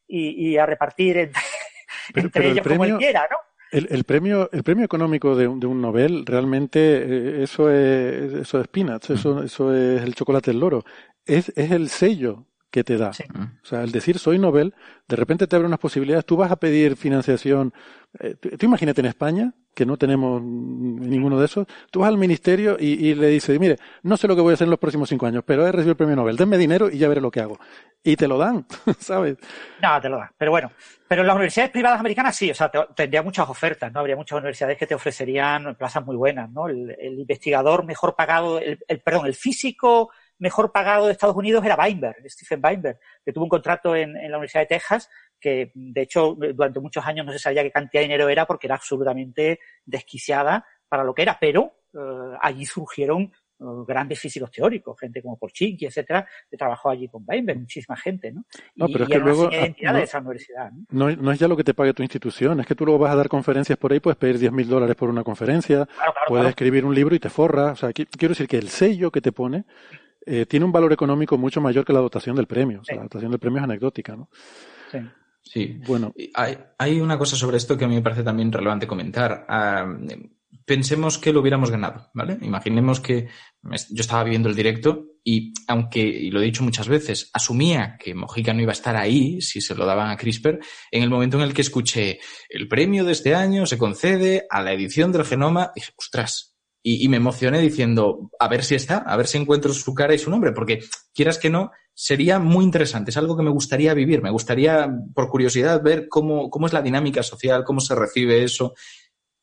y, 0.09 0.53
y, 0.53 0.57
a 0.57 0.65
repartir 0.65 1.19
entre, 1.19 1.43
pero, 2.15 2.27
entre 2.27 2.41
pero 2.41 2.53
ellos 2.53 2.65
premio, 2.65 2.79
como 2.79 2.95
él 2.95 2.99
quiera, 2.99 3.29
¿no? 3.31 3.37
El, 3.73 3.89
el, 3.91 4.05
premio, 4.05 4.49
el 4.53 4.63
premio 4.63 4.85
económico 4.85 5.37
de 5.37 5.49
un, 5.49 5.61
de 5.61 5.67
un 5.67 5.83
Nobel 5.83 6.25
realmente 6.25 6.79
eh, 6.81 7.43
eso 7.43 7.69
es 7.71 8.33
eso 8.33 8.61
es 8.61 8.69
peanuts, 8.69 9.11
eso, 9.11 9.43
eso 9.43 9.75
es 9.75 10.03
el 10.03 10.15
chocolate 10.15 10.51
del 10.53 10.61
loro. 10.61 10.85
Es, 11.27 11.53
es 11.57 11.73
el 11.73 11.91
sello 11.91 12.47
que 12.71 12.85
te 12.85 12.97
da. 12.97 13.13
Sí. 13.13 13.25
O 13.33 13.67
sea, 13.67 13.83
el 13.83 13.93
decir 13.93 14.19
soy 14.19 14.39
Nobel, 14.39 14.75
de 15.09 15.17
repente 15.17 15.47
te 15.47 15.57
abre 15.57 15.67
unas 15.67 15.79
posibilidades. 15.79 16.27
Tú 16.27 16.37
vas 16.37 16.51
a 16.51 16.57
pedir 16.57 16.97
financiación. 16.97 17.73
Eh, 18.19 18.35
tú, 18.41 18.51
tú, 18.51 18.67
imagínate 18.67 19.01
en 19.01 19.07
España, 19.07 19.55
que 19.75 19.85
no 19.85 19.99
tenemos 19.99 20.43
ninguno 20.43 21.39
de 21.39 21.45
esos, 21.45 21.67
tú 21.91 22.01
vas 22.01 22.09
al 22.09 22.17
ministerio 22.17 22.79
y, 22.81 23.09
y, 23.09 23.15
le 23.15 23.29
dices, 23.29 23.61
mire, 23.61 23.77
no 24.03 24.17
sé 24.17 24.27
lo 24.27 24.35
que 24.35 24.41
voy 24.41 24.53
a 24.53 24.55
hacer 24.55 24.65
en 24.65 24.71
los 24.71 24.79
próximos 24.79 25.09
cinco 25.09 25.27
años, 25.27 25.45
pero 25.47 25.67
he 25.67 25.71
recibido 25.71 25.91
el 25.91 25.97
premio 25.97 26.17
Nobel, 26.17 26.37
denme 26.37 26.57
dinero 26.57 26.89
y 26.91 26.97
ya 26.97 27.09
veré 27.09 27.21
lo 27.21 27.31
que 27.31 27.41
hago. 27.41 27.59
Y 28.03 28.17
te 28.17 28.27
lo 28.27 28.39
dan, 28.39 28.67
¿sabes? 28.99 29.37
No, 29.83 30.01
te 30.01 30.09
lo 30.09 30.17
dan. 30.17 30.31
Pero 30.39 30.51
bueno, 30.51 30.73
pero 31.07 31.21
en 31.21 31.27
las 31.27 31.37
universidades 31.37 31.73
privadas 31.73 32.01
americanas 32.01 32.35
sí, 32.35 32.51
o 32.51 32.55
sea, 32.55 32.71
te, 32.71 32.79
tendría 32.95 33.23
muchas 33.23 33.49
ofertas, 33.51 33.93
¿no? 33.93 34.01
Habría 34.01 34.17
muchas 34.17 34.39
universidades 34.39 34.79
que 34.79 34.87
te 34.87 34.95
ofrecerían 34.95 35.75
plazas 35.75 36.07
muy 36.07 36.17
buenas, 36.17 36.51
¿no? 36.51 36.69
El, 36.69 36.97
el 36.99 37.21
investigador 37.21 37.85
mejor 37.85 38.17
pagado, 38.17 38.59
el, 38.59 38.79
el, 38.89 39.01
perdón, 39.01 39.27
el 39.27 39.35
físico 39.35 40.11
mejor 40.39 40.73
pagado 40.73 41.07
de 41.07 41.13
Estados 41.13 41.37
Unidos 41.37 41.65
era 41.65 41.77
Weinberg, 41.77 42.17
Stephen 42.29 42.61
Weinberg, 42.63 42.99
que 43.25 43.33
tuvo 43.33 43.45
un 43.45 43.51
contrato 43.51 43.97
en, 43.97 44.17
en, 44.17 44.31
la 44.31 44.37
Universidad 44.37 44.63
de 44.63 44.67
Texas 44.67 45.09
que, 45.41 45.71
de 45.75 46.03
hecho, 46.03 46.37
durante 46.55 46.81
muchos 46.81 47.05
años 47.05 47.27
no 47.27 47.33
se 47.33 47.39
sabía 47.39 47.63
qué 47.63 47.71
cantidad 47.71 48.01
de 48.01 48.09
dinero 48.09 48.29
era 48.29 48.47
porque 48.47 48.67
era 48.67 48.77
absolutamente 48.77 49.61
desquiciada 49.85 50.65
para 50.89 51.05
lo 51.05 51.15
que 51.15 51.23
era, 51.23 51.37
pero 51.41 51.81
eh, 51.95 52.37
allí 52.41 52.65
surgieron 52.65 53.31
uh, 53.59 53.85
grandes 53.85 54.19
físicos 54.19 54.51
teóricos, 54.51 54.99
gente 54.99 55.21
como 55.21 55.39
Porchinki, 55.39 55.87
etcétera, 55.87 56.27
que 56.51 56.57
trabajó 56.57 56.91
allí 56.91 57.09
con 57.09 57.25
Weinberg, 57.27 57.61
muchísima 57.61 57.97
gente, 57.97 58.33
¿no? 58.33 58.45
No, 58.77 58.87
pero 58.87 59.01
y, 59.01 59.03
es 59.03 59.09
que 59.09 59.19
luego 59.19 59.51
identidad 59.51 59.93
no, 59.93 59.99
de 59.99 60.05
esa 60.05 60.19
universidad, 60.21 60.71
¿no? 60.73 61.11
¿no? 61.11 61.17
No, 61.17 61.33
es 61.33 61.39
ya 61.39 61.49
lo 61.49 61.57
que 61.57 61.65
te 61.65 61.75
pague 61.75 61.93
tu 61.93 62.03
institución, 62.03 62.61
es 62.61 62.67
que 62.67 62.75
tú 62.75 62.85
luego 62.85 63.01
vas 63.01 63.13
a 63.13 63.17
dar 63.17 63.29
conferencias 63.29 63.79
por 63.79 63.93
ahí, 63.93 64.01
puedes 64.01 64.19
pedir 64.19 64.39
10 64.39 64.53
mil 64.53 64.69
dólares 64.69 64.97
por 64.97 65.09
una 65.09 65.25
conferencia, 65.25 65.87
claro, 65.87 65.97
claro, 65.97 66.13
puedes 66.29 66.43
claro. 66.43 66.49
escribir 66.49 66.85
un 66.85 66.95
libro 66.95 67.15
y 67.15 67.19
te 67.19 67.31
forra, 67.31 67.73
o 67.73 67.77
sea, 67.77 67.93
quiero 67.93 68.33
decir 68.33 68.49
que 68.49 68.59
el 68.59 68.69
sello 68.69 69.11
que 69.11 69.21
te 69.21 69.33
pone 69.33 69.65
eh, 70.27 70.45
tiene 70.47 70.67
un 70.67 70.73
valor 70.73 70.93
económico 70.93 71.39
mucho 71.39 71.61
mayor 71.61 71.85
que 71.85 71.93
la 71.93 72.01
dotación 72.01 72.37
del 72.37 72.47
premio, 72.47 72.81
o 72.81 72.85
sea, 72.85 72.95
sí. 72.95 72.97
la 72.97 73.05
dotación 73.05 73.31
del 73.31 73.41
premio 73.41 73.59
es 73.59 73.65
anecdótica, 73.65 74.17
¿no? 74.17 74.29
Sí. 74.91 74.99
Sí. 75.43 75.81
Bueno. 75.87 76.13
Hay, 76.35 76.59
hay, 76.77 77.01
una 77.01 77.17
cosa 77.17 77.37
sobre 77.37 77.57
esto 77.57 77.79
que 77.79 77.85
a 77.85 77.89
mí 77.89 77.95
me 77.95 78.03
parece 78.03 78.25
también 78.25 78.51
relevante 78.51 78.89
comentar. 78.89 79.47
Uh, 79.49 80.29
pensemos 80.67 81.19
que 81.19 81.33
lo 81.33 81.41
hubiéramos 81.41 81.71
ganado, 81.71 82.11
¿vale? 82.13 82.37
Imaginemos 82.43 83.01
que 83.01 83.29
yo 83.63 84.01
estaba 84.01 84.25
viendo 84.25 84.49
el 84.49 84.57
directo 84.57 85.07
y, 85.23 85.55
aunque, 85.69 86.01
y 86.01 86.31
lo 86.31 86.41
he 86.41 86.45
dicho 86.45 86.65
muchas 86.65 86.89
veces, 86.89 87.31
asumía 87.33 87.97
que 87.99 88.15
Mojica 88.15 88.53
no 88.53 88.63
iba 88.63 88.73
a 88.73 88.75
estar 88.75 88.97
ahí 88.97 89.41
si 89.41 89.61
se 89.61 89.77
lo 89.77 89.87
daban 89.87 90.11
a 90.11 90.17
CRISPR, 90.17 90.59
en 90.91 91.03
el 91.03 91.11
momento 91.11 91.37
en 91.37 91.45
el 91.45 91.55
que 91.55 91.63
escuché 91.63 92.19
el 92.49 92.69
premio 92.69 93.05
de 93.05 93.13
este 93.13 93.35
año 93.35 93.65
se 93.67 93.79
concede 93.79 94.47
a 94.51 94.61
la 94.61 94.73
edición 94.73 95.13
del 95.13 95.25
genoma, 95.25 95.71
dije, 95.75 95.93
ostras, 95.97 96.56
y, 96.89 97.09
me 97.09 97.17
emocioné 97.17 97.59
diciendo, 97.61 98.31
a 98.39 98.47
ver 98.47 98.63
si 98.63 98.77
está, 98.77 98.99
a 98.99 99.17
ver 99.17 99.27
si 99.27 99.39
encuentro 99.39 99.73
su 99.73 99.93
cara 99.93 100.15
y 100.15 100.19
su 100.19 100.31
nombre, 100.31 100.53
porque 100.53 100.85
quieras 101.13 101.37
que 101.37 101.51
no, 101.51 101.73
sería 101.93 102.39
muy 102.39 102.65
interesante, 102.65 103.11
es 103.11 103.17
algo 103.17 103.37
que 103.37 103.43
me 103.43 103.51
gustaría 103.51 103.93
vivir, 103.93 104.23
me 104.23 104.31
gustaría, 104.31 104.89
por 105.13 105.29
curiosidad, 105.29 105.83
ver 105.83 106.07
cómo, 106.09 106.49
cómo 106.49 106.69
es 106.69 106.73
la 106.73 106.83
dinámica 106.83 107.25
social, 107.25 107.65
cómo 107.65 107.81
se 107.81 107.97
recibe 107.97 108.45
eso. 108.45 108.75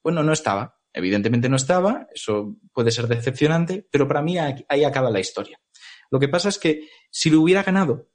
Bueno, 0.01 0.23
no 0.23 0.31
estaba, 0.31 0.79
evidentemente 0.93 1.49
no 1.49 1.57
estaba, 1.57 2.07
eso 2.15 2.55
puede 2.71 2.91
ser 2.91 3.09
decepcionante, 3.09 3.85
pero 3.91 4.07
para 4.07 4.21
mí 4.21 4.37
ahí 4.37 4.85
acaba 4.85 5.11
la 5.11 5.19
historia. 5.19 5.59
Lo 6.11 6.21
que 6.21 6.29
pasa 6.29 6.47
es 6.47 6.57
que 6.57 6.87
si 7.11 7.29
lo 7.29 7.41
hubiera 7.41 7.63
ganado, 7.63 8.07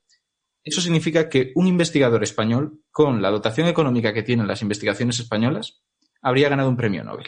eso 0.65 0.81
significa 0.81 1.29
que 1.29 1.53
un 1.55 1.67
investigador 1.67 2.23
español, 2.23 2.81
con 2.91 3.21
la 3.21 3.31
dotación 3.31 3.69
económica 3.69 4.15
que 4.15 4.23
tienen 4.23 4.47
las 4.47 4.63
investigaciones 4.63 5.21
españolas, 5.21 5.83
habría 6.23 6.49
ganado 6.49 6.71
un 6.71 6.79
premio 6.79 7.05
Nobel. 7.05 7.27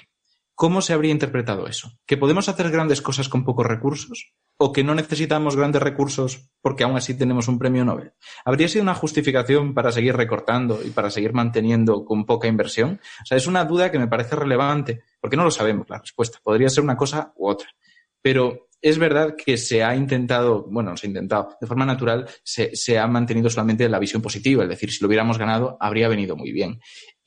¿Cómo 0.60 0.82
se 0.82 0.92
habría 0.92 1.10
interpretado 1.10 1.66
eso? 1.68 1.90
¿Que 2.04 2.18
podemos 2.18 2.50
hacer 2.50 2.70
grandes 2.70 3.00
cosas 3.00 3.30
con 3.30 3.46
pocos 3.46 3.64
recursos? 3.64 4.34
¿O 4.58 4.72
que 4.72 4.84
no 4.84 4.94
necesitamos 4.94 5.56
grandes 5.56 5.80
recursos 5.80 6.50
porque 6.60 6.84
aún 6.84 6.98
así 6.98 7.16
tenemos 7.16 7.48
un 7.48 7.58
premio 7.58 7.82
Nobel? 7.82 8.12
¿Habría 8.44 8.68
sido 8.68 8.82
una 8.82 8.94
justificación 8.94 9.72
para 9.72 9.90
seguir 9.90 10.14
recortando 10.14 10.78
y 10.84 10.90
para 10.90 11.10
seguir 11.10 11.32
manteniendo 11.32 12.04
con 12.04 12.26
poca 12.26 12.46
inversión? 12.46 13.00
O 13.22 13.24
sea, 13.24 13.38
es 13.38 13.46
una 13.46 13.64
duda 13.64 13.90
que 13.90 13.98
me 13.98 14.06
parece 14.06 14.36
relevante, 14.36 15.00
porque 15.18 15.38
no 15.38 15.44
lo 15.44 15.50
sabemos 15.50 15.88
la 15.88 15.98
respuesta. 15.98 16.40
Podría 16.42 16.68
ser 16.68 16.84
una 16.84 16.98
cosa 16.98 17.32
u 17.36 17.48
otra. 17.48 17.70
Pero 18.20 18.68
es 18.82 18.98
verdad 18.98 19.36
que 19.42 19.56
se 19.56 19.82
ha 19.82 19.96
intentado, 19.96 20.66
bueno, 20.68 20.94
se 20.98 21.06
ha 21.06 21.08
intentado, 21.08 21.56
de 21.58 21.66
forma 21.66 21.86
natural, 21.86 22.28
se, 22.42 22.76
se, 22.76 22.98
ha 22.98 23.06
mantenido 23.06 23.48
solamente 23.48 23.88
la 23.88 23.98
visión 23.98 24.20
positiva, 24.20 24.62
es 24.64 24.68
decir, 24.68 24.90
si 24.90 25.02
lo 25.02 25.08
hubiéramos 25.08 25.38
ganado, 25.38 25.76
habría 25.80 26.08
venido 26.08 26.36
muy 26.36 26.52
bien. 26.52 26.80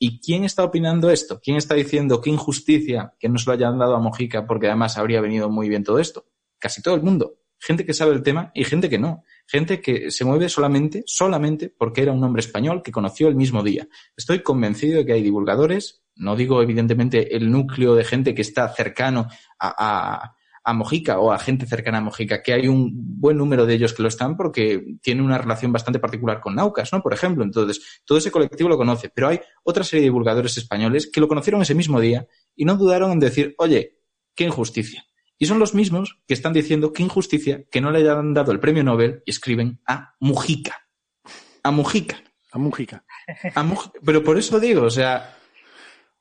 ¿Y 0.06 0.20
quién 0.20 0.44
está 0.44 0.66
opinando 0.66 1.10
esto? 1.10 1.40
¿Quién 1.42 1.56
está 1.56 1.76
diciendo 1.76 2.20
qué 2.20 2.30
injusticia 2.30 3.14
que 3.18 3.30
no 3.30 3.38
se 3.38 3.46
lo 3.46 3.54
hayan 3.54 3.80
dado 3.80 3.96
a 3.96 4.02
Mojica 4.02 4.46
porque 4.46 4.68
además 4.68 4.98
habría 4.98 5.22
venido 5.22 5.50
muy 5.50 5.70
bien 5.70 5.86
todo 5.86 5.98
esto? 5.98 6.26
Casi 6.60 6.82
todo 6.82 6.96
el 6.96 7.04
mundo. 7.04 7.38
Gente 7.58 7.86
que 7.86 7.94
sabe 7.94 8.12
el 8.12 8.22
tema 8.22 8.52
y 8.54 8.66
gente 8.66 8.90
que 8.90 9.00
no. 9.00 9.24
Gente 9.48 9.80
que 9.80 10.12
se 10.12 10.26
mueve 10.26 10.50
solamente, 10.50 11.04
solamente 11.06 11.70
porque 11.70 12.02
era 12.02 12.12
un 12.12 12.22
hombre 12.22 12.42
español 12.42 12.84
que 12.84 12.92
conoció 12.92 13.30
el 13.30 13.36
mismo 13.36 13.64
día. 13.64 13.88
Estoy 14.18 14.40
convencido 14.44 14.98
de 14.98 15.06
que 15.06 15.14
hay 15.14 15.24
divulgadores, 15.24 16.04
no 16.18 16.36
digo 16.36 16.62
evidentemente 16.62 17.38
el 17.38 17.50
núcleo 17.50 17.96
de 17.96 18.04
gente 18.04 18.36
que 18.36 18.42
está 18.42 18.68
cercano 18.68 19.30
a, 19.58 19.74
a 20.20 20.36
a 20.64 20.74
Mojica 20.74 21.20
o 21.20 21.32
a 21.32 21.40
gente 21.40 21.66
cercana 21.66 21.98
a 21.98 22.02
Mojica, 22.02 22.42
que 22.42 22.54
hay 22.54 22.68
un 22.68 22.92
buen 22.94 23.38
número 23.38 23.66
de 23.66 23.74
ellos 23.74 23.94
que 23.94 24.02
lo 24.02 24.08
están 24.08 24.38
porque 24.38 24.98
tienen 25.02 25.26
una 25.26 25.38
relación 25.38 25.72
bastante 25.72 26.00
particular 26.00 26.40
con 26.40 26.56
Naucas, 26.56 26.94
¿no? 26.94 27.02
Por 27.02 27.14
ejemplo, 27.14 27.44
entonces 27.44 28.02
todo 28.06 28.18
ese 28.18 28.32
colectivo 28.32 28.70
lo 28.70 28.78
conoce, 28.78 29.10
pero 29.14 29.28
hay 29.28 29.40
otra 29.64 29.84
serie 29.84 30.02
de 30.02 30.08
divulgadores 30.08 30.58
españoles 30.58 31.10
que 31.12 31.20
lo 31.20 31.28
conocieron 31.28 31.62
ese 31.62 31.76
mismo 31.76 32.00
día 32.00 32.28
y 32.56 32.66
no 32.66 32.78
dudaron 32.78 33.12
en 33.12 33.20
decir, 33.20 33.56
oye, 33.58 34.00
qué 34.36 34.46
injusticia. 34.46 35.06
Y 35.38 35.46
son 35.46 35.60
los 35.60 35.74
mismos 35.74 36.20
que 36.28 36.34
están 36.34 36.54
diciendo 36.54 36.94
qué 36.94 37.04
injusticia 37.04 37.66
que 37.70 37.82
no 37.82 37.92
le 37.92 38.00
hayan 38.00 38.34
dado 38.34 38.52
el 38.52 38.60
premio 38.60 38.84
Nobel 38.84 39.22
y 39.26 39.32
escriben 39.32 39.82
a 39.86 40.16
Mujica. 40.20 40.88
A 41.64 41.72
Mujica. 41.72 42.24
A 42.52 42.58
Mujica. 42.58 43.04
A 43.56 43.64
Mujica. 43.64 44.00
Pero 44.06 44.24
por 44.24 44.38
eso 44.38 44.60
digo, 44.60 44.84
o 44.84 44.90
sea, 44.90 45.38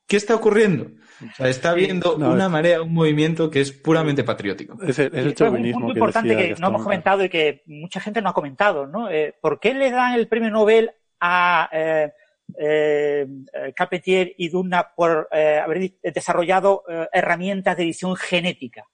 ¿qué 0.06 0.16
está 0.16 0.34
ocurriendo? 0.34 0.90
O 1.30 1.34
sea, 1.34 1.48
está 1.48 1.70
habiendo 1.70 2.16
no, 2.18 2.32
una 2.32 2.48
marea, 2.48 2.82
un 2.82 2.92
movimiento 2.92 3.50
que 3.50 3.60
es 3.60 3.72
puramente 3.72 4.24
patriótico. 4.24 4.82
Es 4.82 4.98
el, 4.98 5.06
es 5.06 5.26
el 5.26 5.34
chauvinismo 5.34 5.78
un 5.78 5.84
punto 5.86 5.98
importante 5.98 6.36
que, 6.36 6.54
que 6.54 6.60
no 6.60 6.68
hemos 6.68 6.82
comentado 6.82 7.24
y 7.24 7.28
que 7.28 7.62
mucha 7.66 8.00
gente 8.00 8.20
no 8.22 8.30
ha 8.30 8.34
comentado, 8.34 8.86
¿no? 8.86 9.10
Eh, 9.10 9.34
¿Por 9.40 9.60
qué 9.60 9.74
le 9.74 9.90
dan 9.90 10.14
el 10.14 10.28
premio 10.28 10.50
Nobel 10.50 10.90
a 11.20 11.68
eh, 11.72 12.12
eh, 12.58 13.26
Carpentier 13.74 14.34
y 14.36 14.48
Dunna 14.48 14.92
por 14.94 15.28
eh, 15.32 15.58
haber 15.58 15.92
desarrollado 16.02 16.84
eh, 16.88 17.08
herramientas 17.12 17.76
de 17.76 17.84
edición 17.84 18.16
genética? 18.16 18.88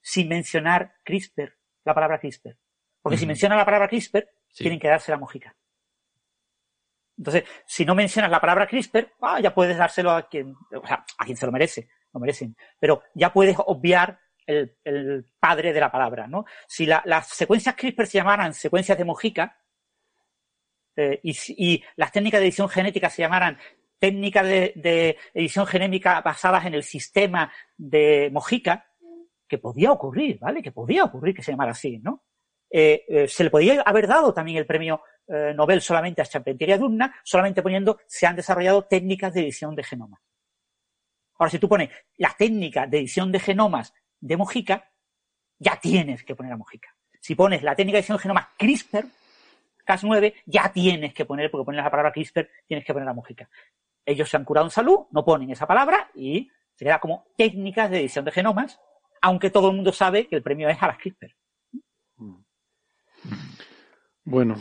Sin 0.00 0.28
mencionar 0.28 0.94
CRISPR, 1.02 1.56
la 1.84 1.94
palabra 1.94 2.18
CRISPR. 2.18 2.56
Porque 3.00 3.14
uh 3.14 3.16
-huh. 3.16 3.20
si 3.20 3.26
mencionan 3.26 3.58
la 3.58 3.64
palabra 3.64 3.88
CRISPR, 3.88 4.28
sí. 4.48 4.64
tienen 4.64 4.80
que 4.80 4.88
darse 4.88 5.12
la 5.12 5.18
mojica. 5.18 5.54
Entonces, 7.24 7.44
si 7.66 7.86
no 7.86 7.94
mencionas 7.94 8.30
la 8.30 8.40
palabra 8.40 8.66
CRISPR, 8.66 9.14
ah, 9.22 9.40
ya 9.40 9.54
puedes 9.54 9.78
dárselo 9.78 10.10
a 10.10 10.28
quien, 10.28 10.54
o 10.54 10.86
sea, 10.86 11.04
a 11.18 11.24
quien 11.24 11.38
se 11.38 11.46
lo 11.46 11.52
merece, 11.52 11.88
lo 12.12 12.20
merecen. 12.20 12.54
Pero 12.78 13.02
ya 13.14 13.32
puedes 13.32 13.56
obviar 13.66 14.20
el, 14.46 14.76
padre 15.40 15.72
de 15.72 15.80
la 15.80 15.90
palabra, 15.90 16.26
¿no? 16.26 16.44
Si 16.68 16.84
la, 16.84 17.02
las 17.06 17.28
secuencias 17.28 17.74
CRISPR 17.76 18.06
se 18.06 18.18
llamaran 18.18 18.52
secuencias 18.52 18.98
de 18.98 19.04
Mojica, 19.06 19.58
eh, 20.96 21.18
y, 21.22 21.82
las 21.96 22.12
técnicas 22.12 22.40
de 22.40 22.46
edición 22.46 22.68
genética 22.68 23.08
se 23.08 23.22
llamaran 23.22 23.58
técnicas 23.98 24.46
de, 24.46 24.72
de, 24.76 25.16
edición 25.32 25.66
genética 25.66 26.20
basadas 26.20 26.66
en 26.66 26.74
el 26.74 26.82
sistema 26.82 27.50
de 27.76 28.28
Mojica, 28.32 28.86
que 29.48 29.56
podía 29.56 29.92
ocurrir, 29.92 30.38
¿vale? 30.40 30.62
Que 30.62 30.72
podía 30.72 31.04
ocurrir 31.04 31.34
que 31.34 31.42
se 31.42 31.52
llamara 31.52 31.72
así, 31.72 31.98
¿no? 32.00 32.22
Eh, 32.76 33.04
eh, 33.06 33.28
se 33.28 33.44
le 33.44 33.50
podía 33.50 33.82
haber 33.82 34.08
dado 34.08 34.34
también 34.34 34.58
el 34.58 34.66
premio 34.66 35.00
eh, 35.26 35.52
Nobel 35.54 35.80
solamente 35.80 36.22
a 36.22 36.26
Charpentier 36.26 36.70
y 36.70 36.72
a 36.72 36.78
Dunna, 36.78 37.14
solamente 37.22 37.62
poniendo 37.62 38.00
se 38.06 38.26
han 38.26 38.36
desarrollado 38.36 38.84
técnicas 38.84 39.32
de 39.32 39.42
edición 39.42 39.74
de 39.74 39.82
genomas. 39.82 40.20
Ahora, 41.38 41.50
si 41.50 41.58
tú 41.58 41.68
pones 41.68 41.90
la 42.16 42.34
técnica 42.36 42.86
de 42.86 42.98
edición 42.98 43.32
de 43.32 43.40
genomas 43.40 43.92
de 44.20 44.36
Mojica, 44.36 44.90
ya 45.58 45.78
tienes 45.80 46.24
que 46.24 46.34
poner 46.34 46.52
a 46.52 46.56
Mojica. 46.56 46.94
Si 47.20 47.34
pones 47.34 47.62
la 47.62 47.74
técnica 47.74 47.96
de 47.96 48.00
edición 48.00 48.18
de 48.18 48.22
genomas 48.22 48.48
CRISPR, 48.58 49.06
Cas9, 49.86 50.34
ya 50.46 50.72
tienes 50.72 51.12
que 51.12 51.24
poner, 51.24 51.50
porque 51.50 51.64
pones 51.64 51.82
la 51.82 51.90
palabra 51.90 52.12
CRISPR, 52.12 52.48
tienes 52.66 52.84
que 52.84 52.92
poner 52.92 53.06
la 53.06 53.14
Mojica. 53.14 53.48
Ellos 54.04 54.28
se 54.28 54.36
han 54.36 54.44
curado 54.44 54.66
en 54.66 54.70
salud, 54.70 55.06
no 55.10 55.24
ponen 55.24 55.50
esa 55.50 55.66
palabra 55.66 56.10
y 56.14 56.50
se 56.74 56.84
queda 56.84 57.00
como 57.00 57.26
técnicas 57.36 57.90
de 57.90 58.00
edición 58.00 58.24
de 58.24 58.32
genomas, 58.32 58.80
aunque 59.22 59.50
todo 59.50 59.70
el 59.70 59.76
mundo 59.76 59.92
sabe 59.92 60.26
que 60.28 60.36
el 60.36 60.42
premio 60.42 60.68
es 60.68 60.82
a 60.82 60.88
las 60.88 60.98
CRISPR. 60.98 61.34
Bueno, 64.24 64.56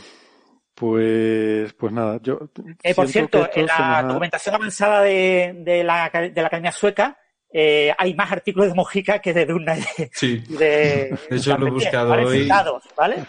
pues, 0.74 1.74
pues 1.74 1.94
nada, 1.94 2.20
yo. 2.22 2.50
Eh, 2.82 2.96
por 2.96 3.08
cierto, 3.08 3.48
en 3.54 3.66
la 3.68 4.04
documentación 4.08 4.56
avanzada 4.56 5.02
de, 5.02 5.54
de, 5.60 5.84
la, 5.84 6.10
de 6.10 6.42
la 6.42 6.48
Academia 6.48 6.72
Sueca 6.72 7.18
eh, 7.56 7.94
hay 7.96 8.16
más 8.16 8.32
artículos 8.32 8.70
de 8.70 8.74
Mojica 8.74 9.20
que 9.20 9.32
de 9.32 9.46
Duna. 9.46 9.78
Sí, 10.12 10.38
de, 10.50 11.16
de 11.30 11.38
hecho 11.38 11.56
lo 11.58 11.68
he 11.68 11.72
buscado 11.72 12.14
hoy. 12.14 12.44
Citados, 12.44 12.84
¿vale? 12.98 13.24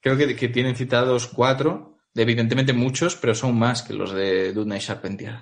Creo 0.00 0.16
que, 0.16 0.36
que, 0.36 0.48
tienen 0.48 0.76
citados 0.76 1.26
cuatro, 1.26 1.98
evidentemente 2.14 2.72
muchos, 2.72 3.16
pero 3.16 3.34
son 3.34 3.58
más 3.58 3.82
que 3.82 3.94
los 3.94 4.12
de 4.12 4.52
Duna 4.52 4.76
y 4.76 4.80
Charpentier. 4.80 5.40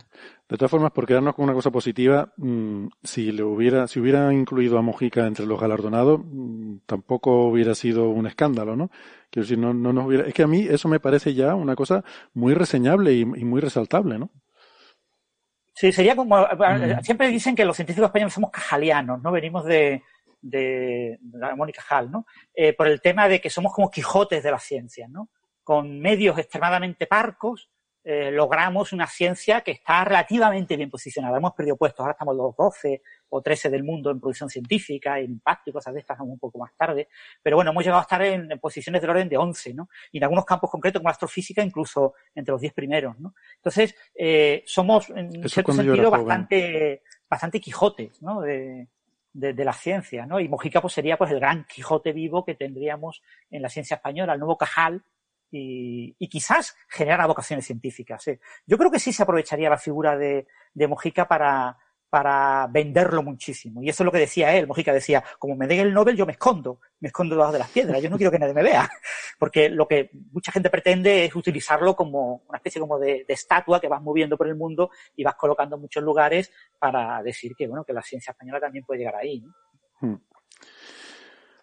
De 0.49 0.57
todas 0.57 0.71
formas, 0.71 0.93
por 0.93 1.07
quedarnos 1.07 1.35
con 1.35 1.45
una 1.45 1.55
cosa 1.55 1.73
positiva, 1.73 2.33
mmm, 2.37 2.87
si 3.03 3.33
le 3.33 3.43
hubiera, 3.43 3.89
si 3.89 3.99
hubiera 3.99 4.33
incluido 4.33 4.79
a 4.79 4.83
Mojica 4.83 5.27
entre 5.27 5.45
los 5.45 5.61
galardonados, 5.61 6.21
mmm, 6.25 6.79
tampoco 6.87 7.49
hubiera 7.49 7.75
sido 7.75 8.11
un 8.11 8.29
escándalo, 8.29 8.77
¿no? 8.77 8.91
Quiero 9.31 9.45
decir, 9.45 9.59
no, 9.59 9.75
no 9.75 9.93
nos 9.93 10.07
hubiera, 10.07 10.29
es 10.29 10.35
que 10.35 10.45
a 10.45 10.47
mí 10.47 10.67
eso 10.69 10.89
me 10.89 11.01
parece 11.01 11.35
ya 11.35 11.57
una 11.57 11.75
cosa 11.75 12.05
muy 12.33 12.55
reseñable 12.55 13.13
y, 13.13 13.21
y 13.23 13.45
muy 13.45 13.61
resaltable, 13.61 14.19
¿no? 14.19 14.31
Sí, 15.75 15.93
sería 15.93 16.17
como, 16.17 16.39
mm. 16.39 17.03
siempre 17.03 17.29
dicen 17.29 17.55
que 17.55 17.65
los 17.65 17.77
científicos 17.77 18.09
españoles 18.09 18.33
somos 18.33 18.51
cajalianos, 18.51 19.21
¿no? 19.21 19.33
Venimos 19.33 19.65
de, 19.65 20.03
de, 20.41 21.19
de 21.21 21.55
Mónica 21.55 21.83
Hall, 21.91 22.11
¿no? 22.11 22.25
Eh, 22.55 22.73
por 22.73 22.87
el 22.87 23.03
tema 23.03 23.29
de 23.29 23.41
que 23.41 23.51
somos 23.51 23.75
como 23.75 23.91
Quijotes 23.91 24.43
de 24.43 24.51
la 24.51 24.59
ciencia, 24.59 25.07
¿no? 25.07 25.29
Con 25.63 26.01
medios 26.01 26.39
extremadamente 26.39 27.07
parcos, 27.07 27.69
eh, 28.09 28.31
logramos 28.31 28.93
una 28.93 29.09
ciencia 29.09 29.63
que 29.63 29.73
está 29.73 30.05
relativamente 30.05 30.77
bien 30.77 30.89
posicionada. 30.89 31.39
Hemos 31.39 31.55
perdido 31.55 31.77
puestos, 31.77 31.99
ahora 31.99 32.13
estamos 32.13 32.37
los 32.37 32.55
12 32.55 33.03
o 33.31 33.43
13 33.43 33.69
del 33.69 33.83
mundo 33.83 34.13
en 34.13 34.21
producción 34.21 34.49
científica, 34.49 35.19
en 35.19 35.33
impacto 35.33 35.71
y 35.71 35.73
cosas 35.73 35.93
de 35.93 35.99
estas, 35.99 36.21
un 36.21 36.39
poco 36.39 36.57
más 36.61 36.71
tarde. 36.77 37.09
Pero 37.43 37.57
bueno, 37.57 37.73
hemos 37.73 37.83
llegado 37.83 37.99
a 37.99 38.03
estar 38.03 38.23
en, 38.23 38.53
en, 38.53 38.61
posiciones 38.61 39.03
del 39.03 39.11
orden 39.11 39.29
de 39.29 39.37
11, 39.37 39.75
¿no? 39.75 39.89
Y 40.13 40.19
en 40.19 40.23
algunos 40.23 40.45
campos 40.45 40.71
concretos, 40.71 41.01
como 41.01 41.11
astrofísica, 41.11 41.65
incluso 41.65 42.15
entre 42.33 42.53
los 42.53 42.61
10 42.61 42.75
primeros, 42.75 43.19
¿no? 43.19 43.35
Entonces, 43.57 43.97
eh, 44.15 44.63
somos, 44.67 45.11
en 45.11 45.41
Eso 45.41 45.49
cierto 45.49 45.73
sentido, 45.73 46.09
bastante, 46.09 47.03
bastante 47.29 47.61
quijotes, 47.61 48.23
¿no? 48.23 48.41
De, 48.41 48.87
de, 49.33 49.53
de, 49.53 49.65
la 49.65 49.73
ciencia, 49.73 50.27
¿no? 50.27 50.39
Y 50.39 50.49
Mojica 50.49 50.81
pues 50.81 50.95
sería 50.95 51.19
pues 51.19 51.33
el 51.33 51.41
gran 51.41 51.65
Quijote 51.65 52.13
vivo 52.13 52.45
que 52.45 52.55
tendríamos 52.55 53.21
en 53.51 53.63
la 53.63 53.69
ciencia 53.69 53.97
española, 53.97 54.35
el 54.35 54.39
nuevo 54.39 54.57
Cajal, 54.57 55.03
y, 55.57 56.29
quizás 56.29 56.77
generar 56.89 57.27
vocaciones 57.27 57.67
científicas. 57.67 58.27
¿eh? 58.29 58.41
Yo 58.67 58.77
creo 58.79 58.91
que 58.91 58.99
sí 58.99 59.13
se 59.13 59.23
aprovecharía 59.23 59.71
la 59.71 59.79
figura 59.79 60.17
de, 60.17 60.47
de 60.75 60.89
Mojica 60.89 61.27
para, 61.27 61.79
para 62.09 62.67
venderlo 62.69 63.23
muchísimo. 63.23 63.83
Y 63.83 63.89
eso 63.89 64.03
es 64.03 64.05
lo 64.07 64.13
que 64.13 64.19
decía 64.19 64.55
él. 64.55 64.67
Mojica 64.67 64.93
decía, 64.93 65.23
como 65.39 65.57
me 65.57 65.67
den 65.67 65.81
el 65.81 65.93
Nobel, 65.93 66.17
yo 66.17 66.25
me 66.25 66.33
escondo, 66.33 66.81
me 67.01 67.09
escondo 67.09 67.35
debajo 67.35 67.53
de 67.53 67.59
las 67.59 67.69
piedras, 67.69 68.03
yo 68.03 68.09
no 68.09 68.17
quiero 68.17 68.31
que 68.31 68.39
nadie 68.39 68.55
me 68.55 68.63
vea. 68.63 68.89
Porque 69.39 69.69
lo 69.69 69.87
que 69.87 70.11
mucha 70.33 70.53
gente 70.53 70.71
pretende 70.71 71.25
es 71.25 71.35
utilizarlo 71.35 71.97
como 71.97 72.43
una 72.49 72.59
especie 72.59 72.81
como 72.81 72.99
de, 72.99 73.25
estatua 73.29 73.81
que 73.81 73.89
vas 73.89 74.01
moviendo 74.01 74.37
por 74.37 74.47
el 74.47 74.57
mundo 74.57 74.91
y 75.15 75.25
vas 75.25 75.35
colocando 75.35 75.77
en 75.77 75.83
muchos 75.83 76.03
lugares 76.03 76.51
para 76.79 77.23
decir 77.23 77.55
que, 77.57 77.67
bueno, 77.67 77.85
que 77.85 77.93
la 77.93 78.03
ciencia 78.03 78.31
española 78.31 78.61
también 78.61 78.85
puede 78.85 79.01
llegar 79.01 79.17
ahí. 79.17 79.45
Hmm. 80.01 80.17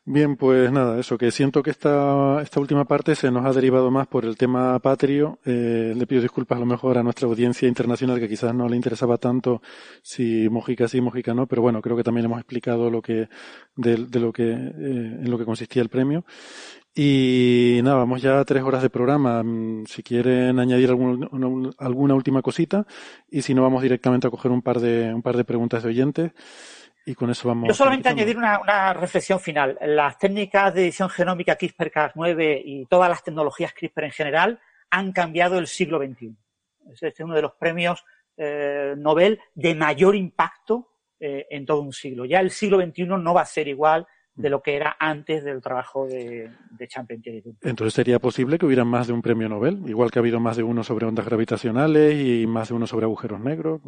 Bien, 0.05 0.35
pues 0.35 0.69
nada, 0.69 0.99
eso, 0.99 1.17
que 1.17 1.31
siento 1.31 1.63
que 1.63 1.69
esta, 1.69 2.41
esta 2.41 2.59
última 2.59 2.83
parte 2.83 3.15
se 3.15 3.31
nos 3.31 3.45
ha 3.45 3.53
derivado 3.53 3.89
más 3.89 4.05
por 4.05 4.25
el 4.25 4.35
tema 4.35 4.77
patrio. 4.79 5.39
Eh, 5.45 5.93
le 5.95 6.05
pido 6.05 6.21
disculpas 6.21 6.57
a 6.57 6.59
lo 6.59 6.65
mejor 6.65 6.97
a 6.97 7.03
nuestra 7.03 7.25
audiencia 7.25 7.69
internacional 7.69 8.19
que 8.19 8.27
quizás 8.27 8.53
no 8.53 8.67
le 8.67 8.75
interesaba 8.75 9.17
tanto 9.17 9.61
si 10.01 10.49
Mojica 10.49 10.89
sí, 10.89 10.99
Mojica 10.99 11.33
no, 11.33 11.47
pero 11.47 11.61
bueno, 11.61 11.81
creo 11.81 11.95
que 11.95 12.03
también 12.03 12.25
hemos 12.25 12.37
explicado 12.39 12.89
lo 12.89 13.01
que, 13.01 13.29
de, 13.77 13.95
de 14.07 14.19
lo 14.19 14.33
que, 14.33 14.51
eh, 14.51 14.55
en 15.23 15.31
lo 15.31 15.37
que 15.37 15.45
consistía 15.45 15.81
el 15.81 15.87
premio. 15.87 16.25
Y 16.95 17.79
nada, 17.83 17.95
vamos 17.97 18.21
ya 18.21 18.39
a 18.39 18.45
tres 18.45 18.61
horas 18.63 18.81
de 18.83 18.89
programa. 18.89 19.41
Mm, 19.41 19.85
si 19.87 20.03
quieren 20.03 20.59
añadir 20.59 20.89
algún, 20.89 21.73
alguna 21.79 22.13
última 22.13 22.41
cosita 22.41 22.85
y 23.31 23.41
si 23.41 23.53
no, 23.53 23.61
vamos 23.63 23.81
directamente 23.81 24.27
a 24.27 24.29
coger 24.29 24.51
un 24.51 24.61
par 24.61 24.81
de, 24.81 25.13
un 25.13 25.21
par 25.21 25.37
de 25.37 25.45
preguntas 25.45 25.81
de 25.83 25.89
oyentes. 25.89 26.31
Y 27.05 27.15
con 27.15 27.29
eso 27.29 27.47
vamos. 27.47 27.67
Yo 27.67 27.73
solamente 27.73 28.09
añadir 28.09 28.37
una, 28.37 28.59
una, 28.61 28.93
reflexión 28.93 29.39
final. 29.39 29.77
Las 29.81 30.17
técnicas 30.17 30.73
de 30.73 30.83
edición 30.83 31.09
genómica 31.09 31.57
CRISPR-Cas9 31.57 32.61
y 32.63 32.85
todas 32.85 33.09
las 33.09 33.23
tecnologías 33.23 33.73
CRISPR 33.73 34.05
en 34.05 34.11
general 34.11 34.59
han 34.89 35.11
cambiado 35.11 35.57
el 35.59 35.67
siglo 35.67 35.99
XXI. 35.99 36.35
Este 36.91 37.07
es 37.07 37.19
uno 37.19 37.35
de 37.35 37.41
los 37.41 37.53
premios 37.53 38.03
eh, 38.37 38.93
Nobel 38.97 39.39
de 39.53 39.75
mayor 39.75 40.15
impacto 40.15 40.89
eh, 41.19 41.47
en 41.49 41.65
todo 41.65 41.81
un 41.81 41.93
siglo. 41.93 42.25
Ya 42.25 42.39
el 42.39 42.51
siglo 42.51 42.81
XXI 42.81 43.05
no 43.05 43.33
va 43.33 43.41
a 43.41 43.45
ser 43.45 43.67
igual 43.67 44.07
de 44.35 44.49
lo 44.49 44.61
que 44.61 44.75
era 44.75 44.95
antes 44.99 45.43
del 45.43 45.61
trabajo 45.61 46.07
de, 46.07 46.49
de 46.71 46.87
Charpentier. 46.87 47.43
Entonces 47.61 47.93
sería 47.93 48.19
posible 48.19 48.57
que 48.57 48.65
hubiera 48.65 48.83
más 48.83 49.07
de 49.07 49.13
un 49.13 49.21
premio 49.21 49.47
Nobel, 49.47 49.83
igual 49.87 50.09
que 50.09 50.19
ha 50.19 50.21
habido 50.21 50.39
más 50.39 50.57
de 50.57 50.63
uno 50.63 50.83
sobre 50.83 51.05
ondas 51.05 51.25
gravitacionales 51.25 52.15
y 52.15 52.47
más 52.47 52.69
de 52.69 52.73
uno 52.73 52.87
sobre 52.87 53.05
agujeros 53.05 53.39
negros. 53.39 53.81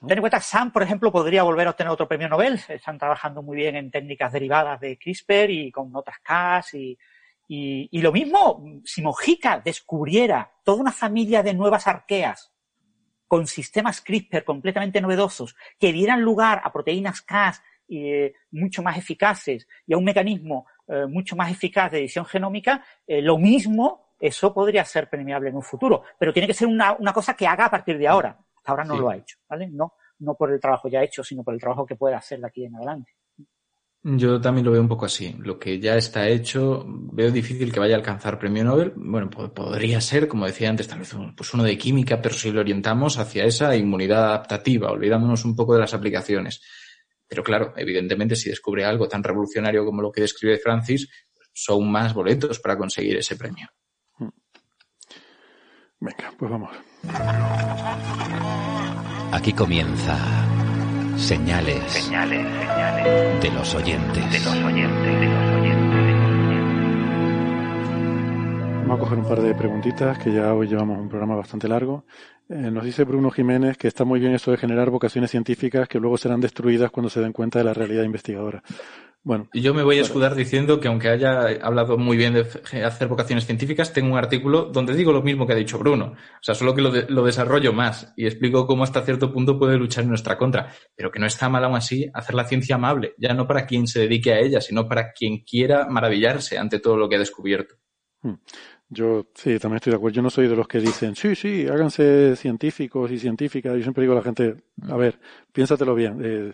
Ten 0.00 0.18
en 0.18 0.20
cuenta 0.20 0.38
que 0.38 0.44
Sam, 0.44 0.72
por 0.72 0.82
ejemplo, 0.82 1.12
podría 1.12 1.42
volver 1.42 1.66
a 1.66 1.70
obtener 1.70 1.92
otro 1.92 2.08
premio 2.08 2.28
Nobel. 2.28 2.60
Están 2.68 2.98
trabajando 2.98 3.42
muy 3.42 3.56
bien 3.56 3.76
en 3.76 3.90
técnicas 3.90 4.32
derivadas 4.32 4.80
de 4.80 4.98
CRISPR 4.98 5.50
y 5.50 5.70
con 5.70 5.94
otras 5.94 6.18
Cas 6.20 6.74
y, 6.74 6.98
y, 7.48 7.88
y, 7.90 8.00
lo 8.00 8.12
mismo, 8.12 8.64
si 8.84 9.02
Mojica 9.02 9.60
descubriera 9.64 10.50
toda 10.64 10.80
una 10.80 10.92
familia 10.92 11.42
de 11.42 11.54
nuevas 11.54 11.86
arqueas 11.86 12.52
con 13.28 13.46
sistemas 13.46 14.00
CRISPR 14.00 14.44
completamente 14.44 15.00
novedosos 15.00 15.56
que 15.78 15.92
dieran 15.92 16.20
lugar 16.20 16.60
a 16.64 16.72
proteínas 16.72 17.22
Cas 17.22 17.62
eh, 17.88 18.34
mucho 18.50 18.82
más 18.82 18.96
eficaces 18.96 19.66
y 19.86 19.92
a 19.94 19.98
un 19.98 20.04
mecanismo 20.04 20.66
eh, 20.88 21.06
mucho 21.06 21.36
más 21.36 21.50
eficaz 21.50 21.92
de 21.92 21.98
edición 21.98 22.24
genómica, 22.24 22.84
eh, 23.06 23.22
lo 23.22 23.38
mismo, 23.38 24.14
eso 24.18 24.52
podría 24.52 24.84
ser 24.84 25.08
premiable 25.08 25.48
en 25.48 25.56
un 25.56 25.62
futuro. 25.62 26.02
Pero 26.18 26.32
tiene 26.32 26.46
que 26.46 26.54
ser 26.54 26.68
una, 26.68 26.92
una 26.92 27.12
cosa 27.12 27.34
que 27.34 27.46
haga 27.46 27.66
a 27.66 27.70
partir 27.70 27.98
de 27.98 28.08
ahora. 28.08 28.38
Hasta 28.62 28.72
ahora 28.72 28.84
no 28.84 28.94
sí. 28.94 29.00
lo 29.00 29.10
ha 29.10 29.16
hecho, 29.16 29.38
¿vale? 29.48 29.68
No, 29.68 29.94
no 30.20 30.34
por 30.36 30.52
el 30.52 30.60
trabajo 30.60 30.88
ya 30.88 31.02
hecho, 31.02 31.24
sino 31.24 31.42
por 31.42 31.52
el 31.52 31.60
trabajo 31.60 31.84
que 31.84 31.96
puede 31.96 32.14
hacer 32.14 32.38
de 32.38 32.46
aquí 32.46 32.64
en 32.64 32.76
adelante. 32.76 33.12
Yo 34.04 34.40
también 34.40 34.64
lo 34.64 34.72
veo 34.72 34.80
un 34.80 34.88
poco 34.88 35.06
así. 35.06 35.34
Lo 35.38 35.58
que 35.58 35.78
ya 35.78 35.96
está 35.96 36.28
hecho, 36.28 36.84
veo 36.86 37.30
difícil 37.30 37.72
que 37.72 37.78
vaya 37.78 37.94
a 37.94 37.98
alcanzar 37.98 38.38
premio 38.38 38.64
Nobel. 38.64 38.92
Bueno, 38.96 39.30
podría 39.30 40.00
ser, 40.00 40.26
como 40.26 40.46
decía 40.46 40.70
antes, 40.70 40.88
tal 40.88 41.00
vez 41.00 41.14
pues 41.36 41.54
uno 41.54 41.62
de 41.62 41.78
química, 41.78 42.20
pero 42.20 42.34
si 42.34 42.50
lo 42.50 42.60
orientamos 42.60 43.18
hacia 43.18 43.44
esa 43.44 43.76
inmunidad 43.76 44.24
adaptativa, 44.24 44.90
olvidándonos 44.90 45.44
un 45.44 45.54
poco 45.54 45.74
de 45.74 45.80
las 45.80 45.94
aplicaciones. 45.94 46.60
Pero 47.28 47.44
claro, 47.44 47.74
evidentemente, 47.76 48.36
si 48.36 48.50
descubre 48.50 48.84
algo 48.84 49.08
tan 49.08 49.22
revolucionario 49.22 49.84
como 49.84 50.02
lo 50.02 50.10
que 50.10 50.22
describe 50.22 50.58
Francis, 50.58 51.08
son 51.52 51.90
más 51.90 52.12
boletos 52.12 52.58
para 52.58 52.76
conseguir 52.76 53.16
ese 53.16 53.36
premio. 53.36 53.68
Venga, 56.00 56.32
pues 56.36 56.50
vamos. 56.50 56.91
Aquí 59.32 59.52
comienza 59.52 60.16
señales, 61.16 61.82
señales, 61.90 62.46
señales 62.66 63.42
de 63.42 63.50
los 63.50 63.74
oyentes. 63.74 64.30
De 64.30 64.38
los 64.38 64.64
oyentes, 64.64 65.20
de 65.20 65.26
los 65.26 65.56
oyentes. 65.56 65.82
Vamos 68.82 68.96
a 68.96 69.00
coger 69.00 69.18
un 69.18 69.28
par 69.28 69.40
de 69.42 69.54
preguntitas, 69.54 70.18
que 70.18 70.32
ya 70.32 70.54
hoy 70.54 70.68
llevamos 70.68 70.98
un 70.98 71.08
programa 71.08 71.34
bastante 71.34 71.66
largo. 71.66 72.04
Eh, 72.48 72.70
nos 72.70 72.84
dice 72.84 73.04
Bruno 73.04 73.30
Jiménez 73.30 73.76
que 73.78 73.88
está 73.88 74.04
muy 74.04 74.20
bien 74.20 74.34
esto 74.34 74.52
de 74.52 74.58
generar 74.58 74.90
vocaciones 74.90 75.30
científicas 75.30 75.88
que 75.88 75.98
luego 75.98 76.16
serán 76.18 76.40
destruidas 76.40 76.90
cuando 76.90 77.10
se 77.10 77.20
den 77.20 77.32
cuenta 77.32 77.58
de 77.58 77.64
la 77.64 77.74
realidad 77.74 78.04
investigadora. 78.04 78.62
Bueno, 79.24 79.48
y 79.52 79.60
yo 79.60 79.72
me 79.72 79.84
voy 79.84 79.98
a 79.98 80.02
escudar 80.02 80.34
diciendo 80.34 80.80
que 80.80 80.88
aunque 80.88 81.08
haya 81.08 81.42
hablado 81.62 81.96
muy 81.96 82.16
bien 82.16 82.34
de 82.34 82.84
hacer 82.84 83.06
vocaciones 83.06 83.46
científicas, 83.46 83.92
tengo 83.92 84.12
un 84.12 84.18
artículo 84.18 84.64
donde 84.64 84.94
digo 84.94 85.12
lo 85.12 85.22
mismo 85.22 85.46
que 85.46 85.52
ha 85.52 85.56
dicho 85.56 85.78
Bruno. 85.78 86.14
O 86.16 86.42
sea, 86.42 86.56
solo 86.56 86.74
que 86.74 86.82
lo, 86.82 86.90
de, 86.90 87.06
lo 87.08 87.24
desarrollo 87.24 87.72
más 87.72 88.12
y 88.16 88.26
explico 88.26 88.66
cómo 88.66 88.82
hasta 88.82 89.02
cierto 89.02 89.32
punto 89.32 89.60
puede 89.60 89.78
luchar 89.78 90.02
en 90.02 90.10
nuestra 90.10 90.36
contra. 90.36 90.74
Pero 90.96 91.12
que 91.12 91.20
no 91.20 91.26
está 91.26 91.48
mal 91.48 91.62
aún 91.62 91.76
así 91.76 92.10
hacer 92.12 92.34
la 92.34 92.48
ciencia 92.48 92.74
amable, 92.74 93.14
ya 93.16 93.32
no 93.32 93.46
para 93.46 93.64
quien 93.64 93.86
se 93.86 94.00
dedique 94.00 94.32
a 94.32 94.40
ella, 94.40 94.60
sino 94.60 94.88
para 94.88 95.12
quien 95.12 95.38
quiera 95.44 95.86
maravillarse 95.88 96.58
ante 96.58 96.80
todo 96.80 96.96
lo 96.96 97.08
que 97.08 97.14
ha 97.14 97.20
descubierto. 97.20 97.76
Hmm. 98.22 98.34
Yo 98.88 99.28
sí, 99.34 99.58
también 99.58 99.76
estoy 99.76 99.92
de 99.92 99.96
acuerdo. 99.96 100.16
Yo 100.16 100.22
no 100.22 100.28
soy 100.30 100.48
de 100.48 100.56
los 100.56 100.68
que 100.68 100.78
dicen, 100.78 101.16
sí, 101.16 101.34
sí, 101.34 101.66
háganse 101.66 102.36
científicos 102.36 103.10
y 103.10 103.18
científicas. 103.18 103.74
Yo 103.74 103.82
siempre 103.82 104.02
digo 104.02 104.12
a 104.12 104.16
la 104.16 104.22
gente, 104.22 104.56
a 104.86 104.96
ver, 104.96 105.18
piénsatelo 105.50 105.94
bien. 105.94 106.20
Eh, 106.22 106.52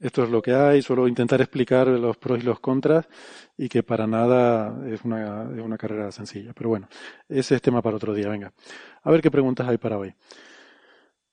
esto 0.00 0.22
es 0.22 0.30
lo 0.30 0.40
que 0.40 0.54
hay, 0.54 0.80
suelo 0.82 1.08
intentar 1.08 1.40
explicar 1.40 1.88
los 1.88 2.16
pros 2.16 2.38
y 2.38 2.42
los 2.42 2.60
contras 2.60 3.08
y 3.56 3.68
que 3.68 3.82
para 3.82 4.06
nada 4.06 4.86
es 4.88 5.04
una, 5.04 5.50
es 5.54 5.60
una 5.60 5.76
carrera 5.76 6.12
sencilla. 6.12 6.52
Pero 6.54 6.70
bueno, 6.70 6.88
ese 7.28 7.56
es 7.56 7.62
tema 7.62 7.82
para 7.82 7.96
otro 7.96 8.14
día. 8.14 8.28
Venga, 8.28 8.52
a 9.02 9.10
ver 9.10 9.20
qué 9.20 9.30
preguntas 9.30 9.68
hay 9.68 9.78
para 9.78 9.98
hoy. 9.98 10.14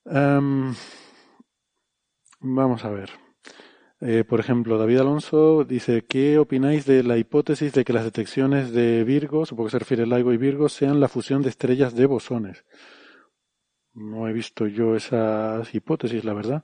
Um, 0.06 0.74
vamos 2.40 2.84
a 2.86 2.90
ver. 2.90 3.10
Eh, 4.02 4.24
por 4.24 4.40
ejemplo, 4.40 4.78
David 4.78 5.00
Alonso 5.00 5.64
dice, 5.64 6.06
¿qué 6.06 6.38
opináis 6.38 6.86
de 6.86 7.02
la 7.02 7.18
hipótesis 7.18 7.72
de 7.74 7.86
que 7.86 7.94
las 7.94 8.04
detecciones 8.04 8.72
de 8.72 9.04
Virgo, 9.04 9.46
supongo 9.46 9.68
que 9.68 9.72
se 9.72 9.80
refiere 9.80 10.06
LIGO 10.06 10.34
y 10.34 10.38
Virgo, 10.38 10.70
sean 10.70 11.00
la 11.00 11.08
fusión 11.08 11.42
de 11.42 11.50
estrellas 11.50 11.96
de 11.96 12.06
bosones? 12.06 12.66
No 13.94 14.28
he 14.28 14.34
visto 14.34 14.68
yo 14.68 14.96
esas 14.96 15.74
hipótesis, 15.74 16.26
la 16.26 16.34
verdad. 16.34 16.64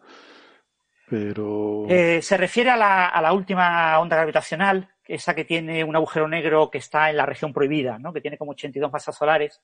Pero. 1.11 1.85
Eh, 1.89 2.21
se 2.21 2.37
refiere 2.37 2.69
a 2.69 2.77
la, 2.77 3.09
a 3.09 3.21
la, 3.21 3.33
última 3.33 3.99
onda 3.99 4.15
gravitacional, 4.15 4.87
esa 5.05 5.35
que 5.35 5.43
tiene 5.43 5.83
un 5.83 5.93
agujero 5.93 6.25
negro 6.25 6.71
que 6.71 6.77
está 6.77 7.09
en 7.09 7.17
la 7.17 7.25
región 7.25 7.51
prohibida, 7.51 7.99
¿no? 7.99 8.13
que 8.13 8.21
tiene 8.21 8.37
como 8.37 8.51
82 8.51 8.89
masas 8.89 9.17
solares. 9.17 9.61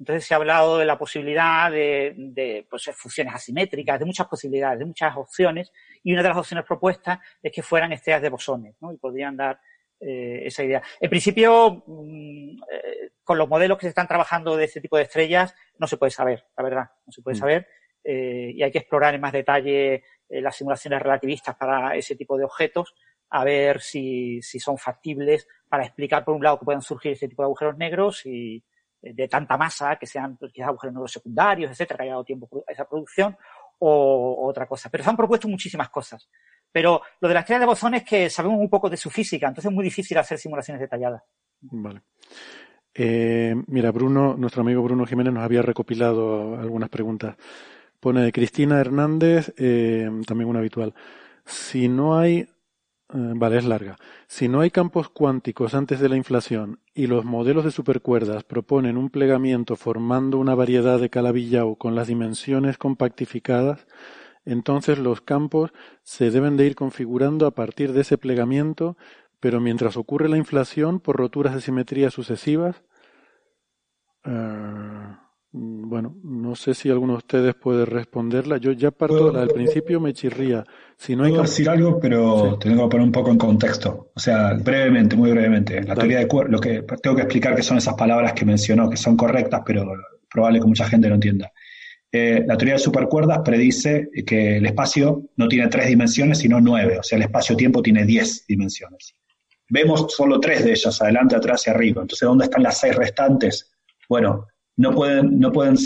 Entonces 0.00 0.26
se 0.26 0.34
ha 0.34 0.38
hablado 0.38 0.78
de 0.78 0.86
la 0.86 0.98
posibilidad 0.98 1.70
de, 1.70 2.12
de 2.16 2.66
pues, 2.68 2.90
fusiones 2.96 3.32
asimétricas, 3.32 4.00
de 4.00 4.04
muchas 4.04 4.26
posibilidades, 4.26 4.80
de 4.80 4.84
muchas 4.84 5.16
opciones, 5.16 5.72
y 6.02 6.12
una 6.12 6.24
de 6.24 6.28
las 6.30 6.38
opciones 6.38 6.66
propuestas 6.66 7.20
es 7.40 7.52
que 7.52 7.62
fueran 7.62 7.92
estrellas 7.92 8.22
de 8.22 8.30
bosones, 8.30 8.74
¿no? 8.80 8.92
y 8.92 8.96
podrían 8.96 9.36
dar 9.36 9.60
eh, 10.00 10.42
esa 10.44 10.64
idea. 10.64 10.82
En 10.98 11.08
principio, 11.08 11.84
mmm, 11.86 12.62
eh, 12.68 13.10
con 13.22 13.38
los 13.38 13.48
modelos 13.48 13.78
que 13.78 13.82
se 13.82 13.90
están 13.90 14.08
trabajando 14.08 14.56
de 14.56 14.64
este 14.64 14.80
tipo 14.80 14.96
de 14.96 15.04
estrellas, 15.04 15.54
no 15.78 15.86
se 15.86 15.98
puede 15.98 16.10
saber, 16.10 16.46
la 16.56 16.64
verdad, 16.64 16.90
no 17.06 17.12
se 17.12 17.22
puede 17.22 17.36
mm. 17.36 17.38
saber, 17.38 17.68
eh, 18.02 18.50
y 18.54 18.62
hay 18.62 18.72
que 18.72 18.78
explorar 18.78 19.14
en 19.14 19.20
más 19.20 19.32
detalle 19.32 20.02
eh, 20.30 20.40
las 20.40 20.56
simulaciones 20.56 21.02
relativistas 21.02 21.56
para 21.56 21.94
ese 21.96 22.16
tipo 22.16 22.38
de 22.38 22.44
objetos, 22.44 22.94
a 23.30 23.44
ver 23.44 23.80
si, 23.80 24.40
si 24.40 24.58
son 24.58 24.78
factibles 24.78 25.46
para 25.68 25.84
explicar, 25.84 26.24
por 26.24 26.34
un 26.34 26.42
lado, 26.42 26.58
que 26.58 26.64
puedan 26.64 26.82
surgir 26.82 27.12
este 27.12 27.28
tipo 27.28 27.42
de 27.42 27.46
agujeros 27.46 27.76
negros 27.76 28.24
y, 28.24 28.64
de 29.02 29.28
tanta 29.28 29.56
masa, 29.56 29.96
que 29.96 30.06
sean 30.06 30.38
quizás 30.52 30.68
agujeros 30.68 30.94
negros 30.94 31.12
secundarios, 31.12 31.70
etcétera, 31.70 31.98
que 31.98 32.02
haya 32.04 32.12
dado 32.12 32.24
tiempo 32.24 32.48
a 32.66 32.72
esa 32.72 32.84
producción, 32.84 33.36
o, 33.78 34.46
otra 34.48 34.66
cosa. 34.66 34.90
Pero 34.90 35.04
se 35.04 35.10
han 35.10 35.16
propuesto 35.16 35.48
muchísimas 35.48 35.88
cosas. 35.88 36.28
Pero 36.70 37.02
lo 37.20 37.28
de 37.28 37.34
la 37.34 37.40
estrella 37.40 37.60
de 37.60 37.66
bosones 37.66 38.02
es 38.02 38.08
que 38.08 38.30
sabemos 38.30 38.60
un 38.60 38.70
poco 38.70 38.88
de 38.88 38.96
su 38.96 39.10
física, 39.10 39.48
entonces 39.48 39.70
es 39.70 39.74
muy 39.74 39.84
difícil 39.84 40.18
hacer 40.18 40.38
simulaciones 40.38 40.80
detalladas. 40.80 41.22
Vale. 41.60 42.02
Eh, 42.94 43.54
mira, 43.68 43.90
Bruno, 43.90 44.36
nuestro 44.36 44.62
amigo 44.62 44.82
Bruno 44.82 45.06
Jiménez 45.06 45.32
nos 45.32 45.44
había 45.44 45.62
recopilado 45.62 46.56
algunas 46.56 46.88
preguntas. 46.90 47.36
Pone 48.00 48.32
Cristina 48.32 48.80
Hernández, 48.80 49.52
eh, 49.58 50.10
también 50.26 50.48
una 50.48 50.60
habitual. 50.60 50.94
Si 51.44 51.88
no 51.88 52.18
hay 52.18 52.48
eh, 53.12 53.32
vale, 53.34 53.58
es 53.58 53.64
larga. 53.64 53.96
Si 54.28 54.48
no 54.48 54.60
hay 54.60 54.70
campos 54.70 55.08
cuánticos 55.08 55.74
antes 55.74 55.98
de 55.98 56.08
la 56.08 56.16
inflación 56.16 56.80
y 56.94 57.08
los 57.08 57.24
modelos 57.24 57.64
de 57.64 57.72
supercuerdas 57.72 58.44
proponen 58.44 58.96
un 58.96 59.10
plegamiento 59.10 59.74
formando 59.74 60.38
una 60.38 60.54
variedad 60.54 61.00
de 61.00 61.10
Calabi-Yau 61.10 61.76
con 61.76 61.96
las 61.96 62.06
dimensiones 62.06 62.78
compactificadas, 62.78 63.86
entonces 64.44 64.98
los 64.98 65.20
campos 65.20 65.72
se 66.02 66.30
deben 66.30 66.56
de 66.56 66.66
ir 66.66 66.76
configurando 66.76 67.46
a 67.46 67.50
partir 67.54 67.92
de 67.92 68.02
ese 68.02 68.16
plegamiento, 68.16 68.96
pero 69.40 69.60
mientras 69.60 69.96
ocurre 69.96 70.28
la 70.28 70.36
inflación 70.36 71.00
por 71.00 71.16
roturas 71.16 71.54
de 71.54 71.60
simetría 71.62 72.10
sucesivas. 72.10 72.82
Uh, 74.24 75.16
bueno, 75.52 76.16
no 76.22 76.54
sé 76.54 76.74
si 76.74 76.90
alguno 76.90 77.14
de 77.14 77.18
ustedes 77.18 77.54
puede 77.56 77.84
responderla. 77.84 78.58
Yo 78.58 78.70
ya 78.70 78.92
parto, 78.92 79.32
la 79.32 79.40
del 79.40 79.48
principio 79.48 79.98
me 79.98 80.12
chirría. 80.12 80.64
Si 80.96 81.16
no 81.16 81.24
hay 81.24 81.30
Puedo 81.30 81.42
decir 81.42 81.68
algo, 81.68 81.98
pero 81.98 82.52
sí. 82.52 82.68
tengo 82.68 82.84
que 82.84 82.92
poner 82.92 83.06
un 83.06 83.12
poco 83.12 83.30
en 83.30 83.38
contexto. 83.38 84.12
O 84.14 84.20
sea, 84.20 84.54
brevemente, 84.54 85.16
muy 85.16 85.30
brevemente. 85.32 85.82
La 85.82 85.96
teoría 85.96 86.18
de 86.20 86.28
cuerdas, 86.28 86.52
lo 86.52 86.60
que 86.60 86.84
tengo 87.02 87.16
que 87.16 87.22
explicar 87.22 87.56
que 87.56 87.62
son 87.62 87.78
esas 87.78 87.94
palabras 87.94 88.32
que 88.32 88.44
mencionó, 88.44 88.88
que 88.88 88.96
son 88.96 89.16
correctas, 89.16 89.62
pero 89.66 89.92
probable 90.30 90.60
que 90.60 90.66
mucha 90.66 90.86
gente 90.86 91.08
no 91.08 91.16
entienda. 91.16 91.50
Eh, 92.12 92.44
la 92.46 92.56
teoría 92.56 92.74
de 92.74 92.80
supercuerdas 92.80 93.40
predice 93.44 94.08
que 94.26 94.56
el 94.58 94.66
espacio 94.66 95.30
no 95.36 95.48
tiene 95.48 95.68
tres 95.68 95.88
dimensiones, 95.88 96.38
sino 96.38 96.60
nueve. 96.60 96.98
O 96.98 97.02
sea, 97.02 97.16
el 97.16 97.22
espacio-tiempo 97.22 97.82
tiene 97.82 98.04
diez 98.04 98.46
dimensiones. 98.46 99.14
Vemos 99.68 100.06
solo 100.08 100.38
tres 100.38 100.64
de 100.64 100.72
ellas, 100.72 101.00
adelante, 101.02 101.34
atrás 101.34 101.66
y 101.66 101.70
arriba. 101.70 102.02
Entonces, 102.02 102.26
¿dónde 102.26 102.44
están 102.44 102.62
las 102.62 102.78
seis 102.78 102.94
restantes? 102.94 103.72
Bueno, 104.08 104.46
no 104.80 104.92
pueden, 104.92 105.38
no 105.38 105.52
pueden, 105.52 105.76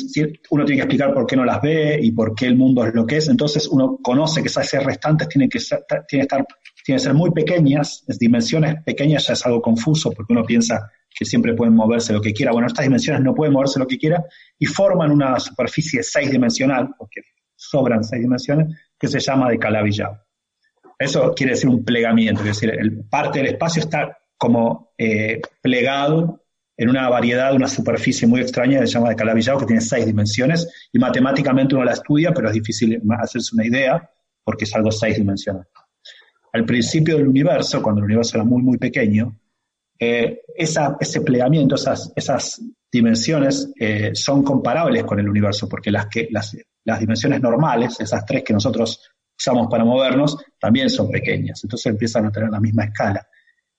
uno 0.51 0.65
tiene 0.65 0.77
que 0.77 0.85
explicar 0.85 1.13
por 1.13 1.27
qué 1.27 1.35
no 1.35 1.45
las 1.45 1.61
ve 1.61 1.99
y 2.01 2.13
por 2.13 2.33
qué 2.33 2.47
el 2.47 2.57
mundo 2.57 2.87
es 2.87 2.95
lo 2.95 3.05
que 3.05 3.17
es, 3.17 3.29
entonces 3.29 3.67
uno 3.67 3.99
conoce 4.01 4.41
que 4.41 4.47
esas 4.47 4.71
restantes 4.85 5.29
tienen 5.29 5.49
que 5.49 5.59
ser, 5.59 5.85
que 6.07 6.21
estar, 6.21 6.47
tienen 6.85 6.99
que 6.99 7.05
ser 7.05 7.13
muy 7.13 7.33
pequeñas, 7.33 8.05
dimensiones 8.21 8.85
pequeñas 8.85 9.27
ya 9.27 9.33
es 9.33 9.45
algo 9.45 9.61
confuso 9.61 10.13
porque 10.13 10.33
uno 10.33 10.45
piensa 10.45 10.93
que 11.13 11.25
siempre 11.25 11.55
pueden 11.55 11.75
moverse 11.75 12.13
lo 12.13 12.21
que 12.21 12.33
quiera. 12.33 12.53
Bueno, 12.53 12.69
estas 12.69 12.85
dimensiones 12.85 13.21
no 13.21 13.35
pueden 13.35 13.53
moverse 13.53 13.81
lo 13.81 13.87
que 13.89 13.99
quiera 13.99 14.25
y 14.61 14.67
forman 14.67 15.11
una 15.11 15.41
superficie 15.41 16.05
seis 16.05 16.31
dimensional, 16.31 16.91
porque 16.97 17.23
sobran 17.57 18.05
seis 18.05 18.23
dimensiones, 18.23 18.79
que 18.97 19.09
se 19.09 19.19
llama 19.19 19.51
de 19.51 19.59
Calabi-Yau. 19.59 20.17
Eso 20.97 21.35
quiere 21.35 21.55
decir 21.55 21.69
un 21.69 21.85
plegamiento, 21.85 22.43
es 22.43 22.47
decir, 22.47 22.71
el, 22.71 23.05
parte 23.09 23.41
del 23.41 23.49
espacio 23.55 23.83
está 23.83 24.17
como 24.39 24.93
eh, 24.97 25.41
plegado 25.61 26.44
en 26.77 26.89
una 26.89 27.09
variedad, 27.09 27.55
una 27.55 27.69
superficie 27.69 28.27
muy 28.27 28.41
extraña 28.41 28.81
que 28.81 28.87
se 28.87 28.95
llama 28.95 29.11
de 29.11 29.17
Calabi-Yau, 29.17 29.59
que 29.59 29.67
tiene 29.67 29.81
seis 29.81 30.07
dimensiones, 30.07 30.89
y 30.93 30.99
matemáticamente 30.99 31.75
uno 31.75 31.85
la 31.85 31.93
estudia, 31.93 32.33
pero 32.33 32.49
es 32.49 32.55
difícil 32.55 33.01
hacerse 33.21 33.55
una 33.55 33.67
idea, 33.67 34.11
porque 34.43 34.65
es 34.65 34.75
algo 34.75 34.91
seis 34.91 35.17
dimensional. 35.17 35.67
Al 36.53 36.65
principio 36.65 37.17
del 37.17 37.29
universo, 37.29 37.83
cuando 37.83 38.01
el 38.01 38.07
universo 38.07 38.37
era 38.37 38.45
muy, 38.45 38.63
muy 38.63 38.79
pequeño, 38.79 39.39
eh, 39.99 40.41
esa, 40.57 40.97
ese 41.01 41.21
plegamiento, 41.21 41.77
esas, 41.77 42.13
esas 42.15 42.61
dimensiones 42.91 43.73
eh, 43.79 44.11
son 44.15 44.43
comparables 44.43 45.05
con 45.05 45.19
el 45.19 45.29
universo, 45.29 45.69
porque 45.69 45.91
las, 45.91 46.07
que, 46.07 46.29
las, 46.31 46.57
las 46.85 47.01
dimensiones 47.01 47.41
normales, 47.41 47.99
esas 48.01 48.25
tres 48.25 48.43
que 48.45 48.53
nosotros 48.53 49.01
usamos 49.37 49.69
para 49.69 49.85
movernos, 49.85 50.37
también 50.59 50.91
son 50.91 51.11
pequeñas, 51.11 51.63
entonces 51.65 51.87
empiezan 51.87 52.27
a 52.27 52.33
tener 52.33 52.51
la 52.51 52.61
misma 52.61 52.85
escala. 52.85 53.27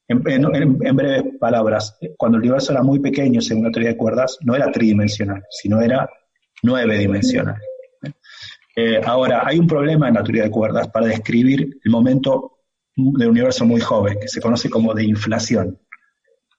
En, 0.07 0.21
breves 0.21 1.23
palabras, 1.39 1.97
cuando 2.17 2.37
el 2.37 2.43
universo 2.43 2.71
era 2.71 2.83
muy 2.83 2.99
pequeño, 2.99 3.41
según 3.41 3.65
la 3.65 3.71
teoría 3.71 3.91
de 3.91 3.97
cuerdas, 3.97 4.37
no 4.41 4.55
era 4.55 4.71
tridimensional, 4.71 5.43
sino 5.49 5.81
era 5.81 6.07
nueve 6.61 6.97
dimensional. 6.97 7.55
Eh, 8.75 9.01
ahora, 9.03 9.43
hay 9.45 9.57
un 9.57 9.67
problema 9.67 10.07
en 10.07 10.15
la 10.15 10.23
teoría 10.23 10.43
de 10.43 10.51
cuerdas 10.51 10.89
para 10.89 11.07
describir 11.07 11.79
el 11.83 11.91
momento 11.91 12.59
del 12.95 13.29
universo 13.29 13.65
muy 13.65 13.81
joven, 13.81 14.19
que 14.19 14.27
se 14.27 14.41
conoce 14.41 14.69
como 14.69 14.93
de 14.93 15.05
inflación. 15.05 15.79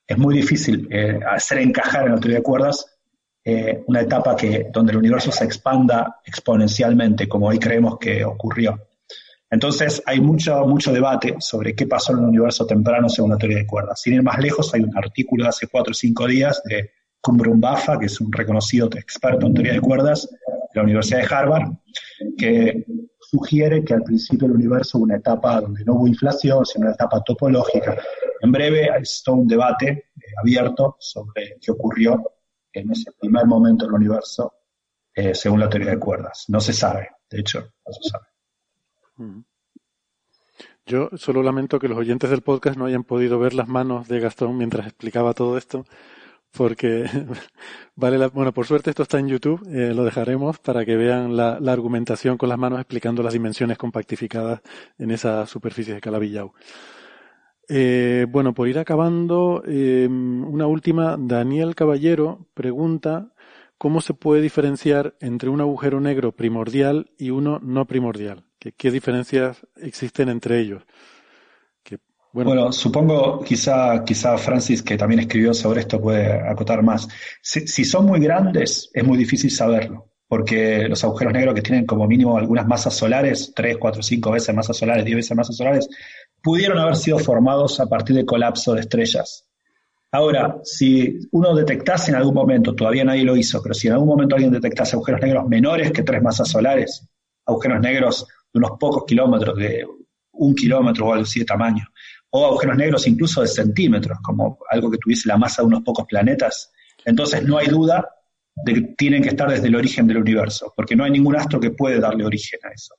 Es 0.05 0.17
muy 0.17 0.35
difícil 0.35 0.87
eh, 0.91 1.19
hacer 1.27 1.59
encajar 1.59 2.05
en 2.05 2.15
la 2.15 2.19
teoría 2.19 2.37
de 2.37 2.43
cuerdas 2.43 2.97
eh, 3.43 3.83
una 3.87 4.01
etapa 4.01 4.35
que, 4.35 4.67
donde 4.73 4.91
el 4.91 4.97
universo 4.97 5.31
se 5.31 5.45
expanda 5.45 6.19
exponencialmente, 6.25 7.27
como 7.27 7.47
hoy 7.47 7.59
creemos 7.59 7.97
que 7.97 8.25
ocurrió. 8.25 8.86
Entonces 9.49 10.03
hay 10.05 10.19
mucho, 10.19 10.65
mucho 10.65 10.91
debate 10.91 11.35
sobre 11.39 11.73
qué 11.73 11.87
pasó 11.87 12.11
en 12.11 12.19
el 12.19 12.25
universo 12.25 12.65
temprano 12.65 13.07
según 13.07 13.31
la 13.31 13.37
teoría 13.37 13.59
de 13.59 13.67
cuerdas. 13.67 14.01
Sin 14.01 14.13
ir 14.13 14.23
más 14.23 14.39
lejos, 14.39 14.73
hay 14.73 14.81
un 14.81 14.97
artículo 14.97 15.43
de 15.43 15.49
hace 15.49 15.67
cuatro 15.67 15.91
o 15.91 15.93
cinco 15.93 16.27
días 16.27 16.61
de 16.65 16.91
Kumbrum 17.21 17.59
Bafa, 17.59 17.97
que 17.97 18.07
es 18.07 18.19
un 18.19 18.31
reconocido 18.31 18.89
experto 18.95 19.47
en 19.47 19.53
teoría 19.53 19.73
de 19.73 19.81
cuerdas 19.81 20.29
de 20.29 20.79
la 20.79 20.83
Universidad 20.83 21.19
de 21.19 21.35
Harvard, 21.35 21.71
que 22.37 22.85
sugiere 23.19 23.83
que 23.83 23.93
al 23.93 24.03
principio 24.03 24.47
del 24.47 24.57
universo 24.57 24.97
hubo 24.97 25.05
una 25.05 25.17
etapa 25.17 25.61
donde 25.61 25.83
no 25.83 25.95
hubo 25.95 26.07
inflación, 26.07 26.65
sino 26.65 26.85
una 26.85 26.93
etapa 26.95 27.21
topológica. 27.23 27.97
En 28.41 28.51
breve, 28.51 28.89
hay 28.89 29.03
todo 29.23 29.35
un 29.35 29.47
debate 29.47 29.87
eh, 29.87 30.21
abierto 30.41 30.97
sobre 30.99 31.57
qué 31.59 31.71
ocurrió 31.71 32.21
en 32.71 32.91
ese 32.91 33.11
primer 33.19 33.45
momento 33.45 33.85
del 33.85 33.95
universo 33.95 34.53
eh, 35.13 35.33
según 35.33 35.59
la 35.59 35.69
teoría 35.69 35.91
de 35.91 35.99
cuerdas. 35.99 36.45
No 36.47 36.59
se 36.59 36.73
sabe, 36.73 37.09
de 37.29 37.39
hecho, 37.39 37.59
no 37.59 37.93
se 37.93 38.09
sabe. 38.09 38.25
Yo 40.85 41.09
solo 41.15 41.43
lamento 41.43 41.79
que 41.79 41.89
los 41.89 41.97
oyentes 41.97 42.29
del 42.29 42.41
podcast 42.41 42.77
no 42.77 42.85
hayan 42.85 43.03
podido 43.03 43.39
ver 43.39 43.53
las 43.53 43.67
manos 43.67 44.07
de 44.07 44.19
Gastón 44.19 44.57
mientras 44.57 44.87
explicaba 44.87 45.33
todo 45.33 45.57
esto, 45.57 45.85
porque 46.51 47.05
vale 47.95 48.17
la, 48.17 48.29
bueno, 48.29 48.53
por 48.53 48.65
suerte 48.65 48.89
esto 48.89 49.03
está 49.03 49.19
en 49.19 49.27
YouTube, 49.27 49.61
eh, 49.69 49.93
lo 49.93 50.05
dejaremos 50.05 50.59
para 50.59 50.85
que 50.85 50.95
vean 50.95 51.35
la, 51.35 51.57
argumentación 51.67 52.37
con 52.37 52.49
las 52.49 52.57
manos 52.57 52.79
explicando 52.79 53.21
las 53.21 53.33
dimensiones 53.33 53.77
compactificadas 53.77 54.61
en 54.97 55.11
esa 55.11 55.45
superficie 55.45 55.93
de 55.93 56.01
Calabillau. 56.01 56.53
Eh, 57.69 58.25
bueno, 58.29 58.53
por 58.53 58.69
ir 58.69 58.79
acabando, 58.79 59.61
eh, 59.67 60.07
una 60.09 60.67
última, 60.67 61.17
Daniel 61.19 61.75
Caballero 61.75 62.47
pregunta 62.53 63.33
cómo 63.77 63.99
se 63.99 64.13
puede 64.13 64.41
diferenciar 64.41 65.15
entre 65.19 65.49
un 65.49 65.59
agujero 65.61 65.99
negro 65.99 66.31
primordial 66.31 67.11
y 67.17 67.31
uno 67.31 67.59
no 67.61 67.85
primordial. 67.85 68.46
¿Qué, 68.59 68.91
diferencias 68.91 69.57
existen 69.77 70.29
entre 70.29 70.59
ellos? 70.59 70.83
Bueno, 72.33 72.71
supongo, 72.71 73.41
quizá, 73.43 74.03
quizá 74.03 74.37
Francis, 74.37 74.83
que 74.83 74.97
también 74.97 75.21
escribió 75.21 75.53
sobre 75.53 75.81
esto, 75.81 75.99
puede 75.99 76.31
acotar 76.47 76.83
más. 76.83 77.07
Si, 77.41 77.83
son 77.83 78.05
muy 78.05 78.19
grandes, 78.19 78.91
es 78.93 79.03
muy 79.03 79.17
difícil 79.17 79.49
saberlo, 79.49 80.11
porque 80.27 80.87
los 80.87 81.03
agujeros 81.03 81.33
negros 81.33 81.55
que 81.55 81.63
tienen 81.63 81.85
como 81.85 82.05
mínimo 82.05 82.37
algunas 82.37 82.67
masas 82.67 82.95
solares, 82.95 83.53
3, 83.55 83.77
4, 83.79 84.03
5 84.03 84.31
veces 84.31 84.53
masas 84.53 84.77
solares, 84.77 85.05
10 85.05 85.15
veces 85.15 85.37
masas 85.37 85.55
solares, 85.57 85.89
pudieron 86.43 86.77
haber 86.77 86.95
sido 86.95 87.17
formados 87.17 87.79
a 87.79 87.87
partir 87.87 88.15
del 88.15 88.25
colapso 88.25 88.73
de 88.75 88.81
estrellas. 88.81 89.47
Ahora, 90.11 90.59
si 90.63 91.19
uno 91.31 91.55
detectase 91.55 92.11
en 92.11 92.17
algún 92.17 92.35
momento, 92.35 92.75
todavía 92.75 93.03
nadie 93.03 93.23
lo 93.23 93.35
hizo, 93.35 93.61
pero 93.63 93.73
si 93.73 93.87
en 93.87 93.93
algún 93.93 94.09
momento 94.09 94.35
alguien 94.35 94.53
detectase 94.53 94.95
agujeros 94.95 95.21
negros 95.21 95.47
menores 95.47 95.91
que 95.91 96.03
tres 96.03 96.21
masas 96.21 96.49
solares, 96.49 97.07
agujeros 97.45 97.81
negros 97.81 98.27
unos 98.57 98.71
pocos 98.79 99.03
kilómetros 99.05 99.57
de 99.57 99.85
un 100.33 100.53
kilómetro 100.53 101.07
o 101.07 101.13
algo 101.13 101.23
así 101.23 101.39
de 101.39 101.45
tamaño, 101.45 101.85
o 102.29 102.45
agujeros 102.45 102.77
negros 102.77 103.07
incluso 103.07 103.41
de 103.41 103.47
centímetros, 103.47 104.19
como 104.23 104.59
algo 104.69 104.91
que 104.91 104.97
tuviese 104.97 105.27
la 105.27 105.37
masa 105.37 105.61
de 105.61 105.67
unos 105.67 105.83
pocos 105.83 106.05
planetas, 106.05 106.71
entonces 107.05 107.43
no 107.43 107.57
hay 107.57 107.67
duda 107.67 108.07
de 108.55 108.73
que 108.73 108.81
tienen 108.97 109.21
que 109.21 109.29
estar 109.29 109.49
desde 109.49 109.67
el 109.67 109.75
origen 109.75 110.07
del 110.07 110.17
universo, 110.17 110.73
porque 110.75 110.95
no 110.95 111.03
hay 111.03 111.11
ningún 111.11 111.35
astro 111.35 111.59
que 111.59 111.71
puede 111.71 111.99
darle 111.99 112.25
origen 112.25 112.59
a 112.63 112.73
eso. 112.73 112.95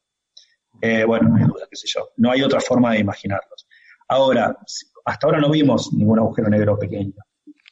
Eh, 0.80 1.04
bueno, 1.04 1.28
no 1.28 1.36
hay 1.36 1.44
duda, 1.44 1.66
qué 1.68 1.76
sé 1.76 1.88
yo. 1.88 2.10
No 2.16 2.30
hay 2.30 2.42
otra 2.42 2.60
forma 2.60 2.92
de 2.92 3.00
imaginarlos. 3.00 3.66
Ahora, 4.08 4.56
hasta 5.04 5.26
ahora 5.26 5.40
no 5.40 5.50
vimos 5.50 5.92
ningún 5.92 6.18
agujero 6.18 6.48
negro 6.48 6.78
pequeño, 6.78 7.14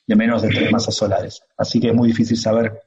de 0.06 0.16
menos 0.16 0.42
de 0.42 0.48
tres 0.48 0.72
masas 0.72 0.94
solares. 0.94 1.40
Así 1.56 1.80
que 1.80 1.88
es 1.88 1.94
muy 1.94 2.08
difícil 2.08 2.36
saber. 2.36 2.82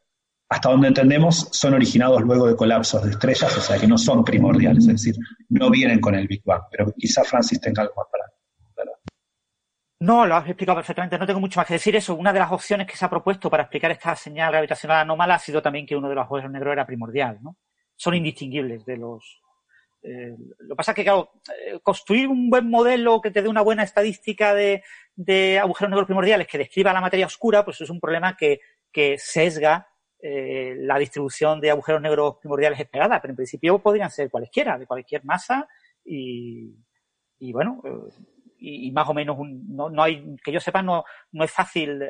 Hasta 0.50 0.70
donde 0.70 0.88
entendemos, 0.88 1.48
son 1.52 1.76
originados 1.76 2.22
luego 2.24 2.48
de 2.48 2.56
colapsos 2.56 3.04
de 3.04 3.12
estrellas, 3.12 3.56
o 3.56 3.62
sea 3.62 3.78
que 3.78 3.88
no 3.88 3.98
son 3.98 4.24
primordiales, 4.24 4.88
es 4.88 4.94
decir, 4.94 5.16
no 5.50 5.70
vienen 5.70 6.02
con 6.02 6.16
el 6.16 6.28
Big 6.28 6.42
Bang. 6.44 6.64
Pero 6.72 6.92
quizá 6.98 7.24
Francis 7.24 7.62
tenga 7.62 7.84
algo 7.84 7.94
más 7.96 8.08
para. 8.12 8.26
No, 10.02 10.26
lo 10.26 10.36
has 10.36 10.48
explicado 10.48 10.78
perfectamente. 10.78 11.18
No 11.18 11.28
tengo 11.28 11.42
mucho 11.42 11.60
más 11.60 11.68
que 11.68 11.74
decir 11.74 11.96
eso. 11.96 12.16
Una 12.16 12.32
de 12.32 12.40
las 12.40 12.52
opciones 12.52 12.88
que 12.88 12.96
se 12.96 13.04
ha 13.04 13.10
propuesto 13.10 13.50
para 13.50 13.64
explicar 13.64 13.92
esta 13.92 14.16
señal 14.16 14.50
gravitacional 14.50 15.02
anómala 15.02 15.36
ha 15.36 15.40
sido 15.40 15.62
también 15.62 15.86
que 15.86 15.96
uno 15.96 16.08
de 16.08 16.16
los 16.16 16.24
agujeros 16.24 16.52
negros 16.52 16.72
era 16.72 16.86
primordial, 16.86 17.38
¿no? 17.42 17.58
Son 17.98 18.16
indistinguibles 18.16 18.86
de 18.86 18.96
los, 18.96 19.42
eh, 20.02 20.36
lo 20.60 20.70
que 20.70 20.76
pasa 20.76 20.92
es 20.92 20.96
que, 20.96 21.04
claro, 21.04 21.32
eh, 21.66 21.80
construir 21.84 22.28
un 22.28 22.50
buen 22.50 22.70
modelo 22.70 23.22
que 23.22 23.32
te 23.32 23.42
dé 23.42 23.50
una 23.50 23.62
buena 23.62 23.84
estadística 23.84 24.54
de, 24.54 24.82
agujeros 25.62 25.90
negros 25.90 26.06
primordiales 26.06 26.48
que 26.48 26.58
describa 26.58 26.94
la 26.94 27.02
materia 27.02 27.26
oscura, 27.26 27.66
pues 27.66 27.82
es 27.82 27.90
un 27.90 28.00
problema 28.00 28.38
que, 28.38 28.60
sesga 29.18 29.88
eh, 30.22 30.76
la 30.80 30.98
distribución 30.98 31.60
de 31.62 31.72
agujeros 31.72 32.02
negros 32.02 32.38
primordiales 32.40 32.80
esperada, 32.80 33.22
pero 33.22 33.32
en 33.32 33.38
principio 33.38 33.80
podrían 33.80 34.10
ser 34.10 34.30
cualesquiera, 34.30 34.78
de 34.78 34.86
cualquier 34.86 35.24
masa 35.26 35.68
y, 36.04 36.74
bueno, 37.52 37.82
y, 38.58 38.92
más 38.92 39.08
o 39.08 39.14
menos 39.14 39.38
no, 39.40 39.90
no, 39.90 40.04
hay, 40.04 40.36
que 40.44 40.52
yo 40.52 40.60
sepa, 40.60 40.82
no, 40.82 41.04
no 41.32 41.44
es 41.44 41.52
fácil 41.52 42.02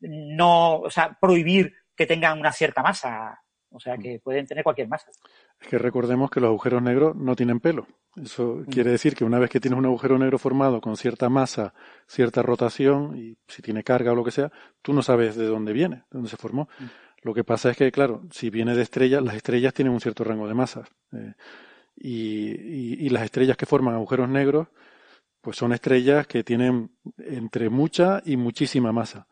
no, 0.00 0.80
o 0.80 0.90
sea, 0.90 1.16
prohibir 1.20 1.72
que 1.96 2.06
tengan 2.06 2.38
una 2.38 2.52
cierta 2.52 2.82
masa. 2.82 3.42
O 3.72 3.80
sea 3.80 3.96
que 3.96 4.20
pueden 4.20 4.46
tener 4.46 4.62
cualquier 4.62 4.88
masa. 4.88 5.10
Es 5.62 5.68
que 5.68 5.78
recordemos 5.78 6.30
que 6.30 6.40
los 6.40 6.48
agujeros 6.48 6.82
negros 6.82 7.14
no 7.14 7.36
tienen 7.36 7.60
pelo. 7.60 7.86
Eso 8.16 8.56
mm. 8.56 8.64
quiere 8.64 8.90
decir 8.90 9.14
que 9.14 9.24
una 9.24 9.38
vez 9.38 9.48
que 9.48 9.60
tienes 9.60 9.78
un 9.78 9.86
agujero 9.86 10.18
negro 10.18 10.38
formado 10.38 10.80
con 10.80 10.96
cierta 10.96 11.28
masa, 11.28 11.72
cierta 12.06 12.42
rotación, 12.42 13.16
y 13.16 13.36
si 13.46 13.62
tiene 13.62 13.84
carga 13.84 14.12
o 14.12 14.14
lo 14.14 14.24
que 14.24 14.32
sea, 14.32 14.50
tú 14.82 14.92
no 14.92 15.02
sabes 15.02 15.36
de 15.36 15.46
dónde 15.46 15.72
viene, 15.72 15.96
de 15.96 16.04
dónde 16.10 16.28
se 16.28 16.36
formó. 16.36 16.68
Mm. 16.78 16.84
Lo 17.22 17.32
que 17.32 17.44
pasa 17.44 17.70
es 17.70 17.76
que, 17.76 17.92
claro, 17.92 18.22
si 18.32 18.50
viene 18.50 18.74
de 18.74 18.82
estrellas, 18.82 19.22
las 19.22 19.36
estrellas 19.36 19.72
tienen 19.72 19.94
un 19.94 20.00
cierto 20.00 20.24
rango 20.24 20.48
de 20.48 20.54
masas. 20.54 20.88
Eh, 21.12 21.34
y, 21.96 23.06
y, 23.06 23.08
las 23.10 23.22
estrellas 23.22 23.56
que 23.56 23.66
forman 23.66 23.94
agujeros 23.94 24.28
negros, 24.28 24.68
pues 25.40 25.56
son 25.56 25.72
estrellas 25.72 26.26
que 26.26 26.42
tienen 26.42 26.90
entre 27.18 27.68
mucha 27.68 28.22
y 28.24 28.36
muchísima 28.36 28.92
masa. 28.92 29.28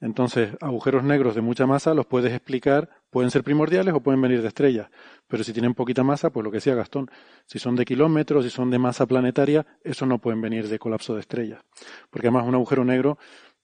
Entonces, 0.00 0.50
agujeros 0.60 1.04
negros 1.04 1.34
de 1.34 1.40
mucha 1.40 1.64
masa 1.64 1.94
los 1.94 2.06
puedes 2.06 2.34
explicar, 2.34 2.90
pueden 3.12 3.30
ser 3.30 3.44
primordiales 3.44 3.92
o 3.92 4.00
pueden 4.00 4.22
venir 4.22 4.40
de 4.40 4.48
estrellas, 4.48 4.88
pero 5.28 5.44
si 5.44 5.52
tienen 5.52 5.74
poquita 5.74 6.02
masa, 6.02 6.30
pues 6.30 6.42
lo 6.42 6.50
que 6.50 6.56
decía 6.56 6.74
Gastón, 6.74 7.10
si 7.44 7.58
son 7.58 7.76
de 7.76 7.84
kilómetros, 7.84 8.42
si 8.42 8.50
son 8.50 8.70
de 8.70 8.78
masa 8.78 9.04
planetaria, 9.04 9.66
eso 9.84 10.06
no 10.06 10.18
pueden 10.18 10.40
venir 10.40 10.66
de 10.66 10.78
colapso 10.78 11.14
de 11.14 11.20
estrellas, 11.20 11.60
porque 12.08 12.28
además 12.28 12.48
un 12.48 12.54
agujero 12.54 12.86
negro 12.86 13.18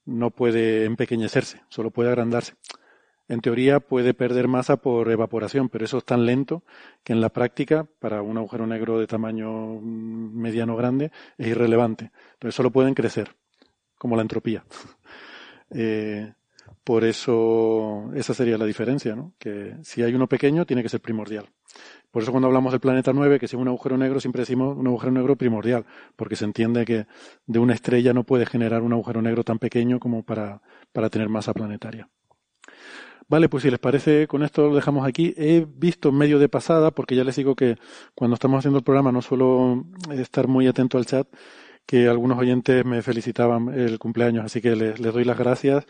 no 0.04 0.30
puede 0.30 0.84
empequeñecerse, 0.84 1.62
solo 1.70 1.90
puede 1.90 2.10
agrandarse. 2.10 2.56
En 3.26 3.40
teoría 3.40 3.80
puede 3.80 4.12
perder 4.12 4.48
masa 4.48 4.76
por 4.76 5.10
evaporación, 5.10 5.70
pero 5.70 5.86
eso 5.86 5.96
es 5.96 6.04
tan 6.04 6.26
lento 6.26 6.62
que 7.02 7.14
en 7.14 7.22
la 7.22 7.30
práctica, 7.30 7.86
para 8.00 8.20
un 8.20 8.36
agujero 8.36 8.66
negro 8.66 8.98
de 8.98 9.06
tamaño 9.06 9.80
mediano 9.80 10.76
grande, 10.76 11.10
es 11.38 11.46
irrelevante. 11.48 12.10
Entonces 12.34 12.54
solo 12.54 12.70
pueden 12.70 12.92
crecer, 12.92 13.34
como 13.96 14.14
la 14.14 14.22
entropía. 14.22 14.64
Eh, 15.70 16.32
por 16.89 17.05
eso, 17.05 18.10
esa 18.15 18.33
sería 18.33 18.57
la 18.57 18.65
diferencia, 18.65 19.15
¿no? 19.15 19.34
Que 19.39 19.76
si 19.83 20.02
hay 20.02 20.15
uno 20.15 20.26
pequeño, 20.26 20.65
tiene 20.65 20.83
que 20.83 20.89
ser 20.89 21.02
primordial. 21.02 21.50
Por 22.10 22.23
eso 22.23 22.31
cuando 22.31 22.49
hablamos 22.49 22.73
del 22.73 22.81
planeta 22.81 23.12
9, 23.12 23.39
que 23.39 23.44
es 23.44 23.52
un 23.52 23.68
agujero 23.68 23.99
negro, 23.99 24.20
siempre 24.20 24.41
decimos 24.41 24.75
un 24.75 24.86
agujero 24.86 25.12
negro 25.12 25.36
primordial, 25.36 25.84
porque 26.17 26.34
se 26.34 26.47
entiende 26.47 26.86
que 26.86 27.07
de 27.44 27.58
una 27.58 27.75
estrella 27.75 28.15
no 28.15 28.25
puede 28.25 28.47
generar 28.47 28.81
un 28.81 28.94
agujero 28.94 29.20
negro 29.20 29.44
tan 29.44 29.58
pequeño 29.58 30.00
como 30.00 30.23
para, 30.23 30.62
para 30.91 31.10
tener 31.10 31.28
masa 31.28 31.52
planetaria. 31.52 32.08
Vale, 33.28 33.50
pues 33.50 33.65
si 33.65 33.70
les 33.70 33.78
parece, 33.78 34.26
con 34.26 34.42
esto 34.42 34.70
lo 34.70 34.75
dejamos 34.75 35.07
aquí. 35.07 35.34
He 35.36 35.67
visto 35.68 36.10
medio 36.10 36.39
de 36.39 36.49
pasada, 36.49 36.91
porque 36.92 37.15
ya 37.15 37.23
les 37.23 37.36
digo 37.36 37.55
que 37.55 37.76
cuando 38.15 38.33
estamos 38.33 38.60
haciendo 38.60 38.78
el 38.78 38.84
programa 38.84 39.12
no 39.12 39.20
suelo 39.20 39.84
estar 40.10 40.49
muy 40.49 40.67
atento 40.67 40.97
al 40.97 41.05
chat, 41.05 41.28
que 41.89 42.07
algunos 42.07 42.39
oyentes 42.39 42.84
me 42.84 43.00
felicitaban 43.00 43.73
el 43.73 43.99
cumpleaños, 43.99 44.44
así 44.44 44.60
que 44.60 44.76
les, 44.76 45.00
doy 45.00 45.25
las 45.25 45.39
gracias. 45.39 45.86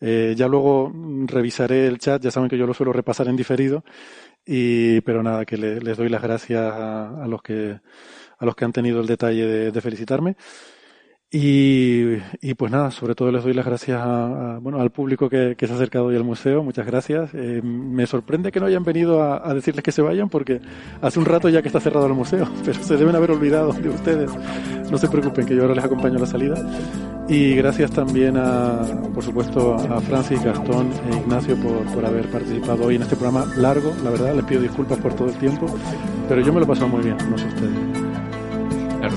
Eh, 0.00 0.34
ya 0.36 0.48
luego 0.48 0.92
revisaré 1.26 1.86
el 1.86 1.98
chat, 1.98 2.22
ya 2.22 2.30
saben 2.30 2.48
que 2.48 2.58
yo 2.58 2.66
lo 2.66 2.74
suelo 2.74 2.92
repasar 2.92 3.28
en 3.28 3.36
diferido, 3.36 3.84
y, 4.44 5.00
pero 5.02 5.22
nada, 5.22 5.44
que 5.44 5.56
les 5.56 5.96
doy 5.96 6.08
las 6.08 6.22
gracias 6.22 6.72
a, 6.74 7.26
los 7.28 7.42
que 7.42 7.80
a 8.38 8.44
los 8.44 8.54
que 8.54 8.64
han 8.64 8.72
tenido 8.72 9.00
el 9.00 9.06
detalle 9.06 9.70
de 9.70 9.80
felicitarme. 9.80 10.36
Y, 11.28 12.18
y, 12.40 12.54
pues 12.54 12.70
nada, 12.70 12.92
sobre 12.92 13.16
todo 13.16 13.32
les 13.32 13.42
doy 13.42 13.52
las 13.52 13.66
gracias 13.66 14.00
a, 14.00 14.58
bueno, 14.62 14.80
al 14.80 14.90
público 14.90 15.28
que, 15.28 15.56
se 15.58 15.72
ha 15.72 15.74
acercado 15.74 16.06
hoy 16.06 16.16
al 16.16 16.22
museo. 16.22 16.62
Muchas 16.62 16.86
gracias. 16.86 17.30
Eh, 17.34 17.60
me 17.64 18.06
sorprende 18.06 18.52
que 18.52 18.60
no 18.60 18.66
hayan 18.66 18.84
venido 18.84 19.22
a, 19.22 19.52
decirles 19.52 19.82
que 19.82 19.90
se 19.90 20.02
vayan 20.02 20.28
porque 20.28 20.60
hace 21.02 21.18
un 21.18 21.24
rato 21.24 21.48
ya 21.48 21.62
que 21.62 21.68
está 21.68 21.80
cerrado 21.80 22.06
el 22.06 22.14
museo, 22.14 22.48
pero 22.64 22.80
se 22.80 22.96
deben 22.96 23.16
haber 23.16 23.32
olvidado 23.32 23.72
de 23.72 23.88
ustedes. 23.88 24.30
No 24.88 24.98
se 24.98 25.08
preocupen 25.08 25.46
que 25.46 25.56
yo 25.56 25.62
ahora 25.62 25.74
les 25.74 25.84
acompaño 25.84 26.16
a 26.16 26.20
la 26.20 26.26
salida. 26.26 26.54
Y 27.28 27.56
gracias 27.56 27.90
también 27.90 28.36
a, 28.36 28.82
por 29.12 29.24
supuesto, 29.24 29.74
a 29.74 30.00
Francis, 30.02 30.44
Gastón 30.44 30.90
e 31.10 31.16
Ignacio 31.16 31.56
por, 31.56 31.84
por 31.92 32.06
haber 32.06 32.30
participado 32.30 32.84
hoy 32.84 32.94
en 32.94 33.02
este 33.02 33.16
programa 33.16 33.52
largo. 33.56 33.92
La 34.04 34.10
verdad, 34.10 34.32
les 34.32 34.44
pido 34.44 34.60
disculpas 34.60 34.98
por 34.98 35.12
todo 35.14 35.28
el 35.28 35.36
tiempo, 35.38 35.66
pero 36.28 36.40
yo 36.40 36.52
me 36.52 36.60
lo 36.60 36.66
he 36.66 36.68
pasado 36.68 36.86
muy 36.86 37.02
bien, 37.02 37.16
no 37.28 37.36
sé 37.36 37.46
ustedes 37.48 38.05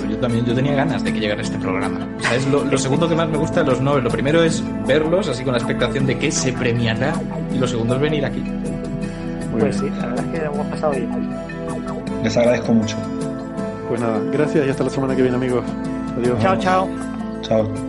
yo 0.09 0.17
también, 0.17 0.45
yo 0.45 0.53
tenía 0.53 0.75
ganas 0.75 1.03
de 1.03 1.13
que 1.13 1.19
llegara 1.19 1.41
este 1.41 1.57
programa. 1.57 2.07
O 2.17 2.21
sea, 2.21 2.35
es 2.35 2.47
lo, 2.47 2.77
segundo 2.77 3.07
que 3.07 3.15
más 3.15 3.29
me 3.29 3.37
gusta 3.37 3.61
de 3.61 3.67
los 3.67 3.81
Nobel. 3.81 4.03
Lo 4.03 4.09
primero 4.09 4.43
es 4.43 4.63
verlos, 4.87 5.27
así 5.27 5.43
con 5.43 5.53
la 5.53 5.59
expectación 5.59 6.05
de 6.05 6.17
que 6.17 6.31
se 6.31 6.53
premiará, 6.53 7.13
y 7.53 7.57
lo 7.57 7.67
segundo 7.67 7.95
es 7.95 8.01
venir 8.01 8.25
aquí. 8.25 8.43
pues 9.51 9.77
sí, 9.77 9.89
la 9.89 10.07
verdad 10.07 10.25
es 10.25 10.39
que 10.39 10.45
hemos 10.45 10.67
pasado 10.67 10.93
bien. 10.93 11.09
Les 12.23 12.37
agradezco 12.37 12.73
mucho. 12.73 12.97
Pues 13.87 14.01
nada, 14.01 14.19
gracias 14.31 14.67
y 14.67 14.69
hasta 14.69 14.83
la 14.83 14.89
semana 14.89 15.15
que 15.15 15.21
viene, 15.21 15.37
amigos. 15.37 15.65
Adiós. 16.17 16.39
Chao, 16.41 16.57
chao. 16.57 16.89
Chao. 17.41 17.88